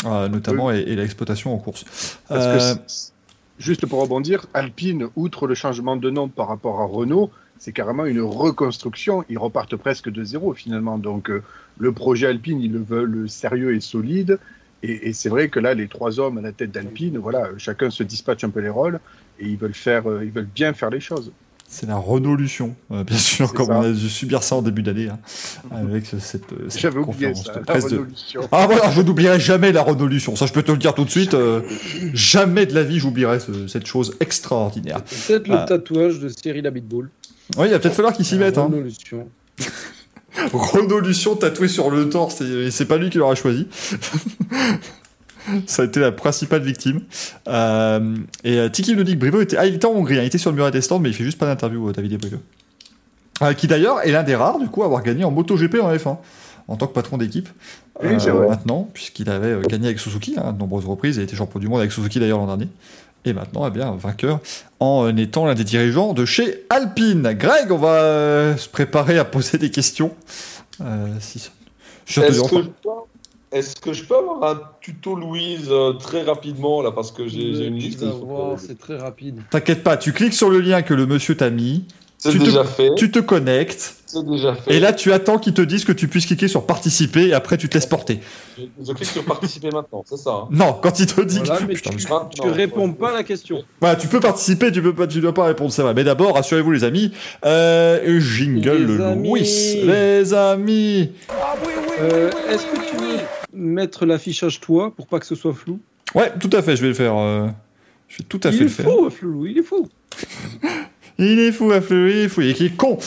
euh, 0.05 0.27
notamment, 0.27 0.71
et, 0.73 0.79
et 0.79 0.95
l'exploitation 0.97 1.53
en 1.53 1.57
course. 1.57 1.85
Parce 2.27 2.45
Euh, 2.45 2.75
juste 3.59 3.85
pour 3.85 4.01
rebondir, 4.01 4.47
Alpine, 4.53 5.09
outre 5.15 5.45
le 5.45 5.53
changement 5.53 5.95
de 5.95 6.09
nom 6.09 6.27
par 6.27 6.47
rapport 6.47 6.81
à 6.81 6.85
Renault, 6.85 7.29
c'est 7.59 7.73
carrément 7.73 8.05
une 8.05 8.21
reconstruction. 8.21 9.23
Ils 9.29 9.37
repartent 9.37 9.75
presque 9.75 10.09
de 10.09 10.23
zéro 10.23 10.53
finalement. 10.53 10.97
Donc 10.97 11.29
euh, 11.29 11.43
le 11.77 11.91
projet 11.91 12.27
Alpine, 12.27 12.61
ils 12.61 12.71
le 12.71 12.81
veulent 12.81 13.29
sérieux 13.29 13.75
et 13.75 13.81
solide. 13.81 14.39
Et, 14.81 15.11
c'est 15.11 15.27
vrai 15.27 15.49
que 15.49 15.59
là, 15.59 15.73
les 15.73 15.89
trois 15.89 16.21
hommes 16.21 16.37
à 16.37 16.41
la 16.41 16.53
tête 16.53 16.71
d'Alpine, 16.71 17.17
voilà, 17.17 17.49
chacun 17.57 17.89
se 17.89 18.01
dispatche 18.01 18.45
un 18.45 18.49
peu 18.49 18.61
les 18.61 18.69
rôles 18.69 19.01
et 19.37 19.45
ils 19.45 19.57
veulent 19.57 19.73
euh, 19.87 20.23
ils 20.23 20.31
veulent 20.31 20.45
bien 20.45 20.73
faire 20.73 20.89
les 20.89 21.01
choses. 21.01 21.33
C'est 21.71 21.85
la 21.85 21.97
Renaulution, 21.97 22.75
euh, 22.91 23.03
bien 23.03 23.15
sûr, 23.17 23.53
comme 23.53 23.67
ça. 23.67 23.77
on 23.77 23.81
a 23.83 23.91
dû 23.91 24.09
subir 24.09 24.41
ça 24.41 24.55
en 24.55 24.63
début 24.63 24.81
d'année, 24.81 25.07
hein, 25.09 25.19
avec 25.71 26.07
ce- 26.07 26.17
cette, 26.17 26.45
cette 26.67 26.81
J'avais 26.81 26.97
oublié 26.97 27.27
conférence 27.31 27.45
ça, 27.45 27.53
de 27.59 27.63
la 27.67 27.79
de-. 27.97 28.07
Ah 28.51 28.65
voilà, 28.65 28.89
je 28.91 29.01
n'oublierai 29.03 29.39
jamais 29.39 29.71
la 29.71 29.83
Renaulution, 29.83 30.35
ça 30.35 30.47
je 30.47 30.51
peux 30.53 30.63
te 30.63 30.71
le 30.71 30.79
dire 30.79 30.95
tout 30.95 31.05
de 31.05 31.11
suite, 31.11 31.35
euh, 31.35 31.61
jamais 32.13 32.65
de 32.65 32.73
la 32.73 32.81
vie 32.83 32.97
j'oublierai 32.97 33.39
ce- 33.39 33.67
cette 33.67 33.85
chose 33.85 34.15
extraordinaire. 34.19 35.03
Peut-être 35.27 35.47
le 35.47 35.55
Ah. 35.57 35.65
tatouage 35.67 36.19
de 36.19 36.29
Cyril 36.29 36.65
Abitboul. 36.65 37.11
Oui, 37.57 37.67
il 37.67 37.71
va 37.71 37.77
peut-être 37.79 37.93
falloir 37.95 38.13
qu'il 38.13 38.25
s'y 38.25 38.35
mette. 38.37 38.57
Hein. 38.57 38.63
Revolution. 38.63 39.27
Renaulution 40.53 41.35
tatouée 41.35 41.67
sur 41.67 41.91
le 41.91 42.09
torse, 42.09 42.41
et 42.41 42.45
et 42.67 42.71
c'est 42.71 42.85
pas 42.85 42.97
lui 42.97 43.11
qui 43.11 43.19
l'aura 43.19 43.35
choisi. 43.35 43.67
Ça 45.65 45.83
a 45.83 45.85
été 45.85 45.99
la 45.99 46.11
principale 46.11 46.61
victime. 46.61 47.01
Euh, 47.47 48.15
et 48.43 48.57
euh, 48.57 48.69
Tiki 48.69 48.95
nous 48.95 49.03
dit 49.03 49.13
que 49.13 49.19
Brivo 49.19 49.41
était, 49.41 49.57
ah, 49.57 49.65
il 49.65 49.75
était 49.75 49.85
en 49.85 49.91
Hongrie, 49.91 50.17
hein, 50.17 50.23
il 50.23 50.27
était 50.27 50.37
sur 50.37 50.51
le 50.51 50.57
muret 50.57 50.71
des 50.71 50.81
stands, 50.81 50.99
mais 50.99 51.09
il 51.09 51.15
fait 51.15 51.23
juste 51.23 51.37
pas 51.37 51.45
d'interview, 51.45 51.89
euh, 51.89 51.93
David 51.93 52.13
et 52.13 52.17
Brivo. 52.17 52.37
Euh, 53.41 53.53
qui 53.53 53.67
d'ailleurs 53.67 54.05
est 54.05 54.11
l'un 54.11 54.23
des 54.23 54.35
rares, 54.35 54.59
du 54.59 54.67
coup, 54.67 54.83
à 54.83 54.85
avoir 54.85 55.01
gagné 55.01 55.23
en 55.23 55.31
MotoGP 55.31 55.75
en 55.81 55.93
F1, 55.93 56.17
en 56.67 56.75
tant 56.75 56.87
que 56.87 56.93
patron 56.93 57.17
d'équipe. 57.17 57.49
Oui. 58.01 58.15
Maintenant, 58.47 58.89
puisqu'il 58.93 59.29
avait 59.29 59.59
gagné 59.67 59.87
avec 59.87 59.99
Suzuki, 59.99 60.35
hein, 60.37 60.53
de 60.53 60.59
nombreuses 60.59 60.85
reprises, 60.85 61.17
il 61.17 61.21
a 61.21 61.23
été 61.23 61.35
champion 61.35 61.59
du 61.59 61.67
monde 61.67 61.79
avec 61.79 61.91
Suzuki 61.91 62.19
d'ailleurs 62.19 62.39
l'an 62.39 62.47
dernier. 62.47 62.69
Et 63.25 63.33
maintenant, 63.33 63.67
eh 63.67 63.71
bien, 63.71 63.93
vainqueur 63.99 64.39
en 64.79 65.15
étant 65.17 65.45
l'un 65.45 65.53
des 65.53 65.65
dirigeants 65.65 66.13
de 66.13 66.23
chez 66.23 66.65
Alpine. 66.69 67.33
Greg, 67.33 67.69
on 67.69 67.77
va 67.77 68.55
se 68.55 68.69
préparer 68.69 69.17
à 69.17 69.25
poser 69.25 69.57
des 69.57 69.69
questions. 69.69 70.13
Si... 71.19 71.49
Je 72.05 72.21
Est-ce 73.51 73.75
que, 73.75 73.93
je 73.93 74.03
peux- 74.03 74.15
avoir 74.15 74.43
un 74.51 74.61
tuto 74.81 75.15
Louise 75.15 75.69
euh, 75.71 75.93
très 75.93 76.21
rapidement 76.21 76.81
là 76.83 76.91
parce 76.91 77.11
que 77.11 77.27
j'ai 77.27 77.65
une 77.65 77.75
liste. 77.77 78.03
C'est 78.57 78.77
très 78.77 78.97
rapide. 78.97 79.41
T'inquiète 79.49 79.83
pas, 79.83 79.97
tu 79.97 80.13
cliques 80.13 80.33
sur 80.35 80.49
le 80.49 80.59
lien 80.59 80.81
que 80.83 80.93
le 80.93 81.05
monsieur 81.07 81.35
t'a 81.35 81.49
mis, 81.49 81.85
C'est 82.19 82.31
tu 82.31 82.39
te- 82.39 82.43
déjà 82.43 82.63
fait. 82.63 82.91
tu 82.95 83.09
te 83.09 83.17
connectes, 83.19 83.95
C'est 84.05 84.23
déjà 84.25 84.53
fait. 84.53 84.75
et 84.75 84.79
là 84.79 84.93
tu 84.93 85.11
attends 85.13 85.39
qu'ils 85.39 85.53
te 85.55 85.61
disent 85.63 85.83
que 85.85 85.91
tu 85.93 86.07
puisses 86.07 86.25
cliquer 86.27 86.47
sur 86.47 86.65
participer, 86.67 87.29
et 87.29 87.33
après 87.33 87.57
tu 87.57 87.69
te 87.69 87.73
laisses 87.75 87.85
porter. 87.87 88.19
je, 88.57 88.63
je 88.85 88.91
clique 88.93 89.09
sur 89.09 89.23
participer 89.25 89.69
maintenant, 89.71 90.03
c'est 90.07 90.17
ça. 90.17 90.31
hein. 90.31 90.47
Non, 90.51 90.73
quand 90.79 90.99
il 90.99 91.05
te 91.07 91.21
dit 91.21 91.39
Voilà, 91.43 91.61
que... 91.61 91.65
mais 91.65 91.73
Putain, 91.73 91.91
tu, 92.29 92.41
tu 92.41 92.49
réponds 92.49 92.91
pas 92.93 93.09
à 93.09 93.13
la 93.13 93.23
question. 93.23 93.63
Voilà, 93.81 93.95
tu 93.95 94.07
peux 94.07 94.19
participer, 94.19 94.71
tu 94.71 94.81
peux 94.83 94.93
pas, 94.93 95.07
tu 95.07 95.21
dois 95.21 95.33
pas 95.33 95.45
répondre, 95.45 95.71
c'est 95.71 95.81
vrai. 95.81 95.93
Mais 95.95 96.03
d'abord, 96.03 96.35
rassurez-vous 96.35 96.71
les 96.71 96.83
amis, 96.83 97.11
euh, 97.45 98.19
jingle 98.19 98.97
Les 98.97 99.01
amis. 99.03 99.27
Louis, 99.29 99.81
les 99.85 100.33
amis. 100.35 101.11
Euh, 102.01 102.29
Est-ce 102.49 102.65
que 102.65 102.89
tu 102.89 102.95
veux 102.97 103.17
mettre 103.53 104.05
l'affichage 104.05 104.59
toi 104.59 104.93
pour 104.95 105.07
pas 105.07 105.19
que 105.19 105.25
ce 105.25 105.35
soit 105.35 105.53
flou 105.53 105.79
Ouais, 106.15 106.31
tout 106.39 106.49
à 106.53 106.61
fait, 106.61 106.75
je 106.75 106.81
vais 106.81 106.87
le 106.89 106.93
faire. 106.93 107.15
euh, 107.17 107.47
Je 108.07 108.17
vais 108.19 108.23
tout 108.23 108.39
à 108.43 108.51
fait 108.51 108.57
Il 108.57 108.59
le 108.61 108.65
est 108.67 108.69
faire. 108.69 108.85
fou, 108.85 109.09
flou, 109.09 109.45
il 109.45 109.57
est 109.59 109.63
fou. 109.63 109.87
Il 111.21 111.37
est 111.39 111.51
fou, 111.51 111.69
Affleur, 111.73 112.07
il 112.07 112.17
est 112.17 112.29
fou, 112.29 112.39
il 112.39 112.49
est 112.51 112.77
con. 112.77 112.97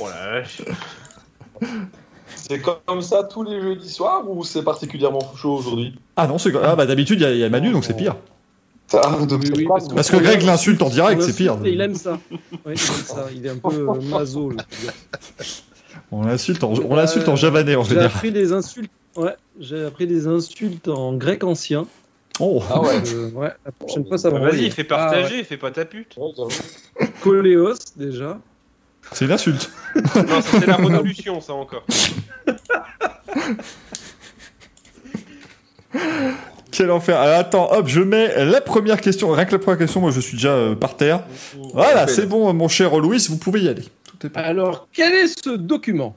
Oh 0.00 0.06
la 0.08 0.40
vache. 0.40 0.62
C'est 2.36 2.60
comme 2.62 3.02
ça 3.02 3.24
tous 3.24 3.42
les 3.42 3.60
jeudis 3.60 3.90
soirs 3.90 4.22
ou 4.30 4.44
c'est 4.44 4.62
particulièrement 4.62 5.34
chaud 5.36 5.56
aujourd'hui? 5.56 5.98
Ah 6.16 6.28
non, 6.28 6.38
c'est 6.38 6.52
ah 6.62 6.76
bah 6.76 6.86
d'habitude 6.86 7.18
il 7.20 7.22
y 7.24 7.26
a- 7.26 7.32
il 7.32 7.38
y, 7.38 7.44
a 7.44 7.48
Manu 7.50 7.72
donc 7.72 7.84
c'est 7.84 7.96
pire. 7.96 8.14
Ah, 8.94 9.16
donc 9.28 9.40
Oui, 9.40 9.46
c'est 9.48 9.56
oui, 9.56 9.64
pas- 9.64 9.74
parce 9.74 9.88
que- 9.88 9.94
Parce 9.94 10.10
que 10.10 10.16
Greg 10.18 10.42
l'insulte 10.42 10.80
en 10.82 10.88
direct, 10.88 11.20
On 11.20 11.26
c'est 11.26 11.34
pire. 11.36 11.54
l'insulte 11.54 11.66
et 11.66 11.74
Il 11.74 11.80
aime 11.80 11.94
ça. 11.96 12.12
Ouais, 12.32 12.38
il 12.66 12.70
aime 12.70 12.76
ça. 12.76 13.26
Il 13.34 13.44
est 13.46 13.50
un 13.50 13.56
peu 13.58 13.74
euh, 13.88 14.00
maso. 14.02 14.50
là. 14.50 14.62
On 16.12 16.22
l'insulte 16.24 16.62
en, 16.64 16.72
on 16.72 16.94
l'insulte 16.94 17.28
en 17.28 17.36
javanais 17.36 17.74
en 17.74 17.82
J'ai 17.82 17.90
général. 17.90 18.10
appris 18.14 18.30
des 18.32 18.52
insultes. 18.52 18.90
Ouais, 19.16 19.34
j'ai 19.58 19.84
appris 19.84 20.06
des 20.06 20.26
insultes 20.26 20.88
en 20.88 21.14
grec 21.14 21.44
ancien. 21.44 21.86
Oh. 22.40 22.62
Ah 22.70 22.80
ouais. 22.80 23.02
Euh, 23.14 23.30
ouais, 23.30 23.52
la 23.64 23.72
prochaine 23.72 24.06
fois 24.06 24.16
ça 24.18 24.30
va. 24.30 24.38
Bah, 24.38 24.46
envoyer. 24.46 24.62
Vas-y, 24.62 24.70
fais 24.70 24.84
partager, 24.84 25.42
fais 25.44 25.56
pas 25.56 25.70
ta 25.70 25.84
pute. 25.84 26.16
Ah. 26.18 27.04
Coléos 27.20 27.74
déjà. 27.96 28.38
C'est 29.12 29.24
une 29.24 29.32
insulte. 29.32 29.70
Non, 29.96 30.40
c'est 30.42 30.66
la 30.66 30.76
révolution, 30.76 31.40
ça 31.40 31.54
encore. 31.54 31.84
Quel 36.70 36.90
enfer. 36.90 37.18
Alors, 37.18 37.38
attends, 37.38 37.72
hop, 37.72 37.88
je 37.88 38.00
mets 38.00 38.44
la 38.44 38.60
première 38.60 39.00
question. 39.00 39.30
Rien 39.32 39.46
que 39.46 39.52
la 39.52 39.58
première 39.58 39.78
question, 39.78 40.00
moi 40.00 40.10
je 40.10 40.20
suis 40.20 40.36
déjà 40.36 40.52
euh, 40.52 40.74
par 40.76 40.96
terre. 40.96 41.24
Voilà, 41.72 42.06
c'est 42.06 42.26
bon, 42.26 42.52
mon 42.52 42.68
cher 42.68 42.96
Louis, 42.98 43.26
vous 43.28 43.38
pouvez 43.38 43.62
y 43.62 43.68
aller. 43.68 43.84
Tout 44.04 44.26
est 44.26 44.30
parti. 44.30 44.48
Alors, 44.48 44.86
quel 44.92 45.12
est 45.14 45.26
ce 45.26 45.50
document? 45.56 46.14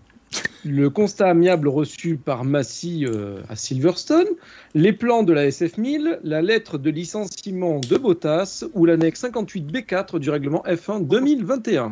Le 0.64 0.90
constat 0.90 1.30
amiable 1.30 1.68
reçu 1.68 2.16
par 2.16 2.44
Massy 2.44 3.06
euh, 3.06 3.40
à 3.50 3.56
Silverstone, 3.56 4.28
les 4.76 4.94
plans 4.94 5.24
de 5.24 5.34
la 5.34 5.48
SF1000, 5.50 6.20
la 6.24 6.42
lettre 6.42 6.78
de 6.78 6.90
licenciement 6.92 7.80
de 7.80 7.98
Bottas 7.98 8.64
ou 8.74 8.86
l'annexe 8.86 9.24
58B4 9.24 10.20
du 10.20 10.30
règlement 10.30 10.64
F1 10.68 11.06
2021 11.08 11.92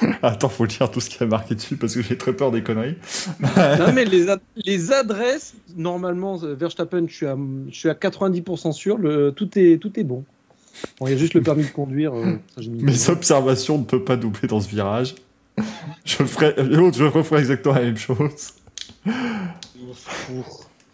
Attends, 0.22 0.48
faut 0.48 0.64
lire 0.64 0.90
tout 0.90 1.00
ce 1.00 1.08
qui 1.10 1.22
a 1.22 1.26
marqué 1.26 1.54
dessus 1.54 1.76
parce 1.76 1.94
que 1.94 2.02
j'ai 2.02 2.16
très 2.18 2.32
peur 2.32 2.50
des 2.50 2.62
conneries. 2.62 2.96
Non, 3.78 3.92
mais 3.94 4.04
les, 4.04 4.28
ad- 4.28 4.40
les 4.56 4.90
adresses, 4.92 5.54
normalement, 5.76 6.42
euh, 6.42 6.54
Verstappen, 6.54 7.04
je 7.06 7.14
suis 7.14 7.26
à, 7.26 7.36
je 7.70 7.74
suis 7.76 7.88
à 7.88 7.94
90% 7.94 8.72
sûr, 8.72 8.98
le, 8.98 9.30
tout, 9.30 9.56
est, 9.58 9.78
tout 9.80 9.92
est 10.00 10.04
bon. 10.04 10.24
Bon, 10.98 11.06
il 11.06 11.10
y 11.10 11.14
a 11.14 11.16
juste 11.16 11.34
le 11.34 11.42
permis 11.42 11.62
de 11.64 11.68
conduire. 11.70 12.12
euh, 12.14 12.32
ça, 12.56 12.62
Mes 12.68 13.08
observations 13.08 13.78
ne 13.78 13.84
peuvent 13.84 14.02
pas 14.02 14.16
doubler 14.16 14.48
dans 14.48 14.60
ce 14.60 14.68
virage. 14.68 15.14
Je 16.04 16.24
ferai, 16.24 16.54
l'autre, 16.62 16.98
je 16.98 17.04
referai 17.04 17.40
exactement 17.40 17.74
la 17.74 17.82
même 17.82 17.96
chose. 17.96 18.54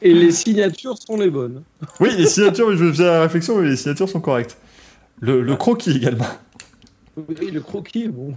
Et 0.03 0.15
les 0.15 0.33
signatures 0.33 0.97
sont 0.99 1.17
les 1.17 1.31
bonnes. 1.31 1.63
Oui, 1.99 2.11
les 2.17 2.27
signatures, 2.27 2.77
je 2.77 2.91
faisais 2.91 3.05
la 3.05 3.23
réflexion, 3.23 3.59
mais 3.59 3.69
les 3.69 3.77
signatures 3.77 4.09
sont 4.09 4.21
correctes. 4.21 4.57
Le, 5.21 5.43
le 5.43 5.57
croquis 5.57 5.97
également. 5.97 6.27
Oui, 7.17 7.51
le 7.51 7.61
croquis 7.61 8.05
est 8.05 8.09
bon. 8.09 8.35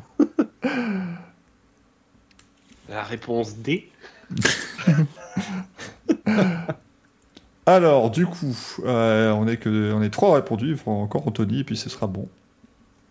La 2.90 3.04
réponse 3.04 3.56
D. 3.58 3.90
Alors, 7.66 8.12
du 8.12 8.26
coup, 8.26 8.56
euh, 8.86 9.32
on 9.32 9.48
est 9.48 9.58
que, 9.58 9.94
on 9.94 10.02
est 10.02 10.10
trois 10.10 10.36
répondus. 10.36 10.72
Il 10.72 10.78
faut 10.78 10.92
encore 10.92 11.26
Anthony, 11.28 11.62
et 11.62 11.64
puis 11.64 11.78
ce 11.78 11.90
sera 11.90 12.08
bon. 12.08 12.28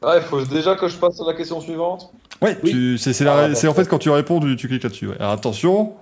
Ah, 0.05 0.16
il 0.16 0.23
faut 0.23 0.43
déjà 0.43 0.74
que 0.77 0.89
je 0.89 0.97
passe 0.97 1.20
à 1.20 1.24
la 1.24 1.35
question 1.35 1.61
suivante. 1.61 2.12
Ouais, 2.41 2.59
Oui. 2.62 2.70
tu- 2.70 2.99
c'est 2.99 3.12
c'est 3.12 3.27
Ah, 3.27 3.49
en 3.69 3.74
fait 3.74 3.89
quand 3.89 3.99
tu 3.99 4.11
réponds, 4.11 4.41
tu, 4.41 4.57
tu 4.57 4.66
cliques 4.69 4.83
là-dessus. 4.83 5.09
ouais. 5.09 5.16
Alors 5.19 5.33
attention. 5.33 5.95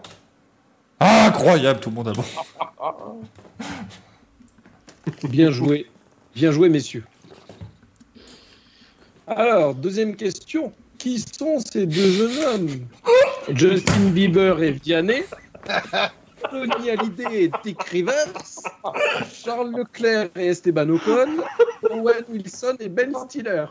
Ah, 0.98 1.26
incroyable, 1.26 1.80
tout 1.80 1.90
le 1.90 1.96
monde 1.96 2.08
a 2.08 2.12
bon. 2.12 2.24
Bien 5.28 5.50
joué. 5.50 5.86
Bien 6.34 6.50
joué, 6.52 6.68
messieurs. 6.68 7.04
Alors, 9.26 9.74
deuxième 9.74 10.16
question. 10.16 10.72
Qui 10.98 11.18
sont 11.18 11.58
ces 11.60 11.86
deux 11.86 12.10
jeunes 12.12 12.44
hommes? 12.54 12.68
Justin 13.56 14.10
Bieber 14.10 14.62
et 14.62 14.72
Vianney 14.72 15.24
Tony 16.50 16.90
Hallyday 16.90 17.44
et 17.44 17.50
Dick 17.64 17.82
Rivers 17.84 18.26
Charles 19.32 19.72
Leclerc 19.76 20.28
et 20.36 20.46
Esteban 20.48 20.88
Ocon 20.88 21.28
Owen 21.90 22.24
Wilson 22.28 22.76
et 22.80 22.88
Ben 22.88 23.12
Stiller 23.28 23.64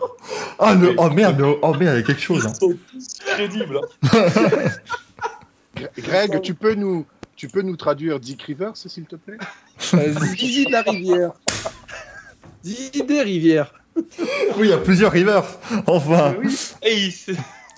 Ah, 0.60 0.74
le, 0.76 0.94
oh 0.98 1.10
merde, 1.10 1.42
oh 1.62 1.74
merde, 1.74 1.96
il 1.96 2.00
y 2.00 2.04
a 2.04 2.04
quelque 2.04 2.22
chose. 2.22 2.46
hein. 2.46 2.52
Ils 2.54 2.60
sont 2.60 2.78
tous 2.92 3.08
crédibles. 3.26 3.80
hein. 4.14 4.70
Greg, 5.98 6.42
tu 6.42 6.54
peux 6.54 6.74
nous, 6.76 7.06
tu 7.36 7.48
peux 7.48 7.62
nous 7.62 7.78
traduire 7.78 8.20
Dick 8.20 8.42
Rivers, 8.44 8.76
s'il 8.76 9.06
te 9.06 9.16
plaît? 9.16 9.38
Euh, 9.94 10.14
Zizi 10.36 10.66
de 10.66 10.72
la 10.72 10.82
Rivière. 10.82 11.32
Zizi 12.66 13.04
des 13.04 13.22
Rivières. 13.22 13.74
Oui, 14.58 14.68
il 14.68 14.70
y 14.70 14.74
a 14.74 14.78
plusieurs 14.78 15.12
rivers. 15.12 15.44
Enfin. 15.88 16.36
Et 16.84 16.96
il 17.06 17.14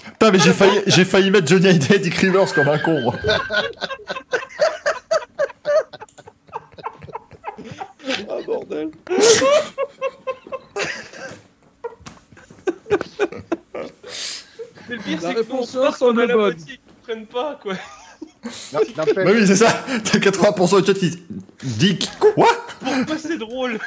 Putain, 0.04 0.32
mais 0.32 0.40
j'ai 0.40 0.54
failli, 0.54 0.80
j'ai 0.88 1.06
failli 1.06 1.30
mettre 1.30 1.48
Johnny 1.48 1.68
Hallyday 1.68 1.96
et 1.96 2.00
Dick 2.00 2.16
Rivers 2.16 2.52
comme 2.56 2.68
un 2.70 2.80
con. 2.80 3.00
moi. 3.02 3.16
Ah 8.30 8.38
bordel. 8.72 8.92
Mais 14.90 14.96
le 14.96 15.02
pire, 15.02 15.22
La 15.22 15.28
c'est 15.30 15.34
que 15.34 15.40
réponse 15.40 15.76
on 15.76 15.82
part 15.82 15.98
comme 15.98 16.20
à 16.20 16.26
la 16.26 16.36
moitié, 16.36 16.80
comprennent 17.00 17.26
pas, 17.28 17.60
quoi. 17.62 17.74
Non, 18.74 18.80
n'empêche- 18.98 19.16
Bah 19.16 19.32
oui, 19.34 19.48
c'est 19.48 19.56
ça. 19.56 19.86
T'as 20.04 20.20
80% 20.20 20.82
de 20.82 20.86
chat 20.88 20.94
qui. 20.94 21.20
Dick, 21.64 22.10
quoi? 22.20 22.48
Pourquoi 22.80 23.18
c'est 23.18 23.38
drôle 23.38 23.80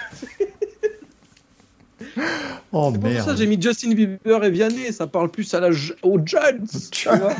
Oh 2.72 2.90
C'est 2.92 3.00
pour 3.00 3.08
ça 3.10 3.24
merde. 3.26 3.36
j'ai 3.36 3.46
mis 3.46 3.60
Justin 3.60 3.94
Bieber 3.94 4.44
et 4.44 4.50
Vianney, 4.50 4.92
ça 4.92 5.06
parle 5.06 5.30
plus 5.30 5.52
à 5.54 5.60
la, 5.60 5.72
je- 5.72 5.92
aux 6.02 6.18
jeunes. 6.24 6.66
tu 6.90 7.08
vois. 7.08 7.34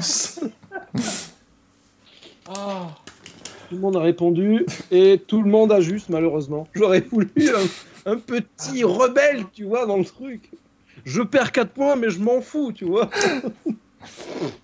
Ah. 2.49 2.89
Tout 3.69 3.77
le 3.77 3.81
monde 3.81 3.97
a 3.97 4.01
répondu 4.01 4.67
et 4.91 5.21
tout 5.27 5.43
le 5.43 5.51
monde 5.51 5.73
a 5.73 5.81
juste, 5.81 6.09
malheureusement. 6.09 6.67
J'aurais 6.75 7.01
voulu 7.01 7.31
un, 8.07 8.13
un 8.13 8.17
petit 8.17 8.85
rebelle, 8.85 9.45
tu 9.53 9.65
vois, 9.65 9.87
dans 9.87 9.97
le 9.97 10.05
truc. 10.05 10.51
Je 11.05 11.23
perds 11.23 11.53
4 11.53 11.71
points, 11.71 11.97
mais 11.97 12.11
je 12.11 12.21
m'en 12.21 12.41
fous, 12.41 12.73
tu 12.73 12.85
vois. 12.85 13.11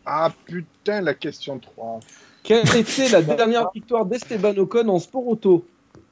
Ah 0.07 0.33
putain, 0.45 1.01
la 1.01 1.15
question 1.15 1.59
3. 1.59 2.01
Quelle 2.43 2.77
était 2.77 3.09
la 3.09 3.23
dernière 3.23 3.71
victoire 3.73 4.07
d'Esteban 4.07 4.57
Ocon 4.57 4.89
en 4.89 4.99
sport 4.99 5.27
auto? 5.27 5.65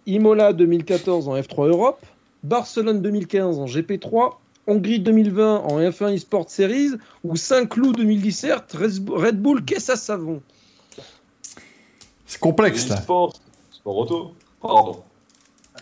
Imola 0.07 0.53
2014 0.53 1.29
en 1.29 1.37
F3 1.37 1.69
Europe, 1.69 2.05
Barcelone 2.43 3.03
2015 3.03 3.59
en 3.59 3.67
GP3, 3.67 4.35
Hongrie 4.67 5.01
2020 5.01 5.57
en 5.57 5.81
F1 5.81 6.15
eSport 6.15 6.49
Series 6.49 6.93
ou 7.25 7.37
Saint-Cloud 7.37 7.97
2017 7.97 8.77
Red 9.11 9.41
Bull 9.41 9.65
Caisse 9.65 9.91
à 9.91 9.97
savon? 9.97 10.41
C'est 12.29 12.39
complexe 12.41 12.89
là. 12.89 12.97
Sport, 12.99 13.33
sport 13.73 13.97
auto. 13.97 14.33
Pardon. 14.63 15.03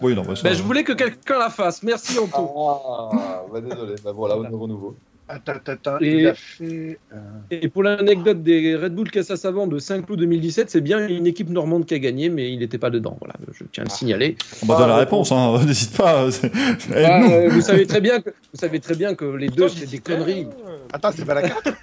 Oui, 0.01 0.15
non, 0.15 0.23
bah, 0.23 0.37
ça- 0.37 0.43
ben, 0.45 0.55
Je 0.55 0.63
voulais 0.63 0.85
que 0.85 0.93
quelqu'un 0.93 1.39
la 1.39 1.51
fasse. 1.51 1.83
Merci 1.83 2.19
Anto. 2.19 2.51
Ah, 2.59 3.43
bah 3.53 3.61
désolé. 3.61 3.95
Bah 4.05 4.13
voilà, 4.15 4.37
honneur 4.39 4.69
nouveau. 4.69 4.95
Attends, 5.29 5.53
attends, 5.55 5.73
attends. 5.73 5.99
Et- 6.03 6.19
Il 6.21 6.27
a 6.29 6.35
fait. 6.35 6.99
euh, 7.13 7.17
Et 7.51 7.69
pour 7.69 7.83
l'anecdote 7.83 8.45
des 8.45 8.77
Red 8.77 8.95
Bull 8.95 9.11
Caisse 9.11 9.31
à 9.33 9.37
savon 9.37 9.67
de 9.67 9.81
Saint-Cloud 9.81 10.21
2017, 10.21 10.71
c'est 10.71 10.81
bien 10.81 11.09
une 11.09 11.27
équipe 11.27 11.49
normande 11.51 11.85
qui 11.85 11.95
a 11.95 11.99
gagné, 11.99 12.29
mais 12.29 12.53
il 12.53 12.61
n'était 12.61 12.79
pas 12.79 12.91
dedans. 12.91 13.17
Voilà, 13.19 13.35
je 13.53 13.65
tiens 13.73 13.83
à 13.83 13.87
le 13.87 13.91
signaler. 13.91 14.37
On 14.63 14.67
va 14.67 14.77
donner 14.77 14.89
la 14.91 14.97
réponse, 14.99 15.33
hein. 15.33 15.59
n'hésite 15.67 15.97
pas. 15.97 16.31
c'est- 16.31 16.53
Ah, 16.95 17.25
euh, 17.29 17.49
vous 17.51 17.61
savez 17.63 17.87
très 17.87 18.01
bien 18.01 18.21
que 18.21 18.31
vous 18.31 18.61
savez 18.61 18.79
très 18.79 18.95
bien 18.95 19.15
que 19.17 19.25
les 19.25 19.49
deux 19.49 19.69
c'était 19.69 19.87
des 19.87 19.99
conneries. 19.99 20.47
Attends, 20.93 21.11
c'est 21.17 21.25
pas 21.25 21.35
la 21.35 21.49
carte. 21.49 21.69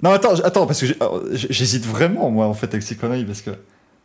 Non, 0.00 0.10
attends, 0.12 0.34
attends, 0.44 0.64
parce 0.64 0.80
que 0.80 0.86
j'hésite 1.32 1.84
vraiment, 1.84 2.30
moi, 2.30 2.46
en 2.46 2.54
fait, 2.54 2.68
avec 2.68 2.84
ces 2.84 2.94
conneries, 2.94 3.24
parce 3.24 3.42
que. 3.42 3.50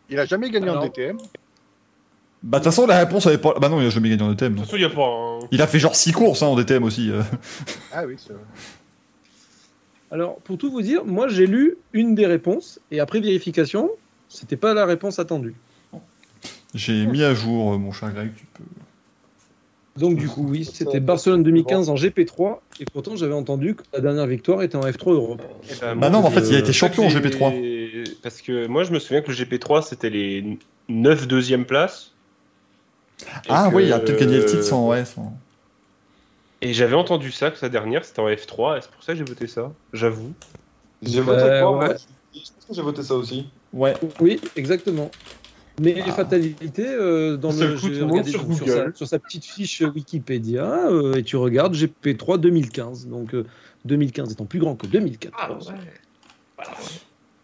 Il 0.09 0.19
a 0.19 0.25
jamais 0.25 0.49
gagné 0.49 0.69
en 0.69 0.73
Alors. 0.73 0.83
DTM. 0.85 1.17
Bah, 2.43 2.59
de 2.59 2.63
toute 2.63 2.73
façon, 2.73 2.85
la 2.85 2.97
réponse, 2.99 3.25
elle 3.25 3.33
est 3.33 3.37
pas. 3.37 3.53
Bah, 3.59 3.69
non, 3.69 3.79
il 3.81 3.87
a 3.87 3.89
jamais 3.89 4.09
gagné 4.09 4.21
en 4.23 4.29
DTM. 4.31 4.53
De 4.53 4.57
non. 4.57 4.61
toute 4.63 4.71
façon, 4.71 4.77
il 4.77 4.85
n'y 4.85 4.91
a 4.91 4.95
pas 4.95 5.07
un. 5.07 5.39
Il 5.51 5.61
a 5.61 5.67
fait 5.67 5.79
genre 5.79 5.95
6 5.95 6.11
courses 6.11 6.43
hein, 6.43 6.47
en 6.47 6.55
DTM 6.55 6.83
aussi. 6.83 7.09
euh. 7.09 7.21
Ah 7.93 8.03
oui, 8.05 8.15
c'est 8.17 8.33
vrai. 8.33 8.41
Alors, 10.11 10.35
pour 10.41 10.57
tout 10.57 10.69
vous 10.69 10.81
dire, 10.81 11.05
moi 11.05 11.27
j'ai 11.27 11.47
lu 11.47 11.77
une 11.91 12.13
des 12.13 12.27
réponses 12.27 12.79
et 12.91 12.99
après 12.99 13.19
vérification, 13.19 13.89
c'était 14.29 14.57
pas 14.57 14.73
la 14.75 14.85
réponse 14.85 15.17
attendue. 15.17 15.55
J'ai 16.75 17.05
mis 17.07 17.23
à 17.23 17.33
jour, 17.33 17.73
euh, 17.73 17.77
mon 17.77 17.91
cher 17.91 18.11
Greg, 18.11 18.31
tu 18.35 18.45
peux. 18.53 18.63
Donc 19.97 20.15
du 20.17 20.27
coup, 20.27 20.47
oui, 20.49 20.65
c'était 20.65 20.99
Barcelone 20.99 21.43
2015 21.43 21.89
en 21.89 21.95
GP3 21.95 22.57
et 22.79 22.85
pourtant 22.85 23.15
j'avais 23.15 23.33
entendu 23.35 23.75
que 23.75 23.83
la 23.93 23.99
dernière 23.99 24.25
victoire 24.25 24.63
était 24.63 24.75
en 24.75 24.81
F3 24.81 25.13
Europe. 25.13 25.41
Bah, 25.81 25.93
Bah 25.95 26.09
non, 26.09 26.21
mais 26.21 26.27
en 26.27 26.31
fait, 26.31 26.41
il 26.49 26.55
a 26.55 26.59
été 26.59 26.67
c'est 26.67 26.73
ça 26.73 26.87
champion 26.87 27.05
en 27.05 27.09
que 27.09 27.13
GP3. 27.19 27.51
j'ai- 27.53 28.03
Parce 28.23 28.41
que 28.41 28.65
moi, 28.65 28.83
je 28.83 28.91
me 28.91 28.97
souviens 28.99 29.21
que 29.21 29.27
le 29.29 29.35
GP3, 29.35 29.83
c'était 29.83 30.09
les 30.09 30.57
9 30.89 31.27
deuxièmes 31.27 31.65
places. 31.65 32.11
Ah 33.47 33.67
que- 33.69 33.75
oui, 33.75 33.83
il 33.85 33.93
a 33.93 33.99
peut-être 33.99 34.19
gagné 34.19 34.37
le 34.37 34.45
titre 34.45 34.63
sans. 34.63 34.87
Ouais, 34.89 35.05
sans... 35.05 35.31
Et 36.61 36.73
j'avais 36.73 36.95
entendu 36.95 37.31
ça, 37.31 37.51
que 37.51 37.57
sa 37.59 37.69
dernière, 37.69 38.03
c'était 38.05 38.21
en 38.21 38.27
F3, 38.29 38.77
et 38.77 38.81
c'est 38.81 38.89
pour 38.91 39.03
ça 39.03 39.11
que 39.13 39.19
j'ai 39.19 39.25
voté 39.25 39.47
ça, 39.47 39.71
j'avoue. 39.91 40.33
J'ai 41.03 41.21
voté 41.21 41.41
quoi 41.41 41.49
ouais. 41.77 41.87
moi 41.87 41.87
Je 42.33 42.39
pense 42.39 42.65
que 42.69 42.73
j'ai 42.73 42.81
voté 42.81 43.03
ça 43.03 43.13
aussi. 43.15 43.47
Ouais. 43.73 43.93
Oui, 44.19 44.39
exactement. 44.55 45.11
Mais 45.79 45.99
fatalité, 46.11 46.85
euh, 46.87 47.35
dans 47.35 47.51
le, 47.51 47.69
monde 48.01 48.11
regardé 48.11 48.31
sur 48.31 48.45
Google. 48.45 48.69
sa, 48.91 48.93
sur 48.95 49.07
sa 49.07 49.19
petite 49.19 49.45
fiche 49.45 49.81
Wikipédia 49.81 50.65
euh, 50.87 51.15
et 51.15 51.23
tu 51.23 51.35
regardes 51.35 51.75
GP3 51.75 52.39
2015. 52.39 53.07
Donc 53.07 53.33
euh, 53.33 53.45
2015 53.85 54.33
étant 54.33 54.45
plus 54.45 54.59
grand 54.59 54.75
que 54.75 54.85
2014. 54.87 55.73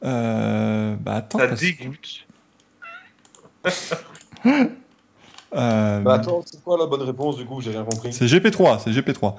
Euh... 0.03 0.95
Bah, 0.95 1.15
attends. 1.15 1.39
Ça 1.39 1.47
parce- 1.47 1.60
dégoûte. 1.61 2.26
Euh, 5.56 5.99
Bah 6.01 6.14
attends, 6.14 6.43
c'est 6.45 6.64
quoi 6.64 6.77
la 6.77 6.85
bonne 6.85 7.01
réponse 7.01 7.35
du 7.38 7.43
coup? 7.45 7.60
J'ai 7.60 7.72
rien 7.72 7.84
compris. 7.84 8.14
C'est 8.14 8.27
GP3, 8.27 8.81
c'est 8.84 8.91
GP3. 8.91 9.34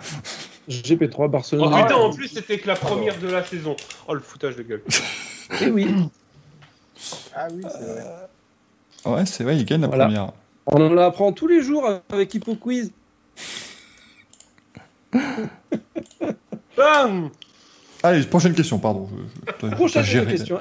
GP3 0.69 1.31
Barcelone. 1.31 1.69
Oh 1.69 1.73
Ah, 1.73 1.85
putain, 1.85 1.99
ouais. 2.01 2.05
en 2.07 2.13
plus, 2.13 2.27
c'était 2.27 2.59
que 2.59 2.67
la 2.67 2.75
première 2.75 3.17
de 3.21 3.29
la 3.29 3.45
saison. 3.45 3.77
Oh, 4.09 4.15
le 4.15 4.21
foutage 4.21 4.57
de 4.57 4.65
gueule. 4.65 4.83
Eh 5.61 5.71
oui, 5.71 5.87
Ah 7.33 7.47
oui, 7.53 7.63
c'est 7.63 7.85
vrai. 7.85 8.05
Ouais, 9.07 9.25
c'est 9.27 9.45
vrai, 9.45 9.57
il 9.57 9.65
gagne 9.65 9.81
la 9.83 9.87
Voilà. 9.89 10.05
première. 10.07 10.33
on 10.67 10.81
en 10.87 10.97
apprend 10.99 11.33
tous 11.33 11.47
les 11.47 11.63
jours 11.63 11.89
avec 12.11 12.35
Hippo 12.35 12.55
Quiz. 12.55 12.93
Bam 16.77 17.31
Allez, 18.03 18.23
prochaine 18.25 18.55
question, 18.55 18.79
pardon. 18.79 19.09
Je, 19.13 19.21
je- 19.21 19.53
je 19.53 19.67
dois- 19.67 19.71
Prochaine 19.77 20.27
question. 20.27 20.59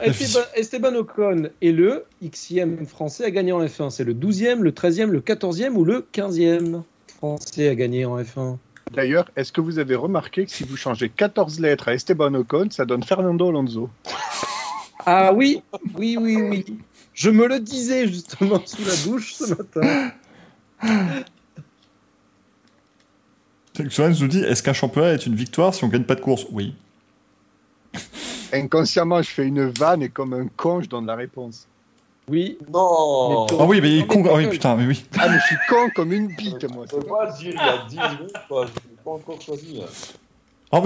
Esteban 0.56 0.94
Ocon 0.96 1.44
est 1.62 1.72
le 1.72 2.04
Xème 2.22 2.86
français 2.86 3.24
à 3.24 3.32
gagner 3.32 3.54
en 3.54 3.64
F1. 3.64 3.92
C'est 3.92 4.04
le 4.04 4.14
12e, 4.14 4.60
le 4.60 4.72
13e, 4.72 5.06
le 5.10 5.22
14e 5.22 5.72
ou 5.76 5.86
le 5.86 6.06
15e 6.12 6.82
français 7.18 7.70
à 7.70 7.76
gagner 7.76 8.04
en 8.04 8.20
F1 8.22 8.58
D'ailleurs, 8.92 9.30
est-ce 9.38 9.54
que 9.54 9.62
vous 9.62 9.80
avez 9.80 9.96
remarqué 9.96 10.46
que 10.46 10.52
si 10.52 10.64
vous 10.66 10.76
changez 10.76 11.08
14 11.10 11.62
lettres 11.62 11.88
à 11.88 11.94
Esteban 11.94 12.34
Ocon, 12.34 12.68
ça 12.72 12.86
donne 12.86 13.04
Fernando 13.04 13.48
Alonso? 13.48 13.90
Ah 15.06 15.32
oui, 15.34 15.62
oui, 15.98 16.18
oui, 16.20 16.36
oui. 16.42 16.66
Je 17.20 17.30
me 17.30 17.48
le 17.50 17.60
disais 17.60 18.08
justement 18.08 18.66
sous 18.66 18.82
la 18.86 18.96
douche 19.04 19.34
ce 19.34 19.54
matin. 19.54 20.12
Soren 23.90 24.16
nous 24.22 24.28
dit 24.30 24.40
est-ce 24.40 24.64
qu'un 24.64 24.72
championnat 24.72 25.16
est 25.16 25.26
une 25.26 25.36
victoire 25.36 25.74
si 25.74 25.84
on 25.84 25.90
gagne 25.90 26.06
pas 26.06 26.16
de 26.16 26.22
course? 26.22 26.46
Oui. 26.50 26.74
Inconsciemment, 28.54 29.22
je 29.22 29.30
fais 29.32 29.46
une 29.46 29.68
vanne 29.68 30.02
et 30.02 30.08
comme 30.08 30.34
un 30.34 30.48
con, 30.48 30.80
je 30.80 30.88
donne 30.88 31.08
la 31.08 31.16
réponse. 31.16 31.68
Oui. 32.30 32.58
Non 32.72 33.48
Ah 33.52 33.66
oui, 33.66 33.82
mais 33.82 33.98
il 33.98 34.00
Non, 34.00 34.08
con... 34.08 34.24
ah 34.30 34.36
oui, 34.36 34.48
putain, 34.48 34.78
mais 34.78 34.86
oui. 34.86 35.04
Ah, 35.20 35.28
mais 35.28 35.40
je 35.40 35.46
suis 35.46 35.58
con 35.68 35.90
comme 35.94 36.14
une 36.14 36.28
bite, 36.28 36.72
moi. 36.74 36.86
Je 36.90 36.96
peux 36.96 37.04
pas 37.06 37.26
le 37.26 37.38
dire 37.38 37.54
il 37.54 37.98
y 37.98 38.02
a 38.02 38.12
10 38.14 38.18
minutes, 38.18 38.38
quoi. 38.48 38.66
Je 38.66 38.72
l'ai 38.90 38.96
pas 39.04 39.12
encore 39.12 39.42
choisi. 39.42 39.82
Ah. 40.72 40.84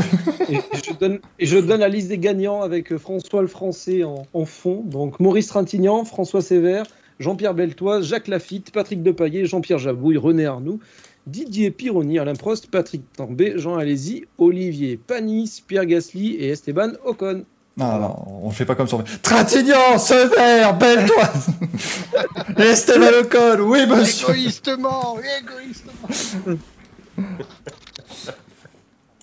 Et 0.50 0.60
je 0.86 0.94
donne, 0.94 1.20
et 1.40 1.46
je 1.46 1.58
donne 1.58 1.82
la 1.82 1.90
liste 1.90 2.08
des 2.08 2.18
gagnants 2.18 2.62
avec 2.62 2.92
euh, 2.92 2.98
François 2.98 3.42
le 3.42 3.48
Français 3.48 4.04
en, 4.04 4.26
en 4.34 4.46
fond. 4.46 4.82
Donc 4.86 5.20
Maurice 5.20 5.48
Trintignant, 5.48 6.06
François 6.06 6.42
Sévère, 6.42 6.86
Jean-Pierre 7.20 7.54
Beltoise, 7.54 8.06
Jacques 8.06 8.28
Lafitte, 8.30 8.72
Patrick 8.72 9.04
Depaillé, 9.04 9.46
Jean-Pierre 9.46 9.80
Jabouille, 9.80 10.18
René 10.18 10.46
Arnoux, 10.46 10.80
Didier 11.28 11.72
Pironi, 11.72 12.20
Alain 12.20 12.36
Prost, 12.36 12.68
Patrick 12.72 13.04
Tambay, 13.14 13.54
Jean 13.58 13.76
Alési, 13.76 14.26
Olivier 14.38 14.98
Panis, 14.98 15.62
Pierre 15.66 15.86
Gasly 15.86 16.36
et 16.36 16.50
Esteban 16.50 16.92
Ocon. 17.06 17.44
Non, 17.76 17.98
non, 18.00 18.16
on 18.44 18.52
fait 18.52 18.66
pas 18.66 18.76
comme 18.76 18.88
ça. 18.88 18.98
Trintignant, 19.22 19.98
Sever, 19.98 20.72
belle 20.80 21.06
toi 21.08 21.30
Esteban 22.64 23.08
Ocon, 23.22 23.64
oui 23.64 23.86
monsieur 23.88 24.30
Égoïstement, 24.30 25.18
égoïstement. 25.42 26.58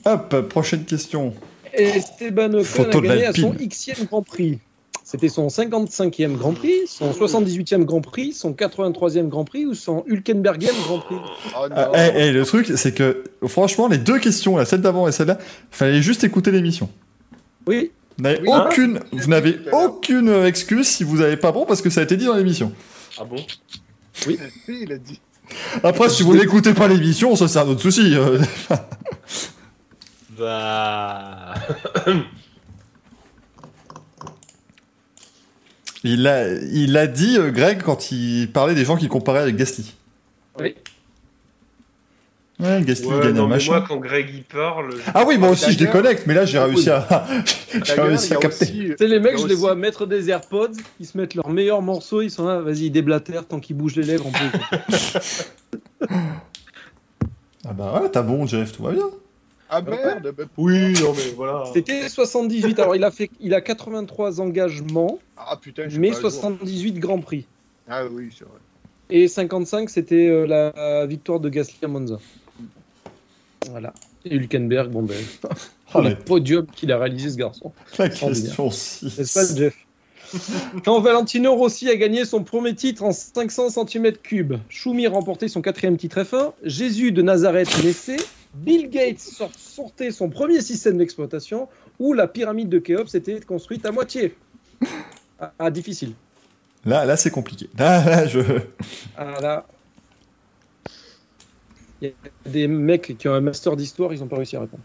Hop, 0.04 0.48
prochaine 0.48 0.84
question. 0.84 1.34
Esteban 1.72 2.52
Ocon 2.54 2.64
Photo 2.64 2.98
a 2.98 3.02
gagné 3.02 3.26
à 3.26 3.32
son. 3.32 3.50
Xème 3.54 4.06
Grand 4.06 4.22
Prix. 4.22 4.58
C'était 5.04 5.28
son 5.28 5.48
55e 5.48 6.36
Grand 6.36 6.52
Prix, 6.52 6.86
son 6.86 7.10
78e 7.10 7.84
Grand 7.84 8.00
Prix, 8.00 8.32
son 8.32 8.52
83e 8.52 9.28
Grand 9.28 9.44
Prix 9.44 9.66
ou 9.66 9.74
son 9.74 10.04
Hülkenbergième 10.06 10.74
Grand 10.84 10.98
Prix? 11.00 11.16
Oh 11.56 11.64
Euh, 11.64 11.86
non. 11.86 11.92
eh, 11.96 12.10
eh, 12.14 12.32
le 12.32 12.44
truc, 12.44 12.70
c'est 12.76 12.92
que, 12.94 13.24
franchement, 13.48 13.88
les 13.88 13.98
deux 13.98 14.20
questions, 14.20 14.56
là, 14.56 14.64
celle 14.64 14.82
d'avant 14.82 15.08
et 15.08 15.12
celle-là, 15.12 15.38
fallait 15.72 16.00
juste 16.00 16.22
écouter 16.22 16.52
l'émission. 16.52 16.88
Oui, 17.66 17.90
Vous 18.18 18.22
n'avez 18.24 18.40
Oui, 18.42 18.48
hein 18.52 18.66
aucune, 18.70 19.00
vous 19.12 19.28
n'avez 19.28 19.58
aucune 19.72 20.28
euh, 20.28 20.46
excuse 20.46 20.86
si 20.86 21.02
vous 21.02 21.18
n'avez 21.18 21.36
pas 21.36 21.50
bon 21.50 21.66
parce 21.66 21.82
que 21.82 21.90
ça 21.90 22.00
a 22.00 22.04
été 22.04 22.16
dit 22.16 22.26
dans 22.26 22.36
l'émission. 22.36 22.72
Ah 23.18 23.24
bon? 23.24 23.36
Si, 24.12 24.38
il 24.68 24.92
a 24.92 24.98
dit. 24.98 25.20
Après, 25.82 26.08
si 26.08 26.22
vous 26.22 26.36
n'écoutez 26.36 26.72
pas 26.72 26.86
l'émission, 26.86 27.34
ça 27.34 27.48
c'est 27.48 27.58
un 27.58 27.66
autre 27.66 27.82
souci. 27.82 28.14
euh. 30.40 31.54
Il 36.02 36.26
a, 36.26 36.48
il 36.54 36.96
a 36.96 37.06
dit, 37.06 37.36
euh, 37.36 37.50
Greg, 37.50 37.82
quand 37.82 38.10
il 38.10 38.50
parlait 38.50 38.74
des 38.74 38.84
gens 38.86 38.96
qui 38.96 39.08
comparaient 39.08 39.40
avec 39.42 39.56
Gasly. 39.56 39.94
Oui. 40.58 40.74
Ouais, 42.58 42.82
Gasly 42.82 43.06
Ouais, 43.06 43.20
gagne 43.20 43.34
non, 43.34 43.44
un 43.44 43.48
mais 43.48 43.54
machin. 43.56 43.72
moi, 43.72 43.84
quand 43.86 43.96
Greg 43.98 44.34
y 44.34 44.40
parle. 44.42 44.92
je- 44.96 45.02
Ah 45.14 45.24
oui, 45.26 45.36
moi 45.38 45.50
aussi 45.50 45.72
je 45.72 45.78
déconnecte, 45.78 46.26
mais 46.26 46.34
là 46.34 46.44
j'ai 46.44 46.58
réussi 46.58 46.90
à, 46.90 47.26
j'ai 47.84 47.92
réussi 48.00 48.34
à 48.34 48.36
capter. 48.36 48.94
sais, 48.98 49.06
les 49.06 49.18
mecs, 49.20 49.38
je 49.38 49.46
les 49.46 49.54
vois 49.54 49.74
mettre 49.74 50.04
des 50.06 50.28
AirPods, 50.30 50.72
ils 51.00 51.06
se 51.06 51.16
mettent 51.16 51.34
leurs 51.34 51.48
meilleurs 51.48 51.80
morceaux, 51.82 52.20
ils 52.22 52.30
sont 52.30 52.46
là, 52.46 52.60
vas-y, 52.60 52.86
ils 52.86 52.90
déblatèrent 52.90 53.46
tant 53.46 53.60
qu'ils 53.60 53.76
bougent 53.76 53.96
les 53.96 54.04
lèvres, 54.04 54.26
on 54.26 54.32
peut. 54.32 56.08
Ah 57.68 57.74
bah 57.74 58.00
ouais, 58.00 58.08
t'as 58.10 58.22
bon, 58.22 58.46
Jeff, 58.46 58.72
tout 58.72 58.82
va 58.82 58.92
bien. 58.92 59.04
Ah 59.70 59.80
merde 59.82 60.34
bah- 60.36 60.44
Oui, 60.56 60.92
non 61.00 61.12
mais 61.14 61.32
voilà. 61.36 61.64
C'était 61.72 62.08
78, 62.08 62.78
alors 62.80 62.96
il 62.96 63.04
a, 63.04 63.10
fait, 63.10 63.30
il 63.40 63.54
a 63.54 63.60
83 63.60 64.40
engagements, 64.40 65.18
Ah 65.36 65.56
putain, 65.60 65.84
je 65.84 65.90
suis 65.90 65.98
mais 66.00 66.10
pas 66.10 66.18
à 66.18 66.20
jour. 66.22 66.30
78 66.32 66.98
Grands 66.98 67.20
Prix. 67.20 67.46
Ah 67.88 68.04
oui, 68.10 68.30
c'est 68.36 68.44
vrai. 68.44 68.58
Et 69.10 69.28
55, 69.28 69.88
c'était 69.90 70.28
euh, 70.28 70.46
la 70.46 71.06
victoire 71.06 71.40
de 71.40 71.48
Gasly 71.48 71.76
à 71.82 71.88
Monza. 71.88 72.18
Voilà. 73.70 73.92
Et 74.24 74.34
Hülkenberg, 74.34 74.90
bon 74.90 75.02
ben, 75.02 75.16
Oh, 75.94 76.00
le 76.02 76.14
podium 76.14 76.66
qu'il 76.66 76.92
a 76.92 76.98
réalisé 76.98 77.30
ce 77.30 77.36
garçon. 77.36 77.72
la 77.98 78.08
question 78.08 78.70
6. 78.70 79.18
N'est-ce 79.18 79.34
pas, 79.34 79.56
Jeff? 79.56 79.76
Quand 80.84 81.00
Valentino 81.00 81.54
Rossi 81.56 81.88
a 81.88 81.96
gagné 81.96 82.24
son 82.24 82.44
premier 82.44 82.74
titre 82.74 83.02
en 83.02 83.10
500 83.12 83.68
cm3, 83.84 84.58
Schumi 84.68 85.06
remportait 85.08 85.48
son 85.48 85.60
quatrième 85.60 85.96
titre 85.96 86.22
F1, 86.22 86.52
Jésus 86.62 87.10
de 87.10 87.22
Nazareth 87.22 87.82
naissait, 87.82 88.18
Bill 88.54 88.90
Gates 88.90 89.20
sort- 89.20 89.54
sortait 89.56 90.10
son 90.10 90.28
premier 90.28 90.60
système 90.60 90.98
d'exploitation, 90.98 91.68
ou 91.98 92.12
la 92.12 92.26
pyramide 92.26 92.68
de 92.68 92.78
Khéops 92.78 93.14
était 93.14 93.40
construite 93.40 93.86
à 93.86 93.92
moitié. 93.92 94.36
Ah, 95.38 95.52
ah, 95.58 95.70
difficile. 95.70 96.14
Là, 96.84 97.04
là 97.04 97.16
c'est 97.16 97.30
compliqué. 97.30 97.68
Là, 97.78 98.04
là, 98.04 98.26
je. 98.26 98.40
Ah 99.16 99.40
là. 99.40 99.66
Il 102.02 102.08
y 102.08 102.10
a 102.10 102.48
des 102.50 102.66
mecs 102.66 103.16
qui 103.18 103.28
ont 103.28 103.34
un 103.34 103.40
master 103.40 103.76
d'histoire, 103.76 104.12
ils 104.14 104.20
n'ont 104.20 104.26
pas 104.26 104.36
réussi 104.36 104.56
à 104.56 104.60
répondre. 104.60 104.82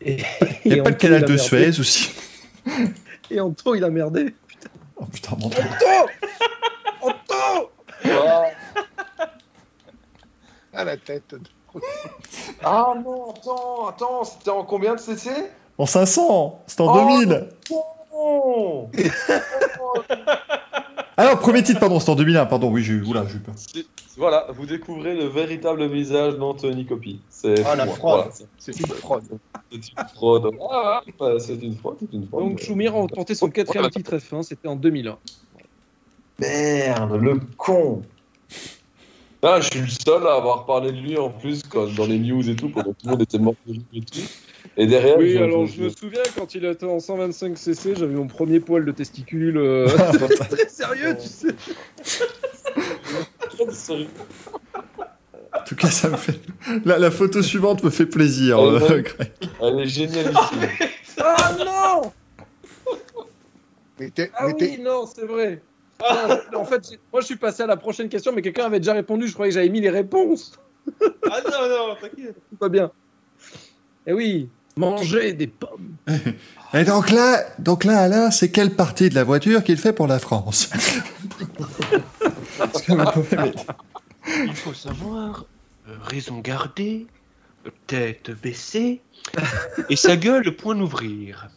Et, 0.00 0.16
Il 0.64 0.72
n'y 0.72 0.80
a 0.80 0.82
pas 0.82 0.90
le 0.90 0.96
canal 0.96 1.24
de. 1.24 1.36
Suez 1.36 1.78
aussi. 1.78 2.10
Et 3.30 3.38
Anto, 3.38 3.74
il 3.74 3.84
a 3.84 3.90
merdé. 3.90 4.34
Oh 4.96 5.06
putain, 5.06 5.36
mon 5.38 5.46
Anto 5.46 5.62
Anto 7.00 7.70
À 10.72 10.84
la 10.84 10.96
tête. 10.96 11.34
Ah 12.64 12.94
non, 13.04 13.30
attends, 13.30 13.86
attends, 13.88 14.24
c'était 14.24 14.50
en 14.50 14.64
combien 14.64 14.94
de 14.96 15.00
CC 15.00 15.30
En 15.78 15.86
500 15.86 16.62
C'était 16.66 16.80
en 16.82 16.92
Oh, 16.92 17.08
2000 17.18 17.48
Non 17.70 18.90
Ah 21.16 21.26
non, 21.26 21.36
premier 21.36 21.62
titre, 21.62 21.78
pardon, 21.80 22.00
c'était 22.00 22.10
en 22.12 22.16
2001, 22.16 22.46
pardon, 22.46 22.70
oui, 22.70 22.82
j'ai 22.82 22.94
eu. 22.94 23.02
Oula, 23.04 23.24
j'ai 23.28 23.36
eu 23.36 23.40
peur. 23.40 23.54
Voilà, 24.16 24.46
vous 24.50 24.66
découvrez 24.66 25.14
le 25.14 25.26
véritable 25.26 25.86
visage 25.86 26.34
d'Anthony 26.36 26.84
Copy. 26.86 27.20
C'est 27.30 27.64
Ah, 27.64 27.76
la 27.76 27.86
fraude. 27.86 28.00
voilà, 28.00 28.28
c'est- 28.58 28.78
une 28.80 28.86
fraude. 28.86 29.22
c'est 29.70 29.76
une 29.76 30.08
fraude. 30.14 30.50
Ah, 30.70 31.00
ah, 31.20 31.26
c'est 31.38 31.54
une 31.62 31.76
fraude, 31.76 31.96
c'est 32.00 32.12
une 32.12 32.26
fraude. 32.26 32.44
Donc 32.44 32.58
Schumi 32.58 32.88
a 32.88 32.90
remporté 32.90 33.34
son 33.34 33.48
quatrième 33.48 33.88
titre 33.90 34.16
F1, 34.18 34.42
c'était 34.42 34.68
en 34.68 34.76
2001. 34.76 35.18
Merde, 36.40 37.12
le 37.20 37.40
con 37.56 38.02
ah, 39.42 39.60
je 39.60 39.70
suis 39.70 39.80
le 39.80 39.86
seul 39.88 40.26
à 40.26 40.34
avoir 40.34 40.66
parlé 40.66 40.92
de 40.92 40.98
lui 40.98 41.16
en 41.16 41.30
plus 41.30 41.62
quand, 41.62 41.86
dans 41.94 42.06
les 42.06 42.18
news 42.18 42.48
et 42.48 42.56
tout, 42.56 42.68
pendant 42.68 42.92
que 42.92 42.98
tout 43.00 43.06
le 43.06 43.10
monde 43.12 43.22
était 43.22 43.38
mort 43.38 43.54
de 43.66 43.74
et 43.94 44.00
tout. 44.02 44.18
Et 44.76 44.86
derrière, 44.86 45.16
Oui, 45.18 45.36
alors 45.38 45.66
je 45.66 45.82
me 45.82 45.88
souviens 45.88 46.22
quand 46.36 46.54
il 46.54 46.64
était 46.64 46.84
en 46.86 47.00
125 47.00 47.56
cc, 47.56 47.94
j'avais 47.96 48.14
mon 48.14 48.26
premier 48.26 48.60
poil 48.60 48.84
de 48.84 48.92
testicule. 48.92 49.56
euh, 49.56 49.86
Très 50.50 50.68
sérieux, 50.68 51.16
tu 51.20 51.26
sais. 51.28 51.54
En 55.52 55.64
tout 55.64 55.74
cas, 55.76 55.90
ça 55.90 56.08
me 56.08 56.16
fait. 56.16 56.38
La, 56.84 56.98
la 56.98 57.10
photo 57.10 57.42
suivante 57.42 57.82
me 57.82 57.90
fait 57.90 58.06
plaisir, 58.06 58.58
Oh, 58.60 58.66
euh, 58.68 58.80
ouais. 58.80 59.02
Greg. 59.02 59.32
Elle 59.60 59.80
est 59.80 59.86
génialissime. 59.86 60.68
Ah 61.18 61.52
non 61.58 62.12
Mais 63.98 64.10
t'es- 64.10 64.30
Ah 64.36 64.46
mais 64.46 64.54
t'es- 64.54 64.70
oui, 64.76 64.82
non, 64.82 65.06
c'est 65.12 65.26
vrai. 65.26 65.60
En 66.54 66.64
fait, 66.64 66.82
moi 67.12 67.20
je 67.20 67.26
suis 67.26 67.36
passé 67.36 67.62
à 67.62 67.66
la 67.66 67.76
prochaine 67.76 68.08
question, 68.08 68.32
mais 68.32 68.42
quelqu'un 68.42 68.66
avait 68.66 68.80
déjà 68.80 68.92
répondu. 68.92 69.26
Je 69.28 69.32
croyais 69.34 69.50
que 69.50 69.54
j'avais 69.54 69.68
mis 69.68 69.80
les 69.80 69.90
réponses. 69.90 70.52
Ah 71.30 71.40
non, 71.44 71.68
non, 71.68 71.94
t'inquiète. 72.00 72.36
Va 72.60 72.68
bien. 72.68 72.90
Eh 74.06 74.12
oui, 74.12 74.48
manger 74.76 75.32
des 75.34 75.46
pommes. 75.46 75.94
Et 76.74 76.84
donc 76.84 77.10
là, 77.10 77.44
donc 77.58 77.84
là, 77.84 77.98
Alain, 77.98 78.30
c'est 78.30 78.50
quelle 78.50 78.74
partie 78.76 79.08
de 79.10 79.14
la 79.14 79.24
voiture 79.24 79.62
qu'il 79.64 79.76
fait 79.76 79.92
pour 79.92 80.06
la 80.06 80.18
France? 80.18 80.70
Parce 82.58 82.82
que 82.82 82.92
vous 82.92 83.10
pouvez 83.12 83.36
mettre- 83.36 83.64
Il 84.44 84.54
faut 84.54 84.72
savoir, 84.74 85.44
euh, 85.88 85.92
raison 86.02 86.38
gardée, 86.38 87.06
tête 87.86 88.30
baissée, 88.40 89.00
et 89.88 89.96
sa 89.96 90.16
gueule 90.16 90.54
point 90.56 90.74
d'ouvrir. 90.76 91.48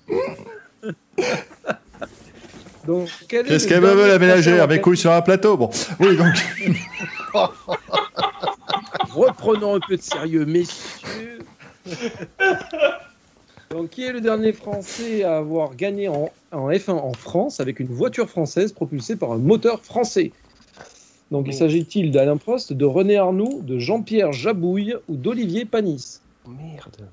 Donc, 2.86 3.10
Qu'est-ce 3.28 3.66
le 3.66 3.70
qu'elle 3.70 3.82
veut 3.82 4.08
la 4.08 4.60
en 4.60 4.64
Avec 4.64 4.82
couilles 4.82 4.98
sur 4.98 5.12
un 5.12 5.22
plateau 5.22 5.58
Bon, 5.58 5.70
oui, 6.00 6.18
donc. 6.18 6.34
Reprenons 9.14 9.76
un 9.76 9.80
peu 9.80 9.96
de 9.98 10.02
sérieux, 10.02 10.46
messieurs. 10.46 11.40
Donc, 13.70 13.90
qui 13.90 14.04
est 14.04 14.12
le 14.12 14.22
dernier 14.22 14.54
Français 14.54 15.24
à 15.24 15.38
avoir 15.38 15.76
gagné 15.76 16.08
en, 16.08 16.32
en 16.52 16.70
F1 16.70 16.92
en 16.92 17.14
France 17.14 17.60
avec 17.60 17.80
une 17.80 17.88
voiture 17.88 18.30
française 18.30 18.72
propulsée 18.74 19.16
par 19.16 19.32
un 19.32 19.38
moteur 19.38 19.82
français? 19.82 20.32
Donc, 21.32 21.48
il 21.48 21.54
s'agit-il 21.54 22.12
d'Alain 22.12 22.38
Prost, 22.38 22.74
de 22.74 22.86
René 22.86 23.18
Arnoux, 23.18 23.62
de 23.64 23.80
Jean-Pierre 23.80 24.34
Jabouille 24.34 24.96
ou 25.08 25.16
d'Olivier 25.16 25.66
Panis? 25.66 26.20
Merde. 26.48 27.08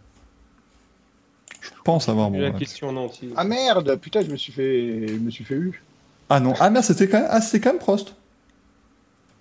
Je 1.81 1.85
pense 1.85 2.11
avoir 2.11 2.29
la 2.29 2.51
bon. 2.51 2.59
question 2.59 2.89
en 2.91 2.97
entier. 2.97 3.31
Ah 3.37 3.45
merde, 3.45 3.97
putain, 3.97 4.21
je 4.21 4.31
me 4.31 4.37
suis 4.37 4.53
fait, 4.53 5.09
je 5.09 5.15
me 5.15 5.31
suis 5.31 5.45
fait 5.45 5.55
eu. 5.55 5.83
Ah 6.29 6.39
non, 6.39 6.53
ah 6.61 6.69
merde, 6.69 6.85
c'était 6.85 7.09
quand 7.09 7.21
même, 7.21 7.29
ah, 7.31 7.41
c'était 7.41 7.61
quand 7.61 7.71
même 7.71 7.79
Prost. 7.81 8.15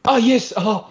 Ah 0.06 0.20
yes 0.20 0.54
Ah 0.58 0.88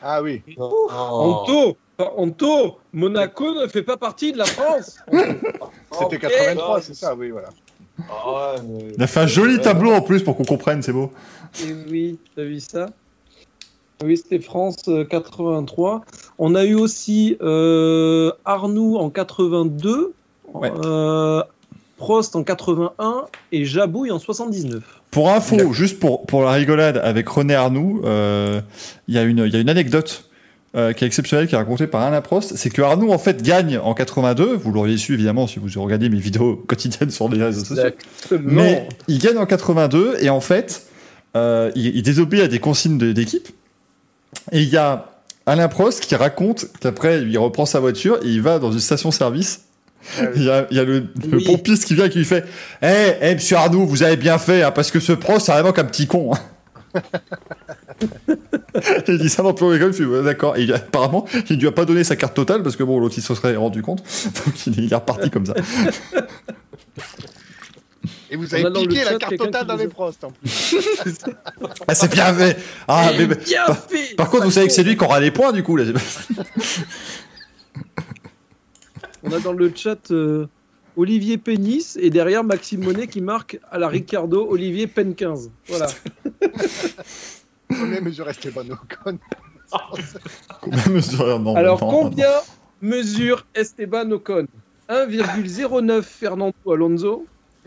Ah 0.00 0.22
oui. 0.22 0.42
Oh. 0.56 0.88
Anto 0.90 1.76
Enfin, 2.00 2.10
Anto 2.16 2.78
Monaco 2.92 3.54
ne 3.60 3.66
fait 3.66 3.82
pas 3.82 3.96
partie 3.98 4.32
de 4.32 4.38
la 4.38 4.44
France 4.46 4.98
C'était 5.12 6.16
Ok. 6.16 6.18
83, 6.20 6.80
c'est 6.80 6.94
ça, 6.94 7.14
oui, 7.14 7.30
voilà. 7.30 7.48
Ah 8.08 8.54
ouais, 8.54 8.62
mais- 8.64 8.92
Il 8.96 9.02
a 9.02 9.06
fait 9.08 9.20
un 9.20 9.26
joli 9.26 9.60
tableau 9.60 9.92
en 9.92 10.00
plus 10.00 10.22
pour 10.22 10.36
qu'on 10.36 10.44
comprenne, 10.44 10.80
c'est 10.80 10.92
beau. 10.92 11.12
Et 11.62 11.72
oui, 11.90 12.18
t'as 12.34 12.44
vu 12.44 12.60
ça? 12.60 12.86
Oui, 14.04 14.16
c'était 14.16 14.38
France 14.38 14.76
euh, 14.88 15.04
83. 15.04 16.02
On 16.38 16.54
a 16.54 16.64
eu 16.64 16.74
aussi 16.74 17.36
euh, 17.42 18.30
Arnoux 18.44 18.96
en 18.96 19.10
82, 19.10 20.12
Ouais. 20.54 20.70
euh, 20.84 21.42
Prost 21.98 22.36
en 22.36 22.44
81 22.44 23.24
et 23.52 23.64
Jabouille 23.64 24.10
en 24.12 24.18
79. 24.20 24.82
Pour 25.10 25.30
info, 25.32 25.72
juste 25.72 25.98
pour, 25.98 26.24
pour 26.26 26.42
la 26.42 26.52
rigolade 26.52 26.96
avec 27.02 27.28
René 27.28 27.54
Arnoux, 27.56 28.00
euh, 28.04 28.60
il 29.08 29.14
y, 29.14 29.18
a 29.18 29.24
une- 29.24 29.44
il 29.46 29.52
y 29.52 29.56
a 29.56 29.60
une 29.60 29.68
anecdote 29.68 30.24
euh, 30.76 30.92
qui 30.92 31.02
est 31.02 31.06
exceptionnelle, 31.06 31.48
qui 31.48 31.54
est 31.54 31.58
racontée 31.58 31.86
par 31.88 32.02
Alain 32.02 32.20
Prost. 32.20 32.54
C'est 32.56 32.70
que 32.70 32.82
Arnoux, 32.82 33.10
en 33.10 33.18
fait, 33.18 33.42
gagne 33.42 33.78
en 33.78 33.94
82. 33.94 34.54
Vous 34.54 34.70
l'auriez 34.70 34.96
su, 34.96 35.14
évidemment, 35.14 35.46
si 35.48 35.58
vous 35.58 35.82
regardez 35.82 36.08
mes 36.08 36.18
vidéos 36.18 36.56
quotidiennes 36.68 37.10
sur 37.10 37.28
les 37.28 37.42
réseaux 37.42 37.64
sociaux. 37.64 37.90
Mais 38.42 38.86
il 39.08 39.18
gagne 39.18 39.38
en 39.38 39.46
82 39.46 40.18
et 40.20 40.28
en 40.30 40.40
fait, 40.40 40.86
euh, 41.36 41.72
il, 41.74 41.96
il 41.96 42.02
désobéit 42.02 42.42
à 42.42 42.48
des 42.48 42.58
consignes 42.60 42.98
de- 42.98 43.12
d'équipe. 43.12 43.48
Et 44.52 44.62
il 44.62 44.68
y 44.68 44.76
a 44.76 45.06
Alain 45.46 45.68
Prost 45.68 46.00
qui 46.00 46.14
raconte 46.14 46.66
qu'après, 46.80 47.22
il 47.22 47.38
reprend 47.38 47.66
sa 47.66 47.80
voiture 47.80 48.18
et 48.22 48.28
il 48.28 48.42
va 48.42 48.58
dans 48.58 48.72
une 48.72 48.80
station-service. 48.80 49.62
Ah 50.18 50.22
oui. 50.22 50.28
Il 50.36 50.44
y 50.44 50.50
a, 50.50 50.66
il 50.70 50.76
y 50.76 50.80
a 50.80 50.84
le, 50.84 51.06
pompiste 51.44 51.84
qui 51.84 51.94
vient 51.94 52.08
qui 52.08 52.18
lui 52.18 52.24
fait 52.24 52.44
Eh, 52.82 53.14
eh, 53.20 53.34
monsieur 53.34 53.56
Arnoux, 53.56 53.86
vous 53.86 54.02
avez 54.02 54.16
bien 54.16 54.38
fait, 54.38 54.62
hein, 54.62 54.70
parce 54.70 54.90
que 54.90 55.00
ce 55.00 55.12
Prost, 55.12 55.46
c'est 55.46 55.52
vraiment 55.52 55.72
qu'un 55.72 55.84
petit 55.84 56.06
con. 56.06 56.34
hein. 56.34 56.38
Et 56.94 59.02
il 59.08 59.18
dit 59.18 59.28
ça 59.28 59.42
dans 59.42 59.54
le 59.58 59.92
suis 59.92 60.04
ouais, 60.04 60.22
d'accord. 60.22 60.56
Et 60.56 60.62
il- 60.62 60.72
apparemment, 60.72 61.26
il 61.50 61.58
lui 61.58 61.66
a 61.66 61.72
pas 61.72 61.84
donné 61.84 62.04
sa 62.04 62.16
carte 62.16 62.34
totale 62.34 62.62
parce 62.62 62.76
que 62.76 62.84
bon, 62.84 63.00
l'autre 63.00 63.14
il 63.18 63.22
se 63.22 63.34
serait 63.34 63.56
rendu 63.56 63.82
compte. 63.82 64.02
Donc 64.24 64.66
il 64.66 64.78
est, 64.78 64.84
il 64.84 64.92
est 64.92 64.96
reparti 64.96 65.30
comme 65.30 65.46
ça. 65.46 65.54
Et 68.30 68.36
vous 68.36 68.52
On 68.52 68.54
avez 68.54 68.66
a 68.66 68.70
dans 68.70 68.80
le 68.82 68.88
piqué 68.88 69.02
chat 69.02 69.12
la 69.12 69.18
carte 69.18 69.36
totale 69.36 69.66
dans 69.66 69.76
les 69.76 69.86
en 69.86 70.30
plus. 70.30 70.74
Ah, 71.86 71.94
c'est 71.94 72.12
bien 72.12 72.34
fait. 72.34 72.58
Ah, 72.86 73.10
mais, 73.16 73.26
bien 73.26 73.64
par, 73.66 73.84
fait 73.84 74.14
par 74.16 74.28
contre, 74.30 74.44
vous 74.44 74.50
savez 74.50 74.66
que 74.66 74.72
c'est 74.72 74.82
lui 74.82 74.96
qui 74.96 75.04
aura 75.04 75.20
les 75.20 75.30
points 75.30 75.52
du 75.52 75.62
coup. 75.62 75.76
Là. 75.76 75.84
On 79.22 79.32
a 79.32 79.40
dans 79.40 79.52
le 79.52 79.72
chat 79.74 80.10
euh, 80.10 80.46
Olivier 80.96 81.38
Pénis 81.38 81.96
et 82.00 82.10
derrière 82.10 82.44
Maxime 82.44 82.84
Monet 82.84 83.06
qui 83.06 83.20
marque 83.20 83.58
à 83.70 83.78
la 83.78 83.88
Ricardo 83.88 84.46
Olivier 84.48 84.86
Pen 84.86 85.14
15. 85.14 85.50
Voilà. 85.68 85.88
Combien 87.68 88.00
mesure 88.00 88.28
Esteban 88.28 88.64
Ocon 88.70 89.18
Combien 90.60 90.88
mesure 90.88 91.38
non, 91.40 91.54
Alors 91.56 91.80
non, 91.80 91.90
combien 91.90 92.32
mesure 92.80 93.46
Esteban 93.54 94.10
Ocon? 94.10 94.46
1,09 94.88 96.02
Fernando 96.02 96.72
Alonso, 96.72 97.26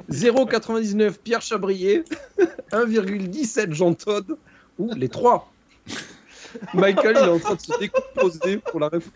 0,99 0.10 1.14
Pierre 1.24 1.42
Chabrier, 1.42 2.04
1,17 2.72 3.74
Jean 3.74 3.94
Todt 3.94 4.26
ou 4.80 4.92
les 4.96 5.10
trois. 5.10 5.52
Michael 6.74 7.18
il 7.22 7.26
est 7.28 7.32
en 7.32 7.40
train 7.40 7.56
de 7.56 7.62
se 7.62 7.80
décomposer 7.80 8.58
pour 8.58 8.80
la 8.80 8.90
réponse. 8.90 9.12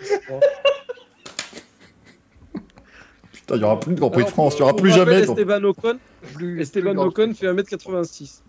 Putain, 3.34 3.56
il 3.56 3.62
y 3.62 3.64
aura 3.64 3.80
plus 3.80 3.94
de 3.94 4.00
Grand 4.00 4.10
Prix 4.10 4.24
de 4.24 4.30
France, 4.30 4.56
il 4.56 4.60
y 4.60 4.62
aura 4.64 4.76
plus 4.76 4.92
jamais. 4.92 5.26
donc- 5.26 5.38
Esteban 5.38 5.64
Ocon, 5.64 5.98
Plus- 6.34 6.62
Esteban 6.62 6.92
plus. 6.92 7.00
Ocon 7.02 7.34
fait 7.34 7.48
1m86. 7.48 8.42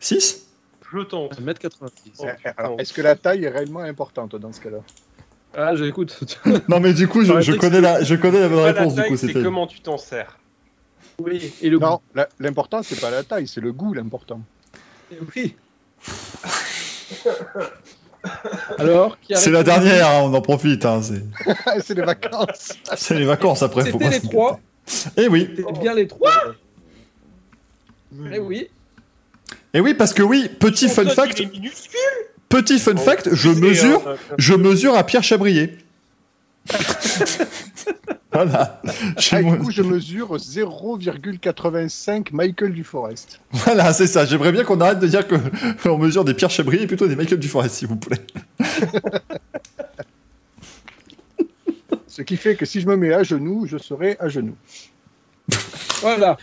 6 0.00 0.46
Je 0.92 0.98
tente. 1.00 1.38
1m86. 1.40 2.12
Oh, 2.18 2.26
Eh, 2.44 2.48
Alors, 2.56 2.80
Est-ce 2.80 2.92
que 2.92 3.02
la 3.02 3.14
taille 3.16 3.44
est 3.44 3.48
réellement 3.50 3.80
importante 3.80 4.34
dans 4.36 4.52
ce 4.52 4.60
cas-là? 4.60 4.78
Ah, 5.56 5.76
j'écoute. 5.76 6.18
Non, 6.68 6.80
mais 6.80 6.92
du 6.94 7.06
coup, 7.06 7.22
je, 7.24 7.52
connais, 7.56 7.80
la, 7.80 8.02
je 8.02 8.14
connais 8.16 8.40
la 8.40 8.48
bonne 8.48 8.58
Pas 8.58 8.72
la 8.72 8.78
réponse. 8.80 8.94
Du 8.94 9.00
taille, 9.02 9.10
coup, 9.10 9.16
c'était. 9.16 9.42
comment 9.42 9.66
tu 9.68 9.80
t'en 9.80 9.96
sers. 9.98 10.36
Oui, 11.20 11.52
et 11.62 11.68
le 11.70 11.78
Non, 11.78 12.00
la- 12.14 12.28
l'important 12.40 12.82
c'est 12.82 13.00
pas 13.00 13.10
la 13.10 13.22
taille, 13.22 13.46
c'est 13.46 13.60
le 13.60 13.72
goût 13.72 13.92
l'important. 13.94 14.40
Oui. 15.36 15.54
Alors, 18.78 19.18
qui 19.20 19.34
a 19.34 19.36
C'est 19.36 19.50
la 19.50 19.58
répondu 19.58 19.84
dernière, 19.86 20.08
hein, 20.08 20.20
on 20.24 20.32
en 20.34 20.40
profite. 20.40 20.84
hein, 20.86 21.00
c'est- 21.02 21.22
c'est 21.84 21.94
les 21.94 22.02
vacances. 22.02 22.72
C'est 22.96 23.14
les 23.18 23.24
vacances 23.26 23.62
après. 23.62 23.82
faut 23.90 23.98
C'était 23.98 24.04
pas 24.04 24.10
les 24.10 24.20
se- 24.20 24.26
trois. 24.26 24.60
Eh 25.16 25.28
oui. 25.28 25.50
C'était 25.56 25.72
bien 25.80 25.94
les 25.94 26.06
trois. 26.08 26.32
Eh 28.32 28.38
oui. 28.38 28.68
Et 29.74 29.80
oui, 29.80 29.94
parce 29.94 30.14
que 30.14 30.22
oui, 30.22 30.48
petit 30.58 30.88
fun 30.88 31.04
Son 31.04 31.10
fact, 31.10 31.38
il 31.40 31.46
est 31.48 31.50
minuscule. 31.52 31.98
petit 32.48 32.78
fun 32.78 32.96
fact, 32.96 33.28
je 33.34 33.50
mesure, 33.50 34.16
je 34.38 34.54
mesure 34.54 34.96
à 34.96 35.04
Pierre 35.04 35.22
Chabrier. 35.24 35.76
voilà. 38.34 38.80
Ah, 39.30 39.42
du 39.42 39.56
coup, 39.58 39.70
je 39.70 39.82
mesure 39.82 40.36
0,85 40.36 42.28
Michael 42.32 42.72
Duforest. 42.72 43.40
Voilà, 43.52 43.92
c'est 43.92 44.06
ça. 44.06 44.24
J'aimerais 44.26 44.52
bien 44.52 44.64
qu'on 44.64 44.80
arrête 44.80 44.98
de 44.98 45.06
dire 45.06 45.26
que 45.26 45.36
on 45.88 45.98
mesure 45.98 46.24
des 46.24 46.34
Pierre 46.34 46.50
Chabrier 46.50 46.82
et 46.82 46.86
plutôt 46.86 47.06
des 47.06 47.16
Michael 47.16 47.38
Duforest, 47.38 47.76
s'il 47.76 47.88
vous 47.88 47.96
plaît. 47.96 48.20
Ce 52.06 52.22
qui 52.22 52.36
fait 52.36 52.54
que 52.54 52.64
si 52.64 52.80
je 52.80 52.86
me 52.86 52.96
mets 52.96 53.12
à 53.12 53.22
genoux, 53.24 53.66
je 53.66 53.76
serai 53.78 54.16
à 54.20 54.28
genoux. 54.28 54.54
Voilà. 56.00 56.36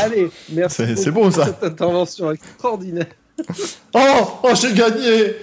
Allez, 0.00 0.30
merci. 0.52 0.76
C'est- 0.76 0.96
c'est 0.96 1.10
beaucoup 1.10 1.26
bon, 1.26 1.30
ça. 1.32 1.46
pour 1.46 1.54
Cette 1.54 1.64
intervention 1.72 2.30
extraordinaire. 2.32 3.06
Oh, 3.94 4.00
oh, 4.42 4.50
j'ai 4.54 4.72
gagné. 4.74 5.36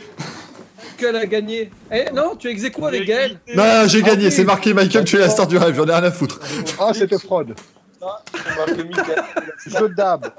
Quelle 1.02 1.16
a 1.16 1.26
gagné 1.26 1.72
Eh 1.92 2.12
non, 2.14 2.36
tu 2.36 2.48
es 2.48 2.52
ex 2.52 2.64
aequo 2.64 2.86
avec 2.86 3.06
Gaël. 3.08 3.40
Non, 3.56 3.88
j'ai 3.88 4.04
Ah 4.04 4.10
gagné. 4.10 4.30
C'est 4.30 4.44
marqué 4.44 4.72
Michael, 4.72 5.04
tu 5.04 5.16
es 5.16 5.20
la 5.20 5.30
star 5.30 5.48
du 5.48 5.58
rêve. 5.58 5.76
J'en 5.76 5.88
ai 5.88 5.94
rien 5.94 6.04
à 6.04 6.12
foutre. 6.12 6.40
Ah, 6.80 6.92
c'était 6.94 7.18
fraude. 7.18 7.56
C'est 8.00 8.56
marqué 8.56 8.84
Michael. 8.84 9.24
Je 9.66 9.86
dab. 9.96 10.32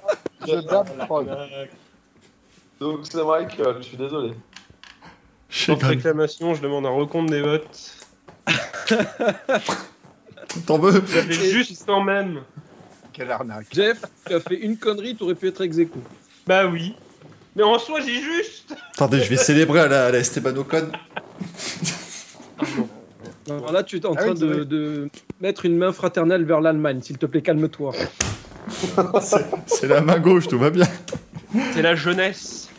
Je 0.46 0.54
dab 0.68 0.86
fraude. 1.04 1.36
Donc 2.78 3.00
c'est 3.02 3.24
Michael, 3.24 3.76
je 3.78 3.82
suis 3.82 3.96
désolé. 3.96 4.34
Sans 5.50 5.74
réclamation, 5.74 6.54
je 6.54 6.62
demande 6.62 6.86
un 6.86 6.90
recompte 6.90 7.30
des 7.30 7.42
votes. 7.42 7.96
T'en 10.66 10.78
veux 10.78 11.02
J'avais 11.12 11.32
juste 11.32 11.82
quand 11.86 12.04
même. 12.04 12.42
Quelle 13.12 13.32
arnaque. 13.32 13.66
Jeff, 13.72 14.00
tu 14.26 14.34
as 14.34 14.40
fait 14.40 14.56
une 14.60 14.76
connerie, 14.76 15.16
tu 15.16 15.24
aurais 15.24 15.34
pu 15.34 15.48
être 15.48 15.60
ex. 15.62 15.76
Bah 16.46 16.66
oui. 16.66 16.94
Mais 17.56 17.62
en 17.62 17.78
soi, 17.78 18.00
j'ai 18.00 18.14
juste. 18.20 18.74
Attendez, 18.94 19.20
je 19.20 19.28
vais 19.28 19.36
célébrer 19.36 19.80
à 19.80 19.88
la, 19.88 20.06
à 20.06 20.10
la 20.10 20.18
Esteban 20.18 20.56
Ocon. 20.56 20.88
Alors 23.50 23.72
là, 23.72 23.82
tu 23.82 23.96
es 23.98 24.06
en 24.06 24.12
Ah 24.14 24.22
train 24.24 24.32
oui, 24.34 24.38
de, 24.40 24.64
de 24.64 25.08
mettre 25.40 25.66
une 25.66 25.76
main 25.76 25.92
fraternelle 25.92 26.44
vers 26.44 26.60
l'Allemagne. 26.60 27.00
S'il 27.02 27.18
te 27.18 27.26
plaît, 27.26 27.42
calme-toi. 27.42 27.92
C'est- 29.20 29.44
C'est 29.66 29.88
la 29.88 30.00
main 30.00 30.18
gauche, 30.18 30.48
tout 30.48 30.58
va 30.58 30.70
bien. 30.70 30.86
C'est 31.74 31.82
la 31.82 31.94
jeunesse. 31.94 32.70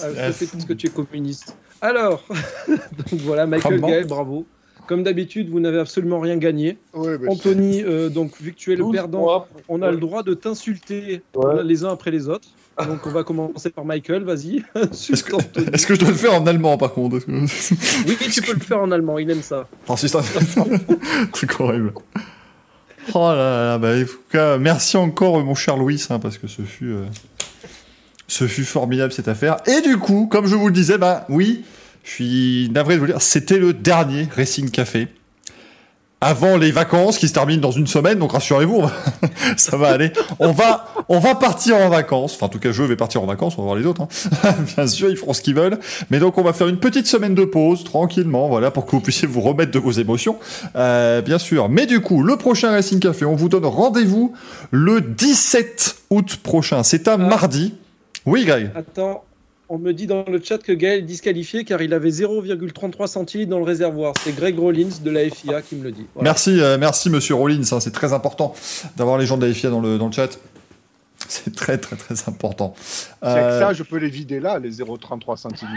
Ah, 0.00 0.06
je 0.12 0.44
parce 0.46 0.64
que 0.64 0.72
tu 0.72 0.86
es 0.86 0.90
communiste. 0.90 1.56
Alors, 1.80 2.24
donc 2.68 3.20
voilà, 3.20 3.46
Michael 3.46 3.80
Gaël, 3.80 4.06
bravo. 4.06 4.46
Comme 4.86 5.02
d'habitude, 5.02 5.50
vous 5.50 5.60
n'avez 5.60 5.80
absolument 5.80 6.18
rien 6.20 6.38
gagné. 6.38 6.78
Mais 6.94 7.28
Anthony, 7.28 7.82
euh, 7.82 8.08
donc 8.08 8.40
vu 8.40 8.52
que 8.52 8.56
tu 8.56 8.72
es 8.72 8.76
le 8.76 8.90
perdant, 8.90 9.22
points. 9.24 9.46
on 9.68 9.82
a 9.82 9.90
le 9.90 9.98
droit 9.98 10.22
de 10.22 10.32
t'insulter 10.32 11.20
Ouais. 11.34 11.62
les 11.62 11.84
uns 11.84 11.90
après 11.90 12.10
les 12.10 12.28
autres. 12.28 12.48
Donc 12.86 13.06
on 13.06 13.10
va 13.10 13.24
commencer 13.24 13.70
par 13.70 13.84
Michael, 13.84 14.24
vas-y. 14.24 14.62
Que-. 14.74 15.74
Est-ce 15.74 15.86
que 15.86 15.94
je 15.94 16.00
dois 16.00 16.10
le 16.10 16.14
faire 16.14 16.34
en 16.34 16.46
allemand, 16.46 16.78
par 16.78 16.92
contre 16.92 17.18
Oui, 17.28 18.16
tu 18.32 18.42
peux 18.42 18.54
le 18.54 18.60
faire 18.60 18.80
en 18.80 18.90
allemand, 18.90 19.18
il 19.18 19.30
aime 19.30 19.42
ça. 19.42 19.66
Oh, 19.88 19.94
c'est 19.96 20.08
truc 21.32 21.60
horrible. 21.60 21.92
Oh 23.14 23.28
là 23.32 23.64
là, 23.64 23.78
bah, 23.78 23.96
en 23.96 24.04
tout 24.04 24.18
cas, 24.30 24.58
merci 24.58 24.96
encore, 24.96 25.42
mon 25.42 25.54
cher 25.54 25.76
Louis, 25.76 26.04
hein, 26.10 26.18
parce 26.18 26.38
que 26.38 26.46
ce 26.46 26.62
fut, 26.62 26.92
euh, 26.92 27.04
ce 28.26 28.46
fut 28.46 28.64
formidable 28.64 29.12
cette 29.12 29.28
affaire. 29.28 29.56
Et 29.66 29.80
du 29.80 29.96
coup, 29.96 30.28
comme 30.30 30.46
je 30.46 30.54
vous 30.54 30.66
le 30.66 30.74
disais, 30.74 30.98
bah 30.98 31.24
oui, 31.28 31.64
je 32.04 32.10
suis 32.10 32.70
navré 32.70 32.94
de 32.94 33.00
vous 33.00 33.06
le 33.06 33.12
dire, 33.12 33.22
c'était 33.22 33.58
le 33.58 33.72
dernier 33.72 34.28
Racing 34.36 34.70
Café. 34.70 35.08
Avant 36.20 36.56
les 36.56 36.72
vacances 36.72 37.16
qui 37.16 37.28
se 37.28 37.32
terminent 37.32 37.60
dans 37.60 37.70
une 37.70 37.86
semaine, 37.86 38.18
donc 38.18 38.32
rassurez-vous, 38.32 38.82
ça 39.56 39.76
va 39.76 39.90
aller. 39.90 40.12
On 40.40 40.50
va, 40.50 40.88
on 41.08 41.20
va 41.20 41.36
partir 41.36 41.76
en 41.76 41.88
vacances. 41.88 42.34
Enfin, 42.34 42.46
en 42.46 42.48
tout 42.48 42.58
cas, 42.58 42.72
je 42.72 42.82
vais 42.82 42.96
partir 42.96 43.22
en 43.22 43.26
vacances. 43.26 43.54
On 43.56 43.62
va 43.62 43.66
voir 43.66 43.76
les 43.76 43.86
autres. 43.86 44.02
hein. 44.02 44.54
Bien 44.76 44.88
sûr, 44.88 45.10
ils 45.10 45.16
feront 45.16 45.32
ce 45.32 45.40
qu'ils 45.42 45.54
veulent. 45.54 45.78
Mais 46.10 46.18
donc, 46.18 46.36
on 46.36 46.42
va 46.42 46.52
faire 46.52 46.66
une 46.66 46.78
petite 46.78 47.06
semaine 47.06 47.36
de 47.36 47.44
pause, 47.44 47.84
tranquillement, 47.84 48.48
voilà, 48.48 48.72
pour 48.72 48.84
que 48.84 48.90
vous 48.90 49.00
puissiez 49.00 49.28
vous 49.28 49.40
remettre 49.40 49.70
de 49.70 49.78
vos 49.78 49.92
émotions. 49.92 50.38
Euh, 50.74 51.22
bien 51.22 51.38
sûr. 51.38 51.68
Mais 51.68 51.86
du 51.86 52.00
coup, 52.00 52.24
le 52.24 52.36
prochain 52.36 52.72
Racing 52.72 52.98
Café, 52.98 53.24
on 53.24 53.36
vous 53.36 53.48
donne 53.48 53.64
rendez-vous 53.66 54.32
le 54.72 55.00
17 55.00 55.96
août 56.10 56.36
prochain. 56.42 56.82
C'est 56.82 57.06
un 57.06 57.16
mardi. 57.16 57.74
Oui, 58.26 58.44
Greg. 58.44 58.72
Attends, 58.74 59.22
on 59.68 59.78
me 59.78 59.92
dit 59.92 60.06
dans 60.06 60.24
le 60.26 60.40
chat 60.42 60.58
que 60.58 60.72
Gaël 60.72 61.00
est 61.00 61.02
disqualifié 61.02 61.64
car 61.64 61.82
il 61.82 61.92
avait 61.92 62.10
0,33 62.10 63.06
centilitres 63.06 63.50
dans 63.50 63.58
le 63.58 63.64
réservoir. 63.64 64.14
C'est 64.22 64.34
Greg 64.34 64.58
Rollins 64.58 64.88
de 65.02 65.10
la 65.10 65.28
FIA 65.28 65.62
qui 65.62 65.76
me 65.76 65.84
le 65.84 65.92
dit. 65.92 66.06
Voilà. 66.14 66.30
Merci, 66.30 66.58
euh, 66.60 66.78
merci, 66.78 67.10
monsieur 67.10 67.34
Rollins. 67.34 67.60
hein, 67.72 67.80
c'est 67.80 67.90
très 67.92 68.12
important 68.12 68.54
d'avoir 68.96 69.18
les 69.18 69.26
gens 69.26 69.36
de 69.36 69.46
la 69.46 69.52
FIA 69.52 69.70
dans 69.70 69.80
le, 69.80 69.98
dans 69.98 70.06
le 70.06 70.12
chat. 70.12 70.38
C'est 71.28 71.54
très, 71.54 71.76
très, 71.78 71.96
très 71.96 72.14
important. 72.28 72.74
C'est 72.80 73.08
Euh, 73.24 73.58
que 73.60 73.64
ça, 73.66 73.72
je 73.74 73.82
peux 73.82 73.98
les 73.98 74.08
vider 74.08 74.40
là, 74.40 74.58
les 74.58 74.70
0,33 74.70 75.36
cm. 75.36 75.68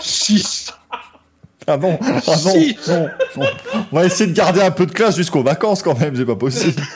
6 0.00 0.72
Ah 1.66 1.76
non, 1.76 1.98
ah 2.00 2.20
non, 2.44 3.08
non. 3.36 3.46
On 3.90 3.96
va 3.96 4.04
essayer 4.04 4.30
de 4.30 4.36
garder 4.36 4.60
un 4.60 4.70
peu 4.70 4.86
de 4.86 4.92
classe 4.92 5.16
jusqu'aux 5.16 5.42
vacances 5.42 5.82
quand 5.82 5.98
même, 5.98 6.14
c'est 6.14 6.24
pas 6.26 6.36
possible. 6.36 6.80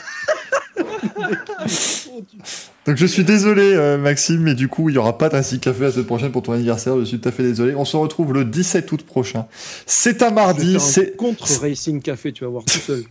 Donc 2.87 2.95
je 2.95 3.05
suis 3.05 3.25
désolé 3.25 3.73
euh, 3.73 3.97
Maxime, 3.97 4.41
mais 4.41 4.55
du 4.55 4.69
coup 4.69 4.87
il 4.87 4.95
y 4.95 4.97
aura 4.97 5.17
pas 5.17 5.27
de 5.27 5.35
Racing 5.35 5.59
Café 5.59 5.83
la 5.83 5.91
semaine 5.91 6.05
prochaine 6.05 6.31
pour 6.31 6.41
ton 6.41 6.53
anniversaire, 6.53 6.97
je 6.97 7.03
suis 7.03 7.19
tout 7.19 7.27
à 7.27 7.33
fait 7.33 7.43
désolé. 7.43 7.75
On 7.75 7.83
se 7.83 7.97
retrouve 7.97 8.31
le 8.31 8.45
17 8.45 8.89
août 8.93 9.03
prochain. 9.03 9.45
C'est 9.85 10.23
un 10.23 10.29
mardi, 10.29 10.77
c'est 10.79 11.17
contre 11.17 11.45
Racing 11.61 12.01
Café, 12.01 12.31
tu 12.31 12.45
vas 12.45 12.49
voir 12.49 12.63
tout 12.63 12.79
seul. 12.79 13.03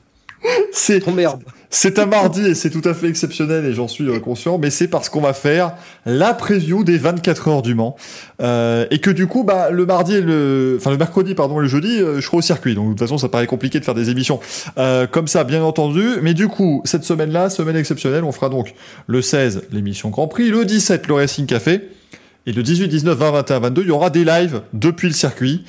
C'est 0.72 1.06
merde. 1.08 1.42
c'est 1.70 1.98
un 1.98 2.06
mardi 2.06 2.46
et 2.46 2.54
c'est 2.54 2.70
tout 2.70 2.82
à 2.84 2.94
fait 2.94 3.08
exceptionnel 3.08 3.64
et 3.64 3.72
j'en 3.72 3.88
suis 3.88 4.08
euh, 4.08 4.18
conscient, 4.18 4.58
mais 4.58 4.70
c'est 4.70 4.88
parce 4.88 5.08
qu'on 5.08 5.20
va 5.20 5.32
faire 5.32 5.72
la 6.04 6.34
preview 6.34 6.84
des 6.84 6.98
24 6.98 7.48
heures 7.48 7.62
du 7.62 7.74
Mans. 7.74 7.96
Euh, 8.42 8.84
et 8.90 8.98
que 8.98 9.10
du 9.10 9.26
coup 9.26 9.44
bah 9.44 9.70
le 9.70 9.86
mardi 9.86 10.16
et 10.16 10.20
le 10.20 10.76
enfin 10.78 10.90
le 10.90 10.98
mercredi 10.98 11.34
pardon 11.34 11.58
et 11.58 11.62
le 11.62 11.68
jeudi 11.68 12.02
euh, 12.02 12.16
je 12.16 12.26
serai 12.26 12.36
au 12.36 12.42
circuit. 12.42 12.74
Donc 12.74 12.86
de 12.86 12.90
toute 12.90 13.00
façon 13.00 13.16
ça 13.16 13.30
paraît 13.30 13.46
compliqué 13.46 13.80
de 13.80 13.84
faire 13.84 13.94
des 13.94 14.10
émissions 14.10 14.40
euh, 14.76 15.06
comme 15.06 15.26
ça 15.26 15.42
bien 15.44 15.62
entendu. 15.62 16.04
Mais 16.22 16.34
du 16.34 16.48
coup 16.48 16.82
cette 16.84 17.04
semaine 17.04 17.30
là 17.30 17.48
semaine 17.48 17.76
exceptionnelle 17.76 18.24
on 18.24 18.32
fera 18.32 18.50
donc 18.50 18.74
le 19.06 19.22
16 19.22 19.62
l'émission 19.72 20.10
Grand 20.10 20.28
Prix 20.28 20.50
le 20.50 20.66
17 20.66 21.06
le 21.08 21.14
Racing 21.14 21.46
Café. 21.46 21.88
Et 22.48 22.52
le 22.52 22.62
18 22.62 22.88
19 22.88 23.16
20 23.16 23.30
21 23.30 23.58
22 23.60 23.82
il 23.82 23.88
y 23.88 23.90
aura 23.90 24.10
des 24.10 24.24
lives 24.24 24.60
depuis 24.74 25.08
le 25.08 25.14
circuit 25.14 25.64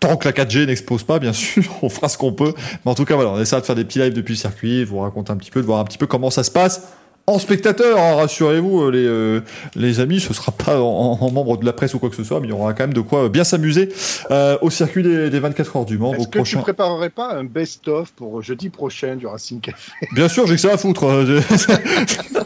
Tant 0.00 0.16
que 0.16 0.28
la 0.28 0.32
4G 0.32 0.66
n'explose 0.66 1.04
pas, 1.04 1.18
bien 1.18 1.32
sûr, 1.32 1.64
on 1.82 1.88
fera 1.88 2.08
ce 2.08 2.18
qu'on 2.18 2.32
peut. 2.32 2.52
Mais 2.84 2.90
en 2.90 2.94
tout 2.94 3.04
cas, 3.04 3.14
voilà, 3.14 3.30
on 3.30 3.40
essaiera 3.40 3.60
de 3.62 3.66
faire 3.66 3.74
des 3.76 3.84
petits 3.84 3.98
lives 3.98 4.12
depuis 4.12 4.34
le 4.34 4.38
circuit, 4.38 4.84
vous 4.84 4.98
raconter 4.98 5.32
un 5.32 5.36
petit 5.36 5.50
peu, 5.50 5.60
de 5.60 5.66
voir 5.66 5.80
un 5.80 5.84
petit 5.84 5.98
peu 5.98 6.06
comment 6.06 6.30
ça 6.30 6.44
se 6.44 6.50
passe. 6.50 6.88
En 7.28 7.40
spectateur, 7.40 7.98
hein, 7.98 8.14
rassurez-vous, 8.14 8.82
euh, 8.82 8.90
les, 8.92 9.04
euh, 9.04 9.40
les 9.74 9.98
amis, 9.98 10.20
ce 10.20 10.32
sera 10.32 10.52
pas 10.52 10.80
en, 10.80 11.18
en 11.20 11.30
membre 11.32 11.56
de 11.56 11.64
la 11.66 11.72
presse 11.72 11.92
ou 11.92 11.98
quoi 11.98 12.08
que 12.08 12.14
ce 12.14 12.22
soit, 12.22 12.38
mais 12.38 12.46
il 12.46 12.50
y 12.50 12.52
aura 12.52 12.72
quand 12.72 12.84
même 12.84 12.94
de 12.94 13.00
quoi 13.00 13.24
euh, 13.24 13.28
bien 13.28 13.42
s'amuser 13.42 13.88
euh, 14.30 14.56
au 14.60 14.70
circuit 14.70 15.02
des, 15.02 15.28
des 15.28 15.40
24 15.40 15.76
heures 15.76 15.84
du 15.86 15.98
Mans. 15.98 16.14
Est-ce 16.14 16.28
que 16.28 16.38
prochain. 16.38 16.58
tu 16.58 16.62
préparerais 16.62 17.10
pas 17.10 17.32
un 17.34 17.42
best-of 17.42 18.12
pour 18.12 18.42
jeudi 18.42 18.68
prochain 18.68 19.16
du 19.16 19.26
Racing 19.26 19.60
Café? 19.60 19.90
Bien 20.12 20.28
sûr, 20.28 20.46
j'ai 20.46 20.54
que 20.54 20.60
ça 20.60 20.74
à 20.74 20.76
foutre. 20.76 21.02
euh, 21.04 21.40
je- 21.50 21.72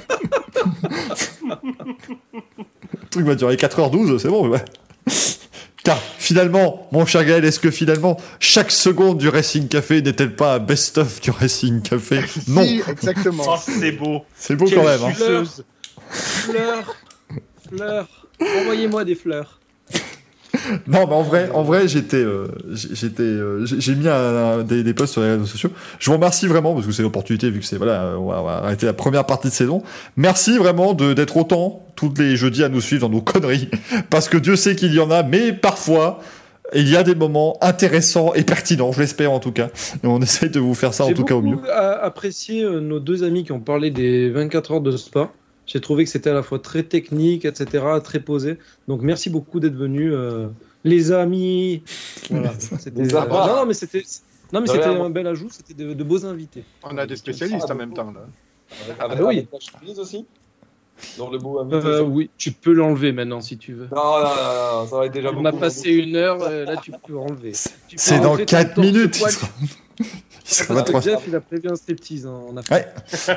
Le 1.52 3.08
truc 3.10 3.26
va 3.26 3.34
durer 3.34 3.56
4h12, 3.56 4.18
c'est 4.18 4.28
bon, 4.28 4.48
ouais. 4.48 4.64
Car 5.82 5.98
finalement, 6.18 6.88
mon 6.92 7.06
cher 7.06 7.24
Gaël, 7.24 7.44
est-ce 7.44 7.58
que 7.60 7.70
finalement, 7.70 8.16
chaque 8.38 8.70
seconde 8.70 9.18
du 9.18 9.28
Racing 9.28 9.66
Café 9.68 10.02
n'est-elle 10.02 10.34
pas 10.36 10.54
un 10.54 10.58
best-of 10.58 11.20
du 11.20 11.30
Racing 11.30 11.80
Café 11.82 12.20
Non, 12.48 12.62
Si, 12.64 12.82
exactement. 12.86 13.44
Oh, 13.48 13.56
c'est 13.58 13.92
beau. 13.92 14.24
c'est 14.36 14.56
beau 14.56 14.66
Quelle 14.66 14.78
quand 14.78 14.84
même. 14.84 15.02
hein. 15.04 15.12
Fleurs. 15.14 15.46
Fleurs. 16.10 16.96
Fleurs. 17.68 18.08
Envoyez-moi 18.62 19.04
des 19.04 19.14
fleurs. 19.14 19.59
Non, 20.86 21.06
mais 21.06 21.14
en 21.14 21.22
vrai, 21.22 21.50
en 21.54 21.62
vrai, 21.62 21.86
j'étais, 21.88 22.16
euh, 22.16 22.46
j'étais, 22.72 23.22
euh, 23.22 23.64
j'ai 23.66 23.80
j'ai 23.80 23.94
mis 23.94 24.08
un- 24.08 24.12
un- 24.12 24.62
des, 24.62 24.82
des 24.82 24.94
posts 24.94 25.12
sur 25.14 25.22
les 25.22 25.32
réseaux 25.32 25.46
sociaux. 25.46 25.70
Je 25.98 26.06
vous 26.10 26.16
remercie 26.16 26.46
vraiment 26.46 26.74
parce 26.74 26.86
que 26.86 26.92
c'est 26.92 27.02
l'opportunité 27.02 27.50
vu 27.50 27.60
que 27.60 27.66
c'est 27.66 27.76
voilà, 27.76 28.14
on 28.18 28.26
va, 28.28 28.40
on 28.42 28.44
va 28.46 28.52
arrêter 28.64 28.86
la 28.86 28.92
première 28.92 29.26
partie 29.26 29.48
de 29.48 29.52
saison. 29.52 29.82
Merci 30.16 30.58
vraiment 30.58 30.92
de 30.94 31.12
d'être 31.12 31.36
autant 31.36 31.84
tous 31.96 32.12
les 32.18 32.36
jeudis 32.36 32.64
à 32.64 32.68
nous 32.68 32.80
suivre 32.80 33.08
dans 33.08 33.14
nos 33.14 33.20
conneries 33.32 33.68
parce 34.10 34.28
que 34.28 34.36
Dieu 34.38 34.56
sait 34.56 34.74
qu'il 34.76 34.92
y 34.94 35.00
en 35.00 35.10
a, 35.10 35.22
mais 35.22 35.52
parfois. 35.52 36.20
Il 36.72 36.88
y 36.88 36.94
a 36.94 37.02
des 37.02 37.16
moments 37.16 37.56
intéressants 37.62 38.32
et 38.34 38.44
pertinents, 38.44 38.92
je 38.92 39.00
l'espère 39.00 39.32
en 39.32 39.40
tout 39.40 39.50
cas. 39.50 39.70
Et 40.04 40.06
on 40.06 40.20
essaye 40.22 40.50
de 40.50 40.60
vous 40.60 40.74
faire 40.74 40.94
ça 40.94 41.04
en 41.04 41.08
J'ai 41.08 41.14
tout 41.14 41.24
cas 41.24 41.34
au 41.34 41.42
mieux. 41.42 41.56
a- 41.68 42.04
apprécié 42.04 42.62
euh, 42.62 42.78
nos 42.78 43.00
deux 43.00 43.24
amis 43.24 43.42
qui 43.42 43.50
ont 43.50 43.58
parlé 43.58 43.90
des 43.90 44.30
24 44.30 44.70
heures 44.74 44.80
de 44.80 44.96
spa. 44.96 45.32
J'ai 45.72 45.80
trouvé 45.80 46.02
que 46.04 46.10
c'était 46.10 46.30
à 46.30 46.34
la 46.34 46.42
fois 46.42 46.58
très 46.58 46.82
technique, 46.82 47.44
etc., 47.44 47.84
très 48.02 48.18
posé. 48.18 48.58
Donc 48.88 49.02
merci 49.02 49.30
beaucoup 49.30 49.60
d'être 49.60 49.76
venus, 49.76 50.10
euh, 50.12 50.48
les 50.82 51.12
amis. 51.12 51.84
Voilà. 52.28 52.52
C'était- 52.78 53.02
Les 53.02 53.14
amis. 53.14 53.28
non, 53.30 53.46
non, 53.56 53.66
mais 53.66 53.74
c'était, 53.74 54.02
non, 54.52 54.60
mais 54.62 54.66
c'était 54.66 54.86
un 54.86 55.10
bel 55.10 55.28
ajout. 55.28 55.48
C'était 55.52 55.74
de, 55.74 55.94
de 55.94 56.02
beaux 56.04 56.26
invités. 56.26 56.64
On 56.82 56.98
a 56.98 57.06
des 57.06 57.14
spécialistes 57.14 57.70
en 57.70 57.76
même 57.76 57.92
temps. 57.94 58.10
Là. 58.10 58.20
Avec, 58.84 58.96
Ah 58.98 59.04
avec- 59.04 59.18
bah 59.18 59.24
oui. 59.28 59.36
avec 59.38 59.48
la 59.52 59.58
chemise 59.80 59.98
aussi? 60.00 60.26
Dans 61.16 61.30
le 61.30 61.38
bout, 61.38 61.58
Euh, 61.72 62.02
oui, 62.02 62.30
tu 62.36 62.50
peux 62.52 62.72
l'enlever 62.72 63.12
maintenant 63.12 63.40
si 63.40 63.56
tu 63.56 63.72
veux. 63.72 63.86
Non, 63.94 63.96
non, 64.20 64.20
non, 64.22 64.80
non, 64.82 64.86
ça 64.88 64.96
va 64.98 65.06
être 65.06 65.12
déjà 65.12 65.30
On 65.32 65.44
a 65.44 65.50
beaucoup, 65.52 65.60
passé 65.60 65.90
une 65.92 66.16
heure, 66.16 66.42
euh, 66.42 66.64
là 66.66 66.76
tu 66.78 66.90
peux 67.06 67.16
enlever. 67.16 67.52
C'est 67.54 68.18
dans 68.20 68.32
enlever 68.32 68.44
ton 68.44 68.50
4 68.56 68.74
torse 68.74 68.86
minutes. 68.86 69.22
Il 70.50 70.66
poil. 70.66 70.66
sera, 70.66 70.74
il 70.74 70.74
sera 70.74 70.74
Parce 70.74 70.86
que 70.86 70.92
23. 70.92 71.00
Jeff, 71.00 71.20
il 71.28 71.36
a 71.36 71.40
prévu 71.40 71.68
un 71.68 71.76
striptease 71.76 72.26
hein, 72.26 72.40
en 72.50 72.56
Afrique. 72.56 72.86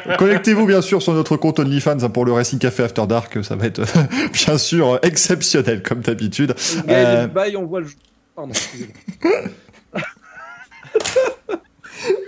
Ouais. 0.08 0.16
Connectez-vous 0.18 0.66
bien 0.66 0.82
sûr 0.82 1.02
sur 1.02 1.14
notre 1.14 1.38
compte 1.38 1.60
OnlyFans 1.60 1.98
hein, 2.02 2.10
pour 2.10 2.26
le 2.26 2.34
Racing 2.34 2.60
Café 2.60 2.84
After 2.84 3.06
Dark. 3.08 3.44
Ça 3.44 3.56
va 3.56 3.68
être 3.68 3.84
bien 4.46 4.58
sûr 4.58 5.00
exceptionnel 5.04 5.84
comme 5.84 6.02
d'habitude. 6.02 6.56
Euh, 6.90 7.28
on 7.58 7.66
voit 7.66 7.82
le. 7.82 7.88
Pardon, 8.36 8.52
excusez-moi. 8.52 8.94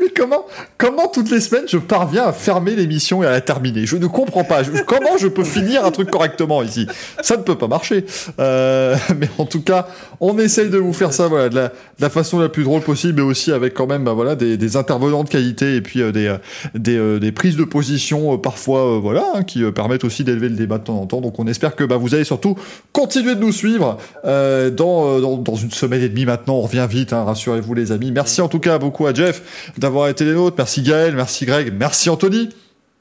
Mais 0.01 0.09
comment, 0.15 0.45
comment 0.77 1.07
toutes 1.07 1.31
les 1.31 1.39
semaines 1.39 1.65
je 1.67 1.77
parviens 1.77 2.25
à 2.25 2.33
fermer 2.33 2.75
l'émission 2.75 3.23
et 3.23 3.25
à 3.25 3.31
la 3.31 3.41
terminer? 3.41 3.85
Je 3.85 3.97
ne 3.97 4.07
comprends 4.07 4.43
pas. 4.43 4.61
Comment 4.85 5.17
je 5.17 5.27
peux 5.27 5.43
finir 5.43 5.85
un 5.85 5.91
truc 5.91 6.09
correctement 6.09 6.63
ici? 6.63 6.87
Ça 7.21 7.37
ne 7.37 7.43
peut 7.43 7.55
pas 7.55 7.67
marcher. 7.67 8.05
Euh, 8.39 8.95
mais 9.17 9.29
en 9.37 9.45
tout 9.45 9.61
cas, 9.61 9.87
on 10.19 10.37
essaye 10.39 10.69
de 10.69 10.77
vous 10.77 10.93
faire 10.93 11.13
ça 11.13 11.27
voilà, 11.27 11.49
de, 11.49 11.55
la, 11.55 11.67
de 11.67 11.73
la 11.99 12.09
façon 12.09 12.39
la 12.39 12.49
plus 12.49 12.63
drôle 12.63 12.81
possible, 12.81 13.21
mais 13.21 13.27
aussi 13.27 13.51
avec 13.51 13.73
quand 13.73 13.87
même 13.87 14.03
bah, 14.03 14.13
voilà, 14.13 14.35
des, 14.35 14.57
des 14.57 14.77
intervenants 14.77 15.23
de 15.23 15.29
qualité 15.29 15.75
et 15.75 15.81
puis 15.81 16.01
euh, 16.01 16.11
des, 16.11 16.27
euh, 16.27 16.37
des, 16.73 16.97
euh, 16.97 17.19
des 17.19 17.31
prises 17.31 17.57
de 17.57 17.63
position 17.63 18.33
euh, 18.33 18.37
parfois 18.37 18.95
euh, 18.95 18.99
voilà, 18.99 19.25
hein, 19.35 19.43
qui 19.43 19.63
permettent 19.71 20.03
aussi 20.03 20.23
d'élever 20.23 20.49
le 20.49 20.55
débat 20.55 20.77
de 20.77 20.83
temps 20.83 20.99
en 20.99 21.05
temps. 21.05 21.21
Donc 21.21 21.39
on 21.39 21.47
espère 21.47 21.75
que 21.75 21.83
bah, 21.83 21.97
vous 21.97 22.15
allez 22.15 22.23
surtout 22.23 22.55
continuer 22.93 23.35
de 23.35 23.39
nous 23.41 23.51
suivre 23.51 23.97
dans, 24.23 25.19
dans, 25.19 25.37
dans 25.37 25.55
une 25.55 25.71
semaine 25.71 26.01
et 26.01 26.09
demie 26.09 26.25
maintenant. 26.25 26.55
On 26.55 26.61
revient 26.61 26.87
vite, 26.89 27.13
hein, 27.13 27.23
rassurez-vous 27.23 27.73
les 27.73 27.91
amis. 27.91 28.11
Merci 28.11 28.41
en 28.41 28.47
tout 28.47 28.59
cas 28.59 28.77
beaucoup 28.77 29.07
à 29.07 29.13
Jeff 29.13 29.64
d'avoir 29.77 30.09
été 30.09 30.25
les 30.25 30.33
nôtres. 30.33 30.55
Merci 30.57 30.81
Gaël, 30.81 31.15
merci 31.15 31.45
Greg, 31.45 31.73
merci 31.73 32.09
Anthony. 32.09 32.49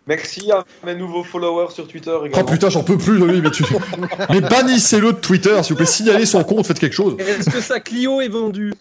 Merci 0.07 0.51
à 0.53 0.65
mes 0.85 0.95
nouveaux 0.95 1.25
followers 1.25 1.71
sur 1.73 1.89
Twitter 1.89 2.15
Oh 2.15 2.45
putain, 2.45 2.69
j'en 2.69 2.85
peux 2.85 2.99
plus 2.99 3.19
de 3.19 3.25
lui, 3.25 3.41
mais 3.41 3.51
tu. 3.51 3.65
mais 4.31 4.43
bannissez-le 4.43 5.15
de 5.15 5.19
Twitter, 5.19 5.57
s'il 5.63 5.73
vous 5.73 5.77
plaît, 5.79 5.87
signalez 5.87 6.27
son 6.27 6.45
compte, 6.45 6.67
faites 6.67 6.79
quelque 6.79 6.95
chose. 6.95 7.17
Est-ce 7.19 7.49
que 7.49 7.61
sa 7.61 7.81
Clio 7.81 8.21
est 8.21 8.29
vendue? 8.29 8.75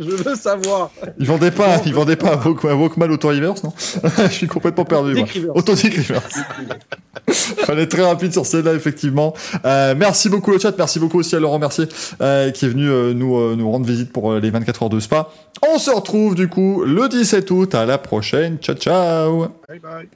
Je 0.00 0.10
veux 0.10 0.34
savoir. 0.36 0.90
Il 1.18 1.26
vendait 1.26 1.50
pas, 1.50 1.80
il 1.84 1.92
vendait 1.94 2.16
pas 2.16 2.34
un 2.34 2.36
Walk- 2.36 2.64
Walkman 2.64 3.10
Auto-Reverse, 3.10 3.64
non 3.64 3.72
Je 4.18 4.28
suis 4.32 4.46
complètement 4.46 4.84
perdu, 4.84 5.14
moi. 5.14 5.24
Dick 5.24 5.32
Rivers. 5.32 5.56
Autodic 5.56 5.94
Reverse. 5.96 6.38
Fallait 7.66 7.82
être 7.82 7.90
très 7.90 8.02
rapide 8.06 8.32
sur 8.32 8.46
celle-là, 8.46 8.74
effectivement. 8.74 9.34
Euh, 9.64 9.94
merci 9.96 10.28
beaucoup 10.28 10.50
le 10.52 10.58
chat, 10.58 10.72
merci 10.78 10.98
beaucoup 10.98 11.18
aussi 11.18 11.34
à 11.36 11.40
Laurent 11.40 11.58
Mercier 11.58 11.86
euh, 12.22 12.50
qui 12.50 12.64
est 12.64 12.68
venu 12.68 12.88
euh, 12.88 13.12
nous, 13.12 13.36
euh, 13.38 13.54
nous 13.56 13.70
rendre 13.70 13.86
visite 13.86 14.12
pour 14.12 14.32
euh, 14.32 14.40
les 14.40 14.50
24 14.50 14.84
heures 14.84 14.88
de 14.88 15.00
spa. 15.00 15.28
On 15.68 15.78
se 15.78 15.90
retrouve 15.90 16.34
du 16.34 16.48
coup 16.48 16.84
le 16.84 17.08
17 17.08 17.50
août. 17.50 17.74
À 17.74 17.84
la 17.84 17.98
prochaine. 17.98 18.58
Ciao, 18.58 18.76
ciao. 18.76 19.48
Bye 19.68 19.78
bye. 19.80 20.08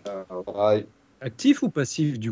Bye. 0.54 0.86
Actif 1.20 1.62
ou 1.62 1.68
passif 1.68 2.18
du 2.18 2.30